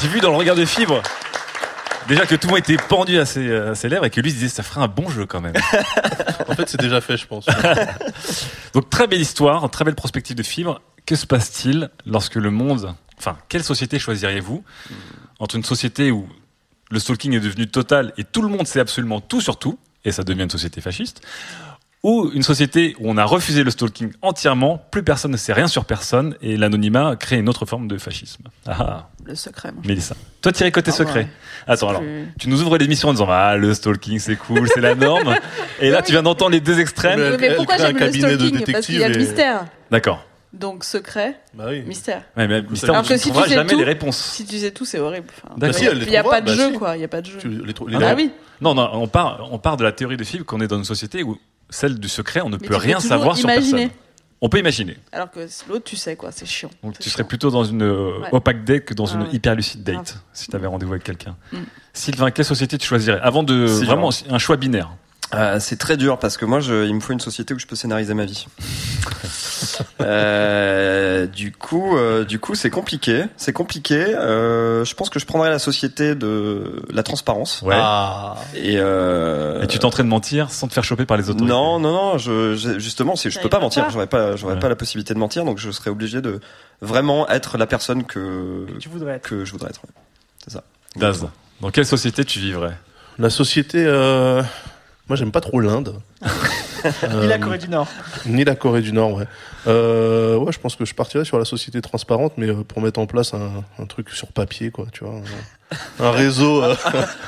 J'ai 0.00 0.08
vu 0.08 0.20
dans 0.20 0.30
le 0.30 0.36
regard 0.36 0.56
de 0.56 0.64
Fibre 0.64 1.02
déjà 2.10 2.26
que 2.26 2.34
tout 2.34 2.48
le 2.48 2.52
monde 2.52 2.58
était 2.58 2.76
pendu 2.76 3.18
à 3.18 3.24
ses, 3.24 3.50
à 3.54 3.74
ses 3.74 3.88
lèvres 3.88 4.04
et 4.04 4.10
que 4.10 4.20
lui 4.20 4.32
disait 4.32 4.48
ça 4.48 4.62
ferait 4.62 4.82
un 4.82 4.88
bon 4.88 5.08
jeu 5.08 5.26
quand 5.26 5.40
même. 5.40 5.54
en 6.48 6.54
fait, 6.54 6.68
c'est 6.68 6.80
déjà 6.80 7.00
fait, 7.00 7.16
je 7.16 7.26
pense. 7.26 7.46
Donc 8.74 8.90
très 8.90 9.06
belle 9.06 9.20
histoire, 9.20 9.68
très 9.70 9.84
belle 9.84 9.94
prospective 9.94 10.36
de 10.36 10.42
Fibre. 10.42 10.82
Que 11.06 11.16
se 11.16 11.26
passe-t-il 11.26 11.90
lorsque 12.06 12.36
le 12.36 12.50
monde, 12.50 12.94
enfin, 13.18 13.36
quelle 13.48 13.64
société 13.64 13.98
choisiriez-vous? 13.98 14.62
Entre 15.38 15.56
une 15.56 15.64
société 15.64 16.10
où 16.10 16.28
le 16.90 16.98
stalking 16.98 17.34
est 17.34 17.40
devenu 17.40 17.66
total 17.66 18.12
et 18.18 18.24
tout 18.24 18.42
le 18.42 18.48
monde 18.48 18.66
sait 18.66 18.80
absolument 18.80 19.20
tout 19.20 19.40
sur 19.40 19.58
tout 19.58 19.78
et 20.04 20.12
ça 20.12 20.22
devient 20.22 20.42
une 20.42 20.50
société 20.50 20.80
fasciste 20.80 21.22
ou 22.02 22.30
une 22.32 22.42
société 22.42 22.96
où 22.98 23.10
on 23.10 23.16
a 23.18 23.24
refusé 23.24 23.62
le 23.62 23.70
stalking 23.70 24.10
entièrement, 24.22 24.82
plus 24.90 25.02
personne 25.02 25.30
ne 25.32 25.36
sait 25.36 25.52
rien 25.52 25.66
sur 25.68 25.84
personne, 25.84 26.34
et 26.40 26.56
l'anonymat 26.56 27.16
crée 27.16 27.36
une 27.38 27.48
autre 27.48 27.66
forme 27.66 27.88
de 27.88 27.98
fascisme. 27.98 28.44
Ah, 28.66 29.08
Le 29.24 29.34
secret. 29.34 29.70
moi. 29.72 29.82
Mélissa. 29.86 30.14
Toi, 30.40 30.52
tu 30.52 30.70
côté 30.72 30.90
Ah 30.92 30.96
secret. 30.96 31.20
ouais. 31.20 31.28
Attends, 31.66 31.90
alors, 31.90 32.00
plus- 32.00 32.28
tu 32.38 32.48
nous 32.48 32.62
ouvres 32.62 32.78
l'émission 32.78 33.08
en 33.08 33.12
disant, 33.12 33.26
ah, 33.28 33.56
le 33.56 33.74
stalking, 33.74 34.18
c'est 34.18 34.36
cool, 34.36 34.66
c'est 34.72 34.80
la 34.80 34.94
norme. 34.94 35.34
et 35.80 35.90
là, 35.90 36.00
tu 36.06 36.12
viens 36.12 36.22
d'entendre 36.22 36.52
les 36.52 36.60
deux 36.60 36.80
extrêmes. 36.80 37.20
Oui, 37.20 37.36
mais 37.38 37.54
pourquoi 37.56 37.76
j'aime 37.76 37.96
le 37.98 38.10
stalking 38.12 38.72
Parce 38.72 38.86
qu'il 38.86 38.98
y 38.98 39.04
a 39.04 39.08
le 39.08 39.18
mystère. 39.18 39.66
D'accord. 39.90 40.24
Donc 40.52 40.82
secret, 40.82 41.38
mystère. 41.86 42.22
Ouais, 42.36 42.48
mais 42.48 42.60
mystère, 42.62 42.90
Alors 42.90 43.04
on 43.04 43.06
que 43.08 43.12
ne 43.12 43.18
si 43.18 43.24
tu 43.26 43.30
trouvera 43.30 43.46
sais 43.48 43.54
jamais 43.54 43.70
tout, 43.70 43.78
les 43.78 43.84
réponses. 43.84 44.16
Si 44.16 44.44
tu 44.44 44.58
sais 44.58 44.72
tout, 44.72 44.84
c'est 44.84 44.98
horrible. 44.98 45.28
Enfin, 45.44 45.54
il 45.68 45.74
Si, 45.74 45.82
n'y 46.10 46.16
a 46.16 46.24
pas 46.24 46.40
de 46.40 46.46
bah 46.46 46.54
jeu, 46.54 46.72
si. 46.72 46.78
quoi. 46.78 46.96
Il 46.96 46.98
n'y 46.98 47.04
a 47.04 47.08
pas 47.08 47.20
de 47.20 47.26
jeu. 47.26 47.38
Ah 47.44 47.48
Ah 47.94 47.98
non. 48.10 48.14
oui. 48.16 48.32
Non, 48.60 48.74
non, 48.74 48.90
on 48.94 49.06
part, 49.06 49.46
on 49.52 49.58
part 49.58 49.76
de 49.76 49.84
la 49.84 49.92
théorie 49.92 50.16
de 50.16 50.24
Philippe 50.24 50.46
qu'on 50.46 50.60
est 50.60 50.66
dans 50.66 50.76
une 50.78 50.84
société 50.84 51.22
où 51.22 51.38
celle 51.70 51.98
du 51.98 52.08
secret, 52.08 52.40
on 52.42 52.48
ne 52.48 52.52
Mais 52.52 52.58
peut 52.58 52.64
tu 52.66 52.70
peux 52.70 52.76
rien 52.76 52.96
toujours 52.96 53.08
savoir 53.08 53.36
sur 53.36 53.48
imaginer. 53.48 53.86
personne. 53.88 53.96
On 54.42 54.48
peut 54.48 54.58
imaginer. 54.58 54.96
Alors 55.12 55.30
que 55.30 55.40
l'autre, 55.68 55.84
tu 55.84 55.96
sais, 55.96 56.16
quoi. 56.16 56.32
C'est 56.32 56.46
chiant. 56.46 56.70
Donc 56.82 56.98
tu 56.98 57.10
serais 57.10 57.24
plutôt 57.24 57.50
dans 57.50 57.64
une 57.64 57.82
euh, 57.82 58.18
Ouais. 58.20 58.28
opaque 58.32 58.64
date 58.64 58.86
que 58.86 58.94
dans 58.94 59.04
Ah 59.06 59.14
une 59.16 59.22
ouais. 59.22 59.28
hyper 59.32 59.54
lucide 59.54 59.82
date, 59.82 60.18
si 60.32 60.48
tu 60.48 60.56
avais 60.56 60.66
rendez-vous 60.66 60.92
avec 60.92 61.04
quelqu'un. 61.04 61.36
Mm. 61.52 61.58
Sylvain, 61.92 62.30
quelle 62.30 62.44
société 62.46 62.78
tu 62.78 62.86
choisirais 62.86 63.20
Avant 63.22 63.42
de 63.42 63.66
C'est 63.66 63.84
vraiment 63.84 64.10
un 64.30 64.38
choix 64.38 64.56
binaire. 64.56 64.90
Euh, 65.34 65.60
c'est 65.60 65.76
très 65.76 65.96
dur 65.96 66.18
parce 66.18 66.36
que 66.38 66.44
moi, 66.46 66.60
je, 66.60 66.86
il 66.86 66.94
me 66.94 67.00
faut 67.00 67.12
une 67.12 67.20
société 67.20 67.52
où 67.54 67.58
je 67.58 67.66
peux 67.66 67.76
scénariser 67.76 68.14
ma 68.14 68.24
vie. 68.24 68.46
Euh, 70.00 71.26
du 71.26 71.52
coup, 71.52 71.96
euh, 71.96 72.24
du 72.24 72.38
coup, 72.38 72.54
c'est 72.54 72.70
compliqué. 72.70 73.24
C'est 73.36 73.52
compliqué. 73.52 73.96
Euh, 74.14 74.84
je 74.84 74.94
pense 74.94 75.10
que 75.10 75.18
je 75.18 75.26
prendrais 75.26 75.50
la 75.50 75.58
société 75.58 76.14
de 76.14 76.82
la 76.90 77.02
transparence. 77.02 77.62
Ouais. 77.62 77.76
Et, 78.54 78.76
euh, 78.78 79.62
Et 79.62 79.66
tu 79.66 79.78
tenterais 79.78 80.02
de 80.02 80.08
mentir 80.08 80.50
sans 80.50 80.68
te 80.68 80.72
faire 80.72 80.84
choper 80.84 81.04
par 81.06 81.16
les 81.16 81.24
autorités? 81.30 81.46
non, 81.52 81.78
non, 81.78 81.92
non. 81.92 82.18
Je, 82.18 82.54
je- 82.56 82.78
justement, 82.78 83.14
c'est, 83.16 83.30
je 83.30 83.36
Ça 83.36 83.40
peux 83.42 83.48
pas 83.48 83.60
mentir. 83.60 83.88
J'aurais 83.90 84.06
pas, 84.06 84.36
j'aurais 84.36 84.54
Ouais. 84.54 84.60
pas 84.60 84.68
la 84.68 84.76
possibilité 84.76 85.14
de 85.14 85.18
mentir, 85.18 85.44
donc 85.44 85.58
je 85.58 85.70
serais 85.70 85.90
obligé 85.90 86.20
de 86.20 86.40
vraiment 86.80 87.28
être 87.28 87.58
la 87.58 87.66
personne 87.66 88.04
que 88.04 88.66
tu 88.78 88.88
voudrais 88.88 89.14
être. 89.16 89.28
que 89.28 89.44
je 89.44 89.52
voudrais 89.52 89.70
être. 89.70 89.80
ouais. 89.84 89.90
C'est 90.44 90.52
ça. 90.54 90.64
Daz, 90.96 91.26
dans 91.60 91.70
quelle 91.70 91.86
société 91.86 92.24
tu 92.24 92.38
vivrais? 92.40 92.76
La 93.18 93.28
société, 93.30 93.84
euh, 93.86 94.42
moi 95.08 95.16
j'aime 95.16 95.30
pas 95.32 95.40
trop 95.42 95.60
l'Inde. 95.60 95.94
Ni 97.20 97.26
la 97.26 97.34
Euh, 97.34 97.38
Corée 97.38 97.58
du 97.58 97.68
Nord. 97.68 97.88
Ni 98.26 98.44
la 98.44 98.54
Corée 98.54 98.80
du 98.82 98.92
Nord, 98.92 99.14
ouais. 99.14 99.24
Euh, 99.66 100.36
ouais, 100.36 100.52
je 100.52 100.58
pense 100.58 100.76
que 100.76 100.84
je 100.84 100.94
partirais 100.94 101.24
sur 101.24 101.38
la 101.38 101.44
société 101.44 101.80
transparente, 101.80 102.34
mais 102.36 102.48
euh, 102.48 102.64
pour 102.64 102.80
mettre 102.80 103.00
en 103.00 103.06
place 103.06 103.34
un, 103.34 103.64
un 103.78 103.86
truc 103.86 104.10
sur 104.10 104.28
papier, 104.28 104.70
quoi, 104.70 104.86
tu 104.92 105.04
vois. 105.04 105.20
Un, 106.00 106.10
réseau, 106.10 106.62
euh, 106.64 106.74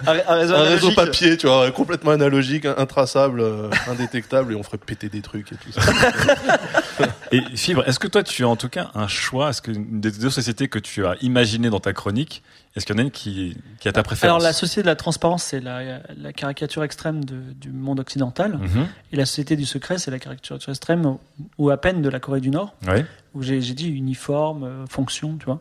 Un- 0.07 0.33
un 0.33 0.63
réseau 0.65 0.91
papier, 0.93 1.37
tu 1.37 1.47
vois, 1.47 1.71
complètement 1.71 2.11
analogique, 2.11 2.65
intraçable, 2.67 3.41
euh, 3.41 3.71
indétectable, 3.89 4.53
et 4.53 4.57
on 4.57 4.63
ferait 4.63 4.79
péter 4.79 5.09
des 5.09 5.21
trucs 5.23 5.53
et 5.53 5.57
tout 5.57 5.71
ça. 5.73 5.81
Et 7.33 7.41
Fibre, 7.57 7.83
est-ce 7.89 7.99
que 7.99 8.09
toi 8.09 8.23
tu 8.23 8.45
as 8.45 8.49
en 8.49 8.57
tout 8.57 8.69
cas 8.69 8.91
un 8.95 9.09
choix? 9.09 9.51
Est-ce 9.51 9.63
que 9.63 9.71
des 9.71 10.11
deux 10.11 10.29
sociétés 10.31 10.69
que 10.69 10.79
tu 10.79 11.07
as 11.07 11.15
imaginées 11.23 11.71
dans 11.71 11.81
ta 11.81 11.93
chronique, 11.95 12.43
est-ce 12.77 12.85
qu'il 12.85 12.95
y 12.95 12.99
en 12.99 13.03
a 13.03 13.05
une 13.05 13.11
qui, 13.11 13.57
qui 13.81 13.89
a 13.89 13.93
ta 13.93 14.03
préférence? 14.03 14.37
Alors 14.37 14.43
la 14.47 14.53
société 14.53 14.83
de 14.83 14.87
la 14.87 14.97
transparence, 14.97 15.43
c'est 15.45 15.61
la, 15.61 16.01
la 16.17 16.33
caricature 16.35 16.85
extrême 16.85 17.25
de- 17.25 17.53
du 17.55 17.71
monde 17.71 18.01
occidental. 18.01 18.59
Mhm. 18.59 18.87
Et 19.13 19.17
la 19.17 19.25
société 19.25 19.57
du 19.57 19.65
secret, 19.65 19.97
c'est 19.99 20.11
la 20.11 20.19
caricature 20.19 20.59
extrême 20.69 21.17
ou- 21.59 21.71
à 21.71 21.77
peine 21.79 22.03
de 22.03 22.09
la 22.11 22.21
Corée 22.21 22.41
du 22.41 22.51
Nord. 22.51 22.75
Ouais. 22.87 23.07
Où 23.35 23.43
j'ai 23.43 23.61
dit 23.61 23.89
uniforme, 23.89 24.65
euh, 24.65 24.87
fonction, 24.87 25.37
tu 25.39 25.47
vois. 25.47 25.61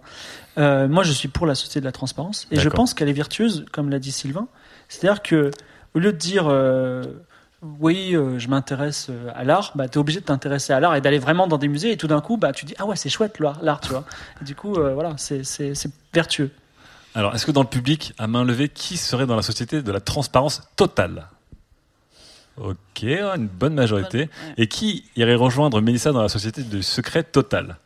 Euh, 0.57 0.87
moi, 0.87 1.03
je 1.03 1.13
suis 1.13 1.29
pour 1.29 1.47
la 1.47 1.55
société 1.55 1.79
de 1.79 1.85
la 1.85 1.91
transparence. 1.91 2.47
Et 2.51 2.59
je 2.59 2.69
pense 2.69 2.93
qu'elle 2.93 3.07
est 3.07 3.13
vertueuse, 3.13 3.65
comme 3.71 3.89
l'a 3.89 3.99
dit 3.99 4.11
Sylvain. 4.11 4.47
C'est-à-dire 4.89 5.21
que, 5.21 5.51
au 5.93 5.99
lieu 5.99 6.11
de 6.11 6.17
dire, 6.17 6.47
euh, 6.49 7.03
oui, 7.79 8.13
euh, 8.13 8.39
je 8.39 8.49
m'intéresse 8.49 9.09
à 9.33 9.45
l'art, 9.45 9.71
bah, 9.75 9.87
tu 9.87 9.95
es 9.95 9.97
obligé 9.99 10.19
de 10.19 10.25
t'intéresser 10.25 10.73
à 10.73 10.79
l'art 10.81 10.95
et 10.95 11.01
d'aller 11.01 11.19
vraiment 11.19 11.47
dans 11.47 11.57
des 11.57 11.69
musées 11.69 11.91
et 11.91 11.97
tout 11.97 12.07
d'un 12.07 12.19
coup, 12.19 12.35
bah, 12.35 12.51
tu 12.51 12.65
dis, 12.65 12.73
ah 12.77 12.85
ouais, 12.85 12.97
c'est 12.97 13.09
chouette 13.09 13.39
l'art, 13.39 13.79
tu 13.79 13.89
vois. 13.89 14.03
Et 14.41 14.43
du 14.43 14.55
coup, 14.55 14.73
voilà, 14.73 15.15
c'est 15.17 15.43
vertueux. 16.13 16.51
Alors, 17.15 17.35
est-ce 17.35 17.45
que 17.45 17.51
dans 17.51 17.63
le 17.63 17.67
public, 17.67 18.13
à 18.17 18.27
main 18.27 18.43
levée, 18.43 18.69
qui 18.69 18.97
serait 18.97 19.25
dans 19.25 19.35
la 19.35 19.41
société 19.41 19.81
de 19.81 19.91
la 19.91 19.99
transparence 19.99 20.61
totale? 20.75 21.27
Ok, 22.57 23.03
une 23.03 23.47
bonne 23.47 23.73
majorité. 23.73 24.29
Et 24.57 24.67
qui 24.67 25.05
irait 25.15 25.35
rejoindre 25.35 25.81
Mélissa 25.81 26.11
dans 26.11 26.21
la 26.21 26.29
société 26.29 26.61
du 26.63 26.83
secret 26.83 27.23
total 27.23 27.77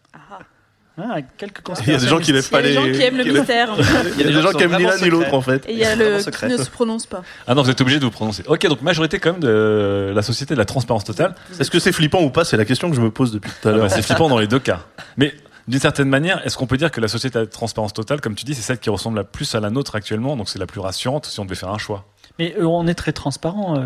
Ah, 0.97 1.17
quelques 1.37 1.61
Il 1.85 1.91
y 1.93 1.95
a 1.95 1.99
des 1.99 2.07
gens 2.07 2.19
qui 2.19 2.31
lèvent 2.31 2.49
pas 2.49 2.61
Il 2.61 2.73
y 2.73 2.77
a 2.77 2.81
les. 2.81 2.91
des 2.91 2.93
gens 2.93 2.97
qui 2.99 3.05
aiment 3.05 3.17
le 3.17 3.23
mystère. 3.33 3.69
Il 4.17 4.25
y 4.25 4.29
a 4.29 4.33
des 4.33 4.41
gens 4.41 4.51
qui 4.51 4.63
aiment 4.63 4.77
ni 4.77 4.83
l'un 4.83 4.97
ni 4.97 5.09
l'autre 5.09 5.33
en 5.33 5.41
fait. 5.41 5.65
Et 5.67 5.73
il 5.73 5.79
y 5.79 5.85
a 5.85 5.95
le 5.95 6.19
qui 6.23 6.45
ne 6.45 6.57
se 6.57 6.69
prononce 6.69 7.05
pas. 7.05 7.21
Ah 7.47 7.53
non, 7.53 7.61
vous 7.63 7.69
êtes 7.69 7.79
obligé 7.81 7.99
de 7.99 8.05
vous 8.05 8.11
prononcer. 8.11 8.43
Ok, 8.47 8.65
donc 8.67 8.81
majorité 8.81 9.19
quand 9.19 9.33
même 9.33 9.41
de 9.41 10.11
la 10.15 10.21
société 10.21 10.53
de 10.53 10.59
la 10.59 10.65
transparence 10.65 11.03
totale. 11.03 11.35
Est-ce 11.59 11.69
que 11.71 11.79
c'est 11.79 11.91
flippant 11.91 12.21
ou 12.23 12.29
pas 12.29 12.43
C'est 12.45 12.57
la 12.57 12.65
question 12.65 12.89
que 12.89 12.95
je 12.95 13.01
me 13.01 13.11
pose 13.11 13.31
depuis 13.31 13.51
tout 13.61 13.67
à 13.67 13.71
Ah 13.71 13.73
bah, 13.73 13.77
l'heure. 13.83 13.91
c'est 13.91 14.01
flippant 14.01 14.29
dans 14.29 14.39
les 14.39 14.47
deux 14.47 14.59
cas. 14.59 14.81
Mais 15.17 15.33
d'une 15.67 15.79
certaine 15.79 16.09
manière, 16.09 16.45
est-ce 16.45 16.57
qu'on 16.57 16.67
peut 16.67 16.77
dire 16.77 16.91
que 16.91 17.01
la 17.01 17.07
société 17.07 17.39
de 17.39 17.43
la 17.43 17.49
transparence 17.49 17.91
totale, 17.93 18.21
comme 18.21 18.35
tu 18.35 18.45
dis, 18.45 18.53
c'est 18.55 18.61
celle 18.61 18.77
qui 18.79 18.89
ressemble 18.89 19.17
la 19.17 19.23
plus 19.23 19.53
à 19.55 19.59
la 19.59 19.69
nôtre 19.71 19.95
actuellement, 19.95 20.37
donc 20.37 20.47
c'est 20.47 20.59
la 20.59 20.67
plus 20.67 20.79
rassurante 20.79 21.25
si 21.25 21.39
on 21.39 21.45
devait 21.45 21.55
faire 21.55 21.69
un 21.69 21.77
choix? 21.79 22.05
Mais 22.37 22.53
euh, 22.59 22.65
on 22.65 22.85
est 22.87 22.93
très 22.95 23.13
transparent. 23.13 23.77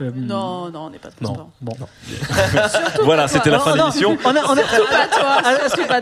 Euh, 0.00 0.10
Non, 0.14 0.70
non, 0.70 0.86
on 0.86 0.90
n'est 0.90 0.98
pas 0.98 1.10
transparent. 1.10 1.50
Bon. 1.60 1.74
Voilà, 3.04 3.28
c'était 3.28 3.50
la 3.50 3.58
fin 3.60 3.72
de 3.72 3.78
l'émission. 3.78 4.16
On 4.24 4.30
on. 4.30 4.56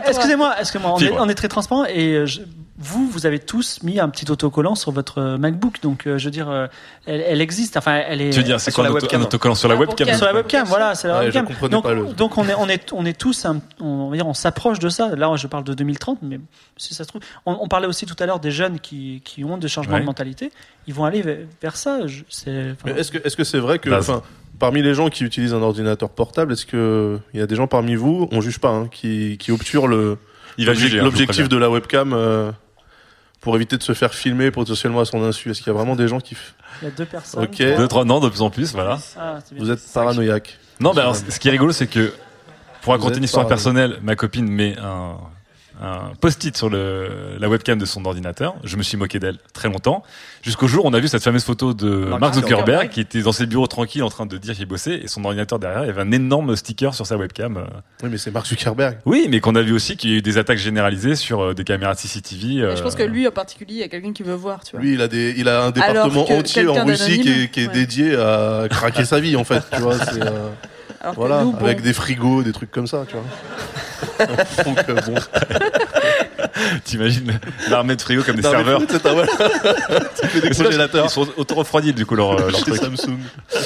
Excusez-moi, 0.07 0.55
excusez-moi, 0.59 0.93
on, 0.95 0.97
est, 0.99 1.05
Fibre. 1.05 1.17
on 1.19 1.29
est 1.29 1.35
très 1.35 1.47
transparent 1.47 1.85
et 1.85 2.13
euh, 2.13 2.25
je- 2.25 2.41
vous, 2.83 3.07
vous 3.07 3.27
avez 3.27 3.37
tous 3.37 3.83
mis 3.83 3.99
un 3.99 4.09
petit 4.09 4.31
autocollant 4.31 4.73
sur 4.73 4.91
votre 4.91 5.19
euh, 5.19 5.37
MacBook, 5.37 5.81
donc 5.83 6.07
euh, 6.07 6.17
je 6.17 6.25
veux 6.25 6.31
dire, 6.31 6.49
euh, 6.49 6.65
elle, 7.05 7.21
elle 7.21 7.39
existe. 7.39 7.77
Enfin, 7.77 8.01
elle 8.07 8.21
est. 8.21 8.31
Tu 8.31 8.37
veux 8.37 8.43
dire, 8.43 8.59
c'est 8.59 8.71
quoi 8.71 8.87
un, 8.87 8.89
auto- 8.89 9.15
un 9.15 9.21
autocollant 9.21 9.53
sur 9.53 9.69
la 9.69 9.75
webcam 9.75 10.11
Sur 10.15 10.25
la 10.25 10.33
webcam, 10.33 10.65
voilà, 10.67 10.95
c'est 10.95 11.07
la 11.07 11.19
Ouais, 11.19 11.31
je 11.31 11.37
webcam. 11.37 11.69
Donc, 11.69 11.83
pas 11.83 11.93
le- 11.93 12.05
donc 12.13 12.39
on 12.39 12.47
est, 12.49 12.55
on 12.55 12.67
est, 12.69 12.91
on 12.93 13.05
est 13.05 13.13
tous, 13.15 13.45
un- 13.45 13.61
on, 13.79 14.09
va 14.09 14.15
dire, 14.15 14.25
on 14.27 14.33
s'approche 14.33 14.79
de 14.79 14.89
ça. 14.89 15.15
Là, 15.15 15.31
je 15.35 15.45
parle 15.45 15.63
de 15.63 15.75
2030, 15.75 16.19
mais 16.23 16.39
si 16.77 16.95
ça 16.95 17.03
se 17.03 17.09
trouve, 17.09 17.21
on, 17.45 17.55
on 17.61 17.67
parlait 17.67 17.85
aussi 17.85 18.07
tout 18.07 18.15
à 18.19 18.25
l'heure 18.25 18.39
des 18.39 18.49
jeunes 18.51 18.79
qui, 18.79 19.21
qui 19.23 19.43
ont 19.43 19.57
des 19.59 19.67
changements 19.67 19.93
Ouais. 19.95 20.01
de 20.01 20.05
mentalité. 20.05 20.51
Ils 20.87 20.95
vont 20.95 21.05
aller 21.05 21.21
vers, 21.21 21.37
vers 21.61 21.75
ça. 21.77 21.99
est-ce 22.07 23.11
que 23.11 23.19
est-ce 23.23 23.35
que 23.37 23.43
c'est 23.43 23.59
vrai 23.59 23.77
que 23.81 23.89
Vas-y. 23.89 23.99
enfin, 23.99 24.21
parmi 24.59 24.81
les 24.81 24.93
gens 24.93 25.09
qui 25.09 25.23
utilisent 25.23 25.53
un 25.53 25.61
ordinateur 25.61 26.09
portable, 26.09 26.53
est-ce 26.53 26.65
que 26.65 27.19
il 27.33 27.39
y 27.39 27.43
a 27.43 27.47
des 27.47 27.55
gens 27.55 27.67
parmi 27.67 27.95
vous, 27.95 28.27
on 28.31 28.41
juge 28.41 28.59
pas, 28.59 28.69
hein, 28.69 28.87
qui 28.87 29.37
qui 29.39 29.51
obturent 29.51 29.87
le 29.87 30.17
hein, 30.59 30.73
l'objectif 31.01 31.49
de 31.49 31.57
la 31.57 31.69
webcam 31.69 32.13
euh, 32.13 32.51
pour 33.41 33.55
éviter 33.55 33.77
de 33.77 33.83
se 33.83 33.93
faire 33.93 34.13
filmer 34.13 34.51
potentiellement 34.51 35.01
à 35.01 35.05
son 35.05 35.23
insu? 35.23 35.49
Est-ce 35.51 35.59
qu'il 35.59 35.67
y 35.67 35.75
a 35.75 35.77
vraiment 35.77 35.95
des 35.95 36.07
gens 36.07 36.19
qui 36.19 36.35
il 36.81 36.85
y 36.85 36.87
a 36.87 36.91
deux 36.91 37.05
personnes. 37.05 37.43
Ok. 37.43 37.57
Deux, 37.57 37.87
trois, 37.87 38.05
non, 38.05 38.19
de 38.19 38.29
plus 38.29 38.41
en 38.41 38.49
plus, 38.49 38.73
voilà. 38.73 38.97
Ah, 39.17 39.39
bien. 39.51 39.63
vous 39.63 39.71
êtes 39.71 39.81
paranoïaque 39.93 40.57
Non, 40.79 40.93
mais 40.93 41.01
alors, 41.01 41.15
ce 41.15 41.39
qui 41.39 41.47
est 41.47 41.51
rigolo, 41.51 41.71
c'est 41.71 41.87
que 41.87 42.13
pour 42.81 42.93
raconter 42.93 43.17
une 43.17 43.23
histoire 43.23 43.47
personnelle, 43.47 43.97
ma 44.01 44.15
copine 44.15 44.47
met 44.47 44.75
un, 44.79 45.17
un 45.81 46.11
post-it 46.19 46.55
sur 46.55 46.69
le, 46.69 47.09
la 47.39 47.49
webcam 47.49 47.79
de 47.79 47.85
son 47.85 48.05
ordinateur. 48.05 48.55
Je 48.63 48.77
me 48.77 48.83
suis 48.83 48.97
moqué 48.97 49.19
d'elle 49.19 49.37
très 49.53 49.67
longtemps. 49.67 50.03
Jusqu'au 50.43 50.67
jour 50.67 50.85
où 50.85 50.87
on 50.87 50.93
a 50.93 50.99
vu 50.99 51.07
cette 51.07 51.23
fameuse 51.23 51.43
photo 51.43 51.73
de 51.73 51.87
Mark 51.87 52.35
Zuckerberg, 52.35 52.59
Zuckerberg. 52.59 52.89
qui 52.89 53.01
était 53.01 53.21
dans 53.21 53.31
ses 53.31 53.45
bureaux 53.45 53.67
tranquilles 53.67 54.03
en 54.03 54.09
train 54.09 54.25
de 54.25 54.37
dire 54.37 54.55
qu'il 54.55 54.65
bossait 54.65 55.01
et 55.03 55.07
son 55.07 55.23
ordinateur 55.25 55.59
derrière, 55.59 55.83
il 55.83 55.87
y 55.87 55.89
avait 55.89 56.01
un 56.01 56.11
énorme 56.11 56.55
sticker 56.55 56.93
sur 56.93 57.05
sa 57.05 57.17
webcam. 57.17 57.57
euh. 57.57 57.63
Oui, 58.03 58.09
mais 58.11 58.17
c'est 58.17 58.31
Mark 58.31 58.45
Zuckerberg. 58.47 58.99
Oui, 59.05 59.27
mais 59.29 59.39
qu'on 59.39 59.55
a 59.55 59.61
vu 59.61 59.73
aussi 59.73 59.97
qu'il 59.97 60.11
y 60.11 60.13
a 60.13 60.17
eu 60.17 60.21
des 60.21 60.37
attaques 60.37 60.57
généralisées 60.59 61.15
sur 61.15 61.41
euh, 61.41 61.53
des 61.53 61.63
caméras 61.63 61.95
de 61.95 61.99
CCTV. 61.99 62.75
Je 62.75 62.81
pense 62.81 62.93
euh, 62.93 62.97
que 62.97 63.03
lui 63.03 63.27
en 63.27 63.31
particulier, 63.31 63.75
il 63.75 63.79
y 63.79 63.83
a 63.83 63.87
quelqu'un 63.87 64.13
qui 64.13 64.23
veut 64.23 64.33
voir, 64.33 64.63
tu 64.63 64.71
vois. 64.75 64.81
Lui, 64.85 64.93
il 64.93 65.01
a 65.01 65.07
des, 65.07 65.33
il 65.37 65.49
a 65.49 65.63
un 65.63 65.71
département 65.71 66.31
entier 66.31 66.67
en 66.67 66.85
Russie 66.85 67.19
qui 67.19 67.29
est, 67.29 67.33
d'anonyme, 67.33 67.49
qui 67.49 67.59
est 67.61 67.67
ouais. 67.67 67.73
dédié 67.73 68.15
à 68.15 68.67
craquer 68.69 69.05
sa 69.05 69.19
vie 69.19 69.35
en 69.35 69.43
fait. 69.43 69.63
Tu 69.73 69.81
vois, 69.81 69.97
c'est 69.97 70.21
euh, 70.21 70.49
Alors 70.99 71.13
que 71.13 71.19
voilà, 71.19 71.43
nous, 71.43 71.51
bon. 71.53 71.57
avec 71.65 71.81
des 71.81 71.93
frigos, 71.93 72.43
des 72.43 72.51
trucs 72.51 72.71
comme 72.71 72.87
ça, 72.87 73.05
tu 73.07 73.15
vois. 73.15 74.27
Donc 74.65 74.79
euh, 74.89 74.95
bon. 75.07 75.15
T'imagines 76.83 77.39
l'armée 77.69 77.95
de 77.95 78.01
frigo 78.01 78.23
comme 78.23 78.35
des 78.35 78.41
serveurs. 78.41 78.81
c'est 78.87 79.05
un- 79.05 79.13
voilà. 79.13 79.31
Tu 80.21 80.27
fais 80.27 80.41
des 80.41 80.49
congélateurs. 80.55 81.05
Ils 81.05 81.09
sont 81.09 81.27
auto-refroidis 81.37 81.93
du 81.93 82.05
coup 82.05 82.15
leur, 82.15 82.37
leur 82.37 82.51
Chez 82.55 82.61
truc. 82.63 82.75
Samsung. 82.77 83.17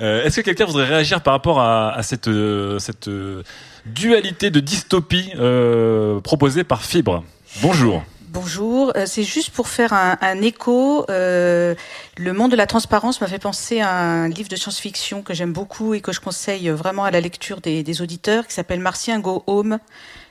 Euh, 0.00 0.24
Est-ce 0.24 0.36
que 0.36 0.40
quelqu'un 0.40 0.64
voudrait 0.64 0.86
réagir 0.86 1.20
par 1.20 1.32
rapport 1.34 1.60
à, 1.60 1.92
à 1.92 2.02
cette, 2.02 2.26
euh, 2.26 2.80
cette 2.80 3.06
euh, 3.06 3.44
dualité 3.86 4.50
de 4.50 4.58
dystopie 4.58 5.30
euh, 5.38 6.18
proposée 6.20 6.64
par 6.64 6.82
Fibre? 6.82 7.22
Bonjour. 7.60 8.02
Bonjour, 8.36 8.92
euh, 8.96 9.04
c'est 9.04 9.24
juste 9.24 9.50
pour 9.50 9.68
faire 9.68 9.92
un, 9.92 10.16
un 10.22 10.40
écho. 10.40 11.04
euh, 11.10 11.74
le 12.16 12.32
monde 12.32 12.50
de 12.50 12.56
la 12.56 12.66
transparence 12.66 13.20
m'a 13.20 13.26
fait 13.26 13.38
penser 13.38 13.80
à 13.80 13.90
un 13.92 14.28
livre 14.30 14.48
de 14.48 14.56
science-fiction 14.56 15.20
que 15.20 15.34
j'aime 15.34 15.52
beaucoup 15.52 15.92
et 15.92 16.00
que 16.00 16.12
je 16.12 16.20
conseille 16.20 16.70
vraiment 16.70 17.04
à 17.04 17.10
la 17.10 17.20
lecture 17.20 17.60
des, 17.60 17.82
des 17.82 18.00
auditeurs, 18.00 18.46
qui 18.46 18.54
s'appelle 18.54 18.80
Martien 18.80 19.20
Go 19.20 19.42
Home 19.46 19.78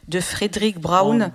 de 0.07 0.19
Frédéric 0.19 0.80
Brown. 0.80 1.32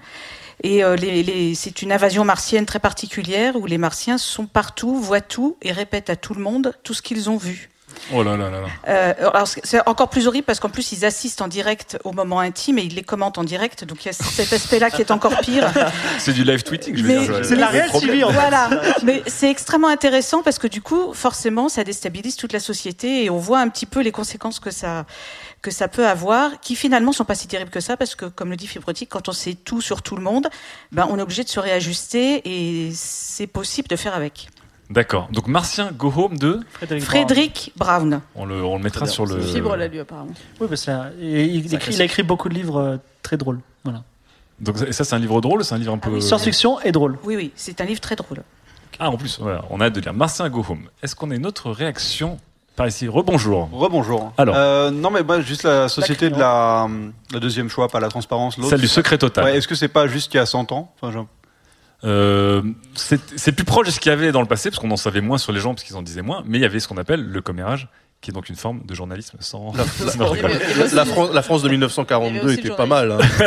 Et 0.65 0.83
euh, 0.83 0.97
les, 0.97 1.23
les- 1.23 1.55
c'est 1.55 1.83
une 1.83 1.93
invasion 1.93 2.25
martienne 2.25 2.67
très 2.67 2.81
particulière 2.81 3.55
où 3.55 3.67
les 3.67 3.79
Martiens 3.79 4.19
sont 4.19 4.47
partout, 4.47 4.97
voient 4.99 5.21
tout 5.21 5.57
et 5.63 5.71
répètent 5.71 6.11
à 6.11 6.17
tout 6.17 6.35
le 6.35 6.43
monde 6.43 6.75
tout 6.83 6.95
ce 6.95 7.03
qu'ils 7.03 7.31
ont 7.31 7.37
vu. 7.37 7.71
Oh 8.13 8.23
là 8.23 8.37
là 8.37 8.51
là 8.51 8.61
là. 8.61 8.67
Euh, 8.89 9.15
alors 9.33 9.49
c'est- 9.49 9.81
encore 9.87 10.09
plus 10.11 10.27
horrible 10.29 10.45
parce 10.45 10.61
qu'en 10.61 10.69
plus 10.69 10.93
ils 10.93 11.05
assistent 11.05 11.43
en 11.43 11.49
direct 11.49 11.99
au 12.05 12.13
moment 12.13 12.41
intime 12.41 12.79
et 12.79 12.83
ils 12.83 12.95
les 12.95 13.03
commentent 13.03 13.39
en 13.39 13.45
direct, 13.45 13.85
donc 13.85 14.05
il 14.05 14.07
y 14.07 14.11
a 14.11 14.13
cet 14.13 14.53
aspect-là 14.53 14.91
qui 14.91 15.03
est 15.03 15.11
encore 15.11 15.39
pire. 15.41 15.73
C'est 16.19 16.33
du 16.33 16.45
live 16.45 16.63
tweeting, 16.63 16.97
je 16.97 17.03
veux 17.03 17.09
Mais- 17.09 17.27
dire. 17.27 17.41
C'est 17.45 17.57
de 17.57 17.61
la 17.61 17.67
réelle 17.69 17.91
en 17.95 18.01
fait. 18.01 18.23
Voilà, 18.33 18.71
mais 19.03 19.23
c'est 19.27 19.51
extrêmement 19.51 19.89
intéressant 19.89 20.43
parce 20.43 20.59
que 20.59 20.67
du 20.67 20.83
coup, 20.83 21.13
forcément, 21.15 21.69
ça 21.69 21.85
déstabilise 21.85 22.37
toute 22.37 22.53
la 22.53 22.61
société 22.61 23.25
et 23.25 23.31
on 23.31 23.39
voit 23.39 23.61
un 23.61 23.69
petit 23.69 23.87
peu 23.87 24.01
les 24.01 24.13
conséquences 24.13 24.61
que 24.61 24.71
ça 24.71 25.07
que 25.63 25.71
ça 25.73 25.89
peut 25.89 26.07
avoir, 26.07 26.61
qui 26.61 26.77
finalement 26.77 27.11
sont 27.13 27.25
pas 27.25 27.35
si 27.35 27.49
terribles 27.49 27.71
que 27.73 27.81
ça 27.81 27.97
parce 27.97 28.15
que, 28.15 28.27
comme 28.27 28.51
le 28.51 28.57
dit 28.57 28.69
Fibrotique, 28.69 29.09
quand 29.09 29.29
on 29.29 29.33
sait 29.33 29.55
tout 29.55 29.81
sur 29.81 30.01
tout 30.03 30.15
le 30.15 30.23
monde, 30.23 30.47
ben 30.93 31.09
on 31.11 31.19
est 31.19 31.23
obligé 31.23 31.43
de 31.43 31.49
se 31.49 31.59
réajuster 31.59 32.43
et 32.45 32.93
c'est 32.95 33.49
possible 33.49 33.89
de 33.89 33.97
faire 33.97 34.15
avec. 34.15 34.49
D'accord. 34.91 35.29
Donc 35.33 35.49
Martien 35.49 35.91
Go 35.93 36.13
Home 36.17 36.39
de 36.39 36.61
Frédéric. 36.71 37.05
Frédéric 37.05 37.73
Brown. 37.77 38.21
on 38.37 38.45
le, 38.45 38.63
on 38.65 38.77
le 38.79 38.83
mettra 38.85 39.07
sur 39.07 39.27
le. 39.27 39.41
Fibre 39.41 39.75
l'a 39.77 39.89
lu 39.89 39.99
apparemment. 40.01 40.31
Oui, 40.61 40.69
parce 40.69 40.83
que 40.83 40.85
ça- 40.87 41.11
et 41.21 41.45
il, 41.45 41.75
écrit, 41.75 41.93
il 41.95 42.01
a 42.01 42.05
écrit 42.05 42.23
beaucoup 42.23 42.49
de 42.49 42.55
livres 42.55 42.77
euh, 42.81 42.97
très 43.23 43.37
drôles. 43.37 43.59
Voilà. 43.85 44.03
Donc 44.61 44.79
ça, 44.79 45.05
c'est 45.05 45.15
un 45.15 45.19
livre 45.19 45.41
drôle, 45.41 45.65
c'est 45.65 45.75
un 45.75 45.79
livre 45.79 45.93
un 45.93 45.99
peu. 45.99 46.21
Science-fiction 46.21 46.81
et 46.81 46.93
drôle. 46.93 47.19
Oui, 47.25 47.37
oui, 47.37 47.53
c'est 47.57 47.81
un 47.81 47.85
livre 47.85 48.01
très 48.01 48.17
drôle. 48.17 48.43
Ah 48.99 49.11
en 49.11 49.17
plus, 49.19 49.39
voilà, 49.41 49.63
on 49.71 49.81
a 49.81 49.87
hâte 49.87 49.93
de 49.95 50.01
lire 50.01 50.15
Martien 50.15 50.49
Go 50.49 50.65
Home. 50.69 50.89
Est-ce 51.03 51.15
qu'on 51.15 51.31
a 51.31 51.35
une 51.35 51.45
autre 51.45 51.71
réaction 51.71 52.39
par 52.77 52.87
ici? 52.87 53.07
Rebonjour. 53.09 53.69
Rebonjour. 53.73 54.33
Alors. 54.39 54.55
Euh, 54.57 54.91
non, 54.91 55.11
mais 55.11 55.23
moi, 55.23 55.41
juste 55.41 55.65
la 55.65 55.89
société 55.91 56.31
de 56.31 56.39
la, 56.39 56.89
la 57.33 57.41
deuxième 57.41 57.69
choix, 57.69 57.89
pas 57.89 58.01
la 58.01 58.09
transparence. 58.09 58.57
l'autre. 58.57 58.71
Celle 58.71 58.81
du 58.81 58.89
secret 58.89 59.19
total. 59.19 59.45
Ouais, 59.45 59.57
Est-ce 59.59 59.69
que 59.69 59.75
c'est 59.75 59.89
pas 59.89 60.07
juste 60.07 60.31
qu'il 60.31 60.39
y 60.39 60.41
a 60.43 60.47
100 60.47 60.73
ans? 60.73 60.91
Enfin, 61.03 61.13
genre- 61.13 61.27
Euh, 62.07 62.63
c'est 62.95 63.53
plus 63.53 63.65
proche 63.65 63.87
de 63.87 63.93
ce 63.93 64.01
qu'il 64.01 64.11
y 64.11 64.13
avait 64.13 64.33
dans 64.33 64.41
le 64.41 64.47
passé, 64.47 64.71
parce 64.71 64.81
qu'on 64.81 64.91
en 64.91 64.97
savait 64.97 65.21
moins 65.21 65.39
sur 65.39 65.53
les 65.53 65.61
gens, 65.61 65.75
parce 65.75 65.85
qu'ils 65.85 65.97
en 65.97 66.03
disaient 66.03 66.23
moins, 66.23 66.43
mais 66.47 66.59
il 66.59 66.61
y 66.61 66.65
avait 66.65 66.81
ce 66.81 66.89
qu'on 66.89 66.99
appelle 66.99 67.23
le 67.23 67.41
commérage, 67.41 67.89
qui 68.21 68.31
est 68.31 68.35
donc 68.35 68.49
une 68.49 68.57
forme 68.57 68.81
de 68.85 68.95
journalisme 68.95 69.37
sans. 69.41 69.73
La, 69.77 69.85
la- 70.25 70.95
la 70.95 71.05
Fran- 71.05 71.33
la 71.33 71.43
France 71.43 71.63
de 71.63 71.69
1942 71.69 72.53
était 72.55 72.71
pas 72.71 72.87
mal. 72.87 73.13
hein. 73.13 73.19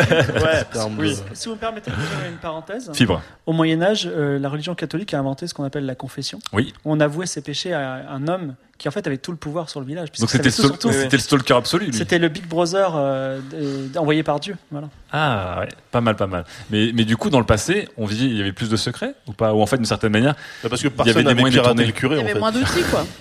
Ouais, 0.41 0.79
En 0.79 0.89
de-. 0.91 1.13
Si 1.33 1.47
vous 1.49 1.55
me 1.55 1.59
permettez 1.59 1.91
de 1.91 1.95
faire 1.95 2.29
une 2.29 2.37
parenthèse. 2.37 2.89
Fibre. 2.93 3.21
Au 3.45 3.51
Moyen 3.53 3.81
Âge, 3.81 4.07
euh, 4.11 4.39
la 4.39 4.47
religion 4.49 4.75
catholique 4.75 5.13
a 5.13 5.19
inventé 5.19 5.47
ce 5.47 5.53
qu'on 5.53 5.63
appelle 5.65 5.85
la 5.85 5.95
confession. 5.95 6.39
Oui. 6.53 6.73
On 6.85 6.99
avouait 6.99 7.25
ses 7.25 7.41
péchés 7.41 7.73
à 7.73 8.09
un 8.11 8.27
homme 8.27 8.55
qui 8.77 8.87
en 8.87 8.91
fait 8.91 9.05
avait 9.07 9.17
tout 9.17 9.31
le 9.31 9.37
pouvoir 9.37 9.69
sur 9.69 9.81
le 9.81 9.85
village. 9.85 10.07
puisque 10.09 10.21
Donc 10.21 10.29
c'était 10.29 10.49
stal- 10.49 11.11
le 11.11 11.17
stalker 11.17 11.53
absolu, 11.57 11.87
lui. 11.87 11.93
C'était 11.97 12.17
le 12.19 12.29
Big 12.29 12.45
Brother 12.47 12.93
euh, 12.95 13.39
de- 13.51 13.97
envoyé 13.97 14.23
par 14.23 14.39
Dieu. 14.39 14.55
Voilà. 14.71 14.87
Ah 15.11 15.57
ouais, 15.59 15.67
pas 15.91 15.99
mal, 15.99 16.15
pas 16.15 16.27
mal. 16.27 16.45
Mais, 16.69 16.91
mais 16.93 17.03
du 17.03 17.17
coup, 17.17 17.29
dans 17.29 17.39
le 17.39 17.45
passé, 17.45 17.89
on 17.97 18.05
vit, 18.05 18.25
il 18.27 18.37
y 18.37 18.41
avait 18.41 18.53
plus 18.53 18.69
de 18.69 18.77
secrets 18.77 19.15
ou 19.27 19.33
pas? 19.33 19.53
Ou 19.53 19.61
en 19.61 19.65
fait, 19.65 19.75
d'une 19.77 19.85
certaine 19.85 20.13
manière, 20.13 20.35
Bah, 20.63 20.69
parce 20.69 20.81
que 20.81 20.87
il 20.87 21.07
y 21.07 21.09
avait 21.09 21.23
des 21.23 21.35
moyens 21.35 21.75
de 21.75 21.83
le 21.83 21.91
curé, 21.91 22.15
Il 22.19 22.25
y 22.25 22.29
avait 22.29 22.39
moins 22.39 22.51
d'outils, 22.53 22.83
quoi. 22.89 23.05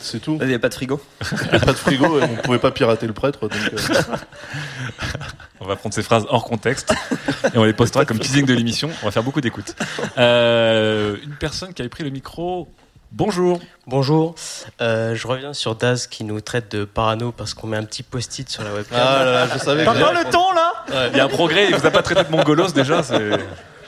C'est 0.00 0.20
tout. 0.20 0.38
Il 0.40 0.46
n'y 0.46 0.52
avait 0.54 0.58
pas 0.58 0.68
de 0.70 0.74
frigo. 0.74 1.00
Il 1.32 1.38
n'y 1.42 1.48
avait 1.50 1.58
pas 1.66 1.72
de 1.72 1.78
frigo 1.78 2.18
et 2.20 2.22
on 2.24 2.36
pouvait 2.42 2.58
pas 2.58 2.70
pirater 2.70 3.06
le 3.06 3.12
prêtre. 3.12 3.40
Donc, 3.48 3.52
euh, 3.54 4.02
On 5.60 5.66
va 5.66 5.76
prendre 5.76 5.94
ces 5.94 6.02
phrases 6.02 6.24
hors 6.30 6.44
contexte 6.44 6.92
et 7.54 7.58
on 7.58 7.64
les 7.64 7.74
postera 7.74 8.04
comme 8.06 8.18
teasing 8.18 8.46
de 8.46 8.54
l'émission. 8.54 8.90
On 9.02 9.06
va 9.06 9.10
faire 9.10 9.22
beaucoup 9.22 9.40
d'écoutes. 9.42 9.74
Euh, 10.18 11.16
une 11.22 11.34
personne 11.34 11.74
qui 11.74 11.82
avait 11.82 11.88
pris 11.90 12.02
le 12.04 12.10
micro. 12.10 12.68
Bonjour. 13.12 13.60
Bonjour, 13.88 14.36
Euh, 14.80 15.14
je 15.16 15.26
reviens 15.26 15.52
sur 15.52 15.74
Daz 15.74 16.06
qui 16.06 16.22
nous 16.24 16.40
traite 16.40 16.70
de 16.74 16.84
parano 16.84 17.32
parce 17.32 17.54
qu'on 17.54 17.66
met 17.66 17.76
un 17.76 17.82
petit 17.84 18.04
post-it 18.04 18.48
sur 18.48 18.62
la 18.62 18.72
webcam. 18.72 18.98
Ah 18.98 19.24
là 19.24 19.32
là, 19.32 19.46
je 19.52 19.58
savais 19.58 19.80
que 19.82 19.86
T'entends 19.86 19.98
j'allais- 20.14 20.24
le 20.24 20.30
ton 20.30 20.52
là 20.52 21.08
Il 21.12 21.16
y 21.16 21.20
a 21.20 21.24
un 21.24 21.28
progrès. 21.28 21.66
Il 21.68 21.74
vous 21.74 21.86
a 21.86 21.90
pas 21.90 22.02
traité 22.02 22.22
de 22.24 22.30
mongolos 22.30 22.68
déjà. 22.72 23.02
C'est. 23.02 23.30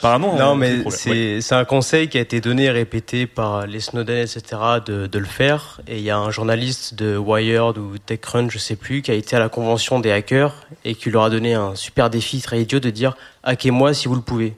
Pardon. 0.03 0.37
Non, 0.37 0.51
on- 0.51 0.55
mais 0.57 0.83
c'est 0.91 1.41
c'est 1.41 1.55
un 1.55 1.65
conseil 1.65 2.09
qui 2.09 2.19
a 2.19 2.20
été 2.20 2.41
donné 2.41 2.65
et 2.65 2.70
répété 2.70 3.27
par 3.27 3.66
les 3.66 3.81
Snowden, 3.81 4.19
etc., 4.19 4.43
de, 4.85 5.07
de 5.07 5.19
le 5.19 5.24
faire. 5.24 5.81
Et 5.87 5.97
il 5.99 6.03
y 6.03 6.11
a 6.11 6.19
un 6.19 6.31
journaliste 6.31 6.95
de 6.95 7.16
Wired 7.16 7.79
ou 7.79 7.97
TechCrunch, 7.99 8.51
je 8.53 8.59
sais 8.59 8.77
plus, 8.77 9.01
qui 9.01 9.11
a 9.12 9.15
été 9.15 9.37
à 9.37 9.39
la 9.39 9.49
convention 9.49 10.01
des 10.01 10.11
hackers 10.11 10.55
et 10.85 10.95
qui 10.97 11.11
leur 11.11 11.23
a 11.23 11.31
donné 11.31 11.55
un 11.55 11.74
super 11.77 12.11
défi 12.11 12.43
très 12.43 12.61
idiot 12.61 12.81
de 12.81 12.91
dire 12.91 13.16
hackez-moi 13.45 13.95
si 13.95 14.09
vous 14.09 14.16
le 14.16 14.20
pouvez. 14.23 14.55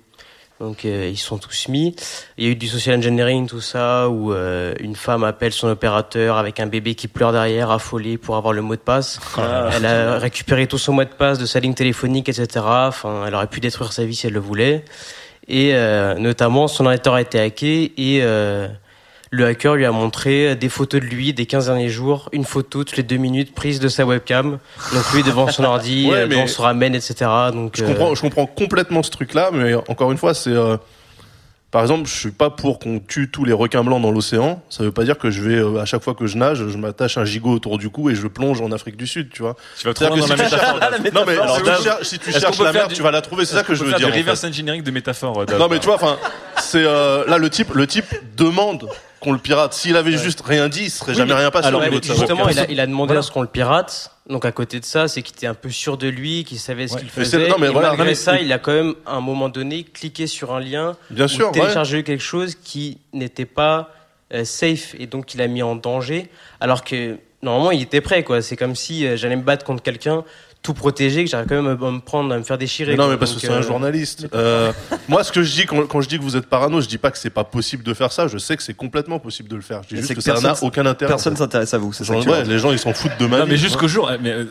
Donc 0.60 0.84
euh, 0.84 1.10
ils 1.12 1.18
sont 1.18 1.36
tous 1.36 1.66
mis. 1.68 1.94
Il 2.38 2.44
y 2.44 2.48
a 2.48 2.50
eu 2.52 2.56
du 2.56 2.68
social 2.68 2.96
engineering, 2.96 3.48
tout 3.48 3.60
ça, 3.60 4.08
où 4.08 4.32
euh, 4.32 4.72
une 4.78 4.94
femme 4.96 5.24
appelle 5.24 5.52
son 5.52 5.66
opérateur 5.68 6.38
avec 6.38 6.60
un 6.60 6.66
bébé 6.66 6.94
qui 6.94 7.08
pleure 7.08 7.32
derrière, 7.32 7.70
affolé 7.72 8.16
pour 8.18 8.36
avoir 8.36 8.54
le 8.54 8.62
mot 8.62 8.76
de 8.76 8.80
passe. 8.80 9.20
Ah. 9.36 9.68
Elle 9.74 9.84
a 9.84 10.16
récupéré 10.18 10.66
tout 10.68 10.78
son 10.78 10.92
mot 10.92 11.02
de 11.04 11.08
passe 11.08 11.38
de 11.38 11.44
sa 11.44 11.58
ligne 11.58 11.74
téléphonique, 11.74 12.28
etc. 12.28 12.46
Enfin, 12.64 13.24
elle 13.26 13.34
aurait 13.34 13.48
pu 13.48 13.58
détruire 13.60 13.92
sa 13.92 14.04
vie 14.04 14.14
si 14.14 14.28
elle 14.28 14.32
le 14.32 14.40
voulait. 14.40 14.84
Et 15.48 15.74
euh, 15.74 16.14
notamment, 16.14 16.68
son 16.68 16.84
ordinateur 16.86 17.14
a 17.14 17.20
été 17.20 17.38
hacké 17.38 17.92
et 17.96 18.20
euh, 18.22 18.68
le 19.30 19.46
hacker 19.46 19.74
lui 19.74 19.84
a 19.84 19.92
montré 19.92 20.54
des 20.56 20.68
photos 20.68 21.00
de 21.00 21.06
lui 21.06 21.32
des 21.34 21.44
15 21.46 21.66
derniers 21.66 21.88
jours, 21.88 22.28
une 22.32 22.44
photo 22.44 22.84
toutes 22.84 22.96
les 22.96 23.02
deux 23.02 23.16
minutes 23.16 23.54
prise 23.54 23.80
de 23.80 23.88
sa 23.88 24.06
webcam. 24.06 24.58
Donc 24.92 25.12
lui 25.12 25.22
devant 25.22 25.48
son 25.50 25.64
ordi, 25.64 26.06
Ouais, 26.10 26.18
euh, 26.18 26.26
devant 26.28 26.46
son 26.46 26.62
ramène, 26.62 26.94
etc. 26.94 27.14
Donc 27.52 27.76
Je 27.76 27.84
euh, 27.84 27.88
comprends, 27.88 28.14
je 28.14 28.20
comprends 28.20 28.46
complètement 28.46 29.02
ce 29.02 29.10
truc-là, 29.10 29.50
mais 29.52 29.74
encore 29.74 30.12
une 30.12 30.18
fois, 30.18 30.34
c'est. 30.34 30.50
euh, 30.50 30.76
par 31.74 31.82
exemple, 31.82 32.08
je 32.08 32.14
suis 32.14 32.30
pas 32.30 32.50
pour 32.50 32.78
qu'on 32.78 33.00
tue 33.00 33.28
tous 33.32 33.44
les 33.44 33.52
requins 33.52 33.82
blancs 33.82 34.00
dans 34.00 34.12
l'océan. 34.12 34.62
Ça 34.70 34.84
veut 34.84 34.92
pas 34.92 35.02
dire 35.02 35.18
que 35.18 35.28
je 35.32 35.40
vais, 35.42 35.56
euh, 35.56 35.80
à 35.80 35.84
chaque 35.84 36.04
fois 36.04 36.14
que 36.14 36.24
je 36.28 36.36
nage, 36.38 36.58
je 36.68 36.78
m'attache 36.78 37.18
un 37.18 37.24
gigot 37.24 37.50
autour 37.50 37.78
du 37.78 37.90
cou 37.90 38.10
et 38.10 38.14
je 38.14 38.28
plonge 38.28 38.60
en 38.60 38.70
Afrique 38.70 38.96
du 38.96 39.08
Sud, 39.08 39.28
tu 39.30 39.42
vois. 39.42 39.56
Tu 39.76 39.84
vas 39.88 39.92
dans 39.92 40.14
que 40.14 40.20
la 40.30 40.36
métaphore. 40.36 40.78
Non, 41.12 41.24
mais 41.26 41.32
Alors, 41.32 41.56
si 41.56 41.62
tu 41.62 41.66
Dave, 41.66 41.82
cherches, 41.82 42.02
si 42.04 42.18
tu 42.20 42.30
la 42.30 42.86
du- 42.86 42.94
tu 42.94 43.02
vas 43.02 43.10
la 43.10 43.20
trouver. 43.22 43.44
C'est 43.44 43.56
ça 43.56 43.64
que 43.64 43.74
je 43.74 43.82
veux 43.82 43.90
faire 43.90 43.98
dire. 43.98 44.06
Du 44.06 44.12
en 44.12 44.14
fait. 44.14 44.20
reverse 44.20 44.44
engineering 44.44 44.84
de 44.84 44.90
métaphores. 44.92 45.46
Dave 45.46 45.58
Non 45.58 45.66
mais 45.68 45.80
tu 45.80 45.86
vois, 45.86 45.96
enfin, 45.96 46.16
c'est 46.60 46.84
euh, 46.86 47.24
là 47.26 47.38
le 47.38 47.50
type, 47.50 47.74
le 47.74 47.88
type 47.88 48.06
demande 48.36 48.88
qu'on 49.18 49.32
le 49.32 49.38
pirate. 49.38 49.72
S'il 49.74 49.96
avait 49.96 50.16
juste 50.16 50.42
rien 50.46 50.68
dit, 50.68 50.84
il 50.84 50.90
serait 50.90 51.10
Oui, 51.10 51.18
jamais 51.18 51.32
mais- 51.34 51.40
rien 51.40 51.50
passé. 51.50 51.66
alors, 51.66 51.80
au 51.80 51.84
niveau 51.84 51.96
mais 51.96 52.00
de 52.02 52.06
ça. 52.06 52.14
justement, 52.14 52.48
il 52.50 52.58
a, 52.60 52.70
il 52.70 52.78
a 52.78 52.86
demandé 52.86 53.08
Voilà. 53.08 53.18
à 53.18 53.22
ce 53.24 53.32
qu'on 53.32 53.42
le 53.42 53.48
pirate. 53.48 54.12
Donc 54.28 54.44
à 54.46 54.52
côté 54.52 54.80
de 54.80 54.84
ça, 54.86 55.06
c'est 55.06 55.20
qu'il 55.22 55.36
était 55.36 55.46
un 55.46 55.54
peu 55.54 55.68
sûr 55.70 55.98
de 55.98 56.08
lui, 56.08 56.44
qu'il 56.44 56.58
savait 56.58 56.88
ce 56.88 56.94
Ouais. 56.94 57.00
qu'il 57.00 57.10
faisait. 57.10 57.48
non, 57.48 57.56
mais 57.58 57.66
et 57.66 57.70
voilà, 57.70 57.88
malgré 57.88 58.06
mais- 58.08 58.14
ça, 58.14 58.40
il 58.40 58.50
a 58.52 58.58
quand 58.58 58.72
même 58.72 58.94
à 59.04 59.16
un 59.16 59.20
moment 59.20 59.50
donné 59.50 59.84
cliqué 59.84 60.26
sur 60.26 60.54
un 60.54 60.60
lien, 60.60 60.96
Bien 61.10 61.28
sûr, 61.28 61.46
ouais. 61.48 61.52
téléchargé 61.52 62.02
quelque 62.04 62.22
chose 62.22 62.54
qui 62.54 62.98
n'était 63.12 63.44
pas 63.44 63.90
euh, 64.32 64.44
safe 64.44 64.94
et 64.98 65.06
donc 65.06 65.34
il 65.34 65.42
a 65.42 65.46
mis 65.46 65.62
en 65.62 65.76
danger. 65.76 66.28
Alors 66.58 66.82
que 66.84 67.18
normalement, 67.42 67.70
il 67.70 67.82
était 67.82 68.00
prêt. 68.00 68.24
quoi. 68.24 68.40
C'est 68.40 68.56
comme 68.56 68.74
si 68.74 69.06
euh, 69.06 69.16
j'allais 69.18 69.36
me 69.36 69.42
battre 69.42 69.64
contre 69.66 69.82
quelqu'un, 69.82 70.24
tout 70.64 70.74
protégé, 70.74 71.22
que 71.24 71.30
j'arrive 71.30 71.46
quand 71.46 71.62
même 71.62 71.66
à 71.80 71.90
me 71.90 72.00
prendre, 72.00 72.34
à 72.34 72.38
me 72.38 72.42
faire 72.42 72.58
déchirer. 72.58 72.92
Mais 72.92 72.96
non, 72.96 73.06
mais 73.08 73.16
parce 73.18 73.32
que 73.34 73.38
c'est 73.38 73.48
un 73.50 73.58
euh, 73.58 73.62
journaliste. 73.62 74.26
Euh, 74.34 74.72
moi, 75.08 75.22
ce 75.22 75.30
que 75.30 75.42
je 75.44 75.52
dis 75.54 75.66
quand, 75.66 75.86
quand 75.86 76.00
je 76.00 76.08
dis 76.08 76.18
que 76.18 76.22
vous 76.24 76.36
êtes 76.36 76.46
parano, 76.46 76.80
je 76.80 76.88
dis 76.88 76.98
pas 76.98 77.10
que 77.10 77.18
c'est 77.18 77.30
pas 77.30 77.44
possible 77.44 77.82
de 77.84 77.92
faire 77.94 78.10
ça. 78.10 78.26
Je 78.26 78.38
sais 78.38 78.56
que 78.56 78.62
c'est 78.62 78.74
complètement 78.74 79.18
possible 79.20 79.48
de 79.48 79.56
le 79.56 79.62
faire. 79.62 79.82
Je 79.84 79.88
dis 79.88 79.94
Mais 79.94 80.00
juste 80.00 80.08
c'est 80.08 80.14
que, 80.14 80.20
que 80.20 80.24
ça 80.24 80.34
n'a 80.34 80.40
personne- 80.40 80.66
aucun 80.68 80.86
intérêt. 80.86 81.10
personne 81.12 81.36
s'intéresse 81.36 81.72
à 81.74 81.78
vous, 81.78 81.92
c'est 81.92 82.04
ça 82.04 82.14
que 82.14 82.28
Ouais, 82.28 82.44
les 82.44 82.58
gens, 82.58 82.72
ils 82.72 82.78
s'en 82.78 82.92
foutent 82.94 83.16
de 83.20 83.26
ma 83.26 83.38
Non, 83.38 83.44
vie. 83.44 83.50
mais 83.52 83.56
jusqu'au 83.58 83.86
jour, 83.86 84.10
mais 84.22 84.30
euh, 84.30 84.46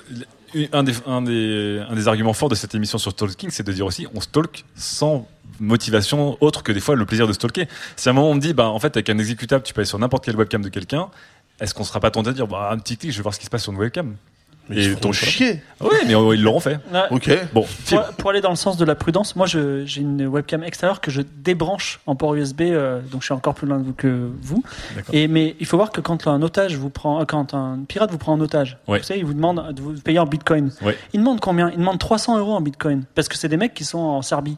un 0.71 0.83
des, 0.83 0.93
un 1.07 1.21
des, 1.23 1.81
un 1.89 1.95
des 1.95 2.07
arguments 2.07 2.33
forts 2.33 2.49
de 2.49 2.55
cette 2.55 2.75
émission 2.75 2.99
sur 2.99 3.11
stalking, 3.11 3.49
c'est 3.49 3.65
de 3.65 3.71
dire 3.73 3.85
aussi, 3.87 4.05
on 4.13 4.21
stalk 4.21 4.63
sans 4.75 5.27
motivation 5.59 6.37
autre 6.41 6.61
que 6.63 6.71
des 6.71 6.79
fois 6.79 6.95
le 6.95 7.05
plaisir 7.07 7.27
de 7.27 7.33
stalker. 7.33 7.67
Si 7.95 8.07
à 8.07 8.11
un 8.11 8.13
moment 8.13 8.29
on 8.29 8.35
me 8.35 8.39
dit, 8.39 8.53
bah, 8.53 8.67
en 8.69 8.79
fait, 8.79 8.95
avec 8.95 9.09
un 9.09 9.17
exécutable, 9.17 9.63
tu 9.63 9.73
peux 9.73 9.81
aller 9.81 9.87
sur 9.87 9.97
n'importe 9.99 10.25
quelle 10.25 10.35
webcam 10.35 10.61
de 10.61 10.69
quelqu'un, 10.69 11.09
est-ce 11.59 11.73
qu'on 11.73 11.83
sera 11.83 11.99
pas 11.99 12.11
tenté 12.11 12.29
de 12.29 12.35
dire, 12.35 12.47
bah, 12.47 12.69
un 12.71 12.77
petit 12.77 12.97
clic, 12.97 13.11
je 13.11 13.17
vais 13.17 13.23
voir 13.23 13.33
ce 13.33 13.39
qui 13.39 13.45
se 13.45 13.49
passe 13.49 13.63
sur 13.63 13.71
une 13.73 13.79
webcam? 13.79 14.15
Mais 14.69 14.77
ils 14.77 14.83
se 14.83 14.89
feront 14.97 15.11
chier. 15.11 15.61
Oui, 15.81 15.89
mais 16.07 16.15
euh, 16.15 16.33
ils 16.35 16.41
l'auront 16.41 16.61
fait. 16.61 16.79
Ouais. 16.93 17.01
Ok. 17.11 17.29
Bon, 17.53 17.65
Pour, 17.89 18.01
pour 18.17 18.29
aller 18.29 18.39
dans 18.39 18.49
le 18.49 18.55
sens 18.55 18.77
de 18.77 18.85
la 18.85 18.95
prudence, 18.95 19.35
moi 19.35 19.45
j'ai 19.45 19.83
une 19.99 20.25
webcam 20.25 20.63
extérieure 20.63 21.01
que 21.01 21.11
je 21.11 21.21
débranche 21.21 21.99
en 22.07 22.15
port 22.15 22.33
USB, 22.35 22.61
euh, 22.61 23.01
donc 23.11 23.21
je 23.21 23.25
suis 23.25 23.33
encore 23.33 23.55
plus 23.55 23.67
loin 23.67 23.77
de 23.79 23.83
vous 23.83 23.93
que 23.93 24.31
vous. 24.41 24.63
Et 25.11 25.27
mais 25.27 25.55
il 25.59 25.65
faut 25.65 25.75
voir 25.75 25.91
que 25.91 25.99
quand 25.99 26.27
un 26.27 26.41
otage 26.41 26.75
vous 26.77 26.89
prend, 26.89 27.19
euh, 27.21 27.25
quand 27.25 27.53
un 27.53 27.79
pirate 27.87 28.09
vous 28.11 28.17
prend 28.17 28.33
en 28.33 28.39
otage, 28.39 28.77
Ouais. 28.87 28.99
vous 28.99 29.03
savez, 29.03 29.19
il 29.19 29.25
vous 29.25 29.33
demande 29.33 29.73
de 29.73 29.81
vous 29.81 29.93
payer 29.99 30.19
en 30.19 30.25
bitcoin. 30.25 30.71
Ouais. 30.81 30.97
Il 31.13 31.19
demande 31.19 31.41
combien? 31.41 31.69
Il 31.71 31.77
demande 31.79 31.99
300 31.99 32.37
euros 32.37 32.53
en 32.53 32.61
bitcoin 32.61 33.03
parce 33.15 33.27
que 33.27 33.37
c'est 33.37 33.49
des 33.49 33.57
mecs 33.57 33.73
qui 33.73 33.83
sont 33.83 33.99
en 33.99 34.21
Serbie. 34.21 34.57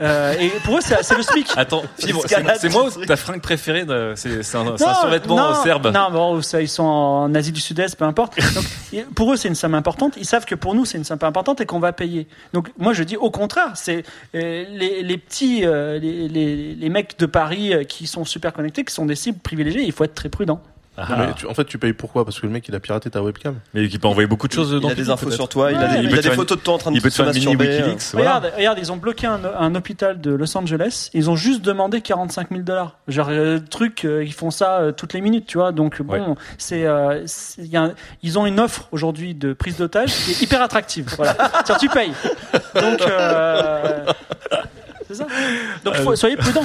Euh, 0.00 0.34
et 0.38 0.48
pour 0.64 0.78
eux, 0.78 0.80
c'est 0.80 1.16
le 1.16 1.22
SMIC. 1.22 1.48
Attends, 1.56 1.82
Fibre, 1.98 2.22
c'est 2.26 2.68
moi 2.70 2.86
ou 2.86 3.04
ta 3.04 3.16
fringue 3.16 3.40
préférée 3.42 3.84
C'est 4.16 4.56
un, 4.56 4.66
un 4.66 4.76
survêtement 4.78 5.36
non, 5.36 5.62
serbe. 5.62 5.92
Non, 5.92 6.10
bon, 6.10 6.42
ça, 6.42 6.62
ils 6.62 6.68
sont 6.68 6.82
en 6.84 7.34
Asie 7.34 7.52
du 7.52 7.60
Sud-Est, 7.60 7.96
peu 7.96 8.04
importe. 8.04 8.38
Donc, 8.54 8.64
pour 9.14 9.32
eux, 9.32 9.36
c'est 9.36 9.48
une 9.48 9.54
somme 9.54 9.74
importante. 9.74 10.14
Ils 10.16 10.24
savent 10.24 10.46
que 10.46 10.54
pour 10.54 10.74
nous, 10.74 10.84
c'est 10.84 10.98
une 10.98 11.04
somme 11.04 11.18
importante 11.22 11.60
et 11.60 11.66
qu'on 11.66 11.80
va 11.80 11.92
payer. 11.92 12.26
Donc, 12.52 12.70
moi, 12.78 12.92
je 12.92 13.02
dis 13.02 13.16
au 13.16 13.30
contraire, 13.30 13.72
c'est 13.74 14.04
euh, 14.34 14.64
les, 14.70 15.02
les 15.02 15.18
petits, 15.18 15.66
euh, 15.66 15.98
les, 15.98 16.28
les, 16.28 16.74
les 16.74 16.88
mecs 16.88 17.18
de 17.18 17.26
Paris 17.26 17.74
euh, 17.74 17.84
qui 17.84 18.06
sont 18.06 18.24
super 18.24 18.52
connectés, 18.52 18.84
qui 18.84 18.94
sont 18.94 19.06
des 19.06 19.16
cibles 19.16 19.38
privilégiées. 19.38 19.82
Il 19.82 19.92
faut 19.92 20.04
être 20.04 20.14
très 20.14 20.28
prudent. 20.28 20.60
Ah. 21.08 21.16
Non, 21.16 21.26
mais 21.26 21.32
tu- 21.34 21.46
en 21.46 21.54
fait, 21.54 21.64
tu 21.64 21.78
payes 21.78 21.92
pourquoi? 21.92 22.24
Parce 22.24 22.38
que 22.40 22.46
le 22.46 22.52
mec, 22.52 22.66
il 22.68 22.74
a 22.74 22.80
piraté 22.80 23.10
ta 23.10 23.22
webcam. 23.22 23.56
Mais 23.74 23.88
qui 23.88 23.98
peut 23.98 24.08
envoyer 24.08 24.26
beaucoup 24.26 24.48
de 24.48 24.52
choses 24.52 24.70
Il 24.72 24.80
dans 24.80 24.88
a 24.88 24.90
le 24.90 24.96
des 24.96 25.10
infos 25.10 25.26
peut-être. 25.26 25.36
sur 25.36 25.48
toi, 25.48 25.72
il 25.72 25.78
a 25.78 25.88
des, 25.88 26.02
il 26.04 26.08
peut 26.10 26.18
a 26.18 26.22
des 26.22 26.30
photos 26.30 26.58
de 26.58 26.62
toi 26.62 26.74
en 26.74 26.78
train 26.78 26.90
de 26.90 26.96
il 26.96 27.02
se 27.02 27.08
faire 27.08 27.26
mini 27.26 27.36
masturber. 27.46 27.66
Wikileaks. 27.68 28.02
voilà. 28.12 28.36
Regarde, 28.38 28.52
regarde, 28.56 28.78
ils 28.78 28.92
ont 28.92 28.96
bloqué 28.96 29.26
un, 29.26 29.40
un 29.58 29.74
hôpital 29.74 30.20
de 30.20 30.30
Los 30.32 30.56
Angeles. 30.56 31.10
Ils 31.14 31.30
ont 31.30 31.36
juste 31.36 31.62
demandé 31.62 32.00
45 32.00 32.48
000 32.50 32.62
dollars. 32.62 32.96
Genre, 33.08 33.28
euh, 33.30 33.58
truc, 33.70 34.04
euh, 34.04 34.24
ils 34.24 34.32
font 34.34 34.50
ça 34.50 34.78
euh, 34.80 34.92
toutes 34.92 35.12
les 35.14 35.20
minutes, 35.20 35.46
tu 35.46 35.58
vois. 35.58 35.72
Donc, 35.72 36.02
bon, 36.02 36.12
Ouais. 36.12 36.20
c'est, 36.58 36.86
euh, 36.86 37.22
c'est- 37.26 37.62
il 37.62 37.68
y 37.68 37.76
a 37.76 37.82
un- 37.84 37.92
ils 38.22 38.38
ont 38.38 38.46
une 38.46 38.60
offre 38.60 38.88
aujourd'hui 38.92 39.34
de 39.34 39.52
prise 39.52 39.76
d'otage 39.76 40.10
qui 40.14 40.30
est 40.32 40.42
hyper 40.42 40.60
attractive. 40.62 41.06
Voilà. 41.16 41.34
C'est-à-dire, 41.64 41.78
tu 41.78 41.88
payes. 41.88 42.12
Donc, 42.74 43.00
euh, 43.02 44.04
c'est 45.08 45.14
ça. 45.14 45.26
Donc, 45.84 45.94
faut- 45.96 46.12
Euh, 46.12 46.16
soyez 46.16 46.36
prudents. 46.36 46.64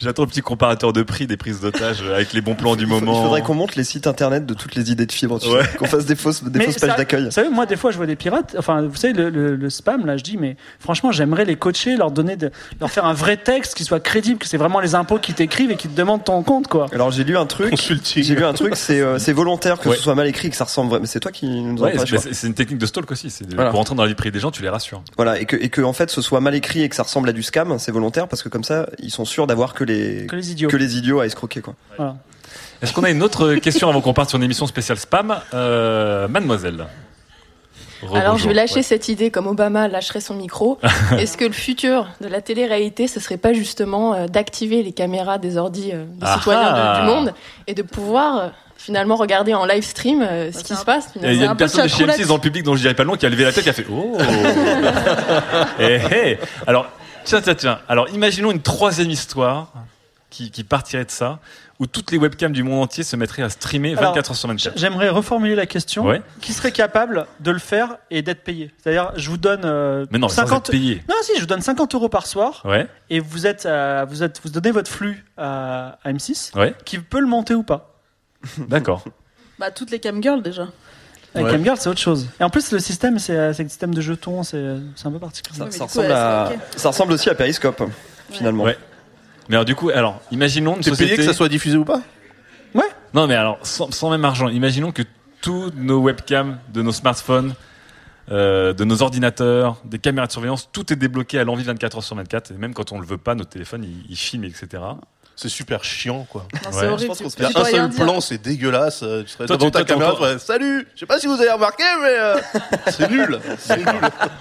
J'attends 0.00 0.22
le 0.22 0.28
petit 0.28 0.40
comparateur 0.42 0.92
de 0.92 1.02
prix 1.02 1.26
des 1.26 1.36
prises 1.36 1.60
d'otages 1.60 2.02
avec 2.02 2.32
les 2.32 2.40
bons 2.40 2.54
plans 2.54 2.76
du 2.76 2.86
moment. 2.86 3.18
Il 3.20 3.22
faudrait 3.24 3.42
qu'on 3.42 3.54
monte 3.54 3.76
les 3.76 3.84
sites 3.84 4.06
internet 4.06 4.46
de 4.46 4.54
toutes 4.54 4.74
les 4.74 4.90
idées 4.90 5.06
de 5.06 5.12
fibre, 5.12 5.38
tu 5.40 5.48
Ouais. 5.48 5.62
sais, 5.64 5.76
qu'on 5.78 5.86
fasse 5.86 6.06
des 6.06 6.16
fausses, 6.16 6.42
des 6.44 6.58
pages 6.60 6.96
d'accueil. 6.96 7.24
Vous 7.26 7.30
savez, 7.30 7.48
moi, 7.48 7.66
des 7.66 7.76
fois, 7.76 7.90
je 7.90 7.96
vois 7.96 8.06
des 8.06 8.16
pirates. 8.16 8.54
Enfin, 8.58 8.82
vous 8.82 8.96
savez, 8.96 9.12
le, 9.14 9.30
le- 9.30 9.56
le 9.56 9.70
spam, 9.70 10.06
là, 10.06 10.16
je 10.16 10.22
dis, 10.22 10.36
mais 10.36 10.56
franchement, 10.80 11.12
j'aimerais 11.12 11.44
les 11.44 11.56
coacher, 11.56 11.96
leur 11.96 12.10
donner, 12.10 12.36
de, 12.36 12.50
leur 12.80 12.90
faire 12.90 13.04
un 13.04 13.12
vrai 13.14 13.36
texte 13.36 13.74
qui 13.74 13.84
soit 13.84 14.00
crédible, 14.00 14.38
que 14.38 14.46
c'est 14.46 14.56
vraiment 14.56 14.80
les 14.80 14.94
impôts 14.94 15.18
qui 15.18 15.32
t'écrivent 15.34 15.70
et 15.70 15.76
qui 15.76 15.88
te 15.88 15.96
demandent 15.96 16.24
ton 16.24 16.42
compte, 16.42 16.68
quoi. 16.68 16.86
Alors 16.92 17.10
j'ai 17.10 17.24
lu 17.24 17.36
un 17.36 17.46
truc, 17.46 17.74
j'ai 18.14 18.34
lu 18.34 18.44
un 18.44 18.52
truc, 18.52 18.76
c'est 18.76 19.00
euh, 19.00 19.18
volontaire 19.34 19.78
que 19.80 19.88
Ouais. 19.88 19.96
ce 19.96 20.02
soit 20.02 20.14
mal 20.14 20.26
écrit, 20.26 20.50
que 20.50 20.56
ça 20.56 20.64
ressemble 20.64 20.90
vrai, 20.90 21.00
mais 21.00 21.06
c'est 21.06 21.20
toi 21.20 21.30
qui 21.32 21.46
nous 21.46 21.80
en 21.80 21.84
Ouais, 21.84 21.92
parles. 21.94 22.06
c'est- 22.32 22.46
une 22.46 22.54
technique 22.54 22.78
de 22.78 22.86
stalk 22.86 23.10
aussi. 23.10 23.28
De- 23.44 23.54
Voilà. 23.54 23.70
pour 23.70 23.80
entrer 23.80 23.94
dans 23.94 24.02
la 24.02 24.08
vie 24.08 24.14
privée 24.14 24.30
des 24.32 24.40
gens, 24.40 24.50
tu 24.50 24.62
les 24.62 24.68
rassures. 24.68 25.02
Voilà, 25.16 25.40
et 25.40 25.44
que, 25.46 25.56
et 25.56 25.68
que 25.68 25.80
en 25.82 25.92
fait 25.92 26.10
ce 26.10 26.20
soit 26.22 26.40
mal 26.40 26.54
écrit 26.54 26.82
et 26.82 26.88
que 26.88 26.94
ça 26.96 27.02
ressemble 27.02 27.28
à 27.28 27.32
du 27.32 27.42
scam, 27.42 27.78
c'est 27.78 27.92
volontaire 27.92 28.28
parce 28.28 28.42
que 28.42 28.48
comme 28.48 28.64
ça 28.64 28.86
ils 28.98 29.10
sont 29.10 29.24
sûrs 29.24 29.46
d'avoir 29.46 29.55
que 29.74 29.84
les 29.84 30.26
Que 30.26 30.36
les 30.36 30.50
idiots. 30.52 30.68
que 30.68 30.76
les 30.76 30.96
idiots 30.96 31.20
à 31.20 31.26
escroquer 31.26 31.60
quoi. 31.60 31.74
Voilà. 31.96 32.16
Est-ce 32.82 32.92
qu'on 32.92 33.04
a 33.04 33.10
une 33.10 33.22
autre 33.22 33.54
question 33.62 33.88
avant 33.88 34.00
qu'on 34.00 34.12
parte 34.12 34.28
sur 34.28 34.36
une 34.36 34.44
émission 34.44 34.66
spéciale 34.66 34.98
spam 34.98 35.36
Euh, 35.54 36.28
Mademoiselle. 36.28 36.86
Alors, 38.14 38.36
je 38.36 38.46
vais 38.46 38.52
lâcher 38.54 38.76
Ouais. 38.76 38.82
cette 38.82 39.08
idée 39.08 39.30
comme 39.30 39.46
Obama 39.46 39.88
lâcherait 39.88 40.20
son 40.20 40.34
micro. 40.34 40.78
Est-ce 41.18 41.38
que 41.38 41.46
le 41.46 41.52
futur 41.52 42.06
de 42.20 42.28
la 42.28 42.42
télé-réalité, 42.42 43.08
ce 43.08 43.20
serait 43.20 43.38
pas 43.38 43.54
justement 43.54 44.12
euh, 44.12 44.26
d'activer 44.26 44.82
les 44.82 44.92
caméras 44.92 45.38
des 45.38 45.56
ordis 45.56 45.92
euh, 45.94 46.04
des 46.04 46.18
Ah 46.20 46.34
citoyens 46.36 46.72
de- 46.72 46.78
ah. 46.78 47.00
du 47.00 47.06
monde 47.06 47.32
et 47.66 47.72
de 47.74 47.80
pouvoir 47.82 48.36
euh, 48.38 48.48
finalement 48.76 49.16
regarder 49.16 49.54
en 49.54 49.64
live 49.64 49.82
stream 49.82 50.20
euh, 50.22 50.52
ce 50.52 50.62
qui 50.62 50.76
se 50.76 50.84
passe 50.84 51.08
Il 51.22 51.34
y 51.34 51.42
a 51.42 51.50
une 51.50 51.56
personne 51.56 51.84
de 51.84 51.88
chez 51.88 52.04
M6 52.04 52.26
dans 52.28 52.34
le 52.34 52.40
public 52.42 52.62
dont 52.62 52.74
je 52.76 52.82
dirais 52.82 52.92
pas 52.94 53.02
le 53.04 53.08
nom 53.08 53.16
qui 53.16 53.24
a 53.24 53.30
levé 53.30 53.44
la 53.44 53.52
tête 53.52 53.64
qui 53.64 53.70
a 53.70 53.72
fait 53.72 53.86
Oh 53.90 54.18
Eh, 55.80 56.00
eh. 56.12 56.38
Alors, 56.66 56.86
tiens, 57.26 57.40
tiens, 57.42 57.54
tiens. 57.54 57.80
Alors, 57.88 58.08
imaginons 58.10 58.50
une 58.50 58.62
troisième 58.62 59.10
histoire 59.10 59.72
qui, 60.30 60.50
qui 60.50 60.64
partirait 60.64 61.04
de 61.04 61.10
ça, 61.10 61.40
où 61.78 61.86
toutes 61.86 62.10
les 62.10 62.18
webcams 62.18 62.52
du 62.52 62.62
monde 62.62 62.82
entier 62.82 63.04
se 63.04 63.16
mettraient 63.16 63.42
à 63.42 63.50
streamer 63.50 63.94
24 63.94 64.02
Alors, 64.02 64.16
heures 64.30 64.36
sur 64.36 64.48
24. 64.48 64.78
J'aimerais 64.78 65.08
reformuler 65.08 65.54
la 65.54 65.66
question. 65.66 66.06
Ouais. 66.06 66.22
Qui 66.40 66.52
serait 66.52 66.72
capable 66.72 67.26
de 67.40 67.50
le 67.50 67.58
faire 67.58 67.96
et 68.10 68.22
d'être 68.22 68.42
payé 68.44 68.72
C'est-à-dire, 68.82 69.12
je 69.16 69.28
vous 69.28 69.36
donne 69.36 69.62
euh, 69.64 70.06
Mais 70.10 70.18
non, 70.18 70.28
mais 70.28 70.32
sans 70.32 70.46
50 70.46 70.68
être 70.68 70.72
payé. 70.72 71.02
Non, 71.08 71.14
si, 71.22 71.32
je 71.36 71.40
vous 71.40 71.46
donne 71.46 71.60
50 71.60 71.94
euros 71.94 72.08
par 72.08 72.26
soir. 72.26 72.62
Ouais. 72.64 72.86
Et 73.10 73.20
vous 73.20 73.46
êtes, 73.46 73.66
euh, 73.66 74.06
vous 74.08 74.22
êtes, 74.22 74.40
vous 74.42 74.50
donnez 74.50 74.70
votre 74.70 74.90
flux 74.90 75.24
à, 75.36 75.98
à 76.02 76.12
M6. 76.12 76.56
Ouais. 76.58 76.74
Qui 76.84 76.98
peut 76.98 77.20
le 77.20 77.26
monter 77.26 77.54
ou 77.54 77.62
pas 77.62 78.00
D'accord. 78.58 79.04
Bah, 79.58 79.70
toutes 79.70 79.90
les 79.90 80.00
camgirls 80.00 80.42
déjà. 80.42 80.68
Avec 81.36 81.46
Ouais. 81.52 81.56
Camgirl, 81.58 81.76
c'est 81.78 81.88
autre 81.88 82.00
chose. 82.00 82.28
Et 82.40 82.44
en 82.44 82.50
plus, 82.50 82.72
le 82.72 82.78
système, 82.78 83.18
c'est 83.18 83.36
euh, 83.36 83.50
un 83.50 83.52
système 83.52 83.94
de 83.94 84.00
jetons, 84.00 84.42
c'est 84.42 84.76
c'est 84.96 85.06
un 85.06 85.12
peu 85.12 85.18
particulier. 85.18 85.58
Ça, 85.58 85.70
ça 85.70 85.84
ressemble 85.84 86.12
à, 86.12 86.52
ça 86.76 86.88
ressemble 86.88 87.12
aussi 87.12 87.28
à 87.30 87.34
Periscope 87.34 87.82
finalement. 88.30 88.64
Ouais. 88.64 88.76
Mais 89.48 89.54
alors, 89.56 89.64
du 89.64 89.74
coup, 89.76 89.90
alors, 89.90 90.20
imaginons 90.32 90.74
une 90.76 90.82
T'es 90.82 90.90
société. 90.90 91.14
payé 91.14 91.24
que 91.26 91.32
ça 91.32 91.36
soit 91.36 91.48
diffusé 91.48 91.76
ou 91.76 91.84
pas? 91.84 92.00
Ouais. 92.74 92.82
Non, 93.14 93.26
mais 93.28 93.34
alors, 93.36 93.58
sans, 93.62 93.92
sans 93.92 94.10
même 94.10 94.24
argent, 94.24 94.48
imaginons 94.48 94.90
que 94.90 95.02
tous 95.40 95.70
nos 95.76 96.00
webcams 96.00 96.58
de 96.74 96.82
nos 96.82 96.90
smartphones, 96.90 97.54
euh, 98.32 98.72
de 98.72 98.84
nos 98.84 99.02
ordinateurs, 99.02 99.76
des 99.84 100.00
caméras 100.00 100.26
de 100.26 100.32
surveillance, 100.32 100.68
tout 100.72 100.92
est 100.92 100.96
débloqué 100.96 101.38
à 101.38 101.44
l'envie 101.44 101.62
24 101.62 101.98
heures 101.98 102.02
sur 102.02 102.16
24. 102.16 102.50
Et 102.50 102.54
même 102.54 102.74
quand 102.74 102.90
on 102.90 102.98
le 102.98 103.06
veut 103.06 103.18
pas, 103.18 103.36
notre 103.36 103.50
téléphone, 103.50 103.84
il, 103.84 104.10
il 104.10 104.16
filme, 104.16 104.42
etc. 104.44 104.82
C'est 105.38 105.50
super 105.50 105.84
chiant, 105.84 106.26
quoi. 106.30 106.46
Non, 106.52 106.58
c'est 106.70 106.78
Ouais. 106.78 106.86
horrible. 106.86 107.00
Je 107.02 107.06
pense 107.08 107.18
qu'on 107.20 107.28
se 107.28 107.36
tu- 107.36 107.42
Il 107.42 107.50
y 107.50 107.54
a 107.56 107.60
un 107.60 107.64
seul 107.64 107.88
dire. 107.90 108.04
plan, 108.04 108.20
c'est 108.22 108.38
dégueulasse. 108.40 109.02
euh, 109.02 109.22
Tu 109.22 109.28
serais 109.28 109.44
Toi, 109.46 109.56
devant 109.58 109.66
tu- 109.66 109.72
ta 109.72 109.78
toi, 109.84 109.86
caméra, 109.94 110.12
encore- 110.14 110.40
Salut 110.40 110.88
Je 110.94 111.00
sais 111.00 111.06
pas 111.06 111.18
si 111.18 111.26
vous 111.26 111.34
avez 111.38 111.50
remarqué, 111.50 111.82
mais 112.02 112.08
euh, 112.08 112.36
c'est 112.88 113.10
nul. 113.10 113.38
C'est 113.58 113.76
nul. 113.76 113.86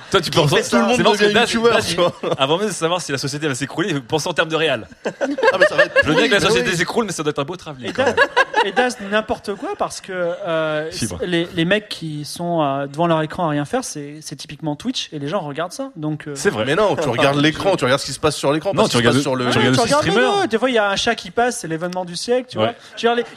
Toi, 0.09 0.21
tu 0.21 0.31
penses 0.31 0.49
Tout 0.51 0.55
le 0.77 1.03
monde 1.03 1.15
c'est 1.17 1.25
devient 1.27 1.39
youtubeur, 1.41 1.79
tu 1.85 1.95
vois. 1.97 2.13
Avant 2.37 2.57
même 2.57 2.67
de 2.69 2.73
savoir 2.73 3.01
si 3.01 3.11
la 3.11 3.17
société 3.17 3.45
va 3.47 3.55
s'écroler, 3.55 3.99
pense 3.99 4.25
en 4.25 4.33
termes 4.33 4.47
de 4.47 4.55
réel. 4.55 4.87
Ah, 5.05 5.09
mais 5.59 5.65
ça 5.65 5.75
va 5.75 5.83
être 5.83 5.95
Je 6.01 6.07
veux 6.09 6.15
bien 6.15 6.27
que 6.29 6.33
la 6.33 6.39
société 6.39 6.69
oui. 6.71 6.77
s'écroule, 6.77 7.05
mais 7.05 7.11
ça 7.11 7.23
doit 7.23 7.31
être 7.31 7.39
un 7.39 7.43
beau 7.45 7.57
travelling. 7.57 7.91
Et 8.65 8.71
Das 8.71 8.91
n'importe 9.11 9.53
quoi 9.55 9.73
parce 9.77 9.99
que 9.99 10.13
euh, 10.13 10.89
c'est- 10.91 11.09
les, 11.25 11.45
les 11.53 11.65
mecs 11.65 11.89
qui 11.89 12.23
sont 12.23 12.61
euh, 12.63 12.87
devant 12.87 13.07
leur 13.07 13.21
écran 13.21 13.47
à 13.47 13.49
rien 13.49 13.65
faire, 13.65 13.83
c'est 13.83 14.19
c'est 14.21 14.37
typiquement 14.37 14.75
Twitch 14.77 15.09
et 15.11 15.19
les 15.19 15.27
gens 15.27 15.41
regardent 15.41 15.73
ça. 15.73 15.91
Donc 15.97 16.27
euh, 16.27 16.35
Mais 16.65 16.75
non, 16.75 16.95
tu 16.95 17.09
regardes 17.09 17.37
l'écran, 17.41 17.75
tu 17.75 17.83
regardes 17.83 17.99
ce 18.01 18.05
qui 18.05 18.13
se 18.13 18.19
passe 18.19 18.37
sur 18.37 18.53
l'écran. 18.53 18.71
Non, 18.73 18.87
tu 18.87 18.95
regardes- 18.97 19.19
sur 19.19 19.35
le. 19.35 19.49
tu 19.51 19.57
regardes 19.57 19.75
tu 19.75 19.81
aussi 19.81 19.93
regardes 19.93 20.07
streamer. 20.09 20.47
Des 20.47 20.57
fois, 20.57 20.69
il 20.69 20.73
y 20.75 20.79
a 20.79 20.84
un 20.89 20.95
chat 20.95 21.15
qui 21.15 21.31
passe, 21.31 21.59
c'est 21.59 21.67
l'événement 21.67 22.05
du 22.05 22.15
siècle, 22.15 22.47
tu 22.49 22.57
Ouais. 22.57 22.65
vois. 22.65 22.73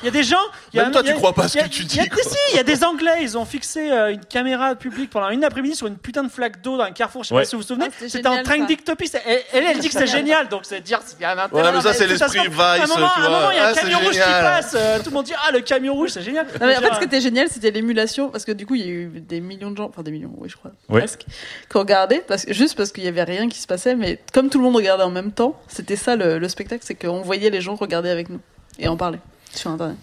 Il 0.02 0.04
y 0.04 0.08
a 0.08 0.10
des 0.10 0.22
gens. 0.22 0.36
Il 0.72 0.76
y 0.76 0.80
a, 0.80 0.84
Même 0.84 0.92
il 0.92 0.96
y 0.96 0.98
a- 0.98 1.02
toi, 1.02 1.10
tu 1.12 1.14
crois 1.16 1.32
pas 1.34 1.48
ce 1.48 1.58
a- 1.58 1.62
que 1.62 1.68
tu 1.68 1.82
il 1.82 1.96
y 1.96 2.00
a- 2.00 2.04
dis, 2.04 2.10
si, 2.22 2.36
il 2.52 2.56
y 2.56 2.60
a 2.60 2.62
des 2.62 2.84
Anglais, 2.84 3.18
ils 3.22 3.36
ont 3.38 3.44
fixé 3.44 3.90
euh, 3.90 4.12
une 4.12 4.24
caméra 4.24 4.74
publique 4.74 5.10
pendant 5.10 5.30
une 5.30 5.44
après-midi 5.44 5.74
sur 5.76 5.86
une 5.86 5.96
putain 5.96 6.22
de 6.22 6.28
flaque 6.28 6.62
d'eau 6.62 6.76
dans 6.76 6.84
un 6.84 6.90
carrefour. 6.92 7.22
Je 7.24 7.28
sais 7.28 7.34
Ouais. 7.34 7.42
pas 7.42 7.44
si 7.46 7.54
vous 7.56 7.62
vous 7.62 7.66
souvenez. 7.68 7.86
Ah, 7.90 8.04
c'était 8.08 8.26
en 8.28 8.42
train 8.42 8.58
d'Ictopie. 8.64 9.10
Elle, 9.26 9.42
elle, 9.52 9.64
elle 9.64 9.78
dit 9.78 9.88
que 9.88 9.94
c'est 9.94 10.06
génial, 10.06 10.48
donc 10.48 10.62
c'est 10.64 10.80
dire 10.80 11.00
s'il 11.04 11.20
y 11.20 11.24
a 11.24 11.30
un 11.32 11.38
intérêt. 11.38 11.62
Ouais, 11.62 11.72
mais 11.72 11.80
ça, 11.80 11.92
c'est 11.92 12.06
l'esprit 12.06 12.38
passe. 12.38 12.60
À 12.60 12.72
un 12.72 12.76
Vice, 12.78 12.90
à 12.90 12.94
un 12.94 12.98
moment, 13.30 13.50
il 13.50 13.56
y 13.56 13.60
a 13.60 13.68
un 13.68 13.70
Ah, 13.70 13.74
camion 13.74 13.98
rouge 13.98 14.12
qui 14.12 14.18
passe. 14.18 14.74
euh, 14.74 14.98
Tout 14.98 15.10
le 15.10 15.14
monde 15.14 15.24
dit 15.26 15.32
Ah, 15.46 15.52
le 15.52 15.60
camion 15.60 15.94
rouge, 15.94 16.10
c'est 16.10 16.22
génial. 16.22 16.46
En 16.46 16.58
fait, 16.58 16.94
ce 16.94 16.98
qui 16.98 17.04
était 17.04 17.20
génial, 17.20 17.48
c'était 17.50 17.70
l'émulation, 17.70 18.28
parce 18.30 18.44
que 18.44 18.52
du 18.52 18.66
coup, 18.66 18.74
il 18.74 18.80
y 18.80 18.84
a 18.84 18.88
eu 18.92 19.06
des 19.20 19.40
millions 19.40 19.70
de 19.70 19.76
gens, 19.76 19.86
enfin 19.88 20.02
des 20.02 20.10
millions, 20.10 20.32
oui, 20.38 20.48
je 20.48 20.56
crois, 20.56 20.70
presque, 20.88 21.20
qui 21.20 21.26
que, 21.68 22.52
juste 22.52 22.76
parce 22.76 22.92
qu'il 22.92 23.04
y 23.04 23.08
avait 23.08 23.22
rien 23.24 23.48
qui 23.48 23.58
se 23.58 23.66
passait, 23.66 23.94
mais 23.94 24.20
comme 24.32 24.50
tout 24.50 24.58
le 24.58 24.64
monde 24.64 24.76
regardait 24.76 25.04
en 25.04 25.10
même 25.10 25.32
temps, 25.32 25.60
c'était 25.68 25.96
ça 25.96 26.16
le, 26.16 26.38
le 26.38 26.48
spectacle, 26.48 26.82
c'est 26.86 26.94
qu'on 26.94 27.20
voyait 27.22 27.38
les 27.51 27.60
gens 27.60 27.74
regarder 27.74 28.10
avec 28.10 28.28
nous 28.28 28.40
et 28.78 28.89
en 28.89 28.97
parler 28.97 29.19
sur 29.55 29.70
Internet. 29.70 29.97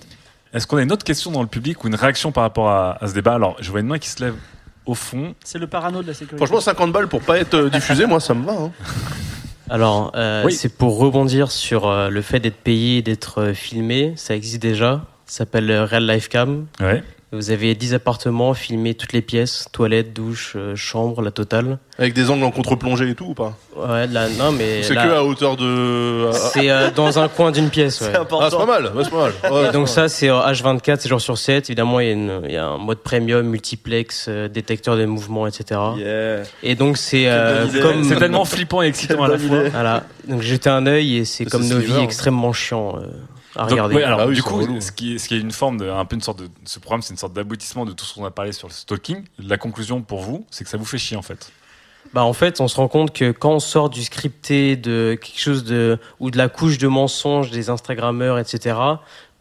Est-ce 0.53 0.65
qu'on 0.67 0.77
a 0.77 0.81
une 0.83 0.91
autre 0.91 1.03
question 1.03 1.31
dans 1.31 1.41
le 1.41 1.47
public 1.47 1.83
ou 1.83 1.87
une 1.87 1.95
réaction 1.95 2.31
par 2.31 2.43
rapport 2.43 2.69
à, 2.69 2.97
à 3.03 3.07
ce 3.07 3.13
débat? 3.13 3.33
Alors, 3.35 3.57
je 3.59 3.69
vois 3.71 3.81
une 3.81 3.87
main 3.87 3.99
qui 3.99 4.07
se 4.09 4.23
lève 4.23 4.35
au 4.85 4.95
fond. 4.95 5.35
C'est 5.43 5.57
le 5.59 5.67
parano 5.67 6.01
de 6.01 6.07
la 6.07 6.13
sécurité. 6.13 6.37
Franchement, 6.37 6.61
50 6.61 6.91
balles 6.91 7.07
pour 7.07 7.21
pas 7.21 7.37
être 7.39 7.55
euh, 7.55 7.69
diffusé, 7.69 8.05
moi, 8.05 8.19
ça 8.19 8.33
me 8.33 8.45
va. 8.45 8.53
hein. 8.53 8.71
Alors, 9.69 10.11
euh, 10.15 10.43
Oui. 10.45 10.53
c'est 10.53 10.69
pour 10.77 10.97
rebondir 10.99 11.51
sur 11.51 11.87
euh, 11.87 12.09
le 12.09 12.21
fait 12.21 12.39
d'être 12.39 12.57
payé 12.57 12.97
et 12.97 13.01
d'être 13.01 13.41
euh, 13.41 13.53
filmé. 13.53 14.13
Ça 14.15 14.35
existe 14.35 14.61
déjà. 14.61 15.05
Ça 15.25 15.39
s'appelle 15.39 15.71
Real 15.71 16.05
Life 16.07 16.29
Cam. 16.29 16.67
Ouais. 16.79 17.03
Vous 17.31 17.49
avez 17.51 17.75
10 17.75 17.95
appartements, 17.95 18.53
filmez 18.53 18.93
toutes 18.93 19.11
les 19.11 19.21
pièces, 19.21 19.67
toilettes, 19.73 20.13
douche, 20.13 20.53
euh, 20.55 20.75
chambre, 20.75 21.21
la 21.21 21.31
totale. 21.31 21.79
Avec 21.97 22.13
des 22.13 22.29
angles 22.29 22.43
en 22.45 22.51
contre-plongée 22.51 23.09
et 23.09 23.15
tout 23.15 23.25
ou 23.25 23.33
pas? 23.33 23.57
Ouais, 23.75 24.07
là, 24.07 24.29
non, 24.29 24.51
mais. 24.53 24.83
C'est 24.83 24.93
là, 24.93 25.05
que 25.07 25.11
à 25.11 25.23
hauteur 25.23 25.57
de. 25.57 26.29
C'est 26.53 26.69
euh, 26.69 26.91
dans 26.91 27.19
un 27.19 27.27
coin 27.27 27.51
d'une 27.51 27.69
pièce, 27.69 27.99
ouais. 28.01 28.13
Ah, 28.13 28.47
c'est 28.49 28.57
pas 28.57 28.65
mal, 28.65 28.85
ouais, 28.95 29.03
c'est 29.03 29.09
pas 29.09 29.29
mal. 29.41 29.51
Ouais, 29.51 29.69
Et 29.69 29.71
donc 29.73 29.89
c'est 29.89 29.95
ça, 29.95 30.07
c'est 30.07 30.29
euh, 30.29 30.39
H24, 30.39 30.97
c'est 30.99 31.09
jour 31.09 31.19
sur 31.19 31.37
7. 31.37 31.69
Évidemment, 31.69 31.99
il 31.99 32.05
y, 32.05 32.09
a 32.09 32.13
une- 32.13 32.41
il 32.45 32.51
y 32.53 32.57
a 32.57 32.65
un 32.67 32.77
mode 32.77 32.99
premium, 32.99 33.45
multiplex, 33.47 34.27
euh, 34.29 34.47
détecteur 34.47 34.95
de 34.95 35.05
mouvements, 35.05 35.47
etc. 35.47 35.79
Et 36.63 36.75
donc 36.75 36.97
c'est 36.97 37.23
euh, 37.27 37.65
comme 37.81 38.03
C'est 38.03 38.15
tellement 38.17 38.45
flippant 38.45 38.81
et 38.83 38.87
excitant 38.87 39.23
à 39.23 39.27
la 39.29 39.37
fois. 39.39 39.63
Voilà. 39.69 40.03
Donc 40.27 40.41
jeter 40.41 40.69
un 40.69 40.85
œil 40.85 41.17
et 41.17 41.25
c'est 41.25 41.43
C'est 41.43 41.49
comme 41.49 41.67
nos 41.67 41.79
vies 41.79 41.99
extrêmement 42.03 42.53
chiant 42.53 42.95
euh, 42.97 43.07
à 43.55 43.61
Donc, 43.61 43.71
regarder. 43.71 43.95
ouais, 43.95 44.03
alors, 44.03 44.21
Ah 44.21 44.27
du 44.27 44.43
coup, 44.43 44.61
ce 44.79 44.91
qui, 44.91 45.15
est, 45.15 45.17
ce 45.17 45.27
qui 45.27 45.35
est 45.35 45.39
une 45.39 45.51
forme 45.51 45.77
de, 45.77 45.89
un 45.89 46.05
peu 46.05 46.15
une 46.15 46.21
sorte 46.21 46.39
de, 46.39 46.49
ce 46.65 46.79
programme, 46.79 47.01
c'est 47.01 47.13
une 47.13 47.17
sorte 47.17 47.33
d'aboutissement 47.33 47.85
de 47.85 47.91
tout 47.91 48.05
ce 48.05 48.15
qu'on 48.15 48.25
a 48.25 48.31
parlé 48.31 48.51
sur 48.51 48.67
le 48.67 48.73
stalking. 48.73 49.23
La 49.39 49.57
conclusion 49.57 50.01
pour 50.01 50.21
vous, 50.21 50.45
c'est 50.51 50.63
que 50.63 50.69
ça 50.69 50.77
vous 50.77 50.85
fait 50.85 50.97
chier 50.97 51.17
en 51.17 51.21
fait. 51.21 51.51
Bah 52.13 52.23
en 52.23 52.33
fait, 52.33 52.61
on 52.61 52.67
se 52.67 52.75
rend 52.77 52.87
compte 52.87 53.13
que 53.13 53.31
quand 53.31 53.53
on 53.53 53.59
sort 53.59 53.89
du 53.89 54.03
scripté, 54.03 54.75
de 54.75 55.17
quelque 55.21 55.39
chose 55.39 55.63
de 55.63 55.97
ou 56.19 56.29
de 56.29 56.37
la 56.37 56.49
couche 56.49 56.77
de 56.77 56.87
mensonges 56.87 57.49
des 57.49 57.69
Instagrammeurs, 57.69 58.37
etc. 58.37 58.77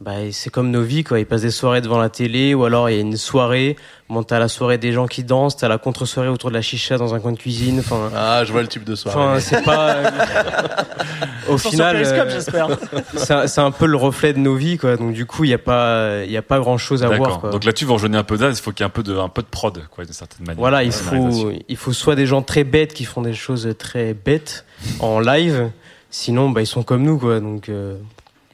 Bah 0.05 0.13
c'est 0.33 0.51
comme 0.51 0.71
nos 0.71 0.83
vies 0.83 1.03
quoi. 1.03 1.19
Ils 1.19 1.25
passent 1.25 1.43
des 1.43 1.51
soirées 1.51 1.81
devant 1.81 1.97
la 1.99 2.11
télé 2.11 2.53
ou 2.53 2.65
alors 2.65 2.91
il 2.91 2.95
y 2.97 2.99
a 2.99 3.01
une 3.01 3.17
soirée. 3.17 3.77
Bon, 4.11 4.23
t'as 4.23 4.39
la 4.39 4.49
soirée 4.49 4.77
des 4.77 4.93
gens 4.93 5.07
qui 5.07 5.25
dansent, 5.25 5.57
t'as 5.57 5.67
la 5.69 5.79
contre-soirée 5.79 6.29
autour 6.29 6.51
de 6.51 6.55
la 6.55 6.61
chicha 6.61 6.99
dans 6.99 7.15
un 7.15 7.21
coin 7.21 7.33
de 7.33 7.39
cuisine. 7.39 7.79
Enfin. 7.79 8.11
Ah, 8.15 8.43
je 8.45 8.53
vois 8.53 8.61
le 8.61 8.69
type 8.69 8.85
de 8.85 8.95
soirée. 8.97 9.19
Enfin, 9.19 9.41
c'est 9.41 9.65
pas. 9.65 9.97
Au 11.49 11.53
sont 11.57 11.71
sur 11.71 11.71
final, 11.71 11.97
euh, 11.97 13.47
c'est 13.47 13.61
un- 13.61 13.71
peu 13.71 13.87
le 13.87 13.97
reflet 13.97 14.35
de 14.35 14.39
nos 14.39 14.57
vies 14.57 14.77
quoi. 14.77 14.99
Donc 14.99 15.15
du 15.15 15.25
coup, 15.25 15.45
il 15.45 15.51
y 15.51 15.55
a 15.55 15.59
pas, 15.59 16.23
il 16.25 16.31
y 16.31 16.37
a 16.37 16.43
pas 16.43 16.59
grand 16.59 16.77
chose 16.77 17.03
à 17.03 17.09
voir. 17.09 17.41
Quoi. 17.41 17.49
Donc 17.51 17.65
là-dessus, 17.65 17.87
vous 17.87 17.95
rejoignez 17.95 18.19
un 18.19 18.25
peu 18.25 18.37
d'as, 18.37 18.51
il 18.51 18.57
faut 18.57 18.73
qu'il 18.73 18.81
y 18.81 18.85
ait 18.85 18.87
un 18.87 18.91
peu 18.91 19.03
de, 19.03 19.17
un 19.17 19.31
peu 19.31 19.41
de 19.41 19.47
prod, 19.47 19.87
quoi, 19.91 20.05
d'une 20.05 20.13
certaine 20.13 20.47
manière. 20.47 20.61
Voilà, 20.61 20.85
il 20.85 20.93
faut, 20.93 21.51
il 21.67 21.77
faut 21.79 21.93
soit 21.95 22.15
des 22.15 22.27
gens 22.27 22.43
très 22.43 22.65
bêtes 22.65 22.93
qui 22.93 23.05
font 23.05 23.23
des 23.23 23.35
choses 23.35 23.75
très 23.79 24.13
bêtes 24.13 24.67
en 25.01 25.19
live, 25.19 25.71
sinon 26.11 26.51
bah, 26.51 26.61
ils 26.61 26.67
sont 26.67 26.83
comme 26.83 27.03
nous 27.03 27.19
quoi. 27.19 27.41
Donc 27.41 27.71
euh, 27.71 27.97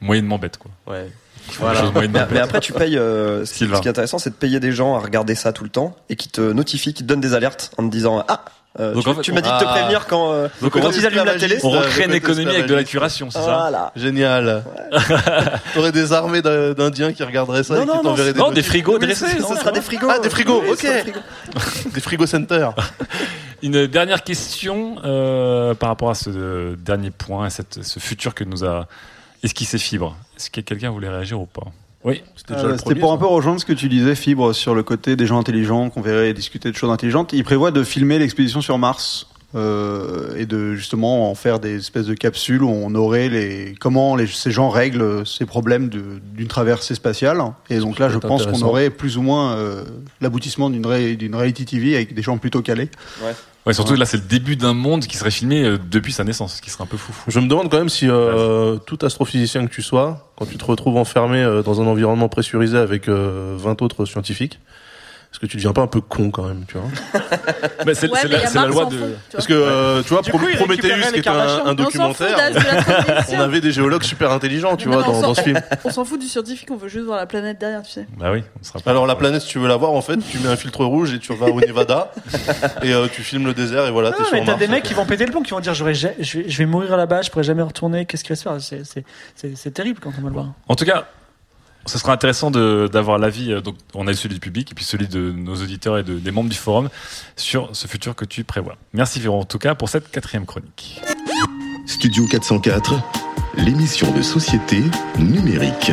Moyennement 0.01 0.39
bête, 0.39 0.57
quoi. 0.57 0.71
Ouais. 0.87 1.07
Voilà. 1.59 1.81
Mais, 1.95 2.07
mais 2.07 2.39
après, 2.39 2.59
tu 2.59 2.73
payes. 2.73 2.97
euh, 2.97 3.45
ce, 3.45 3.51
qui, 3.51 3.57
Sylvain. 3.59 3.77
ce 3.77 3.81
qui 3.81 3.87
est 3.87 3.91
intéressant, 3.91 4.17
c'est 4.19 4.29
de 4.29 4.35
payer 4.35 4.59
des 4.59 4.71
gens 4.71 4.95
à 4.95 4.99
regarder 4.99 5.35
ça 5.35 5.51
tout 5.53 5.63
le 5.63 5.69
temps 5.69 5.95
et 6.09 6.15
qui 6.15 6.29
te 6.29 6.41
notifient, 6.41 6.93
qui 6.93 7.03
te 7.03 7.07
donnent 7.07 7.21
des 7.21 7.33
alertes 7.33 7.71
en 7.77 7.85
te 7.85 7.91
disant 7.91 8.23
Ah, 8.27 8.45
euh, 8.79 8.93
Donc, 8.93 9.03
tu, 9.03 9.09
en 9.09 9.15
fait, 9.15 9.21
tu 9.21 9.31
m'as 9.33 9.41
dit 9.41 9.49
de 9.49 9.57
te 9.57 9.63
ah. 9.65 9.73
prévenir 9.73 10.07
quand, 10.07 10.31
euh, 10.31 10.47
Donc, 10.61 10.71
quand 10.71 10.79
on- 10.85 10.91
ils 10.91 11.05
allument 11.05 11.25
la 11.25 11.35
télé. 11.35 11.57
on 11.63 11.69
recrée 11.71 12.03
une 12.03 12.07
côté 12.11 12.17
économie 12.17 12.49
avec 12.55 12.67
de 12.67 12.75
la 12.75 12.83
curation, 12.85 13.29
c'est 13.29 13.39
ça 13.39 13.43
Voilà. 13.69 13.91
Génial. 13.97 14.63
T'aurais 15.73 15.91
des 15.91 16.13
armées 16.13 16.41
d'Indiens 16.41 17.11
qui 17.13 17.23
regarderaient 17.23 17.63
ça 17.63 17.75
Non, 17.75 17.81
et 17.95 17.99
qui 17.99 18.05
non, 18.05 18.13
des 18.15 18.33
non, 18.33 18.51
des 18.51 18.63
frigos 18.63 18.93
Oui, 18.99 19.05
dressés, 19.05 19.25
ce- 19.37 19.55
sera 19.55 19.71
des 19.71 19.81
frigos. 19.81 20.07
Ah, 20.09 20.19
des 20.19 20.29
frigos, 20.29 20.61
Oui, 20.63 20.71
ok. 20.71 20.81
des 20.81 20.99
frigos. 21.01 21.19
Des 21.93 21.99
frigos 22.01 22.25
center. 22.27 22.69
Une 23.63 23.85
dernière 23.87 24.23
question 24.23 24.95
euh, 25.03 25.73
par 25.75 25.89
rapport 25.89 26.09
à 26.09 26.15
ce 26.15 26.29
euh, 26.29 26.75
dernier 26.77 27.11
point, 27.11 27.45
à 27.45 27.49
cette, 27.49 27.83
ce 27.83 27.99
futur 27.99 28.33
que 28.33 28.43
nous 28.43 28.63
a 28.63 28.87
esquissé 29.43 29.77
Fibre. 29.77 30.15
Est-ce 30.41 30.49
que 30.49 30.61
quelqu'un 30.61 30.89
voulait 30.91 31.09
réagir 31.09 31.39
ou 31.39 31.45
pas 31.45 31.67
Oui. 32.03 32.23
Euh, 32.49 32.77
C'était 32.77 32.95
pour 32.95 33.13
un 33.13 33.17
peu 33.17 33.27
rejoindre 33.27 33.59
ce 33.59 33.65
que 33.65 33.73
tu 33.73 33.87
disais, 33.89 34.15
Fibre, 34.15 34.53
sur 34.53 34.73
le 34.73 34.81
côté 34.83 35.15
des 35.15 35.25
gens 35.27 35.39
intelligents 35.39 35.89
qu'on 35.89 36.01
verrait 36.01 36.33
discuter 36.33 36.71
de 36.71 36.75
choses 36.75 36.89
intelligentes. 36.91 37.31
Il 37.33 37.43
prévoit 37.43 37.69
de 37.71 37.83
filmer 37.83 38.17
l'expédition 38.17 38.59
sur 38.61 38.77
Mars 38.79 39.27
euh, 39.53 40.33
et 40.37 40.45
de 40.45 40.73
justement 40.75 41.29
en 41.29 41.35
faire 41.35 41.59
des 41.59 41.75
espèces 41.75 42.05
de 42.07 42.13
capsules 42.13 42.63
où 42.63 42.69
on 42.69 42.95
aurait 42.95 43.27
les 43.29 43.75
comment 43.79 44.15
les, 44.15 44.25
ces 44.25 44.49
gens 44.49 44.69
règlent 44.69 45.27
ces 45.27 45.45
problèmes 45.45 45.89
d'une 45.89 46.47
traversée 46.47 46.95
spatiale. 46.95 47.39
Et 47.69 47.77
donc 47.79 47.99
là, 47.99 48.07
je 48.09 48.17
pense 48.17 48.45
qu'on 48.45 48.65
aurait 48.65 48.89
plus 48.89 49.17
ou 49.17 49.21
moins 49.21 49.53
euh, 49.57 49.83
l'aboutissement 50.21 50.69
d'une 50.69 50.85
ré- 50.87 51.17
d'une 51.17 51.35
reality 51.35 51.65
TV 51.65 51.95
avec 51.95 52.13
des 52.15 52.21
gens 52.21 52.37
plutôt 52.37 52.61
calés. 52.61 52.89
Ouais. 53.23 53.33
Ouais, 53.65 53.73
surtout 53.73 53.95
là, 53.95 54.05
c'est 54.05 54.17
le 54.17 54.23
début 54.23 54.55
d'un 54.55 54.73
monde 54.73 55.05
qui 55.05 55.17
serait 55.17 55.29
filmé 55.29 55.63
euh, 55.63 55.77
depuis 55.77 56.11
sa 56.11 56.23
naissance, 56.23 56.55
ce 56.55 56.61
qui 56.61 56.71
serait 56.71 56.83
un 56.83 56.87
peu 56.87 56.97
fou. 56.97 57.13
Je 57.27 57.39
me 57.39 57.47
demande 57.47 57.69
quand 57.69 57.77
même 57.77 57.89
si 57.89 58.07
euh, 58.09 58.77
tout 58.77 58.97
astrophysicien 59.03 59.67
que 59.67 59.71
tu 59.71 59.83
sois, 59.83 60.31
quand 60.35 60.47
tu 60.47 60.57
te 60.57 60.65
retrouves 60.65 60.97
enfermé 60.97 61.43
euh, 61.43 61.61
dans 61.61 61.79
un 61.79 61.85
environnement 61.85 62.27
pressurisé 62.27 62.77
avec 62.77 63.07
euh, 63.07 63.55
20 63.57 63.83
autres 63.83 64.05
scientifiques, 64.05 64.59
est-ce 65.31 65.39
que 65.39 65.45
tu 65.45 65.55
deviens 65.55 65.71
pas 65.71 65.81
un 65.81 65.87
peu 65.87 66.01
con 66.01 66.29
quand 66.29 66.43
même, 66.43 66.65
tu 66.67 66.77
vois 66.77 66.89
c'est 67.93 68.11
Ouais, 68.11 68.19
c'est 68.21 68.27
mais 68.27 68.35
la, 68.35 68.47
c'est 68.47 68.59
la 68.59 68.65
loi 68.65 68.85
de. 68.85 69.15
Parce 69.31 69.47
que 69.47 69.53
euh, 69.53 70.03
tu 70.03 70.09
vois, 70.09 70.23
coup, 70.23 70.37
Prometheus, 70.37 71.11
qui 71.13 71.19
était 71.19 71.29
un, 71.29 71.73
documentaire, 71.73 72.37
l'astrophysicien. 72.37 73.39
on 73.39 73.41
avait 73.41 73.61
des 73.61 73.71
géologues 73.71 74.03
super 74.03 74.31
intelligents, 74.31 74.75
tu 74.75 74.89
Non, 74.89 74.99
vois, 74.99 75.21
dans, 75.21 75.33
ce 75.33 75.41
film. 75.41 75.61
On 75.85 75.89
s'en 75.89 76.03
fout 76.03 76.19
du 76.19 76.27
scientifique, 76.27 76.69
on 76.69 76.75
veut 76.75 76.89
juste 76.89 77.05
voir 77.05 77.17
la 77.17 77.27
planète 77.27 77.59
derrière, 77.59 77.81
tu 77.81 77.91
sais. 77.91 78.07
Bah 78.17 78.31
oui, 78.33 78.43
on 78.59 78.63
sera 78.63 78.79
pas. 78.79 78.91
Alors 78.91 79.07
la 79.07 79.15
planète, 79.15 79.41
si 79.41 79.47
tu 79.47 79.59
veux 79.59 79.69
la 79.69 79.77
voir, 79.77 79.91
en 79.91 80.01
fait, 80.01 80.17
tu 80.17 80.37
mets 80.39 80.49
un 80.49 80.57
filtre 80.57 80.83
rouge 80.83 81.13
et 81.13 81.19
tu 81.19 81.33
vas 81.33 81.47
au 81.47 81.61
Nevada 81.61 82.11
et 82.83 82.93
euh, 82.93 83.07
tu 83.11 83.23
filmes 83.23 83.45
le 83.45 83.53
désert 83.53 83.85
et 83.85 83.91
voilà, 83.91 84.11
t'es 84.11 84.23
sur 84.25 84.33
mais 84.33 84.43
t'as 84.43 84.55
des 84.55 84.67
mecs 84.67 84.83
qui 84.83 84.93
vont 84.93 85.05
péter 85.05 85.25
le 85.25 85.31
plomb, 85.31 85.43
qui 85.43 85.51
vont 85.51 85.61
dire 85.61 85.73
je 85.73 85.85
vais, 85.85 85.93
je 85.93 86.57
vais 86.57 86.65
mourir 86.65 86.97
là-bas, 86.97 87.21
je 87.21 87.31
pourrai 87.31 87.43
jamais 87.43 87.63
retourner, 87.63 88.05
qu'est-ce 88.05 88.25
qui 88.25 88.33
va 88.33 88.35
se 88.35 88.67
faire? 88.67 88.83
C'est 89.55 89.71
terrible 89.71 90.01
quand 90.01 90.11
on 90.17 90.21
va 90.21 90.27
le 90.27 90.33
voir. 90.33 90.47
En 90.67 90.75
tout 90.75 90.85
cas, 90.85 91.07
ce 91.85 91.97
sera 91.97 92.13
intéressant 92.13 92.51
de- 92.51 92.89
d'avoir 92.91 93.17
l'avis. 93.17 93.51
euh, 93.51 93.61
Donc, 93.61 93.75
on 93.95 94.07
a 94.07 94.11
eu 94.11 94.15
celui 94.15 94.35
du 94.35 94.39
public 94.39 94.71
et 94.71 94.75
puis 94.75 94.85
celui 94.85 95.07
de 95.07 95.31
nos 95.31 95.55
auditeurs 95.55 95.97
et 95.97 96.03
de- 96.03 96.19
des 96.19 96.31
membres 96.31 96.49
du 96.49 96.55
forum 96.57 96.89
sur 97.35 97.69
ce 97.73 97.87
futur 97.87 98.15
que 98.15 98.25
tu 98.25 98.43
prévois. 98.43 98.75
Merci 98.93 99.19
Véro, 99.19 99.39
en 99.39 99.45
tout 99.45 99.57
cas, 99.59 99.75
pour 99.75 99.89
cette 99.89 100.09
quatrième 100.11 100.45
chronique. 100.45 101.01
Studio 101.87 102.25
404, 102.27 102.93
l'émission 103.55 104.11
de 104.11 104.21
société 104.21 104.83
numérique. 105.17 105.91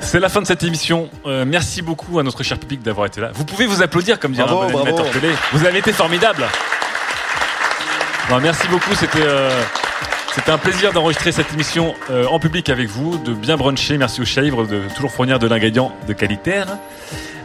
C'est 0.00 0.18
la 0.20 0.28
fin 0.28 0.40
de 0.42 0.46
cette 0.46 0.62
émission. 0.62 1.08
Euh, 1.26 1.44
merci 1.46 1.82
beaucoup 1.82 2.18
à 2.18 2.22
notre 2.22 2.42
cher 2.42 2.58
public 2.58 2.82
d'avoir 2.82 3.06
été 3.06 3.20
là. 3.20 3.30
Vous 3.34 3.44
pouvez 3.44 3.66
vous 3.66 3.82
applaudir, 3.82 4.18
comme 4.18 4.32
dirait 4.32 4.46
Bravo, 4.48 4.62
un 4.62 4.72
bon 4.72 4.78
animateur 4.82 5.10
télé. 5.12 5.28
Vous 5.52 5.64
avez 5.66 5.78
été 5.78 5.92
formidable. 5.92 6.44
Non, 8.30 8.40
merci 8.40 8.66
beaucoup. 8.68 8.94
C'était 8.94 9.22
euh, 9.22 9.62
c'était 10.34 10.50
un 10.50 10.58
plaisir 10.58 10.92
d'enregistrer 10.92 11.32
cette 11.32 11.52
émission 11.52 11.94
euh, 12.10 12.26
en 12.26 12.38
public 12.38 12.68
avec 12.68 12.88
vous, 12.88 13.18
de 13.18 13.32
bien 13.32 13.56
bruncher. 13.56 13.98
Merci 13.98 14.20
au 14.20 14.24
Chèvre 14.24 14.66
de 14.66 14.82
toujours 14.94 15.10
fournir 15.10 15.38
de 15.38 15.46
l'ingrédient 15.48 15.92
de 16.06 16.12
qualité. 16.12 16.62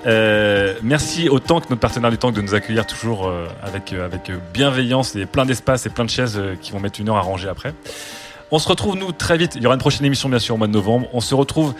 Euh, 0.06 0.76
merci 0.84 1.28
au 1.28 1.40
Tank, 1.40 1.70
notre 1.70 1.80
partenaire 1.80 2.12
du 2.12 2.18
Tank, 2.18 2.36
de 2.36 2.42
nous 2.42 2.54
accueillir 2.54 2.86
toujours 2.86 3.28
euh, 3.28 3.48
avec, 3.64 3.94
avec 3.94 4.32
bienveillance 4.54 5.16
et 5.16 5.26
plein 5.26 5.46
d'espace 5.46 5.88
et 5.88 5.90
plein 5.90 6.06
de 6.06 6.12
chaises 6.12 6.40
qui 6.62 6.72
vont 6.72 6.80
mettre 6.80 7.02
une 7.02 7.10
heure 7.10 7.18
à 7.18 7.22
ranger 7.22 7.50
après. 7.50 7.74
On 8.52 8.60
se 8.60 8.68
retrouve, 8.68 8.96
nous, 8.96 9.12
très 9.12 9.38
vite. 9.38 9.54
Il 9.56 9.64
y 9.64 9.66
aura 9.66 9.76
une 9.76 9.82
prochaine 9.82 10.06
émission, 10.06 10.30
bien 10.30 10.40
sûr, 10.40 10.56
au 10.56 10.58
mois 10.58 10.68
de 10.68 10.72
novembre. 10.74 11.08
On 11.14 11.20
se 11.20 11.34
retrouve 11.34 11.74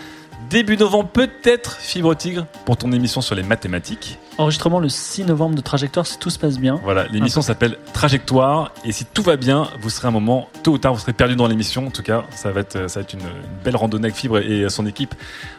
début 0.50 0.76
novembre, 0.76 1.08
peut-être, 1.08 1.76
Fibre 1.78 2.14
Tigre, 2.14 2.46
pour 2.64 2.76
ton 2.76 2.92
émission 2.92 3.20
sur 3.20 3.34
les 3.34 3.42
mathématiques. 3.42 4.18
Enregistrement 4.38 4.80
le 4.80 4.88
6 4.88 5.24
novembre 5.24 5.54
de 5.54 5.60
Trajectoire, 5.60 6.06
si 6.06 6.18
tout 6.18 6.30
se 6.30 6.38
passe 6.38 6.58
bien. 6.58 6.78
Voilà, 6.82 7.06
l'émission 7.08 7.40
s'appelle 7.40 7.78
Trajectoire. 7.92 8.72
Et 8.84 8.92
si 8.92 9.04
tout 9.04 9.22
va 9.22 9.36
bien, 9.36 9.68
vous 9.80 9.90
serez 9.90 10.08
un 10.08 10.10
moment, 10.10 10.48
tôt 10.62 10.72
ou 10.72 10.78
tard, 10.78 10.92
vous 10.92 11.00
serez 11.00 11.12
perdu 11.12 11.36
dans 11.36 11.46
l'émission. 11.46 11.86
En 11.86 11.90
tout 11.90 12.02
cas, 12.02 12.24
ça 12.34 12.50
va 12.50 12.60
être, 12.60 12.90
ça 12.90 13.00
va 13.00 13.04
être 13.04 13.14
une, 13.14 13.20
une 13.20 13.62
belle 13.64 13.76
randonnée 13.76 14.06
avec 14.06 14.16
Fibre 14.16 14.38
et 14.38 14.68
son 14.68 14.86
équipe 14.86 15.14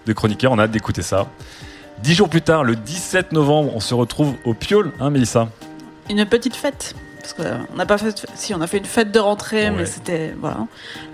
de 0.05 0.13
chroniqueurs. 0.13 0.51
On 0.51 0.59
a 0.59 0.63
hâte 0.63 0.71
d'écouter 0.71 1.01
ça. 1.01 1.27
Dix 2.03 2.13
jours 2.13 2.29
plus 2.29 2.41
tard, 2.41 2.63
le 2.63 2.75
17 2.75 3.31
novembre, 3.31 3.71
on 3.75 3.79
se 3.79 3.95
retrouve 3.95 4.35
au 4.45 4.53
Piole, 4.53 4.91
hein, 4.99 5.09
Mélissa? 5.09 5.47
Une 6.09 6.25
petite 6.25 6.55
fête. 6.55 6.95
Parce 7.35 7.49
qu'on 7.69 7.75
n'a 7.75 7.85
pas 7.85 7.97
fait. 7.97 8.25
Si, 8.35 8.53
on 8.53 8.61
a 8.61 8.67
fait 8.67 8.77
une 8.77 8.85
fête 8.85 9.11
de 9.11 9.19
rentrée, 9.19 9.65
Ouais. 9.69 9.75
mais 9.75 9.85
c'était. 9.85 10.33
Voilà. 10.39 10.59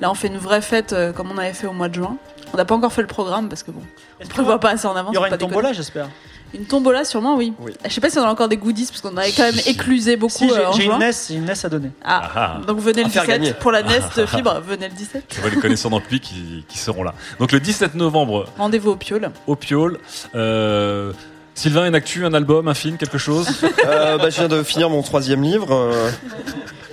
Là, 0.01 0.11
on 0.11 0.13
fait 0.13 0.27
une 0.27 0.37
vraie 0.37 0.61
fête 0.61 0.93
euh, 0.93 1.11
comme 1.11 1.31
on 1.31 1.37
avait 1.37 1.53
fait 1.53 1.67
au 1.67 1.73
mois 1.73 1.89
de 1.89 1.95
juin. 1.95 2.17
On 2.53 2.57
n'a 2.57 2.65
pas 2.65 2.75
encore 2.75 2.93
fait 2.93 3.01
le 3.01 3.07
programme 3.07 3.49
parce 3.49 3.63
que 3.63 3.71
bon, 3.71 3.81
on 4.23 4.27
prévoit 4.27 4.59
pas 4.59 4.71
assez 4.71 4.85
en 4.85 4.95
avance. 4.95 5.11
Il 5.13 5.15
y 5.15 5.17
aura 5.17 5.29
une 5.29 5.37
tombola, 5.37 5.73
j'espère. 5.73 6.07
Une 6.53 6.65
tombola, 6.65 7.03
sûrement, 7.03 7.35
oui. 7.35 7.51
Je 7.83 7.89
sais 7.89 7.99
pas 7.99 8.11
si 8.11 8.19
on 8.19 8.23
a 8.23 8.27
encore 8.29 8.47
des 8.47 8.57
goodies 8.57 8.85
parce 8.85 9.01
qu'on 9.01 9.17
avait 9.17 9.31
quand 9.31 9.41
même 9.41 9.59
éclusé 9.65 10.17
beaucoup. 10.17 10.33
Si, 10.37 10.49
j'ai 10.49 10.59
euh, 10.59 10.69
en 10.69 10.73
j'ai 10.73 10.83
juin. 10.83 10.99
une 10.99 11.07
NES, 11.07 11.11
une 11.31 11.45
NES 11.45 11.53
à 11.65 11.69
donner. 11.69 11.89
Ah, 12.05 12.29
Ah. 12.35 12.57
donc 12.67 12.77
venez 12.77 13.01
le 13.01 13.07
À 13.07 13.09
faire 13.09 13.23
17 13.23 13.39
gagner. 13.41 13.53
pour 13.55 13.71
la 13.71 13.81
NES 13.81 14.01
de 14.15 14.25
fibre, 14.27 14.61
venez 14.63 14.87
le 14.87 14.93
17. 14.93 15.33
Je 15.35 15.41
vois 15.41 15.49
les 15.49 15.55
connaissants 15.55 15.89
dans 15.89 15.97
le 15.97 16.03
public 16.03 16.21
qui, 16.21 16.63
qui 16.67 16.77
seront 16.77 17.01
là. 17.01 17.15
Donc 17.39 17.51
le 17.53 17.59
17 17.59 17.95
novembre, 17.95 18.45
Rendez-vous 18.59 18.91
au 18.91 18.95
Piole. 18.95 19.31
au 19.47 19.55
Piole. 19.55 19.97
Euh, 20.35 21.11
Sylvain, 21.55 21.85
une 21.87 21.95
actu, 21.95 22.25
un 22.25 22.33
album, 22.33 22.67
un 22.67 22.73
film, 22.73 22.97
quelque 22.97 23.17
chose? 23.17 23.47
Euh, 23.85 24.17
bah, 24.17 24.29
je 24.29 24.35
viens 24.37 24.47
de 24.47 24.63
finir 24.63 24.89
mon 24.89 25.01
troisième 25.03 25.41
livre. 25.43 25.73
euh, 25.73 26.09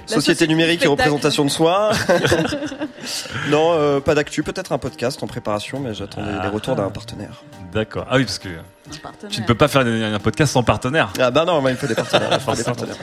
Société 0.06 0.32
société 0.32 0.48
numérique 0.48 0.84
et 0.84 0.88
représentation 0.88 1.44
de 1.44 1.50
soi. 1.50 1.92
non, 3.48 3.72
euh, 3.74 4.00
pas 4.00 4.16
d'actu, 4.16 4.42
peut-être 4.42 4.72
un 4.72 4.78
podcast 4.78 5.22
en 5.22 5.28
préparation, 5.28 5.78
mais 5.78 5.94
j'attends 5.94 6.20
les- 6.22 6.42
les 6.42 6.48
retours 6.48 6.74
d'un 6.74 6.90
partenaire. 6.90 7.44
D'accord. 7.72 8.06
Ah 8.10 8.16
oui, 8.16 8.24
parce 8.24 8.40
que 8.40 8.48
tu 9.30 9.40
ne 9.40 9.46
peux 9.46 9.54
pas 9.54 9.68
faire 9.68 9.82
un 9.86 10.18
podcast 10.18 10.52
sans 10.54 10.64
partenaire. 10.64 11.12
Ah 11.20 11.30
bah 11.30 11.44
non, 11.44 11.62
il 11.68 11.76
faut 11.76 11.86
des 11.86 11.94
partenaires. 11.94 12.30
il 12.32 12.40
faut 12.40 12.54
des 12.54 12.64
partenaires. 12.64 12.96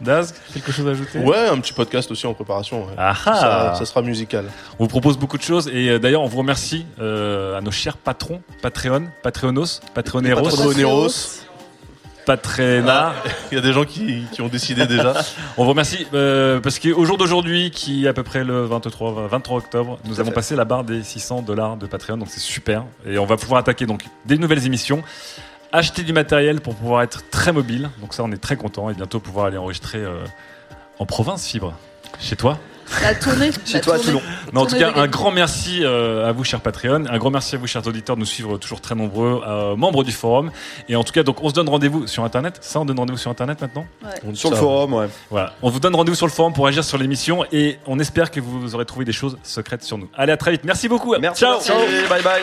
Daz, 0.00 0.34
quelque 0.52 0.72
chose 0.72 0.86
à 0.86 0.90
ajouter? 0.90 1.18
Ouais, 1.18 1.48
un 1.48 1.58
petit 1.60 1.72
podcast 1.72 2.10
aussi 2.10 2.26
en 2.26 2.34
préparation. 2.34 2.84
ouais. 2.86 2.92
Ah 2.96 3.14
ça, 3.14 3.70
ah. 3.72 3.74
ça 3.74 3.84
sera 3.84 4.02
musical. 4.02 4.46
On 4.78 4.84
vous 4.84 4.88
propose 4.88 5.18
beaucoup 5.18 5.38
de 5.38 5.42
choses 5.42 5.68
et 5.68 5.90
euh, 5.90 5.98
d'ailleurs 5.98 6.22
on 6.22 6.26
vous 6.26 6.38
remercie 6.38 6.86
euh, 7.00 7.58
à 7.58 7.60
nos 7.60 7.70
chers 7.70 7.96
patrons, 7.96 8.40
Patreon, 8.62 9.04
Patreonos, 9.22 9.80
Patreoneros, 9.94 10.42
Patreoneros. 10.50 11.40
Patrena. 12.26 13.12
Il 13.50 13.54
y 13.56 13.58
a 13.58 13.60
des 13.62 13.72
gens 13.72 13.84
qui, 13.84 14.24
qui 14.32 14.42
ont 14.42 14.48
décidé 14.48 14.86
déjà. 14.86 15.14
On 15.56 15.64
vous 15.64 15.70
remercie 15.70 16.06
euh, 16.14 16.60
parce 16.60 16.78
qu'au 16.78 17.04
jour 17.04 17.16
d'aujourd'hui, 17.16 17.70
qui 17.70 18.04
est 18.04 18.08
à 18.08 18.12
peu 18.12 18.22
près 18.22 18.44
le 18.44 18.64
23, 18.66 19.26
23 19.28 19.58
octobre, 19.58 19.98
nous 20.04 20.14
Tout 20.14 20.20
avons 20.20 20.30
fait. 20.30 20.34
passé 20.34 20.54
la 20.56 20.64
barre 20.64 20.84
des 20.84 21.02
600 21.02 21.42
dollars 21.42 21.76
de 21.76 21.86
Patreon, 21.86 22.18
donc 22.18 22.28
c'est 22.30 22.40
super. 22.40 22.84
Et 23.06 23.18
on 23.18 23.26
va 23.26 23.36
pouvoir 23.36 23.60
attaquer 23.60 23.86
donc 23.86 24.04
des 24.26 24.38
nouvelles 24.38 24.64
émissions, 24.66 25.02
acheter 25.72 26.02
du 26.02 26.12
matériel 26.12 26.60
pour 26.60 26.74
pouvoir 26.74 27.02
être 27.02 27.28
très 27.30 27.52
mobile. 27.52 27.90
Donc 28.00 28.14
ça, 28.14 28.22
on 28.24 28.32
est 28.32 28.40
très 28.40 28.56
content 28.56 28.90
et 28.90 28.94
bientôt 28.94 29.20
pouvoir 29.20 29.46
aller 29.46 29.58
enregistrer 29.58 29.98
euh, 29.98 30.24
en 30.98 31.06
province 31.06 31.46
fibre, 31.46 31.74
chez 32.18 32.36
toi. 32.36 32.58
La 33.02 33.14
tournée. 33.14 33.50
la 33.72 33.80
tournée. 33.80 34.20
Non, 34.52 34.62
en 34.62 34.66
tout 34.66 34.76
cas, 34.76 34.92
un 34.96 35.06
grand 35.06 35.30
merci 35.30 35.80
euh, 35.82 36.28
à 36.28 36.32
vous, 36.32 36.44
chers 36.44 36.60
Patreon. 36.60 37.04
Un 37.08 37.18
grand 37.18 37.30
merci 37.30 37.54
à 37.54 37.58
vous, 37.58 37.66
chers 37.66 37.86
auditeurs, 37.86 38.16
de 38.16 38.20
nous 38.20 38.26
suivre 38.26 38.58
toujours 38.58 38.80
très 38.80 38.94
nombreux, 38.94 39.42
euh, 39.46 39.76
membres 39.76 40.02
du 40.02 40.12
forum. 40.12 40.50
Et 40.88 40.96
en 40.96 41.04
tout 41.04 41.12
cas, 41.12 41.22
donc, 41.22 41.42
on 41.42 41.48
se 41.48 41.54
donne 41.54 41.68
rendez-vous 41.68 42.06
sur 42.06 42.24
Internet. 42.24 42.58
Ça, 42.60 42.80
on 42.80 42.84
donne 42.84 42.98
rendez-vous 42.98 43.18
sur 43.18 43.30
Internet 43.30 43.60
maintenant 43.60 43.86
Ouais. 44.02 44.34
Sur 44.34 44.50
le 44.50 44.56
forum, 44.56 44.94
ouais. 44.94 45.08
Voilà. 45.30 45.54
On 45.62 45.70
vous 45.70 45.78
donne 45.80 45.94
rendez-vous 45.94 46.16
sur 46.16 46.26
le 46.26 46.32
forum 46.32 46.52
pour 46.52 46.66
agir 46.66 46.82
sur 46.82 46.98
l'émission 46.98 47.44
et 47.52 47.78
on 47.86 47.98
espère 47.98 48.30
que 48.30 48.40
vous 48.40 48.74
aurez 48.74 48.86
trouvé 48.86 49.04
des 49.04 49.12
choses 49.12 49.38
secrètes 49.42 49.84
sur 49.84 49.96
nous. 49.96 50.08
Allez, 50.16 50.32
à 50.32 50.36
très 50.36 50.50
vite. 50.50 50.64
Merci 50.64 50.88
beaucoup. 50.88 51.14
Merci, 51.18 51.40
Ciao. 51.40 51.58
merci. 51.58 52.08
Bye 52.08 52.22
bye. 52.22 52.42